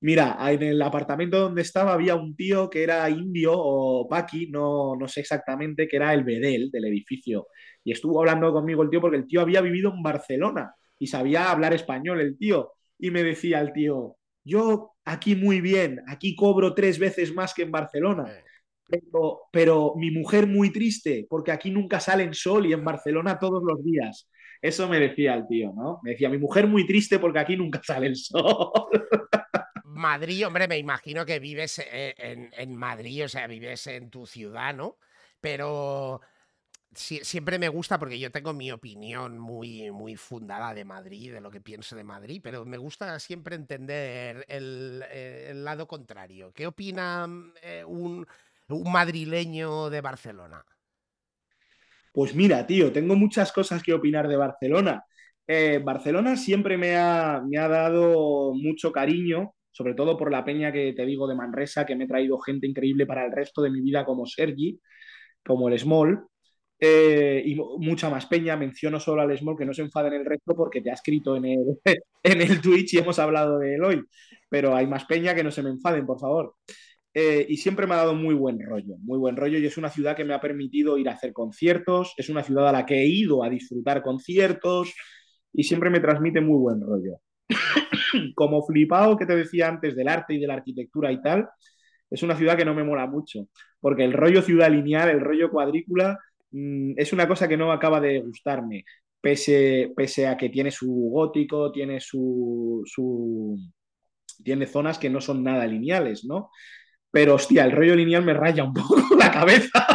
Mira, 0.00 0.36
en 0.50 0.62
el 0.62 0.80
apartamento 0.80 1.40
donde 1.40 1.60
estaba 1.62 1.92
había 1.92 2.14
un 2.14 2.34
tío 2.34 2.70
que 2.70 2.82
era 2.84 3.10
indio 3.10 3.52
o 3.54 4.08
paqui, 4.08 4.48
no, 4.48 4.96
no 4.96 5.08
sé 5.08 5.20
exactamente, 5.20 5.88
que 5.88 5.96
era 5.96 6.14
el 6.14 6.24
bedel 6.24 6.70
del 6.70 6.86
edificio. 6.86 7.48
Y 7.84 7.92
estuvo 7.92 8.20
hablando 8.20 8.52
conmigo 8.52 8.82
el 8.82 8.90
tío 8.90 9.00
porque 9.00 9.16
el 9.18 9.26
tío 9.26 9.40
había 9.42 9.60
vivido 9.60 9.92
en 9.92 10.02
Barcelona 10.02 10.74
y 10.98 11.08
sabía 11.08 11.50
hablar 11.50 11.74
español 11.74 12.20
el 12.20 12.38
tío. 12.38 12.72
Y 12.98 13.10
me 13.10 13.22
decía 13.24 13.60
el 13.60 13.72
tío, 13.72 14.16
yo 14.44 14.92
aquí 15.08 15.34
muy 15.34 15.60
bien, 15.60 16.02
aquí 16.06 16.36
cobro 16.36 16.74
tres 16.74 16.98
veces 16.98 17.32
más 17.34 17.54
que 17.54 17.62
en 17.62 17.70
Barcelona. 17.70 18.30
Pero, 18.86 19.42
pero, 19.52 19.94
mi 19.96 20.10
mujer 20.10 20.46
muy 20.46 20.70
triste, 20.70 21.26
porque 21.28 21.52
aquí 21.52 21.70
nunca 21.70 22.00
sale 22.00 22.24
el 22.24 22.34
sol 22.34 22.66
y 22.66 22.72
en 22.72 22.84
Barcelona 22.84 23.38
todos 23.38 23.62
los 23.62 23.84
días. 23.84 24.30
Eso 24.62 24.88
me 24.88 24.98
decía 24.98 25.34
el 25.34 25.46
tío, 25.46 25.72
¿no? 25.74 26.00
Me 26.02 26.12
decía, 26.12 26.28
mi 26.28 26.38
mujer 26.38 26.66
muy 26.66 26.86
triste 26.86 27.18
porque 27.18 27.38
aquí 27.38 27.56
nunca 27.56 27.80
sale 27.84 28.06
el 28.06 28.16
sol. 28.16 28.72
Madrid, 29.84 30.46
hombre, 30.46 30.68
me 30.68 30.78
imagino 30.78 31.26
que 31.26 31.38
vives 31.38 31.80
eh, 31.80 32.14
en, 32.16 32.50
en 32.56 32.76
Madrid, 32.76 33.24
o 33.24 33.28
sea, 33.28 33.46
vives 33.46 33.86
en 33.88 34.10
tu 34.10 34.26
ciudad, 34.26 34.74
¿no? 34.74 34.96
Pero 35.40 36.20
siempre 36.94 37.58
me 37.58 37.68
gusta 37.68 37.98
porque 37.98 38.18
yo 38.18 38.30
tengo 38.30 38.52
mi 38.52 38.72
opinión 38.72 39.38
muy, 39.38 39.90
muy 39.90 40.16
fundada 40.16 40.74
de 40.74 40.84
Madrid, 40.84 41.32
de 41.32 41.40
lo 41.40 41.50
que 41.50 41.60
pienso 41.60 41.96
de 41.96 42.04
Madrid, 42.04 42.40
pero 42.42 42.64
me 42.64 42.78
gusta 42.78 43.18
siempre 43.18 43.56
entender 43.56 44.44
el, 44.48 45.04
eh, 45.10 45.52
lado 45.54 45.86
contrario. 45.86 46.52
¿Qué 46.54 46.66
opina 46.66 47.26
mm, 47.26 47.52
eh, 47.62 47.84
un, 47.84 48.26
madrileño 48.68 49.90
de 49.90 50.00
Barcelona? 50.00 50.64
Pues 52.12 52.34
mira, 52.34 52.66
tío, 52.66 52.90
tengo 52.92 53.14
muchas 53.16 53.52
cosas 53.52 53.82
que 53.82 53.92
opinar 53.92 54.26
de 54.28 54.36
Barcelona. 54.36 55.04
Eh, 55.46 55.80
Barcelona 55.82 56.36
siempre 56.36 56.76
me 56.76 56.96
ha, 56.96 57.42
me 57.46 57.58
ha 57.58 57.68
dado 57.68 58.52
mucho 58.54 58.92
cariño, 58.92 59.54
sobre 59.70 59.94
todo 59.94 60.16
por 60.16 60.32
la 60.32 60.44
peña 60.44 60.72
que 60.72 60.92
te 60.94 61.06
digo 61.06 61.28
de 61.28 61.36
Manresa, 61.36 61.86
que 61.86 61.94
me 61.94 62.04
ha 62.04 62.08
traído 62.08 62.38
gente 62.38 62.66
increíble 62.66 63.06
para 63.06 63.24
el 63.24 63.32
resto 63.32 63.62
de 63.62 63.70
mi 63.70 63.80
vida 63.80 64.04
como 64.04 64.26
Sergi, 64.26 64.80
como 65.44 65.68
el 65.68 65.78
Small. 65.78 66.26
Eh, 66.80 67.42
y 67.44 67.54
mucha 67.54 68.08
más 68.10 68.26
peña. 68.26 68.56
Menciono 68.56 69.00
solo 69.00 69.22
al 69.22 69.36
Small 69.36 69.56
que 69.56 69.64
no 69.64 69.74
se 69.74 69.82
enfaden 69.82 70.12
el 70.14 70.24
resto 70.24 70.54
porque 70.54 70.80
te 70.80 70.90
ha 70.90 70.94
escrito 70.94 71.36
en 71.36 71.44
el, 71.46 71.80
en 72.22 72.40
el 72.40 72.60
Twitch 72.60 72.94
y 72.94 72.98
hemos 72.98 73.18
hablado 73.18 73.58
de 73.58 73.74
él 73.74 73.84
hoy. 73.84 74.04
Pero 74.48 74.74
hay 74.74 74.86
más 74.86 75.04
peña 75.04 75.34
que 75.34 75.44
no 75.44 75.50
se 75.50 75.62
me 75.62 75.70
enfaden, 75.70 76.06
por 76.06 76.20
favor. 76.20 76.54
Eh, 77.14 77.46
y 77.48 77.56
siempre 77.56 77.86
me 77.86 77.94
ha 77.94 77.98
dado 77.98 78.14
muy 78.14 78.34
buen 78.34 78.60
rollo, 78.60 78.96
muy 78.98 79.18
buen 79.18 79.36
rollo. 79.36 79.58
Y 79.58 79.66
es 79.66 79.76
una 79.76 79.90
ciudad 79.90 80.16
que 80.16 80.24
me 80.24 80.34
ha 80.34 80.40
permitido 80.40 80.98
ir 80.98 81.08
a 81.08 81.12
hacer 81.12 81.32
conciertos. 81.32 82.14
Es 82.16 82.28
una 82.28 82.42
ciudad 82.42 82.68
a 82.68 82.72
la 82.72 82.86
que 82.86 83.02
he 83.02 83.06
ido 83.06 83.42
a 83.42 83.50
disfrutar 83.50 84.02
conciertos 84.02 84.94
y 85.52 85.64
siempre 85.64 85.90
me 85.90 86.00
transmite 86.00 86.40
muy 86.40 86.58
buen 86.58 86.80
rollo. 86.80 87.20
Como 88.34 88.64
flipado 88.64 89.16
que 89.16 89.26
te 89.26 89.36
decía 89.36 89.68
antes 89.68 89.96
del 89.96 90.08
arte 90.08 90.34
y 90.34 90.40
de 90.40 90.46
la 90.46 90.54
arquitectura 90.54 91.10
y 91.12 91.20
tal, 91.20 91.48
es 92.10 92.22
una 92.22 92.36
ciudad 92.36 92.56
que 92.56 92.64
no 92.64 92.74
me 92.74 92.84
mola 92.84 93.06
mucho, 93.06 93.48
porque 93.80 94.04
el 94.04 94.12
rollo 94.12 94.42
ciudad 94.42 94.70
lineal, 94.70 95.10
el 95.10 95.20
rollo 95.20 95.50
cuadrícula, 95.50 96.18
Mm, 96.50 96.94
es 96.96 97.12
una 97.12 97.28
cosa 97.28 97.48
que 97.48 97.56
no 97.56 97.72
acaba 97.72 98.00
de 98.00 98.20
gustarme, 98.20 98.84
pese, 99.20 99.92
pese 99.96 100.26
a 100.26 100.36
que 100.36 100.48
tiene 100.48 100.70
su 100.70 101.10
gótico, 101.12 101.70
tiene 101.72 102.00
su, 102.00 102.84
tiene 104.42 104.66
zonas 104.66 104.98
que 104.98 105.10
no 105.10 105.20
son 105.20 105.42
nada 105.42 105.66
lineales, 105.66 106.24
¿no? 106.24 106.50
Pero 107.10 107.34
hostia, 107.34 107.64
el 107.64 107.72
rollo 107.72 107.96
lineal 107.96 108.24
me 108.24 108.34
raya 108.34 108.64
un 108.64 108.74
poco 108.74 108.96
la 109.18 109.30
cabeza. 109.30 109.86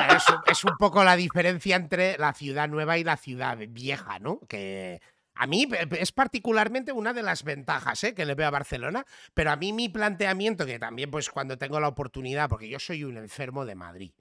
Es, 0.47 0.63
un 0.63 0.77
poco 0.77 1.03
la 1.03 1.15
diferencia 1.15 1.75
entre 1.75 2.17
la 2.17 2.33
ciudad 2.33 2.67
nueva 2.67 2.97
y 2.97 3.03
la 3.03 3.17
ciudad 3.17 3.57
vieja, 3.69 4.19
¿no? 4.19 4.39
Que 4.47 4.99
a 5.35 5.47
mí 5.47 5.67
es 5.97 6.11
particularmente 6.11 6.91
una 6.91 7.13
de 7.13 7.23
las 7.23 7.43
ventajas 7.43 8.03
¿eh? 8.03 8.13
que 8.13 8.25
le 8.25 8.35
veo 8.35 8.47
a 8.47 8.51
Barcelona, 8.51 9.05
pero 9.33 9.51
a 9.51 9.55
mí 9.55 9.73
mi 9.73 9.89
planteamiento, 9.89 10.65
que 10.65 10.79
también 10.79 11.09
pues 11.09 11.29
cuando 11.29 11.57
tengo 11.57 11.79
la 11.79 11.87
oportunidad, 11.87 12.49
porque 12.49 12.69
yo 12.69 12.79
soy 12.79 13.03
un 13.03 13.17
enfermo 13.17 13.65
de 13.65 13.75
Madrid, 13.75 14.11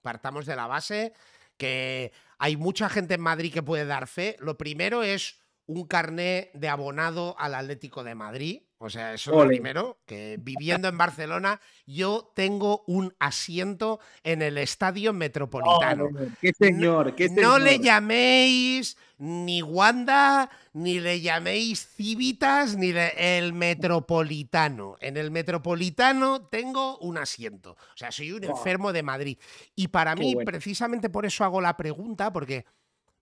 partamos 0.00 0.46
de 0.46 0.56
la 0.56 0.66
base 0.66 1.12
que 1.58 2.12
hay 2.38 2.56
mucha 2.56 2.88
gente 2.88 3.14
en 3.14 3.20
Madrid 3.20 3.52
que 3.52 3.62
puede 3.62 3.84
dar 3.84 4.06
fe. 4.06 4.36
Lo 4.40 4.56
primero 4.56 5.02
es 5.02 5.42
un 5.66 5.86
carné 5.86 6.50
de 6.54 6.68
abonado 6.68 7.36
al 7.38 7.54
Atlético 7.54 8.04
de 8.04 8.14
Madrid. 8.14 8.62
O 8.80 8.88
sea, 8.88 9.12
eso 9.12 9.32
es 9.32 9.36
lo 9.36 9.46
primero, 9.48 9.98
que 10.06 10.38
viviendo 10.40 10.86
en 10.86 10.96
Barcelona 10.96 11.60
yo 11.84 12.30
tengo 12.36 12.84
un 12.86 13.12
asiento 13.18 13.98
en 14.22 14.40
el 14.40 14.56
estadio 14.56 15.12
metropolitano. 15.12 16.08
qué 16.40 16.52
señor, 16.52 17.16
qué 17.16 17.28
señor. 17.28 17.42
No 17.42 17.58
le 17.58 17.80
llaméis 17.80 18.96
ni 19.18 19.62
Wanda, 19.62 20.48
ni 20.74 21.00
le 21.00 21.20
llaméis 21.20 21.88
Civitas, 21.88 22.76
ni 22.76 22.90
el 22.90 23.52
metropolitano. 23.52 24.96
En 25.00 25.16
el 25.16 25.32
metropolitano 25.32 26.46
tengo 26.46 26.98
un 26.98 27.18
asiento. 27.18 27.72
O 27.72 27.96
sea, 27.96 28.12
soy 28.12 28.30
un 28.30 28.44
enfermo 28.44 28.92
de 28.92 29.02
Madrid. 29.02 29.38
Y 29.74 29.88
para 29.88 30.14
mí, 30.14 30.36
precisamente 30.44 31.10
por 31.10 31.26
eso 31.26 31.42
hago 31.42 31.60
la 31.60 31.76
pregunta, 31.76 32.32
porque 32.32 32.64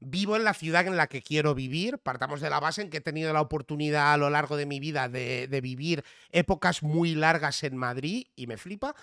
vivo 0.01 0.36
en 0.36 0.44
la 0.44 0.55
ciudad 0.55 0.86
en 0.86 0.97
la 0.97 1.06
que 1.06 1.23
quiero 1.23 1.55
vivir. 1.55 1.98
Partamos 1.98 2.40
de 2.40 2.51
la 2.51 2.60
base 2.60 2.82
en 2.82 2.90
que 2.90 2.98
he 2.98 3.02
tenido 3.02 3.32
la 3.32 3.40
oportunidad 3.40 4.12
a 4.12 4.16
lo 4.16 4.31
largo 4.31 4.56
de 4.56 4.66
mi 4.66 4.81
vida 4.81 5.09
de, 5.09 5.60
vivir 5.62 6.05
épocas 6.31 6.82
muy 6.82 7.14
largas 7.14 7.62
en 7.64 7.77
Madrid 7.77 8.27
y 8.36 8.47
me 8.47 8.56
flipa. 8.56 8.94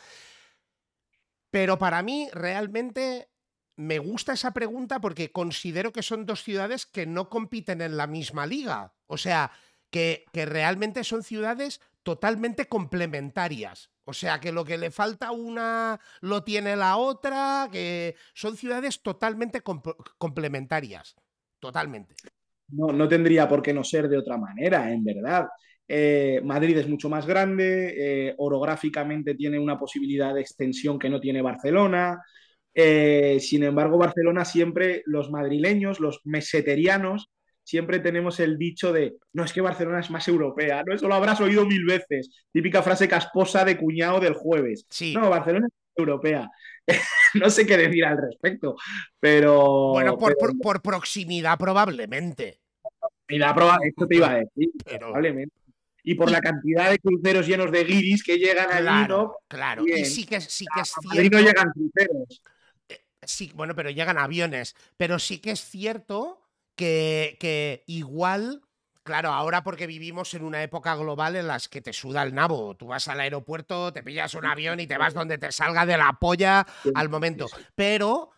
Pero 1.50 1.78
para 1.78 2.02
mí 2.02 2.30
realmente 2.34 3.30
me 3.76 4.00
gusta 4.00 4.34
esa 4.34 4.52
pregunta 4.52 5.00
porque 5.02 5.32
considero 5.32 5.92
que 5.92 6.04
son 6.04 6.26
dos 6.26 6.44
ciudades 6.44 6.86
que 6.86 7.06
no 7.06 7.30
compiten 7.30 7.82
en 7.82 7.98
la 7.98 8.08
misma 8.08 8.46
liga. 8.46 8.94
O 9.08 9.18
sea, 9.18 9.52
que, 9.90 10.26
realmente 10.34 11.04
son 11.04 11.24
ciudades 11.24 11.80
totalmente 12.02 12.68
complementarias. 12.68 13.92
O 14.06 14.14
sea, 14.14 14.40
que 14.40 14.52
lo 14.52 14.66
que 14.66 14.78
le 14.78 14.92
falta 14.92 15.32
una 15.32 16.00
lo 16.22 16.44
tiene 16.44 16.76
la 16.76 16.98
otra, 16.98 17.70
que 17.72 18.16
son 18.34 18.58
ciudades 18.58 19.02
totalmente 19.02 19.62
complementarias. 20.18 21.16
Totalmente. 21.60 22.16
No, 22.70 22.92
no 22.92 23.08
tendría 23.08 23.48
por 23.48 23.62
qué 23.62 23.74
no 23.74 23.84
ser 23.84 24.10
de 24.10 24.18
otra 24.18 24.38
manera, 24.38 24.92
en 24.92 25.04
verdad. 25.04 25.48
Eh, 25.88 26.42
Madrid 26.44 26.78
es 26.78 26.90
mucho 26.90 27.10
más 27.10 27.26
grande, 27.26 27.94
eh, 28.30 28.36
orográficamente 28.38 29.36
tiene 29.36 29.60
una 29.60 29.78
posibilidad 29.78 30.34
de 30.34 30.42
extensión 30.42 30.98
que 30.98 31.10
no 31.10 31.20
tiene 31.20 31.42
Barcelona. 31.42 32.22
Eh, 32.74 33.38
sin 33.40 33.64
embargo, 33.64 33.98
Barcelona 33.98 34.44
siempre, 34.44 35.04
los 35.06 35.30
madrileños, 35.30 36.00
los 36.00 36.22
meseterianos, 36.24 37.32
siempre 37.64 38.00
tenemos 38.00 38.40
el 38.40 38.58
dicho 38.58 38.92
de, 38.92 39.16
no, 39.34 39.44
es 39.44 39.54
que 39.54 39.62
Barcelona 39.62 40.00
es 40.00 40.10
más 40.10 40.28
europea, 40.28 40.84
¿no? 40.86 40.94
Eso 40.94 41.08
lo 41.08 41.16
habrás 41.16 41.40
oído 41.42 41.66
mil 41.66 41.86
veces. 41.86 42.30
Típica 42.52 42.84
frase 42.84 43.08
casposa 43.08 43.66
de 43.66 43.78
cuñado 43.78 44.20
del 44.20 44.34
jueves. 44.34 44.86
Sí. 44.90 45.14
No, 45.14 45.30
Barcelona 45.30 45.68
es 45.68 45.74
europea. 45.96 46.50
no 47.36 47.50
sé 47.50 47.66
qué 47.66 47.78
decir 47.78 48.06
al 48.06 48.18
respecto, 48.18 48.76
pero... 49.20 49.92
Bueno, 49.92 50.18
por, 50.18 50.36
por, 50.62 50.82
proximidad 50.82 51.58
probablemente. 51.58 52.60
Proximidad 53.00 53.56
probablemente, 53.56 53.90
esto 53.90 54.08
te 54.08 54.16
iba 54.16 54.32
a 54.32 54.36
decir, 54.36 54.70
probablemente. 54.84 55.56
Y 56.06 56.16
por 56.16 56.30
la 56.30 56.42
cantidad 56.42 56.92
de 56.92 57.00
cruceros 57.00 57.48
llenos 57.48 57.72
de 57.72 57.86
guiris 57.86 58.24
que 58.24 58.38
llegan 58.38 58.70
allí, 58.72 59.08
¿no? 59.08 59.36
Claro, 59.48 59.88
y 59.88 60.04
sí 60.04 60.26
que, 60.26 60.42
sí 60.42 60.66
que 60.74 60.82
es 60.82 60.94
cierto... 61.00 61.38
no 61.38 61.42
llegan 61.42 61.72
cruceros. 61.72 62.44
Eh, 62.90 63.06
sí, 63.22 63.54
bueno, 63.56 63.74
pero 63.74 63.90
llegan 63.90 64.18
aviones. 64.18 64.76
Pero 64.98 65.18
sí 65.18 65.38
que 65.40 65.52
es 65.52 65.62
cierto 65.62 66.43
que, 66.76 67.84
igual 67.88 68.62
Claro, 69.04 69.34
ahora 69.34 69.66
porque 69.66 69.86
vivimos 69.86 70.34
en 70.34 70.46
una 70.46 70.64
época 70.64 70.96
global 70.96 71.36
en 71.36 71.46
las 71.46 71.68
que 71.68 71.82
te 71.82 71.92
suda 71.92 72.24
el 72.24 72.34
nabo. 72.34 72.74
Tú 72.78 72.88
vas 72.88 73.10
al 73.10 73.20
aeropuerto, 73.20 73.92
te 73.92 74.02
pillas 74.02 74.34
un 74.34 74.46
avión 74.46 74.80
y 74.80 74.88
te 74.88 74.98
vas 74.98 75.14
donde 75.14 75.38
te 75.38 75.52
salga 75.52 75.86
de 75.86 75.98
la 75.98 76.14
polla 76.22 76.66
al 76.96 77.10
momento. 77.10 77.48
Pero 77.76 78.32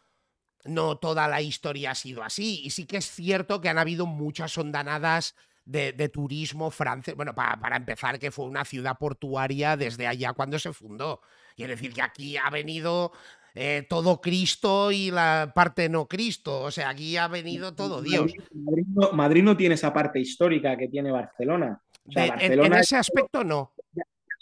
no 0.64 0.98
toda 0.98 1.28
la 1.28 1.40
historia 1.40 1.92
ha 1.92 1.96
sido 1.96 2.24
así. 2.24 2.62
Y 2.64 2.72
sí 2.72 2.88
que 2.88 2.98
es 2.98 3.06
cierto 3.12 3.62
que 3.62 3.70
han 3.70 3.78
habido 3.78 4.08
muchas 4.08 4.58
ondanadas 4.58 5.36
de, 5.66 6.10
turismo 6.10 6.72
francés. 6.72 7.16
Bueno, 7.16 7.36
para, 7.36 7.60
para, 7.60 7.76
empezar, 7.76 8.18
que 8.18 8.32
fue 8.32 8.46
una 8.46 8.66
ciudad 8.66 8.98
portuaria 8.98 9.78
desde 9.78 10.08
allá 10.08 10.34
cuando 10.34 10.58
se 10.58 10.74
fundó. 10.74 11.22
Quiere 11.56 11.76
decir 11.76 11.94
que 11.94 12.02
aquí 12.02 12.38
ha 12.38 12.50
venido 12.50 13.12
eh, 13.56 13.86
todo 13.90 14.20
Cristo 14.22 14.92
y 14.92 15.10
la 15.12 15.52
parte 15.56 15.88
no 15.90 16.08
Cristo. 16.08 16.62
O 16.62 16.72
sea, 16.72 16.90
aquí 16.90 17.16
ha 17.18 17.28
venido 17.28 17.74
todo 17.74 18.02
Dios. 18.02 18.32
Madrid, 18.54 18.86
no, 18.94 19.12
Madrid 19.14 19.44
no 19.44 19.56
tiene 19.58 19.76
esa 19.76 19.94
parte 19.94 20.20
histórica 20.20 20.76
que 20.78 20.88
tiene 20.90 21.12
Barcelona. 21.12 21.82
O 22.08 22.12
sea, 22.12 22.22
De- 22.24 22.28
en- 22.28 22.36
Barcelona 22.36 22.68
en, 22.68 22.74
es 22.74 22.80
ese 22.82 22.98
aspecto 22.98 23.44
no. 23.44 23.74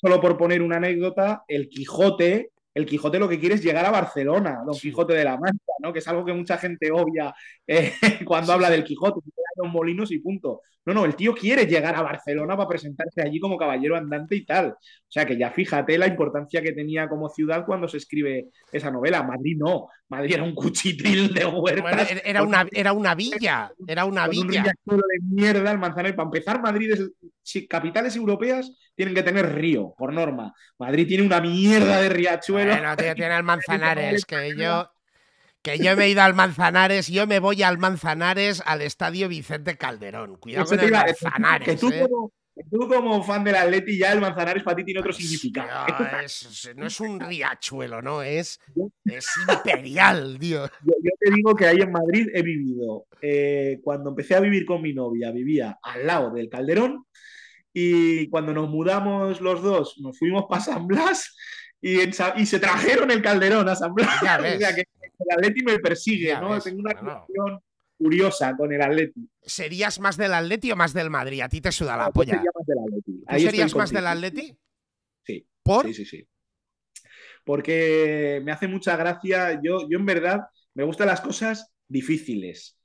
solo 0.02 0.20
por 0.20 0.36
poner 0.38 0.62
una 0.62 0.78
anécdota, 0.78 1.44
el 1.48 1.70
Quijote, 1.70 2.50
el 2.74 2.86
Quijote 2.88 3.20
lo 3.20 3.30
que 3.30 3.40
quiere 3.40 3.56
es 3.56 3.64
llegar 3.64 3.86
a 3.86 3.92
Barcelona, 3.92 4.62
Don 4.66 4.74
Sí. 4.74 4.90
Quijote 4.90 5.14
de 5.14 5.24
la 5.24 5.38
Mancha, 5.38 5.74
¿no? 5.80 5.94
Que 5.94 6.00
es 6.00 6.08
algo 6.08 6.26
que 6.26 6.34
mucha 6.34 6.58
gente 6.58 6.92
obvia 6.92 7.34
eh, 7.68 7.94
cuando 8.28 8.48
Sí, 8.48 8.52
habla 8.54 8.70
del 8.72 8.84
Quijote, 8.84 9.20
los 9.56 9.72
molinos 9.72 10.12
y 10.12 10.20
punto. 10.20 10.62
No, 10.86 10.94
no, 10.94 11.06
el 11.06 11.16
tío 11.16 11.34
quiere 11.34 11.66
llegar 11.66 11.96
a 11.96 12.02
Barcelona 12.02 12.58
para 12.58 12.68
presentarse 12.68 13.22
allí 13.22 13.40
como 13.40 13.58
caballero 13.58 13.96
andante 13.96 14.36
y 14.36 14.46
tal. 14.46 14.68
O 14.72 14.78
sea 15.08 15.26
que 15.26 15.38
ya 15.38 15.50
fíjate 15.52 15.98
la 15.98 16.08
importancia 16.08 16.62
que 16.62 16.74
tenía 16.74 17.08
como 17.08 17.30
ciudad 17.30 17.66
cuando 17.66 17.88
se 17.88 17.98
escribe 17.98 18.50
esa 18.72 18.92
novela. 18.92 19.24
Madrid 19.24 19.56
no, 19.58 19.88
Madrid 20.10 20.34
era 20.34 20.44
un 20.44 20.54
cuchitril 20.54 21.34
de 21.34 21.46
huertas. 21.46 21.82
Bueno, 21.84 22.22
era- 22.26 22.44
una, 22.44 22.68
era 22.72 22.92
una 22.92 23.16
villa. 23.16 23.72
Era 23.88 24.04
una 24.04 24.26
un 24.26 24.32
villa. 24.32 24.64
de 24.86 25.02
mierda 25.30 25.72
el 25.72 25.78
Manzanares. 25.80 26.16
Para 26.16 26.26
empezar, 26.28 26.62
Madrid 26.62 26.92
es, 26.92 27.12
si 27.42 27.66
capitales 27.66 28.16
europeas 28.18 28.78
tienen 28.96 29.16
que 29.16 29.24
tener 29.24 29.54
río, 29.56 29.94
por 29.98 30.12
norma. 30.12 30.54
Madrid 30.78 31.08
tiene 31.08 31.24
una 31.26 31.40
mierda 31.40 32.02
de 32.02 32.10
riachuelo. 32.10 32.74
Bueno, 32.74 32.96
tío, 32.98 33.16
tiene 33.16 33.38
el 33.38 33.44
Manzanares, 33.44 34.26
que 34.26 34.54
yo, 34.58 34.90
que 35.64 35.78
yo 35.80 35.96
me 35.96 36.06
he 36.06 36.10
ido 36.10 36.22
al 36.22 36.34
Manzanares, 36.34 37.08
yo 37.08 37.26
me 37.26 37.40
voy 37.40 37.64
al 37.64 37.78
Manzanares 37.78 38.62
al 38.66 38.82
estadio 38.82 39.28
Vicente 39.30 39.78
Calderón. 39.78 40.36
Cuidado 40.38 40.66
Eso 40.66 40.76
con 40.76 40.80
el 40.84 40.90
iba- 40.90 41.06
Manzanares. 41.06 41.68
que 41.68 41.76
tú, 41.78 41.90
¿eh? 41.90 42.02
como, 42.02 42.32
tú 42.70 42.88
como 42.88 43.24
fan 43.24 43.44
del 43.46 43.56
Atleti 43.56 43.98
ya 43.98 44.12
el 44.12 44.20
Manzanares 44.22 44.62
para 44.62 44.76
ti 44.76 44.84
tiene 44.84 45.00
otro 45.00 45.14
significado. 45.14 45.86
Es- 46.24 46.70
no 46.76 46.86
es 46.86 47.00
un 47.00 47.20
riachuelo, 47.20 48.02
¿no? 48.02 48.22
Es, 48.22 48.60
es 49.06 49.26
imperial, 49.48 50.38
tío. 50.40 50.66
Yo, 50.84 50.94
yo 51.02 51.12
te 51.20 51.32
digo 51.34 51.56
que 51.56 51.66
ahí 51.68 51.78
en 51.80 51.92
Madrid 51.92 52.28
he 52.34 52.42
vivido. 52.44 53.06
eh, 53.22 53.80
cuando 53.84 54.10
empecé 54.10 54.36
a 54.36 54.42
vivir 54.42 54.66
con 54.66 54.82
mi 54.82 54.94
novia, 54.94 55.32
vivía 55.32 55.80
al 55.82 56.06
lado 56.06 56.30
del 56.32 56.50
Calderón. 56.50 57.06
Y 57.74 58.28
cuando 58.30 58.54
nos 58.54 58.70
mudamos 58.70 59.40
los 59.42 59.64
dos, 59.64 59.96
nos 60.00 60.20
fuimos 60.20 60.46
para 60.50 60.62
San 60.62 60.86
Blas 60.88 61.36
y, 61.82 62.02
en 62.02 62.14
Sa- 62.14 62.34
y 62.38 62.46
se 62.46 62.60
trajeron 62.60 63.10
el 63.12 63.22
Calderón 63.22 63.68
a 63.70 63.76
San 63.76 63.94
Blas. 63.94 64.10
Ya 64.22 64.38
O 64.40 64.42
ves. 64.44 64.60
sea 64.60 64.76
que 64.76 64.84
el 65.30 65.38
Atleti 65.38 65.64
me 65.64 65.80
persigue, 65.80 66.34
¿no? 66.40 66.52
ves, 66.52 66.64
Tengo 66.64 66.80
una 66.80 66.94
relación 66.94 67.60
curiosa 67.98 68.56
con 68.58 68.72
el 68.74 68.82
Atleti. 68.82 69.30
¿Serías 69.42 70.00
más 70.00 70.18
del 70.18 70.34
Atleti 70.34 70.72
o 70.72 70.76
más 70.76 70.94
del 70.94 71.10
Madrid? 71.10 71.42
A 71.42 71.50
ti 71.50 71.62
te 71.62 71.72
suda 71.72 71.96
la 71.98 72.06
Yo 72.08 72.12
polla. 72.14 72.34
sería 72.36 72.52
más 72.56 72.66
del 72.66 72.78
Atleti. 72.80 73.12
¿Tú 73.20 73.24
Ahí 73.28 73.42
serías 73.44 73.76
más 73.76 73.92
del. 73.92 74.08
Atleti? 74.08 74.58
Sí. 75.26 75.48
¿Por? 75.64 75.86
Sí, 75.88 75.94
sí, 75.94 76.06
sí. 76.06 76.28
Porque 77.44 78.42
me 78.44 78.52
hace 78.52 78.68
mucha 78.68 78.96
gracia. 78.96 79.60
Yo, 79.64 79.88
yo 79.90 79.98
en 80.00 80.06
verdad 80.06 80.42
me 80.74 80.84
gustan 80.84 81.08
las 81.08 81.22
cosas 81.22 81.72
difíciles. 81.88 82.78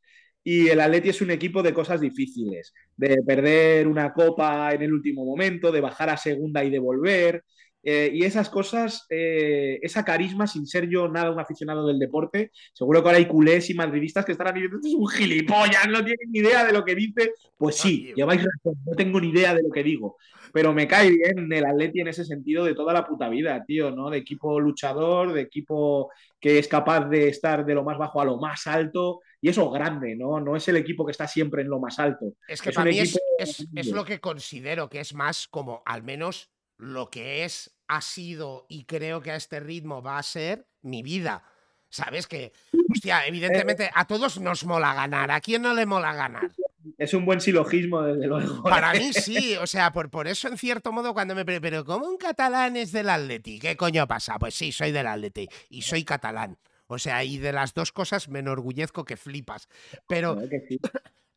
Y 0.45 0.69
el 0.69 0.81
Atleti 0.81 1.11
es 1.11 1.21
un 1.21 1.31
equipo 1.31 1.63
de 1.63 1.75
cosas 1.75 2.01
difíciles. 2.01 2.73
De 2.97 3.19
perder 3.27 3.87
una 3.87 4.13
copa 4.13 4.73
en 4.73 4.83
el 4.83 4.93
último 4.93 5.25
momento, 5.25 5.71
de 5.71 5.81
bajar 5.81 6.11
a 6.11 6.17
segunda 6.17 6.65
y 6.65 6.71
de 6.71 6.79
volver. 6.79 7.45
Eh, 7.91 8.11
y 8.13 8.23
esas 8.25 8.51
cosas, 8.51 9.07
eh, 9.09 9.79
esa 9.81 10.05
carisma, 10.05 10.47
sin 10.47 10.67
ser 10.67 10.91
yo 10.91 11.09
nada 11.09 11.31
un 11.31 11.41
aficionado 11.41 11.87
del 11.87 11.99
deporte, 11.99 12.51
seguro 12.75 13.01
que 13.03 13.09
ahora 13.09 13.17
hay 13.19 13.27
culés 13.27 13.71
y 13.71 13.75
madridistas 13.75 14.27
que 14.27 14.33
estarán 14.33 14.53
diciendo, 14.55 14.77
"Este 14.77 14.89
es 14.91 14.95
un 14.95 15.09
gilipollas, 15.09 15.89
no 15.89 16.05
tiene 16.05 16.23
ni 16.29 16.41
idea 16.41 16.67
de 16.67 16.73
lo 16.75 16.85
que 16.85 16.95
dice. 16.95 17.33
Pues 17.57 17.77
sí, 17.77 18.13
lleváis 18.15 18.43
razón, 18.43 18.79
no 18.85 18.95
tengo 18.95 19.19
ni 19.23 19.31
idea 19.31 19.55
de 19.55 19.63
lo 19.63 19.71
que 19.71 19.83
digo. 19.83 20.19
Pero 20.53 20.75
me 20.75 20.87
cae 20.87 21.09
bien 21.11 21.51
el 21.51 21.65
Atleti 21.65 22.01
en 22.01 22.09
ese 22.09 22.27
sentido 22.27 22.63
de 22.67 22.75
toda 22.75 22.93
la 22.93 23.07
puta 23.07 23.31
vida, 23.31 23.65
tío, 23.67 23.91
¿no? 23.91 24.11
De 24.11 24.19
equipo 24.19 24.61
luchador, 24.61 25.33
de 25.33 25.41
equipo 25.41 26.11
que 26.39 26.59
es 26.59 26.69
capaz 26.69 27.09
de 27.09 27.29
estar 27.29 27.65
de 27.65 27.75
lo 27.75 27.85
más 27.85 27.97
bajo 27.97 28.21
a 28.21 28.25
lo 28.27 28.37
más 28.37 28.67
alto. 28.67 29.21
Y 29.41 29.49
eso 29.49 29.71
grande, 29.71 30.15
¿no? 30.15 30.41
No 30.41 30.57
es 30.57 30.69
el 30.69 30.77
equipo 30.77 31.07
que 31.07 31.13
está 31.13 31.27
siempre 31.27 31.63
en 31.63 31.69
lo 31.69 31.81
más 31.81 31.99
alto. 31.99 32.35
Es 32.47 32.61
que 32.61 32.69
Es 32.69 32.75
para 32.75 32.91
mí 32.91 32.99
es, 32.99 33.19
es- 33.39 33.87
lo 33.93 34.05
que 34.05 34.21
considero 34.21 34.91
que 34.91 35.01
es 35.01 35.15
más 35.15 35.49
como, 35.49 35.83
al 35.87 36.03
menos 36.03 36.51
lo 36.77 37.11
que 37.11 37.45
es, 37.45 37.78
ha 37.89 38.01
sido 38.01 38.67
y 38.69 38.85
creo 38.85 39.21
que 39.21 39.33
a 39.33 39.37
este 39.37 39.61
ritmo 39.61 40.03
va 40.03 40.19
a 40.19 40.23
ser 40.23 40.67
mi 40.83 41.03
vida. 41.03 41.43
¿Sabes? 41.91 42.27
Que, 42.27 42.53
hostia, 42.93 43.27
evidentemente 43.27 43.91
a 43.95 44.07
todos 44.07 44.39
nos 44.41 44.65
mola 44.67 44.93
ganar. 44.93 45.31
¿A 45.31 45.41
quién 45.41 45.63
no 45.63 45.73
le 45.73 45.87
mola 45.87 46.13
ganar? 46.13 46.53
Es 46.99 47.15
un 47.15 47.25
buen 47.25 47.41
silogismo, 47.41 48.03
desde 48.03 48.27
luego. 48.27 48.63
Para 48.63 48.93
mí 48.93 49.13
sí, 49.15 49.57
o 49.57 49.67
sea, 49.67 49.91
por, 49.91 50.11
por 50.11 50.29
eso 50.29 50.49
en 50.49 50.59
cierto 50.59 50.93
modo 50.93 51.15
cuando 51.15 51.35
me... 51.35 51.45
Pero 51.45 51.85
¿cómo 51.87 52.07
un 52.07 52.19
catalán 52.19 52.77
es 52.77 52.93
del 52.93 53.09
Atleti? 53.09 53.59
¿Qué 53.59 53.77
coño 53.77 54.07
pasa? 54.07 54.39
Pues 54.39 54.55
sí, 54.55 54.71
soy 54.71 54.93
del 54.93 55.07
Atleti 55.07 55.49
y 55.71 55.83
soy 55.83 56.05
catalán. 56.05 56.59
O 56.89 56.99
sea, 56.99 57.25
y 57.25 57.39
de 57.39 57.53
las 57.53 57.73
dos 57.73 57.93
cosas 57.93 58.29
me 58.29 58.41
enorgullezco 58.41 59.05
que 59.05 59.17
flipas. 59.17 59.69
Pero 60.07 60.35
¿no? 60.35 60.49
Que 60.49 60.61
sí. 60.69 60.79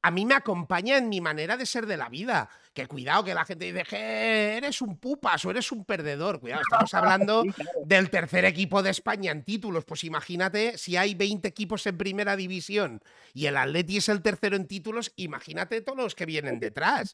A 0.03 0.11
mí 0.11 0.25
me 0.25 0.33
acompaña 0.33 0.97
en 0.97 1.09
mi 1.09 1.21
manera 1.21 1.57
de 1.57 1.65
ser 1.65 1.85
de 1.85 1.97
la 1.97 2.09
vida. 2.09 2.49
Que 2.73 2.87
cuidado, 2.87 3.23
que 3.25 3.33
la 3.33 3.43
gente 3.45 3.65
dice 3.65 3.83
que 3.83 4.57
eres 4.57 4.81
un 4.81 4.97
pupas 4.97 5.43
o 5.45 5.51
eres 5.51 5.71
un 5.71 5.83
perdedor. 5.85 6.39
Cuidado, 6.39 6.61
estamos 6.61 6.93
hablando 6.93 7.43
del 7.85 8.09
tercer 8.09 8.45
equipo 8.45 8.81
de 8.81 8.89
España 8.91 9.31
en 9.31 9.43
títulos. 9.43 9.83
Pues 9.85 10.03
imagínate 10.05 10.77
si 10.77 10.95
hay 10.97 11.13
20 11.13 11.47
equipos 11.47 11.85
en 11.85 11.97
primera 11.97 12.35
división 12.35 13.01
y 13.33 13.45
el 13.47 13.57
Atleti 13.57 13.97
es 13.97 14.09
el 14.09 14.21
tercero 14.21 14.55
en 14.55 14.67
títulos, 14.67 15.11
imagínate 15.17 15.81
todos 15.81 15.97
los 15.97 16.15
que 16.15 16.25
vienen 16.25 16.59
detrás. 16.59 17.13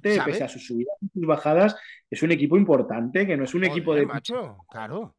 Pese 0.00 0.44
a 0.44 0.48
sus 0.48 0.66
subidas 0.66 0.94
y 1.00 1.08
sus 1.08 1.26
bajadas, 1.26 1.76
es 2.10 2.22
un 2.22 2.30
equipo 2.30 2.56
importante, 2.56 3.26
que 3.26 3.36
no 3.36 3.44
es 3.44 3.54
un 3.54 3.64
equipo 3.64 3.94
de 3.94 4.06
macho, 4.06 4.58
claro. 4.70 5.16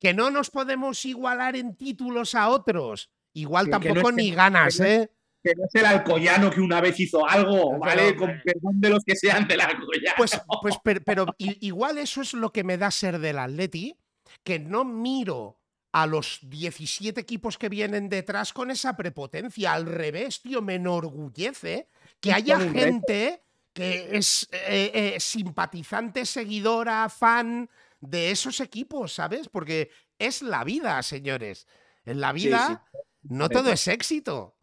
Que 0.00 0.14
no 0.14 0.30
nos 0.30 0.50
podemos 0.50 1.04
igualar 1.04 1.54
en 1.56 1.76
títulos 1.76 2.34
a 2.34 2.48
otros. 2.48 3.10
Igual 3.34 3.66
no 3.66 3.78
tampoco 3.78 4.08
que- 4.08 4.14
ni 4.16 4.30
ganas, 4.32 4.80
¿eh? 4.80 5.10
Que 5.46 5.54
no 5.54 5.64
es 5.64 5.74
el 5.74 5.86
Alcoyano 5.86 6.50
que 6.50 6.60
una 6.60 6.80
vez 6.80 6.98
hizo 6.98 7.26
algo, 7.28 7.70
Pero, 7.70 7.78
¿vale? 7.78 8.16
Con 8.16 8.40
perdón 8.44 8.80
de 8.80 8.90
los 8.90 9.04
que 9.04 9.14
sean 9.16 9.46
del 9.46 9.60
Alcoyano. 9.60 10.14
Pues, 10.16 10.40
pues 10.60 10.76
per- 10.82 11.04
pero, 11.04 11.26
i- 11.38 11.66
igual 11.66 11.98
eso 11.98 12.20
es 12.22 12.32
lo 12.34 12.52
que 12.52 12.64
me 12.64 12.76
da 12.78 12.90
ser 12.90 13.18
del 13.18 13.38
Atleti, 13.38 13.96
que 14.42 14.58
no 14.58 14.84
miro 14.84 15.60
a 15.92 16.06
los 16.06 16.40
17 16.42 17.20
equipos 17.20 17.56
que 17.56 17.68
vienen 17.68 18.08
detrás 18.08 18.52
con 18.52 18.70
esa 18.70 18.96
prepotencia. 18.96 19.72
Al 19.72 19.86
revés, 19.86 20.42
tío, 20.42 20.60
me 20.60 20.74
enorgullece 20.74 21.88
que 22.20 22.32
haya 22.32 22.58
gente 22.60 23.42
que 23.72 24.08
es 24.16 24.48
eh, 24.52 24.90
eh, 25.16 25.20
simpatizante, 25.20 26.26
seguidora, 26.26 27.08
fan 27.08 27.68
de 28.00 28.30
esos 28.30 28.60
equipos, 28.60 29.12
¿sabes? 29.14 29.48
Porque 29.48 29.90
es 30.18 30.42
la 30.42 30.64
vida, 30.64 31.02
señores. 31.02 31.66
En 32.04 32.20
la 32.20 32.32
vida 32.32 32.82
sí. 32.92 32.98
no 33.22 33.48
todo 33.48 33.70
es 33.70 33.86
éxito. 33.88 34.55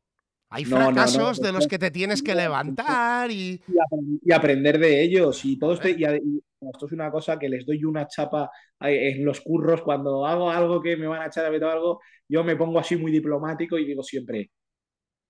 Hay 0.53 0.65
No, 0.65 0.77
no, 0.77 0.85
no, 0.85 0.93
fracasos 0.93 1.41
de 1.41 1.51
los 1.51 1.67
que 1.67 1.79
te 1.79 1.89
tienes 1.91 2.21
que 2.21 2.35
levantar 2.35 3.31
y... 3.31 3.59
y, 3.67 3.73
aprend- 3.73 4.19
y 4.23 4.31
aprender 4.31 4.77
de 4.79 5.01
ellos. 5.03 5.43
Y 5.45 5.57
todo 5.57 5.73
esto, 5.73 5.89
y, 5.89 6.03
a- 6.05 6.15
y 6.15 6.41
esto 6.61 6.85
es 6.85 6.91
una 6.91 7.11
cosa 7.11 7.39
que 7.39 7.49
les 7.49 7.65
doy 7.65 7.83
una 7.83 8.07
chapa 8.07 8.49
eh, 8.81 9.11
en 9.15 9.25
los 9.25 9.41
curros 9.41 9.81
cuando 9.81 10.25
hago 10.25 10.51
algo 10.51 10.81
que 10.81 10.95
me 10.95 11.07
van 11.07 11.23
a 11.23 11.27
echar 11.27 11.45
a 11.45 11.49
ver 11.49 11.63
algo, 11.63 11.99
yo 12.29 12.43
me 12.43 12.55
pongo 12.55 12.79
así 12.79 12.95
muy 12.95 13.11
diplomático 13.11 13.77
y 13.79 13.85
digo 13.85 14.03
siempre, 14.03 14.51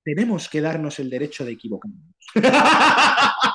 tenemos 0.03 0.49
que 0.49 0.59
darnos 0.61 0.99
el 0.99 1.09
derecho 1.09 1.45
de 1.45 1.53
equivocarnos. 1.53 2.01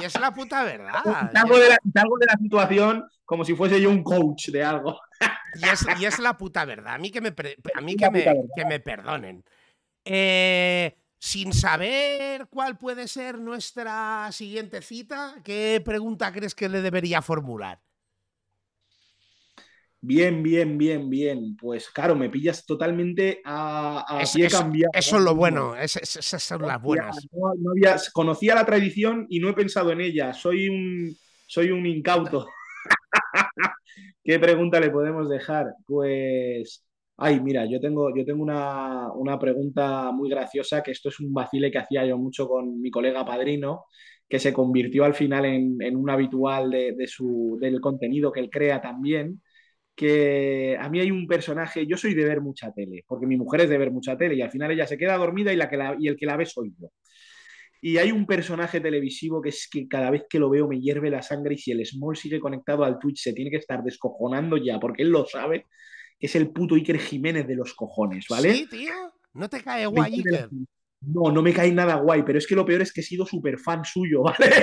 Y 0.00 0.04
es 0.04 0.18
la 0.18 0.32
puta 0.32 0.64
verdad. 0.64 1.02
Salgo, 1.32 1.58
de 1.58 1.64
de 1.68 2.26
la 2.26 2.38
situación 2.40 3.04
como 3.26 3.44
si 3.44 3.54
fuese 3.54 3.80
yo 3.80 3.90
un 3.90 4.02
coach 4.02 4.48
de 4.48 4.64
algo. 4.64 4.98
Y 5.54 5.68
es, 5.68 5.84
y 6.00 6.04
es 6.06 6.18
la 6.18 6.38
puta 6.38 6.64
verdad. 6.64 6.94
A 6.94 6.98
mí 6.98 7.10
que 7.10 7.20
me, 7.20 7.34
a 7.74 7.80
mí 7.82 7.96
que 7.96 8.10
me, 8.10 8.24
que 8.56 8.64
me 8.64 8.80
perdonen. 8.80 9.44
Eh, 10.04 10.96
sin 11.18 11.52
saber 11.52 12.46
cuál 12.48 12.78
puede 12.78 13.06
ser 13.08 13.38
nuestra 13.38 14.28
siguiente 14.32 14.80
cita, 14.82 15.34
¿qué 15.44 15.82
pregunta 15.84 16.32
crees 16.32 16.54
que 16.54 16.68
le 16.68 16.80
debería 16.80 17.20
formular? 17.22 17.80
Bien, 20.02 20.42
bien, 20.42 20.78
bien, 20.78 21.10
bien. 21.10 21.56
Pues 21.58 21.90
claro, 21.90 22.16
me 22.16 22.30
pillas 22.30 22.64
totalmente 22.64 23.42
a, 23.44 24.04
a 24.08 24.22
Es- 24.22 24.32
pie 24.32 24.46
es- 24.46 24.54
cambiado. 24.54 24.90
Eso 24.94 25.18
es 25.18 25.22
lo 25.22 25.34
bueno, 25.34 25.76
es- 25.76 25.96
es- 25.96 26.16
esas 26.16 26.42
son 26.42 26.62
las 26.62 26.80
buenas. 26.80 27.16
No- 27.32 27.52
no 27.58 27.70
había- 27.72 27.96
conocía 28.14 28.54
la 28.54 28.64
tradición 28.64 29.26
y 29.28 29.40
no 29.40 29.50
he 29.50 29.52
pensado 29.52 29.92
en 29.92 30.00
ella. 30.00 30.32
Soy 30.32 30.68
un, 30.70 31.14
soy 31.46 31.70
un 31.70 31.84
incauto. 31.84 32.46
¿Qué 34.24 34.38
pregunta 34.38 34.80
le 34.80 34.90
podemos 34.90 35.28
dejar? 35.28 35.66
Pues, 35.86 36.82
ay, 37.20 37.40
mira, 37.40 37.66
yo 37.66 37.80
tengo, 37.80 38.14
yo 38.16 38.24
tengo 38.24 38.42
una, 38.42 39.12
una 39.14 39.38
pregunta 39.38 40.10
muy 40.12 40.30
graciosa, 40.30 40.82
que 40.82 40.92
esto 40.92 41.08
es 41.10 41.20
un 41.20 41.32
vacile 41.32 41.70
que 41.70 41.78
hacía 41.78 42.04
yo 42.06 42.18
mucho 42.18 42.48
con 42.48 42.80
mi 42.80 42.90
colega 42.90 43.24
padrino, 43.24 43.84
que 44.28 44.38
se 44.38 44.52
convirtió 44.52 45.04
al 45.04 45.14
final 45.14 45.44
en, 45.44 45.76
en 45.82 45.96
un 45.96 46.10
habitual 46.10 46.70
de, 46.70 46.92
de 46.92 47.06
su, 47.06 47.58
del 47.60 47.80
contenido 47.80 48.32
que 48.32 48.40
él 48.40 48.50
crea 48.50 48.80
también, 48.80 49.42
que 49.96 50.76
a 50.80 50.88
mí 50.90 51.00
hay 51.00 51.10
un 51.12 51.26
personaje, 51.28 51.86
yo 51.86 51.96
soy 51.96 52.14
de 52.14 52.24
ver 52.24 52.40
mucha 52.42 52.72
tele, 52.72 53.04
porque 53.08 53.26
mi 53.26 53.36
mujer 53.38 53.62
es 53.62 53.70
de 53.70 53.78
ver 53.78 53.92
mucha 53.92 54.16
tele 54.18 54.34
y 54.36 54.42
al 54.42 54.50
final 54.50 54.70
ella 54.72 54.86
se 54.86 54.98
queda 54.98 55.16
dormida 55.18 55.52
y, 55.52 55.56
la 55.56 55.68
que 55.70 55.76
la- 55.78 55.96
y 55.98 56.08
el 56.08 56.16
que 56.16 56.26
la 56.26 56.36
ve 56.36 56.46
soy 56.46 56.74
yo. 56.80 56.88
Y 57.82 57.96
hay 57.98 58.12
un 58.12 58.26
personaje 58.26 58.80
televisivo 58.80 59.40
que 59.40 59.48
es 59.50 59.68
que 59.70 59.88
cada 59.88 60.10
vez 60.10 60.24
que 60.28 60.38
lo 60.38 60.50
veo 60.50 60.68
me 60.68 60.80
hierve 60.80 61.10
la 61.10 61.22
sangre 61.22 61.54
y 61.54 61.58
si 61.58 61.70
el 61.72 61.84
Small 61.86 62.16
sigue 62.16 62.38
conectado 62.40 62.84
al 62.84 62.98
Twitch 62.98 63.22
se 63.22 63.32
tiene 63.32 63.50
que 63.50 63.56
estar 63.56 63.82
descojonando 63.82 64.56
ya, 64.58 64.78
porque 64.78 65.02
él 65.02 65.08
lo 65.10 65.24
sabe, 65.26 65.66
que 66.20 66.26
es 66.26 66.36
el 66.36 66.50
puto 66.50 66.74
Iker 66.74 66.98
Jiménez 66.98 67.48
de 67.48 67.56
los 67.56 67.72
cojones, 67.72 68.26
¿vale? 68.28 68.54
Sí, 68.54 68.66
tío. 68.66 68.92
¿No 69.32 69.48
te 69.48 69.62
cae 69.62 69.86
guay, 69.86 70.16
Iker? 70.16 70.50
No, 71.00 71.32
no 71.32 71.40
me 71.40 71.54
cae 71.54 71.72
nada 71.72 71.94
guay, 71.94 72.22
pero 72.22 72.38
es 72.38 72.46
que 72.46 72.54
lo 72.54 72.66
peor 72.66 72.82
es 72.82 72.92
que 72.92 73.00
he 73.00 73.04
sido 73.04 73.24
súper 73.24 73.58
fan 73.58 73.82
suyo, 73.86 74.22
¿vale? 74.22 74.62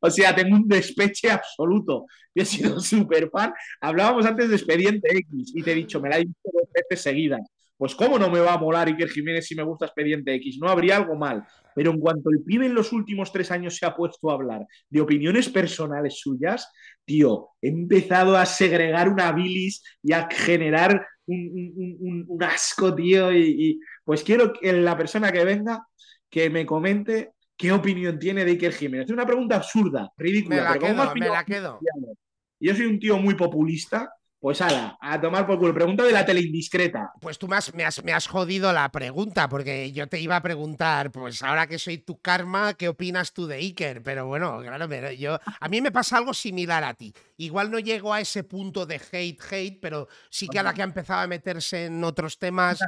o 0.00 0.08
sea, 0.08 0.34
tengo 0.34 0.54
un 0.54 0.68
despeche 0.68 1.28
absoluto. 1.28 2.06
Yo 2.32 2.44
he 2.44 2.46
sido 2.46 2.78
súper 2.78 3.28
fan. 3.30 3.52
Hablábamos 3.80 4.24
antes 4.26 4.48
de 4.48 4.54
Expediente 4.54 5.08
X 5.10 5.52
y 5.56 5.62
te 5.62 5.72
he 5.72 5.74
dicho, 5.74 6.00
me 6.00 6.08
la 6.08 6.18
he 6.18 6.24
visto 6.24 6.50
dos 6.52 6.68
veces 6.72 7.02
seguidas. 7.02 7.40
Pues 7.80 7.94
cómo 7.94 8.18
no 8.18 8.28
me 8.28 8.40
va 8.40 8.52
a 8.52 8.58
molar 8.58 8.88
Iker 8.88 9.08
Jiménez 9.08 9.46
si 9.46 9.54
me 9.54 9.62
gusta 9.62 9.86
Expediente 9.86 10.34
X, 10.34 10.58
no 10.60 10.68
habría 10.68 10.98
algo 10.98 11.16
mal. 11.16 11.46
Pero 11.74 11.92
en 11.92 11.98
cuanto 11.98 12.28
el 12.28 12.42
pibe 12.42 12.66
en 12.66 12.74
los 12.74 12.92
últimos 12.92 13.32
tres 13.32 13.50
años 13.50 13.74
se 13.78 13.86
ha 13.86 13.96
puesto 13.96 14.30
a 14.30 14.34
hablar 14.34 14.66
de 14.90 15.00
opiniones 15.00 15.48
personales 15.48 16.20
suyas, 16.20 16.70
tío, 17.06 17.48
he 17.62 17.68
empezado 17.68 18.36
a 18.36 18.44
segregar 18.44 19.08
una 19.08 19.32
bilis 19.32 19.82
y 20.02 20.12
a 20.12 20.28
generar 20.30 21.06
un, 21.24 22.38
asco, 22.42 22.94
tío. 22.94 23.32
Y, 23.32 23.80
pues 24.04 24.24
quiero 24.24 24.52
que 24.52 24.74
la 24.74 24.94
persona 24.94 25.32
que 25.32 25.42
venga 25.42 25.82
que 26.28 26.50
me 26.50 26.66
comente 26.66 27.30
qué 27.56 27.72
opinión 27.72 28.18
tiene 28.18 28.44
de 28.44 28.50
Iker 28.50 28.74
Jiménez. 28.74 29.06
Es 29.06 29.12
una 29.12 29.24
pregunta 29.24 29.56
absurda, 29.56 30.12
ridícula. 30.18 30.56
Me 30.56 30.62
la 30.62 30.78
quedo, 30.78 31.14
me 31.14 31.28
la 31.30 31.44
quedo. 31.46 31.80
Yo 32.60 32.74
soy 32.74 32.84
un 32.84 32.98
tío 32.98 33.16
muy 33.16 33.36
populista 33.36 34.12
pues 34.40 34.62
ala, 34.62 34.96
a 35.02 35.20
tomar 35.20 35.46
por 35.46 35.58
culo. 35.58 35.74
Pregunta 35.74 36.02
de 36.02 36.12
la 36.12 36.24
tele 36.24 36.40
indiscreta. 36.40 37.12
Pues 37.20 37.38
tú 37.38 37.46
me 37.46 37.56
has, 37.56 37.74
me, 37.74 37.84
has, 37.84 38.26
jodido 38.26 38.72
la 38.72 38.90
pregunta, 38.90 39.50
porque 39.50 39.92
yo 39.92 40.08
te 40.08 40.18
iba 40.18 40.34
a 40.34 40.42
preguntar, 40.42 41.12
pues 41.12 41.42
ahora 41.42 41.66
que 41.66 41.78
soy 41.78 41.98
tu 41.98 42.20
karma, 42.20 42.72
¿qué 42.72 42.88
opinas 42.88 43.34
tú 43.34 43.46
de 43.46 43.56
Iker? 43.56 44.02
Pero 44.02 44.26
bueno, 44.26 44.58
claro, 44.62 45.12
yo, 45.12 45.38
a 45.60 45.68
mí 45.68 45.82
me 45.82 45.92
pasa 45.92 46.16
algo 46.16 46.32
similar 46.32 46.82
a 46.84 46.94
ti. 46.94 47.12
Igual 47.36 47.70
no 47.70 47.78
llego 47.78 48.14
a 48.14 48.20
ese 48.20 48.42
punto 48.42 48.86
de 48.86 48.98
hate, 49.12 49.42
hate, 49.50 49.78
pero 49.78 50.08
sí 50.30 50.48
que 50.48 50.58
a 50.58 50.62
la 50.62 50.72
que 50.72 50.80
ha 50.80 50.86
empezado 50.86 51.20
a 51.20 51.26
meterse 51.26 51.84
en 51.84 52.02
otros 52.02 52.38
temas. 52.38 52.80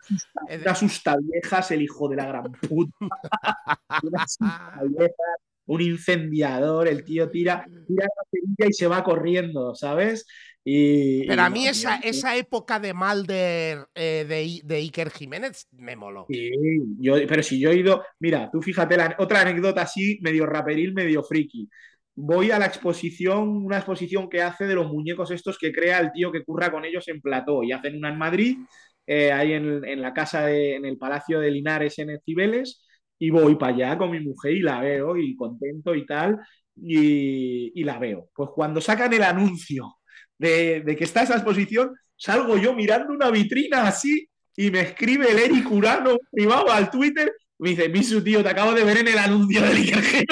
Una 0.49 0.71
asusta 0.71 1.17
viejas, 1.21 1.71
el 1.71 1.83
hijo 1.83 2.09
de 2.09 2.17
la 2.17 2.27
gran 2.27 2.51
puta. 2.53 2.97
un 5.67 5.81
incendiador, 5.81 6.89
el 6.89 7.05
tío 7.05 7.31
tira, 7.31 7.65
tira 7.87 8.05
la 8.05 8.25
cerilla 8.31 8.67
y 8.69 8.73
se 8.73 8.87
va 8.87 9.05
corriendo, 9.05 9.75
¿sabes? 9.75 10.27
Pero 10.65 11.43
a 11.43 11.51
mí 11.51 11.67
esa, 11.67 11.97
esa 11.97 12.37
época 12.37 12.79
de 12.79 12.95
Malder 12.95 13.87
eh, 13.95 14.61
de, 14.65 14.77
Iker 14.77 15.11
Jiménez 15.11 15.67
me 15.73 15.97
moló. 15.97 16.27
Sí, 16.29 16.51
yo, 16.99 17.17
pero 17.27 17.43
si 17.43 17.59
yo 17.59 17.71
he 17.71 17.77
ido. 17.77 18.05
Mira, 18.21 18.49
tú 18.51 18.63
fíjate, 18.63 18.97
la, 18.97 19.17
otra 19.19 19.41
anécdota 19.41 19.83
así, 19.83 20.19
medio 20.23 20.47
raperil, 20.47 20.95
medio 20.95 21.23
friki. 21.25 21.69
Voy 22.15 22.51
a 22.51 22.59
la 22.59 22.67
exposición, 22.67 23.65
una 23.65 23.79
exposición 23.79 24.29
que 24.29 24.43
hace 24.43 24.67
de 24.67 24.75
los 24.75 24.93
muñecos 24.93 25.31
estos 25.31 25.59
que 25.59 25.73
crea 25.73 25.99
el 25.99 26.13
tío 26.13 26.31
que 26.31 26.45
curra 26.45 26.71
con 26.71 26.85
ellos 26.85 27.09
en 27.09 27.21
plató. 27.21 27.65
Y 27.65 27.73
hacen 27.73 27.97
una 27.97 28.11
en 28.11 28.19
Madrid, 28.19 28.59
eh, 29.07 29.33
ahí 29.33 29.55
en, 29.55 30.01
la 30.01 30.13
casa, 30.13 30.51
en 30.53 30.85
el 30.85 30.97
Palacio 30.97 31.41
de 31.41 31.51
Linares 31.51 31.99
en 31.99 32.21
Cibeles. 32.25 32.87
Y 33.19 33.31
voy 33.31 33.57
para 33.57 33.75
allá 33.75 33.99
con 33.99 34.11
mi 34.11 34.21
mujer 34.21 34.53
y 34.53 34.61
la 34.61 34.81
veo, 34.81 35.17
y 35.17 35.35
contento 35.35 35.95
y 35.95 36.07
tal. 36.07 36.39
Y, 36.77 37.73
y 37.75 37.85
la 37.85 37.99
veo. 37.99 38.29
Pues 38.35 38.51
cuando 38.55 38.81
sacan 38.81 39.13
el 39.13 39.23
anuncio 39.23 39.97
de, 40.43 40.97
que 40.97 41.05
está 41.05 41.23
esa 41.23 41.35
exposición, 41.35 41.95
salgo 42.17 42.57
yo 42.57 42.75
mirando 42.75 43.13
una 43.13 43.31
vitrina 43.31 43.87
así 43.87 44.29
y 44.57 44.71
me 44.71 44.81
escribe 44.81 45.31
el 45.31 45.39
Eric 45.39 45.71
Urano 45.71 46.19
privado 46.31 46.71
al 46.71 46.91
Twitter. 46.91 47.33
Me 47.59 47.71
dice, 47.71 47.89
Misu, 47.89 48.23
tío, 48.23 48.43
te 48.43 48.49
acabo 48.49 48.73
de 48.73 48.85
ver 48.85 48.99
en 48.99 49.09
el 49.09 49.19
anuncio 49.19 49.63
del 49.63 49.79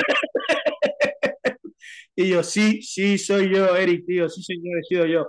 Y 2.17 2.29
yo, 2.29 2.43
sí, 2.43 2.83
sí, 2.83 3.17
soy 3.17 3.55
yo, 3.55 3.75
Eric, 3.77 4.05
tío, 4.05 4.29
sí, 4.29 4.43
señor, 4.43 4.81
he 4.81 4.83
sido 4.83 5.07
yo. 5.07 5.29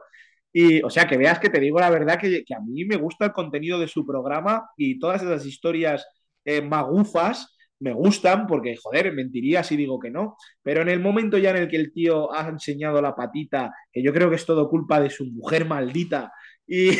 Y, 0.51 0.81
o 0.81 0.89
sea, 0.89 1.07
que 1.07 1.17
veas 1.17 1.39
que 1.39 1.49
te 1.49 1.59
digo 1.59 1.79
la 1.79 1.89
verdad 1.89 2.19
que, 2.19 2.43
a 2.53 2.59
mí 2.59 2.83
me 2.83 2.97
gusta 2.97 3.25
el 3.25 3.31
contenido 3.31 3.79
de 3.79 3.87
su 3.87 4.05
programa 4.05 4.67
y 4.75 4.99
todas 4.99 5.21
esas 5.21 5.45
historias 5.45 6.05
eh, 6.43 6.61
magufas 6.61 7.55
me 7.81 7.93
gustan 7.93 8.47
porque, 8.47 8.77
joder, 8.77 9.11
mentiría 9.11 9.63
si 9.63 9.75
digo 9.75 9.99
que 9.99 10.09
no. 10.09 10.37
Pero 10.61 10.81
en 10.81 10.89
el 10.89 10.99
momento 10.99 11.37
ya 11.37 11.49
en 11.49 11.57
el 11.57 11.67
que 11.67 11.77
el 11.77 11.91
tío 11.91 12.33
ha 12.33 12.47
enseñado 12.47 13.01
la 13.01 13.15
patita, 13.15 13.73
que 13.91 14.01
yo 14.01 14.13
creo 14.13 14.29
que 14.29 14.37
es 14.37 14.45
todo 14.45 14.69
culpa 14.69 15.01
de 15.01 15.09
su 15.09 15.25
mujer 15.25 15.65
maldita, 15.65 16.31
y 16.67 16.91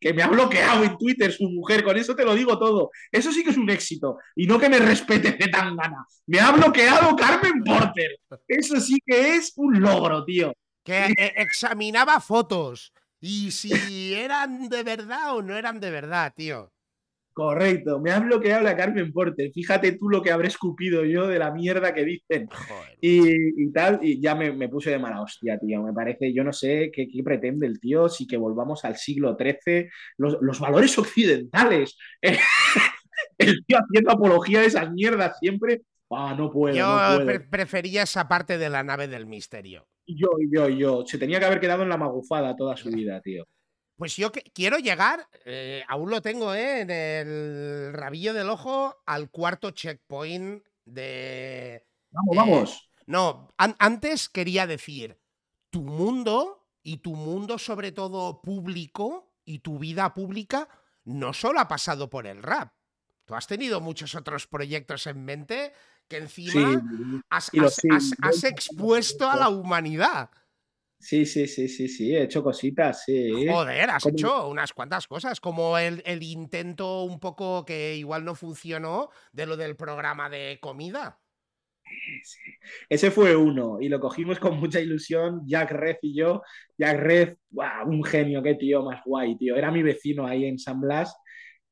que 0.00 0.12
me 0.12 0.22
ha 0.22 0.26
bloqueado 0.26 0.84
en 0.84 0.96
Twitter 0.98 1.32
su 1.32 1.48
mujer, 1.48 1.84
con 1.84 1.96
eso 1.96 2.16
te 2.16 2.24
lo 2.24 2.34
digo 2.34 2.58
todo. 2.58 2.90
Eso 3.10 3.30
sí 3.30 3.44
que 3.44 3.50
es 3.50 3.56
un 3.56 3.70
éxito. 3.70 4.18
Y 4.34 4.46
no 4.46 4.58
que 4.58 4.68
me 4.68 4.78
respete 4.78 5.32
de 5.32 5.48
tan 5.48 5.76
gana. 5.76 6.04
Me 6.26 6.40
ha 6.40 6.50
bloqueado 6.50 7.14
Carmen 7.14 7.62
Porter. 7.62 8.18
Eso 8.48 8.80
sí 8.80 8.98
que 9.04 9.36
es 9.36 9.52
un 9.56 9.80
logro, 9.80 10.24
tío. 10.24 10.52
Que 10.82 11.14
eh, 11.16 11.34
examinaba 11.36 12.18
fotos. 12.20 12.92
Y 13.20 13.52
si 13.52 14.14
eran 14.14 14.68
de 14.68 14.82
verdad 14.82 15.36
o 15.36 15.42
no 15.42 15.56
eran 15.56 15.78
de 15.78 15.90
verdad, 15.90 16.32
tío. 16.34 16.72
Correcto, 17.32 17.98
me 17.98 18.10
han 18.10 18.26
bloqueado 18.26 18.62
la 18.62 18.76
Carmen 18.76 19.10
Porter. 19.10 19.50
Fíjate 19.54 19.92
tú 19.92 20.10
lo 20.10 20.22
que 20.22 20.30
habré 20.30 20.48
escupido 20.48 21.04
yo 21.04 21.26
de 21.26 21.38
la 21.38 21.50
mierda 21.50 21.94
que 21.94 22.04
dicen. 22.04 22.48
Y, 23.00 23.72
tal, 23.72 24.00
y 24.02 24.20
ya 24.20 24.34
me, 24.34 24.68
puse 24.68 24.90
de 24.90 24.98
mala 24.98 25.22
hostia, 25.22 25.58
tío. 25.58 25.82
Me 25.82 25.94
parece, 25.94 26.32
yo 26.34 26.44
no 26.44 26.52
sé 26.52 26.90
qué, 26.92 27.08
pretende 27.24 27.66
el 27.66 27.80
tío, 27.80 28.08
si 28.10 28.26
que 28.26 28.36
volvamos 28.36 28.84
al 28.84 28.96
siglo 28.96 29.36
XIII, 29.38 29.88
los, 30.18 30.60
valores 30.60 30.98
occidentales. 30.98 31.96
el 33.38 33.64
tío 33.64 33.78
haciendo 33.78 34.12
apología 34.12 34.60
de 34.60 34.66
esas 34.66 34.90
mierdas 34.92 35.38
siempre. 35.38 35.82
Ah, 36.10 36.34
no 36.36 36.52
puedo. 36.52 36.74
Yo 36.74 37.26
prefería 37.50 38.02
esa 38.02 38.28
parte 38.28 38.58
de 38.58 38.68
la 38.68 38.82
nave 38.82 39.08
del 39.08 39.24
misterio. 39.24 39.86
Yo, 40.06 40.28
yo, 40.50 40.68
yo. 40.68 41.04
Se 41.06 41.16
tenía 41.16 41.38
que 41.38 41.46
haber 41.46 41.60
quedado 41.60 41.82
en 41.82 41.88
la 41.88 41.96
magufada 41.96 42.54
toda 42.54 42.76
su 42.76 42.90
vida, 42.90 43.22
tío. 43.22 43.46
Pues 44.02 44.16
yo 44.16 44.32
quiero 44.32 44.78
llegar, 44.78 45.28
eh, 45.44 45.84
aún 45.86 46.10
lo 46.10 46.20
tengo 46.20 46.52
¿eh? 46.54 46.80
en 46.80 46.90
el 46.90 47.92
rabillo 47.92 48.34
del 48.34 48.50
ojo, 48.50 49.00
al 49.06 49.30
cuarto 49.30 49.70
checkpoint 49.70 50.64
de... 50.84 51.86
Vamos, 52.10 52.36
vamos. 52.36 52.70
Eh, 52.72 53.02
no, 53.06 53.48
antes 53.56 54.28
quería 54.28 54.66
decir, 54.66 55.20
tu 55.70 55.82
mundo 55.82 56.66
y 56.82 56.96
tu 56.96 57.14
mundo 57.14 57.58
sobre 57.58 57.92
todo 57.92 58.42
público 58.42 59.36
y 59.44 59.60
tu 59.60 59.78
vida 59.78 60.12
pública 60.14 60.68
no 61.04 61.32
solo 61.32 61.60
ha 61.60 61.68
pasado 61.68 62.10
por 62.10 62.26
el 62.26 62.42
rap. 62.42 62.72
Tú 63.24 63.36
has 63.36 63.46
tenido 63.46 63.80
muchos 63.80 64.16
otros 64.16 64.48
proyectos 64.48 65.06
en 65.06 65.24
mente 65.24 65.74
que 66.08 66.16
encima 66.16 66.82
has 67.30 68.42
expuesto 68.42 69.30
a 69.30 69.36
la 69.36 69.48
humanidad. 69.48 70.28
Sí, 71.02 71.26
sí, 71.26 71.48
sí, 71.48 71.66
sí, 71.66 71.88
sí, 71.88 72.14
he 72.14 72.22
hecho 72.22 72.44
cositas, 72.44 73.02
sí. 73.04 73.48
Joder, 73.48 73.90
has 73.90 74.06
hecho 74.06 74.46
unas 74.48 74.72
cuantas 74.72 75.08
cosas, 75.08 75.40
como 75.40 75.76
el, 75.76 76.00
intento 76.22 77.02
un 77.02 77.18
poco 77.18 77.64
que 77.64 77.96
igual 77.96 78.24
no 78.24 78.36
funcionó 78.36 79.10
de 79.32 79.46
lo 79.46 79.56
del 79.56 79.74
programa 79.74 80.30
de 80.30 80.58
comida. 80.60 81.18
Ese 82.88 83.10
fue 83.10 83.34
uno 83.34 83.78
y 83.80 83.88
lo 83.88 83.98
cogimos 83.98 84.38
con 84.38 84.60
mucha 84.60 84.78
ilusión, 84.78 85.42
Jack 85.44 85.72
Red 85.72 85.96
y 86.02 86.14
yo. 86.16 86.42
Jack 86.78 87.00
Red, 87.00 87.36
un 87.84 88.04
genio, 88.04 88.40
qué 88.40 88.54
tío 88.54 88.84
más 88.84 89.02
guay, 89.04 89.36
tío. 89.36 89.56
Era 89.56 89.72
mi 89.72 89.82
vecino 89.82 90.24
ahí 90.24 90.44
en 90.44 90.60
San 90.60 90.80
Blas 90.80 91.16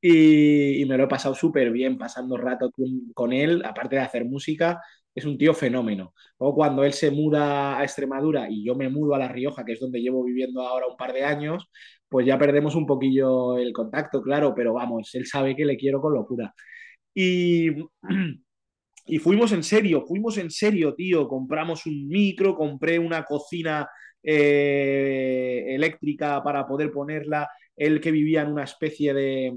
y, 0.01 0.85
me 0.89 0.97
lo 0.97 1.05
he 1.05 1.09
pasado 1.09 1.37
súper 1.37 1.71
bien 1.71 1.97
pasando 1.97 2.37
rato 2.37 2.73
con 3.15 3.33
él, 3.33 3.63
aparte 3.65 3.95
de 3.95 4.03
hacer 4.03 4.25
música 4.25 4.81
es 5.21 5.27
un 5.27 5.39
tío 5.39 5.55
fenómeno. 5.55 6.15
O 6.39 6.55
cuando 6.55 6.85
él 6.85 6.93
se 6.93 7.11
muda 7.11 7.79
a 7.79 7.85
Extremadura 7.85 8.49
y 8.51 8.65
yo 8.65 8.75
me 8.75 8.89
mudo 8.89 9.15
a 9.15 9.19
La 9.19 9.29
Rioja, 9.29 9.65
que 9.65 9.73
es 9.73 9.81
donde 9.81 10.01
llevo 10.01 10.25
viviendo 10.25 10.63
ahora 10.63 10.87
un 10.89 10.97
par 10.97 11.13
de 11.13 11.25
años, 11.25 11.71
pues 12.09 12.27
ya 12.27 12.39
perdemos 12.39 12.75
un 12.75 12.87
poquillo 12.87 13.57
el 13.57 13.73
contacto, 13.73 14.23
claro, 14.23 14.53
pero 14.55 14.75
vamos, 14.75 15.15
él 15.15 15.27
sabe 15.27 15.55
que 15.57 15.65
le 15.65 15.77
quiero 15.77 16.01
con 16.01 16.15
locura. 16.15 16.53
Y, 17.15 17.71
y 19.07 19.19
fuimos 19.19 19.53
en 19.53 19.63
serio, 19.63 20.05
fuimos 20.07 20.39
en 20.39 20.51
serio, 20.51 20.95
tío. 20.95 21.29
Compramos 21.29 21.87
un 21.87 22.09
micro, 22.09 22.57
compré 22.57 22.99
una 22.99 23.25
cocina 23.25 23.89
eh, 24.23 25.65
eléctrica 25.69 26.43
para 26.43 26.67
poder 26.67 26.91
ponerla. 26.93 27.49
Él 27.77 28.01
que 28.01 28.11
vivía 28.11 28.43
en 28.43 28.53
una 28.53 28.65
especie 28.65 29.15
de, 29.15 29.53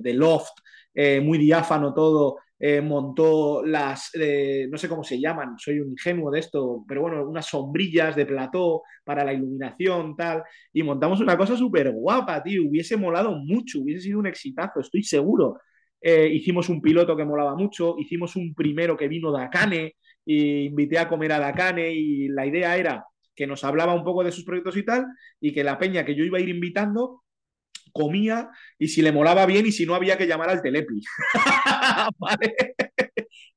de, 0.00 0.14
loft 0.14 0.52
eh, 0.94 1.20
muy 1.20 1.38
diáfano 1.38 1.92
todo, 1.92 2.38
eh, 2.58 2.80
montó 2.80 3.64
las, 3.64 4.10
eh, 4.14 4.66
no 4.70 4.76
sé 4.78 4.88
cómo 4.88 5.04
se 5.04 5.20
llaman, 5.20 5.56
soy 5.58 5.78
un 5.80 5.90
ingenuo 5.92 6.30
de 6.30 6.40
esto, 6.40 6.84
pero 6.88 7.02
bueno, 7.02 7.28
unas 7.28 7.46
sombrillas 7.46 8.16
de 8.16 8.26
plató 8.26 8.82
para 9.04 9.24
la 9.24 9.32
iluminación, 9.32 10.16
tal, 10.16 10.42
y 10.72 10.82
montamos 10.82 11.20
una 11.20 11.36
cosa 11.36 11.56
súper 11.56 11.90
guapa, 11.92 12.42
tío, 12.42 12.62
hubiese 12.68 12.96
molado 12.96 13.32
mucho, 13.36 13.80
hubiese 13.80 14.02
sido 14.02 14.18
un 14.18 14.26
exitazo, 14.26 14.80
estoy 14.80 15.02
seguro. 15.02 15.58
Eh, 16.00 16.28
hicimos 16.32 16.68
un 16.68 16.80
piloto 16.80 17.16
que 17.16 17.24
molaba 17.24 17.54
mucho, 17.56 17.96
hicimos 17.98 18.36
un 18.36 18.54
primero 18.54 18.96
que 18.96 19.08
vino 19.08 19.32
de 19.32 19.42
Akane, 19.44 19.94
e 20.26 20.64
invité 20.64 20.98
a 20.98 21.08
comer 21.08 21.32
a 21.32 21.38
Dakane 21.38 21.90
y 21.92 22.28
la 22.28 22.44
idea 22.46 22.76
era 22.76 23.04
que 23.34 23.46
nos 23.46 23.64
hablaba 23.64 23.94
un 23.94 24.04
poco 24.04 24.24
de 24.24 24.32
sus 24.32 24.44
proyectos 24.44 24.76
y 24.76 24.84
tal, 24.84 25.06
y 25.40 25.52
que 25.52 25.64
la 25.64 25.78
peña 25.78 26.04
que 26.04 26.14
yo 26.14 26.24
iba 26.24 26.38
a 26.38 26.40
ir 26.40 26.48
invitando 26.48 27.22
comía 27.92 28.50
y 28.78 28.88
si 28.88 29.02
le 29.02 29.12
molaba 29.12 29.46
bien 29.46 29.66
y 29.66 29.72
si 29.72 29.86
no 29.86 29.94
había 29.94 30.16
que 30.16 30.26
llamar 30.26 30.50
al 30.50 30.62
Telepi. 30.62 31.02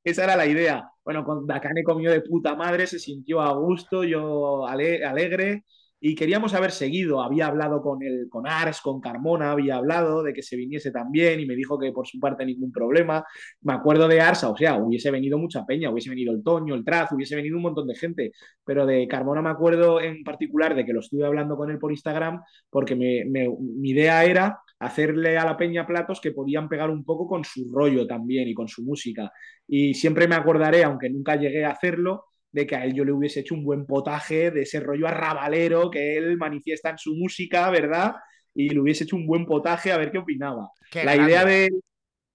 Esa 0.03 0.23
era 0.23 0.35
la 0.35 0.45
idea. 0.45 0.89
Bueno, 1.03 1.23
con 1.23 1.45
Dakane 1.45 1.83
comió 1.83 2.11
de 2.11 2.21
puta 2.21 2.55
madre, 2.55 2.87
se 2.87 2.99
sintió 2.99 3.41
a 3.41 3.53
gusto, 3.53 4.03
yo 4.03 4.65
alegre 4.67 5.63
y 6.03 6.15
queríamos 6.15 6.55
haber 6.55 6.71
seguido. 6.71 7.21
Había 7.21 7.45
hablado 7.47 7.81
con, 7.81 8.01
el, 8.01 8.27
con 8.27 8.47
Ars, 8.47 8.81
con 8.81 8.99
Carmona, 8.99 9.51
había 9.51 9.75
hablado 9.77 10.23
de 10.23 10.33
que 10.33 10.41
se 10.41 10.55
viniese 10.55 10.91
también 10.91 11.39
y 11.39 11.45
me 11.45 11.55
dijo 11.55 11.77
que 11.77 11.91
por 11.91 12.07
su 12.07 12.19
parte 12.19 12.43
ningún 12.43 12.71
problema. 12.71 13.23
Me 13.61 13.73
acuerdo 13.73 14.07
de 14.07 14.19
Ars, 14.19 14.43
o 14.43 14.57
sea, 14.57 14.77
hubiese 14.77 15.11
venido 15.11 15.37
mucha 15.37 15.63
peña, 15.63 15.91
hubiese 15.91 16.09
venido 16.09 16.33
el 16.33 16.43
Toño, 16.43 16.73
el 16.73 16.83
Traz, 16.83 17.11
hubiese 17.11 17.35
venido 17.35 17.55
un 17.55 17.63
montón 17.63 17.87
de 17.87 17.95
gente, 17.95 18.31
pero 18.65 18.85
de 18.87 19.07
Carmona 19.07 19.43
me 19.43 19.51
acuerdo 19.51 20.01
en 20.01 20.23
particular 20.23 20.75
de 20.75 20.85
que 20.85 20.93
lo 20.93 21.01
estuve 21.01 21.23
hablando 21.25 21.55
con 21.55 21.69
él 21.69 21.77
por 21.77 21.91
Instagram 21.91 22.41
porque 22.69 22.95
mi 22.95 23.89
idea 23.89 24.25
era 24.25 24.59
hacerle 24.79 25.37
a 25.37 25.45
la 25.45 25.55
peña 25.55 25.85
platos 25.85 26.19
que 26.19 26.31
podían 26.31 26.67
pegar 26.67 26.89
un 26.89 27.05
poco 27.05 27.27
con 27.27 27.45
su 27.45 27.71
rollo 27.71 28.07
también 28.07 28.47
y 28.47 28.55
con 28.55 28.67
su 28.67 28.83
música. 28.83 29.31
Y 29.67 29.93
siempre 29.93 30.27
me 30.27 30.33
acordaré, 30.33 30.83
aunque 30.83 31.09
nunca 31.09 31.35
llegué 31.35 31.63
a 31.63 31.71
hacerlo, 31.71 32.30
de 32.51 32.67
que 32.67 32.75
a 32.75 32.85
él 32.85 32.93
yo 32.93 33.05
le 33.05 33.11
hubiese 33.11 33.41
hecho 33.41 33.55
un 33.55 33.63
buen 33.63 33.85
potaje 33.85 34.51
de 34.51 34.63
ese 34.63 34.79
rollo 34.79 35.07
arrabalero 35.07 35.89
que 35.89 36.17
él 36.17 36.37
manifiesta 36.37 36.89
en 36.89 36.97
su 36.97 37.15
música, 37.15 37.69
¿verdad? 37.69 38.15
Y 38.53 38.69
le 38.69 38.79
hubiese 38.79 39.05
hecho 39.05 39.15
un 39.15 39.25
buen 39.25 39.45
potaje 39.45 39.91
a 39.91 39.97
ver 39.97 40.11
qué 40.11 40.17
opinaba. 40.17 40.69
la 40.93 41.15
idea, 41.15 41.45
de, 41.45 41.69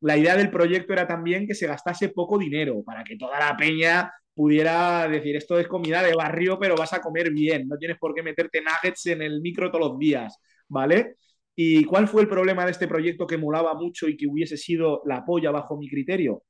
la 0.01 0.17
idea 0.17 0.37
del 0.37 0.51
proyecto 0.51 0.93
era 0.93 1.07
también 1.07 1.47
que 1.47 1.55
se 1.55 1.67
gastase 1.67 2.09
poco 2.09 2.39
dinero 2.39 2.83
para 2.83 3.05
que 3.05 3.17
toda 3.17 3.39
la 3.39 3.57
peña 3.57 4.11
pudiera 4.35 5.07
decir 5.09 5.37
esto 5.37 5.59
es 5.59 5.67
comida 5.67 6.03
de 6.03 6.15
barrio, 6.15 6.59
pero 6.59 6.77
vas 6.77 6.93
a 6.93 7.01
comer 7.01 7.31
bien, 7.31 7.69
no 7.69 7.77
tienes 7.77 7.99
por 7.99 8.15
qué 8.15 8.23
meterte 8.23 8.61
nuggets 8.61 9.07
en 9.07 9.23
el 9.23 9.41
micro 9.41 9.71
todos 9.71 9.91
los 9.91 9.99
días, 9.99 10.39
¿vale? 10.69 11.17
¿Y 11.55 11.85
cuál 11.85 12.07
fue 12.07 12.23
el 12.23 12.29
problema 12.29 12.67
de 12.67 12.73
este 12.73 12.87
proyecto 12.87 13.27
que 13.27 13.39
molaba 13.39 13.75
mucho 13.75 14.09
y 14.09 14.17
que 14.17 14.27
hubiese 14.27 14.59
sido 14.59 15.03
la 15.07 15.25
polla 15.25 15.51
bajo 15.51 15.79
mi 15.79 15.89
criterio? 15.89 16.43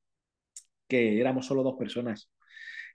Que 0.85 1.19
éramos 1.19 1.45
solo 1.45 1.63
dos 1.63 1.75
personas 1.77 2.29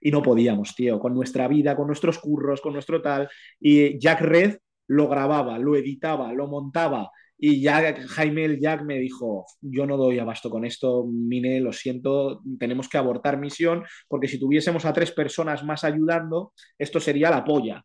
y 0.03 0.11
no 0.11 0.21
podíamos, 0.21 0.75
tío, 0.75 0.99
con 0.99 1.15
nuestra 1.15 1.47
vida, 1.47 1.77
con 1.77 1.87
nuestros 1.87 2.19
curros, 2.19 2.59
con 2.59 2.73
nuestro 2.73 3.01
tal. 3.01 3.29
Y 3.57 3.97
Jack 3.99 4.19
Red 4.19 4.57
lo 4.87 5.07
grababa, 5.07 5.57
lo 5.57 5.77
editaba, 5.77 6.33
lo 6.33 6.47
montaba. 6.47 7.09
Y 7.37 7.61
ya 7.61 7.95
Jaime 8.09 8.43
el 8.43 8.59
Jack 8.59 8.83
me 8.83 8.99
dijo, 8.99 9.45
yo 9.61 9.85
no 9.85 9.95
doy 9.95 10.19
abasto 10.19 10.49
con 10.49 10.65
esto, 10.65 11.05
Mine, 11.05 11.61
lo 11.61 11.71
siento, 11.71 12.41
tenemos 12.59 12.89
que 12.89 12.97
abortar 12.97 13.37
misión, 13.39 13.83
porque 14.09 14.27
si 14.27 14.37
tuviésemos 14.37 14.83
a 14.83 14.91
tres 14.91 15.11
personas 15.11 15.63
más 15.63 15.85
ayudando, 15.85 16.51
esto 16.77 16.99
sería 16.99 17.29
la 17.29 17.45
polla. 17.45 17.83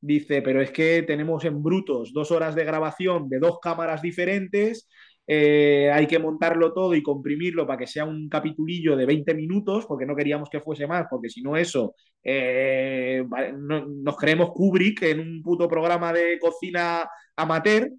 Dice, 0.00 0.40
pero 0.40 0.62
es 0.62 0.70
que 0.70 1.02
tenemos 1.02 1.44
en 1.44 1.62
brutos 1.62 2.12
dos 2.14 2.30
horas 2.30 2.54
de 2.54 2.64
grabación 2.64 3.28
de 3.28 3.40
dos 3.40 3.58
cámaras 3.60 4.00
diferentes, 4.00 4.88
eh, 5.30 5.90
hay 5.92 6.06
que 6.06 6.18
montarlo 6.18 6.72
todo 6.72 6.94
y 6.94 7.02
comprimirlo 7.02 7.66
para 7.66 7.80
que 7.80 7.86
sea 7.86 8.06
un 8.06 8.30
capitulillo 8.30 8.96
de 8.96 9.04
20 9.04 9.34
minutos, 9.34 9.84
porque 9.84 10.06
no 10.06 10.16
queríamos 10.16 10.48
que 10.48 10.60
fuese 10.60 10.86
más, 10.86 11.04
porque 11.10 11.28
si 11.28 11.42
no 11.42 11.54
eso, 11.54 11.94
eh, 12.24 13.22
nos 13.58 14.16
creemos 14.16 14.52
Kubrick 14.52 15.02
en 15.02 15.20
un 15.20 15.42
puto 15.42 15.68
programa 15.68 16.14
de 16.14 16.38
cocina 16.38 17.06
amateur 17.36 17.90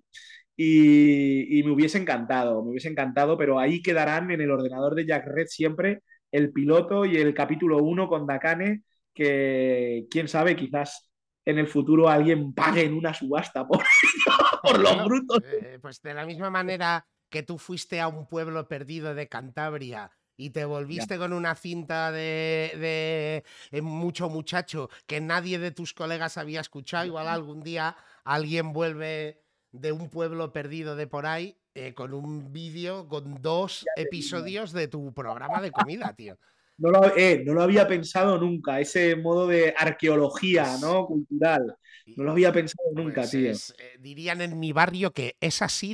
y, 0.58 1.62
me 1.64 1.72
hubiese 1.72 2.00
encantado, 2.00 2.64
me 2.64 2.72
hubiese 2.72 2.90
encantado, 2.90 3.38
pero 3.38 3.60
ahí 3.60 3.84
quedarán 3.84 4.32
en 4.32 4.42
el 4.42 4.50
ordenador 4.50 4.96
de 4.96 5.06
Jack 5.06 5.28
Red 5.28 5.48
siempre 5.50 6.02
el 6.32 6.52
piloto 6.52 7.06
y 7.06 7.18
el 7.18 7.36
capítulo 7.36 7.78
1 7.78 8.08
con 8.08 8.26
Dakane, 8.26 8.82
que 9.14 10.08
quién 10.10 10.28
sabe, 10.28 10.56
quizás 10.56 11.12
en 11.46 11.60
el 11.60 11.68
futuro 11.68 12.10
alguien 12.10 12.54
pague 12.54 12.86
en 12.86 12.96
una 12.96 13.14
subasta 13.14 13.68
por, 13.68 13.84
por 14.64 14.80
los 14.80 15.06
brutos. 15.06 15.44
Eh, 15.46 15.78
pues 15.80 16.02
de 16.02 16.16
la 16.16 16.26
misma 16.26 16.50
manera 16.50 17.06
que 17.30 17.44
tú 17.44 17.58
fuiste 17.58 18.00
a 18.02 18.08
un 18.08 18.28
pueblo 18.28 18.68
perdido 18.68 19.14
de 19.16 19.28
Cantabria 19.28 20.12
y 20.40 20.52
te 20.52 20.64
volviste 20.64 21.18
con 21.18 21.34
una 21.34 21.54
cinta 21.54 22.14
de, 22.14 22.72
de, 22.80 23.44
eh, 23.72 23.82
mucho 23.82 24.30
muchacho 24.30 24.90
que 25.06 25.20
nadie 25.20 25.60
de 25.60 25.72
tus 25.72 25.94
colegas 25.94 26.38
había 26.38 26.62
escuchado, 26.62 27.06
igual 27.06 27.28
algún 27.28 27.62
día 27.62 27.98
alguien 28.24 28.72
vuelve 28.72 29.42
de 29.74 29.92
un 29.92 30.10
pueblo 30.10 30.54
perdido 30.54 30.96
de 30.96 31.08
por 31.08 31.26
ahí 31.26 31.58
eh, 31.76 31.94
con 31.94 32.14
un 32.14 32.54
vídeo 32.54 33.08
con 33.10 33.42
dos 33.42 33.86
episodios 33.98 34.72
de 34.72 34.88
tu 34.88 35.14
programa 35.14 35.62
de 35.62 35.72
comida, 35.72 36.14
tío. 36.16 36.38
No 36.82 36.92
lo, 36.92 37.18
eh, 37.18 37.44
no 37.46 37.56
lo, 37.56 37.62
había 37.62 37.90
pensado 37.90 38.38
nunca, 38.38 38.80
ese 38.80 39.18
modo 39.18 39.48
de 39.48 39.76
arqueología, 39.78 40.78
¿no? 40.80 41.08
Cultural. 41.08 41.76
No 42.16 42.24
lo 42.24 42.32
había 42.32 42.54
pensado 42.54 42.90
nunca, 42.94 43.24
pues 43.30 43.74
tío. 43.76 43.86
dirían 44.00 44.40
en 44.40 44.58
mi 44.58 44.72
barrio 44.72 45.12
que 45.12 45.36
es 45.42 45.62
así. 45.62 45.94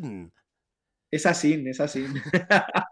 Es 1.12 1.26
así, 1.26 1.64
es 1.68 1.80
así. 1.80 2.06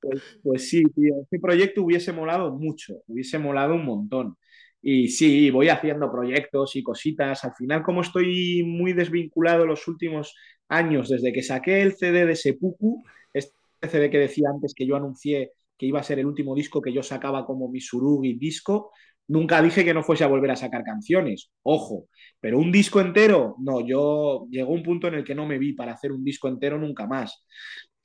pues, 0.00 0.22
pues, 0.42 0.68
sí, 0.70 0.82
tío. 0.94 1.14
Este 1.22 1.38
proyecto 1.40 1.82
hubiese 1.82 2.12
molado 2.12 2.52
mucho, 2.52 3.02
hubiese 3.06 3.38
molado 3.38 3.74
un 3.74 3.84
montón. 3.84 4.36
Y 4.82 5.08
sí, 5.08 5.50
voy 5.50 5.68
haciendo 5.68 6.10
proyectos 6.10 6.76
y 6.76 6.82
cositas. 6.82 7.44
Al 7.44 7.54
final, 7.54 7.82
como 7.82 8.00
estoy 8.02 8.62
muy 8.64 8.92
desvinculado 8.92 9.66
los 9.66 9.86
últimos 9.88 10.34
años, 10.68 11.08
desde 11.08 11.32
que 11.32 11.42
saqué 11.42 11.82
el 11.82 11.94
CD 11.96 12.26
de 12.26 12.36
Sepuku, 12.36 13.02
este 13.32 13.52
CD 13.88 14.10
que 14.10 14.18
decía 14.18 14.48
antes 14.52 14.74
que 14.74 14.86
yo 14.86 14.96
anuncié 14.96 15.52
que 15.76 15.86
iba 15.86 16.00
a 16.00 16.02
ser 16.02 16.18
el 16.18 16.26
último 16.26 16.54
disco 16.54 16.82
que 16.82 16.92
yo 16.92 17.02
sacaba 17.02 17.46
como 17.46 17.68
mi 17.70 17.80
Surugi 17.80 18.34
disco, 18.34 18.92
nunca 19.30 19.62
dije 19.62 19.84
que 19.84 19.94
no 19.94 20.02
fuese 20.02 20.24
a 20.24 20.28
volver 20.28 20.50
a 20.50 20.56
sacar 20.56 20.82
canciones. 20.84 21.50
Ojo, 21.62 22.08
pero 22.40 22.58
un 22.58 22.72
disco 22.72 23.00
entero, 23.00 23.56
no, 23.60 23.86
yo 23.86 24.46
llegó 24.50 24.72
un 24.72 24.82
punto 24.82 25.08
en 25.08 25.14
el 25.14 25.24
que 25.24 25.34
no 25.34 25.46
me 25.46 25.58
vi 25.58 25.72
para 25.72 25.92
hacer 25.92 26.12
un 26.12 26.24
disco 26.24 26.48
entero 26.48 26.78
nunca 26.78 27.06
más. 27.06 27.44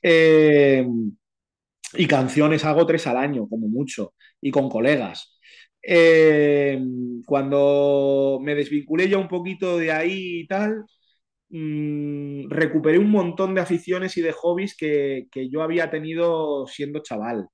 Eh, 0.01 0.85
y 1.97 2.07
canciones 2.07 2.65
hago 2.65 2.85
tres 2.85 3.07
al 3.07 3.17
año, 3.17 3.47
como 3.47 3.67
mucho, 3.67 4.13
y 4.41 4.51
con 4.51 4.69
colegas. 4.69 5.37
Eh, 5.81 6.79
cuando 7.25 8.39
me 8.41 8.55
desvinculé 8.55 9.09
ya 9.09 9.17
un 9.17 9.27
poquito 9.27 9.77
de 9.77 9.91
ahí 9.91 10.41
y 10.41 10.47
tal, 10.47 10.83
mm, 11.49 12.49
recuperé 12.49 12.99
un 12.99 13.11
montón 13.11 13.55
de 13.55 13.61
aficiones 13.61 14.17
y 14.17 14.21
de 14.21 14.31
hobbies 14.33 14.75
que, 14.77 15.27
que 15.31 15.49
yo 15.49 15.61
había 15.63 15.89
tenido 15.91 16.67
siendo 16.67 17.01
chaval 17.03 17.47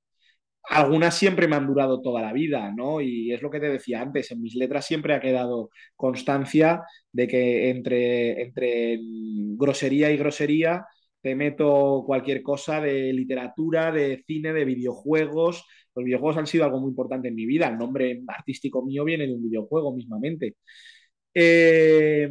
algunas 0.69 1.15
siempre 1.17 1.47
me 1.47 1.55
han 1.55 1.67
durado 1.67 2.01
toda 2.01 2.21
la 2.21 2.33
vida, 2.33 2.71
¿no? 2.75 3.01
Y 3.01 3.33
es 3.33 3.41
lo 3.41 3.49
que 3.49 3.59
te 3.59 3.69
decía 3.69 4.01
antes, 4.01 4.31
en 4.31 4.41
mis 4.41 4.55
letras 4.55 4.85
siempre 4.85 5.13
ha 5.13 5.19
quedado 5.19 5.69
constancia 5.95 6.83
de 7.11 7.27
que 7.27 7.69
entre, 7.69 8.41
entre 8.41 8.99
grosería 9.57 10.11
y 10.11 10.17
grosería 10.17 10.85
te 11.21 11.35
meto 11.35 12.03
cualquier 12.05 12.41
cosa 12.41 12.81
de 12.81 13.13
literatura, 13.13 13.91
de 13.91 14.23
cine, 14.25 14.53
de 14.53 14.65
videojuegos. 14.65 15.65
Los 15.95 16.05
videojuegos 16.05 16.37
han 16.37 16.47
sido 16.47 16.65
algo 16.65 16.79
muy 16.79 16.89
importante 16.89 17.27
en 17.27 17.35
mi 17.35 17.45
vida. 17.45 17.67
El 17.67 17.77
nombre 17.77 18.23
artístico 18.27 18.83
mío 18.83 19.03
viene 19.03 19.27
de 19.27 19.33
un 19.33 19.43
videojuego 19.43 19.93
mismamente. 19.95 20.55
Eh, 21.33 22.29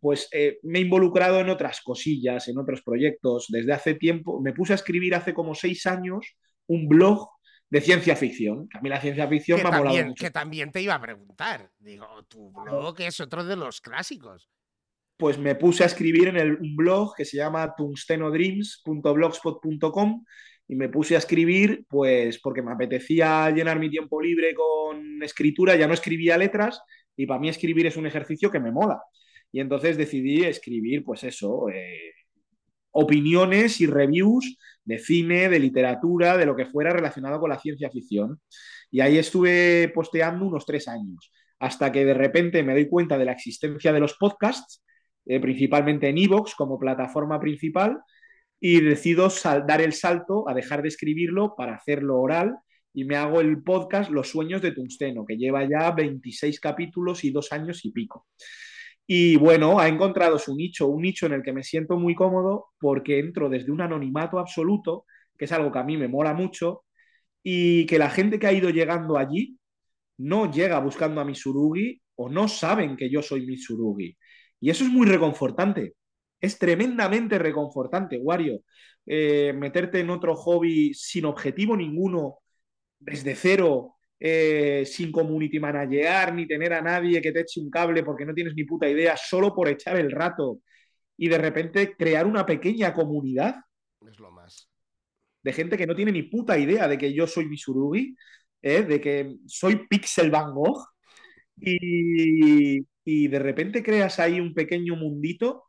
pues 0.00 0.28
eh, 0.32 0.58
me 0.62 0.78
he 0.78 0.82
involucrado 0.82 1.40
en 1.40 1.48
otras 1.48 1.80
cosillas, 1.80 2.48
en 2.48 2.58
otros 2.58 2.82
proyectos. 2.82 3.46
Desde 3.48 3.72
hace 3.72 3.94
tiempo, 3.94 4.40
me 4.40 4.52
puse 4.52 4.72
a 4.72 4.76
escribir 4.76 5.14
hace 5.14 5.32
como 5.32 5.54
seis 5.54 5.86
años 5.86 6.36
un 6.68 6.88
blog 6.88 7.28
de 7.70 7.80
ciencia 7.80 8.14
ficción. 8.16 8.68
A 8.72 8.80
mí 8.80 8.88
la 8.88 9.00
ciencia 9.00 9.26
ficción 9.28 9.60
me 9.62 9.68
ha 9.68 9.72
molado 9.72 10.06
mucho. 10.06 10.24
Que 10.24 10.30
también 10.30 10.70
te 10.70 10.80
iba 10.80 10.94
a 10.94 11.00
preguntar. 11.00 11.72
Digo, 11.78 12.06
tu 12.28 12.52
blog 12.52 13.00
es 13.00 13.18
otro 13.20 13.44
de 13.44 13.56
los 13.56 13.80
clásicos. 13.80 14.48
Pues 15.16 15.36
me 15.38 15.56
puse 15.56 15.82
a 15.82 15.86
escribir 15.86 16.28
en 16.28 16.36
el, 16.36 16.54
un 16.54 16.76
blog 16.76 17.16
que 17.16 17.24
se 17.24 17.36
llama 17.36 17.74
tungstenodreams.blogspot.com 17.76 20.24
y 20.68 20.76
me 20.76 20.88
puse 20.88 21.16
a 21.16 21.18
escribir 21.18 21.84
pues 21.88 22.38
porque 22.40 22.62
me 22.62 22.70
apetecía 22.72 23.50
llenar 23.50 23.80
mi 23.80 23.90
tiempo 23.90 24.20
libre 24.20 24.54
con 24.54 25.20
escritura, 25.22 25.76
ya 25.76 25.88
no 25.88 25.94
escribía 25.94 26.38
letras 26.38 26.80
y 27.16 27.26
para 27.26 27.40
mí 27.40 27.48
escribir 27.48 27.86
es 27.86 27.96
un 27.96 28.06
ejercicio 28.06 28.50
que 28.50 28.60
me 28.60 28.70
mola. 28.70 29.00
Y 29.50 29.60
entonces 29.60 29.96
decidí 29.96 30.44
escribir 30.44 31.02
pues 31.02 31.24
eso, 31.24 31.70
eh, 31.70 32.12
opiniones 32.90 33.80
y 33.80 33.86
reviews 33.86 34.58
de 34.84 34.98
cine, 34.98 35.48
de 35.48 35.58
literatura, 35.58 36.36
de 36.36 36.46
lo 36.46 36.56
que 36.56 36.66
fuera 36.66 36.92
relacionado 36.92 37.40
con 37.40 37.50
la 37.50 37.58
ciencia 37.58 37.90
ficción. 37.90 38.40
Y 38.90 39.00
ahí 39.00 39.18
estuve 39.18 39.90
posteando 39.94 40.46
unos 40.46 40.64
tres 40.64 40.88
años, 40.88 41.30
hasta 41.58 41.92
que 41.92 42.04
de 42.04 42.14
repente 42.14 42.62
me 42.62 42.72
doy 42.72 42.88
cuenta 42.88 43.18
de 43.18 43.26
la 43.26 43.32
existencia 43.32 43.92
de 43.92 44.00
los 44.00 44.14
podcasts, 44.14 44.82
eh, 45.26 45.40
principalmente 45.40 46.08
en 46.08 46.18
Evox 46.18 46.54
como 46.54 46.78
plataforma 46.78 47.38
principal, 47.38 47.98
y 48.60 48.80
decido 48.80 49.28
dar 49.66 49.80
el 49.80 49.92
salto 49.92 50.48
a 50.48 50.54
dejar 50.54 50.82
de 50.82 50.88
escribirlo 50.88 51.54
para 51.56 51.74
hacerlo 51.74 52.18
oral 52.20 52.56
y 52.92 53.04
me 53.04 53.16
hago 53.16 53.40
el 53.40 53.62
podcast 53.62 54.10
Los 54.10 54.30
sueños 54.30 54.62
de 54.62 54.72
Tungsteno, 54.72 55.24
que 55.24 55.36
lleva 55.36 55.68
ya 55.68 55.90
26 55.92 56.58
capítulos 56.58 57.22
y 57.22 57.30
dos 57.30 57.52
años 57.52 57.84
y 57.84 57.92
pico. 57.92 58.26
Y 59.10 59.36
bueno, 59.36 59.80
ha 59.80 59.88
encontrado 59.88 60.38
su 60.38 60.54
nicho, 60.56 60.88
un 60.88 61.02
nicho 61.02 61.26
en 61.26 61.32
el 61.32 61.42
que 61.42 61.52
me 61.54 61.64
siento 61.64 61.98
muy 61.98 62.14
cómodo 62.14 62.66
porque 62.78 63.18
entro 63.20 63.48
desde 63.48 63.72
un 63.72 63.80
anonimato 63.80 64.38
absoluto, 64.38 65.06
que 65.38 65.46
es 65.46 65.52
algo 65.52 65.72
que 65.72 65.78
a 65.78 65.84
mí 65.84 65.96
me 65.96 66.08
mola 66.08 66.34
mucho, 66.34 66.84
y 67.42 67.86
que 67.86 67.98
la 67.98 68.10
gente 68.10 68.38
que 68.38 68.46
ha 68.48 68.52
ido 68.52 68.70
llegando 68.70 69.18
allí 69.18 69.58
no 70.18 70.50
llega 70.52 70.80
buscando 70.80 71.20
a 71.20 71.24
Mitsurugi 71.24 72.00
o 72.16 72.28
no 72.28 72.48
saben 72.48 72.96
que 72.96 73.10
yo 73.10 73.22
soy 73.22 73.46
Mitsurugi. 73.46 74.16
Y 74.60 74.70
eso 74.70 74.84
es 74.84 74.90
muy 74.90 75.06
reconfortante, 75.06 75.94
Es 76.40 76.58
tremendamente 76.58 77.38
reconfortante, 77.38 78.18
Wario, 78.18 78.60
eh, 79.06 79.52
meterte 79.54 80.00
en 80.00 80.10
otro 80.10 80.36
hobby 80.36 80.94
sin 80.94 81.24
objetivo 81.26 81.76
ninguno, 81.76 82.38
desde 82.98 83.34
cero, 83.36 83.97
eh, 84.20 84.84
sin 84.86 85.12
community 85.12 85.60
manager, 85.60 86.34
ni 86.34 86.46
tener 86.46 86.72
a 86.72 86.82
nadie 86.82 87.22
que 87.22 87.32
te 87.32 87.40
eche 87.40 87.60
un 87.60 87.70
cable 87.70 88.02
porque 88.02 88.24
no 88.24 88.34
tienes 88.34 88.54
ni 88.54 88.64
puta 88.64 88.88
idea, 88.88 89.16
solo 89.16 89.54
por 89.54 89.68
echar 89.68 89.96
el 89.96 90.10
rato 90.10 90.60
y 91.16 91.28
de 91.28 91.38
repente 91.38 91.94
crear 91.96 92.26
una 92.26 92.46
pequeña 92.46 92.94
comunidad. 92.94 93.56
Es 94.08 94.18
lo 94.18 94.30
más. 94.30 94.70
De 95.42 95.52
gente 95.52 95.76
que 95.76 95.86
no 95.86 95.94
tiene 95.94 96.12
ni 96.12 96.22
puta 96.22 96.58
idea 96.58 96.88
de 96.88 96.98
que 96.98 97.12
yo 97.12 97.26
soy 97.26 97.46
Misurugi, 97.46 98.16
¿eh? 98.62 98.82
de 98.82 99.00
que 99.00 99.36
soy 99.46 99.86
Pixel 99.88 100.30
Van 100.30 100.52
Gogh 100.52 100.84
y, 101.56 102.80
y 103.04 103.28
de 103.28 103.38
repente 103.38 103.82
creas 103.82 104.18
ahí 104.18 104.40
un 104.40 104.54
pequeño 104.54 104.96
mundito 104.96 105.64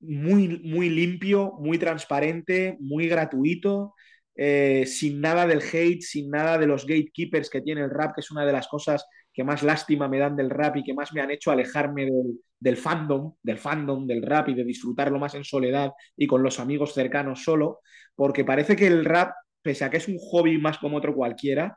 muy, 0.00 0.60
muy 0.64 0.90
limpio, 0.90 1.52
muy 1.58 1.78
transparente, 1.78 2.76
muy 2.80 3.08
gratuito, 3.08 3.94
eh, 4.38 4.86
sin 4.86 5.20
nada 5.20 5.46
del 5.48 5.60
hate, 5.60 6.00
sin 6.00 6.30
nada 6.30 6.58
de 6.58 6.66
los 6.66 6.86
gatekeepers 6.86 7.50
que 7.50 7.60
tiene 7.60 7.80
el 7.82 7.90
rap, 7.90 8.14
que 8.14 8.20
es 8.20 8.30
una 8.30 8.46
de 8.46 8.52
las 8.52 8.68
cosas 8.68 9.04
que 9.32 9.42
más 9.42 9.64
lástima 9.64 10.08
me 10.08 10.18
dan 10.20 10.36
del 10.36 10.48
rap 10.48 10.76
y 10.76 10.84
que 10.84 10.94
más 10.94 11.12
me 11.12 11.20
han 11.20 11.32
hecho 11.32 11.50
alejarme 11.50 12.08
del, 12.60 12.76
fandom, 12.76 13.34
del 13.42 13.58
fandom, 13.58 14.06
del 14.06 14.22
rap 14.22 14.48
y 14.50 14.54
de 14.54 14.64
disfrutarlo 14.64 15.18
más 15.18 15.34
en 15.34 15.42
soledad 15.44 15.90
y 16.16 16.28
con 16.28 16.42
los 16.42 16.60
amigos 16.60 16.94
cercanos 16.94 17.42
solo, 17.42 17.80
porque 18.14 18.44
parece 18.44 18.76
que 18.76 18.86
el 18.86 19.04
rap, 19.04 19.32
pese 19.60 19.84
a 19.84 19.90
que 19.90 19.96
es 19.96 20.06
un 20.08 20.18
hobby 20.18 20.56
más 20.58 20.78
como 20.78 20.96
otro 20.98 21.14
cualquiera, 21.14 21.76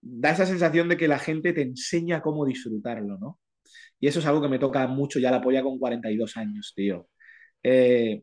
da 0.00 0.32
esa 0.32 0.46
sensación 0.46 0.88
de 0.88 0.96
que 0.98 1.08
la 1.08 1.18
gente 1.18 1.52
te 1.54 1.62
enseña 1.62 2.20
cómo 2.22 2.46
disfrutarlo, 2.46 3.18
¿no? 3.18 3.40
Y 4.00 4.08
eso 4.08 4.20
es 4.20 4.26
algo 4.26 4.42
que 4.42 4.48
me 4.48 4.58
toca 4.58 4.86
mucho 4.86 5.18
ya 5.18 5.30
la 5.30 5.40
polla 5.42 5.62
con 5.62 5.78
42 5.78 6.36
años, 6.36 6.72
tío. 6.76 7.08
Eh, 7.62 8.22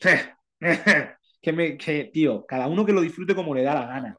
que, 1.42 1.52
me, 1.52 1.76
que, 1.78 2.04
tío, 2.12 2.46
cada 2.46 2.66
uno 2.68 2.86
que 2.86 2.92
lo 2.92 3.00
disfrute 3.02 3.34
como 3.34 3.54
le 3.54 3.62
da 3.62 3.74
la 3.74 3.86
gana. 3.86 4.18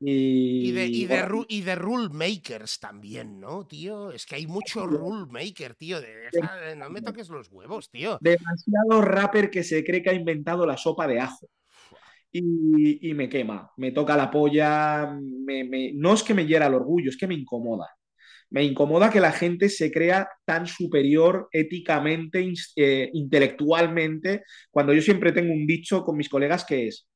Y, 0.00 0.70
Y 0.70 0.72
de, 0.72 0.90
y, 0.92 1.06
de, 1.06 1.24
bueno, 1.26 1.44
y 1.48 1.60
de 1.62 1.74
rule 1.76 2.08
makers 2.10 2.80
también, 2.80 3.38
¿no, 3.40 3.66
tío? 3.66 4.10
Es 4.10 4.26
que 4.26 4.34
hay 4.36 4.46
mucho 4.46 4.86
rule 4.86 5.26
maker, 5.30 5.74
tío. 5.76 6.00
De, 6.00 6.32
no 6.76 6.90
me 6.90 7.00
toques 7.00 7.28
los 7.28 7.48
huevos, 7.50 7.90
tío. 7.90 8.20
demasiado 8.20 9.02
rapper 9.02 9.50
que 9.50 9.62
se 9.62 9.84
cree 9.84 10.02
que 10.02 10.10
ha 10.10 10.14
inventado 10.14 10.66
la 10.66 10.76
sopa 10.76 11.06
de 11.06 11.20
ajo. 11.20 11.48
Y, 12.32 13.10
y 13.10 13.14
me 13.14 13.28
quema, 13.28 13.72
me 13.78 13.92
toca 13.92 14.16
la 14.16 14.30
polla, 14.30 15.06
me- 15.20 15.64
me- 15.64 15.92
no 15.94 16.14
es 16.14 16.22
que 16.24 16.34
me 16.34 16.46
hiera 16.46 16.66
el 16.68 16.74
orgullo, 16.74 17.10
es 17.10 17.16
que 17.18 17.26
me 17.28 17.34
incomoda. 17.34 17.88
Me 18.50 18.64
incomoda 18.64 19.10
que 19.10 19.20
la 19.20 19.32
gente 19.32 19.68
se 19.68 19.92
crea 19.92 20.28
tan 20.44 20.66
superior 20.66 21.48
éticamente, 21.52 22.52
eh, 22.76 23.10
intelectualmente, 23.12 24.42
cuando 24.70 24.92
yo 24.94 25.02
siempre 25.02 25.32
tengo 25.32 25.52
un 25.52 25.66
dicho 25.66 26.02
con 26.02 26.16
mis 26.16 26.28
colegas 26.28 26.64
que 26.64 26.88
es, 26.88 27.06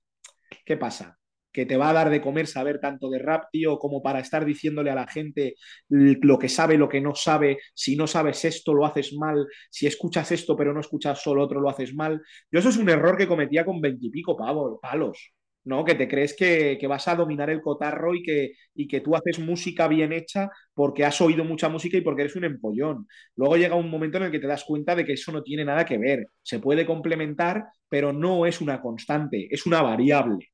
¿qué 0.67 0.77
pasa? 0.77 1.19
Que 1.51 1.67
te 1.67 1.77
va 1.77 1.91
a 1.91 1.93
dar 1.93 2.11
de 2.11 2.21
comer 2.21 2.47
saber 2.47 2.81
tanto 2.81 3.11
de 3.11 3.19
rap, 3.19 3.45
tío, 3.53 3.79
como 3.79 4.03
para 4.03 4.21
estar 4.21 4.45
diciéndole 4.45 4.91
a 4.91 4.95
la 4.95 5.07
gente 5.07 5.55
lo 5.89 6.39
que 6.39 6.49
sabe, 6.49 6.79
lo 6.79 6.89
que 6.89 7.01
no 7.01 7.15
sabe. 7.15 7.59
Si 7.75 7.97
no 7.97 8.07
sabes 8.07 8.45
esto, 8.45 8.73
lo 8.75 8.87
haces 8.87 9.13
mal. 9.15 9.47
Si 9.71 9.87
escuchas 9.87 10.33
esto, 10.33 10.57
pero 10.57 10.73
no 10.73 10.81
escuchas 10.81 11.23
solo 11.23 11.45
otro, 11.45 11.61
lo 11.61 11.69
haces 11.69 11.95
mal. 11.95 12.23
Yo 12.51 12.61
eso 12.61 12.71
es 12.71 12.79
un 12.79 12.89
error 12.89 13.17
que 13.19 13.29
cometía 13.29 13.65
con 13.67 13.81
veintipico 13.81 14.37
palos, 14.37 15.33
¿no? 15.65 15.85
Que 15.85 15.95
te 15.95 16.09
crees 16.09 16.35
que, 16.35 16.77
que 16.81 16.87
vas 16.87 17.07
a 17.09 17.15
dominar 17.15 17.51
el 17.51 17.61
cotarro 17.61 18.15
y 18.15 18.23
que, 18.23 18.53
y 18.75 18.89
que 18.89 19.01
tú 19.01 19.15
haces 19.15 19.39
música 19.39 19.89
bien 19.89 20.13
hecha 20.13 20.51
porque 20.75 21.05
has 21.05 21.21
oído 21.21 21.45
mucha 21.45 21.69
música 21.69 21.97
y 21.97 22.01
porque 22.01 22.23
eres 22.23 22.37
un 22.37 22.45
empollón. 22.45 23.07
Luego 23.37 23.57
llega 23.57 23.75
un 23.77 23.91
momento 23.91 24.19
en 24.19 24.25
el 24.25 24.31
que 24.31 24.41
te 24.41 24.47
das 24.47 24.65
cuenta 24.65 24.95
de 24.95 25.05
que 25.05 25.13
eso 25.15 25.33
no 25.33 25.43
tiene 25.43 25.65
nada 25.65 25.85
que 25.85 25.99
ver. 25.99 26.27
Se 26.43 26.59
puede 26.59 26.87
complementar, 26.87 27.65
pero 27.89 28.13
no 28.13 28.47
es 28.47 28.61
una 28.61 28.81
constante, 28.81 29.49
es 29.51 29.67
una 29.67 29.83
variable. 29.83 30.49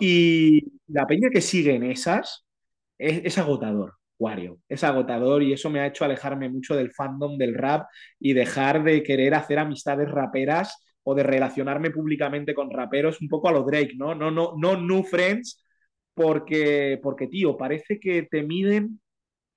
Y 0.00 0.60
la 0.88 1.06
peña 1.06 1.30
que 1.30 1.40
sigue 1.40 1.78
esas 1.90 2.46
es, 2.98 3.22
es 3.24 3.38
agotador, 3.38 3.94
Wario. 4.18 4.58
Es 4.68 4.84
agotador 4.84 5.42
y 5.42 5.52
eso 5.52 5.70
me 5.70 5.80
ha 5.80 5.86
hecho 5.86 6.04
alejarme 6.04 6.48
mucho 6.48 6.74
del 6.76 6.92
fandom 6.92 7.36
del 7.38 7.54
rap 7.54 7.86
y 8.18 8.32
dejar 8.32 8.82
de 8.84 9.02
querer 9.02 9.34
hacer 9.34 9.58
amistades 9.58 10.10
raperas 10.10 10.78
o 11.04 11.14
de 11.14 11.22
relacionarme 11.22 11.90
públicamente 11.90 12.54
con 12.54 12.70
raperos 12.70 13.20
un 13.20 13.28
poco 13.28 13.48
a 13.48 13.52
lo 13.52 13.62
Drake, 13.62 13.94
¿no? 13.96 14.14
No, 14.14 14.30
no, 14.30 14.54
no 14.56 14.76
new 14.80 15.02
friends, 15.04 15.64
porque, 16.14 16.98
porque, 17.02 17.28
tío, 17.28 17.56
parece 17.56 18.00
que 18.00 18.22
te 18.24 18.42
miden 18.42 19.00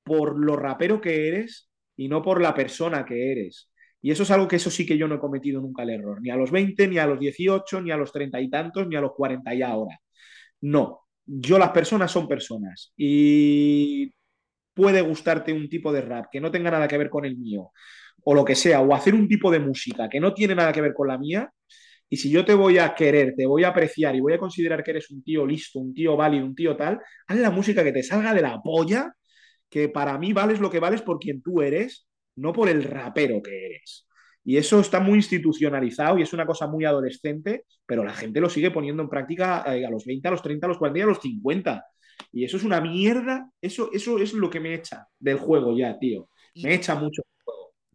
por 0.03 0.39
lo 0.39 0.55
rapero 0.55 1.01
que 1.01 1.27
eres 1.27 1.69
y 1.95 2.07
no 2.09 2.21
por 2.21 2.41
la 2.41 2.53
persona 2.55 3.05
que 3.05 3.31
eres. 3.31 3.71
Y 4.01 4.11
eso 4.11 4.23
es 4.23 4.31
algo 4.31 4.47
que 4.47 4.57
eso 4.57 4.69
sí 4.71 4.85
que 4.85 4.97
yo 4.97 5.07
no 5.07 5.15
he 5.15 5.19
cometido 5.19 5.61
nunca 5.61 5.83
el 5.83 5.91
error, 5.91 6.21
ni 6.21 6.29
a 6.29 6.35
los 6.35 6.51
20, 6.51 6.87
ni 6.87 6.97
a 6.97 7.07
los 7.07 7.19
18, 7.19 7.81
ni 7.81 7.91
a 7.91 7.97
los 7.97 8.11
30 8.11 8.39
y 8.41 8.49
tantos, 8.49 8.87
ni 8.87 8.95
a 8.95 9.01
los 9.01 9.13
40 9.13 9.53
y 9.55 9.61
ahora. 9.61 9.99
No, 10.61 11.01
yo 11.25 11.59
las 11.59 11.71
personas 11.71 12.11
son 12.11 12.27
personas 12.27 12.93
y 12.97 14.13
puede 14.73 15.01
gustarte 15.01 15.53
un 15.53 15.69
tipo 15.69 15.91
de 15.91 16.01
rap 16.01 16.27
que 16.31 16.41
no 16.41 16.51
tenga 16.51 16.71
nada 16.71 16.87
que 16.87 16.97
ver 16.97 17.09
con 17.09 17.25
el 17.25 17.37
mío 17.37 17.71
o 18.23 18.33
lo 18.33 18.45
que 18.45 18.55
sea, 18.55 18.81
o 18.81 18.93
hacer 18.93 19.15
un 19.15 19.27
tipo 19.27 19.51
de 19.51 19.59
música 19.59 20.09
que 20.09 20.19
no 20.19 20.33
tiene 20.33 20.55
nada 20.55 20.71
que 20.73 20.81
ver 20.81 20.93
con 20.93 21.07
la 21.07 21.17
mía. 21.17 21.51
Y 22.09 22.17
si 22.17 22.29
yo 22.29 22.45
te 22.45 22.53
voy 22.53 22.77
a 22.77 22.95
querer, 22.95 23.33
te 23.35 23.45
voy 23.45 23.63
a 23.63 23.69
apreciar 23.69 24.15
y 24.15 24.21
voy 24.21 24.33
a 24.33 24.39
considerar 24.39 24.83
que 24.83 24.91
eres 24.91 25.11
un 25.11 25.23
tío 25.23 25.45
listo, 25.45 25.79
un 25.79 25.93
tío 25.93 26.15
válido, 26.15 26.45
un 26.45 26.55
tío 26.55 26.75
tal, 26.77 26.99
haz 27.27 27.37
la 27.37 27.51
música 27.51 27.83
que 27.83 27.91
te 27.91 28.03
salga 28.03 28.33
de 28.33 28.41
la 28.41 28.61
polla, 28.61 29.13
que 29.69 29.89
para 29.89 30.17
mí 30.17 30.33
vales 30.33 30.59
lo 30.59 30.69
que 30.69 30.79
vales 30.79 31.01
por 31.01 31.19
quien 31.19 31.41
tú 31.41 31.61
eres, 31.61 32.07
no 32.35 32.53
por 32.53 32.69
el 32.69 32.83
rapero 32.83 33.41
que 33.41 33.65
eres. 33.65 34.07
Y 34.47 34.55
eso 34.55 34.79
está 34.79 35.01
muy 35.01 35.15
institucionalizado 35.15 36.17
y 36.17 36.21
es 36.21 36.31
una 36.31 36.45
cosa 36.45 36.67
muy 36.67 36.85
adolescente, 36.85 37.65
pero 37.85 38.05
la 38.05 38.13
gente 38.13 38.39
lo 38.39 38.49
sigue 38.49 38.71
poniendo 38.71 39.03
en 39.03 39.09
práctica 39.09 39.65
eh, 39.75 39.85
a 39.85 39.89
los 39.89 40.05
20, 40.05 40.25
a 40.25 40.31
los 40.31 40.41
30, 40.41 40.65
a 40.65 40.69
los 40.69 40.77
40 40.77 40.99
y 40.99 41.01
a 41.01 41.05
los 41.05 41.19
50. 41.19 41.85
Y 42.31 42.45
eso 42.45 42.55
es 42.55 42.63
una 42.63 42.79
mierda. 42.79 43.49
Eso, 43.59 43.89
eso 43.91 44.17
es 44.19 44.31
lo 44.33 44.49
que 44.49 44.61
me 44.61 44.73
echa 44.73 45.05
del 45.19 45.37
juego 45.37 45.77
ya, 45.77 45.99
tío. 45.99 46.29
Me 46.63 46.75
echa 46.75 46.95
mucho. 46.95 47.23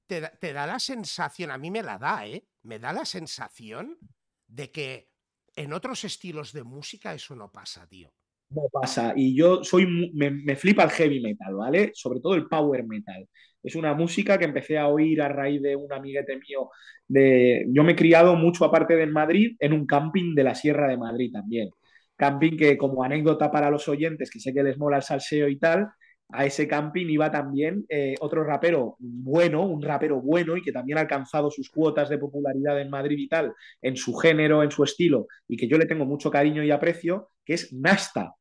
Te, 0.06 0.20
da- 0.52 0.66
la 0.66 0.78
sensación, 0.78 1.50
a 1.50 1.58
mí 1.58 1.70
me 1.70 1.82
la 1.82 1.98
da, 1.98 2.26
¿eh? 2.26 2.44
Me 2.62 2.78
da 2.78 2.92
la 2.92 3.04
sensación 3.04 3.98
de 4.46 4.70
que 4.70 5.08
en 5.56 5.72
otros 5.72 6.04
estilos 6.04 6.52
de 6.52 6.64
música 6.64 7.14
eso 7.14 7.34
no 7.36 7.50
pasa, 7.50 7.86
tío. 7.86 8.12
No 8.50 8.62
pasa. 8.70 9.14
Y 9.16 9.34
yo 9.34 9.64
soy, 9.64 9.86
me, 10.14 10.30
me 10.30 10.56
flipa 10.56 10.84
el 10.84 10.90
heavy 10.90 11.20
metal, 11.20 11.54
¿vale? 11.54 11.92
Sobre 11.94 12.20
todo 12.20 12.34
el 12.34 12.48
power 12.48 12.84
metal. 12.84 13.26
Es 13.62 13.76
una 13.76 13.94
música 13.94 14.38
que 14.38 14.44
empecé 14.44 14.76
a 14.76 14.88
oír 14.88 15.22
a 15.22 15.28
raíz 15.28 15.62
de 15.62 15.74
un 15.76 15.92
amiguete 15.92 16.36
mío. 16.36 16.70
De... 17.08 17.64
Yo 17.68 17.82
me 17.84 17.92
he 17.92 17.96
criado 17.96 18.34
mucho, 18.36 18.64
aparte 18.64 18.94
de 18.96 19.06
Madrid, 19.06 19.56
en 19.58 19.72
un 19.72 19.86
camping 19.86 20.34
de 20.34 20.44
la 20.44 20.54
Sierra 20.54 20.88
de 20.88 20.98
Madrid 20.98 21.30
también. 21.32 21.70
Camping 22.16 22.56
que, 22.56 22.76
como 22.76 23.02
anécdota 23.02 23.50
para 23.50 23.70
los 23.70 23.88
oyentes, 23.88 24.30
que 24.30 24.40
sé 24.40 24.52
que 24.52 24.62
les 24.62 24.76
mola 24.78 24.98
el 24.98 25.02
salseo 25.02 25.48
y 25.48 25.58
tal, 25.58 25.88
a 26.32 26.46
ese 26.46 26.66
camping 26.66 27.06
iba 27.06 27.30
también 27.30 27.84
eh, 27.88 28.14
otro 28.20 28.42
rapero 28.44 28.96
bueno, 28.98 29.62
un 29.62 29.82
rapero 29.82 30.20
bueno 30.20 30.56
y 30.56 30.62
que 30.62 30.72
también 30.72 30.98
ha 30.98 31.02
alcanzado 31.02 31.50
sus 31.50 31.70
cuotas 31.70 32.08
de 32.08 32.18
popularidad 32.18 32.80
en 32.80 32.90
Madrid 32.90 33.18
y 33.18 33.28
tal, 33.28 33.52
en 33.80 33.96
su 33.96 34.14
género, 34.14 34.62
en 34.62 34.70
su 34.70 34.82
estilo, 34.84 35.26
y 35.46 35.56
que 35.56 35.68
yo 35.68 35.78
le 35.78 35.86
tengo 35.86 36.06
mucho 36.06 36.30
cariño 36.30 36.64
y 36.64 36.70
aprecio, 36.70 37.30
que 37.44 37.54
es 37.54 37.72
Nasta. 37.72 38.34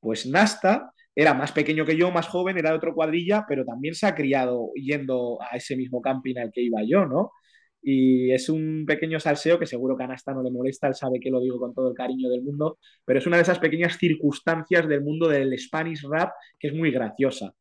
Pues 0.00 0.26
Nasta 0.26 0.92
era 1.14 1.34
más 1.34 1.52
pequeño 1.52 1.84
que 1.84 1.96
yo, 1.96 2.10
más 2.10 2.28
joven, 2.28 2.58
era 2.58 2.70
de 2.70 2.76
otra 2.76 2.92
cuadrilla, 2.92 3.44
pero 3.48 3.64
también 3.64 3.94
se 3.94 4.06
ha 4.06 4.14
criado 4.14 4.70
yendo 4.74 5.38
a 5.40 5.56
ese 5.56 5.76
mismo 5.76 6.00
camping 6.00 6.36
al 6.38 6.52
que 6.52 6.62
iba 6.62 6.80
yo, 6.86 7.06
¿no? 7.06 7.32
Y 7.80 8.32
es 8.32 8.48
un 8.48 8.84
pequeño 8.86 9.20
salseo 9.20 9.58
que 9.58 9.66
seguro 9.66 9.96
que 9.96 10.04
a 10.04 10.08
Nasta 10.08 10.34
no 10.34 10.42
le 10.42 10.50
molesta, 10.50 10.88
él 10.88 10.94
sabe 10.94 11.20
que 11.20 11.30
lo 11.30 11.40
digo 11.40 11.58
con 11.58 11.74
todo 11.74 11.88
el 11.88 11.94
cariño 11.94 12.28
del 12.28 12.42
mundo, 12.42 12.78
pero 13.04 13.18
es 13.18 13.26
una 13.26 13.36
de 13.36 13.42
esas 13.42 13.58
pequeñas 13.58 13.96
circunstancias 13.96 14.88
del 14.88 15.02
mundo 15.02 15.28
del 15.28 15.56
Spanish 15.58 16.02
rap 16.08 16.32
que 16.58 16.68
es 16.68 16.74
muy 16.74 16.90
graciosa. 16.90 17.54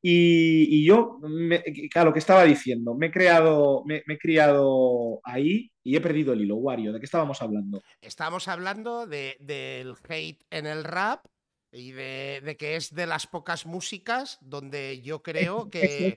Y, 0.00 0.68
y 0.70 0.86
yo, 0.86 1.18
me, 1.22 1.62
claro, 1.90 2.10
lo 2.10 2.12
que 2.12 2.20
estaba 2.20 2.44
diciendo, 2.44 2.94
me 2.94 3.06
he, 3.06 3.10
creado, 3.10 3.82
me, 3.84 4.02
me 4.06 4.14
he 4.14 4.18
criado 4.18 5.20
ahí 5.24 5.72
y 5.82 5.96
he 5.96 6.00
perdido 6.00 6.32
el 6.32 6.42
hilo, 6.42 6.56
Wario. 6.56 6.92
¿De 6.92 7.00
qué 7.00 7.06
estábamos 7.06 7.42
hablando? 7.42 7.82
Estábamos 8.00 8.46
hablando 8.46 9.06
de, 9.06 9.36
del 9.40 9.94
hate 10.08 10.44
en 10.50 10.66
el 10.66 10.84
rap 10.84 11.26
y 11.72 11.90
de, 11.92 12.40
de 12.44 12.56
que 12.56 12.76
es 12.76 12.94
de 12.94 13.06
las 13.06 13.26
pocas 13.26 13.66
músicas 13.66 14.38
donde 14.40 15.00
yo 15.02 15.22
creo 15.22 15.68
que, 15.68 16.16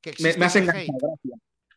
que 0.00 0.14
Me, 0.18 0.36
me 0.36 0.44
has 0.46 0.56
enganchado, 0.56 0.98
gracias. 1.00 1.31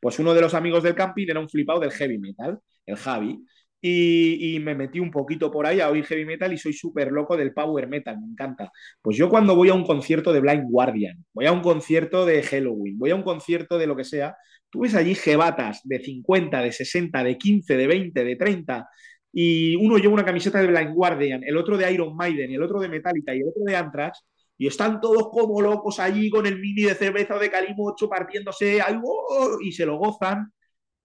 Pues 0.05 0.19
uno 0.19 0.35
de 0.35 0.41
los 0.41 0.53
amigos 0.53 0.83
del 0.83 0.93
camping 0.93 1.25
era 1.27 1.39
un 1.39 1.49
flipado 1.49 1.79
del 1.79 1.89
heavy 1.89 2.19
metal, 2.19 2.59
el 2.85 2.95
Javi. 2.95 3.43
Y, 3.81 4.59
me 4.61 4.75
metí 4.75 4.99
un 4.99 5.09
poquito 5.09 5.49
por 5.49 5.65
ahí 5.65 5.79
a 5.79 5.89
oír 5.89 6.05
heavy 6.05 6.25
metal 6.25 6.53
y 6.53 6.59
soy 6.59 6.73
súper 6.73 7.11
loco 7.11 7.35
del 7.35 7.55
power 7.55 7.87
metal, 7.87 8.19
me 8.19 8.27
encanta. 8.27 8.71
Pues 9.01 9.17
yo 9.17 9.29
cuando 9.29 9.55
voy 9.55 9.69
a 9.69 9.73
un 9.73 9.83
concierto 9.83 10.31
de 10.31 10.41
Blind 10.41 10.69
Guardian, 10.69 11.25
voy 11.33 11.47
a 11.47 11.51
un 11.51 11.61
concierto 11.61 12.23
de 12.23 12.43
Halloween, 12.43 12.99
voy 12.99 13.09
a 13.09 13.15
un 13.15 13.23
concierto 13.23 13.79
de 13.79 13.87
lo 13.87 13.95
que 13.95 14.03
sea, 14.03 14.37
tú 14.69 14.81
ves 14.81 14.93
allí 14.93 15.15
jebatas 15.15 15.81
de 15.85 15.99
50, 15.99 16.61
de 16.61 16.71
60, 16.71 17.23
de 17.23 17.37
15, 17.39 17.75
de 17.75 17.87
20, 17.87 18.23
de 18.23 18.35
30, 18.35 18.87
y 19.33 19.75
uno 19.75 19.97
lleva 19.97 20.13
una 20.13 20.25
camiseta 20.25 20.61
de 20.61 20.67
Blind 20.67 20.93
Guardian, 20.93 21.43
el 21.43 21.57
otro 21.57 21.77
de 21.79 21.91
Iron 21.91 22.15
Maiden, 22.15 22.51
el 22.51 22.61
otro 22.61 22.79
de 22.79 22.89
Metallica 22.89 23.33
y 23.33 23.39
el 23.39 23.47
otro 23.47 23.63
de 23.65 23.75
Anthrax, 23.75 24.23
y 24.57 24.67
están 24.67 25.01
todos 25.01 25.29
como 25.29 25.61
locos 25.61 25.99
allí 25.99 26.29
con 26.29 26.45
el 26.45 26.59
mini 26.59 26.83
de 26.83 26.95
cerveza 26.95 27.37
de 27.37 27.49
calimocho 27.49 28.07
partiéndose, 28.07 28.81
¡ay, 28.81 28.97
oh! 29.03 29.57
y 29.61 29.71
se 29.71 29.85
lo 29.85 29.97
gozan. 29.97 30.51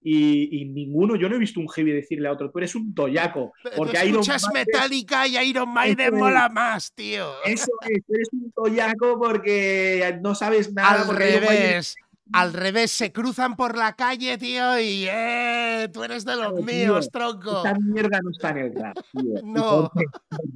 y, 0.02 0.64
ninguno, 0.72 1.14
yo 1.16 1.28
no 1.28 1.36
he 1.36 1.38
visto 1.38 1.60
un 1.60 1.68
heavy 1.68 1.92
decirle 1.92 2.28
a 2.28 2.32
otro, 2.32 2.50
tú 2.50 2.58
eres 2.58 2.74
un 2.74 2.94
toyaco. 2.94 3.52
Porque 3.76 3.98
tú 3.98 4.20
escuchas 4.20 4.46
Metallica 4.54 5.26
y 5.26 5.36
Iron 5.48 5.72
Maiden 5.72 6.14
mola 6.14 6.48
más, 6.48 6.92
tío. 6.94 7.32
Eso 7.44 7.70
es, 7.82 8.02
eres 8.08 8.28
un 8.32 8.50
toyaco 8.52 9.18
porque 9.18 10.18
no 10.22 10.34
sabes 10.34 10.72
nada. 10.72 11.02
Al 11.02 11.16
revés. 11.16 11.96
Al 12.32 12.52
revés, 12.52 12.90
se 12.90 13.12
cruzan 13.12 13.56
por 13.56 13.76
la 13.76 13.94
calle, 13.94 14.38
tío, 14.38 14.78
y 14.78 15.06
¡eh! 15.08 15.88
Tú 15.92 16.04
eres 16.04 16.24
de 16.24 16.36
los 16.36 16.54
míos, 16.64 17.08
tronco. 17.10 17.60
Esa 17.60 17.74
mierda 17.74 18.20
no 18.22 18.30
está 18.30 18.50
en 18.50 18.58
el 18.58 18.74
rap, 18.74 18.96
tío. 19.12 19.34
No. 19.44 19.90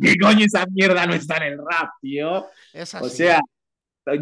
¿Qué 0.01 0.17
coño 0.19 0.45
esa 0.45 0.67
mierda 0.67 1.07
no 1.07 1.15
está 1.15 1.37
en 1.39 1.55
el 1.55 1.59
rap, 1.59 1.91
tío? 2.01 2.47
Es 2.73 2.95
O 2.95 3.09
sea, 3.09 3.41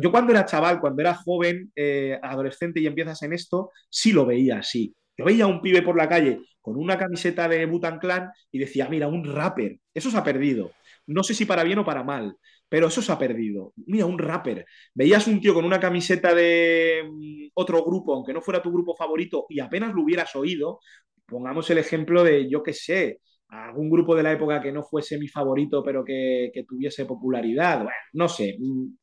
yo 0.00 0.10
cuando 0.10 0.32
era 0.32 0.44
chaval, 0.44 0.80
cuando 0.80 1.02
era 1.02 1.14
joven, 1.14 1.72
eh, 1.74 2.18
adolescente 2.22 2.80
y 2.80 2.86
empiezas 2.86 3.22
en 3.22 3.32
esto, 3.32 3.70
sí 3.90 4.12
lo 4.12 4.24
veía 4.24 4.58
así. 4.58 4.94
Yo 5.16 5.24
veía 5.24 5.44
a 5.44 5.48
un 5.48 5.60
pibe 5.60 5.82
por 5.82 5.96
la 5.96 6.08
calle 6.08 6.40
con 6.60 6.76
una 6.76 6.96
camiseta 6.96 7.48
de 7.48 7.66
Butan 7.66 7.98
Clan 7.98 8.30
y 8.50 8.58
decía, 8.58 8.88
mira, 8.88 9.08
un 9.08 9.24
rapper. 9.24 9.78
Eso 9.92 10.10
se 10.10 10.16
ha 10.16 10.24
perdido. 10.24 10.70
No 11.06 11.22
sé 11.24 11.34
si 11.34 11.44
para 11.44 11.64
bien 11.64 11.78
o 11.78 11.84
para 11.84 12.04
mal, 12.04 12.36
pero 12.72 12.86
eso 12.86 13.02
se 13.02 13.12
ha 13.12 13.18
perdido. 13.18 13.74
Mira, 13.84 14.06
un 14.06 14.18
rapper. 14.18 14.64
Veías 14.94 15.26
un 15.26 15.42
tío 15.42 15.52
con 15.52 15.66
una 15.66 15.78
camiseta 15.78 16.34
de 16.34 17.02
mm, 17.06 17.50
otro 17.52 17.84
grupo, 17.84 18.14
aunque 18.14 18.32
no 18.32 18.40
fuera 18.40 18.62
tu 18.62 18.72
grupo 18.72 18.96
favorito, 18.96 19.44
y 19.50 19.60
apenas 19.60 19.92
lo 19.92 20.02
hubieras 20.02 20.34
oído. 20.36 20.80
Pongamos 21.26 21.68
el 21.68 21.76
ejemplo 21.76 22.24
de, 22.24 22.48
yo 22.48 22.62
qué 22.62 22.72
sé, 22.72 23.20
algún 23.48 23.90
grupo 23.90 24.16
de 24.16 24.22
la 24.22 24.32
época 24.32 24.62
que 24.62 24.72
no 24.72 24.82
fuese 24.84 25.18
mi 25.18 25.28
favorito, 25.28 25.82
pero 25.84 26.02
que, 26.02 26.50
tuviese 26.66 27.04
popularidad. 27.04 27.76
Bueno, 27.82 27.92
no 28.14 28.28
sé. 28.30 28.56
Mm, 28.58 28.94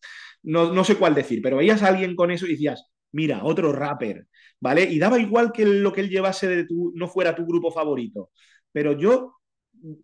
no, 0.43 0.83
sé 0.83 0.95
cuál 0.95 1.13
decir, 1.13 1.39
pero 1.43 1.57
veías 1.57 1.83
a 1.83 1.89
alguien 1.89 2.15
con 2.15 2.31
eso 2.31 2.47
y 2.47 2.53
decías, 2.53 2.89
mira, 3.11 3.43
otro 3.43 3.71
rapper, 3.71 4.25
¿vale? 4.59 4.85
Y 4.85 4.97
daba 4.97 5.19
igual 5.19 5.51
que 5.51 5.65
lo 5.67 5.93
que 5.93 6.01
él 6.01 6.09
llevase 6.09 6.47
de 6.47 6.65
tu, 6.65 6.91
no 6.95 7.07
fuera 7.07 7.35
tu 7.35 7.45
grupo 7.45 7.71
favorito. 7.71 8.31
Pero 8.71 8.93
yo, 8.93 9.35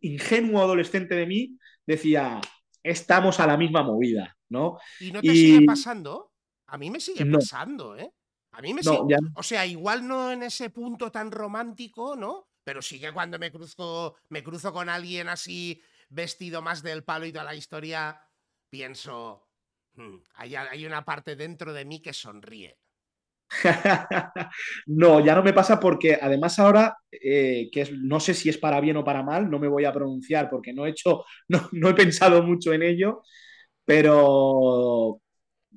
ingenuo 0.01 0.61
adolescente 0.61 1.15
de 1.15 1.25
mí, 1.25 1.57
decía, 1.87 2.41
estamos 2.85 3.39
a 3.39 3.47
la 3.47 3.57
misma 3.57 3.81
movida, 3.81 4.37
¿no? 4.49 4.77
¿Y 4.99 5.11
no 5.11 5.21
te 5.21 5.31
sigue 5.31 5.65
pasando? 5.65 6.31
A 6.67 6.77
mí 6.77 6.91
me 6.91 6.99
sigue 6.99 7.25
pasando, 7.25 7.97
¿eh? 7.97 8.11
A 8.51 8.61
mí 8.61 8.73
me 8.73 8.83
sigue. 8.83 9.17
O 9.35 9.43
sea, 9.43 9.65
igual 9.65 10.07
no 10.07 10.31
en 10.31 10.43
ese 10.43 10.69
punto 10.69 11.11
tan 11.11 11.31
romántico, 11.31 12.15
¿no? 12.15 12.47
Pero 12.63 12.81
sí 12.81 12.99
que 12.99 13.11
cuando 13.11 13.39
me 13.39 13.51
cruzo, 13.51 14.15
me 14.29 14.43
cruzo 14.43 14.71
con 14.71 14.89
alguien 14.89 15.29
así 15.29 15.81
vestido 16.09 16.61
más 16.61 16.83
del 16.83 17.03
palo 17.03 17.25
y 17.25 17.31
toda 17.31 17.43
la 17.43 17.55
historia, 17.55 18.21
pienso, 18.69 19.47
hmm, 19.95 20.17
hay 20.35 20.85
una 20.85 21.03
parte 21.03 21.35
dentro 21.35 21.73
de 21.73 21.85
mí 21.85 22.01
que 22.01 22.13
sonríe. 22.13 22.77
no, 24.87 25.19
ya 25.23 25.35
no 25.35 25.43
me 25.43 25.53
pasa 25.53 25.79
porque 25.79 26.17
además 26.19 26.57
ahora, 26.59 26.97
eh, 27.11 27.69
que 27.71 27.89
no 28.01 28.19
sé 28.19 28.33
si 28.33 28.49
es 28.49 28.57
para 28.57 28.81
bien 28.81 28.97
o 28.97 29.03
para 29.03 29.23
mal, 29.23 29.49
no 29.49 29.59
me 29.59 29.67
voy 29.67 29.85
a 29.85 29.93
pronunciar 29.93 30.49
porque 30.49 30.73
no 30.73 30.85
he 30.85 30.89
hecho, 30.91 31.23
no, 31.71 31.89
he 31.89 31.93
pensado 31.93 32.43
mucho 32.43 32.73
en 32.73 32.83
ello, 32.83 33.21
pero 33.85 35.21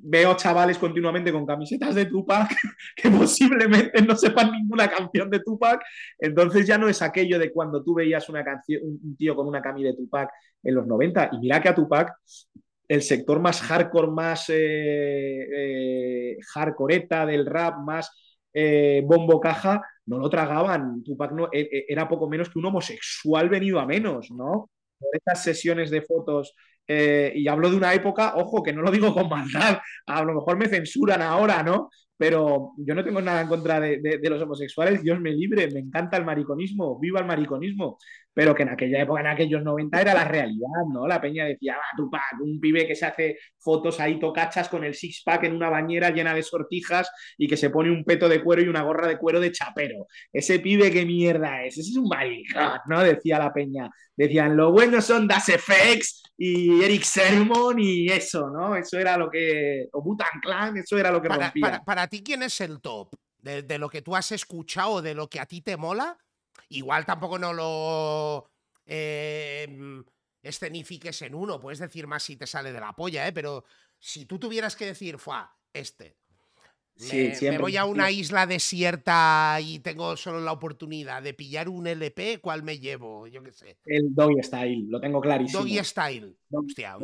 veo 0.01 0.37
chavales 0.37 0.79
continuamente 0.79 1.33
con 1.33 1.45
camisetas 1.45 1.95
de 1.95 2.07
Tupac 2.07 2.49
que 2.97 3.11
posiblemente 3.11 4.01
no 4.03 4.17
sepan 4.17 4.53
ninguna 4.53 4.89
canción 4.89 5.29
de 5.29 5.41
Tupac, 5.41 5.83
entonces 6.19 6.67
ya 6.67 6.79
no 6.79 6.89
es 6.89 7.03
aquello 7.03 7.39
de 7.39 7.53
cuando 7.53 7.83
tú 7.83 7.95
veías 7.95 8.29
una 8.29 8.45
canción, 8.45 8.83
un 8.85 9.17
tío 9.17 9.35
con 9.35 9.47
una 9.49 9.61
camisa 9.61 9.89
de 9.89 9.97
Tupac 9.97 10.31
en 10.63 10.75
los 10.75 10.87
90, 10.87 11.31
y 11.33 11.39
mira 11.39 11.61
que 11.61 11.69
a 11.69 11.75
Tupac 11.75 12.13
el 12.89 13.03
sector 13.03 13.39
más 13.41 13.61
hardcore, 13.61 14.09
más 14.09 14.49
eh, 14.49 15.47
eh, 15.53 16.37
hardcoreeta 16.55 17.27
del 17.27 17.47
rap, 17.47 17.79
más 17.81 18.11
eh, 18.53 19.03
bombo 19.05 19.39
caja, 19.41 19.83
no 20.07 20.19
lo 20.19 20.31
tragaban. 20.31 21.03
Tupac 21.05 21.33
e, 21.53 21.61
e, 21.61 21.87
era 21.89 22.09
poco 22.09 22.29
menos 22.29 22.49
que 22.49 22.59
un 22.59 22.65
homosexual 22.67 23.49
venido 23.49 23.79
a 23.79 23.87
menos, 23.87 24.31
¿no? 24.31 24.71
Por 24.99 25.15
estas 25.15 25.43
sesiones 25.43 25.91
de 25.91 26.03
fotos 26.03 26.55
y 26.91 27.47
hablo 27.47 27.69
de 27.69 27.77
una 27.77 27.93
época, 27.93 28.33
ojo, 28.37 28.63
que 28.63 28.73
no 28.73 28.81
lo 28.81 28.91
digo 28.91 29.13
con 29.13 29.29
maldad, 29.29 29.79
a 30.07 30.23
lo 30.25 30.33
mejor 30.33 30.57
me 30.57 30.69
censuran 30.69 31.21
ahora, 31.21 31.63
¿no? 31.63 31.91
Pero 32.19 32.73
yo 32.77 32.95
no 32.95 33.05
tengo 33.05 33.23
nada 33.23 33.41
en 33.41 33.49
contra 33.49 33.79
de, 33.79 33.99
de, 33.99 34.31
los 34.31 34.43
homosexuales, 34.43 35.03
Dios 35.03 35.21
me 35.21 35.31
libre, 35.31 35.71
me 35.71 35.79
encanta 35.81 36.17
el 36.17 36.25
mariconismo, 36.25 36.99
viva 36.99 37.21
el 37.21 37.27
mariconismo, 37.27 37.97
pero 38.35 38.55
que 38.55 38.63
en 38.63 38.69
aquella 38.69 39.03
época, 39.03 39.21
en 39.21 39.27
aquellos 39.29 39.63
90, 39.63 40.01
era 40.01 40.15
la 40.15 40.25
realidad, 40.25 40.85
¿no? 40.93 41.07
La 41.07 41.21
peña 41.21 41.45
decía, 41.45 41.75
va, 41.77 41.97
Tupac, 41.97 42.41
un 42.41 42.61
pibe 42.61 42.87
que 42.87 42.95
se 42.95 43.07
hace 43.07 43.39
fotos 43.59 43.99
ahí 44.01 44.19
tocachas 44.19 44.69
con 44.69 44.85
el 44.85 44.95
six-pack 44.95 45.45
en 45.45 45.57
una 45.57 45.71
bañera 45.71 46.11
llena 46.11 46.35
de 46.35 46.43
sortijas 46.43 47.11
y 47.37 47.49
que 47.49 47.57
se 47.57 47.71
pone 47.71 47.91
un 47.91 48.05
peto 48.05 48.29
de 48.29 48.43
cuero 48.43 48.63
y 48.63 48.69
una 48.69 48.83
gorra 48.83 49.09
de 49.09 49.19
cuero 49.19 49.41
de 49.41 49.53
chapero. 49.53 50.07
Ese 50.33 50.61
pibe, 50.61 50.91
¿qué 50.91 51.05
mierda 51.05 51.65
es? 51.65 51.79
Ese 51.79 51.91
es 51.91 51.97
un 51.97 52.09
maricón, 52.09 52.81
¿no? 52.87 53.03
Decía 53.03 53.39
la 53.39 53.53
peña. 53.53 53.91
Decían, 54.17 54.57
lo 54.57 54.73
bueno 54.73 55.01
son 55.01 55.29
Das 55.29 55.47
FX 55.47 56.23
y 56.37 56.83
Eric 56.83 57.03
Sermon 57.03 57.79
y 57.79 58.07
eso, 58.07 58.51
¿no? 58.51 58.77
Eso 58.77 58.99
era 58.99 59.17
lo 59.17 59.31
que... 59.31 59.89
O 59.93 60.03
Butan 60.03 60.41
Clan, 60.43 60.77
eso 60.77 60.97
era 60.97 61.11
lo 61.11 61.21
que 61.23 61.29
para, 61.29 61.47
rompía. 61.47 61.83
Para, 61.85 62.08
ti, 62.09 62.23
¿quién 62.23 62.43
es 62.43 62.61
el 62.61 62.81
top? 62.81 63.15
De, 63.39 63.63
de 63.63 63.79
lo 63.79 63.89
que 63.89 64.03
tú 64.03 64.17
has 64.17 64.33
escuchado, 64.33 65.01
de 65.01 65.15
lo 65.15 65.29
que 65.29 65.39
a 65.39 65.47
ti 65.47 65.61
te 65.61 65.77
mola, 65.77 66.19
Igual 66.71 67.07
tampoco 67.07 67.39
no 67.39 67.53
lo 67.53 68.51
em, 68.85 70.05
escenifiques 70.43 71.23
en 71.23 71.35
uno, 71.35 71.61
puedes 71.61 71.79
decir 71.79 72.07
más 72.07 72.23
si 72.23 72.37
te 72.37 72.47
sale 72.47 72.73
de 72.73 72.81
la 72.81 72.93
polla, 72.93 73.27
¿eh? 73.27 73.33
pero 73.33 73.65
si 73.99 74.27
tú 74.27 74.39
tuvieras 74.39 74.77
que 74.77 74.87
decir, 74.87 75.19
fuá, 75.19 75.51
este. 75.73 76.17
Me, 77.41 77.59
voy 77.59 77.77
a 77.77 77.85
una 77.85 78.11
isla 78.11 78.45
desierta 78.45 79.57
y 79.63 79.79
tengo 79.79 80.17
solo 80.17 80.41
la 80.41 80.51
oportunidad 80.51 81.23
de 81.23 81.33
pillar 81.33 81.69
un 81.69 81.87
LP, 81.87 82.41
¿cuál 82.41 82.65
me 82.65 82.81
llevo? 82.81 83.29
Yo 83.29 83.41
qué 83.41 83.53
sé. 83.53 83.79
El 83.85 84.13
Doggy 84.13 84.43
Style, 84.43 84.87
lo 84.89 85.01
tengo 85.01 85.21
clarísimo. 85.21 85.61
Doggy 85.61 85.79
Style. 85.85 86.37
Hostia, 86.51 86.97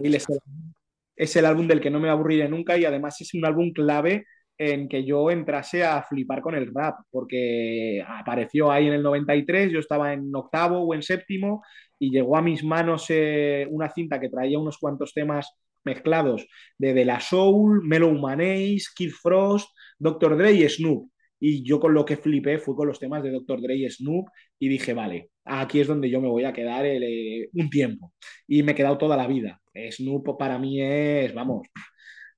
es 1.15 1.37
el 1.37 1.47
álbum 1.47 1.69
del 1.69 1.81
que 1.81 1.91
no 1.91 2.01
me 2.01 2.09
aburriré 2.09 2.49
nunca 2.49 2.77
y 2.77 2.85
además 2.85 3.21
es 3.21 3.33
un 3.35 3.45
álbum 3.45 3.73
clave 3.73 4.27
en 4.59 4.89
que 4.89 5.05
yo 5.05 5.31
entrase 5.31 5.85
a 5.85 6.03
flipar 6.03 6.41
con 6.41 6.55
el 6.55 6.73
rap, 6.73 7.01
porque 7.11 8.05
apareció 8.07 8.71
ahí 8.71 8.87
en 8.87 8.95
el 8.95 9.03
93, 9.03 9.73
yo 9.73 9.81
estaba 9.81 10.13
en 10.13 10.35
octavo 10.35 10.81
o 10.81 10.95
en 10.95 11.03
séptimo 11.03 11.63
y 11.99 12.11
llegó 12.11 12.37
a 12.37 12.43
mis 12.43 12.63
manos 12.65 13.07
eh, 13.09 13.67
una 13.71 13.91
cinta 13.91 14.21
que 14.21 14.29
traía 14.29 14.59
unos 14.59 14.79
cuantos 14.79 15.13
temas 15.13 15.51
mezclados 15.85 16.47
de 16.79 16.95
De 16.95 17.05
La 17.05 17.21
Soul, 17.21 17.83
Mellow 17.85 18.13
Manéis, 18.19 18.93
Kid 18.95 19.11
Frost, 19.11 19.71
Dr. 19.99 20.37
Dre 20.37 20.53
y 20.53 20.69
Snoop. 20.69 21.11
Y 21.41 21.63
yo 21.63 21.79
con 21.81 21.93
lo 21.93 22.05
que 22.05 22.17
flipé 22.17 22.59
fue 22.59 22.75
con 22.75 22.89
los 22.89 22.99
temas 22.99 23.23
de 23.23 23.31
Dr. 23.31 23.61
Dre 23.61 23.77
y 23.77 23.91
Snoop 23.91 24.29
y 24.59 24.69
dije, 24.69 24.95
vale, 24.95 25.31
aquí 25.45 25.81
es 25.81 25.87
donde 25.89 26.09
yo 26.09 26.21
me 26.21 26.29
voy 26.29 26.45
a 26.45 26.53
quedar 26.53 26.87
eh, 26.87 27.49
un 27.53 27.69
tiempo. 27.69 28.13
Y 28.47 28.63
me 28.63 28.73
he 28.73 28.75
quedado 28.75 28.97
toda 28.99 29.17
la 29.17 29.27
vida. 29.27 29.61
Snoop 29.91 30.39
para 30.39 30.59
mí 30.59 30.81
es, 30.81 31.35
vamos, 31.35 31.67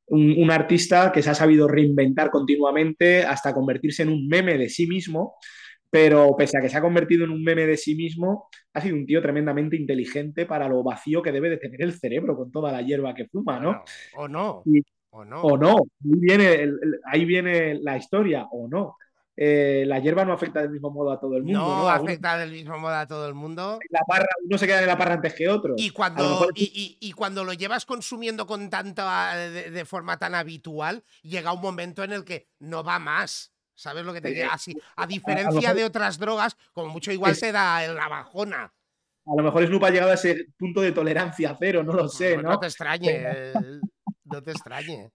un, 0.08 0.50
artista 0.50 1.10
que 1.12 1.22
se 1.22 1.30
ha 1.30 1.34
sabido 1.34 1.68
reinventar 1.68 2.30
continuamente 2.30 3.24
hasta 3.24 3.52
convertirse 3.52 4.02
en 4.02 4.10
un 4.10 4.28
meme 4.28 4.56
de 4.58 4.68
sí 4.68 4.86
mismo, 4.86 5.34
pero 5.90 6.34
pese 6.36 6.58
a 6.58 6.60
que 6.60 6.68
se 6.68 6.76
ha 6.76 6.82
convertido 6.82 7.24
en 7.24 7.30
un 7.30 7.42
meme 7.42 7.66
de 7.66 7.76
sí 7.76 7.94
mismo, 7.94 8.48
ha 8.74 8.80
sido 8.80 8.96
un 8.96 9.06
tío 9.06 9.22
tremendamente 9.22 9.76
inteligente 9.76 10.46
para 10.46 10.68
lo 10.68 10.82
vacío 10.82 11.22
que 11.22 11.32
debe 11.32 11.50
de 11.50 11.58
tener 11.58 11.82
el 11.82 11.92
cerebro 11.92 12.36
con 12.36 12.50
toda 12.50 12.72
la 12.72 12.82
hierba 12.82 13.14
que 13.14 13.26
fuma, 13.26 13.58
¿no? 13.58 13.82
o 14.16 14.28
no. 14.28 14.62
o 15.10 15.24
no. 15.24 15.40
O 15.42 15.56
no. 15.56 15.74
Ahí 15.74 16.20
viene, 16.20 16.70
ahí 17.04 17.24
viene 17.24 17.74
la 17.80 17.96
historia, 17.96 18.46
o 18.50 18.68
no. 18.68 18.96
Eh, 19.38 19.84
la 19.86 19.98
hierba 19.98 20.24
no 20.24 20.32
afecta 20.32 20.62
del 20.62 20.70
mismo 20.70 20.90
modo 20.90 21.12
a 21.12 21.20
todo 21.20 21.36
el 21.36 21.42
mundo. 21.42 21.58
No, 21.58 21.88
afecta 21.90 22.38
del 22.38 22.52
mismo 22.52 22.78
modo 22.78 22.94
a 22.94 23.06
todo 23.06 23.28
el 23.28 23.34
mundo. 23.34 23.78
La 23.90 24.00
parra, 24.06 24.26
uno 24.42 24.56
se 24.56 24.66
queda 24.66 24.80
en 24.80 24.86
la 24.86 24.96
parra 24.96 25.14
antes 25.14 25.34
que 25.34 25.48
otro. 25.48 25.74
Y 25.76 25.90
cuando, 25.90 26.48
y, 26.54 27.12
cuando 27.12 27.44
lo 27.44 27.52
llevas 27.52 27.84
consumiendo 27.84 28.46
con 28.46 28.70
tanta, 28.70 29.36
de, 29.36 29.84
forma 29.84 30.18
tan 30.18 30.34
habitual, 30.34 31.04
llega 31.22 31.52
un 31.52 31.60
momento 31.60 32.02
en 32.02 32.12
el 32.12 32.24
que 32.24 32.48
no 32.60 32.82
va 32.82 32.98
más. 32.98 33.52
¿Sabes 33.74 34.06
lo 34.06 34.14
que 34.14 34.22
te 34.22 34.30
digo? 34.30 34.48
Así, 34.50 34.74
a 34.96 35.06
diferencia 35.06 35.74
de 35.74 35.84
otras 35.84 36.18
drogas, 36.18 36.56
como 36.72 36.88
mucho 36.88 37.12
igual 37.12 37.36
se 37.36 37.52
da 37.52 37.86
la 37.88 38.08
bajona. 38.08 38.72
A 39.26 39.34
lo 39.36 39.42
mejor 39.42 39.66
Snoop 39.66 39.84
ha 39.84 39.90
llegado 39.90 40.12
a 40.12 40.14
ese 40.14 40.46
punto 40.56 40.80
de 40.80 40.92
tolerancia 40.92 41.54
cero, 41.58 41.82
no 41.82 41.92
lo 41.92 42.08
sé, 42.08 42.38
¿no? 42.38 42.52
No 42.52 42.58
te 42.58 42.68
extrañe, 42.68 43.52
no 44.24 44.42
te 44.42 44.52
extrañe 44.52 45.10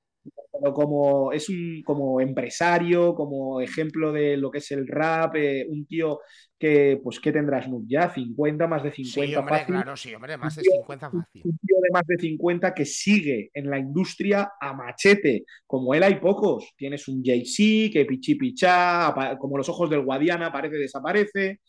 como 0.73 1.31
es 1.31 1.49
un 1.49 1.81
como 1.83 2.21
empresario, 2.21 3.13
como 3.15 3.61
ejemplo 3.61 4.11
de 4.11 4.37
lo 4.37 4.51
que 4.51 4.59
es 4.59 4.71
el 4.71 4.87
rap, 4.87 5.35
eh, 5.35 5.65
un 5.67 5.85
tío 5.85 6.19
que, 6.61 6.99
pues, 7.03 7.19
¿qué 7.19 7.31
tendrás 7.31 7.65
Snoop 7.65 7.85
ya? 7.87 8.13
50, 8.13 8.67
más 8.67 8.83
de 8.83 8.91
50 8.91 9.31
sí, 9.31 9.35
hombre, 9.35 9.65
Claro, 9.65 9.97
sí, 9.97 10.13
hombre, 10.13 10.37
más 10.37 10.55
de 10.55 10.61
50 10.61 11.09
fácil. 11.09 11.41
Un 11.43 11.57
tío 11.57 11.75
de 11.81 11.89
más 11.91 12.05
de 12.05 12.17
50 12.19 12.73
que 12.75 12.85
sigue 12.85 13.49
en 13.55 13.67
la 13.67 13.79
industria 13.79 14.51
a 14.61 14.71
machete. 14.71 15.45
Como 15.65 15.95
él 15.95 16.03
hay 16.03 16.19
pocos. 16.19 16.71
Tienes 16.77 17.07
un 17.07 17.23
Jay-Z 17.23 17.91
que 17.91 18.05
pichi 18.05 18.35
pichá, 18.35 19.11
como 19.39 19.57
los 19.57 19.69
ojos 19.69 19.89
del 19.89 20.03
Guadiana, 20.03 20.47
aparece, 20.47 20.75
desaparece. 20.75 21.59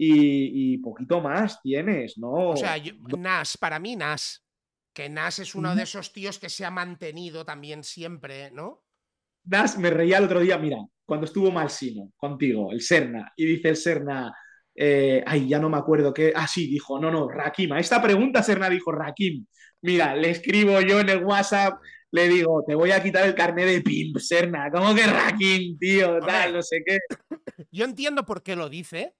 Y, 0.00 0.78
poquito 0.78 1.20
más 1.20 1.60
tienes, 1.60 2.16
¿no? 2.16 2.50
O 2.50 2.56
sea, 2.56 2.76
Nas, 3.18 3.58
para 3.58 3.78
mí 3.78 3.96
Nas. 3.96 4.42
Que 4.98 5.08
Nas 5.08 5.38
es 5.38 5.54
uno 5.54 5.76
de 5.76 5.84
esos 5.84 6.12
tíos 6.12 6.40
que 6.40 6.50
se 6.50 6.64
ha 6.64 6.72
mantenido 6.72 7.44
también 7.44 7.84
siempre, 7.84 8.50
¿no? 8.50 8.82
Nas, 9.44 9.78
me 9.78 9.90
reía 9.90 10.18
el 10.18 10.24
otro 10.24 10.40
día, 10.40 10.58
mira, 10.58 10.78
cuando 11.04 11.24
estuvo 11.24 11.52
Malsino 11.52 12.10
contigo, 12.16 12.72
el 12.72 12.80
Serna, 12.80 13.32
y 13.36 13.46
dice 13.46 13.68
el 13.68 13.76
Serna, 13.76 14.34
eh, 14.74 15.22
ay, 15.24 15.46
ya 15.48 15.60
no 15.60 15.68
me 15.68 15.76
acuerdo 15.76 16.12
qué, 16.12 16.32
ah, 16.34 16.48
sí, 16.48 16.66
dijo, 16.66 16.98
no, 16.98 17.12
no, 17.12 17.28
Rakim, 17.28 17.70
a 17.74 17.78
esta 17.78 18.02
pregunta 18.02 18.42
Serna 18.42 18.68
dijo, 18.68 18.90
Rakim, 18.90 19.46
mira, 19.82 20.16
le 20.16 20.30
escribo 20.30 20.80
yo 20.80 20.98
en 20.98 21.10
el 21.10 21.24
WhatsApp, 21.24 21.80
le 22.10 22.26
digo, 22.26 22.64
te 22.66 22.74
voy 22.74 22.90
a 22.90 23.00
quitar 23.00 23.24
el 23.24 23.36
carnet 23.36 23.68
de 23.68 23.82
pimp, 23.82 24.18
Serna, 24.18 24.68
¿cómo 24.68 24.96
que 24.96 25.06
Rakim, 25.06 25.78
tío? 25.78 26.18
Tal, 26.18 26.54
no 26.54 26.60
sé 26.60 26.82
qué. 26.84 26.98
Yo 27.70 27.84
entiendo 27.84 28.24
por 28.24 28.42
qué 28.42 28.56
lo 28.56 28.68
dice, 28.68 29.14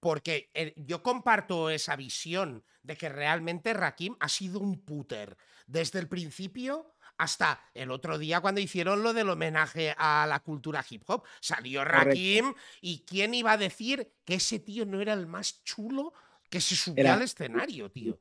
porque 0.00 0.50
eh, 0.54 0.74
yo 0.76 1.02
comparto 1.02 1.70
esa 1.70 1.96
visión 1.96 2.64
de 2.82 2.96
que 2.96 3.08
realmente 3.08 3.74
Rakim 3.74 4.16
ha 4.20 4.28
sido 4.28 4.60
un 4.60 4.84
puter 4.84 5.36
desde 5.66 5.98
el 5.98 6.08
principio 6.08 6.94
hasta 7.18 7.60
el 7.74 7.90
otro 7.90 8.16
día 8.16 8.40
cuando 8.40 8.60
hicieron 8.60 9.02
lo 9.02 9.12
del 9.12 9.28
homenaje 9.28 9.94
a 9.98 10.26
la 10.28 10.40
cultura 10.40 10.84
hip 10.88 11.02
hop. 11.06 11.24
Salió 11.40 11.84
Rakim 11.84 12.54
y 12.80 13.04
quién 13.04 13.34
iba 13.34 13.52
a 13.52 13.58
decir 13.58 14.12
que 14.24 14.34
ese 14.34 14.60
tío 14.60 14.86
no 14.86 15.00
era 15.00 15.12
el 15.12 15.26
más 15.26 15.62
chulo 15.64 16.12
que 16.48 16.60
se 16.60 16.76
subía 16.76 17.14
al 17.14 17.22
escenario, 17.22 17.90
tío. 17.90 18.18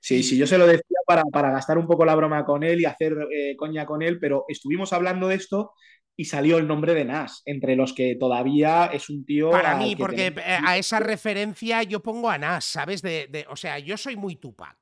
Sí, 0.00 0.22
sí, 0.22 0.36
yo 0.36 0.46
se 0.46 0.58
lo 0.58 0.66
decía 0.66 0.98
para, 1.06 1.24
para, 1.24 1.50
gastar 1.50 1.78
un 1.78 1.86
poco 1.86 2.04
la 2.04 2.14
broma 2.14 2.44
con 2.44 2.62
él 2.62 2.80
y 2.80 2.84
hacer 2.84 3.16
eh, 3.32 3.56
coña 3.56 3.86
con 3.86 4.02
él, 4.02 4.18
pero 4.18 4.44
estuvimos 4.48 4.92
hablando 4.92 5.28
de 5.28 5.36
esto 5.36 5.72
y 6.16 6.24
salió 6.26 6.58
el 6.58 6.68
nombre 6.68 6.94
de 6.94 7.04
Nas, 7.04 7.42
entre 7.44 7.76
los 7.76 7.92
que 7.92 8.16
todavía 8.16 8.86
es 8.86 9.10
un 9.10 9.24
tío. 9.24 9.50
Para 9.50 9.76
mí, 9.76 9.96
porque 9.96 10.28
eh, 10.28 10.58
a 10.64 10.78
esa 10.78 11.00
referencia 11.00 11.82
yo 11.82 12.00
pongo 12.00 12.30
a 12.30 12.38
Nas, 12.38 12.64
¿sabes? 12.64 13.02
De, 13.02 13.46
o 13.48 13.56
sea, 13.56 13.78
yo 13.78 13.96
soy 13.96 14.16
muy 14.16 14.36
Tupac. 14.36 14.76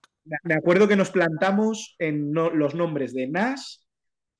Me 0.44 0.54
acuerdo 0.54 0.86
que 0.86 0.96
nos 0.96 1.10
plantamos 1.10 1.96
en 1.98 2.32
los 2.32 2.74
nombres 2.74 3.12
de 3.12 3.26
Nas 3.26 3.88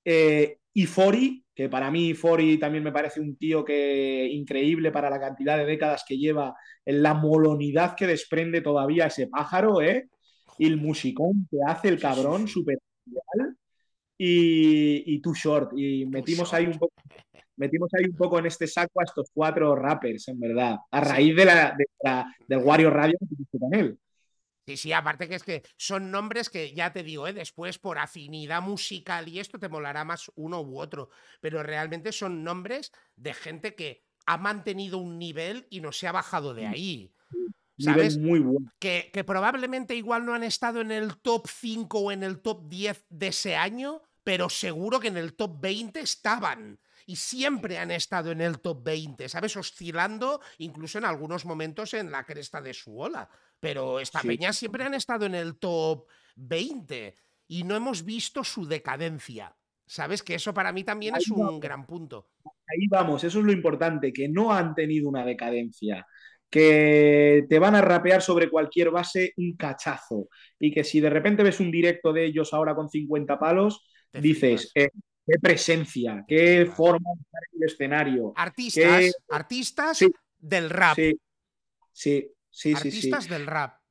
eh, 0.04 0.58
y 0.72 0.86
Fori, 0.86 1.44
que 1.54 1.68
para 1.68 1.90
mí 1.90 2.14
Fori 2.14 2.58
también 2.58 2.84
me 2.84 2.92
parece 2.92 3.20
un 3.20 3.36
tío 3.36 3.64
que 3.64 4.28
increíble 4.30 4.92
para 4.92 5.10
la 5.10 5.18
cantidad 5.18 5.56
de 5.56 5.66
décadas 5.66 6.04
que 6.06 6.18
lleva, 6.18 6.54
en 6.84 7.02
la 7.02 7.14
molonidad 7.14 7.96
que 7.96 8.06
desprende 8.06 8.60
todavía 8.60 9.06
ese 9.06 9.26
pájaro, 9.26 9.80
¿eh? 9.80 10.08
Y 10.58 10.66
el 10.66 10.76
musicón 10.76 11.48
que 11.50 11.58
hace 11.66 11.88
el 11.88 11.98
cabrón, 11.98 12.46
súper 12.46 12.78
y, 14.24 15.14
y 15.14 15.18
Too 15.20 15.34
Short. 15.34 15.72
Y 15.76 16.06
metimos 16.06 16.54
ahí 16.54 16.66
un 16.66 16.78
poco. 16.78 16.94
Metimos 17.56 17.90
ahí 17.94 18.04
un 18.08 18.16
poco 18.16 18.38
en 18.38 18.46
este 18.46 18.66
saco 18.66 19.00
a 19.00 19.04
estos 19.04 19.28
cuatro 19.34 19.74
rappers, 19.74 20.28
en 20.28 20.40
verdad, 20.40 20.76
a 20.90 21.00
raíz 21.00 21.36
de 21.36 21.44
la, 21.44 21.76
del 22.46 22.58
Wario 22.58 22.90
Radio 22.90 23.18
que 23.18 23.58
con 23.58 23.74
él. 23.74 23.98
Sí, 24.66 24.76
sí, 24.76 24.92
aparte 24.92 25.28
que 25.28 25.34
es 25.34 25.42
que 25.42 25.62
son 25.76 26.10
nombres 26.10 26.48
que 26.48 26.72
ya 26.72 26.92
te 26.92 27.02
digo, 27.02 27.26
¿eh? 27.26 27.32
después 27.32 27.78
por 27.78 27.98
afinidad 27.98 28.62
musical 28.62 29.28
y 29.28 29.40
esto 29.40 29.58
te 29.58 29.68
molará 29.68 30.04
más 30.04 30.30
uno 30.36 30.60
u 30.62 30.78
otro, 30.78 31.10
pero 31.40 31.62
realmente 31.64 32.12
son 32.12 32.44
nombres 32.44 32.92
de 33.16 33.34
gente 33.34 33.74
que 33.74 34.04
ha 34.24 34.38
mantenido 34.38 34.98
un 34.98 35.18
nivel 35.18 35.66
y 35.68 35.80
no 35.80 35.90
se 35.90 36.06
ha 36.06 36.12
bajado 36.12 36.54
de 36.54 36.66
ahí. 36.66 37.12
¿Sabes? 37.76 38.18
Muy 38.18 38.38
bueno. 38.38 38.70
Que, 38.78 39.10
que, 39.12 39.24
probablemente 39.24 39.96
igual 39.96 40.24
no 40.24 40.34
han 40.34 40.44
estado 40.44 40.80
en 40.80 40.92
el 40.92 41.16
top 41.18 41.48
5 41.48 41.98
o 41.98 42.12
en 42.12 42.22
el 42.22 42.40
top 42.40 42.68
10 42.68 43.06
de 43.08 43.26
ese 43.28 43.56
año, 43.56 44.02
pero 44.24 44.48
seguro 44.48 45.00
que 45.00 45.08
en 45.08 45.16
el 45.16 45.34
top 45.34 45.60
20 45.60 46.00
estaban. 46.00 46.78
Y 47.06 47.16
siempre 47.16 47.78
han 47.78 47.90
estado 47.90 48.30
en 48.30 48.40
el 48.40 48.60
top 48.60 48.84
20, 48.84 49.28
¿sabes? 49.28 49.56
Oscilando 49.56 50.40
incluso 50.58 50.98
en 50.98 51.04
algunos 51.04 51.44
momentos 51.44 51.94
en 51.94 52.10
la 52.12 52.24
cresta 52.24 52.60
de 52.60 52.72
su 52.72 52.98
ola. 52.98 53.28
Pero 53.58 53.98
esta 53.98 54.20
peña 54.22 54.52
siempre 54.52 54.84
han 54.84 54.94
estado 54.94 55.26
en 55.26 55.34
el 55.34 55.56
top 55.56 56.06
20 56.36 57.14
y 57.48 57.64
no 57.64 57.74
hemos 57.74 58.04
visto 58.04 58.44
su 58.44 58.66
decadencia. 58.66 59.54
¿Sabes? 59.84 60.22
Que 60.22 60.36
eso 60.36 60.54
para 60.54 60.72
mí 60.72 60.84
también 60.84 61.16
es 61.16 61.28
un 61.28 61.60
gran 61.60 61.86
punto. 61.86 62.30
Ahí 62.44 62.86
vamos, 62.88 63.24
eso 63.24 63.40
es 63.40 63.44
lo 63.44 63.52
importante, 63.52 64.12
que 64.12 64.28
no 64.28 64.52
han 64.52 64.74
tenido 64.74 65.08
una 65.08 65.24
decadencia 65.24 66.06
que 66.52 67.46
te 67.48 67.58
van 67.58 67.74
a 67.74 67.80
rapear 67.80 68.20
sobre 68.20 68.50
cualquier 68.50 68.90
base 68.90 69.32
un 69.38 69.56
cachazo 69.56 70.28
y 70.60 70.70
que 70.70 70.84
si 70.84 71.00
de 71.00 71.08
repente 71.08 71.42
ves 71.42 71.60
un 71.60 71.70
directo 71.70 72.12
de 72.12 72.26
ellos 72.26 72.52
ahora 72.52 72.74
con 72.74 72.90
50 72.90 73.38
palos, 73.38 73.86
dices, 74.12 74.70
eh, 74.74 74.90
qué 75.26 75.38
presencia, 75.40 76.24
qué 76.26 76.66
forma 76.66 77.10
de 77.14 77.22
estar 77.22 77.42
en 77.52 77.62
el 77.62 77.68
escenario. 77.68 78.32
Artistas, 78.36 79.12
artistas 79.30 79.98
del 80.38 80.70
rap. 80.70 80.96
Sí, 80.96 81.18
sí, 81.92 82.28
sí. 82.50 82.72
Artistas 82.74 83.28
del 83.28 83.46
rap. 83.46 83.82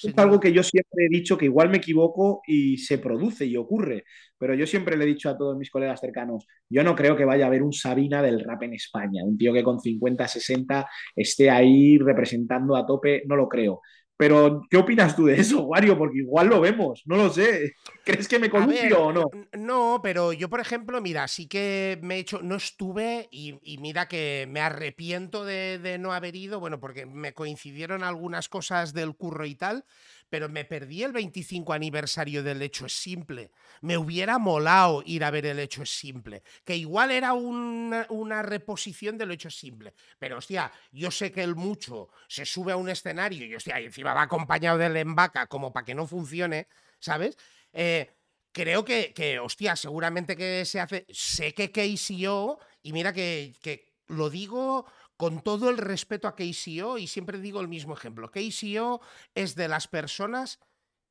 Es 0.00 0.16
algo 0.16 0.38
que 0.38 0.52
yo 0.52 0.62
siempre 0.62 1.06
he 1.06 1.08
dicho 1.08 1.36
que 1.36 1.46
igual 1.46 1.70
me 1.70 1.78
equivoco 1.78 2.40
y 2.46 2.78
se 2.78 2.98
produce 2.98 3.46
y 3.46 3.56
ocurre, 3.56 4.04
pero 4.38 4.54
yo 4.54 4.64
siempre 4.64 4.96
le 4.96 5.02
he 5.04 5.08
dicho 5.08 5.28
a 5.28 5.36
todos 5.36 5.56
mis 5.56 5.70
colegas 5.70 6.00
cercanos, 6.00 6.46
yo 6.68 6.84
no 6.84 6.94
creo 6.94 7.16
que 7.16 7.24
vaya 7.24 7.44
a 7.44 7.48
haber 7.48 7.64
un 7.64 7.72
Sabina 7.72 8.22
del 8.22 8.44
rap 8.44 8.62
en 8.62 8.74
España, 8.74 9.24
un 9.24 9.36
tío 9.36 9.52
que 9.52 9.64
con 9.64 9.80
50, 9.80 10.28
60 10.28 10.88
esté 11.16 11.50
ahí 11.50 11.98
representando 11.98 12.76
a 12.76 12.86
tope, 12.86 13.24
no 13.26 13.34
lo 13.34 13.48
creo. 13.48 13.80
Pero, 14.18 14.66
¿qué 14.68 14.76
opinas 14.76 15.14
tú 15.14 15.26
de 15.26 15.40
eso, 15.40 15.62
Wario? 15.62 15.96
Porque 15.96 16.18
igual 16.18 16.48
lo 16.48 16.60
vemos, 16.60 17.02
no 17.06 17.14
lo 17.14 17.30
sé. 17.30 17.76
¿Crees 18.04 18.26
que 18.26 18.40
me 18.40 18.50
columpio 18.50 19.04
o 19.04 19.12
no? 19.12 19.30
No, 19.52 20.00
pero 20.02 20.32
yo, 20.32 20.50
por 20.50 20.58
ejemplo, 20.58 21.00
mira, 21.00 21.28
sí 21.28 21.46
que 21.46 22.00
me 22.02 22.16
he 22.16 22.18
hecho, 22.18 22.40
no 22.42 22.56
estuve 22.56 23.28
y, 23.30 23.78
mira 23.78 24.08
que 24.08 24.48
me 24.50 24.60
arrepiento 24.60 25.44
de, 25.44 25.78
de, 25.78 25.98
no 25.98 26.12
haber 26.12 26.34
ido, 26.34 26.58
bueno, 26.58 26.80
porque 26.80 27.06
me 27.06 27.32
coincidieron 27.32 28.02
algunas 28.02 28.48
cosas 28.48 28.92
del 28.92 29.14
curro 29.14 29.46
y 29.46 29.54
tal, 29.54 29.84
pero 30.28 30.48
me 30.48 30.64
perdí 30.64 31.02
el 31.02 31.12
25 31.12 31.72
aniversario 31.72 32.42
del 32.42 32.62
Hecho 32.62 32.86
es 32.86 32.92
Simple. 32.92 33.50
Me 33.80 33.96
hubiera 33.96 34.38
molado 34.38 35.02
ir 35.06 35.24
a 35.24 35.30
ver 35.30 35.46
el 35.46 35.58
Hecho 35.58 35.82
es 35.82 35.90
Simple, 35.90 36.42
que 36.64 36.76
igual 36.76 37.10
era 37.10 37.32
una, 37.32 38.06
una 38.10 38.42
reposición 38.42 39.16
del 39.16 39.30
Hecho 39.30 39.48
es 39.48 39.58
Simple. 39.58 39.94
Pero, 40.18 40.38
hostia, 40.38 40.70
yo 40.92 41.10
sé 41.10 41.32
que 41.32 41.42
el 41.42 41.54
mucho 41.54 42.10
se 42.28 42.44
sube 42.44 42.72
a 42.72 42.76
un 42.76 42.88
escenario 42.88 43.46
y, 43.46 43.54
hostia, 43.54 43.78
encima 43.80 44.14
va 44.14 44.22
acompañado 44.22 44.78
del 44.78 44.96
embaca 44.96 45.46
como 45.46 45.72
para 45.72 45.84
que 45.84 45.94
no 45.94 46.06
funcione, 46.06 46.68
¿sabes? 46.98 47.36
Eh, 47.72 48.10
creo 48.52 48.84
que, 48.84 49.12
que, 49.14 49.38
hostia, 49.38 49.76
seguramente 49.76 50.36
que 50.36 50.64
se 50.64 50.80
hace. 50.80 51.06
Sé 51.10 51.54
que 51.54 51.70
KCO, 51.70 52.58
y 52.82 52.92
mira 52.92 53.12
que, 53.12 53.54
que 53.62 53.88
lo 54.08 54.30
digo 54.30 54.86
con 55.18 55.42
todo 55.42 55.68
el 55.68 55.78
respeto 55.78 56.28
a 56.28 56.36
KCO, 56.36 56.96
y 56.96 57.08
siempre 57.08 57.40
digo 57.40 57.60
el 57.60 57.66
mismo 57.66 57.92
ejemplo, 57.92 58.30
KCO 58.30 59.00
es 59.34 59.56
de 59.56 59.66
las 59.66 59.88
personas 59.88 60.60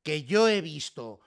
que 0.02 0.24
yo 0.24 0.48
he 0.48 0.62
visto 0.62 1.20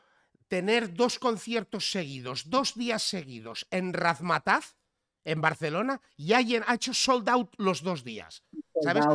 tener 0.47 0.95
dos 0.95 1.19
conciertos 1.19 1.91
seguidos, 1.91 2.49
dos 2.49 2.73
días 2.73 3.03
seguidos 3.03 3.67
en 3.69 3.93
Razmataz, 3.93 4.75
en 5.23 5.41
Barcelona, 5.41 6.01
y 6.17 6.33
ha 6.33 6.41
hecho 6.73 6.93
sold 6.95 7.29
out 7.29 7.53
los 7.57 7.83
dos 7.83 8.03
días. 8.03 8.43
¿sabes? 8.81 9.05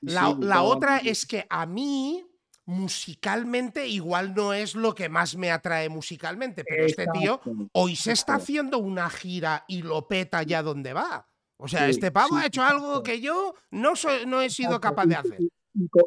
La, 0.00 0.62
otra 0.62 0.98
es 0.98 1.26
que 1.26 1.46
a 1.48 1.64
mí, 1.64 2.26
musicalmente, 2.64 3.86
igual 3.86 4.34
no 4.34 4.52
es 4.52 4.74
lo 4.74 4.96
que 4.96 5.08
más 5.08 5.36
me 5.36 5.52
atrae 5.52 5.88
musicalmente, 5.88 6.64
pero 6.64 6.86
este 6.86 7.06
tío 7.12 7.40
hoy 7.72 7.94
se 7.94 8.10
está 8.10 8.34
haciendo 8.34 8.78
una 8.78 9.08
gira 9.10 9.64
y 9.68 9.82
lo 9.82 10.08
peta 10.08 10.42
ya 10.42 10.64
donde 10.64 10.92
va. 10.92 11.28
O 11.58 11.68
sea, 11.68 11.88
este 11.88 12.10
pavo 12.10 12.36
ha 12.36 12.46
hecho 12.46 12.62
algo 12.62 13.02
que 13.02 13.20
yo 13.20 13.54
no, 13.70 13.94
no 14.26 14.42
he 14.42 14.50
sido 14.50 14.80
capaz 14.80 15.06
de 15.06 15.16
hacer. 15.16 15.38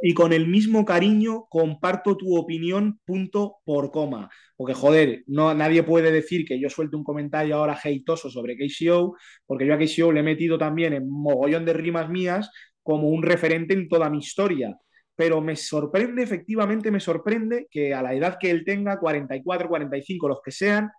Y 0.02 0.14
con 0.14 0.34
el 0.34 0.48
mismo 0.48 0.84
cariño 0.84 1.46
comparto 1.50 2.18
tu 2.18 2.36
opinión 2.36 3.00
punto 3.06 3.58
por 3.64 3.92
coma. 3.92 4.30
Porque, 4.56 4.74
joder, 4.74 5.24
no, 5.28 5.54
nadie 5.54 5.84
puede 5.84 6.12
decir 6.12 6.46
que 6.46 6.60
yo 6.60 6.70
suelte 6.70 6.96
un 6.96 7.04
comentario 7.04 7.56
ahora 7.56 7.80
heitoso 7.84 8.30
sobre 8.30 8.58
KCO, 8.58 9.16
porque 9.46 9.66
yo 9.66 9.74
a 9.74 9.78
KCO 9.78 10.12
le 10.12 10.20
he 10.22 10.24
metido 10.24 10.58
también 10.58 10.94
en 10.94 11.10
mogollón 11.10 11.66
de 11.66 11.74
rimas 11.74 12.10
mías 12.10 12.50
como 12.82 13.10
un 13.10 13.24
referente 13.24 13.74
en 13.74 13.88
toda 13.88 14.10
mi 14.10 14.20
historia. 14.20 14.76
Pero 15.16 15.42
me 15.42 15.56
sorprende, 15.56 16.24
efectivamente 16.24 16.92
me 16.92 17.00
sorprende 17.00 17.68
que 17.70 17.94
a 17.94 18.02
la 18.02 18.14
edad 18.14 18.38
que 18.40 18.50
él 18.52 18.64
tenga, 18.66 19.00
44, 19.00 19.70
45, 19.70 20.28
los 20.28 20.42
que 20.44 20.52
sean, 20.52 20.90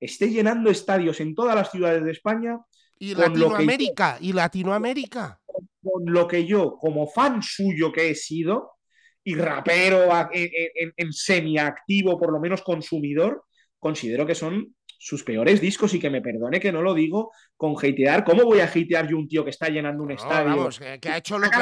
esté 0.00 0.30
llenando 0.30 0.70
estadios 0.70 1.20
en 1.20 1.34
todas 1.34 1.54
las 1.54 1.70
ciudades 1.70 2.04
de 2.04 2.12
España 2.12 2.58
y 2.98 3.14
Latinoamérica, 3.14 4.18
y 4.20 4.32
Latinoamérica. 4.32 5.40
Con 5.82 6.04
lo 6.06 6.26
que 6.26 6.44
yo, 6.44 6.76
como 6.78 7.06
fan 7.06 7.42
suyo 7.42 7.92
que 7.92 8.10
he 8.10 8.14
sido, 8.14 8.72
y 9.24 9.34
rapero 9.34 10.08
en, 10.32 10.92
en, 10.96 11.12
semi-activo, 11.12 12.18
por 12.18 12.32
lo 12.32 12.38
menos 12.38 12.62
consumidor, 12.62 13.44
considero 13.78 14.24
que 14.24 14.36
son 14.36 14.74
sus 14.98 15.24
peores 15.24 15.60
discos 15.60 15.94
y 15.94 16.00
que 16.00 16.10
me 16.10 16.22
perdone 16.22 16.60
que 16.60 16.72
no 16.72 16.80
lo 16.80 16.94
digo 16.94 17.32
con 17.56 17.74
hatear. 17.76 18.24
¿Cómo 18.24 18.44
voy 18.44 18.60
a 18.60 18.64
hatear 18.64 19.08
yo 19.08 19.16
un 19.16 19.28
tío 19.28 19.44
que 19.44 19.50
está 19.50 19.68
llenando 19.68 20.02
un 20.02 20.12
estadio? 20.12 20.56
Vamos, 20.56 20.78
que, 20.78 21.08
ha 21.08 21.16
hecho 21.16 21.38
lo 21.38 21.50
que 21.50 21.58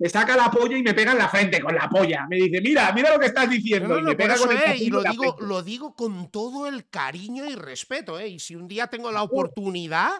me 0.00 0.08
saca 0.08 0.34
la 0.34 0.50
polla 0.50 0.78
y 0.78 0.82
me 0.82 0.94
pega 0.94 1.12
en 1.12 1.18
la 1.18 1.28
frente 1.28 1.60
con 1.60 1.74
la 1.74 1.86
polla. 1.86 2.26
Me 2.28 2.36
dice, 2.36 2.62
mira, 2.62 2.90
mira 2.92 3.12
lo 3.12 3.20
que 3.20 3.26
estás 3.26 3.50
diciendo. 3.50 3.98
y 3.98 4.02
me 4.02 4.16
pega 4.16 4.34
con 4.36 4.48
y 4.76 4.88
lo 4.88 5.02
digo, 5.02 5.36
lo 5.40 5.62
digo 5.62 5.94
con 5.94 6.30
todo 6.30 6.66
el 6.66 6.88
cariño 6.88 7.44
y 7.44 7.54
respeto, 7.54 8.18
¿eh? 8.18 8.28
Y 8.28 8.38
si 8.38 8.56
un 8.56 8.66
día 8.66 8.86
tengo 8.86 9.12
la 9.12 9.22
oportunidad, 9.22 10.12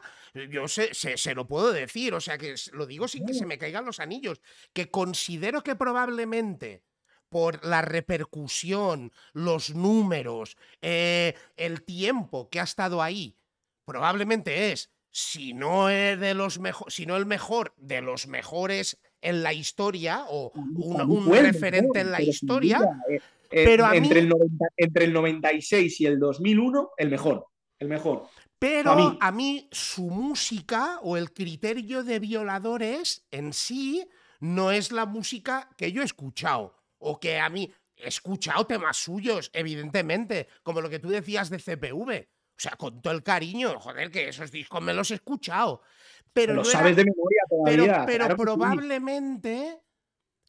yo 0.51 0.69
se, 0.69 0.95
se, 0.95 1.35
lo 1.35 1.47
puedo 1.47 1.73
decir, 1.73 2.15
o 2.15 2.21
sea 2.21 2.39
que 2.39 2.55
lo 2.73 2.87
digo 2.87 3.09
sin 3.09 3.27
que 3.27 3.35
se 3.35 3.47
me 3.47 3.59
caigan 3.59 3.85
los 3.85 4.01
anillos, 4.01 4.41
que 4.73 4.91
considero 4.91 5.63
que 5.63 5.77
probablemente 5.77 6.83
por 7.29 7.65
la 7.65 7.83
repercusión, 7.83 9.13
los 9.33 9.75
números, 9.75 10.57
eh, 10.83 11.35
el 11.57 11.83
tiempo 11.83 12.49
que 12.51 12.61
ha 12.61 12.65
estado 12.65 13.03
ahí, 13.03 13.37
probablemente 13.85 14.73
es 14.73 14.91
si 15.13 15.55
no 15.55 15.91
es 15.91 16.19
de 16.21 16.35
los 16.35 16.61
si 16.89 17.07
no 17.07 17.17
el 17.17 17.27
mejor 17.27 17.75
de 17.77 18.01
los 18.01 18.27
mejores 18.29 18.99
en 19.21 19.43
la 19.43 19.53
historia 19.53 20.25
o 20.29 20.53
un, 20.55 21.33
referente 21.33 22.01
en 22.01 22.11
la 22.13 22.23
historia, 22.23 22.81
eh, 23.09 23.21
eh, 23.51 23.65
pero 23.65 23.93
entre, 23.93 24.15
mí- 24.15 24.21
el 24.21 24.29
90 24.29 24.67
entre 24.77 25.05
el 25.05 25.13
96 25.13 26.01
y 26.01 26.07
el 26.07 26.19
2001, 26.19 26.91
el 26.97 27.11
mejor. 27.11 27.47
El 27.79 27.89
mejor. 27.89 28.29
Pero 28.61 28.91
A 28.93 28.97
mí. 28.97 29.19
a 29.21 29.33
mí 29.33 29.69
su 29.73 30.11
música 30.11 31.01
o 31.03 31.17
el 31.17 31.33
criterio 31.33 32.05
de 32.05 32.19
violadores 32.21 33.27
en 33.31 33.53
sí 33.55 34.07
no 34.39 34.71
es 34.71 34.93
la 34.93 35.07
música 35.07 35.71
que 35.79 35.91
yo 35.93 36.03
he 36.03 36.05
escuchado 36.05 36.77
o 36.99 37.19
que 37.19 37.39
a 37.41 37.49
mí 37.49 37.73
he 37.97 38.07
escuchado 38.09 38.67
temas 38.67 38.99
suyos, 38.99 39.51
evidentemente, 39.55 40.47
como 40.63 40.81
lo 40.83 40.91
que 40.91 40.99
tú 40.99 41.09
decías 41.09 41.49
de 41.51 41.59
CPV. 41.59 42.29
O 42.57 42.63
sea, 42.63 42.73
con 42.73 43.01
todo 43.01 43.15
el 43.15 43.23
cariño, 43.23 43.81
joder, 43.81 44.11
que 44.11 44.29
esos 44.29 44.51
discos 44.51 44.83
me 44.83 44.93
los 44.93 45.11
he 45.11 45.15
escuchado. 45.15 45.81
Pero, 46.35 46.53
Lo 46.55 46.63
no 46.63 46.69
era- 46.69 46.79
sabes 46.79 46.97
de 46.97 47.05
memoria 47.07 47.43
pero, 47.65 47.85
todavía. 47.87 48.07
pero 48.07 48.25
claro 48.27 48.37
probablemente 48.37 49.81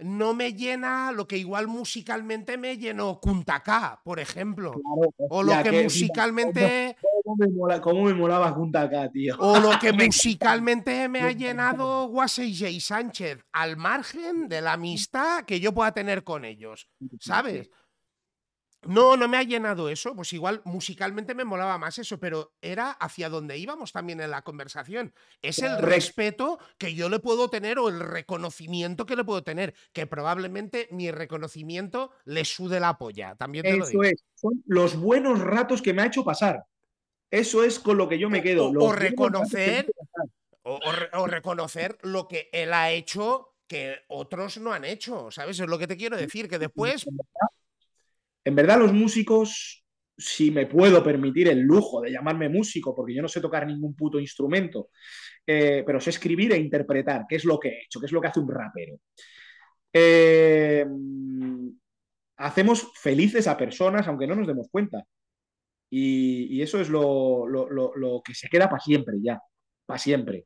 no 0.02 0.34
me 0.34 0.54
llena 0.54 1.12
lo 1.12 1.28
que 1.28 1.38
igual 1.38 1.68
musicalmente 1.68 2.58
me 2.58 2.78
llenó 2.78 3.20
Kuntaka, 3.20 4.02
por 4.04 4.20
ejemplo. 4.20 4.72
Claro, 4.74 5.14
O 5.30 5.44
lo 5.44 5.64
que 5.64 5.84
musicalmente. 5.84 6.98
¿Cómo 7.24 7.36
me, 7.38 7.48
mola, 7.48 7.82
cómo 7.82 8.04
me 8.04 8.14
molaba 8.14 8.56
tío? 9.12 9.36
O 9.40 9.60
lo 9.60 9.78
que 9.80 9.94
Me 10.02 10.08
musicalmente 10.08 11.08
me 11.08 11.22
ha 11.22 11.32
llenado 11.32 12.08
Guasey 12.08 12.58
J. 12.58 12.80
Sánchez, 12.80 13.46
al 13.52 13.78
margen 13.78 14.48
de 14.48 14.62
la 14.62 14.74
amistad 14.74 15.44
que 15.46 15.60
yo 15.60 15.74
pueda 15.74 15.92
tener 15.92 16.24
con 16.24 16.46
ellos, 16.46 16.90
¿sabes? 17.20 17.70
No, 18.84 19.16
no 19.16 19.28
me 19.28 19.38
ha 19.38 19.44
llenado 19.44 19.90
eso, 19.90 20.16
pues 20.16 20.34
igual 20.34 20.62
musicalmente 20.66 21.36
me 21.36 21.46
molaba 21.46 21.78
más 21.78 22.00
eso, 22.00 22.20
pero 22.20 22.54
era 22.62 22.90
hacia 22.92 23.30
donde 23.30 23.58
íbamos 23.58 23.92
también 23.92 24.20
en 24.22 24.32
la 24.32 24.42
conversación. 24.42 25.14
Es 25.42 25.60
el 25.60 25.78
respeto 25.78 26.58
que 26.80 26.96
yo 26.96 27.08
le 27.08 27.20
puedo 27.20 27.48
tener 27.50 27.78
o 27.78 27.90
el 27.90 28.00
reconocimiento 28.00 29.06
que 29.06 29.16
le 29.16 29.24
puedo 29.24 29.44
tener, 29.44 29.76
que 29.94 30.08
probablemente 30.08 30.88
mi 30.92 31.12
reconocimiento 31.12 32.12
le 32.26 32.44
sude 32.44 32.80
la 32.80 32.98
polla, 32.98 33.36
también 33.36 33.64
te 33.64 33.78
lo 33.78 33.84
Eso 33.84 33.92
digo. 33.92 34.04
es. 34.04 34.24
Son 34.34 34.64
los 34.66 34.96
buenos 34.96 35.40
ratos 35.40 35.82
que 35.84 35.94
me 35.94 36.02
ha 36.02 36.08
hecho 36.08 36.24
pasar. 36.24 36.64
Eso 37.30 37.64
es 37.64 37.80
con 37.80 37.98
lo 37.98 38.10
que 38.10 38.18
yo 38.18 38.32
me 38.32 38.40
O- 38.40 38.44
quedo. 38.44 38.72
o- 38.72 38.92
reconocer 38.94 39.92
o 40.64 41.28
reconocer 41.28 41.98
lo 42.02 42.28
que 42.28 42.50
él 42.52 42.74
ha 42.74 42.92
hecho 42.92 43.56
que 43.68 44.00
otros 44.10 44.58
no 44.58 44.74
han 44.74 44.86
hecho, 44.86 45.32
¿sabes? 45.32 45.60
Es 45.60 45.68
lo 45.68 45.78
que 45.80 45.88
te 45.88 45.96
quiero 45.98 46.18
decir, 46.18 46.50
que 46.50 46.60
después... 46.60 47.06
En 48.44 48.56
verdad, 48.56 48.80
los 48.80 48.94
músicos, 48.94 49.86
si 50.18 50.52
me 50.52 50.66
puedo 50.66 51.04
permitir 51.04 51.48
el 51.48 51.62
lujo 51.62 52.02
de 52.02 52.12
llamarme 52.12 52.50
músico, 52.50 52.96
porque 52.96 53.14
yo 53.14 53.22
no 53.22 53.28
sé 53.28 53.42
tocar 53.42 53.68
ningún 53.68 53.96
puto 53.96 54.20
instrumento, 54.20 54.90
eh, 55.46 55.84
pero 55.86 56.00
sé 56.00 56.10
escribir 56.12 56.52
e 56.54 56.58
interpretar, 56.58 57.26
que 57.28 57.36
es 57.36 57.46
lo 57.46 57.60
que 57.60 57.70
he 57.70 57.84
hecho, 57.84 58.00
que 58.00 58.06
es 58.08 58.12
lo 58.12 58.22
que 58.22 58.28
hace 58.28 58.40
un 58.40 58.50
rapero. 58.50 58.98
Eh, 59.94 60.86
hacemos 62.38 62.92
felices 62.96 63.48
a 63.48 63.58
personas, 63.58 64.08
aunque 64.08 64.28
no 64.28 64.36
nos 64.36 64.48
demos 64.48 64.68
cuenta. 64.72 65.04
Y, 65.90 66.62
eso 66.62 66.80
es 66.80 66.90
lo, 66.90 68.22
que 68.24 68.34
se 68.34 68.48
queda 68.50 68.70
para 68.70 68.82
siempre 68.82 69.18
ya, 69.22 69.40
para 69.86 70.00
siempre. 70.00 70.46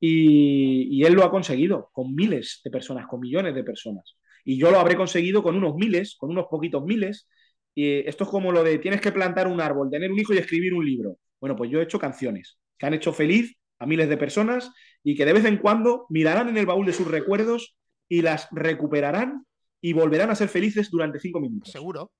Y 0.00 1.04
él 1.04 1.14
lo 1.14 1.24
ha 1.24 1.30
conseguido 1.30 1.90
con 1.92 2.14
miles 2.14 2.60
de 2.64 2.70
personas, 2.70 3.06
con 3.06 3.20
millones 3.20 3.54
de 3.54 3.64
personas. 3.64 4.16
Y 4.48 4.56
yo 4.56 4.70
lo 4.70 4.80
habré 4.80 4.96
conseguido 4.96 5.42
con 5.42 5.56
unos 5.56 5.74
miles, 5.74 6.16
con 6.16 6.30
unos 6.30 6.46
poquitos 6.46 6.82
miles. 6.82 7.28
Y 7.74 7.98
esto 8.08 8.24
es 8.24 8.30
como 8.30 8.50
lo 8.50 8.64
de 8.64 8.78
tienes 8.78 9.02
que 9.02 9.12
plantar 9.12 9.46
un 9.46 9.60
árbol, 9.60 9.90
tener 9.90 10.10
un 10.10 10.18
hijo 10.18 10.32
y 10.32 10.38
escribir 10.38 10.72
un 10.72 10.86
libro. 10.86 11.18
Bueno, 11.38 11.54
pues 11.54 11.70
yo 11.70 11.80
he 11.80 11.82
hecho 11.82 11.98
canciones 11.98 12.58
que 12.78 12.86
han 12.86 12.94
hecho 12.94 13.12
feliz 13.12 13.54
a 13.78 13.84
miles 13.84 14.08
de 14.08 14.16
personas 14.16 14.72
y 15.04 15.16
que 15.16 15.26
de 15.26 15.34
vez 15.34 15.44
en 15.44 15.58
cuando 15.58 16.06
mirarán 16.08 16.48
en 16.48 16.56
el 16.56 16.64
baúl 16.64 16.86
de 16.86 16.94
sus 16.94 17.06
recuerdos 17.06 17.76
y 18.08 18.22
las 18.22 18.48
recuperarán 18.50 19.44
y 19.82 19.92
volverán 19.92 20.30
a 20.30 20.34
ser 20.34 20.48
felices 20.48 20.90
durante 20.90 21.20
cinco 21.20 21.40
minutos. 21.40 21.70
Seguro, 21.70 22.10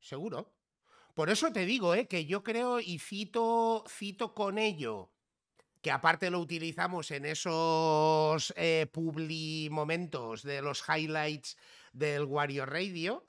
seguro. 0.00 0.52
Por 1.14 1.30
eso 1.30 1.50
te 1.50 1.64
digo, 1.64 1.94
¿eh? 1.94 2.06
que 2.06 2.26
yo 2.26 2.42
creo 2.42 2.78
y 2.78 2.98
cito, 2.98 3.84
cito 3.88 4.34
con 4.34 4.58
ello, 4.58 5.12
que 5.82 5.90
aparte 5.90 6.30
lo 6.30 6.40
utilizamos 6.40 7.10
en 7.10 7.24
esos 7.26 8.52
eh, 8.56 8.86
publi 8.92 9.68
momentos 9.70 10.42
de 10.42 10.60
los 10.62 10.82
highlights 10.88 11.56
del 11.92 12.24
Wario 12.24 12.66
Radio. 12.66 13.24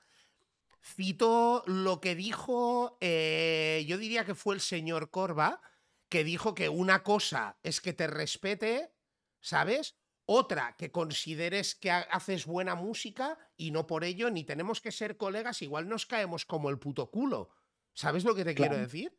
Cito 0.84 1.62
lo 1.66 2.00
que 2.00 2.14
dijo, 2.14 2.98
eh, 3.00 3.84
yo 3.86 3.98
diría 3.98 4.24
que 4.24 4.34
fue 4.34 4.54
el 4.54 4.60
señor 4.60 5.10
Corva, 5.10 5.60
que 6.08 6.24
dijo 6.24 6.54
que 6.54 6.68
una 6.68 7.02
cosa 7.02 7.56
es 7.62 7.80
que 7.80 7.92
te 7.92 8.06
respete, 8.08 8.92
¿sabes? 9.40 9.96
Otra, 10.24 10.76
que 10.76 10.90
consideres 10.90 11.74
que 11.74 11.90
ha- 11.90 12.00
haces 12.10 12.46
buena 12.46 12.74
música 12.74 13.38
y 13.56 13.70
no 13.70 13.86
por 13.86 14.04
ello 14.04 14.28
ni 14.30 14.44
tenemos 14.44 14.80
que 14.80 14.92
ser 14.92 15.16
colegas, 15.16 15.62
igual 15.62 15.88
nos 15.88 16.04
caemos 16.06 16.44
como 16.44 16.68
el 16.68 16.78
puto 16.78 17.10
culo. 17.10 17.50
¿Sabes 17.94 18.24
lo 18.24 18.34
que 18.34 18.44
te 18.44 18.54
quiero 18.54 18.76
decir? 18.76 19.16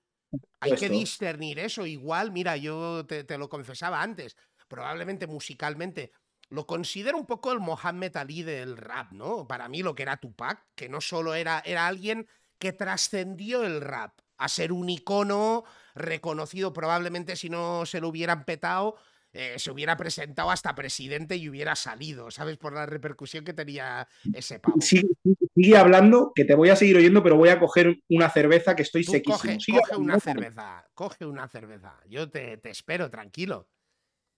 Hay 0.59 0.75
que 0.75 0.89
discernir 0.89 1.59
eso. 1.59 1.85
Igual, 1.85 2.31
mira, 2.31 2.57
yo 2.57 3.05
te, 3.05 3.23
te 3.23 3.37
lo 3.37 3.49
confesaba 3.49 4.01
antes, 4.01 4.35
probablemente 4.67 5.27
musicalmente 5.27 6.11
lo 6.49 6.67
considero 6.67 7.17
un 7.17 7.25
poco 7.25 7.51
el 7.51 7.59
Mohammed 7.59 8.15
Ali 8.15 8.43
del 8.43 8.77
rap, 8.77 9.11
¿no? 9.11 9.47
Para 9.47 9.67
mí 9.69 9.81
lo 9.81 9.95
que 9.95 10.03
era 10.03 10.17
Tupac, 10.17 10.63
que 10.75 10.87
no 10.87 11.01
solo 11.01 11.33
era, 11.33 11.63
era 11.65 11.87
alguien 11.87 12.27
que 12.59 12.73
trascendió 12.73 13.63
el 13.63 13.81
rap 13.81 14.19
a 14.37 14.47
ser 14.49 14.71
un 14.71 14.87
icono 14.89 15.63
reconocido, 15.95 16.71
probablemente 16.71 17.35
si 17.35 17.49
no 17.49 17.85
se 17.85 17.99
lo 18.01 18.09
hubieran 18.09 18.45
petado, 18.45 18.97
eh, 19.33 19.55
se 19.57 19.71
hubiera 19.71 19.97
presentado 19.97 20.51
hasta 20.51 20.75
presidente 20.75 21.35
y 21.35 21.49
hubiera 21.49 21.75
salido, 21.75 22.29
¿sabes? 22.31 22.57
Por 22.57 22.73
la 22.73 22.85
repercusión 22.85 23.43
que 23.43 23.53
tenía 23.53 24.07
ese 24.33 24.59
pavo. 24.59 24.77
Sigue, 24.79 25.77
hablando, 25.77 26.31
que 26.35 26.45
te 26.45 26.55
voy 26.55 26.69
a 26.69 26.75
seguir 26.75 26.97
oyendo, 26.97 27.23
pero 27.23 27.35
voy 27.35 27.49
a 27.49 27.59
coger 27.59 27.97
una 28.09 28.29
cerveza 28.29 28.75
que 28.75 28.83
estoy 28.83 29.03
Tú 29.03 29.11
sequísimo. 29.11 29.37
coge, 29.37 29.59
Sigue 29.59 29.79
coge 29.79 29.95
una 29.97 30.19
cerveza, 30.19 30.85
coge 30.93 31.25
una 31.25 31.47
cerveza. 31.47 31.99
Yo 32.07 32.29
te, 32.29 32.57
te 32.57 32.69
espero, 32.69 33.09
tranquilo. 33.09 33.67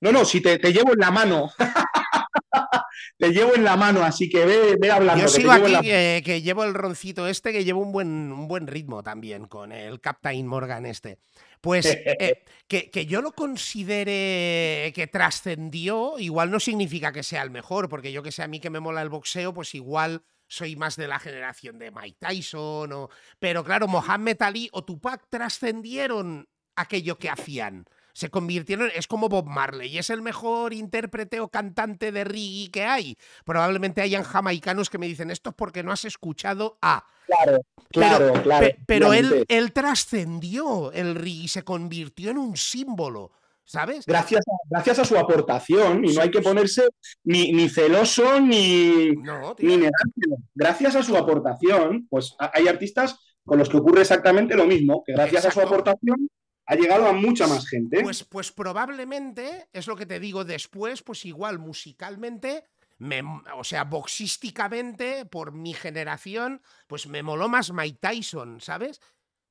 No, 0.01 0.11
no, 0.11 0.23
si 0.25 0.41
te, 0.41 0.59
te 0.59 0.71
llevo 0.73 0.93
en 0.93 0.99
la 0.99 1.11
mano. 1.11 1.51
te 3.17 3.29
llevo 3.31 3.55
en 3.55 3.63
la 3.63 3.75
mano, 3.77 4.03
así 4.03 4.29
que 4.29 4.45
ve, 4.45 4.75
ve 4.79 4.91
hablando. 4.91 5.23
Yo 5.23 5.27
sigo 5.29 5.51
aquí 5.51 5.71
la- 5.71 5.81
que, 5.81 6.21
que 6.25 6.41
llevo 6.41 6.63
el 6.63 6.73
roncito 6.73 7.27
este, 7.27 7.51
que 7.51 7.63
llevo 7.63 7.81
un 7.81 7.91
buen, 7.91 8.31
un 8.31 8.47
buen 8.47 8.67
ritmo 8.67 9.03
también 9.03 9.45
con 9.47 9.71
el 9.71 10.01
Captain 10.01 10.45
Morgan 10.45 10.85
este. 10.85 11.17
Pues 11.65 11.85
eh, 12.05 12.43
que, 12.67 12.91
que 12.91 13.07
yo 13.07 13.23
lo 13.23 13.31
considere 13.31 14.93
que 14.93 15.07
trascendió, 15.11 16.19
igual 16.19 16.51
no 16.51 16.59
significa 16.59 17.11
que 17.11 17.23
sea 17.23 17.41
el 17.41 17.49
mejor, 17.49 17.89
porque 17.89 18.11
yo 18.11 18.21
que 18.21 18.31
sé, 18.31 18.43
a 18.43 18.47
mí 18.47 18.59
que 18.59 18.69
me 18.69 18.79
mola 18.79 19.01
el 19.01 19.09
boxeo, 19.09 19.51
pues 19.51 19.73
igual 19.73 20.23
soy 20.47 20.75
más 20.75 20.95
de 20.95 21.07
la 21.07 21.17
generación 21.17 21.79
de 21.79 21.89
Mike 21.89 22.17
Tyson, 22.19 22.93
o... 22.93 23.09
pero 23.39 23.63
claro, 23.63 23.87
Mohammed 23.87 24.39
Ali 24.43 24.69
o 24.73 24.83
Tupac 24.83 25.27
trascendieron 25.27 26.47
aquello 26.75 27.17
que 27.17 27.31
hacían. 27.31 27.85
Se 28.15 28.29
convirtieron, 28.29 28.89
es 28.95 29.07
como 29.07 29.27
Bob 29.27 29.45
Marley, 29.45 29.97
es 29.97 30.09
el 30.09 30.21
mejor 30.21 30.71
intérprete 30.73 31.41
o 31.41 31.49
cantante 31.49 32.13
de 32.13 32.23
reggae 32.23 32.71
que 32.71 32.85
hay. 32.85 33.17
Probablemente 33.43 34.01
hayan 34.01 34.23
jamaicanos 34.23 34.89
que 34.89 34.97
me 34.97 35.05
dicen 35.05 35.31
esto 35.31 35.49
es 35.49 35.55
porque 35.57 35.83
no 35.83 35.91
has 35.91 36.05
escuchado 36.05 36.77
a. 36.81 37.05
Claro, 37.27 37.59
claro, 37.91 38.29
pero, 38.31 38.43
claro. 38.43 38.65
pe- 38.67 38.77
pero 38.87 39.11
él, 39.11 39.43
él 39.49 39.73
trascendió 39.73 40.93
el 40.93 41.15
reggae, 41.15 41.49
se 41.49 41.63
convirtió 41.63 42.31
en 42.31 42.37
un 42.37 42.55
símbolo, 42.55 43.31
¿sabes? 43.65 44.05
Gracias 44.05 44.45
a, 44.47 44.51
gracias 44.69 44.99
a 44.99 45.03
su 45.05 45.17
aportación, 45.17 46.05
y 46.05 46.13
no 46.15 46.21
hay 46.21 46.31
que 46.31 46.41
ponerse 46.41 46.83
ni, 47.25 47.51
ni 47.51 47.67
celoso 47.67 48.39
ni, 48.39 49.11
No, 49.23 49.55
tío. 49.55 49.67
ni 49.67 49.75
negárselo. 49.75 50.37
Gracias 50.53 50.95
a 50.95 51.03
su 51.03 51.17
aportación, 51.17 52.07
pues 52.09 52.33
hay 52.39 52.69
artistas 52.69 53.19
con 53.43 53.59
los 53.59 53.67
que 53.67 53.75
ocurre 53.75 54.01
exactamente 54.01 54.55
lo 54.55 54.65
mismo, 54.65 55.03
que 55.05 55.11
gracias 55.11 55.45
a 55.47 55.51
su 55.51 55.59
aportación 55.59 56.29
ha 56.67 56.75
llegado 56.75 57.07
a 57.07 57.13
mucha 57.13 57.47
más 57.47 57.67
gente. 57.67 58.01
Pues, 58.01 58.23
pues 58.23 58.51
probablemente, 58.51 59.67
es 59.73 59.87
lo 59.87 59.95
que 59.95 60.05
te 60.05 60.19
digo 60.19 60.43
después, 60.45 61.01
pues 61.03 61.25
igual 61.25 61.59
musicalmente, 61.59 62.65
me- 62.97 63.21
o 63.55 63.63
sea, 63.63 63.83
boxísticamente, 63.83 65.25
por 65.25 65.51
mi 65.51 65.73
generación, 65.73 66.61
pues 66.87 67.07
me 67.07 67.23
moló 67.23 67.47
más 67.49 67.71
Mike 67.71 67.99
Tyson, 68.01 68.61
¿sabes? 68.61 69.01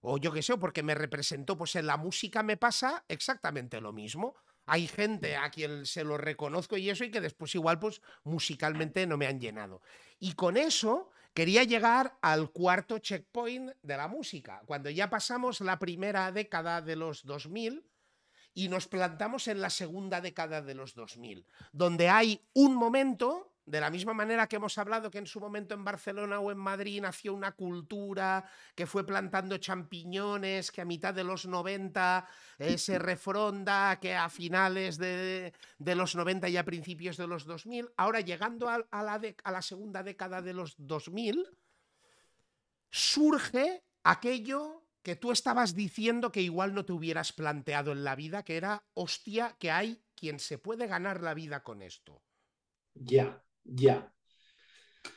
O 0.01 0.19
yo 0.19 0.32
qué 0.32 0.43
sé, 0.43 0.57
porque 0.59 0.82
me 0.82 0.95
representó, 0.95 1.57
pues 1.57 1.77
en 1.77 1.86
la 1.86 1.97
música 1.97 2.43
me 2.43 2.57
pasa 2.57 3.05
exactamente 3.09 3.81
lo 3.81 3.93
mismo. 3.93 4.35
Hay 4.66 4.86
gente 4.86 5.36
a 5.36 5.51
quien 5.51 5.86
se 5.86 6.05
lo 6.05 6.16
reconozco 6.19 6.77
y 6.77 6.91
eso, 6.91 7.05
y 7.05 7.11
que 7.11 7.20
después 7.20 7.55
igual, 7.55 7.78
pues 7.78 8.01
musicalmente 8.24 9.07
no 9.07 9.16
me 9.16 9.27
han 9.27 9.41
llenado. 9.41 9.81
Y 10.19 10.32
con 10.35 10.57
eso 10.57 11.11
quería 11.35 11.65
llegar 11.65 12.16
al 12.23 12.51
cuarto 12.51 12.98
checkpoint 12.98 13.73
de 13.82 13.97
la 13.97 14.09
música, 14.09 14.62
cuando 14.66 14.89
ya 14.89 15.11
pasamos 15.11 15.61
la 15.61 15.78
primera 15.78 16.31
década 16.32 16.81
de 16.81 16.97
los 16.97 17.24
2000 17.24 17.85
y 18.55 18.69
nos 18.69 18.86
plantamos 18.86 19.48
en 19.48 19.61
la 19.61 19.69
segunda 19.69 20.20
década 20.20 20.62
de 20.62 20.74
los 20.74 20.94
2000, 20.94 21.44
donde 21.73 22.09
hay 22.09 22.40
un 22.55 22.77
momento 22.77 23.53
de 23.66 23.81
la 23.81 23.91
misma 23.91 24.12
manera 24.12 24.47
que 24.47 24.57
hemos 24.57 24.77
hablado 24.77 25.11
que 25.11 25.19
en 25.19 25.27
su 25.27 25.41
momento 25.41 25.74
en 25.74 25.85
Barcelona 25.85 26.39
o 26.39 26.51
en 26.51 26.59
Madrid 26.59 27.01
nació 27.01 27.32
una 27.32 27.53
cultura 27.53 28.45
que 28.74 28.86
fue 28.86 29.07
plantando 29.07 29.57
champiñones, 29.57 30.70
que 30.70 30.82
a 30.82 30.85
mitad 30.85 31.15
de 31.15 31.24
los 31.24 31.47
90 31.47 32.28
eh, 32.59 32.77
se 32.77 32.99
refronda, 32.99 33.99
que 34.01 34.15
a 34.15 34.28
finales 34.28 34.99
de, 34.99 35.53
los 35.78 36.15
90 36.15 36.49
y 36.49 36.57
a 36.57 36.65
principios 36.65 37.16
de 37.16 37.27
los 37.27 37.47
2000, 37.47 37.91
ahora 37.97 38.20
llegando 38.20 38.69
a, 38.69 38.78
la, 38.78 39.35
a 39.45 39.53
la 39.53 39.62
segunda 39.62 40.03
década 40.03 40.43
de 40.43 40.53
los 40.53 40.74
2000, 40.77 41.49
surge 42.91 43.82
aquello 44.03 44.82
que 45.03 45.16
tú 45.16 45.32
estabas 45.32 45.74
diciendo 45.74 46.32
que 46.32 46.41
igual 46.41 46.74
no 46.74 46.85
te 46.85 46.93
hubieras 46.93 47.32
planteado 47.32 47.93
en 47.93 48.05
la 48.05 48.15
vida, 48.15 48.43
que 48.43 48.57
era, 48.57 48.85
hostia, 48.95 49.57
que 49.59 49.70
hay 49.70 50.03
quien 50.15 50.39
se 50.39 50.59
puede 50.59 50.86
ganar 50.86 51.23
la 51.23 51.35
vida 51.35 51.62
con 51.62 51.82
esto. 51.82 52.23
Ya, 52.95 53.44
ya. 53.65 54.12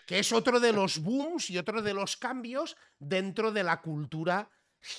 Que 0.06 0.20
es 0.20 0.32
otro 0.32 0.60
de 0.60 0.74
los 0.74 1.00
booms 1.00 1.50
y 1.50 1.58
otro 1.58 1.82
de 1.82 1.94
los 1.94 2.18
cambios 2.18 2.76
dentro 3.00 3.52
de 3.52 3.64
la 3.64 3.82
cultura 3.82 4.50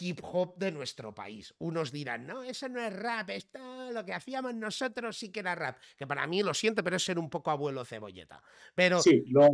hip 0.01 0.21
hop 0.23 0.57
de 0.57 0.73
nuestro 0.73 1.15
país. 1.15 1.55
Unos 1.59 1.93
dirán, 1.93 2.27
no, 2.27 2.43
eso 2.43 2.69
no 2.69 2.81
es 2.81 2.93
rap, 2.93 3.31
esto 3.31 3.91
lo 3.91 4.05
que 4.05 4.13
hacíamos 4.13 4.55
nosotros 4.55 5.17
sí 5.17 5.31
que 5.31 5.41
era 5.41 5.55
rap. 5.55 5.79
Que 5.97 6.07
para 6.07 6.27
mí, 6.27 6.43
lo 6.43 6.55
siento, 6.55 6.85
pero 6.85 6.97
es 6.97 7.05
ser 7.05 7.19
un 7.19 7.31
poco 7.31 7.51
abuelo 7.51 7.85
cebolleta. 7.85 8.43
Pero... 8.75 9.01
Sí, 9.01 9.25
lo, 9.29 9.49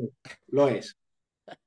lo 0.49 0.69
es. 0.69 0.97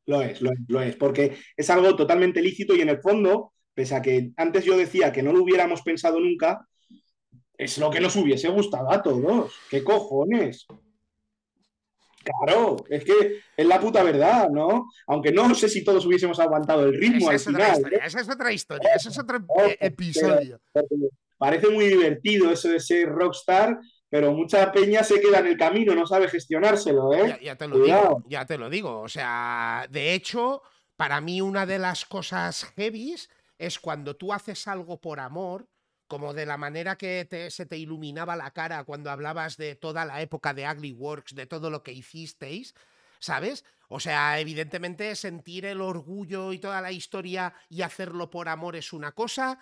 Lo 0.05 0.21
es, 0.21 0.41
lo 0.41 0.51
es, 0.51 0.59
lo 0.67 0.81
es, 0.81 0.95
porque 0.95 1.37
es 1.55 1.69
algo 1.69 1.95
totalmente 1.95 2.41
lícito 2.41 2.75
y 2.75 2.81
en 2.81 2.89
el 2.89 2.99
fondo, 2.99 3.53
pese 3.75 3.95
a 3.95 4.01
que 4.01 4.31
antes 4.35 4.65
yo 4.65 4.75
decía 4.75 5.11
que 5.11 5.21
no 5.21 5.31
lo 5.31 5.43
hubiéramos 5.43 5.83
pensado 5.83 6.19
nunca, 6.19 6.67
es 7.55 7.77
lo 7.77 7.91
que 7.91 7.99
nos 7.99 8.15
hubiese 8.15 8.49
gustado 8.49 8.91
a 8.91 9.03
todos. 9.03 9.53
¿Qué 9.69 9.83
cojones? 9.83 10.65
Claro, 12.45 12.77
es 12.89 13.03
que 13.03 13.41
es 13.55 13.65
la 13.65 13.79
puta 13.79 14.03
verdad, 14.03 14.49
¿no? 14.49 14.89
Aunque 15.07 15.31
no 15.31 15.53
sé 15.55 15.69
si 15.69 15.83
todos 15.83 16.05
hubiésemos 16.05 16.39
aguantado 16.39 16.85
el 16.85 16.99
ritmo 16.99 17.31
esa 17.31 17.49
al 17.49 17.55
final. 17.55 17.93
¿eh? 17.93 17.99
Esa 18.05 18.21
es 18.21 18.29
otra 18.29 18.51
historia, 18.51 18.89
ese 18.95 19.09
es 19.09 19.19
otro 19.19 19.39
episodio. 19.79 20.59
parece 21.37 21.69
muy 21.69 21.87
divertido 21.87 22.51
eso 22.51 22.69
de 22.69 22.79
ser 22.79 23.09
rockstar, 23.09 23.79
pero 24.09 24.31
mucha 24.31 24.71
peña 24.71 25.03
se 25.03 25.19
queda 25.19 25.39
en 25.39 25.47
el 25.47 25.57
camino, 25.57 25.93
no 25.93 26.07
sabe 26.07 26.29
gestionárselo, 26.29 27.13
¿eh? 27.13 27.39
Ya, 27.41 27.55
te 27.55 27.67
lo 27.67 27.79
digo, 27.79 28.23
ya 28.27 28.45
te 28.45 28.57
lo 28.57 28.69
digo. 28.69 29.01
O 29.01 29.09
sea, 29.09 29.87
de 29.89 30.13
hecho, 30.13 30.61
para 30.95 31.21
mí 31.21 31.41
una 31.41 31.65
de 31.65 31.79
las 31.79 32.05
cosas 32.05 32.65
heavies 32.75 33.29
es 33.57 33.79
cuando 33.79 34.15
tú 34.15 34.33
haces 34.33 34.67
algo 34.67 35.01
por 35.01 35.19
amor 35.19 35.67
como 36.07 36.33
de 36.33 36.45
la 36.45 36.57
manera 36.57 36.97
que 36.97 37.47
se 37.49 37.65
te 37.65 37.77
iluminaba 37.77 38.35
la 38.35 38.51
cara 38.51 38.83
cuando 38.83 39.11
hablabas 39.11 39.57
de 39.57 39.75
toda 39.75 40.05
la 40.05 40.21
época 40.21 40.53
de 40.53 40.67
Ugly 40.69 40.93
Works, 40.93 41.35
de 41.35 41.45
todo 41.45 41.69
lo 41.69 41.83
que 41.83 41.93
hicisteis, 41.93 42.73
¿sabes? 43.19 43.65
O 43.89 43.99
sea, 43.99 44.39
evidentemente 44.39 45.15
sentir 45.15 45.65
el 45.65 45.81
orgullo 45.81 46.53
y 46.53 46.59
toda 46.59 46.81
la 46.81 46.91
historia 46.91 47.53
y 47.69 47.81
hacerlo 47.81 48.29
por 48.29 48.49
amor 48.49 48.75
es 48.75 48.93
una 48.93 49.11
cosa, 49.11 49.59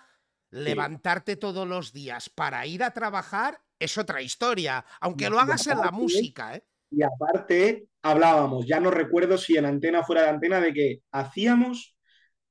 levantarte 0.50 1.36
todos 1.36 1.66
los 1.66 1.92
días 1.92 2.28
para 2.28 2.66
ir 2.66 2.82
a 2.82 2.92
trabajar 2.92 3.60
es 3.78 3.98
otra 3.98 4.22
historia, 4.22 4.84
aunque 5.00 5.28
lo 5.28 5.38
hagas 5.38 5.66
en 5.66 5.78
la 5.78 5.90
música, 5.90 6.56
¿eh? 6.56 6.64
Y 6.90 7.02
aparte, 7.02 7.88
hablábamos, 8.02 8.64
ya 8.66 8.78
no 8.78 8.90
recuerdo 8.90 9.36
si 9.38 9.56
en 9.56 9.66
antena 9.66 10.04
fuera 10.04 10.22
de 10.22 10.28
antena, 10.28 10.60
de 10.60 10.72
que 10.72 11.02
hacíamos 11.10 11.95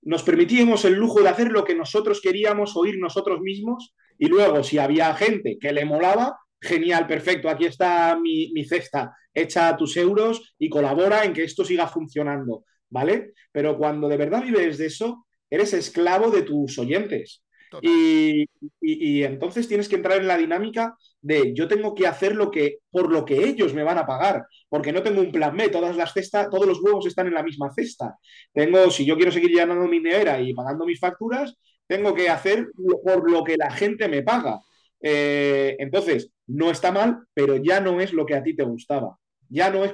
nos 0.06 0.23
permitíamos 0.23 0.86
el 0.86 0.94
lujo 0.94 1.22
de 1.22 1.30
hacer 1.30 1.52
lo 1.52 1.65
que 1.65 1.76
nosotros 1.76 2.22
queríamos 2.22 2.77
oír 2.77 2.98
nosotros 2.99 3.41
mismos 3.41 3.94
y 4.18 4.27
luego 4.27 4.64
si 4.64 4.77
había 4.77 5.14
gente 5.15 5.57
que 5.60 5.73
le 5.73 5.84
molaba, 5.84 6.38
genial, 6.61 7.07
perfecto, 7.07 7.49
aquí 7.49 7.65
está 7.65 8.18
mi, 8.18 8.64
cesta, 8.65 9.15
echa 9.34 9.76
tus 9.76 9.98
euros 9.98 10.56
y 10.57 10.69
colabora 10.69 11.26
en 11.26 11.34
que 11.34 11.44
esto 11.44 11.65
siga 11.65 11.88
funcionando, 11.88 12.64
¿vale? 12.90 13.34
Pero 13.52 13.77
cuando 13.77 14.07
de 14.07 14.18
verdad 14.18 14.44
vives 14.44 14.77
de 14.77 14.86
eso, 14.86 15.26
eres 15.49 15.73
esclavo 15.73 16.30
de 16.30 16.44
tus 16.44 16.77
oyentes. 16.80 17.44
Y, 17.82 18.46
y, 18.82 19.24
entonces 19.24 19.68
tienes 19.68 19.90
que 19.90 19.96
entrar 19.96 20.20
en 20.20 20.28
la 20.28 20.38
dinámica 20.38 20.96
de 21.22 21.54
yo 21.54 21.68
tengo 21.68 21.94
que 21.94 22.08
hacer 22.08 22.36
lo 22.36 22.52
que 22.52 22.80
por 22.90 23.12
lo 23.12 23.26
que 23.26 23.44
ellos 23.44 23.74
me 23.74 23.84
van 23.84 23.98
a 23.98 24.06
pagar, 24.06 24.46
porque 24.70 24.94
no 24.94 25.04
tengo 25.04 25.22
un 25.22 25.32
plan 25.32 25.56
B, 25.58 25.70
todas 25.70 25.96
las 25.98 26.14
cestas, 26.14 26.50
todos 26.50 26.66
los 26.66 26.82
huevos 26.82 27.06
están 27.06 27.28
en 27.28 27.34
la 27.34 27.44
misma 27.44 27.72
cesta. 27.74 28.18
Tengo, 28.54 28.90
si 28.90 29.06
yo 29.06 29.16
quiero 29.16 29.32
seguir 29.32 29.52
llenando 29.52 29.88
mi 29.88 30.00
nevera 30.00 30.40
y 30.40 30.54
pagando 30.54 30.86
mis 30.86 31.00
facturas, 31.00 31.56
tengo 31.88 32.14
que 32.14 32.30
hacer 32.30 32.68
por 33.04 33.30
lo 33.30 33.44
que 33.44 33.58
la 33.58 33.72
gente 33.72 34.08
me 34.08 34.24
paga. 34.24 34.60
Eh, 35.02 35.76
entonces, 35.80 36.32
no 36.48 36.72
está 36.72 36.92
mal, 36.92 37.20
pero 37.34 37.58
ya 37.58 37.80
no 37.80 38.00
es 38.02 38.14
lo 38.14 38.26
que 38.26 38.36
a 38.36 38.44
ti 38.44 38.56
te 38.56 38.64
gustaba. 38.64 39.18
Ya 39.50 39.70
no 39.70 39.84
es 39.84 39.94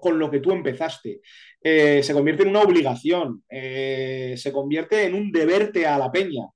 con 0.00 0.18
lo 0.18 0.30
que 0.30 0.40
tú 0.40 0.52
empezaste. 0.52 1.20
Eh, 1.62 2.02
se 2.02 2.12
convierte 2.12 2.42
en 2.42 2.50
una 2.50 2.62
obligación, 2.62 3.42
eh, 3.48 4.34
se 4.36 4.52
convierte 4.52 5.04
en 5.04 5.14
un 5.14 5.32
deberte 5.32 5.86
a 5.86 5.98
la 5.98 6.10
peña. 6.10 6.46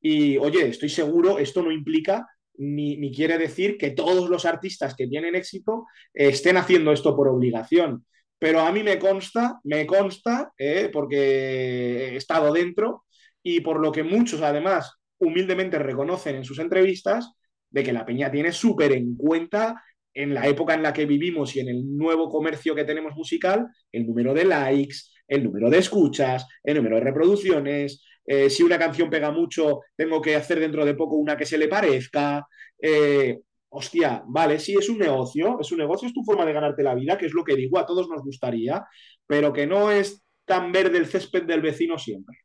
Y 0.00 0.36
oye, 0.38 0.68
estoy 0.68 0.88
seguro, 0.88 1.38
esto 1.38 1.62
no 1.62 1.70
implica 1.70 2.26
ni, 2.56 3.12
quiere 3.12 3.38
decir 3.38 3.78
que 3.78 3.90
todos 3.90 4.28
los 4.28 4.44
artistas 4.44 4.94
que 4.94 5.06
tienen 5.06 5.34
éxito 5.34 5.86
estén 6.12 6.56
haciendo 6.56 6.92
esto 6.92 7.16
por 7.16 7.28
obligación. 7.28 8.04
Pero 8.38 8.60
a 8.60 8.72
mí 8.72 8.82
me 8.82 8.98
consta, 8.98 9.60
me 9.64 9.86
consta, 9.86 10.52
eh, 10.58 10.90
porque 10.92 12.14
he 12.14 12.16
estado 12.16 12.52
dentro 12.52 13.04
y 13.42 13.60
por 13.60 13.80
lo 13.80 13.92
que 13.92 14.02
muchos 14.02 14.42
además 14.42 14.92
humildemente 15.18 15.78
reconocen 15.78 16.36
en 16.36 16.44
sus 16.44 16.58
entrevistas, 16.58 17.32
de 17.70 17.82
que 17.84 17.92
la 17.92 18.04
peña 18.04 18.30
tiene 18.30 18.52
súper 18.52 18.92
en 18.92 19.16
cuenta 19.16 19.82
en 20.12 20.34
la 20.34 20.46
época 20.48 20.74
en 20.74 20.82
la 20.82 20.92
que 20.92 21.06
vivimos 21.06 21.54
y 21.54 21.60
en 21.60 21.68
el 21.68 21.96
nuevo 21.96 22.28
comercio 22.28 22.74
que 22.74 22.84
tenemos 22.84 23.14
musical, 23.14 23.68
el 23.92 24.06
número 24.06 24.34
de 24.34 24.44
likes, 24.44 24.96
el 25.28 25.44
número 25.44 25.70
de 25.70 25.78
escuchas, 25.78 26.46
el 26.64 26.76
número 26.76 26.96
de 26.96 27.02
reproducciones, 27.02 28.04
eh, 28.32 28.48
si 28.48 28.62
una 28.62 28.78
canción 28.78 29.10
pega 29.10 29.32
mucho, 29.32 29.80
tengo 29.96 30.22
que 30.22 30.36
hacer 30.36 30.60
dentro 30.60 30.84
de 30.84 30.94
poco 30.94 31.16
una 31.16 31.36
que 31.36 31.44
se 31.44 31.58
le 31.58 31.66
parezca. 31.66 32.46
Eh, 32.80 33.40
hostia, 33.70 34.22
vale, 34.24 34.60
sí, 34.60 34.76
es 34.78 34.88
un 34.88 34.98
negocio, 34.98 35.58
es 35.60 35.72
un 35.72 35.78
negocio, 35.78 36.06
es 36.06 36.14
tu 36.14 36.22
forma 36.22 36.46
de 36.46 36.52
ganarte 36.52 36.84
la 36.84 36.94
vida, 36.94 37.18
que 37.18 37.26
es 37.26 37.32
lo 37.32 37.42
que 37.42 37.56
digo, 37.56 37.76
a 37.76 37.84
todos 37.84 38.08
nos 38.08 38.22
gustaría, 38.22 38.86
pero 39.26 39.52
que 39.52 39.66
no 39.66 39.90
es 39.90 40.24
tan 40.44 40.70
verde 40.70 40.98
el 40.98 41.08
césped 41.08 41.42
del 41.42 41.60
vecino 41.60 41.98
siempre. 41.98 42.38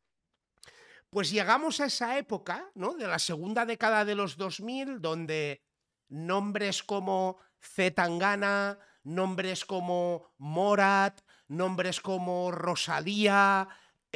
Pues 1.08 1.30
llegamos 1.30 1.80
a 1.80 1.86
esa 1.86 2.18
época, 2.18 2.68
¿no? 2.74 2.94
De 2.94 3.06
la 3.06 3.20
segunda 3.20 3.64
década 3.64 4.04
de 4.04 4.16
los 4.16 4.36
2000, 4.36 5.00
donde 5.00 5.62
nombres 6.08 6.82
como 6.82 7.38
Zetangana, 7.60 8.80
nombres 9.04 9.64
como 9.64 10.34
Morat, 10.38 11.20
nombres 11.46 12.00
como 12.00 12.50
Rosalía, 12.50 13.68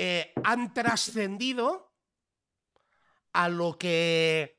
eh, 0.03 0.33
han 0.45 0.73
trascendido 0.73 1.93
a 3.35 3.51
lo 3.51 3.77
que 3.77 4.59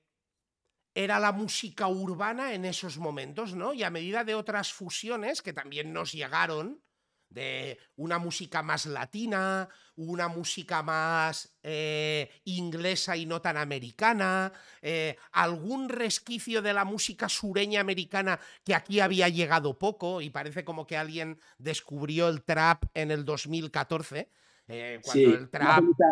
era 0.93 1.19
la 1.19 1.31
música 1.31 1.87
urbana 1.87 2.53
en 2.53 2.63
esos 2.63 2.99
momentos, 2.99 3.55
¿no? 3.55 3.73
Y 3.73 3.81
a 3.81 3.89
medida 3.89 4.23
de 4.23 4.35
otras 4.35 4.71
fusiones 4.71 5.41
que 5.41 5.51
también 5.51 5.93
nos 5.93 6.11
llegaron, 6.11 6.83
de 7.27 7.79
una 7.95 8.19
música 8.19 8.61
más 8.61 8.85
latina, 8.85 9.67
una 9.95 10.27
música 10.27 10.83
más 10.83 11.57
eh, 11.63 12.29
inglesa 12.43 13.17
y 13.17 13.25
no 13.25 13.41
tan 13.41 13.57
americana, 13.57 14.53
eh, 14.83 15.15
algún 15.31 15.89
resquicio 15.89 16.61
de 16.61 16.73
la 16.73 16.85
música 16.85 17.29
sureña 17.29 17.81
americana 17.81 18.39
que 18.63 18.75
aquí 18.75 18.99
había 18.99 19.27
llegado 19.27 19.79
poco 19.79 20.21
y 20.21 20.29
parece 20.29 20.63
como 20.63 20.85
que 20.85 20.97
alguien 20.97 21.39
descubrió 21.57 22.27
el 22.27 22.43
trap 22.43 22.83
en 22.93 23.09
el 23.09 23.25
2014 23.25 24.29
eh, 24.67 24.99
sí, 25.03 25.25
el 25.25 25.49
trap... 25.49 25.83
mucha, 25.83 26.05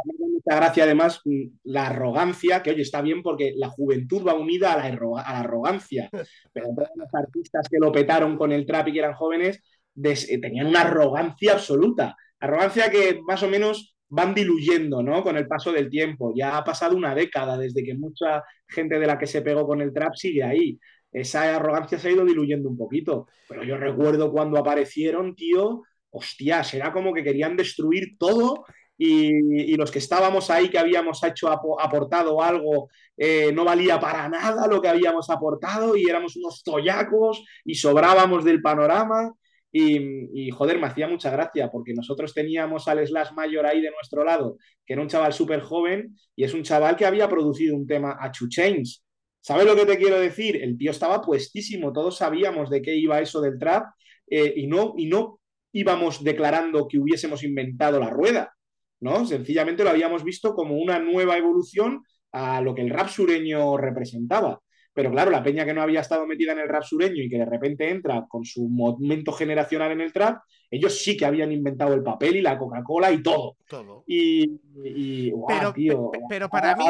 gracia 0.46 0.84
además 0.84 1.22
mm, 1.24 1.44
la 1.64 1.88
arrogancia, 1.88 2.62
que 2.62 2.72
oye, 2.72 2.82
está 2.82 3.02
bien 3.02 3.24
porque 3.24 3.54
la 3.56 3.70
juventud 3.70 4.28
va 4.28 4.34
unida 4.34 4.74
a 4.74 4.78
la, 4.78 4.86
a 4.86 5.34
la 5.34 5.40
arrogancia, 5.40 6.10
pero 6.54 6.68
todos 6.76 6.90
los 6.96 7.14
artistas 7.14 7.68
que 7.70 7.80
lo 7.80 7.92
petaron 7.92 8.38
con 8.38 8.52
el 8.52 8.66
trap 8.66 8.90
y 8.90 8.94
que 8.94 9.00
eran 9.00 9.14
jóvenes 9.14 9.62
eh, 10.04 10.40
tenían 10.40 10.68
una 10.68 10.82
arrogancia 10.82 11.54
absoluta, 11.54 12.16
arrogancia 12.40 12.90
que 12.90 13.20
más 13.26 13.44
o 13.44 13.50
menos 13.50 13.96
van 14.10 14.34
diluyendo 14.34 15.04
¿no? 15.04 15.24
con 15.24 15.38
el 15.38 15.48
paso 15.48 15.72
del 15.72 15.90
tiempo. 15.90 16.34
Ya 16.36 16.58
ha 16.58 16.64
pasado 16.64 16.96
una 16.96 17.14
década 17.14 17.58
desde 17.58 17.84
que 17.84 17.94
mucha 17.94 18.44
gente 18.68 19.00
de 19.00 19.08
la 19.08 19.18
que 19.18 19.28
se 19.28 19.42
pegó 19.42 19.66
con 19.68 19.82
el 19.82 19.94
trap 19.94 20.16
sigue 20.16 20.44
ahí. 20.44 20.80
Esa 21.12 21.56
arrogancia 21.56 21.98
se 21.98 22.10
ha 22.10 22.12
ido 22.12 22.26
diluyendo 22.26 22.70
un 22.70 22.78
poquito. 22.78 23.28
Pero 23.48 23.64
yo 23.64 23.78
recuerdo 23.78 24.32
cuando 24.32 24.58
aparecieron, 24.58 25.36
tío, 25.36 25.84
hostias, 26.12 26.74
era 26.74 26.92
como 26.92 27.14
que 27.14 27.24
querían 27.24 27.56
destruir 27.56 28.18
todo 28.18 28.66
y, 29.02 29.78
los 29.78 29.92
que 29.92 30.00
estábamos 30.00 30.50
ahí, 30.50 30.70
que 30.70 30.78
habíamos 30.78 31.24
hecho 31.24 31.50
aportado 31.50 32.42
algo, 32.42 32.90
eh, 33.16 33.52
no 33.54 33.64
valía 33.64 33.98
para 33.98 34.28
nada 34.28 34.68
lo 34.68 34.82
que 34.82 34.90
habíamos 34.90 35.30
aportado 35.30 35.96
y 35.96 36.04
éramos 36.10 36.36
unos 36.36 36.62
toyacos 36.64 37.44
y 37.64 37.76
sobrábamos 37.76 38.44
del 38.44 38.62
panorama. 38.62 39.34
Y, 39.72 40.50
joder, 40.50 40.80
me 40.80 40.88
hacía 40.88 41.08
mucha 41.08 41.30
gracia 41.30 41.70
porque 41.72 41.94
nosotros 41.94 42.34
teníamos 42.34 42.88
al 42.88 43.06
Slash 43.06 43.32
Mayor 43.34 43.68
ahí 43.68 43.82
de 43.82 43.92
nuestro 43.92 44.26
lado, 44.26 44.58
que 44.86 44.94
era 44.94 45.02
un 45.02 45.08
chaval 45.08 45.32
súper 45.32 45.62
joven 45.62 46.18
y 46.36 46.44
es 46.44 46.54
un 46.54 46.64
chaval 46.64 46.98
que 46.98 47.06
había 47.06 47.30
producido 47.30 47.76
un 47.76 47.88
tema 47.88 48.18
a 48.20 48.32
Chains. 48.32 49.06
¿Sabes 49.40 49.66
lo 49.66 49.76
que 49.76 49.86
te 49.86 49.98
quiero 49.98 50.20
decir? 50.20 50.62
El 50.62 50.78
tío 50.78 50.92
estaba 50.92 51.22
puestísimo, 51.22 51.94
todos 51.94 52.18
sabíamos 52.18 52.70
de 52.70 52.82
qué 52.82 52.96
iba 52.96 53.22
eso 53.22 53.40
del 53.42 53.58
trap 53.60 53.86
eh, 54.28 54.54
y, 54.58 54.68
no, 54.68 54.96
y 54.98 55.06
no 55.06 55.39
íbamos 55.72 56.24
declarando 56.24 56.88
que 56.88 57.00
hubiésemos 57.00 57.44
inventado 57.44 58.00
la 58.00 58.10
rueda, 58.10 58.54
¿no? 59.02 59.26
Sencillamente 59.26 59.84
lo 59.84 59.92
habíamos 59.92 60.24
visto 60.24 60.54
como 60.54 60.76
una 60.78 61.00
nueva 61.00 61.38
evolución 61.38 62.04
a 62.32 62.62
lo 62.62 62.76
que 62.76 62.82
el 62.82 62.90
rap 62.90 63.10
sureño 63.10 63.78
representaba. 63.78 64.60
Pero 64.94 65.12
claro, 65.12 65.32
la 65.32 65.44
peña 65.44 65.66
que 65.66 65.74
no 65.74 65.82
había 65.82 66.02
estado 66.02 66.26
metida 66.26 66.52
en 66.52 66.60
el 66.60 66.68
rap 66.68 66.84
sureño 66.84 67.24
y 67.24 67.30
que 67.30 67.38
de 67.38 67.46
repente 67.46 67.90
entra 67.90 68.26
con 68.28 68.44
su 68.44 68.68
momento 68.68 69.32
generacional 69.32 69.92
en 69.92 70.02
el 70.02 70.12
trap, 70.12 70.42
ellos 70.70 71.02
sí 71.02 71.16
que 71.16 71.26
habían 71.26 71.52
inventado 71.52 71.94
el 71.94 72.04
papel 72.04 72.38
y 72.38 72.42
la 72.42 72.58
Coca-Cola 72.58 73.12
y 73.12 73.24
todo. 73.24 73.56
Todo. 73.68 74.04
Y, 74.08 74.60
y 74.84 75.32
guau, 75.32 75.58
Pero, 75.58 75.74
tío. 75.74 76.12
pe- 76.12 76.20
pero 76.28 76.50
para 76.50 76.76
mí, 76.76 76.86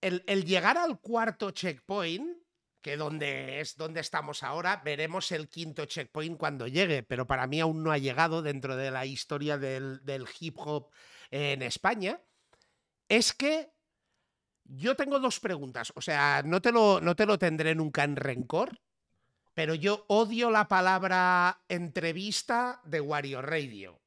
el, 0.00 0.22
el 0.26 0.44
llegar 0.44 0.78
al 0.78 1.00
cuarto 1.00 1.50
checkpoint, 1.50 2.35
que 2.86 2.96
donde 2.96 3.58
es 3.58 3.76
donde 3.76 3.98
estamos 3.98 4.44
ahora, 4.44 4.80
veremos 4.84 5.32
el 5.32 5.48
quinto 5.48 5.86
checkpoint 5.86 6.38
cuando 6.38 6.68
llegue, 6.68 7.02
pero 7.02 7.26
para 7.26 7.48
mí 7.48 7.58
aún 7.58 7.82
no 7.82 7.90
ha 7.90 7.98
llegado 7.98 8.42
dentro 8.42 8.76
de 8.76 8.92
la 8.92 9.04
historia 9.04 9.58
del, 9.58 10.04
del 10.04 10.24
hip 10.38 10.54
hop 10.60 10.90
en 11.32 11.62
España, 11.62 12.20
es 13.08 13.32
que 13.32 13.72
yo 14.62 14.94
tengo 14.94 15.18
dos 15.18 15.40
preguntas. 15.40 15.92
O 15.96 16.00
sea, 16.00 16.42
no 16.44 16.62
te 16.62 16.70
lo, 16.70 17.00
no 17.00 17.16
te 17.16 17.26
lo 17.26 17.40
tendré 17.40 17.74
nunca 17.74 18.04
en 18.04 18.14
rencor, 18.14 18.78
pero 19.52 19.74
yo 19.74 20.04
odio 20.06 20.52
la 20.52 20.68
palabra 20.68 21.62
entrevista 21.68 22.80
de 22.84 23.00
Wario 23.00 23.42
Radio. 23.42 24.00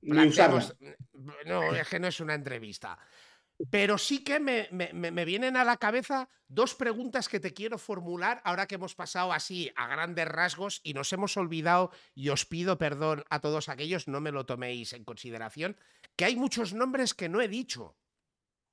Planteamos- 0.00 0.76
No, 1.46 1.74
es 1.74 1.88
que 1.88 1.98
no 1.98 2.06
es 2.06 2.20
una 2.20 2.34
entrevista. 2.34 2.96
Pero 3.70 3.96
sí 3.96 4.24
que 4.24 4.40
me, 4.40 4.68
me- 4.72 4.92
me- 4.92 5.24
vienen 5.24 5.56
a 5.56 5.64
la 5.64 5.76
cabeza 5.76 6.28
dos 6.48 6.74
preguntas 6.74 7.28
que 7.28 7.38
te 7.38 7.54
quiero 7.54 7.78
formular 7.78 8.40
ahora 8.44 8.66
que 8.66 8.74
hemos 8.74 8.94
pasado 8.94 9.32
así 9.32 9.70
a 9.76 9.86
grandes 9.86 10.26
rasgos 10.26 10.80
y 10.82 10.94
nos 10.94 11.12
hemos 11.12 11.36
olvidado, 11.36 11.92
y 12.14 12.30
os 12.30 12.44
pido 12.44 12.76
perdón 12.78 13.24
a 13.30 13.40
todos 13.40 13.68
aquellos, 13.68 14.08
no 14.08 14.20
me 14.20 14.32
lo 14.32 14.46
toméis 14.46 14.92
en 14.94 15.04
consideración, 15.04 15.76
que 16.16 16.24
hay 16.24 16.34
muchos 16.36 16.74
nombres 16.74 17.14
que 17.14 17.28
no 17.28 17.40
he 17.40 17.46
dicho 17.48 17.96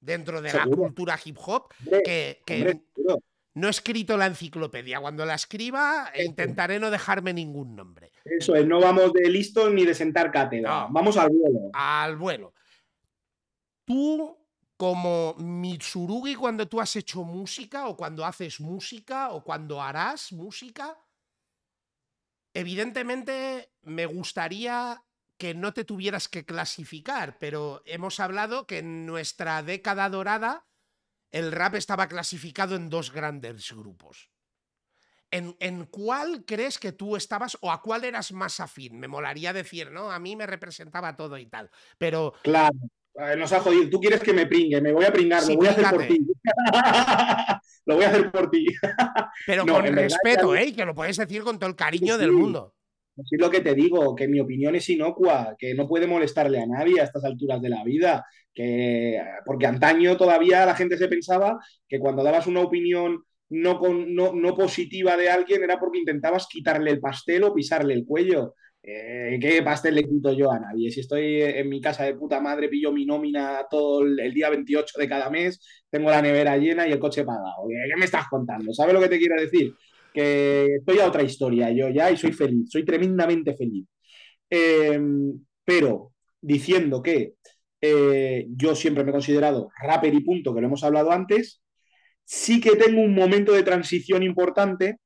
dentro 0.01 0.41
de 0.41 0.53
la 0.53 0.65
cultura 0.65 1.19
hip 1.23 1.37
hop 1.45 1.73
que, 2.03 2.41
que 2.45 2.55
hombre, 2.55 2.81
seguro. 2.95 3.19
no 3.53 3.67
he 3.67 3.69
escrito 3.71 4.17
la 4.17 4.25
enciclopedia. 4.25 4.99
Cuando 4.99 5.23
la 5.25 5.35
escriba 5.35 6.11
intentaré 6.25 6.79
no 6.79 6.89
dejarme 6.89 7.31
ningún 7.33 7.75
nombre. 7.75 8.11
Eso 8.25 8.55
es, 8.55 8.65
no 8.65 8.79
vamos 8.79 9.13
de 9.13 9.29
listos 9.29 9.71
ni 9.71 9.85
de 9.85 9.93
sentar 9.93 10.31
cátedra. 10.31 10.87
No. 10.87 10.87
Vamos 10.91 11.15
al 11.17 11.29
vuelo. 11.29 11.69
al 11.73 12.15
vuelo. 12.17 12.53
Tú, 13.85 14.37
como 14.79 15.35
Mitsurugi, 15.37 16.35
cuando 16.35 16.69
tú 16.69 16.79
has 16.79 16.95
hecho 16.95 17.25
música, 17.25 17.87
o 17.89 17.97
cuando 17.97 18.25
haces 18.25 18.61
música, 18.61 19.31
o 19.31 19.43
cuando 19.43 19.81
harás 19.81 20.31
música, 20.31 20.97
evidentemente 22.53 23.73
me 23.81 24.05
gustaría 24.05 25.03
que 25.37 25.53
no 25.53 25.73
te 25.73 25.83
tuvieras 25.83 26.29
que 26.29 26.45
clasificar, 26.45 27.37
pero 27.39 27.81
hemos 27.85 28.21
hablado 28.21 28.67
que 28.67 28.79
en 28.79 29.05
nuestra 29.05 29.63
década 29.63 30.07
dorada 30.09 30.67
el 31.31 31.51
rap 31.51 31.75
estaba 31.75 32.07
clasificado 32.07 32.75
en 32.75 32.89
dos 32.89 33.11
grandes 33.11 33.71
grupos. 33.73 34.31
¿En, 35.31 35.55
en 35.59 35.85
cuál 35.85 36.43
crees 36.45 36.79
que 36.79 36.91
tú 36.91 37.15
estabas 37.15 37.57
o 37.61 37.71
a 37.71 37.81
cuál 37.83 38.03
eras 38.03 38.31
más 38.31 38.59
afín? 38.59 38.99
Me 38.99 39.07
molaría 39.07 39.53
decir, 39.53 39.91
¿no? 39.91 40.11
A 40.11 40.17
mí 40.19 40.35
me 40.35 40.47
representaba 40.47 41.15
todo 41.15 41.37
y 41.37 41.45
tal. 41.45 41.69
Pero 41.99 42.33
Claro. 42.41 42.89
Eh, 43.15 43.35
Nos 43.37 43.51
ha 43.51 43.59
jodido. 43.59 43.89
Tú 43.89 43.99
quieres 43.99 44.21
que 44.21 44.33
me 44.33 44.45
pringue, 44.45 44.81
me 44.81 44.93
voy 44.93 45.05
a 45.05 45.11
pringar, 45.13 45.41
Sí, 45.41 45.53
lo 45.53 45.57
voy 45.57 45.67
a 45.67 45.71
hacer 45.71 45.85
por 45.89 46.07
ti. 46.07 46.25
lo 47.85 47.95
voy 47.95 48.05
a 48.05 48.09
hacer 48.09 48.31
por 48.31 48.49
ti. 48.51 48.67
Pero 49.45 49.65
No, 49.65 49.73
con 49.75 49.83
verdad, 49.83 50.03
respeto, 50.03 50.55
¿eh? 50.55 50.73
Que 50.73 50.85
lo 50.85 50.93
puedes 50.95 51.17
decir 51.17 51.43
con 51.43 51.57
todo 51.59 51.69
el 51.69 51.75
cariño 51.75 52.15
Sí, 52.15 52.21
del 52.21 52.31
mundo. 52.31 52.73
Es 53.17 53.25
lo 53.39 53.49
que 53.49 53.59
te 53.59 53.73
digo, 53.75 54.15
que 54.15 54.27
mi 54.29 54.39
opinión 54.39 54.75
es 54.75 54.89
inocua, 54.89 55.55
que 55.57 55.73
no 55.73 55.87
puede 55.87 56.07
molestarle 56.07 56.61
a 56.61 56.65
nadie 56.65 57.01
a 57.01 57.03
estas 57.03 57.25
alturas 57.25 57.61
de 57.61 57.67
la 57.69 57.83
vida, 57.83 58.25
que 58.53 59.21
porque 59.45 59.65
antaño 59.67 60.15
todavía 60.15 60.65
la 60.65 60.75
gente 60.75 60.97
se 60.97 61.09
pensaba 61.09 61.59
que 61.87 61.99
cuando 61.99 62.23
dabas 62.23 62.47
una 62.47 62.61
opinión 62.61 63.21
no, 63.49 63.77
con- 63.79 64.13
no, 64.15 64.31
no 64.33 64.55
positiva 64.55 65.17
de 65.17 65.29
alguien 65.29 65.63
era 65.63 65.77
porque 65.79 65.97
intentabas 65.99 66.47
quitarle 66.47 66.91
el 66.91 66.99
pastel 67.01 67.43
o 67.43 67.53
pisarle 67.53 67.93
el 67.93 68.05
cuello. 68.05 68.55
Eh, 68.81 69.37
¿Qué 69.41 69.61
pastel 69.61 69.95
le 69.95 70.03
quito 70.03 70.31
yo 70.33 70.51
a 70.51 70.59
nadie? 70.59 70.89
Si 70.91 71.01
estoy 71.01 71.41
en 71.41 71.69
mi 71.69 71.81
casa 71.81 72.05
de 72.05 72.15
puta 72.15 72.39
madre, 72.39 72.69
pillo 72.69 72.91
mi 72.91 73.05
nómina 73.05 73.65
todo 73.69 74.03
el, 74.03 74.33
día 74.33 74.49
28 74.49 74.99
de 74.99 75.09
cada 75.09 75.29
mes, 75.29 75.59
tengo 75.89 76.09
la 76.09 76.21
nevera 76.21 76.57
llena 76.57 76.87
y 76.87 76.91
el 76.91 76.99
coche 76.99 77.23
pagado. 77.23 77.67
¿Qué, 77.67 77.97
me 77.97 78.05
estás 78.05 78.27
contando? 78.29 78.73
¿Sabes 78.73 78.93
lo 78.93 79.01
que 79.01 79.09
te 79.09 79.19
quiero 79.19 79.39
decir? 79.39 79.73
que 80.13 80.65
estoy 80.79 80.99
a 80.99 81.07
otra 81.07 81.21
historia 81.21 81.71
yo 81.71 81.89
ya 81.89 82.09
y 82.11 82.17
soy 82.17 82.31
feliz, 82.33 82.69
soy 82.71 82.83
tremendamente 82.85 83.55
feliz. 83.55 83.85
Eh, 84.49 84.99
pero 85.63 86.13
diciendo 86.41 87.01
que 87.03 87.35
eh, 87.81 88.47
yo 88.49 88.75
siempre 88.75 89.03
me 89.03 89.11
he 89.11 89.13
considerado 89.13 89.69
rapper 89.81 90.13
y 90.13 90.21
punto, 90.21 90.53
que 90.53 90.61
lo 90.61 90.67
hemos 90.67 90.83
hablado 90.83 91.11
antes, 91.11 91.61
sí 92.23 92.59
que 92.61 92.75
tengo 92.75 93.01
un 93.01 93.15
momento 93.15 93.53
de 93.53 93.63
transición 93.63 94.23
importante 94.23 94.97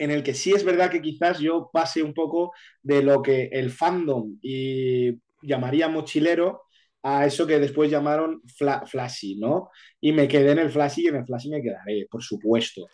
en 0.00 0.10
el 0.10 0.22
que 0.22 0.32
sí 0.32 0.52
es 0.52 0.64
verdad 0.64 0.90
que 0.90 1.02
quizás 1.02 1.38
yo 1.40 1.68
pase 1.70 2.02
un 2.02 2.14
poco 2.14 2.52
de 2.82 3.02
lo 3.02 3.20
que 3.20 3.50
el 3.52 3.70
fandom 3.70 4.38
y 4.40 5.10
llamaría 5.42 5.88
mochilero 5.88 6.62
a 7.02 7.26
eso 7.26 7.46
que 7.46 7.58
después 7.58 7.90
llamaron 7.90 8.42
fla 8.56 8.86
flashy, 8.86 9.36
¿no? 9.36 9.68
Y 10.00 10.12
me 10.12 10.26
quedé 10.26 10.52
en 10.52 10.58
el 10.58 10.70
flashy 10.70 11.02
y 11.02 11.06
en 11.08 11.16
el 11.16 11.26
flashy 11.26 11.50
me 11.50 11.60
quedaré, 11.60 12.06
por 12.10 12.22
supuesto. 12.22 12.88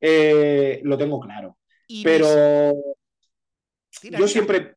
Eh, 0.00 0.80
lo 0.82 0.98
tengo 0.98 1.20
claro. 1.20 1.58
Pero 2.02 2.74
tira, 4.00 4.18
yo 4.18 4.26
siempre, 4.26 4.74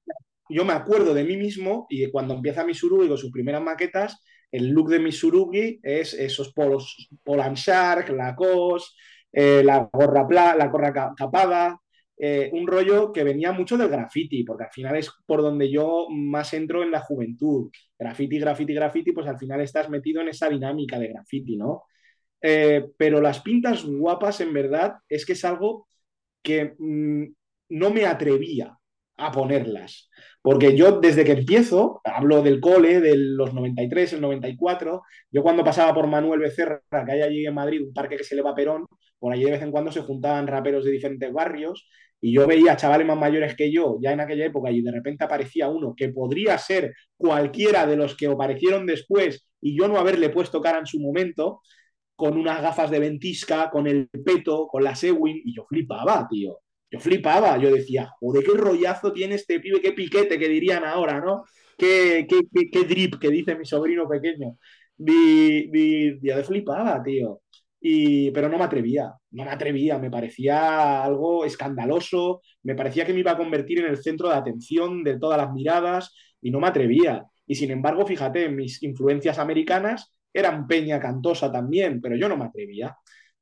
yo 0.49 0.63
me 0.63 0.73
acuerdo 0.73 1.15
de 1.15 1.23
mí 1.23 1.35
mismo 1.35 1.87
y 1.89 2.11
cuando 2.11 2.35
empieza 2.35 2.63
Misurugi 2.63 3.07
con 3.07 3.17
sus 3.17 3.31
primeras 3.31 3.63
maquetas, 3.63 4.21
el 4.51 4.67
look 4.67 4.89
de 4.89 4.99
Misurugi 4.99 5.79
es 5.81 6.13
esos 6.13 6.53
polos 6.53 7.09
Polan 7.23 7.55
Shark, 7.55 8.09
Lacoste, 8.09 8.91
eh, 9.31 9.63
la 9.63 9.89
gorra, 9.91 10.27
pla- 10.27 10.55
la 10.55 10.67
gorra 10.67 10.93
ca- 10.93 11.13
capada, 11.15 11.79
eh, 12.17 12.49
un 12.53 12.67
rollo 12.67 13.11
que 13.11 13.23
venía 13.23 13.51
mucho 13.51 13.77
del 13.77 13.89
graffiti, 13.89 14.43
porque 14.43 14.65
al 14.65 14.71
final 14.71 14.95
es 14.97 15.11
por 15.25 15.41
donde 15.41 15.71
yo 15.71 16.07
más 16.09 16.53
entro 16.53 16.83
en 16.83 16.91
la 16.91 16.99
juventud. 17.01 17.71
Graffiti, 17.97 18.39
graffiti, 18.39 18.73
graffiti, 18.73 19.11
pues 19.11 19.27
al 19.27 19.37
final 19.39 19.61
estás 19.61 19.89
metido 19.89 20.21
en 20.21 20.29
esa 20.29 20.49
dinámica 20.49 20.99
de 20.99 21.07
graffiti, 21.09 21.57
¿no? 21.57 21.83
Eh, 22.41 22.89
pero 22.97 23.21
las 23.21 23.41
pintas 23.41 23.85
guapas, 23.85 24.41
en 24.41 24.53
verdad, 24.53 24.95
es 25.09 25.25
que 25.25 25.33
es 25.33 25.45
algo 25.45 25.87
que 26.43 26.75
mm, 26.79 27.25
no 27.71 27.91
me 27.91 28.05
atrevía 28.07 28.77
a 29.26 29.31
ponerlas. 29.31 30.10
Porque 30.41 30.76
yo 30.76 30.99
desde 30.99 31.23
que 31.23 31.34
empiezo, 31.34 32.02
hablo 32.03 32.41
del 32.41 32.60
cole, 32.60 32.99
de 32.99 33.15
los 33.15 33.53
93, 33.53 34.14
el 34.14 34.22
94, 34.22 35.03
yo 35.31 35.43
cuando 35.43 35.64
pasaba 35.64 35.93
por 35.93 36.07
Manuel 36.07 36.39
Becerra, 36.39 36.81
que 36.89 37.11
hay 37.11 37.22
allí 37.22 37.45
en 37.45 37.53
Madrid, 37.53 37.81
un 37.85 37.93
parque 37.93 38.18
que 38.18 38.23
se 38.23 38.35
eleva 38.35 38.52
a 38.52 38.56
Perón, 38.56 38.85
por 39.19 39.34
allí 39.34 39.43
de 39.43 39.52
vez 39.52 39.61
en 39.61 39.72
cuando 39.72 39.91
se 39.91 40.02
juntaban 40.02 40.48
raperos 40.48 40.84
de 40.84 40.91
diferentes 40.91 41.31
barrios 41.31 41.88
y 42.19 42.34
yo 42.34 42.48
veía 42.48 42.76
chavales 42.76 43.06
más 43.06 43.18
mayores 43.18 43.56
que 43.56 43.72
yo 43.72 43.98
ya 44.02 44.11
en 44.11 44.19
aquella 44.19 44.45
época 44.45 44.72
y 44.72 44.81
de 44.81 44.91
repente 44.91 45.23
aparecía 45.23 45.69
uno 45.69 45.93
que 45.95 46.10
podría 46.10 46.57
ser 46.57 46.93
cualquiera 47.18 47.85
de 47.85 47.98
los 47.98 48.15
que 48.15 48.27
aparecieron 48.27 48.85
después 48.85 49.48
y 49.61 49.77
yo 49.77 49.88
no 49.88 49.98
haberle 49.98 50.30
puesto 50.30 50.61
cara 50.61 50.80
en 50.80 50.88
su 50.88 50.99
momento, 50.99 51.61
con 52.15 52.38
unas 52.38 52.61
gafas 52.61 52.91
de 52.91 52.99
ventisca, 52.99 53.69
con 53.69 53.88
el 53.88 54.10
peto, 54.10 54.68
con 54.68 54.84
la 54.84 54.95
Sewin, 54.95 55.41
y 55.43 55.56
yo 55.56 55.65
flipaba, 55.68 56.27
tío. 56.30 56.60
Yo 56.91 56.99
flipaba, 56.99 57.57
yo 57.57 57.73
decía, 57.73 58.09
joder, 58.19 58.43
qué 58.43 58.51
rollazo 58.53 59.13
tiene 59.13 59.35
este 59.35 59.59
pibe, 59.61 59.81
qué 59.81 59.93
piquete, 59.93 60.38
que 60.38 60.49
dirían 60.49 60.84
ahora, 60.84 61.22
¿no? 61.22 61.45
Qué, 61.77 62.27
qué, 62.30 62.41
qué, 62.53 62.69
qué 62.69 62.84
drip, 62.85 63.15
que 63.19 63.30
dice 63.30 63.55
mi 63.55 63.65
sobrino 63.65 64.07
pequeño. 64.09 64.57
Di, 64.97 66.19
yo 66.22 66.38
de 66.38 66.43
flipaba, 66.43 67.01
tío. 67.03 67.41
Y, 67.80 68.30
pero 68.31 68.47
no 68.49 68.57
me 68.57 68.65
atrevía, 68.65 69.11
no 69.31 69.43
me 69.45 69.51
atrevía, 69.51 69.97
me 69.97 70.11
parecía 70.11 71.03
algo 71.03 71.45
escandaloso, 71.45 72.41
me 72.63 72.76
parecía 72.76 73.05
que 73.05 73.13
me 73.13 73.22
iba 73.22 73.31
a 73.31 73.38
convertir 73.38 73.80
en 73.80 73.85
el 73.88 73.97
centro 73.97 74.30
de 74.30 74.35
atención 74.35 75.03
de 75.03 75.18
todas 75.18 75.38
las 75.39 75.51
miradas 75.51 76.13
y 76.41 76.51
no 76.51 76.59
me 76.59 76.68
atrevía. 76.68 77.26
Y 77.47 77.55
sin 77.55 77.72
embargo, 77.72 78.05
fíjate, 78.05 78.49
mis 78.49 78.84
influencias 78.84 79.39
americanas 79.39 80.13
eran 80.34 80.68
peña 80.68 80.99
cantosa 80.99 81.51
también, 81.51 81.99
pero 82.01 82.15
yo 82.15 82.30
no 82.30 82.38
me 82.38 82.45
atrevía 82.45 82.95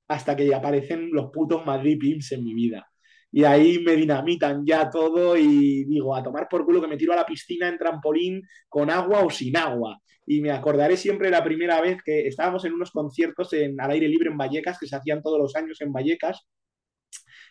hasta 0.07 0.35
que 0.35 0.53
aparecen 0.55 1.09
los 1.11 1.31
putos 1.31 1.65
Madrid 1.65 1.97
Pimps 1.99 2.31
en 2.31 2.43
mi 2.43 2.53
vida. 2.53 2.88
Y 3.31 3.43
ahí 3.43 3.80
me 3.80 3.95
dinamitan 3.95 4.65
ya 4.65 4.89
todo 4.89 5.38
y 5.38 5.85
digo, 5.85 6.15
a 6.15 6.23
tomar 6.23 6.47
por 6.49 6.65
culo 6.65 6.81
que 6.81 6.88
me 6.88 6.97
tiro 6.97 7.14
a 7.14 7.18
la 7.18 7.26
piscina 7.26 7.68
en 7.68 7.77
trampolín 7.77 8.41
con 8.68 8.89
agua 8.89 9.23
o 9.23 9.30
sin 9.30 9.56
agua. 9.57 9.99
Y 10.26 10.41
me 10.41 10.51
acordaré 10.51 10.97
siempre 10.97 11.30
la 11.30 11.43
primera 11.43 11.81
vez 11.81 11.97
que 12.03 12.27
estábamos 12.27 12.65
en 12.65 12.73
unos 12.73 12.91
conciertos 12.91 13.53
en, 13.53 13.80
al 13.80 13.91
aire 13.91 14.07
libre 14.07 14.30
en 14.30 14.38
Vallecas, 14.38 14.80
que 14.80 14.88
se 14.88 14.95
hacían 14.95 15.22
todos 15.22 15.39
los 15.39 15.56
años 15.56 15.81
en 15.81 15.91
Vallecas, 15.91 16.47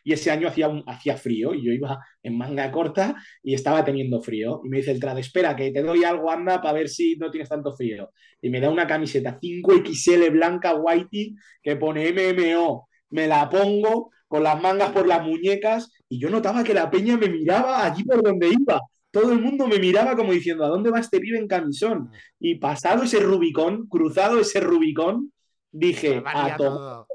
y 0.05 0.13
ese 0.13 0.31
año 0.31 0.49
hacía, 0.49 0.69
un, 0.69 0.83
hacía 0.87 1.17
frío 1.17 1.55
y 1.55 1.65
yo 1.65 1.73
iba 1.73 1.99
en 2.23 2.39
manga 2.39 2.71
corta 2.71 3.17
y 3.43 3.55
estaba 3.55 3.85
teniendo 3.85 4.21
frío. 4.21 4.63
Y 4.65 4.69
me 4.69 4.79
dice 4.79 4.93
el 4.93 5.01
trad, 5.01 5.19
espera, 5.19 5.55
que 5.57 5.71
te 5.71 5.83
doy 5.83 6.05
algo, 6.05 6.31
anda, 6.31 6.61
para 6.61 6.75
ver 6.75 6.89
si 6.89 7.17
no 7.17 7.31
tienes 7.31 7.49
tanto 7.49 7.75
frío. 7.75 8.11
Y 8.41 8.51
me 8.51 8.61
da 8.61 8.71
una 8.71 8.87
camiseta 8.87 9.39
5XL 9.39 10.31
blanca 10.31 10.75
whitey 10.75 11.35
que 11.63 11.77
pone 11.77 12.13
MMO. 12.13 12.89
Me 13.11 13.27
la 13.27 13.49
pongo, 13.49 14.11
con 14.29 14.43
las 14.43 14.61
mangas 14.61 14.93
por 14.93 15.07
las 15.07 15.25
muñecas, 15.25 15.91
y 16.09 16.21
yo 16.21 16.31
notaba 16.31 16.63
que 16.63 16.75
la 16.75 16.91
peña 16.91 17.17
me 17.17 17.29
miraba 17.29 17.85
allí 17.85 18.05
por 18.05 18.23
donde 18.23 18.49
iba. 18.49 18.81
Todo 19.11 19.33
el 19.33 19.41
mundo 19.41 19.67
me 19.67 19.79
miraba 19.79 20.15
como 20.15 20.33
diciendo, 20.33 20.65
¿a 20.65 20.69
dónde 20.69 20.91
va 20.91 21.01
este 21.01 21.19
pibe 21.19 21.39
en 21.39 21.49
camisón? 21.49 22.11
Y 22.39 22.57
pasado 22.57 23.03
ese 23.05 23.21
Rubicón, 23.21 23.87
cruzado 23.89 24.39
ese 24.39 24.61
Rubicón, 24.61 25.33
dije, 25.73 26.23
a 26.25 26.57
todos 26.57 27.07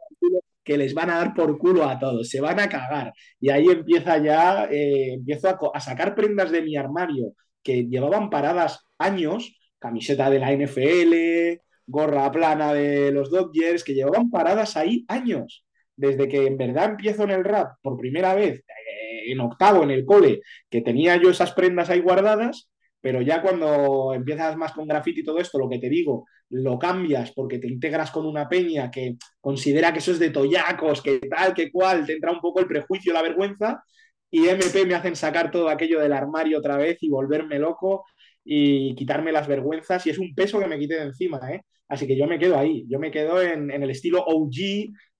que 0.63 0.77
les 0.77 0.93
van 0.93 1.09
a 1.09 1.17
dar 1.17 1.33
por 1.33 1.57
culo 1.57 1.83
a 1.83 1.99
todos, 1.99 2.29
se 2.29 2.41
van 2.41 2.59
a 2.59 2.69
cagar. 2.69 3.13
Y 3.39 3.49
ahí 3.49 3.67
empieza 3.67 4.17
ya, 4.17 4.65
eh, 4.71 5.13
empiezo 5.15 5.49
a, 5.49 5.59
a, 5.73 5.79
sacar 5.79 6.15
prendas 6.15 6.51
de 6.51 6.61
mi 6.61 6.77
armario 6.77 7.33
que 7.61 7.85
llevaban 7.85 8.29
paradas 8.29 8.85
años, 8.97 9.59
camiseta 9.79 10.29
de 10.29 10.39
la 10.39 10.51
NFL, 10.53 11.61
gorra 11.85 12.31
plana 12.31 12.73
de 12.73 13.11
los 13.11 13.29
Dodgers, 13.29 13.83
que 13.83 13.93
llevaban 13.93 14.29
paradas 14.29 14.77
ahí 14.77 15.05
años. 15.07 15.65
Desde 15.95 16.27
que 16.27 16.47
en 16.47 16.57
verdad 16.57 16.91
empiezo 16.91 17.23
en 17.23 17.31
el 17.31 17.43
rap 17.43 17.75
por 17.81 17.97
primera 17.97 18.33
vez, 18.35 18.59
eh, 18.59 19.31
en 19.31 19.39
octavo 19.39 19.83
en 19.83 19.91
el 19.91 20.05
cole, 20.05 20.41
que 20.69 20.81
tenía 20.81 21.15
yo 21.17 21.29
esas 21.29 21.53
prendas 21.53 21.89
ahí 21.89 21.99
guardadas, 21.99 22.69
pero 23.01 23.21
ya 23.21 23.41
cuando 23.41 24.13
empiezas 24.13 24.55
más 24.55 24.71
con 24.71 24.87
graffiti 24.87 25.21
y 25.21 25.23
todo 25.23 25.39
esto, 25.39 25.59
lo 25.59 25.69
que 25.69 25.79
te 25.79 25.89
digo, 25.89 26.25
lo 26.49 26.79
cambias 26.79 27.31
porque 27.33 27.59
te 27.59 27.67
integras 27.67 28.11
con 28.11 28.25
una 28.25 28.47
peña 28.47 28.89
que 28.89 29.17
considera 29.41 29.91
que 29.91 29.99
eso 29.99 30.11
es 30.11 30.19
de 30.19 30.29
toyacos, 30.29 31.01
que 31.01 31.19
tal, 31.19 31.53
que 31.53 31.71
cual, 31.71 32.05
te 32.05 32.13
entra 32.13 32.31
un 32.31 32.39
poco 32.39 32.59
el 32.61 32.67
prejuicio, 32.67 33.11
la 33.11 33.21
vergüenza, 33.21 33.83
y 34.31 34.47
MP 34.47 34.85
me 34.85 34.95
hacen 34.95 35.15
sacar 35.15 35.51
todo 35.51 35.69
aquello 35.69 35.99
del 35.99 36.13
armario 36.13 36.59
otra 36.59 36.77
vez 36.77 36.97
y 37.01 37.09
volverme 37.09 37.59
loco 37.59 38.05
y 38.43 38.95
quitarme 38.95 39.31
las 39.31 39.47
vergüenzas, 39.47 40.05
y 40.07 40.09
es 40.11 40.17
un 40.19 40.33
peso 40.33 40.59
que 40.59 40.67
me 40.67 40.79
quite 40.79 40.95
de 40.95 41.03
encima, 41.03 41.39
¿eh? 41.51 41.61
Así 41.93 42.07
que 42.07 42.17
yo 42.17 42.25
me 42.25 42.39
quedo 42.39 42.57
ahí, 42.57 42.87
yo 42.89 42.97
me 42.97 43.11
quedo 43.11 43.39
en, 43.39 43.69
en 43.69 43.83
el 43.83 43.91
estilo 43.91 44.23
OG, 44.25 44.55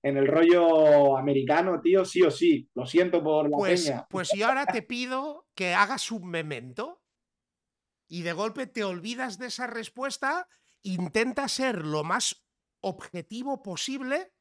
en 0.02 0.16
el 0.16 0.26
rollo 0.26 1.16
americano, 1.16 1.80
tío, 1.80 2.04
sí 2.04 2.20
o 2.22 2.32
sí. 2.32 2.68
Lo 2.74 2.84
siento 2.84 3.22
por 3.22 3.48
la 3.48 3.56
pues, 3.56 3.84
peña. 3.84 4.06
Pues 4.10 4.32
yo 4.36 4.48
ahora 4.48 4.66
te 4.66 4.82
pido 4.82 5.46
que 5.54 5.72
hagas 5.72 6.10
un 6.10 6.28
memento 6.28 7.00
y 8.08 8.22
de 8.22 8.32
golpe 8.32 8.66
te 8.66 8.82
olvidas 8.82 9.38
de 9.38 9.46
esa 9.46 9.68
respuesta, 9.68 10.48
intenta 10.82 11.46
ser 11.46 11.84
lo 11.84 12.02
más 12.02 12.44
objetivo 12.80 13.62
posible 13.62 14.32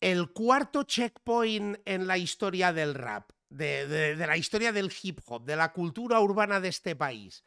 el 0.00 0.30
cuarto 0.30 0.84
checkpoint 0.84 1.80
en 1.84 2.06
la 2.06 2.18
historia 2.18 2.72
del 2.72 2.94
rap, 2.94 3.32
de, 3.48 3.88
de, 3.88 4.14
de, 4.14 4.26
la 4.28 4.36
historia 4.36 4.70
del 4.70 4.92
hip 5.02 5.18
hop, 5.26 5.44
de 5.44 5.56
la 5.56 5.72
cultura 5.72 6.20
urbana 6.20 6.60
de 6.60 6.68
este 6.68 6.94
país, 6.94 7.42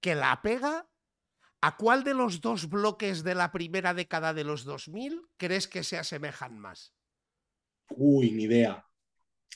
que 0.00 0.14
la 0.14 0.40
pega, 0.40 0.88
¿a 1.60 1.76
cuál 1.76 2.04
de 2.04 2.14
los 2.14 2.40
dos 2.40 2.68
bloques 2.68 3.22
de 3.22 3.34
la 3.34 3.52
primera 3.52 3.94
década 3.94 4.34
de 4.34 4.44
los 4.44 4.64
2000 4.64 5.22
crees 5.36 5.68
que 5.68 5.84
se 5.84 5.98
asemejan 5.98 6.58
más? 6.58 6.94
Uy, 7.90 8.30
ni 8.30 8.44
idea. 8.44 8.84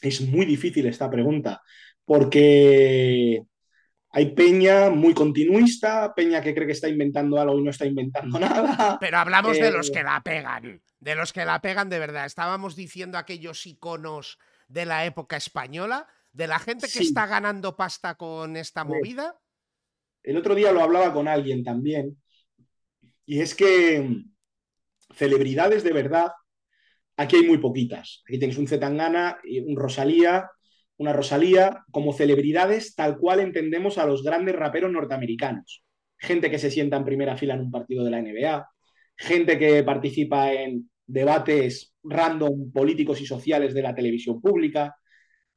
Es 0.00 0.20
muy 0.20 0.44
difícil 0.44 0.86
esta 0.86 1.10
pregunta, 1.10 1.62
porque 2.04 3.42
hay 4.10 4.34
peña 4.34 4.90
muy 4.90 5.14
continuista, 5.14 6.14
peña 6.14 6.40
que 6.40 6.54
cree 6.54 6.66
que 6.66 6.72
está 6.72 6.88
inventando 6.88 7.40
algo 7.40 7.58
y 7.58 7.62
no 7.64 7.70
está 7.70 7.86
inventando 7.86 8.38
nada. 8.38 8.98
Pero 9.00 9.18
hablamos 9.18 9.56
eh... 9.58 9.62
de 9.62 9.70
los 9.72 9.90
que 9.90 10.02
la 10.02 10.20
pegan, 10.22 10.80
de 11.00 11.14
los 11.14 11.32
que 11.32 11.44
la 11.44 11.60
pegan 11.60 11.88
de 11.88 11.98
verdad. 11.98 12.26
Estábamos 12.26 12.76
diciendo 12.76 13.18
aquellos 13.18 13.66
iconos 13.66 14.38
de 14.68 14.86
la 14.86 15.04
época 15.04 15.36
española, 15.36 16.06
de 16.32 16.46
la 16.46 16.58
gente 16.58 16.86
que 16.86 17.00
sí. 17.00 17.04
está 17.04 17.26
ganando 17.26 17.76
pasta 17.76 18.14
con 18.14 18.56
esta 18.56 18.84
movida. 18.84 19.36
El 20.24 20.36
otro 20.36 20.54
día 20.54 20.72
lo 20.72 20.80
hablaba 20.80 21.12
con 21.12 21.28
alguien 21.28 21.62
también, 21.62 22.16
y 23.26 23.40
es 23.40 23.54
que 23.54 24.00
mm, 24.00 24.32
celebridades 25.14 25.84
de 25.84 25.92
verdad, 25.92 26.32
aquí 27.16 27.36
hay 27.36 27.46
muy 27.46 27.58
poquitas. 27.58 28.22
Aquí 28.26 28.38
tenéis 28.38 28.58
un 28.58 28.66
Zetangana, 28.66 29.38
un 29.66 29.76
Rosalía, 29.76 30.50
una 30.96 31.12
Rosalía 31.12 31.84
como 31.90 32.12
celebridades 32.12 32.94
tal 32.94 33.18
cual 33.18 33.40
entendemos 33.40 33.98
a 33.98 34.06
los 34.06 34.22
grandes 34.22 34.56
raperos 34.56 34.90
norteamericanos. 34.90 35.84
Gente 36.16 36.50
que 36.50 36.58
se 36.58 36.70
sienta 36.70 36.96
en 36.96 37.04
primera 37.04 37.36
fila 37.36 37.54
en 37.54 37.60
un 37.60 37.70
partido 37.70 38.04
de 38.04 38.10
la 38.10 38.18
NBA, 38.18 38.68
gente 39.16 39.58
que 39.58 39.82
participa 39.82 40.52
en 40.52 40.90
debates 41.06 41.94
random 42.02 42.72
políticos 42.72 43.20
y 43.20 43.26
sociales 43.26 43.74
de 43.74 43.82
la 43.82 43.94
televisión 43.94 44.40
pública, 44.40 44.96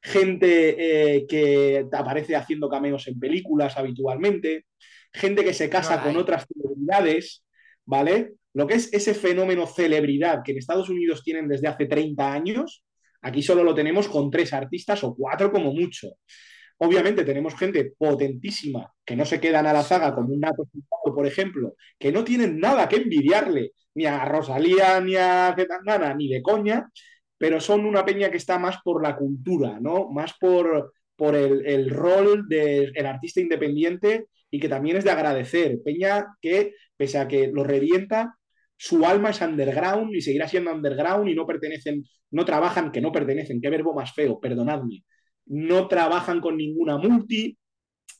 gente 0.01 1.15
eh, 1.15 1.25
que 1.27 1.87
aparece 1.91 2.35
haciendo 2.35 2.69
cameos 2.69 3.07
en 3.07 3.19
películas 3.19 3.77
habitualmente, 3.77 4.65
gente 5.11 5.43
que 5.43 5.53
se 5.53 5.69
casa 5.69 5.97
no 5.97 6.03
con 6.03 6.17
otras 6.17 6.45
celebridades, 6.47 7.43
¿vale? 7.85 8.33
Lo 8.53 8.67
que 8.67 8.75
es 8.75 8.93
ese 8.93 9.13
fenómeno 9.13 9.67
celebridad 9.67 10.41
que 10.43 10.51
en 10.51 10.57
Estados 10.59 10.89
Unidos 10.89 11.23
tienen 11.23 11.47
desde 11.47 11.67
hace 11.67 11.85
30 11.85 12.33
años, 12.33 12.83
Aquí 13.21 13.41
solo 13.41 13.63
lo 13.63 13.73
tenemos 13.73 14.07
con 14.07 14.29
tres 14.29 14.53
artistas 14.53 15.03
o 15.03 15.15
cuatro 15.15 15.51
como 15.51 15.73
mucho. 15.73 16.07
Obviamente 16.77 17.25
tenemos 17.25 17.55
gente 17.55 17.93
potentísima 17.97 18.93
que 19.03 19.15
no 19.15 19.25
se 19.25 19.39
quedan 19.39 19.65
a 19.65 19.73
la 19.73 19.83
zaga 19.83 20.13
como 20.13 20.33
un 20.33 20.39
Nato, 20.39 20.69
por 21.03 21.25
ejemplo, 21.25 21.75
que 21.97 22.11
no 22.11 22.23
tienen 22.23 22.59
nada 22.59 22.87
que 22.87 22.97
envidiarle 22.97 23.71
ni 23.95 24.05
a 24.05 24.23
Rosalía 24.25 24.99
ni 25.01 25.15
a 25.15 25.53
Zetangana 25.57 26.13
ni 26.13 26.29
de 26.29 26.41
coña, 26.41 26.89
pero 27.37 27.59
son 27.59 27.85
una 27.85 28.05
peña 28.05 28.31
que 28.31 28.37
está 28.37 28.59
más 28.59 28.77
por 28.83 29.01
la 29.03 29.15
cultura, 29.15 29.79
¿no? 29.79 30.09
Más 30.09 30.33
por, 30.39 30.93
por 31.15 31.35
el, 31.35 31.65
el 31.65 31.89
rol 31.89 32.47
del 32.47 32.91
de 32.93 33.07
artista 33.07 33.41
independiente 33.41 34.27
y 34.49 34.59
que 34.59 34.69
también 34.69 34.97
es 34.97 35.03
de 35.03 35.11
agradecer. 35.11 35.79
Peña 35.83 36.25
que, 36.41 36.73
pese 36.95 37.17
a 37.19 37.27
que 37.27 37.47
lo 37.47 37.63
revienta, 37.63 38.37
su 38.77 39.05
alma 39.05 39.31
es 39.31 39.41
underground 39.41 40.15
y 40.15 40.21
seguirá 40.21 40.47
siendo 40.47 40.71
underground 40.71 41.27
y 41.29 41.35
no 41.35 41.45
pertenecen, 41.45 42.03
no 42.31 42.45
trabajan, 42.45 42.91
que 42.91 43.01
no 43.01 43.11
pertenecen, 43.11 43.59
qué 43.61 43.69
verbo 43.69 43.93
más 43.93 44.13
feo, 44.13 44.39
perdonadme, 44.39 45.03
no 45.47 45.87
trabajan 45.87 46.39
con 46.41 46.57
ninguna 46.57 46.97
multi, 46.97 47.57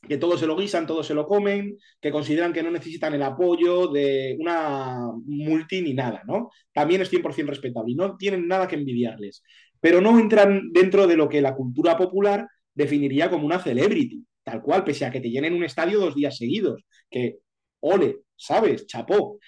que 0.06 0.18
todo 0.18 0.38
se 0.38 0.46
lo 0.46 0.56
guisan, 0.56 0.86
todo 0.86 1.02
se 1.02 1.14
lo 1.14 1.26
comen, 1.26 1.76
que 2.00 2.10
consideran 2.10 2.52
que 2.52 2.62
no 2.62 2.70
necesitan 2.70 3.14
el 3.14 3.22
apoyo 3.22 3.88
de 3.88 4.36
una 4.38 5.10
multi 5.26 5.82
ni 5.82 5.94
nada, 5.94 6.22
¿no? 6.26 6.50
También 6.72 7.00
es 7.02 7.10
100% 7.10 7.46
respetable 7.46 7.92
y 7.92 7.94
no 7.94 8.16
tienen 8.16 8.46
nada 8.46 8.68
que 8.68 8.76
envidiarles, 8.76 9.42
pero 9.80 10.00
no 10.00 10.18
entran 10.18 10.72
dentro 10.72 11.06
de 11.06 11.16
lo 11.16 11.28
que 11.28 11.40
la 11.40 11.54
cultura 11.54 11.96
popular 11.96 12.46
definiría 12.74 13.30
como 13.30 13.46
una 13.46 13.58
celebrity, 13.58 14.24
tal 14.44 14.62
cual, 14.62 14.84
pese 14.84 15.04
a 15.04 15.10
que 15.10 15.20
te 15.20 15.30
llenen 15.30 15.54
un 15.54 15.64
estadio 15.64 15.98
dos 16.00 16.14
días 16.14 16.36
seguidos, 16.36 16.84
que, 17.10 17.38
ole, 17.80 18.20
¿sabes? 18.36 18.86
Chapó 18.86 19.38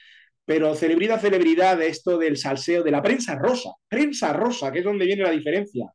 pero 0.51 0.75
celebridad, 0.75 1.21
celebridad 1.21 1.81
esto 1.81 2.19
del 2.19 2.37
salseo, 2.37 2.83
de 2.83 2.91
la 2.91 3.01
prensa 3.01 3.37
rosa, 3.37 3.71
prensa 3.89 4.33
rosa, 4.33 4.73
que 4.73 4.81
es 4.81 4.85
donde 4.85 5.07
viene 5.07 5.23
la 5.23 5.31
diferencia. 5.31 5.87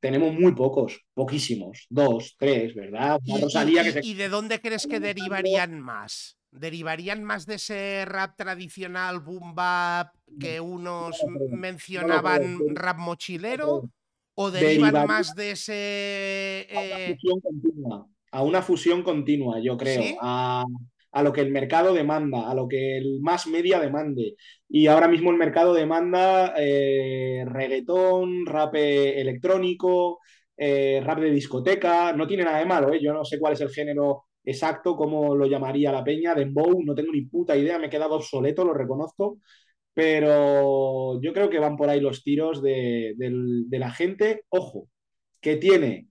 Tenemos 0.00 0.32
muy 0.32 0.54
pocos, 0.54 1.00
poquísimos, 1.14 1.86
dos, 1.90 2.36
tres, 2.38 2.74
¿verdad? 2.74 3.18
¿Y, 3.24 3.40
Rosalía 3.40 3.82
y, 3.82 3.84
que 3.84 3.92
se... 3.92 4.06
¿Y 4.06 4.14
de 4.14 4.28
dónde 4.28 4.60
crees 4.60 4.86
que 4.86 5.00
derivarían 5.00 5.80
más? 5.80 6.38
¿Derivarían 6.50 7.24
más 7.24 7.46
de 7.46 7.56
ese 7.56 8.04
rap 8.06 8.36
tradicional, 8.36 9.20
boom 9.20 9.54
bap, 9.54 10.14
que 10.38 10.60
unos 10.60 11.16
mencionaban 11.50 12.58
rap 12.74 12.98
mochilero? 12.98 13.90
¿O 14.34 14.50
derivan 14.52 14.92
Derivaría 14.92 15.06
más 15.06 15.34
de 15.34 15.50
ese...? 15.50 16.66
Eh... 16.70 16.70
A, 16.70 16.82
una 16.82 17.12
fusión 17.16 17.40
continua, 17.40 18.06
a 18.30 18.42
una 18.42 18.62
fusión 18.62 19.02
continua, 19.02 19.60
yo 19.60 19.76
creo. 19.76 20.02
¿Sí? 20.02 20.16
A, 20.20 20.64
a 21.18 21.22
lo 21.22 21.32
que 21.32 21.40
el 21.40 21.50
mercado 21.50 21.92
demanda, 21.94 22.48
a 22.50 22.54
lo 22.54 22.68
que 22.68 22.98
el 22.98 23.20
más 23.20 23.46
media 23.48 23.80
demande. 23.80 24.36
Y 24.68 24.86
ahora 24.86 25.08
mismo 25.08 25.30
el 25.30 25.36
mercado 25.36 25.74
demanda 25.74 26.54
eh, 26.56 27.44
reggaetón, 27.46 28.46
rap 28.46 28.74
electrónico, 28.76 30.20
eh, 30.56 31.00
rap 31.04 31.18
de 31.20 31.30
discoteca, 31.30 32.12
no 32.12 32.26
tiene 32.26 32.44
nada 32.44 32.58
de 32.58 32.66
malo, 32.66 32.92
¿eh? 32.92 33.00
yo 33.02 33.12
no 33.12 33.24
sé 33.24 33.38
cuál 33.38 33.54
es 33.54 33.60
el 33.60 33.70
género 33.70 34.26
exacto, 34.44 34.96
cómo 34.96 35.34
lo 35.34 35.46
llamaría 35.46 35.92
la 35.92 36.04
peña, 36.04 36.34
Dembow, 36.34 36.82
no 36.84 36.94
tengo 36.94 37.12
ni 37.12 37.22
puta 37.22 37.56
idea, 37.56 37.78
me 37.78 37.86
he 37.86 37.90
quedado 37.90 38.14
obsoleto, 38.14 38.64
lo 38.64 38.74
reconozco, 38.74 39.38
pero 39.94 41.20
yo 41.20 41.32
creo 41.32 41.50
que 41.50 41.58
van 41.58 41.76
por 41.76 41.88
ahí 41.90 42.00
los 42.00 42.22
tiros 42.22 42.62
de, 42.62 43.14
de, 43.16 43.30
de 43.66 43.78
la 43.78 43.90
gente, 43.90 44.44
ojo, 44.50 44.88
que 45.40 45.56
tiene 45.56 46.08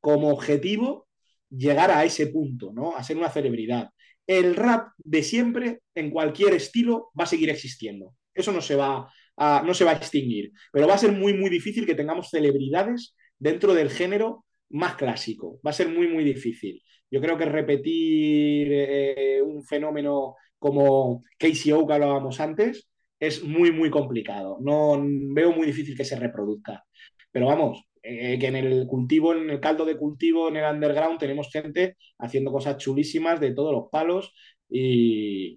como 0.00 0.30
objetivo 0.30 1.08
llegar 1.50 1.90
a 1.90 2.04
ese 2.04 2.26
punto, 2.28 2.72
¿no? 2.72 2.96
A 2.96 3.02
ser 3.04 3.16
una 3.16 3.30
celebridad 3.30 3.90
el 4.26 4.56
rap 4.56 4.88
de 4.98 5.22
siempre, 5.22 5.80
en 5.94 6.10
cualquier 6.10 6.54
estilo, 6.54 7.10
va 7.18 7.24
a 7.24 7.28
seguir 7.28 7.50
existiendo. 7.50 8.14
Eso 8.32 8.52
no 8.52 8.60
se 8.60 8.76
va 8.76 9.10
a, 9.36 9.62
no 9.64 9.74
se 9.74 9.84
va 9.84 9.92
a 9.92 9.96
extinguir. 9.96 10.52
Pero 10.72 10.86
va 10.86 10.94
a 10.94 10.98
ser 10.98 11.12
muy, 11.12 11.34
muy 11.34 11.50
difícil 11.50 11.86
que 11.86 11.94
tengamos 11.94 12.30
celebridades 12.30 13.14
dentro 13.38 13.74
del 13.74 13.90
género 13.90 14.44
más 14.70 14.96
clásico. 14.96 15.60
Va 15.66 15.70
a 15.70 15.74
ser 15.74 15.88
muy, 15.88 16.08
muy 16.08 16.24
difícil. 16.24 16.82
Yo 17.10 17.20
creo 17.20 17.36
que 17.38 17.44
repetir 17.44 18.68
eh, 18.72 19.42
un 19.42 19.62
fenómeno 19.64 20.36
como 20.58 21.22
KCO 21.38 21.86
que 21.86 21.92
hablábamos 21.92 22.40
antes 22.40 22.88
es 23.20 23.42
muy, 23.44 23.70
muy 23.72 23.90
complicado. 23.90 24.58
No 24.60 25.00
veo 25.34 25.52
muy 25.52 25.66
difícil 25.66 25.96
que 25.96 26.04
se 26.04 26.16
reproduzca. 26.16 26.84
Pero 27.30 27.46
vamos, 27.46 27.84
eh, 28.06 28.38
que 28.38 28.46
en 28.48 28.56
el 28.56 28.86
cultivo, 28.86 29.32
en 29.34 29.48
el 29.48 29.60
caldo 29.60 29.84
de 29.86 29.96
cultivo, 29.96 30.48
en 30.48 30.56
el 30.56 30.74
underground, 30.74 31.18
tenemos 31.18 31.50
gente 31.50 31.96
haciendo 32.18 32.52
cosas 32.52 32.76
chulísimas 32.76 33.40
de 33.40 33.52
todos 33.52 33.72
los 33.72 33.84
palos 33.90 34.34
y, 34.68 35.56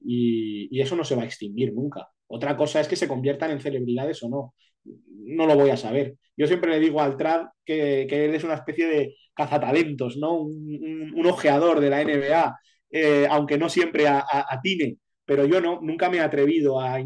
y, 0.71 0.81
eso 0.81 0.95
no 0.95 1.03
se 1.03 1.15
va 1.15 1.23
a 1.23 1.25
extinguir 1.25 1.73
nunca. 1.73 2.07
Otra 2.27 2.55
cosa 2.55 2.79
es 2.79 2.87
que 2.87 2.95
se 2.95 3.07
conviertan 3.07 3.51
en 3.51 3.59
celebridades 3.59 4.23
o 4.23 4.29
no. 4.29 4.53
no 4.85 5.45
lo 5.45 5.55
voy 5.55 5.71
a 5.71 5.77
saber. 5.77 6.17
Yo 6.37 6.47
siempre 6.47 6.71
le 6.71 6.79
digo 6.79 7.01
al 7.01 7.17
Trad 7.17 7.47
que, 7.65 8.03
él 8.03 8.35
es 8.35 8.43
una 8.43 8.53
especie 8.55 8.87
de 8.87 9.15
cazatalentos, 9.33 10.17
¿no? 10.17 10.37
Un, 10.39 11.25
ojeador 11.25 11.81
de 11.81 11.89
la 11.89 12.01
NBA, 12.01 12.57
eh, 12.91 13.27
aunque 13.29 13.57
no 13.57 13.69
siempre 13.69 14.05
atine. 14.07 14.97
Pero 15.25 15.45
yo 15.45 15.59
no, 15.59 15.81
nunca 15.81 16.09
me 16.09 16.17
he 16.17 16.21
atrevido 16.21 16.79
a, 16.79 16.97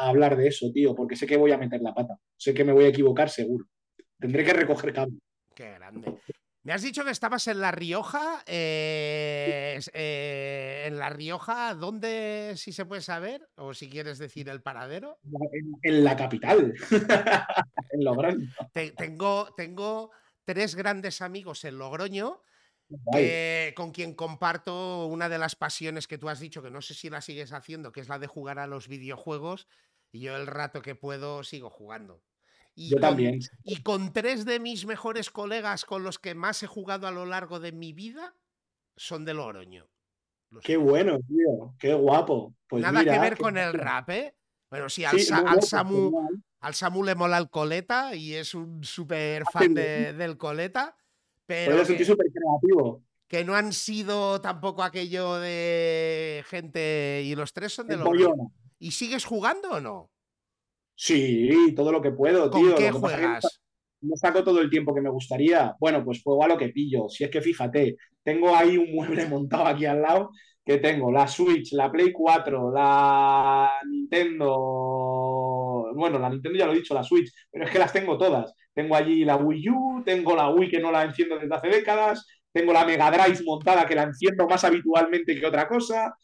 hablar 0.00 0.36
de 0.36 0.48
eso, 0.48 0.70
tío, 0.74 0.94
porque 0.94 1.16
sé 1.16 1.26
que 1.26 1.38
voy 1.38 1.52
a 1.52 1.58
meter 1.58 1.80
la 1.80 1.94
pata. 1.94 2.18
Sé 2.36 2.52
que 2.52 2.64
me 2.64 2.72
voy 2.72 2.84
a 2.84 2.88
equivocar 2.88 3.30
seguro. 3.30 3.66
Tendré 4.18 4.44
que 4.44 4.52
recoger 4.52 4.92
cambio. 4.92 5.20
Qué 5.54 5.72
grande. 5.72 6.18
Me 6.64 6.72
has 6.72 6.80
dicho 6.80 7.04
que 7.04 7.10
estabas 7.10 7.46
en 7.48 7.60
La 7.60 7.72
Rioja. 7.72 8.42
Eh, 8.46 9.78
eh, 9.92 10.84
en 10.86 10.98
La 10.98 11.10
Rioja, 11.10 11.74
¿dónde, 11.74 12.54
si 12.56 12.72
se 12.72 12.86
puede 12.86 13.02
saber? 13.02 13.46
O 13.56 13.74
si 13.74 13.90
quieres 13.90 14.18
decir 14.18 14.48
el 14.48 14.62
paradero. 14.62 15.18
En, 15.82 16.02
la 16.02 16.16
capital, 16.16 16.72
en 17.90 18.04
Logroño. 18.04 18.48
tengo, 18.96 19.52
tengo 19.54 20.10
tres 20.46 20.74
grandes 20.74 21.20
amigos 21.20 21.64
en 21.66 21.76
Logroño. 21.76 22.42
con 23.76 23.92
quien 23.92 24.14
comparto 24.14 25.06
una 25.06 25.28
de 25.28 25.38
las 25.38 25.56
pasiones 25.56 26.08
que 26.08 26.16
tú 26.16 26.30
has 26.30 26.40
dicho, 26.40 26.62
que 26.62 26.70
no 26.70 26.80
sé 26.80 26.94
si 26.94 27.10
la 27.10 27.20
sigues 27.20 27.52
haciendo, 27.52 27.92
que 27.92 28.00
es 28.00 28.08
la 28.08 28.18
de 28.18 28.26
jugar 28.26 28.58
a 28.58 28.66
los 28.66 28.88
videojuegos. 28.88 29.68
Y 30.12 30.20
yo 30.20 30.34
el 30.34 30.46
rato 30.46 30.80
que 30.80 30.94
puedo 30.94 31.44
sigo 31.44 31.68
jugando. 31.68 32.22
Y 32.74 32.90
Yo 32.90 32.98
también. 32.98 33.40
Y 33.62 33.82
con 33.82 34.12
tres 34.12 34.44
de 34.44 34.58
mis 34.58 34.86
mejores 34.86 35.30
colegas 35.30 35.84
con 35.84 36.02
los 36.02 36.18
que 36.18 36.34
más 36.34 36.62
he 36.62 36.66
jugado 36.66 37.06
a 37.06 37.12
lo 37.12 37.24
largo 37.24 37.60
de 37.60 37.72
mi 37.72 37.92
vida 37.92 38.34
son 38.96 39.24
de 39.24 39.34
Loroño. 39.34 39.88
Qué 40.62 40.76
bueno, 40.76 41.18
tío. 41.26 41.74
Qué 41.78 41.94
guapo. 41.94 42.54
Pues 42.68 42.82
Nada 42.82 43.04
que 43.04 43.18
ver 43.18 43.36
con 43.36 43.56
el 43.58 43.72
rap, 43.72 44.10
¿eh? 44.10 44.34
Bueno, 44.70 44.88
sí, 44.88 45.04
al, 45.04 45.20
Samu, 45.62 46.12
al 46.60 46.74
Samu 46.74 47.04
le 47.04 47.14
mola 47.14 47.38
el 47.38 47.48
coleta 47.48 48.14
y 48.14 48.34
es 48.34 48.54
un 48.54 48.82
súper 48.82 49.44
fan 49.52 49.74
del 49.74 50.36
coleta. 50.36 50.96
Pero 51.46 51.84
que, 51.86 52.04
súper 52.04 52.26
creativo. 52.32 53.04
Que 53.28 53.44
no 53.44 53.54
han 53.54 53.72
sido 53.72 54.40
tampoco 54.40 54.82
aquello 54.82 55.36
de 55.36 56.44
gente. 56.48 57.22
Y 57.24 57.34
los 57.34 57.52
tres 57.52 57.72
son 57.72 57.86
de 57.86 57.96
Loroño. 57.96 58.52
¿Y 58.78 58.90
sigues 58.92 59.24
jugando 59.24 59.70
o 59.72 59.80
no? 59.80 60.10
Sí, 60.96 61.72
todo 61.76 61.92
lo 61.92 62.00
que 62.02 62.10
puedo, 62.12 62.50
¿Con 62.50 62.62
tío. 62.62 62.74
qué 62.74 62.90
juegas? 62.90 63.60
no 64.00 64.16
saco 64.16 64.44
todo 64.44 64.60
el 64.60 64.70
tiempo 64.70 64.94
que 64.94 65.00
me 65.00 65.10
gustaría. 65.10 65.74
Bueno, 65.80 66.04
pues 66.04 66.22
juego 66.22 66.44
a 66.44 66.48
lo 66.48 66.58
que 66.58 66.68
pillo. 66.68 67.08
Si 67.08 67.24
es 67.24 67.30
que 67.30 67.40
fíjate, 67.40 67.96
tengo 68.22 68.54
ahí 68.54 68.76
un 68.76 68.92
mueble 68.92 69.26
montado 69.28 69.66
aquí 69.66 69.86
al 69.86 70.02
lado 70.02 70.30
que 70.64 70.78
tengo 70.78 71.10
la 71.12 71.26
Switch, 71.28 71.72
la 71.72 71.90
Play 71.92 72.12
4, 72.12 72.72
la 72.72 73.70
Nintendo. 73.90 75.90
Bueno, 75.94 76.18
la 76.18 76.28
Nintendo 76.30 76.58
ya 76.58 76.66
lo 76.66 76.72
he 76.72 76.76
dicho, 76.76 76.94
la 76.94 77.04
Switch, 77.04 77.30
pero 77.50 77.64
es 77.64 77.70
que 77.70 77.78
las 77.78 77.92
tengo 77.92 78.16
todas. 78.18 78.52
Tengo 78.72 78.96
allí 78.96 79.24
la 79.24 79.36
Wii 79.36 79.68
U, 79.70 80.02
tengo 80.04 80.34
la 80.34 80.50
Wii 80.50 80.70
que 80.70 80.80
no 80.80 80.90
la 80.90 81.04
enciendo 81.04 81.38
desde 81.38 81.54
hace 81.54 81.68
décadas, 81.68 82.26
tengo 82.52 82.72
la 82.72 82.84
Mega 82.84 83.10
Drive 83.10 83.42
montada 83.44 83.86
que 83.86 83.94
la 83.94 84.04
enciendo 84.04 84.46
más 84.48 84.64
habitualmente 84.64 85.38
que 85.38 85.46
otra 85.46 85.68
cosa. 85.68 86.14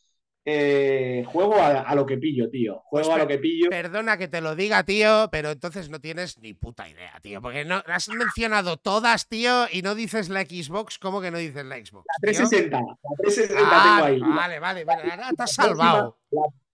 Eh, 0.45 1.23
juego 1.27 1.57
a, 1.61 1.95
lo 1.95 2.07
que 2.07 2.17
pillo, 2.17 2.49
tío. 2.49 2.81
Juego 2.87 3.09
pues 3.09 3.21
a 3.21 3.23
lo 3.23 3.29
que 3.29 3.39
pillo. 3.39 3.69
Perdona 3.69 4.17
que 4.17 4.29
te 4.29 4.41
lo 4.41 4.57
diga, 4.57 4.85
tío, 4.85 5.29
pero 5.31 5.51
entonces 5.51 5.91
no 5.91 6.01
tienes 6.01 6.39
ni 6.39 6.55
puta 6.55 6.89
idea, 6.89 7.19
tío. 7.21 7.43
Porque 7.43 7.65
no 7.65 7.83
has 7.87 8.09
mencionado 8.09 8.79
todas, 8.79 9.29
tío, 9.29 9.67
y 9.71 9.83
no 9.83 9.95
dices 9.95 10.29
la 10.31 10.43
Xbox. 10.43 10.99
¿Cómo 10.99 11.21
que 11.21 11.31
no 11.31 11.39
dices 11.39 11.65
la 11.65 11.77
Xbox? 11.77 12.07
La 12.07 12.15
360. 12.23 12.79
La 12.79 12.97
360 13.19 13.83
tengo 13.83 14.05
ahí. 14.05 14.21
Vale, 14.21 14.59
vale, 14.59 14.85
vale. 14.85 15.11
Ahora 15.11 15.31
te 15.37 15.43
has 15.43 15.53
salvado. 15.53 16.19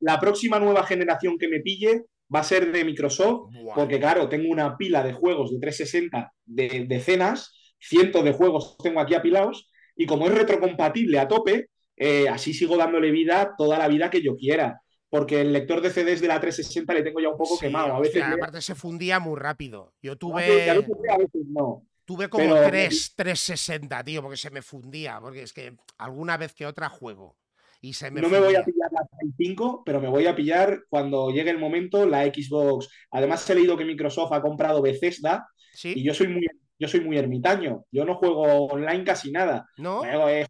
La, 0.01 0.21
próxima 0.21 0.61
nueva 0.61 0.85
generación 0.85 1.37
que 1.37 1.49
me 1.49 1.61
pille 1.61 2.05
va 2.33 2.41
a 2.41 2.45
ser 2.45 2.71
de 2.71 2.85
Microsoft, 2.85 3.51
porque 3.75 3.99
claro, 3.99 4.29
tengo 4.29 4.51
una 4.51 4.77
pila 4.77 5.03
de 5.03 5.13
juegos 5.13 5.51
de 5.51 5.59
360 5.59 6.33
de 6.45 6.87
decenas, 6.89 7.75
cientos 7.79 8.25
de 8.25 8.33
juegos 8.33 8.77
tengo 8.83 9.01
aquí 9.01 9.15
apilados, 9.15 9.71
y 9.97 10.07
como 10.07 10.27
es 10.27 10.35
retrocompatible 10.35 11.19
a 11.19 11.29
tope, 11.29 11.71
eh, 11.97 12.29
así 12.29 12.53
sigo 12.53 12.77
dándole 12.77 13.11
vida 13.11 13.55
toda 13.57 13.79
la 13.79 13.89
vida 13.89 14.11
que 14.11 14.23
yo 14.23 14.37
quiera. 14.37 14.81
Porque 15.09 15.41
el 15.41 15.53
lector 15.53 15.81
de 15.81 15.91
CDs 15.91 16.21
de 16.21 16.29
la 16.29 16.41
360 16.41 16.93
le 16.93 17.03
tengo 17.03 17.21
ya 17.21 17.29
un 17.29 17.39
poco 17.39 17.59
quemado. 17.59 17.95
A 17.95 18.01
veces 18.01 18.23
aparte 18.23 18.61
se 18.61 18.75
fundía 18.75 19.19
muy 19.21 19.39
rápido. 19.39 19.95
Yo 20.03 20.17
tuve. 20.17 20.85
Tuve 22.05 22.29
como 22.29 22.55
tres 22.55 23.15
360, 23.17 24.05
tío, 24.05 24.23
porque 24.23 24.37
se 24.37 24.51
me 24.51 24.63
fundía. 24.63 25.19
Porque 25.21 25.43
es 25.43 25.53
que 25.53 25.77
alguna 25.99 26.37
vez 26.37 26.55
que 26.55 26.67
otra 26.67 26.89
juego. 26.89 27.37
Y 27.81 27.93
se 27.93 28.11
me 28.11 28.21
no 28.21 28.29
me 28.29 28.39
voy 28.39 28.55
a 28.55 28.65
pillar 28.65 28.91
la 28.93 29.07
5, 29.37 29.83
pero 29.85 30.01
me 30.01 30.09
voy 30.09 30.27
a 30.27 30.35
pillar 30.35 30.85
cuando 30.89 31.31
llegue 31.31 31.51
el 31.51 31.59
momento 31.59 32.07
la 32.07 32.25
Xbox. 32.25 32.89
Además, 33.11 33.49
he 33.51 33.55
leído 33.55 33.77
que 33.77 33.85
Microsoft 33.85 34.33
ha 34.33 34.43
comprado 34.43 34.83
Bethesda 34.83 35.49
y 35.83 36.03
yo 36.03 36.15
soy 36.15 36.29
muy, 36.29 36.47
yo 36.79 36.89
soy 36.89 37.01
muy 37.01 37.19
ermitaño. 37.19 37.85
Yo 37.91 38.05
no 38.05 38.17
juego 38.17 38.67
online 38.67 39.05
casi 39.05 39.31
nada. 39.31 39.69
¿No? 39.77 40.05
he 40.05 40.47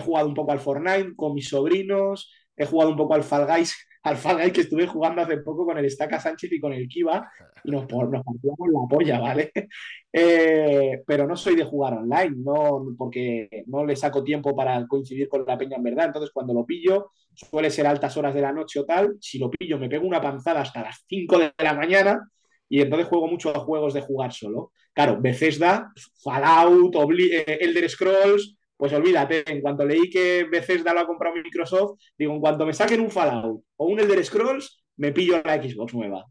jugado 0.00 0.28
un 0.28 0.34
poco 0.34 0.52
al 0.52 0.60
Fortnite 0.60 1.14
con 1.16 1.34
mis 1.34 1.48
sobrinos, 1.48 2.32
he 2.56 2.66
jugado 2.66 2.90
un 2.90 2.96
poco 2.96 3.14
al 3.14 3.22
Fall 3.22 3.46
Guys, 3.46 3.74
al 4.02 4.16
Fall 4.16 4.38
Guys 4.38 4.52
que 4.52 4.60
estuve 4.62 4.86
jugando 4.86 5.22
hace 5.22 5.38
poco 5.38 5.64
con 5.64 5.78
el 5.78 5.84
Estaca 5.84 6.20
Sánchez 6.20 6.52
y 6.52 6.60
con 6.60 6.72
el 6.72 6.88
Kiva 6.88 7.30
y 7.64 7.70
nos, 7.70 7.82
nos 7.82 8.24
partíamos 8.24 8.68
la 8.72 8.88
polla, 8.88 9.20
¿vale? 9.20 9.52
Eh, 10.10 11.02
pero 11.06 11.26
no 11.26 11.36
soy 11.36 11.54
de 11.54 11.64
jugar 11.64 11.92
online, 11.92 12.34
no, 12.38 12.82
porque 12.96 13.62
no 13.66 13.84
le 13.84 13.94
saco 13.94 14.24
tiempo 14.24 14.56
para 14.56 14.86
coincidir 14.86 15.28
con 15.28 15.44
la 15.46 15.58
peña 15.58 15.76
en 15.76 15.82
verdad. 15.82 16.06
Entonces, 16.06 16.30
cuando 16.32 16.54
lo 16.54 16.64
pillo, 16.64 17.10
suele 17.34 17.70
ser 17.70 17.86
altas 17.86 18.16
horas 18.16 18.34
de 18.34 18.40
la 18.40 18.50
noche 18.50 18.80
o 18.80 18.86
tal. 18.86 19.18
Si 19.20 19.38
lo 19.38 19.50
pillo, 19.50 19.78
me 19.78 19.88
pego 19.88 20.06
una 20.06 20.20
panzada 20.20 20.62
hasta 20.62 20.82
las 20.82 21.04
5 21.06 21.38
de 21.38 21.52
la 21.58 21.74
mañana 21.74 22.30
y 22.68 22.80
entonces 22.80 23.08
juego 23.08 23.26
mucho 23.26 23.50
a 23.54 23.60
juegos 23.60 23.94
de 23.94 24.02
jugar 24.02 24.32
solo. 24.32 24.72
Claro, 24.92 25.18
Bethesda, 25.20 25.92
Fallout, 26.22 26.94
eh, 27.18 27.58
Elder 27.60 27.88
Scrolls, 27.88 28.57
pues 28.78 28.92
olvídate, 28.92 29.42
en 29.50 29.60
cuanto 29.60 29.84
leí 29.84 30.08
que 30.08 30.44
Bethesda 30.44 30.94
lo 30.94 31.00
ha 31.00 31.06
comprado 31.06 31.34
Microsoft, 31.34 31.98
digo, 32.16 32.32
en 32.32 32.40
cuanto 32.40 32.64
me 32.64 32.72
saquen 32.72 33.00
un 33.00 33.10
Fallout 33.10 33.64
o 33.76 33.86
un 33.86 33.98
Elder 33.98 34.24
Scrolls, 34.24 34.84
me 34.96 35.10
pillo 35.10 35.42
la 35.44 35.60
Xbox 35.60 35.94
nueva. 35.94 36.24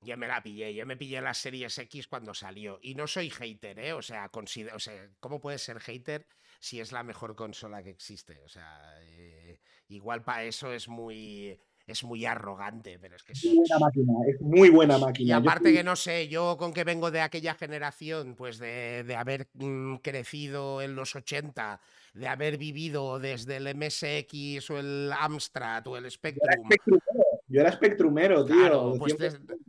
Yo 0.00 0.16
me 0.16 0.26
la 0.26 0.42
pillé, 0.42 0.74
yo 0.74 0.86
me 0.86 0.96
pillé 0.96 1.20
la 1.20 1.34
Series 1.34 1.76
X 1.78 2.08
cuando 2.08 2.32
salió. 2.32 2.78
Y 2.80 2.94
no 2.94 3.06
soy 3.06 3.28
hater, 3.28 3.78
¿eh? 3.78 3.92
O 3.92 4.00
sea, 4.00 4.30
considero, 4.30 4.76
o 4.76 4.78
sea, 4.78 5.10
¿cómo 5.20 5.40
puedes 5.40 5.62
ser 5.62 5.78
hater 5.78 6.26
si 6.58 6.80
es 6.80 6.90
la 6.90 7.02
mejor 7.02 7.36
consola 7.36 7.82
que 7.82 7.90
existe? 7.90 8.40
O 8.40 8.48
sea, 8.48 8.80
eh, 9.02 9.60
igual 9.88 10.22
para 10.22 10.44
eso 10.44 10.72
es 10.72 10.88
muy 10.88 11.58
es 11.86 12.02
muy 12.04 12.24
arrogante, 12.24 12.98
pero 12.98 13.16
es 13.16 13.22
que 13.22 13.32
es 13.32 13.44
muy 13.44 13.56
buena 13.56 13.78
máquina, 13.78 14.12
es 14.26 14.40
muy 14.40 14.70
buena 14.70 14.98
máquina. 14.98 15.28
Y 15.28 15.32
aparte 15.32 15.72
que 15.72 15.84
no 15.84 15.96
sé, 15.96 16.28
yo 16.28 16.56
con 16.56 16.72
que 16.72 16.84
vengo 16.84 17.10
de 17.10 17.20
aquella 17.20 17.54
generación, 17.54 18.34
pues 18.36 18.58
de, 18.58 19.14
haber 19.16 19.48
mm, 19.54 19.96
crecido 19.96 20.80
en 20.80 20.96
los 20.96 21.14
80, 21.14 21.80
de 22.14 22.28
haber 22.28 22.56
vivido 22.56 23.18
desde 23.18 23.56
el 23.56 23.74
MSX 23.74 24.70
o 24.70 24.78
el 24.78 25.12
Amstrad 25.12 25.86
o 25.86 25.96
el 25.96 26.10
Spectrum. 26.10 26.68
Yo 27.48 27.60
era 27.60 27.72
Spectrumero, 27.72 28.44
tío. 28.44 28.94
pues 28.98 29.16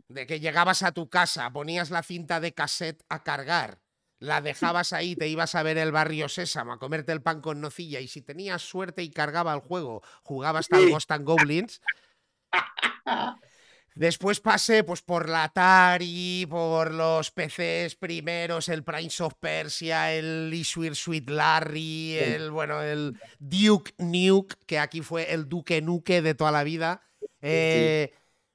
de, 0.08 0.26
que 0.26 0.40
llegabas 0.40 0.82
a 0.82 0.92
tu 0.92 1.08
casa, 1.10 1.52
ponías 1.52 1.90
la 1.90 2.02
cinta 2.02 2.40
de 2.40 2.52
cassette 2.52 3.02
a 3.08 3.22
cargar 3.22 3.78
la 4.18 4.40
dejabas 4.40 4.92
ahí, 4.92 5.14
te 5.14 5.28
ibas 5.28 5.54
a 5.54 5.62
ver 5.62 5.78
el 5.78 5.92
barrio 5.92 6.28
Sésamo, 6.28 6.72
a 6.72 6.78
comerte 6.78 7.12
el 7.12 7.22
pan 7.22 7.40
con 7.40 7.60
nocilla, 7.60 8.00
y 8.00 8.08
si 8.08 8.22
tenías 8.22 8.62
suerte 8.62 9.02
y 9.02 9.10
cargaba 9.10 9.52
el 9.52 9.60
juego, 9.60 10.02
jugabas 10.22 10.68
tal 10.68 10.88
Ghost 10.88 11.10
and 11.10 11.26
Goblins, 11.26 11.80
Después 13.96 14.40
pasé 14.40 14.84
pues, 14.84 15.00
por 15.00 15.26
la 15.26 15.44
Atari, 15.44 16.46
por 16.50 16.92
los 16.92 17.30
PCs 17.30 17.96
primeros, 17.96 18.68
el 18.68 18.84
Prince 18.84 19.22
of 19.22 19.32
Persia, 19.40 20.12
el 20.12 20.52
Issuer 20.52 20.94
Sweet 20.94 21.30
Larry, 21.30 22.18
el, 22.18 22.50
bueno, 22.50 22.82
el 22.82 23.18
Duke 23.38 23.94
Nuke, 23.96 24.56
que 24.66 24.78
aquí 24.78 25.00
fue 25.00 25.32
el 25.32 25.48
Duque 25.48 25.80
Nuke 25.80 26.20
de 26.20 26.34
toda 26.34 26.52
la 26.52 26.62
vida. 26.62 27.00
Eh, 27.40 28.12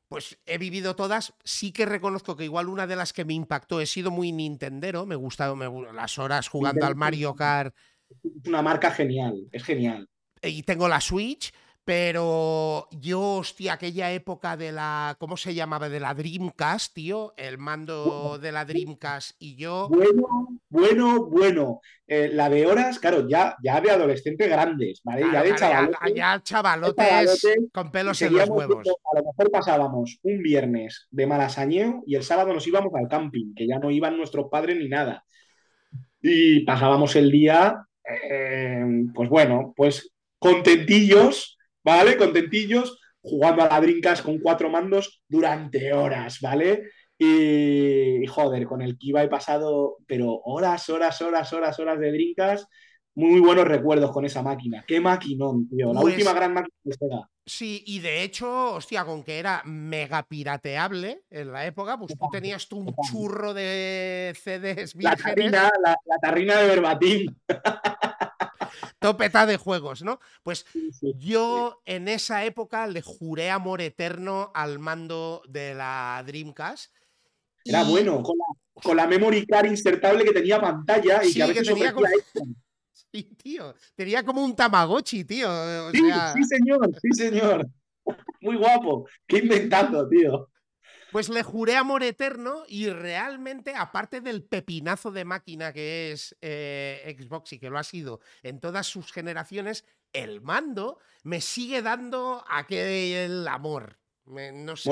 pues 0.08 0.38
he 0.46 0.60
vivido 0.60 0.96
todas. 0.96 1.34
Sí 1.44 1.72
que 1.72 1.88
reconozco 1.88 2.36
que 2.36 2.44
igual 2.44 2.68
una 2.68 2.86
de 2.86 2.96
las 2.96 3.12
que 3.12 3.26
me 3.26 3.34
impactó, 3.34 3.82
he 3.82 3.88
sido 3.88 4.12
muy 4.12 4.32
Nintendero, 4.32 5.08
me 5.08 5.16
gustado 5.16 5.56
me, 5.56 5.68
las 5.92 6.20
horas 6.20 6.50
jugando 6.50 6.86
al 6.86 6.96
Mario 6.96 7.34
Kart. 7.34 7.74
Es 8.24 8.46
una 8.46 8.62
marca 8.62 8.92
genial, 8.92 9.48
es 9.52 9.64
genial. 9.64 10.08
Y 10.44 10.62
tengo 10.64 10.88
la 10.88 11.02
Switch, 11.02 11.52
pero 11.84 12.88
yo, 12.92 13.38
hostia, 13.38 13.74
aquella 13.74 14.12
época 14.12 14.56
de 14.56 14.72
la. 14.72 15.16
¿Cómo 15.20 15.36
se 15.36 15.56
llamaba? 15.56 15.90
De 15.90 16.00
la 16.00 16.14
Dreamcast, 16.14 16.94
tío. 16.94 17.34
El 17.38 17.58
mando 17.58 18.38
de 18.40 18.52
la 18.52 18.66
Dreamcast 18.66 19.36
y 19.40 19.56
yo. 19.56 19.88
Bueno, 19.90 20.62
bueno, 20.70 21.26
bueno. 21.26 21.82
Eh, 22.06 22.30
la 22.34 22.50
de 22.50 22.68
horas, 22.68 23.00
claro, 23.00 23.28
ya, 23.28 23.56
ya 23.64 23.80
de 23.82 23.90
adolescentes 23.90 24.50
grandes, 24.50 25.02
¿vale? 25.04 25.26
ya 25.32 25.42
de 25.42 25.56
chavalotes. 25.56 26.14
Ya, 26.14 26.42
chavalotes, 26.44 27.48
con 27.74 27.90
pelos 27.90 28.22
en 28.22 28.34
los 28.34 28.50
huevos. 28.50 28.88
A 28.88 29.20
lo 29.20 29.26
mejor 29.26 29.50
pasábamos 29.50 30.20
un 30.22 30.44
viernes 30.44 31.08
de 31.10 31.26
malasañeo 31.26 32.04
y 32.06 32.16
el 32.16 32.24
sábado 32.24 32.54
nos 32.54 32.68
íbamos 32.68 32.94
al 32.96 33.08
camping, 33.08 33.54
que 33.56 33.66
ya 33.66 33.80
no 33.80 33.90
iban 33.90 34.18
nuestros 34.18 34.50
padres 34.52 34.78
ni 34.78 34.90
nada. 34.90 35.24
Y 36.22 36.60
pasábamos 36.66 37.16
el 37.16 37.32
día, 37.32 37.88
eh, 38.04 38.86
pues 39.16 39.30
bueno, 39.30 39.74
pues 39.76 40.14
contentillos 40.38 41.58
¿vale? 41.84 42.18
Contentillos, 42.18 43.00
jugando 43.22 43.64
a 43.64 43.80
la 43.80 44.22
con 44.24 44.40
cuatro 44.40 44.70
mandos 44.70 45.24
durante 45.28 45.94
horas, 45.94 46.40
¿vale? 46.42 46.84
Y, 47.18 48.26
joder, 48.26 48.66
con 48.66 48.82
el 48.82 48.98
Kiva 48.98 49.24
he 49.24 49.28
pasado, 49.28 49.98
pero 50.08 50.42
horas, 50.44 50.90
horas, 50.90 51.22
horas, 51.22 51.54
horas, 51.54 51.80
horas 51.80 52.00
de 52.00 52.12
drinkas. 52.12 52.68
Muy 53.14 53.42
buenos 53.42 53.68
recuerdos 53.68 54.12
con 54.12 54.26
esa 54.26 54.42
máquina. 54.42 54.84
Qué 54.88 55.00
maquinón, 55.02 55.68
tío. 55.70 55.94
La 55.94 56.00
Pues- 56.02 56.16
última 56.16 56.34
gran 56.34 56.54
máquina 56.54 56.74
de 56.84 56.94
Sega. 56.94 57.30
Sí, 57.46 57.84
y 57.86 58.00
de 58.00 58.24
hecho, 58.24 58.76
hostia, 58.76 59.04
con 59.04 59.24
que 59.24 59.38
era 59.40 59.62
mega 59.66 60.24
pirateable 60.24 61.24
en 61.30 61.52
la 61.52 61.66
época, 61.66 61.98
pues 61.98 62.18
tú 62.18 62.28
tenías 62.32 62.68
tú 62.68 62.78
un 62.78 62.96
churro 63.12 63.54
de 63.54 64.34
CDs 64.42 64.96
La 64.96 65.16
tarrina, 65.16 65.70
la, 65.84 65.96
la 66.06 66.18
tarrina 66.22 66.58
de 66.62 66.68
verbatim. 66.68 67.36
topeta 69.00 69.46
de 69.46 69.58
juegos, 69.58 70.02
¿no? 70.04 70.20
Pues 70.44 70.66
yo 71.20 71.82
en 71.86 72.08
esa 72.08 72.46
época 72.46 72.88
le 72.88 73.02
juré 73.02 73.50
amor 73.50 73.82
eterno 73.82 74.52
al 74.54 74.80
mando 74.80 75.42
de 75.48 75.74
la 75.74 76.24
Dreamcast. 76.26 76.94
Era 77.66 77.84
y- 77.84 77.92
bueno, 77.92 78.22
con 78.24 78.36
la, 78.38 78.82
con 78.82 78.98
la 78.98 79.08
memory 79.08 79.46
card 79.46 79.68
insertable 79.68 80.24
que 80.24 80.32
tenía 80.34 80.60
pantalla 80.60 81.24
y 81.24 81.28
Sí, 81.28 81.34
que 81.36 81.44
a 81.44 81.48
que 81.48 81.54
veces 81.54 81.68
tenía 81.68 81.90
ofrecía 81.92 81.94
como-. 81.94 82.56
Sí, 83.14 83.24
tío. 83.44 83.76
Tenía 83.96 84.24
como 84.24 84.44
un 84.44 84.56
Tamagotchi, 84.56 85.26
tío. 85.26 85.50
O 85.50 85.92
Sí, 85.92 86.00
sea, 86.08 86.34
sí, 86.34 86.44
señor, 86.44 86.90
sí, 87.02 87.10
señor. 87.14 87.68
Muy 88.42 88.56
guapo. 88.58 89.08
Qué 89.28 89.40
inventado, 89.40 90.08
tío. 90.08 90.50
Pues 91.12 91.30
le 91.30 91.44
juré 91.44 91.76
amor 91.76 92.04
eterno 92.04 92.64
y 92.68 92.90
realmente, 92.90 93.74
aparte 93.76 94.22
del 94.22 94.44
pepinazo 94.44 95.12
de 95.12 95.26
máquina 95.26 95.74
que 95.74 96.12
es 96.12 96.36
eh, 96.42 97.16
Xbox 97.20 97.54
y 97.54 97.60
que 97.60 97.70
lo 97.70 97.78
ha 97.78 97.84
sido 97.84 98.20
en 98.44 98.60
todas 98.60 98.88
sus 98.88 99.12
generaciones, 99.12 99.86
el 100.14 100.42
mando 100.42 101.00
me 101.24 101.42
sigue 101.42 101.82
dando 101.82 102.44
aquel 102.50 103.48
amor. 103.48 103.98
No 104.26 104.76
sé. 104.76 104.92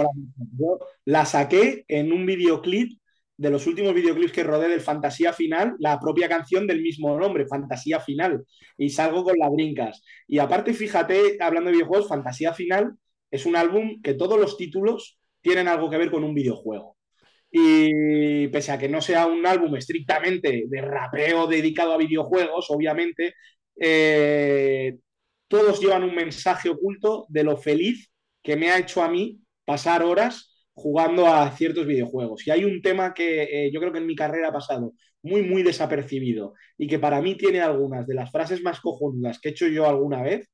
Yo 0.57 0.79
la 1.05 1.25
saqué 1.25 1.85
en 1.87 2.11
un 2.11 2.25
videoclip 2.25 2.99
de 3.37 3.49
los 3.49 3.65
últimos 3.67 3.93
videoclips 3.93 4.33
que 4.33 4.43
rodé 4.43 4.67
del 4.67 4.81
Fantasía 4.81 5.31
Final, 5.31 5.75
la 5.79 5.97
propia 5.97 6.27
canción 6.27 6.67
del 6.67 6.81
mismo 6.81 7.17
nombre, 7.17 7.47
Fantasía 7.47 8.01
Final, 8.01 8.43
y 8.77 8.89
salgo 8.89 9.23
con 9.23 9.39
las 9.39 9.49
brincas. 9.49 10.03
Y 10.27 10.39
aparte, 10.39 10.73
fíjate, 10.73 11.37
hablando 11.39 11.69
de 11.69 11.77
videojuegos, 11.77 12.09
Fantasía 12.09 12.53
Final 12.53 12.97
es 13.31 13.45
un 13.45 13.55
álbum 13.55 14.01
que 14.01 14.13
todos 14.13 14.37
los 14.37 14.57
títulos 14.57 15.18
tienen 15.41 15.67
algo 15.67 15.89
que 15.89 15.97
ver 15.97 16.11
con 16.11 16.23
un 16.23 16.33
videojuego. 16.33 16.97
Y 17.51 18.47
pese 18.49 18.71
a 18.71 18.77
que 18.77 18.89
no 18.89 19.01
sea 19.01 19.25
un 19.25 19.45
álbum 19.45 19.75
estrictamente 19.75 20.65
de 20.67 20.81
rapeo 20.81 21.47
dedicado 21.47 21.93
a 21.93 21.97
videojuegos, 21.97 22.67
obviamente, 22.69 23.33
eh, 23.79 24.97
todos 25.47 25.79
llevan 25.81 26.03
un 26.03 26.15
mensaje 26.15 26.69
oculto 26.69 27.25
de 27.29 27.43
lo 27.43 27.57
feliz 27.57 28.11
que 28.43 28.55
me 28.55 28.69
ha 28.71 28.77
hecho 28.79 29.03
a 29.03 29.09
mí 29.09 29.39
pasar 29.65 30.03
horas 30.03 30.49
jugando 30.73 31.27
a 31.27 31.51
ciertos 31.51 31.85
videojuegos. 31.87 32.45
Y 32.47 32.51
hay 32.51 32.65
un 32.65 32.81
tema 32.81 33.13
que 33.13 33.43
eh, 33.43 33.71
yo 33.73 33.79
creo 33.79 33.91
que 33.91 33.99
en 33.99 34.05
mi 34.07 34.15
carrera 34.15 34.49
ha 34.49 34.53
pasado 34.53 34.93
muy, 35.21 35.41
muy 35.43 35.63
desapercibido 35.63 36.53
y 36.77 36.87
que 36.87 36.99
para 36.99 37.21
mí 37.21 37.35
tiene 37.35 37.61
algunas 37.61 38.07
de 38.07 38.15
las 38.15 38.31
frases 38.31 38.61
más 38.61 38.79
cojonudas 38.79 39.39
que 39.39 39.49
he 39.49 39.51
hecho 39.51 39.67
yo 39.67 39.87
alguna 39.87 40.21
vez, 40.23 40.49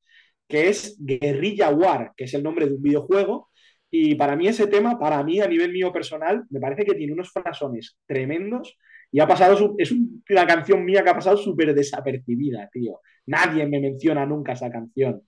que 0.48 0.68
es 0.68 0.96
Guerrilla 1.00 1.70
War, 1.70 2.12
que 2.16 2.24
es 2.24 2.34
el 2.34 2.42
nombre 2.42 2.66
de 2.66 2.74
un 2.74 2.82
videojuego. 2.82 3.50
Y 3.90 4.14
para 4.16 4.36
mí 4.36 4.48
ese 4.48 4.66
tema, 4.66 4.98
para 4.98 5.22
mí 5.24 5.40
a 5.40 5.48
nivel 5.48 5.72
mío 5.72 5.92
personal, 5.92 6.44
me 6.50 6.60
parece 6.60 6.84
que 6.84 6.94
tiene 6.94 7.12
unos 7.12 7.30
frasones 7.32 7.96
tremendos 8.06 8.76
y 9.12 9.20
ha 9.20 9.26
pasado, 9.28 9.56
su- 9.56 9.74
es 9.78 9.92
un- 9.92 10.22
una 10.28 10.46
canción 10.46 10.84
mía 10.84 11.02
que 11.04 11.10
ha 11.10 11.14
pasado 11.14 11.36
súper 11.36 11.74
desapercibida, 11.74 12.68
tío. 12.72 13.00
Nadie 13.26 13.66
me 13.66 13.80
menciona 13.80 14.26
nunca 14.26 14.52
esa 14.52 14.70
canción. 14.70 15.22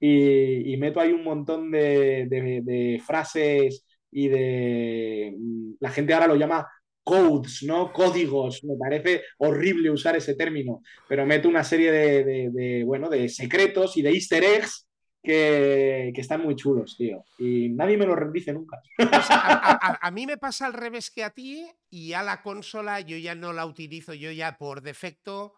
Y, 0.00 0.76
meto 0.76 1.00
ahí 1.00 1.12
un 1.12 1.24
montón 1.24 1.70
de, 1.70 2.26
de- 2.28 2.60
de 2.62 3.00
frases 3.04 3.84
y 4.10 4.28
de... 4.28 5.34
mm, 5.38 5.74
La 5.80 5.90
gente 5.90 6.12
ahora 6.14 6.26
lo 6.28 6.36
llama 6.36 6.66
codes, 7.02 7.62
¿no? 7.64 7.92
Códigos. 7.92 8.62
Me 8.64 8.76
parece 8.76 9.22
horrible 9.38 9.90
usar 9.90 10.16
ese 10.16 10.34
término, 10.36 10.82
pero 11.08 11.26
meto 11.26 11.48
una 11.48 11.64
serie 11.64 11.90
de- 11.92 12.50
de, 12.50 12.84
bueno, 12.84 13.08
de 13.08 13.28
secretos 13.28 13.96
y 13.96 14.02
de 14.02 14.10
easter 14.12 14.44
eggs 14.44 14.88
que, 15.24 16.12
están 16.16 16.42
muy 16.42 16.54
chulos, 16.54 16.96
tío. 16.96 17.24
Y 17.38 17.70
nadie 17.70 17.96
me 17.96 18.06
lo 18.06 18.14
dice 18.30 18.52
nunca. 18.52 18.80
A- 18.98 19.98
a 20.00 20.10
mí 20.10 20.26
me 20.26 20.36
pasa 20.36 20.66
al 20.66 20.74
revés 20.74 21.10
que 21.10 21.24
a 21.24 21.30
ti 21.30 21.66
y 21.90 22.12
a 22.12 22.22
la 22.22 22.42
consola 22.42 23.00
yo 23.00 23.16
ya 23.16 23.34
no 23.34 23.52
la 23.52 23.66
utilizo, 23.66 24.12
yo 24.14 24.30
ya 24.30 24.58
por 24.58 24.82
defecto 24.82 25.54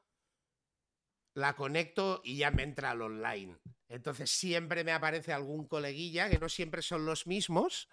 la 1.34 1.54
conecto 1.54 2.22
y 2.24 2.38
ya 2.38 2.50
me 2.50 2.62
entra 2.62 2.92
al 2.92 3.02
online. 3.02 3.56
Entonces 3.88 4.30
siempre 4.30 4.84
me 4.84 4.92
aparece 4.92 5.32
algún 5.32 5.66
coleguilla, 5.66 6.30
que 6.30 6.38
no 6.38 6.48
siempre 6.48 6.80
son 6.80 7.04
los 7.04 7.26
mismos, 7.26 7.88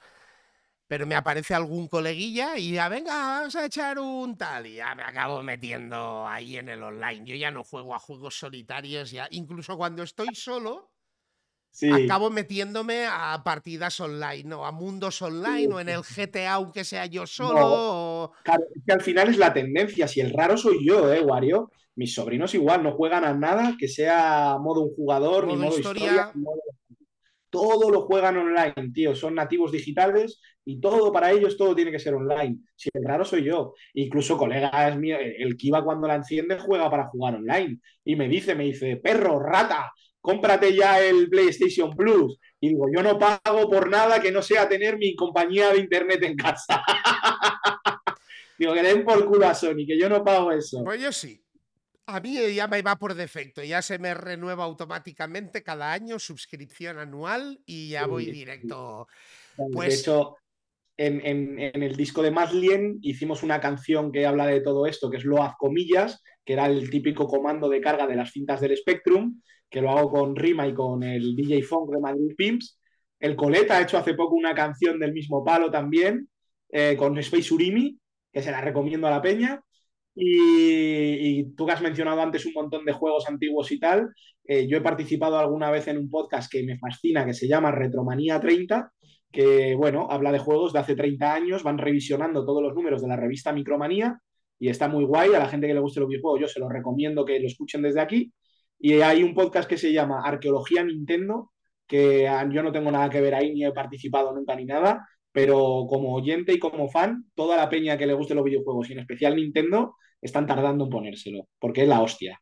pero 0.88 1.06
me 1.06 1.16
aparece 1.16 1.54
algún 1.54 1.88
coleguilla 1.88 2.58
y 2.58 2.74
ya 2.74 2.88
venga, 2.88 3.14
vamos 3.14 3.56
a 3.56 3.66
echar 3.66 4.00
un 4.00 4.38
tal 4.38 4.68
y 4.68 4.76
ya 4.76 4.96
me 4.96 5.04
acabo 5.04 5.44
metiendo 5.44 6.26
ahí 6.26 6.58
en 6.58 6.70
el 6.70 6.82
online. 6.84 7.26
Yo 7.26 7.36
ya 7.36 7.52
no 7.52 7.64
juego 7.64 7.94
a 7.94 8.00
juegos 8.00 8.38
solitarios, 8.38 9.12
ya 9.12 9.28
incluso 9.32 9.76
cuando 9.76 10.04
estoy 10.04 10.34
solo 10.36 10.93
Sí. 11.76 11.90
acabo 11.92 12.30
metiéndome 12.30 13.08
a 13.10 13.42
partidas 13.44 14.00
online 14.00 14.54
o 14.54 14.64
a 14.64 14.72
mundos 14.72 15.20
online 15.24 15.74
o 15.74 15.80
en 15.80 15.90
el 15.90 16.02
GTA 16.04 16.54
aunque 16.54 16.84
sea 16.84 17.08
yo 17.08 17.26
solo. 17.26 17.60
o- 17.64 18.32
Claro, 18.44 18.64
es 18.76 18.84
que 18.86 18.94
al 18.94 19.02
final 19.02 19.30
es 19.30 19.38
la 19.38 19.52
tendencia. 19.54 20.08
Si 20.08 20.22
el 20.22 20.32
raro 20.32 20.56
soy 20.56 20.86
yo, 20.86 21.12
¿eh, 21.12 21.22
Wario? 21.22 21.72
Mis 21.96 22.14
sobrinos 22.14 22.54
igual 22.54 22.84
no 22.84 22.92
juegan 22.94 23.26
a 23.26 23.34
nada 23.34 23.76
que 23.78 23.88
sea 23.88 24.58
modo 24.62 24.82
un 24.82 24.96
jugador, 24.96 25.48
ni 25.48 25.56
Modo 25.56 25.78
historia. 25.78 26.04
historia. 26.06 26.32
ni 26.36 26.42
modo- 26.44 26.62
Todo 27.50 27.92
lo 27.92 28.02
juegan 28.02 28.38
online, 28.38 28.92
tío. 28.94 29.16
Son 29.16 29.36
nativos 29.36 29.72
digitales 29.72 30.42
y 30.66 30.80
todo 30.82 31.12
para 31.12 31.32
ellos, 31.32 31.56
todo 31.58 31.76
tiene 31.76 31.92
que 31.92 32.00
ser 32.00 32.16
online. 32.16 32.58
Si 32.76 32.90
el 32.94 33.04
raro 33.04 33.24
soy 33.26 33.44
yo. 33.44 33.74
Incluso 33.94 34.38
colegas 34.38 34.98
míos, 34.98 35.20
el 35.22 35.36
el 35.50 35.56
Kiva 35.58 35.84
cuando 35.84 36.08
la 36.08 36.16
enciende 36.16 36.58
juega 36.58 36.90
para 36.90 37.08
jugar 37.10 37.36
online. 37.36 37.80
Y 38.04 38.16
me 38.16 38.28
dice, 38.28 38.56
me 38.56 38.64
dice, 38.64 38.98
perro, 38.98 39.40
rata, 39.40 39.92
cómprate 40.24 40.74
ya 40.74 41.00
el 41.02 41.30
PlayStation 41.30 41.92
Plus. 41.96 42.40
Y 42.62 42.70
digo, 42.70 42.86
yo 42.96 43.04
no 43.04 43.20
pago 43.20 43.70
por 43.70 43.90
nada 43.90 44.22
que 44.22 44.32
no 44.32 44.42
sea 44.42 44.70
tener 44.70 44.98
mi 44.98 45.16
compañía 45.16 45.70
de 45.74 45.80
internet 45.80 46.24
en 46.24 46.38
casa. 46.38 46.82
digo, 48.58 48.74
que 48.74 48.82
den 48.84 49.04
por 49.04 49.26
culo 49.28 49.48
a 49.48 49.54
Sony, 49.54 49.86
que 49.86 50.00
yo 50.00 50.08
no 50.10 50.24
pago 50.24 50.52
eso. 50.52 50.82
Pues 50.84 51.02
yo 51.02 51.12
sí. 51.12 51.42
A 52.06 52.20
mí 52.20 52.38
ya 52.54 52.68
me 52.68 52.82
va 52.82 52.98
por 52.98 53.14
defecto, 53.14 53.64
ya 53.64 53.82
se 53.82 53.98
me 53.98 54.14
renueva 54.14 54.64
automáticamente 54.66 55.62
cada 55.64 55.92
año, 55.94 56.20
suscripción 56.20 57.00
anual 57.00 57.62
y 57.66 57.90
ya 57.90 58.08
voy 58.08 58.26
sí. 58.26 58.32
directo. 58.32 59.08
De 59.58 59.66
Pues- 59.74 60.00
hecho, 60.02 60.36
en, 60.98 61.26
en- 61.26 61.60
en 61.60 61.82
el 61.84 61.96
disco 61.96 62.22
de 62.22 62.32
Maslien 62.32 63.00
hicimos 63.02 63.42
una 63.44 63.60
canción 63.60 64.12
que 64.12 64.26
habla 64.26 64.46
de 64.48 64.62
todo 64.62 64.86
esto, 64.86 65.10
que 65.10 65.18
es 65.18 65.26
Loaz 65.26 65.54
Comillas, 65.58 66.22
que 66.44 66.54
era 66.54 66.66
el 66.68 66.90
típico 66.90 67.28
comando 67.28 67.70
de 67.70 67.82
carga 67.82 68.08
de 68.08 68.16
las 68.16 68.32
cintas 68.32 68.62
del 68.62 68.76
Spectrum, 68.76 69.42
que 69.70 69.82
lo 69.82 69.92
hago 69.92 70.10
con 70.12 70.36
Rima 70.36 70.68
y 70.68 70.74
con 70.74 71.04
el 71.04 71.36
DJ 71.36 71.64
Funk 71.64 71.92
de 71.92 72.00
Madrid 72.00 72.36
Pimps. 72.38 72.80
El 73.20 73.36
Coleta 73.36 73.78
ha 73.78 73.82
hecho 73.82 73.98
hace 73.98 74.14
poco 74.14 74.36
una 74.36 74.54
canción 74.54 75.00
del 75.00 75.14
mismo 75.14 75.44
palo 75.44 75.72
también, 75.72 76.30
eh, 76.70 76.96
con 76.98 77.18
Space 77.18 77.54
Urimi, 77.54 77.98
que 78.32 78.42
se 78.42 78.52
la 78.52 78.62
recomiendo 78.62 79.08
a 79.08 79.12
la 79.12 79.22
peña. 79.22 79.62
Y, 80.16 81.56
tú 81.56 81.66
que 81.66 81.72
has 81.72 81.82
mencionado 81.82 82.22
antes 82.22 82.46
un 82.46 82.54
montón 82.54 82.86
de 82.86 82.92
juegos 82.92 83.28
antiguos 83.28 83.72
y 83.72 83.80
tal, 83.80 84.10
eh, 84.44 84.68
yo 84.68 84.78
he 84.78 84.82
participado 84.82 85.40
alguna 85.40 85.72
vez 85.72 85.88
en 85.88 85.98
un 85.98 86.10
podcast 86.10 86.52
que 86.52 86.64
me 86.64 86.78
fascina, 86.78 87.26
que 87.26 87.34
se 87.34 87.48
llama 87.48 87.72
Retromanía 87.72 88.40
30, 88.40 88.92
que, 89.32 89.74
bueno, 89.74 90.08
habla 90.12 90.32
de 90.32 90.40
juegos 90.40 90.74
de 90.74 90.80
hace 90.80 90.96
30 90.96 91.34
años, 91.34 91.64
van 91.64 91.80
revisionando 91.80 92.46
todos 92.46 92.62
los 92.62 92.76
números 92.76 93.02
de 93.02 93.08
la 93.08 93.16
revista 93.16 93.52
Micromanía 93.52 94.20
y 94.64 94.70
está 94.70 94.88
muy 94.88 95.04
guay. 95.04 95.34
A 95.34 95.40
la 95.40 95.50
gente 95.50 95.68
que 95.68 95.74
le 95.74 95.82
guste 95.82 96.00
los 96.00 96.08
videojuegos, 96.08 96.40
yo 96.40 96.48
se 96.48 96.62
los 96.62 96.72
recomiendo 96.72 97.26
que 97.26 97.38
lo 97.38 97.48
escuchen 97.48 97.82
desde 97.82 98.00
aquí. 98.00 98.34
Y 98.80 99.02
hay 99.02 99.22
un 99.22 99.34
podcast 99.34 99.68
que 99.68 99.78
se 99.78 99.92
llama 99.92 100.22
Arqueología 100.24 100.86
Nintendo, 100.86 101.52
que 101.86 102.30
yo 102.50 102.64
no 102.64 102.72
tengo 102.72 102.90
nada 102.90 103.10
que 103.10 103.20
ver 103.20 103.36
ahí, 103.36 103.54
ni 103.54 103.66
he 103.66 103.74
participado 103.74 104.34
nunca 104.34 104.56
ni 104.56 104.64
nada, 104.64 105.06
pero 105.34 105.86
como 105.90 106.16
oyente 106.16 106.54
y 106.54 106.60
como 106.60 106.88
fan, 106.88 107.26
toda 107.36 107.58
la 107.58 107.68
peña 107.68 107.98
que 107.98 108.08
le 108.08 108.14
guste 108.14 108.36
los 108.36 108.46
videojuegos, 108.46 108.90
y 108.90 108.94
en 108.94 109.00
especial 109.00 109.36
Nintendo, 109.36 109.98
están 110.22 110.48
tardando 110.48 110.86
en 110.86 110.90
ponérselo, 110.90 111.50
porque 111.60 111.82
es 111.82 111.90
la 111.90 112.02
hostia. 112.02 112.40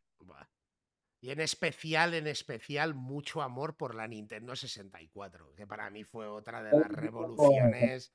Y 1.20 1.30
en 1.30 1.40
especial, 1.40 2.14
en 2.14 2.28
especial, 2.28 2.94
mucho 2.94 3.42
amor 3.42 3.76
por 3.76 3.96
la 3.96 4.06
Nintendo 4.06 4.54
64, 4.54 5.54
que 5.56 5.66
para 5.66 5.90
mí 5.90 6.04
fue 6.04 6.28
otra 6.28 6.62
de 6.62 6.70
las 6.70 6.88
revoluciones 6.88 8.12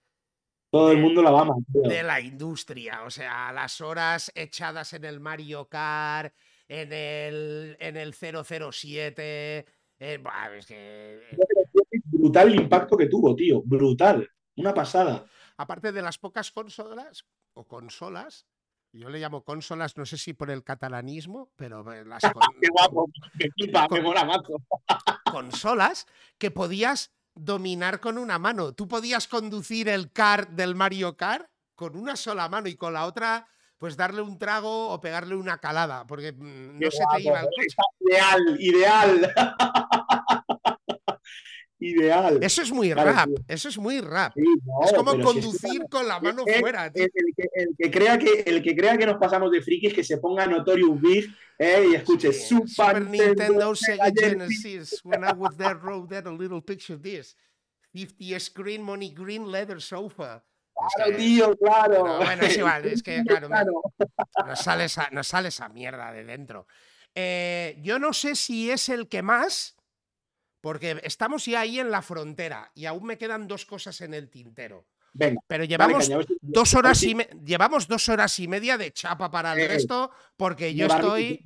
Todo 0.70 0.92
el 0.92 0.98
mundo 1.00 1.22
la 1.22 1.32
va 1.32 1.46
tío. 1.72 1.82
de 1.84 2.04
la 2.04 2.20
industria. 2.20 3.04
O 3.04 3.10
sea, 3.10 3.52
las 3.54 3.80
horas 3.82 4.32
echadas 4.36 4.94
en 4.94 5.06
el 5.06 5.20
Mario 5.20 5.68
Kart, 5.70 6.34
en 6.68 6.92
el, 6.92 7.78
en 7.80 7.96
el 7.98 8.14
007. 8.14 9.66
eh, 10.00 10.24
es 10.58 10.66
que, 10.66 11.16
eh, 11.32 11.38
Brutal 12.06 12.50
el 12.50 12.60
impacto 12.62 12.98
que 12.98 13.08
tuvo, 13.08 13.36
tío. 13.36 13.62
Brutal. 13.64 14.30
Una 14.58 14.74
pasada. 14.74 15.26
aparte 15.58 15.92
de 15.92 16.02
las 16.02 16.18
pocas 16.18 16.52
consolas 16.52 17.26
o 17.54 17.68
consolas, 17.68 18.46
yo 18.92 19.10
le 19.10 19.20
llamo 19.20 19.44
consolas, 19.44 19.98
no 19.98 20.06
sé 20.06 20.18
si 20.18 20.34
por 20.34 20.50
el 20.52 20.64
catalanismo, 20.64 21.52
pero 21.56 21.92
eh, 21.94 22.04
las 22.06 22.22
con- 22.34 22.42
Qué 22.62 22.68
guapo. 22.72 23.08
Me 23.60 23.88
Con- 23.88 24.04
mola 24.04 24.26
mazo. 24.26 24.62
consolas 25.32 26.06
que 26.38 26.52
podías 26.52 27.12
dominar 27.40 28.00
con 28.00 28.18
una 28.18 28.40
mano. 28.40 28.74
Tú 28.74 28.88
podías 28.88 29.28
conducir 29.28 29.90
el 29.90 30.12
kart 30.12 30.50
del 30.50 30.76
Mario 30.76 31.16
Kart 31.16 31.48
con 31.76 31.96
una 31.96 32.16
sola 32.16 32.50
mano 32.50 32.68
y 32.68 32.76
con 32.76 32.94
la 32.94 33.06
otra, 33.06 33.48
pues 33.78 33.96
darle 33.96 34.22
un 34.22 34.38
trago 34.40 34.90
o 34.90 35.00
pegarle 35.00 35.36
una 35.36 35.60
calada, 35.60 36.08
porque 36.08 36.32
mm, 36.34 36.80
no 36.80 36.92
se 36.92 37.04
te 37.16 37.22
iba 37.22 37.40
el 37.42 37.46
coche. 37.46 37.76
Ideal, 38.00 38.58
ideal. 38.60 39.34
ideal. 41.80 42.40
Eso 42.42 42.62
es 42.62 42.72
muy 42.72 42.92
Claro, 42.92 43.12
rap, 43.12 43.30
eso 43.48 43.70
es 43.70 43.78
muy 43.78 44.02
rap. 44.02 44.34
Sí, 44.36 44.42
no, 44.66 44.86
es 44.86 44.94
como 44.94 45.12
si 45.14 45.20
es 45.20 45.26
conducir 45.26 45.82
con 45.90 46.08
la 46.08 46.20
mano 46.20 46.44
fuera, 46.60 46.92
tío. 46.92 47.04
el, 47.04 47.12
que, 47.36 47.48
el 47.54 47.70
que 47.78 47.92
crea 47.92 48.18
que, 48.18 48.42
el 48.48 48.62
que 48.64 48.76
crea 48.76 48.98
que 48.98 49.06
nos 49.06 49.18
pasamos 49.18 49.52
de 49.52 49.62
frikis, 49.62 49.94
que 49.94 50.04
se 50.04 50.18
ponga 50.18 50.46
Notorious 50.48 51.00
Big 51.02 51.26
eh, 51.60 51.88
y 51.92 51.96
escuche 51.96 52.34
Sí, 52.34 52.56
Super, 52.68 53.02
Nintendo, 53.08 53.76
Sega 53.76 54.12
Genesis. 54.16 55.02
When 55.04 55.24
I 55.24 55.34
was 55.34 55.56
there, 55.58 55.76
wrote 55.76 56.10
there 56.10 56.28
a 56.28 56.32
little 56.32 56.62
picture 56.62 56.98
this. 57.00 57.36
50 57.94 58.40
screen, 58.40 58.82
money 58.84 59.10
green, 59.14 59.52
leather 59.52 59.82
sofa. 59.82 60.44
Es 60.76 60.94
Claro, 60.96 61.12
que 61.12 61.18
tío, 61.18 61.58
claro. 61.58 62.18
Bueno, 62.18 62.44
es 62.44 62.58
igual, 62.58 62.86
es 62.86 63.02
que, 63.02 63.24
claro, 63.28 63.50
me- 63.50 63.56
Claro. 63.56 63.82
nos, 64.46 64.60
sale 64.60 64.86
esa, 64.86 65.10
nos 65.12 65.28
sale 65.28 65.48
esa 65.48 65.70
mierda 65.70 66.12
de 66.12 66.24
dentro. 66.24 66.68
Eh, 67.16 67.80
yo 67.82 67.98
no 67.98 68.14
sé 68.14 68.36
si 68.36 68.70
es 68.70 68.90
el 68.90 69.08
que 69.08 69.24
más, 69.24 69.76
porque 70.68 71.00
estamos 71.04 71.46
ya 71.46 71.62
ahí 71.62 71.80
en 71.80 71.90
la 71.90 72.02
frontera 72.02 72.70
y 72.76 72.88
aún 72.88 73.06
me 73.06 73.18
quedan 73.18 73.48
dos 73.48 73.66
cosas 73.66 74.02
en 74.02 74.14
el 74.14 74.30
tintero. 74.30 74.86
Venga, 75.14 75.40
Pero 75.48 75.64
llevamos 75.64 76.10
caña, 76.10 76.26
dos 76.42 76.74
horas 76.74 77.02
y 77.04 77.16
me- 77.16 77.30
llevamos 77.46 77.88
dos 77.88 78.10
horas 78.10 78.38
y 78.40 78.50
media 78.50 78.78
de 78.78 78.92
chapa 78.92 79.32
para 79.32 79.54
el 79.54 79.60
Eh, 79.60 79.68
resto, 79.70 80.12
porque 80.36 80.76
yo 80.76 80.88
estoy. 80.88 81.46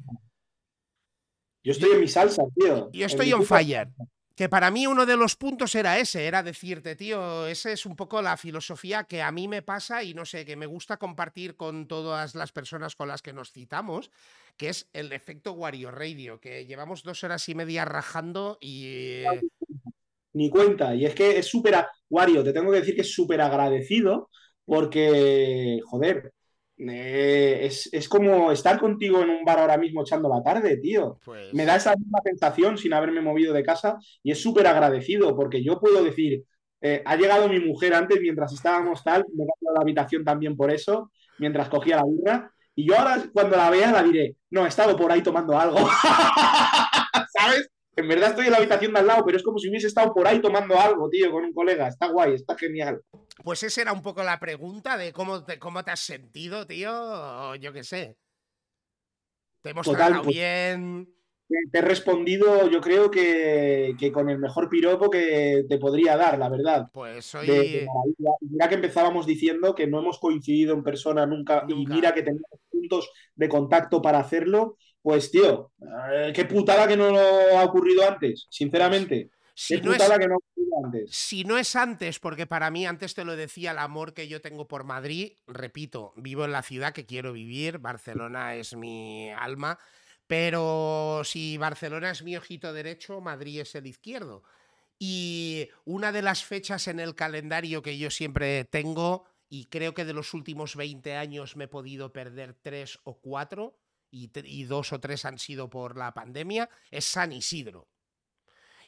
Yo 1.63 1.71
estoy 1.71 1.91
en 1.91 1.99
mi 2.01 2.07
salsa, 2.07 2.41
tío. 2.55 2.89
Yo 2.91 3.03
En 3.05 3.09
estoy 3.11 3.27
mi 3.27 3.33
on 3.33 3.45
fire. 3.45 3.89
Que 4.41 4.49
para 4.49 4.71
mí 4.71 4.87
uno 4.87 5.05
de 5.05 5.17
los 5.17 5.35
puntos 5.35 5.75
era 5.75 5.99
ese, 5.99 6.25
era 6.25 6.41
decirte, 6.41 6.95
tío, 6.95 7.45
ese 7.45 7.73
es 7.73 7.85
un 7.85 7.95
poco 7.95 8.23
la 8.23 8.37
filosofía 8.37 9.03
que 9.03 9.21
a 9.21 9.31
mí 9.31 9.47
me 9.47 9.61
pasa 9.61 10.03
y 10.03 10.15
no 10.15 10.25
sé, 10.25 10.45
que 10.45 10.55
me 10.55 10.65
gusta 10.65 10.97
compartir 10.97 11.55
con 11.55 11.87
todas 11.87 12.33
las 12.33 12.51
personas 12.51 12.95
con 12.95 13.07
las 13.07 13.21
que 13.21 13.33
nos 13.33 13.51
citamos, 13.51 14.09
que 14.57 14.69
es 14.69 14.89
el 14.93 15.13
efecto 15.13 15.51
Wario 15.51 15.91
Radio, 15.91 16.39
que 16.39 16.65
llevamos 16.65 17.03
dos 17.03 17.23
horas 17.23 17.47
y 17.49 17.53
media 17.53 17.85
rajando 17.85 18.57
y... 18.59 18.85
eh, 18.87 19.41
Ni 20.33 20.49
cuenta. 20.49 20.95
Y 20.95 21.05
es 21.05 21.13
que 21.13 21.37
es 21.37 21.45
súper. 21.45 21.75
Wario, 22.09 22.43
te 22.43 22.51
tengo 22.51 22.71
que 22.71 22.79
decir 22.79 22.95
que 22.95 23.01
es 23.01 23.13
súper 23.13 23.41
agradecido 23.41 24.31
porque, 24.65 25.81
joder, 25.85 26.33
eh, 26.89 27.65
es, 27.65 27.89
es 27.91 28.09
como 28.09 28.51
estar 28.51 28.79
contigo 28.79 29.21
en 29.21 29.29
un 29.29 29.45
bar 29.45 29.59
ahora 29.59 29.77
mismo 29.77 30.01
echando 30.01 30.29
la 30.29 30.41
tarde, 30.41 30.77
tío. 30.77 31.19
Pues, 31.23 31.53
Me 31.53 31.65
da 31.65 31.75
esa 31.75 31.95
misma 31.95 32.19
sensación 32.23 32.77
sin 32.77 32.93
haberme 32.93 33.21
movido 33.21 33.53
de 33.53 33.63
casa 33.63 33.97
y 34.23 34.31
es 34.31 34.41
súper 34.41 34.67
agradecido 34.67 35.35
porque 35.35 35.63
yo 35.63 35.79
puedo 35.79 36.03
decir, 36.03 36.43
eh, 36.81 37.03
ha 37.05 37.15
llegado 37.15 37.47
mi 37.47 37.59
mujer 37.59 37.93
antes 37.93 38.19
mientras 38.19 38.51
estábamos 38.53 39.03
tal, 39.03 39.25
me 39.35 39.43
he 39.43 39.47
cambiado 39.47 39.75
la 39.75 39.81
habitación 39.81 40.23
también 40.23 40.57
por 40.57 40.71
eso, 40.71 41.11
mientras 41.37 41.69
cogía 41.69 41.97
la 41.97 42.05
birra, 42.05 42.51
y 42.73 42.87
yo 42.87 42.97
ahora 42.97 43.23
cuando 43.31 43.57
la 43.57 43.69
vea 43.69 43.91
la 43.91 44.01
diré, 44.01 44.35
no, 44.49 44.65
he 44.65 44.69
estado 44.69 44.95
por 44.95 45.11
ahí 45.11 45.21
tomando 45.21 45.59
algo, 45.59 45.77
¿sabes? 47.37 47.69
En 47.95 48.07
verdad 48.07 48.29
estoy 48.29 48.45
en 48.45 48.51
la 48.51 48.57
habitación 48.57 48.93
de 48.93 48.99
al 48.99 49.07
lado, 49.07 49.23
pero 49.25 49.37
es 49.37 49.43
como 49.43 49.59
si 49.59 49.69
hubiese 49.69 49.87
estado 49.87 50.13
por 50.13 50.25
ahí 50.27 50.41
tomando 50.41 50.79
algo, 50.79 51.09
tío, 51.09 51.29
con 51.31 51.43
un 51.43 51.53
colega, 51.53 51.87
está 51.87 52.07
guay, 52.07 52.33
está 52.33 52.57
genial. 52.57 53.01
Pues 53.43 53.63
esa 53.63 53.81
era 53.81 53.93
un 53.93 54.01
poco 54.01 54.23
la 54.23 54.39
pregunta 54.39 54.97
de 54.97 55.13
cómo 55.13 55.43
te, 55.43 55.59
cómo 55.59 55.83
te 55.83 55.91
has 55.91 55.99
sentido, 55.99 56.65
tío, 56.67 56.91
o 56.93 57.55
yo 57.55 57.73
qué 57.73 57.83
sé. 57.83 58.17
Te 59.61 59.69
hemos 59.71 59.85
Total, 59.85 59.99
tratado 60.07 60.23
pues- 60.23 60.35
bien. 60.35 61.15
Te 61.69 61.79
he 61.79 61.81
respondido, 61.81 62.69
yo 62.69 62.79
creo 62.79 63.11
que, 63.11 63.93
que 63.99 64.09
con 64.09 64.29
el 64.29 64.39
mejor 64.39 64.69
piropo 64.69 65.09
que 65.09 65.65
te 65.67 65.77
podría 65.79 66.15
dar, 66.15 66.39
la 66.39 66.47
verdad. 66.47 66.87
Pues 66.93 67.29
de, 67.33 67.41
de 67.41 67.87
soy... 67.87 68.37
mira 68.39 68.69
que 68.69 68.75
empezábamos 68.75 69.25
diciendo 69.25 69.75
que 69.75 69.85
no 69.85 69.99
hemos 69.99 70.17
coincidido 70.17 70.73
en 70.73 70.81
persona 70.81 71.25
nunca, 71.25 71.65
y 71.67 71.73
mira 71.85 72.13
que 72.13 72.21
teníamos 72.23 72.57
puntos 72.69 73.11
de 73.35 73.49
contacto 73.49 74.01
para 74.01 74.19
hacerlo. 74.19 74.77
Pues, 75.01 75.29
tío, 75.29 75.71
eh, 76.13 76.31
qué 76.33 76.45
putada 76.45 76.87
que 76.87 76.95
no 76.95 77.07
ha 77.17 77.65
ocurrido 77.65 78.07
antes, 78.07 78.47
sinceramente. 78.49 79.29
Si 79.63 79.79
no 79.79 79.93
es, 79.93 80.01
que 80.01 80.27
no 80.27 80.39
antes. 80.83 81.11
Si 81.11 81.43
no 81.43 81.55
es 81.55 81.75
antes, 81.75 82.19
porque 82.19 82.47
para 82.47 82.71
mí, 82.71 82.87
antes 82.87 83.13
te 83.13 83.23
lo 83.23 83.35
decía, 83.35 83.71
el 83.71 83.77
amor 83.77 84.15
que 84.15 84.27
yo 84.27 84.41
tengo 84.41 84.67
por 84.67 84.85
Madrid, 84.85 85.33
repito, 85.45 86.13
vivo 86.15 86.45
en 86.45 86.51
la 86.51 86.63
ciudad 86.63 86.93
que 86.93 87.05
quiero 87.05 87.31
vivir, 87.31 87.77
Barcelona 87.77 88.55
es 88.55 88.75
mi 88.75 89.29
alma, 89.29 89.77
pero 90.25 91.21
si 91.25 91.59
Barcelona 91.59 92.09
es 92.09 92.23
mi 92.23 92.35
ojito 92.35 92.73
derecho, 92.73 93.21
Madrid 93.21 93.61
es 93.61 93.75
el 93.75 93.85
izquierdo. 93.85 94.41
Y 94.97 95.69
una 95.85 96.11
de 96.11 96.23
las 96.23 96.43
fechas 96.43 96.87
en 96.87 96.99
el 96.99 97.13
calendario 97.13 97.83
que 97.83 97.99
yo 97.99 98.09
siempre 98.09 98.65
tengo, 98.65 99.25
y 99.47 99.65
creo 99.65 99.93
que 99.93 100.05
de 100.05 100.13
los 100.13 100.33
últimos 100.33 100.75
20 100.75 101.15
años 101.17 101.55
me 101.55 101.65
he 101.65 101.67
podido 101.67 102.11
perder 102.11 102.55
tres 102.55 102.97
o 103.03 103.21
cuatro, 103.21 103.77
y, 104.09 104.31
y 104.43 104.63
dos 104.63 104.91
o 104.91 104.99
tres 104.99 105.23
han 105.23 105.37
sido 105.37 105.69
por 105.69 105.97
la 105.97 106.15
pandemia, 106.15 106.67
es 106.89 107.05
San 107.05 107.31
Isidro. 107.31 107.90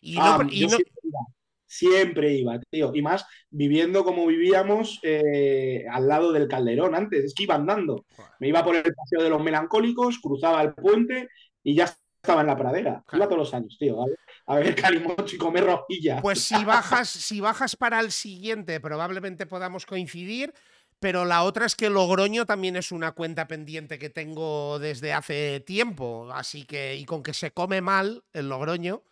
Y 0.06 0.16
no, 0.16 0.22
Ah, 0.24 0.48
y 0.52 0.64
no- 0.64 0.70
siempre 0.70 0.94
iba, 1.04 1.20
siempre 1.66 2.34
iba, 2.34 2.60
tío. 2.70 2.92
Y 2.94 3.02
más 3.02 3.26
viviendo 3.50 4.04
como 4.04 4.28
vivíamos 4.28 5.00
eh, 5.04 5.86
al 5.90 6.08
lado 6.08 6.32
del 6.32 6.48
Calderón 6.48 6.94
antes, 6.96 7.24
es 7.24 7.34
que 7.34 7.44
iba 7.44 7.56
andando. 7.56 8.06
Me 8.40 8.50
iba 8.50 8.64
por 8.64 8.76
el 8.76 8.84
paseo 8.94 9.24
de 9.24 9.30
los 9.30 9.42
melancólicos, 9.42 10.20
cruzaba 10.20 10.62
el 10.62 10.74
puente 10.74 11.30
y 11.64 11.74
ya 11.76 11.86
estaba 11.86 12.42
en 12.42 12.48
la 12.48 12.58
pradera. 12.58 13.04
Claro. 13.08 13.18
Iba 13.24 13.26
todos 13.28 13.40
los 13.40 13.54
años, 13.54 13.78
tío, 13.80 14.02
a 14.02 14.06
ver, 14.08 14.18
a 14.48 14.56
ver 14.56 14.76
calimocho 14.76 15.36
y 15.36 15.40
comer 15.40 15.66
rojilla. 15.66 16.22
Pues 16.22 16.42
si 16.42 16.64
bajas, 16.66 17.10
si 17.10 17.40
bajas 17.40 17.76
para 17.76 18.00
el 18.02 18.12
siguiente, 18.12 18.80
probablemente 18.80 19.46
podamos 19.46 19.86
coincidir. 19.86 20.54
Pero 21.00 21.26
la 21.26 21.44
otra 21.44 21.66
es 21.66 21.76
que 21.76 21.90
Logroño 21.90 22.46
también 22.46 22.78
es 22.78 22.94
una 22.94 23.12
cuenta 23.12 23.46
pendiente 23.46 24.00
que 24.00 24.10
tengo 24.10 24.80
desde 24.80 25.12
hace 25.12 25.60
tiempo. 25.60 26.30
Así 26.34 26.64
que, 26.64 26.96
y 26.96 27.04
con 27.04 27.24
que 27.24 27.34
se 27.34 27.52
come 27.52 27.82
mal 27.82 28.24
el 28.32 28.48
Logroño, 28.48 29.04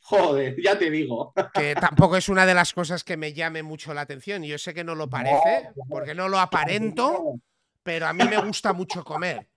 Joder, 0.00 0.56
ya 0.62 0.78
te 0.78 0.90
digo. 0.90 1.32
que 1.54 1.74
tampoco 1.74 2.16
es 2.16 2.28
una 2.28 2.46
de 2.46 2.54
las 2.54 2.72
cosas 2.72 3.04
que 3.04 3.16
me 3.16 3.32
llame 3.32 3.62
mucho 3.62 3.94
la 3.94 4.02
atención. 4.02 4.42
Yo 4.42 4.58
sé 4.58 4.74
que 4.74 4.84
no 4.84 4.94
lo 4.94 5.08
parece, 5.08 5.70
porque 5.88 6.14
no 6.14 6.28
lo 6.28 6.38
aparento, 6.38 7.34
pero 7.82 8.06
a 8.06 8.12
mí 8.12 8.24
me 8.28 8.38
gusta 8.38 8.72
mucho 8.72 9.04
comer. 9.04 9.48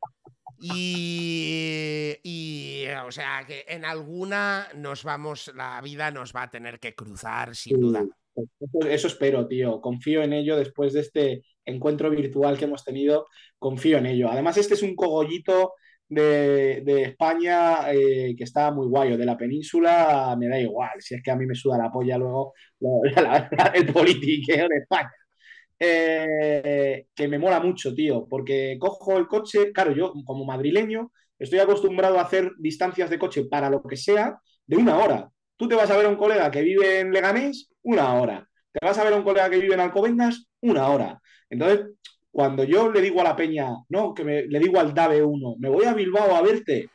Y, 0.60 2.16
y, 2.24 2.86
o 3.06 3.12
sea, 3.12 3.44
que 3.46 3.66
en 3.68 3.84
alguna 3.84 4.70
nos 4.76 5.04
vamos, 5.04 5.52
la 5.54 5.82
vida 5.82 6.12
nos 6.12 6.34
va 6.34 6.44
a 6.44 6.50
tener 6.50 6.80
que 6.80 6.96
cruzar, 6.96 7.56
sin 7.56 7.80
duda. 7.80 8.06
Eso, 8.36 8.88
eso 8.88 9.08
espero, 9.08 9.48
tío. 9.48 9.82
Confío 9.82 10.24
en 10.24 10.34
ello 10.34 10.56
después 10.58 10.94
de 10.94 11.02
este 11.02 11.44
encuentro 11.66 12.10
virtual 12.10 12.58
que 12.58 12.66
hemos 12.66 12.84
tenido. 12.84 13.28
Confío 13.60 13.98
en 13.98 14.06
ello. 14.06 14.30
Además, 14.30 14.58
este 14.58 14.76
es 14.76 14.84
un 14.84 14.96
cogollito 14.96 15.74
de, 16.08 16.82
de 16.86 17.04
España 17.04 17.92
eh, 17.94 18.36
que 18.38 18.44
está 18.44 18.72
muy 18.72 18.88
guay. 18.88 19.14
O 19.14 19.18
de 19.18 19.26
la 19.26 19.38
península, 19.38 20.36
me 20.40 20.48
da 20.48 20.60
igual. 20.60 20.92
Si 21.02 21.16
es 21.16 21.24
que 21.24 21.32
a 21.32 21.36
mí 21.36 21.46
me 21.46 21.56
suda 21.56 21.78
la 21.78 21.92
polla 21.92 22.18
luego 22.18 22.54
la- 22.80 23.50
el 23.74 23.92
politiqueo 23.94 24.68
de 24.70 24.78
España. 24.78 25.12
Eh, 25.80 27.08
que 27.14 27.28
me 27.28 27.38
mola 27.40 27.60
mucho, 27.60 27.94
tío, 27.94 28.28
porque 28.30 28.78
cojo 28.80 29.18
el 29.18 29.28
coche, 29.28 29.72
claro, 29.74 29.92
yo 29.94 30.14
como 30.26 30.46
madrileño 30.46 31.12
estoy 31.38 31.60
acostumbrado 31.60 32.18
a 32.18 32.24
hacer 32.24 32.52
distancias 32.60 33.10
de 33.10 33.20
coche 33.20 33.46
para 33.46 33.70
lo 33.70 33.84
que 33.84 33.98
sea 33.98 34.40
de 34.66 34.78
una 34.78 34.98
hora. 35.00 35.30
Tú 35.58 35.68
te 35.68 35.76
vas 35.76 35.90
a 35.92 35.98
ver 35.98 36.06
a 36.06 36.10
un 36.10 36.16
colega 36.16 36.50
que 36.52 36.62
vive 36.62 37.00
en 37.02 37.12
Leganés, 37.12 37.70
una 37.84 38.14
hora. 38.16 38.48
Te 38.72 38.86
vas 38.86 38.98
a 38.98 39.04
ver 39.04 39.14
a 39.14 39.18
un 39.18 39.24
colega 39.24 39.50
que 39.50 39.58
vive 39.60 39.74
en 39.74 39.80
Alcobendas, 39.82 40.48
una 40.62 40.88
hora. 40.90 41.22
Entonces, 41.50 41.88
cuando 42.36 42.64
yo 42.66 42.92
le 42.92 43.02
digo 43.02 43.22
a 43.22 43.24
la 43.24 43.36
peña, 43.36 43.70
no, 43.90 44.14
que 44.14 44.24
me- 44.26 44.44
le 44.44 44.60
digo 44.60 44.80
al 44.80 44.94
DABE 44.94 45.24
1, 45.24 45.56
me 45.60 45.70
voy 45.70 45.86
a 45.86 45.94
Bilbao 45.94 46.36
a 46.36 46.42
verte. 46.42 46.90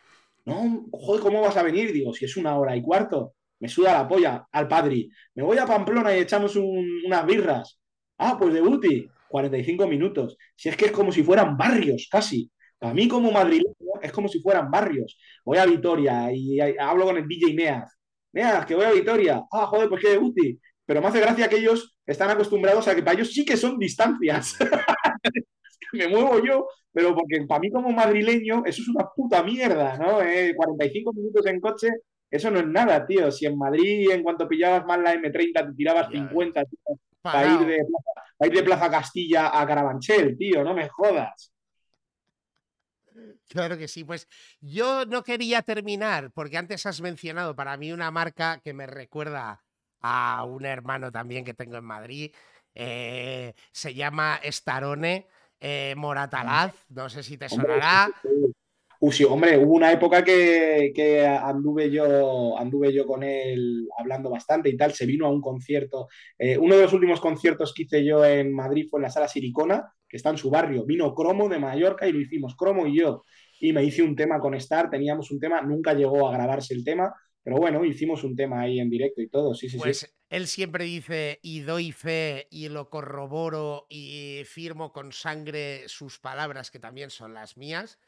No, 0.44 0.86
joder, 0.92 1.22
¿cómo 1.22 1.40
vas 1.42 1.56
a 1.56 1.62
venir? 1.62 1.92
Digo, 1.92 2.12
si 2.14 2.24
es 2.26 2.36
una 2.36 2.56
hora 2.58 2.76
y 2.76 2.82
cuarto, 2.82 3.34
me 3.60 3.68
suda 3.68 3.92
la 3.94 4.08
polla 4.08 4.46
al 4.52 4.68
padri. 4.68 5.10
Me 5.34 5.42
voy 5.42 5.58
a 5.58 5.66
Pamplona 5.66 6.16
y 6.16 6.20
echamos 6.20 6.56
un- 6.56 7.02
unas 7.06 7.26
birras. 7.26 7.78
Ah, 8.18 8.36
pues 8.38 8.52
de 8.54 8.60
Buti, 8.60 9.08
45 9.28 9.86
minutos. 9.86 10.36
Si 10.56 10.68
es 10.68 10.76
que 10.76 10.86
es 10.86 10.92
como 10.92 11.12
si 11.12 11.22
fueran 11.22 11.56
barrios, 11.56 12.08
casi. 12.10 12.50
Para 12.78 12.94
mí, 12.94 13.08
como 13.08 13.30
madrileño, 13.32 13.74
es 14.02 14.12
como 14.12 14.28
si 14.28 14.40
fueran 14.40 14.70
barrios. 14.70 15.18
Voy 15.44 15.58
a 15.58 15.66
Vitoria 15.66 16.32
y 16.32 16.58
hablo 16.78 17.06
con 17.06 17.16
el 17.16 17.26
DJ 17.28 17.54
Meaz. 17.54 17.92
Meaz, 18.32 18.66
que 18.66 18.74
voy 18.74 18.84
a 18.86 18.92
Vitoria. 18.92 19.42
Ah, 19.52 19.66
joder, 19.66 19.88
pues 19.88 20.02
que 20.02 20.10
de 20.10 20.18
Buti. 20.18 20.58
Pero 20.86 21.00
me 21.00 21.06
hace 21.08 21.20
gracia 21.20 21.48
que 21.48 21.56
ellos 21.58 21.96
están 22.06 22.30
acostumbrados 22.30 22.88
a 22.88 22.94
que 22.94 23.02
para 23.02 23.14
ellos 23.16 23.32
sí 23.32 23.44
que 23.44 23.56
son 23.56 23.78
distancias. 23.78 24.56
me 25.92 26.08
muevo 26.08 26.44
yo, 26.44 26.68
pero 26.92 27.14
porque 27.14 27.42
para 27.48 27.60
mí 27.60 27.70
como 27.70 27.90
madrileño 27.92 28.62
eso 28.66 28.82
es 28.82 28.88
una 28.88 29.08
puta 29.14 29.42
mierda, 29.42 29.96
¿no? 29.98 30.22
Eh, 30.22 30.54
45 30.56 31.12
minutos 31.12 31.46
en 31.46 31.60
coche, 31.60 31.88
eso 32.30 32.50
no 32.50 32.60
es 32.60 32.66
nada, 32.66 33.06
tío. 33.06 33.30
Si 33.30 33.46
en 33.46 33.58
Madrid, 33.58 34.10
en 34.10 34.22
cuanto 34.22 34.48
pillabas 34.48 34.84
mal 34.86 35.02
la 35.02 35.14
M30, 35.14 35.64
te 35.66 35.72
tirabas 35.74 36.08
Ya, 36.08 36.12
50 36.12 36.64
tío, 36.64 36.78
para 37.30 37.46
ir, 37.46 37.60
Parao. 37.60 37.66
de 37.66 37.78
Plaza, 37.84 38.22
para 38.36 38.48
ir 38.50 38.56
de 38.58 38.62
Plaza 38.64 38.90
Castilla 38.90 39.60
a 39.60 39.66
Carabanchel, 39.66 40.36
tío, 40.38 40.64
no 40.64 40.74
me 40.74 40.88
jodas. 40.88 41.52
Claro 43.48 43.76
que 43.76 43.88
sí, 43.88 44.04
pues 44.04 44.28
yo 44.60 45.04
no 45.06 45.22
quería 45.24 45.62
terminar, 45.62 46.30
porque 46.32 46.56
antes 46.56 46.86
has 46.86 47.00
mencionado 47.00 47.56
para 47.56 47.76
mí 47.76 47.92
una 47.92 48.10
marca 48.10 48.60
que 48.62 48.72
me 48.72 48.86
recuerda 48.86 49.64
a 50.00 50.44
un 50.44 50.64
hermano 50.64 51.10
también 51.10 51.44
que 51.44 51.54
tengo 51.54 51.76
en 51.76 51.84
Madrid, 51.84 52.32
eh, 52.74 53.54
se 53.72 53.94
llama 53.94 54.40
Starone 54.44 55.26
eh, 55.60 55.94
Moratalaz, 55.96 56.74
no 56.88 57.08
sé 57.10 57.22
si 57.22 57.36
te 57.36 57.48
sonará. 57.48 58.10
sí, 59.10 59.24
hombre, 59.24 59.58
hubo 59.58 59.74
una 59.74 59.92
época 59.92 60.24
que, 60.24 61.26
anduve, 61.26 61.90
yo, 61.90 62.58
anduve 62.58 62.92
yo 62.94 63.06
con 63.06 63.22
él 63.22 63.86
hablando 63.98 64.30
bastante 64.30 64.70
y 64.70 64.76
tal. 64.76 64.92
Se 64.92 65.04
vino 65.04 65.26
a 65.26 65.30
un 65.30 65.42
concierto. 65.42 66.08
Eh, 66.38 66.56
uno 66.56 66.76
de 66.76 66.82
los 66.82 66.92
últimos 66.94 67.20
conciertos 67.20 67.74
que 67.74 67.82
hice 67.82 68.04
yo 68.04 68.24
en 68.24 68.54
Madrid 68.54 68.86
fue 68.90 69.00
en 69.00 69.04
la 69.04 69.10
sala 69.10 69.28
Siricona, 69.28 69.92
que 70.08 70.16
está 70.16 70.30
en 70.30 70.38
su 70.38 70.48
barrio. 70.48 70.86
Vino 70.86 71.14
Cromo 71.14 71.48
de 71.48 71.58
Mallorca 71.58 72.06
y 72.08 72.12
lo 72.12 72.20
hicimos, 72.20 72.56
Cromo 72.56 72.86
y 72.86 72.98
yo. 72.98 73.24
Y 73.60 73.74
me 73.74 73.84
hice 73.84 74.02
un 74.02 74.16
tema 74.16 74.40
con 74.40 74.54
Star, 74.54 74.88
teníamos 74.88 75.30
un 75.30 75.38
tema, 75.38 75.60
nunca 75.60 75.92
llegó 75.92 76.26
a 76.26 76.32
grabarse 76.32 76.72
el 76.72 76.82
tema, 76.82 77.12
pero 77.42 77.56
bueno, 77.56 77.84
hicimos 77.84 78.22
un 78.24 78.36
tema 78.36 78.60
ahí 78.60 78.80
en 78.80 78.90
directo 78.90 79.22
y 79.22 79.28
todo, 79.28 79.54
sí, 79.54 79.68
sí, 79.68 79.78
pues 79.78 80.14
Él 80.28 80.46
siempre 80.46 80.84
dice, 80.84 81.40
y 81.42 81.60
doy 81.60 81.92
fe, 81.92 82.48
y 82.50 82.68
lo 82.68 82.90
corroboro, 82.90 83.86
y 83.88 84.42
firmo 84.44 84.92
con 84.92 85.12
sangre 85.12 85.88
sus 85.88 86.18
palabras, 86.18 86.70
que 86.70 86.78
también 86.78 87.10
son 87.10 87.34
las 87.34 87.56
mías. 87.56 87.98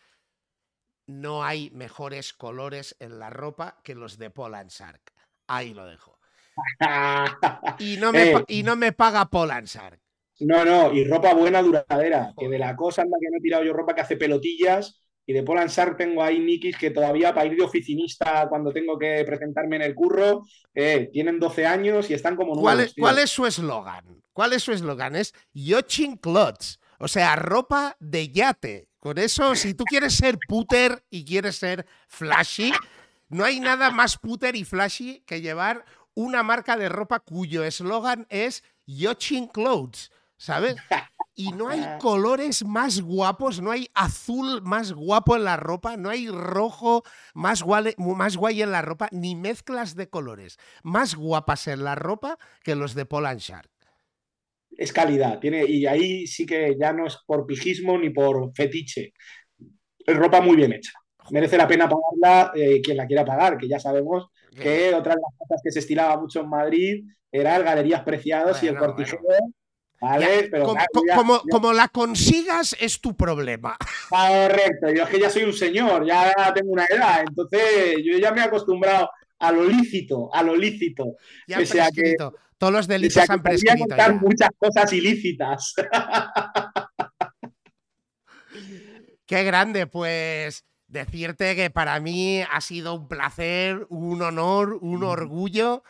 No 1.07 1.45
hay 1.45 1.71
mejores 1.71 2.33
colores 2.33 2.97
en 3.01 3.19
la 3.19 3.31
ropa 3.31 3.81
que 3.83 3.95
los 3.95 4.19
de 4.19 4.31
Poland 4.31 4.71
Shark. 4.71 5.13
Ahí 5.49 5.75
lo 5.75 5.87
dejo. 5.87 6.19
y, 7.79 7.97
no 7.97 8.13
me, 8.13 8.33
eh. 8.33 8.45
y 8.49 8.63
no 8.63 8.77
me 8.77 8.93
paga 8.93 9.27
Poland 9.27 9.67
Shark. 9.67 10.01
No, 10.41 10.65
no, 10.65 10.93
y 10.93 11.05
ropa 11.05 11.35
buena, 11.35 11.63
duradera. 11.63 12.33
Que 12.39 12.49
de 12.49 12.59
la 12.59 12.77
cosa 12.77 13.03
en 13.03 13.11
la 13.11 13.17
que 13.21 13.31
no 13.31 13.39
he 13.39 13.41
tirado 13.41 13.65
yo 13.65 13.73
ropa 13.73 13.95
que 13.95 14.01
hace 14.03 14.17
pelotillas 14.17 15.02
y 15.27 15.33
de 15.33 15.43
Poland 15.43 15.71
Shark 15.71 15.97
tengo 15.97 16.23
ahí 16.23 16.39
Nikis 16.39 16.77
que 16.77 16.91
todavía 16.91 17.33
para 17.35 17.47
ir 17.47 17.57
de 17.57 17.65
oficinista 17.65 18.47
cuando 18.49 18.73
tengo 18.73 18.99
que 18.99 19.23
presentarme 19.25 19.77
en 19.77 19.83
el 19.83 19.95
curro, 19.95 20.43
eh, 20.75 21.09
tienen 21.13 21.39
12 21.39 21.67
años 21.67 22.11
y 22.11 22.15
están 22.15 22.37
como 22.37 22.55
¿Cuál 22.61 22.81
es, 22.81 22.95
¿Cuál 22.99 23.19
es 23.19 23.31
su 23.31 23.47
eslogan? 23.47 24.23
¿Cuál 24.33 24.53
es 24.53 24.63
su 24.63 24.73
eslogan? 24.73 25.17
Es 25.17 25.35
Yachting 25.53 26.17
Clothes, 26.17 26.81
o 26.99 27.09
sea, 27.09 27.37
ropa 27.37 27.97
de 28.01 28.31
yate. 28.31 28.89
Con 28.99 29.19
eso, 29.19 29.57
si 29.57 29.75
tú 29.75 29.85
quieres 29.85 30.15
ser 30.15 30.39
puter 30.49 31.05
y 31.11 31.25
quieres 31.25 31.57
ser 31.57 31.87
flashy, 32.07 32.73
no 33.29 33.45
hay 33.45 33.59
nada 33.59 33.91
más 33.91 34.17
puter 34.17 34.55
y 34.55 34.65
flashy 34.65 35.25
que 35.27 35.41
llevar 35.41 35.85
una 36.15 36.43
marca 36.43 36.77
de 36.77 36.89
ropa 36.89 37.21
cuyo 37.21 37.65
eslogan 37.65 38.27
es 38.29 38.63
Yachting 38.87 39.49
Clothes, 39.49 40.13
¿sabes? 40.37 40.77
Y 41.35 41.51
no 41.53 41.69
hay 41.69 41.83
colores 41.99 42.65
más 42.65 43.01
guapos, 43.01 43.63
no 43.63 43.71
hay 43.71 43.89
azul 43.95 44.61
más 44.63 44.93
guapo 44.93 45.35
en 45.35 45.45
la 45.45 45.57
ropa, 45.57 45.97
no 45.97 46.11
hay 46.11 46.29
rojo 46.29 47.05
más 47.33 47.63
guay, 47.63 47.95
más 47.97 48.37
guay 48.37 48.61
en 48.61 48.71
la 48.71 48.83
ropa, 48.83 49.09
ni 49.13 49.35
mezclas 49.35 49.97
de 49.97 50.11
colores 50.11 50.59
más 50.83 51.15
guapas 51.15 51.69
en 51.69 51.85
la 51.85 51.95
ropa 51.95 52.39
que 52.63 52.75
los 52.75 52.95
de 52.95 53.07
Poland 53.07 53.41
Shark. 53.41 53.71
Es 54.71 54.93
calidad, 54.93 55.39
tiene, 55.39 55.65
y 55.65 55.87
ahí 55.87 56.27
sí 56.27 56.45
que 56.45 56.77
ya 56.79 56.93
no 56.93 57.07
es 57.07 57.19
por 57.27 57.47
pijismo 57.47 57.99
ni 57.99 58.11
por 58.11 58.53
fetiche. 58.55 59.15
Es 59.99 60.17
ropa 60.17 60.41
muy 60.41 60.57
bien 60.57 60.73
hecha. 60.73 60.93
Merece 61.31 61.57
la 61.57 61.69
pena 61.69 61.89
pagarla 61.89 62.53
eh, 62.55 62.81
quien 62.83 62.97
la 62.97 63.07
quiera 63.07 63.25
pagar, 63.25 63.57
que 63.57 63.69
ya 63.69 63.79
sabemos 63.79 64.29
que 64.55 64.93
otra 64.95 65.15
de 65.15 65.21
las 65.21 65.39
cosas 65.39 65.61
que 65.65 65.71
se 65.71 65.79
estilaba 65.79 66.21
mucho 66.21 66.41
en 66.41 66.49
Madrid 66.49 67.05
era 67.31 67.57
el 67.57 67.65
Galerías 67.65 68.03
Preciados 68.03 68.63
y 68.63 68.69
el 68.69 68.77
Pero 70.51 70.75
como, 71.51 71.73
la 71.73 71.87
consigas 71.89 72.77
es 72.81 73.01
tu 73.01 73.17
problema. 73.17 73.77
Correcto, 74.09 74.91
yo 74.91 75.05
es 75.05 75.09
que 75.09 75.21
ya 75.21 75.31
soy 75.31 75.45
un 75.45 75.53
señor, 75.53 76.05
ya 76.05 76.53
tengo 76.53 76.73
una 76.73 76.87
edad, 76.87 77.21
entonces 77.21 77.99
yo 78.05 78.19
ya 78.19 78.33
me 78.33 78.41
he 78.41 78.45
acostumbrado 78.45 79.09
a 79.39 79.53
lo 79.53 79.65
lícito, 79.65 80.29
a 80.35 80.43
lo 80.43 80.57
lícito. 80.57 81.17
Ya 81.47 81.59
que, 81.93 82.17
Todos 82.59 82.73
los 82.73 82.89
delitos 82.89 83.31
han 83.31 83.43
prescrito. 83.43 83.87
contar 83.87 84.15
muchas 84.21 84.51
cosas 84.59 84.93
ilícitas. 84.93 85.75
Qué 89.27 89.45
grande, 89.45 89.87
pues 89.87 90.65
decirte 90.89 91.55
que 91.55 91.71
para 91.71 92.01
mí 92.01 92.43
ha 92.43 92.61
sido 92.61 92.95
un 92.95 93.07
placer, 93.07 93.87
un 93.89 94.21
honor, 94.21 94.79
un 94.81 95.05
orgullo 95.05 95.85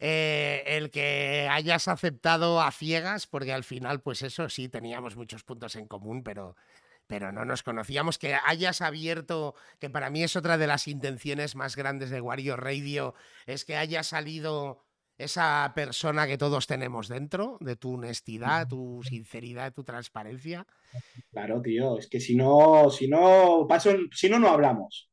eh, 0.00 0.62
el 0.66 0.90
que 0.90 1.46
hayas 1.50 1.86
aceptado 1.86 2.62
a 2.62 2.72
ciegas, 2.72 3.26
porque 3.26 3.52
al 3.52 3.64
final, 3.64 4.00
pues 4.00 4.22
eso 4.22 4.48
sí, 4.48 4.70
teníamos 4.70 5.14
muchos 5.14 5.44
puntos 5.44 5.76
en 5.76 5.86
común, 5.86 6.22
pero, 6.22 6.56
pero 7.06 7.32
no 7.32 7.44
nos 7.44 7.62
conocíamos, 7.62 8.16
que 8.18 8.34
hayas 8.34 8.80
abierto, 8.80 9.54
que 9.78 9.90
para 9.90 10.08
mí 10.08 10.22
es 10.22 10.36
otra 10.36 10.56
de 10.56 10.66
las 10.66 10.88
intenciones 10.88 11.54
más 11.54 11.76
grandes 11.76 12.08
de 12.08 12.22
Wario 12.22 12.56
Radio, 12.56 13.14
es 13.44 13.66
que 13.66 13.76
haya 13.76 14.02
salido 14.02 14.86
esa 15.18 15.70
persona 15.74 16.26
que 16.26 16.38
todos 16.38 16.66
tenemos 16.66 17.08
dentro, 17.08 17.58
de 17.60 17.76
tu 17.76 17.96
honestidad, 17.96 18.66
tu 18.66 19.02
sinceridad, 19.02 19.74
tu 19.74 19.84
transparencia. 19.84 20.66
Claro, 21.30 21.60
tío, 21.60 21.98
es 21.98 22.08
que 22.08 22.20
si 22.20 22.34
no, 22.34 22.88
si 22.88 23.06
no, 23.06 23.66
paso, 23.68 23.90
si 24.12 24.30
no, 24.30 24.38
no 24.38 24.48
hablamos. 24.48 25.09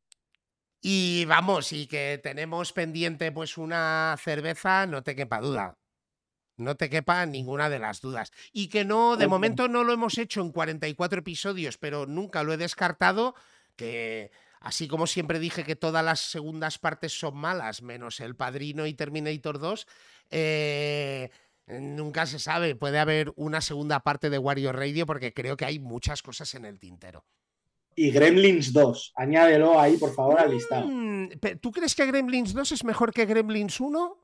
Y 0.81 1.25
vamos, 1.25 1.73
y 1.73 1.87
que 1.87 2.19
tenemos 2.21 2.71
pendiente 2.71 3.31
pues 3.31 3.57
una 3.57 4.15
cerveza, 4.19 4.85
no 4.85 5.03
te 5.03 5.15
quepa 5.15 5.41
duda. 5.41 5.77
No 6.57 6.75
te 6.75 6.89
quepa 6.89 7.25
ninguna 7.25 7.69
de 7.69 7.79
las 7.79 8.01
dudas. 8.01 8.31
Y 8.51 8.69
que 8.69 8.83
no, 8.83 9.15
de 9.15 9.27
momento 9.27 9.67
no 9.67 9.83
lo 9.83 9.93
hemos 9.93 10.17
hecho 10.17 10.41
en 10.41 10.51
44 10.51 11.19
episodios, 11.19 11.77
pero 11.77 12.07
nunca 12.07 12.43
lo 12.43 12.51
he 12.51 12.57
descartado, 12.57 13.35
que 13.75 14.31
así 14.59 14.87
como 14.87 15.05
siempre 15.05 15.39
dije 15.39 15.63
que 15.63 15.75
todas 15.75 16.03
las 16.03 16.19
segundas 16.19 16.79
partes 16.79 17.17
son 17.17 17.37
malas, 17.37 17.83
menos 17.83 18.19
El 18.19 18.35
Padrino 18.35 18.87
y 18.87 18.95
Terminator 18.95 19.59
2, 19.59 19.87
eh, 20.31 21.29
nunca 21.67 22.25
se 22.25 22.39
sabe, 22.39 22.75
puede 22.75 22.97
haber 22.97 23.33
una 23.35 23.61
segunda 23.61 23.99
parte 23.99 24.31
de 24.31 24.39
Wario 24.39 24.71
Radio 24.71 25.05
porque 25.05 25.33
creo 25.33 25.57
que 25.57 25.65
hay 25.65 25.77
muchas 25.77 26.23
cosas 26.23 26.55
en 26.55 26.65
el 26.65 26.79
tintero 26.79 27.23
y 27.97 28.11
Gremlins 28.11 28.71
2. 28.71 29.13
Añádelo 29.15 29.79
ahí, 29.79 29.97
por 29.97 30.13
favor, 30.13 30.39
al 30.39 30.51
listado. 30.51 30.87
Mm, 30.87 31.31
¿Tú 31.59 31.71
crees 31.71 31.95
que 31.95 32.05
Gremlins 32.05 32.53
2 32.53 32.71
es 32.73 32.83
mejor 32.83 33.11
que 33.11 33.25
Gremlins 33.25 33.79
1? 33.79 34.23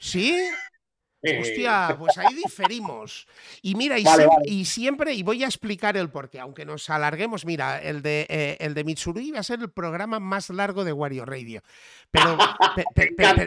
¿Sí? 0.00 0.34
Hostia, 1.40 1.94
pues 1.98 2.16
ahí 2.16 2.34
diferimos. 2.34 3.26
Y 3.60 3.74
mira, 3.74 3.96
y, 4.44 4.64
siempre, 4.64 5.12
y 5.12 5.22
voy 5.22 5.44
a 5.44 5.46
explicar 5.46 5.98
el 5.98 6.10
porqué, 6.10 6.40
aunque 6.40 6.64
nos 6.64 6.88
alarguemos, 6.88 7.44
mira, 7.44 7.82
el 7.82 8.00
de, 8.00 8.26
eh, 8.30 8.56
el 8.60 8.72
de 8.72 8.84
Mitsuri 8.84 9.30
va 9.30 9.40
a 9.40 9.44
ser 9.44 9.60
el 9.60 9.70
programa 9.70 10.18
más 10.18 10.48
largo 10.48 10.84
de 10.84 10.92
Wario 10.94 11.26
Radio. 11.26 11.62
Pero, 12.10 12.38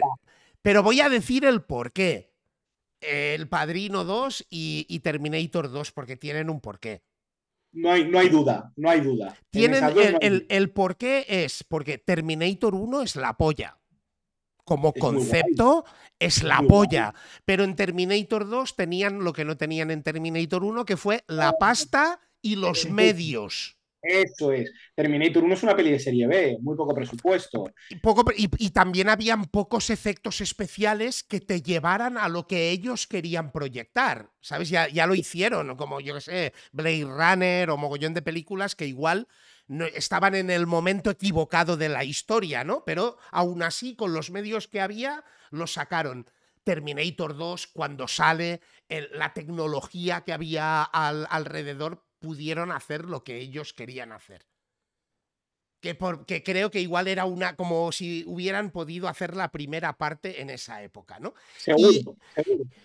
pero 0.62 0.82
voy 0.84 1.00
a 1.00 1.08
decir 1.08 1.44
el 1.44 1.62
porqué. 1.62 2.30
El 3.00 3.48
Padrino 3.48 4.04
2 4.04 4.46
y 4.48 5.00
Terminator 5.00 5.70
2, 5.70 5.90
porque 5.90 6.16
tienen 6.16 6.50
un 6.50 6.60
porqué. 6.60 7.02
No 7.72 7.92
hay, 7.92 8.04
no 8.04 8.18
hay 8.18 8.28
duda, 8.28 8.72
no 8.76 8.90
hay 8.90 9.00
duda. 9.00 9.36
Tienen 9.50 9.84
el, 10.20 10.46
el, 10.48 10.70
por 10.70 10.96
qué 10.96 11.24
es 11.28 11.64
porque 11.64 11.98
Terminator 11.98 12.74
1 12.74 13.02
es 13.02 13.16
la 13.16 13.36
polla. 13.36 13.78
Como 14.64 14.92
concepto 14.92 15.84
es 16.18 16.42
la 16.42 16.62
polla. 16.62 17.14
Pero 17.44 17.64
en 17.64 17.74
Terminator 17.74 18.48
2 18.48 18.76
tenían 18.76 19.20
lo 19.24 19.32
que 19.32 19.44
no 19.44 19.56
tenían 19.56 19.90
en 19.90 20.02
Terminator 20.02 20.62
1, 20.62 20.84
que 20.84 20.96
fue 20.96 21.24
la 21.26 21.52
pasta 21.52 22.20
y 22.42 22.56
los 22.56 22.86
medios. 22.90 23.77
Eso 24.00 24.52
es. 24.52 24.72
Terminator 24.94 25.42
1 25.42 25.54
es 25.54 25.62
una 25.64 25.74
peli 25.74 25.90
de 25.90 25.98
serie 25.98 26.26
B, 26.26 26.58
muy 26.60 26.76
poco 26.76 26.94
presupuesto. 26.94 27.72
Y, 27.90 27.96
poco, 27.96 28.24
y, 28.36 28.70
también 28.70 29.08
habían 29.08 29.46
pocos 29.46 29.90
efectos 29.90 30.40
especiales 30.40 31.24
que 31.24 31.40
te 31.40 31.62
llevaran 31.62 32.16
a 32.16 32.28
lo 32.28 32.46
que 32.46 32.70
ellos 32.70 33.06
querían 33.06 33.50
proyectar. 33.50 34.30
¿Sabes? 34.40 34.70
Ya, 34.70 34.88
ya 34.88 35.06
lo 35.06 35.14
hicieron, 35.14 35.76
como 35.76 36.00
yo 36.00 36.14
que 36.14 36.20
sé, 36.20 36.52
Blade 36.72 37.04
Runner 37.04 37.70
o 37.70 37.76
mogollón 37.76 38.14
de 38.14 38.22
películas 38.22 38.76
que 38.76 38.86
igual 38.86 39.26
no, 39.66 39.84
estaban 39.84 40.34
en 40.34 40.50
el 40.50 40.66
momento 40.66 41.10
equivocado 41.10 41.76
de 41.76 41.88
la 41.88 42.04
historia, 42.04 42.64
¿no? 42.64 42.84
Pero 42.84 43.18
aún 43.32 43.62
así, 43.62 43.96
con 43.96 44.12
los 44.12 44.30
medios 44.30 44.68
que 44.68 44.80
había, 44.80 45.24
lo 45.50 45.66
sacaron. 45.66 46.30
Terminator 46.62 47.36
2, 47.36 47.66
cuando 47.68 48.06
sale, 48.08 48.60
la 49.12 49.32
tecnología 49.32 50.22
que 50.22 50.32
había 50.32 50.82
al, 50.82 51.26
alrededor 51.30 52.04
pudieron 52.18 52.72
hacer 52.72 53.04
lo 53.04 53.24
que 53.24 53.38
ellos 53.38 53.72
querían 53.72 54.12
hacer. 54.12 54.46
Que, 55.80 55.94
porque 55.94 56.42
creo 56.42 56.72
que 56.72 56.80
igual 56.80 57.06
era 57.06 57.24
una, 57.24 57.54
como 57.54 57.92
si 57.92 58.24
hubieran 58.26 58.72
podido 58.72 59.06
hacer 59.06 59.36
la 59.36 59.52
primera 59.52 59.96
parte 59.96 60.40
en 60.40 60.50
esa 60.50 60.82
época, 60.82 61.20
¿no? 61.20 61.34
Seguro, 61.56 62.16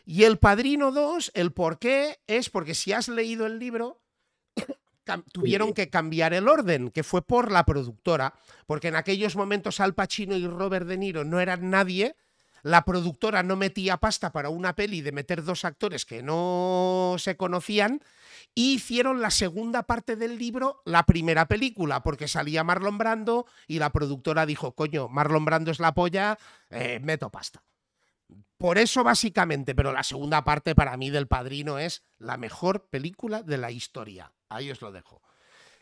y, 0.06 0.24
el 0.24 0.38
Padrino 0.38 0.92
2, 0.92 1.32
el 1.34 1.52
por 1.54 1.80
qué 1.80 2.20
es 2.28 2.52
porque 2.52 2.76
si 2.76 2.94
has 2.94 3.08
leído 3.08 3.48
el 3.48 3.58
libro, 3.58 4.04
tuvieron 5.34 5.74
que 5.74 5.90
cambiar 5.90 6.36
el 6.36 6.48
orden, 6.48 6.92
que 6.92 7.02
fue 7.02 7.24
por 7.24 7.52
la 7.52 7.66
productora, 7.66 8.36
porque 8.68 8.90
en 8.90 8.96
aquellos 8.96 9.36
momentos 9.36 9.80
Al 9.80 9.96
Pacino 9.96 10.36
y 10.36 10.46
Robert 10.46 10.86
De 10.86 10.98
Niro 10.98 11.24
no 11.24 11.40
eran 11.40 11.72
nadie, 11.72 12.16
la 12.64 12.86
productora 12.86 13.44
no 13.44 13.56
metía 13.56 13.98
pasta 13.98 14.32
para 14.32 14.50
una 14.50 14.76
peli 14.76 15.02
de 15.02 15.12
meter 15.12 15.44
dos 15.44 15.66
actores 15.66 16.06
que 16.06 16.24
no 16.24 17.16
se 17.20 17.38
conocían 17.38 18.02
y 18.56 18.76
hicieron 18.76 19.22
la 19.22 19.32
segunda 19.32 19.84
parte 19.84 20.16
del 20.16 20.38
libro, 20.38 20.82
la 20.86 21.06
primera 21.06 21.48
película, 21.48 22.04
porque 22.04 22.28
salía 22.28 22.64
Marlon 22.64 22.98
Brando 22.98 23.46
y 23.68 23.80
la 23.80 23.92
productora 23.92 24.46
dijo, 24.46 24.74
coño, 24.74 25.10
Marlon 25.10 25.46
Brando 25.46 25.72
es 25.72 25.80
la 25.80 25.94
polla, 25.94 26.38
eh, 26.70 27.00
meto 27.04 27.30
pasta. 27.30 27.64
Por 28.58 28.78
eso 28.78 29.04
básicamente, 29.04 29.76
pero 29.76 29.92
la 29.92 30.04
segunda 30.04 30.44
parte 30.46 30.74
para 30.74 30.96
mí 30.96 31.10
del 31.10 31.28
Padrino 31.28 31.80
es 31.80 32.04
la 32.18 32.38
mejor 32.38 32.88
película 32.88 33.44
de 33.44 33.58
la 33.58 33.72
historia. 33.72 34.32
Ahí 34.48 34.72
os 34.72 34.82
lo 34.82 34.92
dejo. 34.92 35.22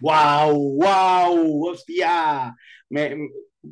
¡Wow! 0.01 0.77
¡Wow! 0.81 1.69
¡Hostia! 1.69 2.55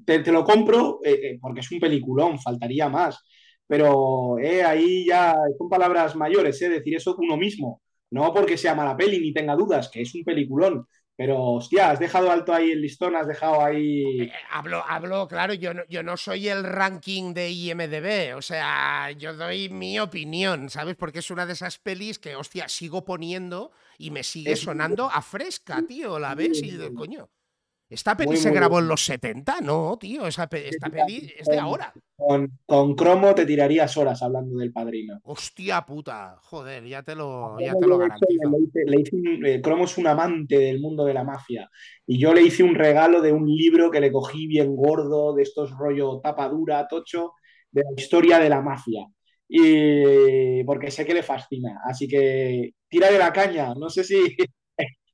te, 0.06 0.32
lo 0.32 0.44
compro 0.44 1.00
eh, 1.04 1.20
eh, 1.24 1.40
porque 1.42 1.62
es 1.62 1.72
un 1.72 1.80
peliculón, 1.80 2.40
faltaría 2.40 2.90
más. 2.90 3.24
Pero 3.68 4.40
eh, 4.40 4.64
ahí 4.64 5.06
ya 5.06 5.36
son 5.58 5.70
palabras 5.70 6.16
mayores, 6.16 6.60
decir 6.60 6.96
eso 6.96 7.16
uno 7.20 7.38
mismo. 7.38 7.82
No 8.12 8.34
porque 8.34 8.58
sea 8.58 8.74
mala 8.74 8.98
peli 8.98 9.20
ni 9.20 9.34
tenga 9.34 9.56
dudas, 9.56 9.90
que 9.90 10.02
es 10.02 10.16
un 10.16 10.24
peliculón. 10.24 10.88
Pero, 11.20 11.38
hostia, 11.38 11.92
has 11.92 12.00
dejado 12.00 12.32
alto 12.32 12.54
ahí 12.54 12.72
el 12.72 12.82
listón, 12.82 13.14
has 13.14 13.28
dejado 13.28 13.62
ahí. 13.62 14.22
Eh, 14.22 14.32
hablo, 14.52 14.82
hablo, 14.88 15.28
claro, 15.28 15.54
yo 15.54 15.74
no, 15.74 15.84
yo 15.90 16.02
no 16.02 16.16
soy 16.16 16.48
el 16.48 16.64
ranking 16.64 17.34
de 17.34 17.52
IMDB, 17.52 18.38
o 18.38 18.42
sea, 18.42 19.12
yo 19.12 19.34
doy 19.34 19.68
mi 19.68 20.00
opinión, 20.00 20.70
¿sabes? 20.70 20.96
Porque 20.96 21.20
es 21.20 21.30
una 21.30 21.46
de 21.46 21.52
esas 21.52 21.78
pelis 21.78 22.20
que, 22.20 22.38
hostia, 22.38 22.70
sigo 22.70 23.04
poniendo 23.04 23.74
y 23.98 24.12
me 24.12 24.24
sigue 24.24 24.56
sonando 24.56 25.12
a 25.12 25.22
fresca, 25.22 25.84
tío, 25.86 26.20
la 26.20 26.36
ves 26.36 26.64
y 26.64 26.72
de 26.72 26.94
coño. 26.96 27.30
¿Esta 27.90 28.16
peli 28.16 28.38
se 28.38 28.52
grabó 28.52 28.78
en 28.80 28.88
los 28.88 29.04
70? 29.04 29.62
No, 29.62 29.98
tío, 30.00 30.28
esta 30.28 30.48
peli 30.48 31.34
es 31.38 31.48
de 31.48 31.58
ahora. 31.58 31.92
Con, 32.16 32.96
cromo 32.96 33.34
te 33.34 33.48
tirarías 33.48 33.98
horas 33.98 34.22
hablando 34.22 34.60
del 34.60 34.72
padrino. 34.72 35.20
Hostia 35.24 35.84
puta, 35.84 36.38
joder, 36.42 36.86
ya 36.86 37.02
te 37.02 37.16
lo, 37.16 37.60
ya 37.60 37.74
te 37.74 37.88
lo 37.88 37.98
garantizo. 37.98 38.28
Eh, 39.44 39.60
cromo 39.62 39.86
es 39.86 39.98
un 39.98 40.06
amante 40.06 40.60
del 40.60 40.80
mundo 40.80 41.04
de 41.04 41.16
la 41.16 41.24
mafia. 41.24 41.68
Y 42.06 42.20
yo 42.20 42.32
le 42.32 42.44
hice 42.44 42.62
un 42.62 42.76
regalo 42.76 43.22
de 43.22 43.32
un 43.32 43.48
libro 43.48 43.90
que 43.90 44.02
le 44.02 44.12
cogí 44.12 44.46
bien 44.46 44.76
gordo, 44.76 45.34
de 45.34 45.42
estos 45.42 45.72
rollo 45.72 46.20
tapadura, 46.22 46.88
tocho, 46.88 47.34
de 47.72 47.82
la 47.82 48.00
historia 48.00 48.38
de 48.38 48.50
la 48.50 48.62
mafia. 48.62 49.08
Y 49.48 50.64
porque 50.64 50.92
sé 50.92 51.08
que 51.08 51.16
le 51.16 51.24
fascina. 51.24 51.82
Así 51.84 52.08
que 52.08 52.74
tira 52.88 53.12
de 53.12 53.18
la 53.18 53.34
caña. 53.34 53.74
No 53.74 53.90
sé 53.90 54.04
si 54.04 54.38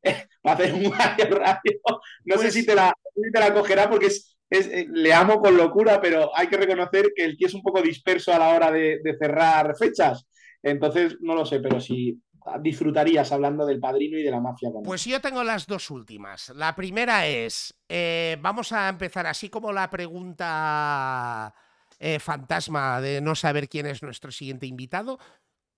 para 0.42 0.56
hacer 0.56 0.74
un 0.74 0.92
radio. 0.92 1.80
No 2.26 2.36
sé 2.36 2.44
pues 2.44 2.54
si 2.54 2.66
te, 2.66 2.76
la, 2.76 2.94
te 3.34 3.40
la 3.40 3.54
cogerá 3.54 3.90
porque 3.90 4.08
es, 4.08 4.36
eh, 4.50 4.88
le 4.92 5.14
amo 5.14 5.40
con 5.40 5.58
locura, 5.58 6.00
pero 6.00 6.36
hay 6.36 6.48
que 6.48 6.58
reconocer 6.58 7.12
que 7.16 7.26
el 7.26 7.38
tío 7.38 7.48
es 7.48 7.54
un 7.54 7.64
poco 7.64 7.82
disperso 7.82 8.34
a 8.34 8.40
la 8.40 8.50
hora 8.50 8.72
de, 8.72 9.00
cerrar 9.20 9.76
fechas. 9.78 10.26
Entonces, 10.62 11.18
no 11.22 11.36
lo 11.36 11.46
sé, 11.46 11.60
pero 11.60 11.80
si 11.80 12.20
disfrutarías 12.62 13.32
hablando 13.32 13.66
del 13.66 13.80
padrino 13.80 14.20
y 14.20 14.24
de 14.24 14.30
la 14.30 14.40
mafia. 14.40 14.70
Pues 14.84 15.04
yo 15.06 15.20
tengo 15.20 15.44
las 15.44 15.66
dos 15.66 15.90
últimas. 15.90 16.50
La 16.56 16.76
primera 16.76 17.26
es, 17.26 17.74
eh, 17.90 18.38
vamos 18.40 18.72
a 18.72 18.88
empezar 18.88 19.26
así 19.26 19.50
como 19.50 19.74
la 19.74 19.90
pregunta 19.90 21.54
eh, 22.00 22.20
fantasma 22.20 23.02
de 23.02 23.22
no 23.22 23.34
saber 23.34 23.68
quién 23.68 23.88
es 23.88 24.04
nuestro 24.04 24.32
siguiente 24.32 24.68
invitado. 24.68 25.18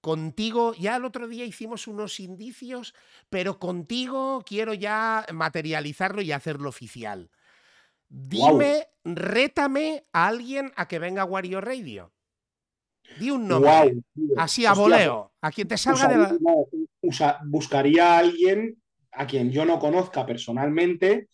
Contigo, 0.08 0.74
ya 0.74 0.96
el 0.96 1.04
otro 1.04 1.28
día 1.28 1.44
hicimos 1.44 1.86
unos 1.86 2.22
indicios, 2.22 2.96
pero 3.30 3.60
contigo 3.60 4.42
quiero 4.48 4.74
ya 4.74 5.26
materializarlo 5.34 6.22
y 6.22 6.32
hacerlo 6.32 6.70
oficial. 6.70 7.30
Dime, 8.08 8.88
rétame 9.04 10.06
a 10.14 10.28
alguien 10.30 10.72
a 10.78 10.88
que 10.88 11.00
venga 11.00 11.26
Wario 11.26 11.60
Radio. 11.60 12.14
Di 13.20 13.32
un 13.32 13.50
nombre. 13.50 13.98
así 14.38 14.66
a 14.66 14.72
voleo. 14.72 15.34
A 15.42 15.52
quien 15.52 15.68
te 15.68 15.78
salga 15.78 16.08
de 16.08 16.18
la. 16.18 17.40
buscaría 17.44 18.14
a 18.14 18.20
alguien 18.20 18.82
a 19.12 19.28
quien 19.28 19.52
yo 19.52 19.66
no 19.66 19.78
conozca 19.78 20.26
personalmente 20.26 21.28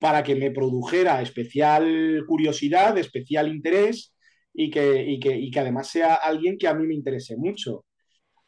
para 0.00 0.24
que 0.24 0.34
me 0.34 0.50
produjera 0.50 1.22
especial 1.22 2.24
curiosidad, 2.26 2.98
especial 2.98 3.46
interés 3.46 4.12
y 4.52 4.68
que, 4.68 5.00
y 5.00 5.20
que, 5.20 5.38
y 5.38 5.48
que 5.48 5.60
además 5.60 5.86
sea 5.86 6.14
alguien 6.14 6.58
que 6.58 6.66
a 6.66 6.74
mí 6.74 6.88
me 6.88 6.94
interese 6.94 7.36
mucho. 7.36 7.84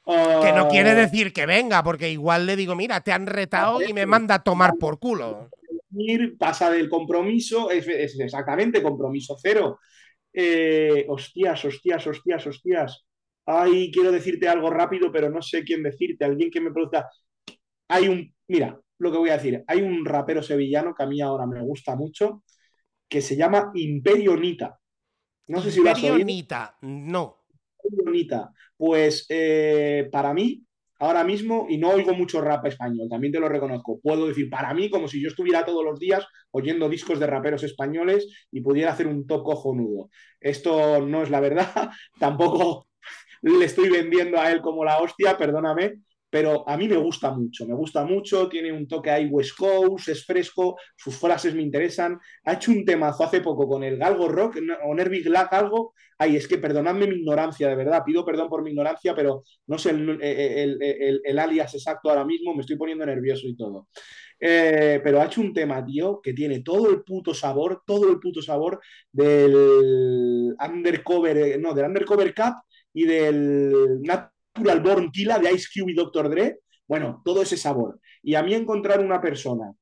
Que 0.08 0.52
no 0.54 0.68
quiere 0.68 0.90
ah. 0.90 0.94
decir 0.94 1.34
que 1.34 1.44
venga, 1.44 1.82
porque 1.82 2.10
igual 2.10 2.46
le 2.46 2.56
digo, 2.56 2.74
mira, 2.74 3.02
te 3.02 3.12
han 3.12 3.26
retado 3.26 3.82
y 3.82 3.92
me 3.92 4.06
manda 4.06 4.36
a 4.36 4.42
tomar 4.42 4.76
por 4.80 4.98
culo. 4.98 5.50
Pasa 6.38 6.70
del 6.70 6.88
compromiso, 6.88 7.70
es, 7.70 7.86
exactamente 8.18 8.82
compromiso 8.82 9.36
cero. 9.38 9.80
Eh, 10.32 11.04
hostias, 11.08 11.62
hostias, 11.62 12.06
hostias, 12.06 12.46
hostias. 12.46 13.04
Ay, 13.44 13.90
quiero 13.90 14.10
decirte 14.10 14.48
algo 14.48 14.70
rápido, 14.70 15.12
pero 15.12 15.28
no 15.28 15.42
sé 15.42 15.62
quién 15.62 15.82
decirte. 15.82 16.24
Alguien 16.24 16.50
que 16.50 16.62
me 16.62 16.70
produzca. 16.70 17.06
Hay 17.88 18.08
un. 18.08 18.34
Mira, 18.46 18.80
lo 18.98 19.12
que 19.12 19.18
voy 19.18 19.28
a 19.28 19.36
decir. 19.36 19.62
Hay 19.66 19.82
un 19.82 20.06
rapero 20.06 20.42
sevillano 20.42 20.94
que 20.94 21.02
a 21.02 21.06
mí 21.06 21.20
ahora 21.20 21.46
me 21.46 21.60
gusta 21.60 21.94
mucho, 21.96 22.44
que 23.06 23.20
se 23.20 23.36
llama 23.36 23.72
Imperio 23.74 24.38
Nita. 24.38 24.78
No 25.48 25.60
sé 25.60 25.70
si 25.70 25.82
lo 25.82 25.90
has 25.90 26.02
oído. 26.02 26.24
Nita, 26.24 26.78
no 26.80 27.37
bonita. 27.90 28.50
Pues 28.76 29.26
eh, 29.28 30.08
para 30.12 30.32
mí, 30.34 30.62
ahora 30.98 31.24
mismo, 31.24 31.66
y 31.68 31.78
no 31.78 31.90
oigo 31.90 32.12
mucho 32.14 32.40
rap 32.40 32.66
español, 32.66 33.08
también 33.08 33.32
te 33.32 33.40
lo 33.40 33.48
reconozco, 33.48 34.00
puedo 34.00 34.26
decir 34.26 34.50
para 34.50 34.74
mí 34.74 34.90
como 34.90 35.08
si 35.08 35.22
yo 35.22 35.28
estuviera 35.28 35.64
todos 35.64 35.84
los 35.84 35.98
días 35.98 36.26
oyendo 36.50 36.88
discos 36.88 37.20
de 37.20 37.26
raperos 37.26 37.62
españoles 37.62 38.26
y 38.50 38.60
pudiera 38.60 38.92
hacer 38.92 39.06
un 39.06 39.26
top 39.26 39.44
cojonudo. 39.44 40.10
Esto 40.40 41.00
no 41.06 41.22
es 41.22 41.30
la 41.30 41.40
verdad, 41.40 41.90
tampoco 42.18 42.86
le 43.42 43.64
estoy 43.64 43.88
vendiendo 43.88 44.38
a 44.40 44.50
él 44.50 44.60
como 44.60 44.84
la 44.84 44.98
hostia, 44.98 45.36
perdóname, 45.36 46.00
pero 46.30 46.68
a 46.68 46.76
mí 46.76 46.88
me 46.88 46.96
gusta 46.96 47.30
mucho, 47.30 47.66
me 47.66 47.74
gusta 47.74 48.04
mucho, 48.04 48.48
tiene 48.48 48.70
un 48.70 48.86
toque 48.86 49.10
ahí 49.10 49.26
West 49.26 49.56
Coast, 49.56 50.08
es 50.08 50.24
fresco, 50.24 50.76
sus 50.96 51.16
frases 51.16 51.54
me 51.54 51.62
interesan. 51.62 52.18
Ha 52.44 52.54
hecho 52.54 52.70
un 52.70 52.84
temazo 52.84 53.24
hace 53.24 53.40
poco 53.40 53.66
con 53.66 53.82
el 53.82 53.96
Galgo 53.96 54.28
Rock 54.28 54.58
o 54.84 54.94
Nervy 54.94 55.24
algo. 55.50 55.94
Ay, 56.18 56.36
es 56.36 56.48
que 56.48 56.58
perdonadme 56.58 57.06
mi 57.06 57.16
ignorancia, 57.16 57.68
de 57.68 57.76
verdad, 57.76 58.02
pido 58.04 58.24
perdón 58.24 58.48
por 58.48 58.62
mi 58.62 58.70
ignorancia, 58.70 59.14
pero 59.14 59.44
no 59.66 59.78
sé 59.78 59.90
el, 59.90 61.38
alias 61.38 61.74
exacto 61.74 62.10
ahora 62.10 62.24
mismo, 62.24 62.54
me 62.54 62.60
estoy 62.60 62.76
poniendo 62.76 63.06
nervioso 63.06 63.46
y 63.46 63.56
todo. 63.56 63.88
Eh, 64.40 65.00
pero 65.02 65.20
ha 65.20 65.26
hecho 65.26 65.40
un 65.40 65.52
tema, 65.52 65.84
tío, 65.84 66.20
que 66.20 66.32
tiene 66.32 66.60
todo 66.60 66.90
el 66.90 67.02
puto 67.02 67.34
sabor, 67.34 67.82
todo 67.86 68.10
el 68.10 68.20
puto 68.20 68.42
sabor 68.42 68.80
del 69.10 70.54
Undercover, 70.60 71.36
eh, 71.36 71.58
no, 71.58 71.74
del 71.74 71.86
Undercover 71.86 72.34
Cup 72.34 72.54
y 72.92 73.04
del 73.04 74.00
Natural 74.58 74.80
Born 74.80 75.10
Killa 75.10 75.38
de 75.38 75.52
Ice 75.52 75.68
Cube 75.72 75.92
y 75.92 75.94
Dr. 75.94 76.28
Dre, 76.30 76.58
bueno, 76.86 77.22
todo 77.24 77.42
ese 77.42 77.56
sabor. 77.56 78.00
Y 78.22 78.34
a 78.34 78.42
mí 78.42 78.54
encontrar 78.54 79.00
una 79.00 79.20
persona 79.20 79.72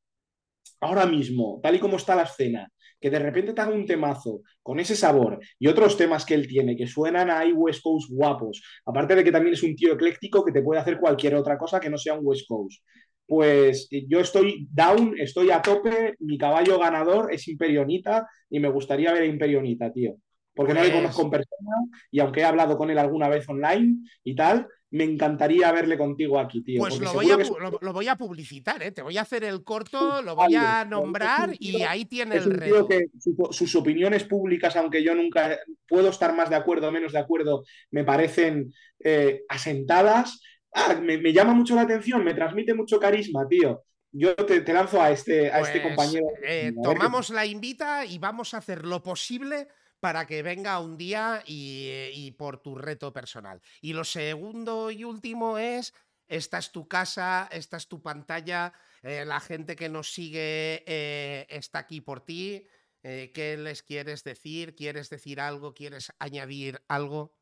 ahora 0.81 1.07
mismo, 1.07 1.61
tal 1.63 1.77
y 1.77 1.79
como 1.79 1.97
está 1.97 2.15
la 2.15 2.25
escena, 2.25 2.69
que 3.01 3.11
de 3.11 3.19
repente 3.19 3.53
te 3.53 3.61
haga 3.61 3.73
un 3.73 3.87
temazo 3.87 4.43
con 4.63 4.81
ese 4.81 4.97
sabor 4.97 5.39
y 5.59 5.69
otros 5.69 5.97
temas 5.97 6.25
que 6.25 6.35
él 6.35 6.47
tiene 6.47 6.77
que 6.77 6.87
suenan 6.87 7.31
a 7.31 7.45
West 7.55 7.83
Coast 7.83 8.11
guapos, 8.11 8.63
aparte 8.85 9.15
de 9.15 9.25
que 9.25 9.33
también 9.33 9.55
es 9.55 9.63
un 9.63 9.75
tío 9.75 9.95
ecléctico 9.95 10.45
que 10.45 10.53
te 10.53 10.63
puede 10.63 10.81
hacer 10.81 10.99
cualquier 10.99 11.35
otra 11.35 11.57
cosa 11.57 11.81
que 11.81 11.91
no 11.91 11.99
sea 11.99 12.15
un 12.15 12.21
West 12.23 12.47
Coast. 12.47 12.83
Pues 13.27 13.89
yo 13.91 14.21
estoy 14.21 14.69
down, 14.71 15.15
estoy 15.19 15.51
a 15.51 15.61
tope, 15.61 16.15
mi 16.21 16.39
caballo 16.39 16.79
ganador 16.79 17.33
es 17.33 17.49
Imperionita 17.49 18.27
y 18.49 18.61
me 18.61 18.69
gustaría 18.69 19.13
ver 19.13 19.23
a 19.23 19.27
Imperionita, 19.27 19.93
tío 19.93 20.17
porque 20.57 20.73
no 20.73 20.83
le 20.83 20.91
conozco 20.91 21.23
en 21.23 21.31
persona 21.31 21.76
y 22.10 22.18
aunque 22.18 22.41
he 22.41 22.44
hablado 22.44 22.78
con 22.78 22.91
él 22.91 22.99
alguna 22.99 23.28
vez 23.28 23.47
online 23.49 23.99
y 24.25 24.35
tal, 24.35 24.67
me 24.91 25.05
encantaría 25.05 25.70
verle 25.70 25.99
contigo 25.99 26.39
aquí, 26.39 26.62
tío. 26.62 26.81
Pues 26.81 26.99
lo 26.99 27.12
voy, 27.12 27.31
a, 27.31 27.36
lo, 27.36 27.93
voy, 27.93 28.09
a, 28.09 28.17
publicitar, 28.17 28.83
¿eh? 28.83 28.93
te 28.93 29.02
voy 29.02 29.18
a 29.18 29.23
hacer 29.23 29.44
el 29.44 29.62
corto, 29.62 30.23
lo 30.23 30.35
voy 30.35 30.55
a 30.55 30.85
nombrar 30.85 31.55
y 31.59 31.83
ahí 31.83 32.07
tiene 32.07 32.36
el 32.36 32.51
reto. 32.51 32.89
Que 32.89 33.07
sus 33.51 33.75
opiniones 33.76 34.25
públicas, 34.25 34.75
aunque 34.76 35.02
yo 35.02 35.15
nunca 35.15 35.59
puedo 35.86 36.09
estar 36.09 36.35
más 36.35 36.49
de 36.49 36.57
acuerdo 36.57 36.89
o 36.89 36.93
menos 36.93 37.12
de 37.12 37.18
acuerdo, 37.18 37.65
me 37.91 38.05
parecen 38.05 38.73
eh, 39.01 39.43
asentadas. 39.49 40.41
Ah, 40.73 40.94
me, 40.94 41.33
llama 41.33 41.52
mucho 41.52 41.75
la 41.75 41.83
atención, 41.83 42.25
me 42.25 42.35
transmite 42.35 42.73
mucho 42.73 42.99
carisma, 42.99 43.47
tío. 43.47 43.83
Yo 44.12 44.35
te, 44.35 44.62
lanzo 44.73 45.02
a 45.02 45.10
este, 45.10 45.51
a 45.51 45.60
este 45.60 45.81
pues, 45.81 45.94
compañero. 45.94 46.26
Eh, 46.43 46.73
tomamos 46.83 47.28
la 47.28 47.44
invita 47.44 48.07
y 48.07 48.18
vamos 48.18 48.55
a 48.55 48.59
hacer 48.59 48.86
lo 48.86 49.02
posible 49.02 49.68
para 50.07 50.25
que 50.25 50.44
venga 50.44 50.78
un 50.78 50.97
día 50.97 51.43
eh, 51.49 52.12
y, 52.15 52.31
por 52.31 52.62
tu 52.62 52.76
reto 52.76 53.12
personal. 53.12 53.60
Y 53.81 53.93
lo 53.93 54.05
segundo 54.05 54.93
y 54.93 55.02
último 55.02 55.59
es, 55.59 55.94
esta 56.28 56.59
es 56.59 56.70
tu 56.70 56.86
casa, 56.86 57.49
esta 57.51 57.76
es 57.76 57.89
tu 57.89 58.01
pantalla, 58.01 58.73
eh, 59.02 59.25
la 59.26 59.41
gente 59.41 59.75
que 59.75 59.89
nos 59.89 60.12
sigue 60.12 60.85
eh, 60.86 61.44
está 61.49 61.81
aquí 61.81 62.01
por 62.01 62.20
ti. 62.20 62.65
¿Qué 63.02 63.57
les 63.59 63.83
quieres 63.83 64.23
decir? 64.23 64.76
¿Quieres 64.76 65.10
decir 65.10 65.41
algo? 65.41 65.75
¿Quieres 65.75 66.12
añadir 66.20 66.81
algo? 66.86 67.33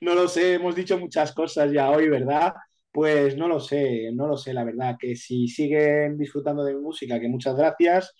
No 0.00 0.14
lo 0.14 0.28
sé, 0.28 0.54
hemos 0.54 0.74
dicho 0.74 0.98
muchas 0.98 1.32
cosas 1.32 1.70
ya 1.70 1.90
hoy, 1.90 2.08
¿verdad? 2.08 2.54
Pues 2.90 3.36
no 3.36 3.48
lo 3.48 3.60
sé, 3.60 4.10
no 4.14 4.26
lo 4.26 4.38
sé, 4.38 4.54
la 4.54 4.64
verdad, 4.64 4.96
que 4.98 5.14
si 5.14 5.46
siguen 5.46 6.16
disfrutando 6.16 6.64
de 6.64 6.74
mi 6.74 6.80
música, 6.80 7.20
que 7.20 7.28
muchas 7.28 7.54
gracias, 7.54 8.14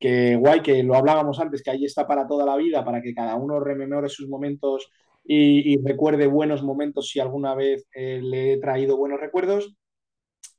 que 0.00 0.34
guay, 0.36 0.62
que 0.62 0.82
lo 0.82 0.96
hablábamos 0.96 1.38
antes, 1.38 1.62
que 1.62 1.70
ahí 1.70 1.84
está 1.84 2.06
para 2.06 2.26
toda 2.26 2.46
la 2.46 2.56
vida, 2.56 2.84
para 2.84 3.02
que 3.02 3.14
cada 3.14 3.36
uno 3.36 3.60
rememore 3.60 4.08
sus 4.08 4.28
momentos 4.28 4.90
y, 5.24 5.76
recuerde 5.84 6.26
buenos 6.26 6.62
momentos 6.62 7.08
si 7.08 7.20
alguna 7.20 7.54
vez 7.54 7.86
eh, 7.94 8.20
le 8.22 8.54
he 8.54 8.58
traído 8.58 8.96
buenos 8.96 9.20
recuerdos. 9.20 9.76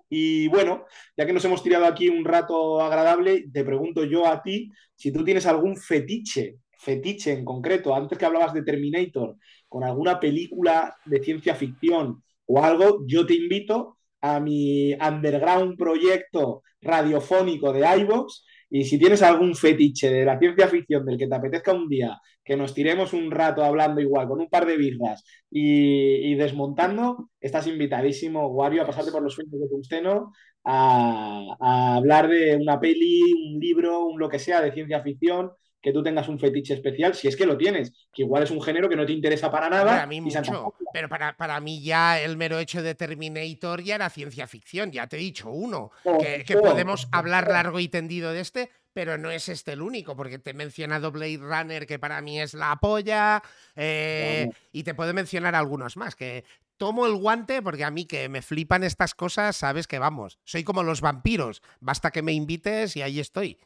Y 0.10 0.48
bueno, 0.50 0.86
ya 1.18 1.26
que 1.26 1.34
nos 1.34 1.44
hemos 1.46 1.64
tirado 1.64 1.86
aquí 1.86 2.10
un 2.10 2.24
rato 2.24 2.82
agradable, 2.82 3.46
te 3.52 3.64
pregunto 3.64 4.04
yo 4.04 4.28
a 4.28 4.44
ti 4.44 4.72
si 4.96 5.12
tú 5.12 5.24
tienes 5.24 5.46
algún 5.48 5.76
fetiche, 5.76 6.58
fetiche 6.78 7.32
en 7.32 7.44
concreto, 7.44 7.96
antes 7.96 8.18
que 8.18 8.26
hablabas 8.26 8.54
de 8.54 8.64
Terminator, 8.64 9.38
con 9.68 9.84
alguna 9.84 10.20
película 10.20 10.96
de 11.06 11.24
ciencia 11.24 11.56
ficción 11.56 12.24
o 12.46 12.64
algo, 12.64 13.04
yo 13.08 13.26
te 13.26 13.34
invito 13.36 13.98
a 14.22 14.40
mi 14.40 14.94
underground 14.94 15.78
proyecto 15.78 16.62
radiofónico 16.82 17.74
de 17.74 17.86
iVox 18.02 18.44
y 18.72 18.86
si 18.86 18.98
tienes 18.98 19.22
algún 19.22 19.54
fetiche 19.54 20.10
de 20.10 20.26
la 20.26 20.40
ciencia 20.40 20.68
ficción 20.70 21.06
del 21.06 21.18
que 21.18 21.28
te 21.28 21.36
apetezca 21.36 21.74
un 21.74 21.90
día, 21.90 22.18
que 22.44 22.56
nos 22.56 22.74
tiremos 22.74 23.12
un 23.14 23.30
rato 23.30 23.64
hablando 23.64 24.00
igual, 24.00 24.28
con 24.30 24.40
un 24.40 24.50
par 24.50 24.66
de 24.66 24.78
birras 24.78 25.26
y, 25.50 26.34
desmontando, 26.36 27.30
estás 27.42 27.68
invitadísimo, 27.68 28.48
Wario, 28.48 28.84
a 28.84 28.88
pasarte 28.88 29.12
por 29.12 29.24
los 29.24 29.34
sueños 29.34 29.60
de 29.60 29.68
Tungsteno, 29.68 30.32
a, 30.64 31.58
a 31.60 31.96
hablar 31.98 32.30
de 32.30 32.56
una 32.56 32.80
peli, 32.80 33.22
un 33.34 33.60
libro, 33.60 34.06
un 34.06 34.18
lo 34.20 34.30
que 34.30 34.40
sea 34.40 34.62
de 34.62 34.72
ciencia 34.72 35.02
ficción, 35.04 35.52
que 35.82 35.92
tú 35.92 36.04
tengas 36.04 36.28
un 36.28 36.40
fetiche 36.40 36.76
especial, 36.76 37.16
si 37.16 37.28
es 37.28 37.36
que 37.36 37.46
lo 37.46 37.58
tienes, 37.58 37.92
que 38.14 38.22
igual 38.22 38.44
es 38.44 38.52
un 38.52 38.62
género 38.62 38.88
que 38.88 38.96
no 38.96 39.06
te 39.06 39.14
interesa 39.14 39.50
para 39.50 39.70
nada. 39.70 39.86
Para 39.86 40.06
mí 40.06 40.22
mucho, 40.22 40.76
pero 40.94 41.10
para, 41.10 41.36
para, 41.36 41.60
mí 41.60 41.82
ya 41.82 42.20
el 42.20 42.38
mero 42.38 42.60
hecho 42.60 42.84
de 42.84 42.94
Terminator 42.94 43.82
ya 43.82 43.96
era 43.96 44.10
ciencia 44.10 44.48
ficción, 44.48 44.92
ya 44.92 45.08
te 45.08 45.18
he 45.18 45.20
dicho 45.20 45.50
uno, 45.50 45.92
oh, 46.04 46.18
que, 46.20 46.56
oh, 46.56 46.62
podemos 46.62 47.06
oh, 47.06 47.10
hablar 47.12 47.50
largo 47.50 47.80
y 47.80 47.88
tendido 47.88 48.32
de 48.32 48.42
este, 48.42 48.70
pero 48.94 49.18
no 49.18 49.32
es 49.32 49.50
este 49.50 49.74
el 49.74 49.82
único, 49.82 50.16
porque 50.16 50.38
te 50.38 50.52
he 50.52 50.54
mencionado 50.54 51.12
Blade 51.12 51.38
Runner, 51.38 51.88
que 51.88 51.98
para 51.98 52.22
mí 52.22 52.40
es 52.40 52.54
la 52.54 52.76
polla, 52.76 53.42
eh, 53.76 54.50
y 54.72 54.84
te 54.84 54.94
puedo 54.94 55.14
mencionar 55.14 55.56
algunos 55.56 55.98
más, 55.98 56.16
que 56.16 56.44
tomo 56.78 57.06
el 57.06 57.16
guante 57.16 57.62
porque 57.62 57.84
a 57.84 57.92
mí 57.92 58.06
que 58.06 58.28
me 58.28 58.42
flipan 58.42 58.84
estas 58.84 59.14
cosas, 59.14 59.56
sabes 59.56 59.88
que 59.88 60.00
vamos, 60.00 60.40
soy 60.44 60.64
como 60.64 60.84
los 60.84 61.02
vampiros, 61.02 61.62
basta 61.80 62.12
que 62.12 62.24
me 62.24 62.34
invites 62.34 62.96
y 62.96 63.04
ahí 63.04 63.20
estoy 63.20 63.60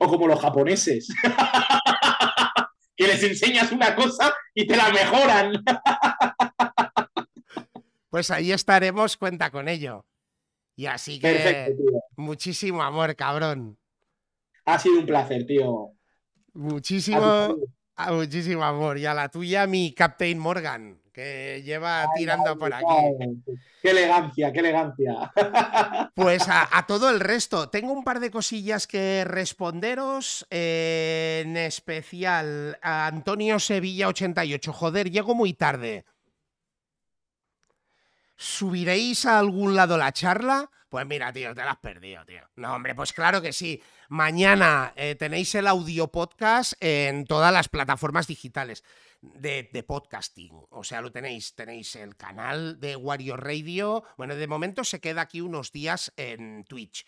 o 0.00 0.08
como 0.08 0.26
los 0.26 0.40
japoneses, 0.40 1.08
que 2.96 3.06
les 3.06 3.22
enseñas 3.22 3.70
una 3.70 3.94
cosa 3.94 4.34
y 4.54 4.66
te 4.66 4.76
la 4.76 4.90
mejoran. 4.90 5.52
pues 8.10 8.30
ahí 8.30 8.50
estaremos, 8.50 9.16
cuenta 9.16 9.50
con 9.50 9.68
ello. 9.68 10.06
Y 10.74 10.86
así 10.86 11.20
que 11.20 11.76
muchísimo 12.16 12.82
amor, 12.82 13.14
cabrón. 13.14 13.78
Ha 14.64 14.78
sido 14.78 15.00
un 15.00 15.06
placer, 15.06 15.44
tío. 15.46 15.90
Muchísimo, 16.54 17.56
muchísimo 18.08 18.64
amor. 18.64 18.96
Y 18.96 19.04
a 19.04 19.12
la 19.12 19.28
tuya, 19.28 19.66
mi 19.66 19.92
Captain 19.92 20.38
Morgan 20.38 20.99
que 21.12 21.62
lleva 21.64 22.06
tirando 22.16 22.58
por 22.58 22.72
aquí. 22.72 22.84
Qué 23.82 23.90
elegancia, 23.90 24.52
qué 24.52 24.60
elegancia. 24.60 25.32
Pues 26.14 26.46
a, 26.48 26.84
todo 26.86 27.08
el 27.08 27.18
resto, 27.18 27.70
tengo 27.70 27.92
un 27.92 28.04
par 28.04 28.20
de 28.20 28.30
cosillas 28.30 28.86
que 28.86 29.24
responderos, 29.24 30.46
eh, 30.50 31.42
en 31.44 31.56
especial 31.56 32.78
a 32.82 33.06
Antonio 33.06 33.58
Sevilla 33.58 34.08
88. 34.08 34.72
Joder, 34.72 35.10
llego 35.10 35.34
muy 35.34 35.54
tarde. 35.54 36.04
¿Subiréis 38.36 39.24
a 39.24 39.38
algún 39.38 39.76
lado 39.76 39.96
la 39.96 40.12
charla? 40.12 40.70
Pues 40.90 41.06
mira, 41.06 41.32
tío, 41.32 41.54
te 41.54 41.62
la 41.62 41.70
has 41.70 41.78
perdido, 41.78 42.24
tío. 42.26 42.42
No, 42.56 42.74
hombre, 42.74 42.96
pues 42.96 43.12
claro 43.12 43.40
que 43.40 43.52
sí. 43.52 43.80
Mañana 44.08 44.92
eh, 44.96 45.14
tenéis 45.14 45.54
el 45.54 45.68
audio 45.68 46.08
podcast 46.08 46.72
en 46.80 47.26
todas 47.26 47.52
las 47.52 47.68
plataformas 47.68 48.26
digitales 48.26 48.82
de, 49.22 49.84
podcasting. 49.86 50.50
O 50.70 50.82
sea, 50.82 51.00
lo 51.00 51.12
tenéis, 51.12 51.54
tenéis 51.54 51.94
el 51.94 52.16
canal 52.16 52.80
de 52.80 52.96
Wario 52.96 53.36
Radio. 53.36 54.02
Bueno, 54.16 54.34
de 54.34 54.48
momento 54.48 54.82
se 54.82 55.00
queda 55.00 55.20
aquí 55.20 55.40
unos 55.40 55.70
días 55.70 56.12
en 56.16 56.64
Twitch. 56.64 57.06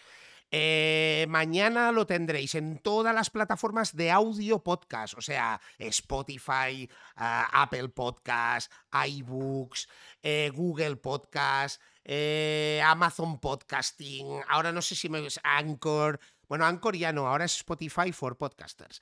Eh, 0.53 1.27
mañana 1.29 1.91
lo 1.91 2.07
tendréis 2.07 2.55
en 2.55 2.79
todas 2.79 3.13
las 3.13 3.31
plataformas 3.31 3.97
de 3.97 4.11
audio 4.11 4.63
podcast, 4.63 5.15
o 5.17 5.23
sea, 5.23 5.59
Spotify, 5.79 6.89
ah, 7.17 7.49
Apple 7.63 7.89
Podcast, 7.89 8.71
iBooks, 8.93 9.89
eh, 10.23 10.53
Google 10.55 10.97
Podcast, 10.97 11.81
eh, 12.05 12.83
Amazon 12.85 13.39
Podcasting, 13.41 14.41
ahora 14.49 14.73
no 14.73 14.83
sé 14.83 14.95
si 14.95 15.09
me... 15.09 15.27
Anchor, 15.43 16.21
bueno, 16.49 16.65
Anchor 16.65 16.97
ya 16.97 17.13
no, 17.13 17.27
ahora 17.29 17.45
es 17.45 17.57
Spotify 17.57 18.13
for 18.13 18.37
Podcasters. 18.37 19.01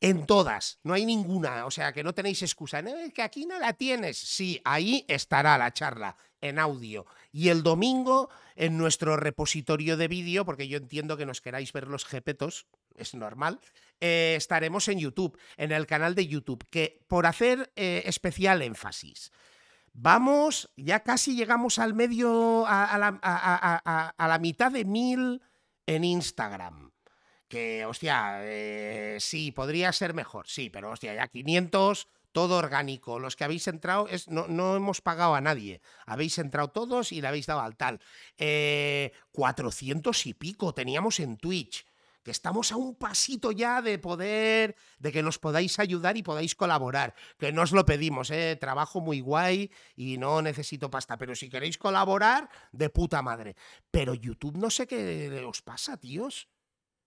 En 0.00 0.26
todas, 0.26 0.80
no 0.82 0.92
hay 0.92 1.06
ninguna, 1.06 1.66
o 1.66 1.70
sea 1.70 1.92
que 1.92 2.02
no 2.02 2.12
tenéis 2.12 2.42
excusa, 2.42 2.82
que 3.14 3.22
aquí 3.22 3.46
no 3.46 3.58
la 3.58 3.72
tienes, 3.72 4.18
sí, 4.18 4.60
ahí 4.64 5.04
estará 5.08 5.56
la 5.56 5.72
charla 5.72 6.16
en 6.40 6.58
audio. 6.58 7.06
Y 7.32 7.48
el 7.48 7.62
domingo 7.62 8.28
en 8.54 8.76
nuestro 8.76 9.16
repositorio 9.16 9.96
de 9.96 10.08
vídeo, 10.08 10.44
porque 10.44 10.68
yo 10.68 10.76
entiendo 10.76 11.16
que 11.16 11.26
nos 11.26 11.40
queráis 11.40 11.72
ver 11.72 11.88
los 11.88 12.04
jepetos, 12.04 12.66
es 12.96 13.14
normal, 13.14 13.60
eh, 14.00 14.34
estaremos 14.36 14.88
en 14.88 14.98
YouTube, 14.98 15.38
en 15.56 15.72
el 15.72 15.86
canal 15.86 16.14
de 16.14 16.26
YouTube, 16.26 16.66
que 16.70 17.00
por 17.08 17.26
hacer 17.26 17.72
eh, 17.76 18.02
especial 18.04 18.60
énfasis, 18.60 19.32
vamos, 19.94 20.70
ya 20.76 21.00
casi 21.00 21.34
llegamos 21.34 21.78
al 21.78 21.94
medio, 21.94 22.66
a, 22.66 24.14
la 24.18 24.38
mitad 24.38 24.70
de 24.70 24.84
mil 24.84 25.40
en 25.86 26.04
Instagram 26.04 26.92
que, 27.48 27.86
hostia, 27.86 28.40
eh, 28.42 29.18
sí, 29.20 29.52
podría 29.52 29.92
ser 29.92 30.12
mejor, 30.12 30.48
sí, 30.48 30.70
pero 30.70 30.90
hostia, 30.90 31.14
ya 31.14 31.28
500, 31.28 32.08
todo 32.32 32.58
orgánico. 32.58 33.20
Los 33.20 33.36
que 33.36 33.44
habéis 33.44 33.68
entrado, 33.68 34.08
es, 34.08 34.28
no, 34.28 34.48
no 34.48 34.74
hemos 34.74 35.00
pagado 35.00 35.36
a 35.36 35.40
nadie. 35.40 35.80
Habéis 36.04 36.36
entrado 36.38 36.68
todos 36.68 37.12
y 37.12 37.20
le 37.20 37.28
habéis 37.28 37.46
dado 37.46 37.60
al 37.60 37.76
tal. 37.76 38.00
400 39.30 40.26
eh, 40.26 40.28
y 40.28 40.34
pico 40.34 40.74
teníamos 40.74 41.20
en 41.20 41.36
Twitch 41.36 41.86
que 42.24 42.30
estamos 42.30 42.72
a 42.72 42.76
un 42.76 42.96
pasito 42.96 43.52
ya 43.52 43.82
de 43.82 43.98
poder, 43.98 44.74
de 44.98 45.12
que 45.12 45.22
nos 45.22 45.38
podáis 45.38 45.78
ayudar 45.78 46.16
y 46.16 46.22
podáis 46.22 46.54
colaborar, 46.54 47.14
que 47.38 47.52
no 47.52 47.62
os 47.62 47.72
lo 47.72 47.84
pedimos, 47.84 48.30
¿eh? 48.30 48.56
trabajo 48.56 49.00
muy 49.00 49.20
guay 49.20 49.70
y 49.94 50.18
no 50.18 50.42
necesito 50.42 50.90
pasta, 50.90 51.18
pero 51.18 51.36
si 51.36 51.50
queréis 51.50 51.78
colaborar, 51.78 52.48
de 52.72 52.88
puta 52.88 53.22
madre. 53.22 53.54
Pero 53.90 54.14
YouTube 54.14 54.56
no 54.56 54.70
sé 54.70 54.86
qué 54.86 55.44
os 55.46 55.62
pasa, 55.62 55.98
tíos. 55.98 56.48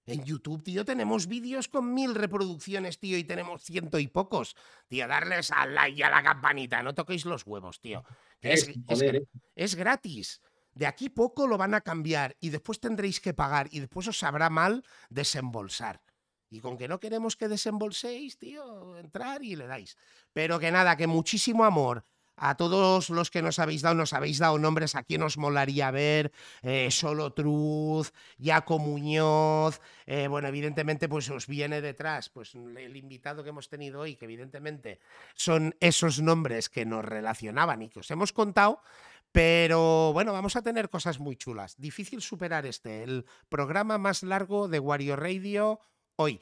En 0.07 0.23
YouTube, 0.23 0.63
tío, 0.63 0.85
tenemos 0.85 1.27
vídeos 1.27 1.67
con 1.67 1.93
mil 1.93 2.15
reproducciones, 2.15 2.97
tío, 2.97 3.17
y 3.17 3.25
tenemos 3.25 3.61
ciento 3.61 3.99
y 3.99 4.07
pocos. 4.07 4.55
Tío, 4.87 5.05
darles 5.05 5.51
al 5.51 5.75
like 5.75 5.99
y 5.99 6.01
a 6.01 6.09
la 6.09 6.23
campanita, 6.23 6.81
no 6.81 6.95
toquéis 6.95 7.25
los 7.25 7.45
huevos, 7.45 7.81
tío. 7.81 8.05
Es, 8.39 8.69
¿eh? 8.69 9.27
es, 9.55 9.75
gratis. 9.75 10.41
De 10.77 10.85
aquí 10.85 11.09
poco 11.09 11.47
lo 11.47 11.57
van 11.57 11.73
a 11.73 11.81
cambiar 11.81 12.37
y 12.39 12.51
después 12.51 12.79
tendréis 12.79 13.19
que 13.19 13.33
pagar 13.33 13.67
y 13.71 13.79
después 13.79 14.07
os 14.07 14.19
sabrá 14.19 14.51
mal 14.51 14.85
desembolsar. 15.09 16.03
Y 16.51 16.59
con 16.59 16.77
que 16.77 16.87
no 16.87 16.99
queremos 16.99 17.35
que 17.35 17.47
desembolséis, 17.47 18.37
tío, 18.37 18.95
entrar 18.95 19.43
y 19.43 19.55
le 19.55 19.65
dais. 19.65 19.97
Pero 20.33 20.59
que 20.59 20.69
nada, 20.69 20.95
que 20.95 21.07
muchísimo 21.07 21.65
amor 21.65 22.03
a 22.35 22.55
todos 22.55 23.09
los 23.09 23.31
que 23.31 23.41
nos 23.41 23.57
habéis 23.57 23.81
dado, 23.81 23.95
nos 23.95 24.13
habéis 24.13 24.37
dado 24.37 24.59
nombres 24.59 24.93
a 24.93 25.01
quien 25.01 25.23
os 25.23 25.37
molaría 25.37 25.89
ver, 25.89 26.31
eh, 26.61 26.89
Solo 26.91 27.33
Truth, 27.33 28.09
Jaco 28.39 28.77
Muñoz, 28.77 29.81
eh, 30.05 30.27
bueno, 30.27 30.47
evidentemente 30.47 31.09
pues 31.09 31.27
os 31.31 31.47
viene 31.47 31.81
detrás 31.81 32.29
pues 32.29 32.53
el 32.53 32.95
invitado 32.95 33.41
que 33.41 33.49
hemos 33.49 33.67
tenido 33.67 34.01
hoy, 34.01 34.15
que 34.15 34.25
evidentemente 34.25 34.99
son 35.33 35.75
esos 35.79 36.21
nombres 36.21 36.69
que 36.69 36.85
nos 36.85 37.03
relacionaban 37.03 37.81
y 37.81 37.89
que 37.89 38.01
os 38.01 38.11
hemos 38.11 38.31
contado, 38.31 38.81
pero 39.37 40.13
bueno, 40.13 40.33
vamos 40.33 40.55
a 40.55 40.63
tener 40.63 40.89
cosas 40.89 41.19
muy 41.19 41.35
chulas. 41.35 41.75
Difícil 41.77 42.23
superar 42.23 42.65
este, 42.65 43.03
el 43.03 43.23
programa 43.49 43.99
más 43.99 44.23
largo 44.23 44.67
de 44.67 44.79
Wario 44.79 45.15
Radio 45.15 45.79
hoy. 46.15 46.39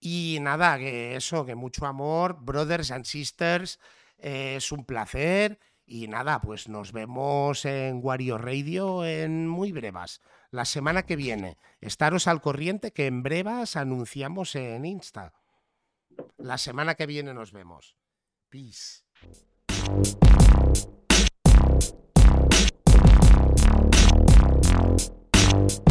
Y 0.00 0.38
nada, 0.40 0.78
que 0.78 1.14
eso, 1.14 1.44
que 1.44 1.54
mucho 1.54 1.84
amor, 1.84 2.38
brothers 2.40 2.90
and 2.90 3.04
sisters 3.04 3.78
es 4.16 4.72
un 4.72 4.86
placer 4.86 5.60
y 5.84 6.08
nada, 6.08 6.40
pues 6.40 6.70
nos 6.70 6.92
vemos 6.92 7.66
en 7.66 8.00
Wario 8.02 8.38
Radio 8.38 9.04
en 9.04 9.46
muy 9.46 9.70
brevas. 9.70 10.22
La 10.50 10.64
semana 10.64 11.04
que 11.04 11.16
viene. 11.16 11.58
Estaros 11.82 12.26
al 12.28 12.40
corriente 12.40 12.94
que 12.94 13.04
en 13.04 13.22
brevas 13.22 13.76
anunciamos 13.76 14.54
en 14.54 14.86
Insta. 14.86 15.34
La 16.38 16.56
semana 16.56 16.94
que 16.94 17.04
viene 17.04 17.34
nos 17.34 17.52
vemos. 17.52 17.98
Peace. 18.48 19.04
you 25.58 25.87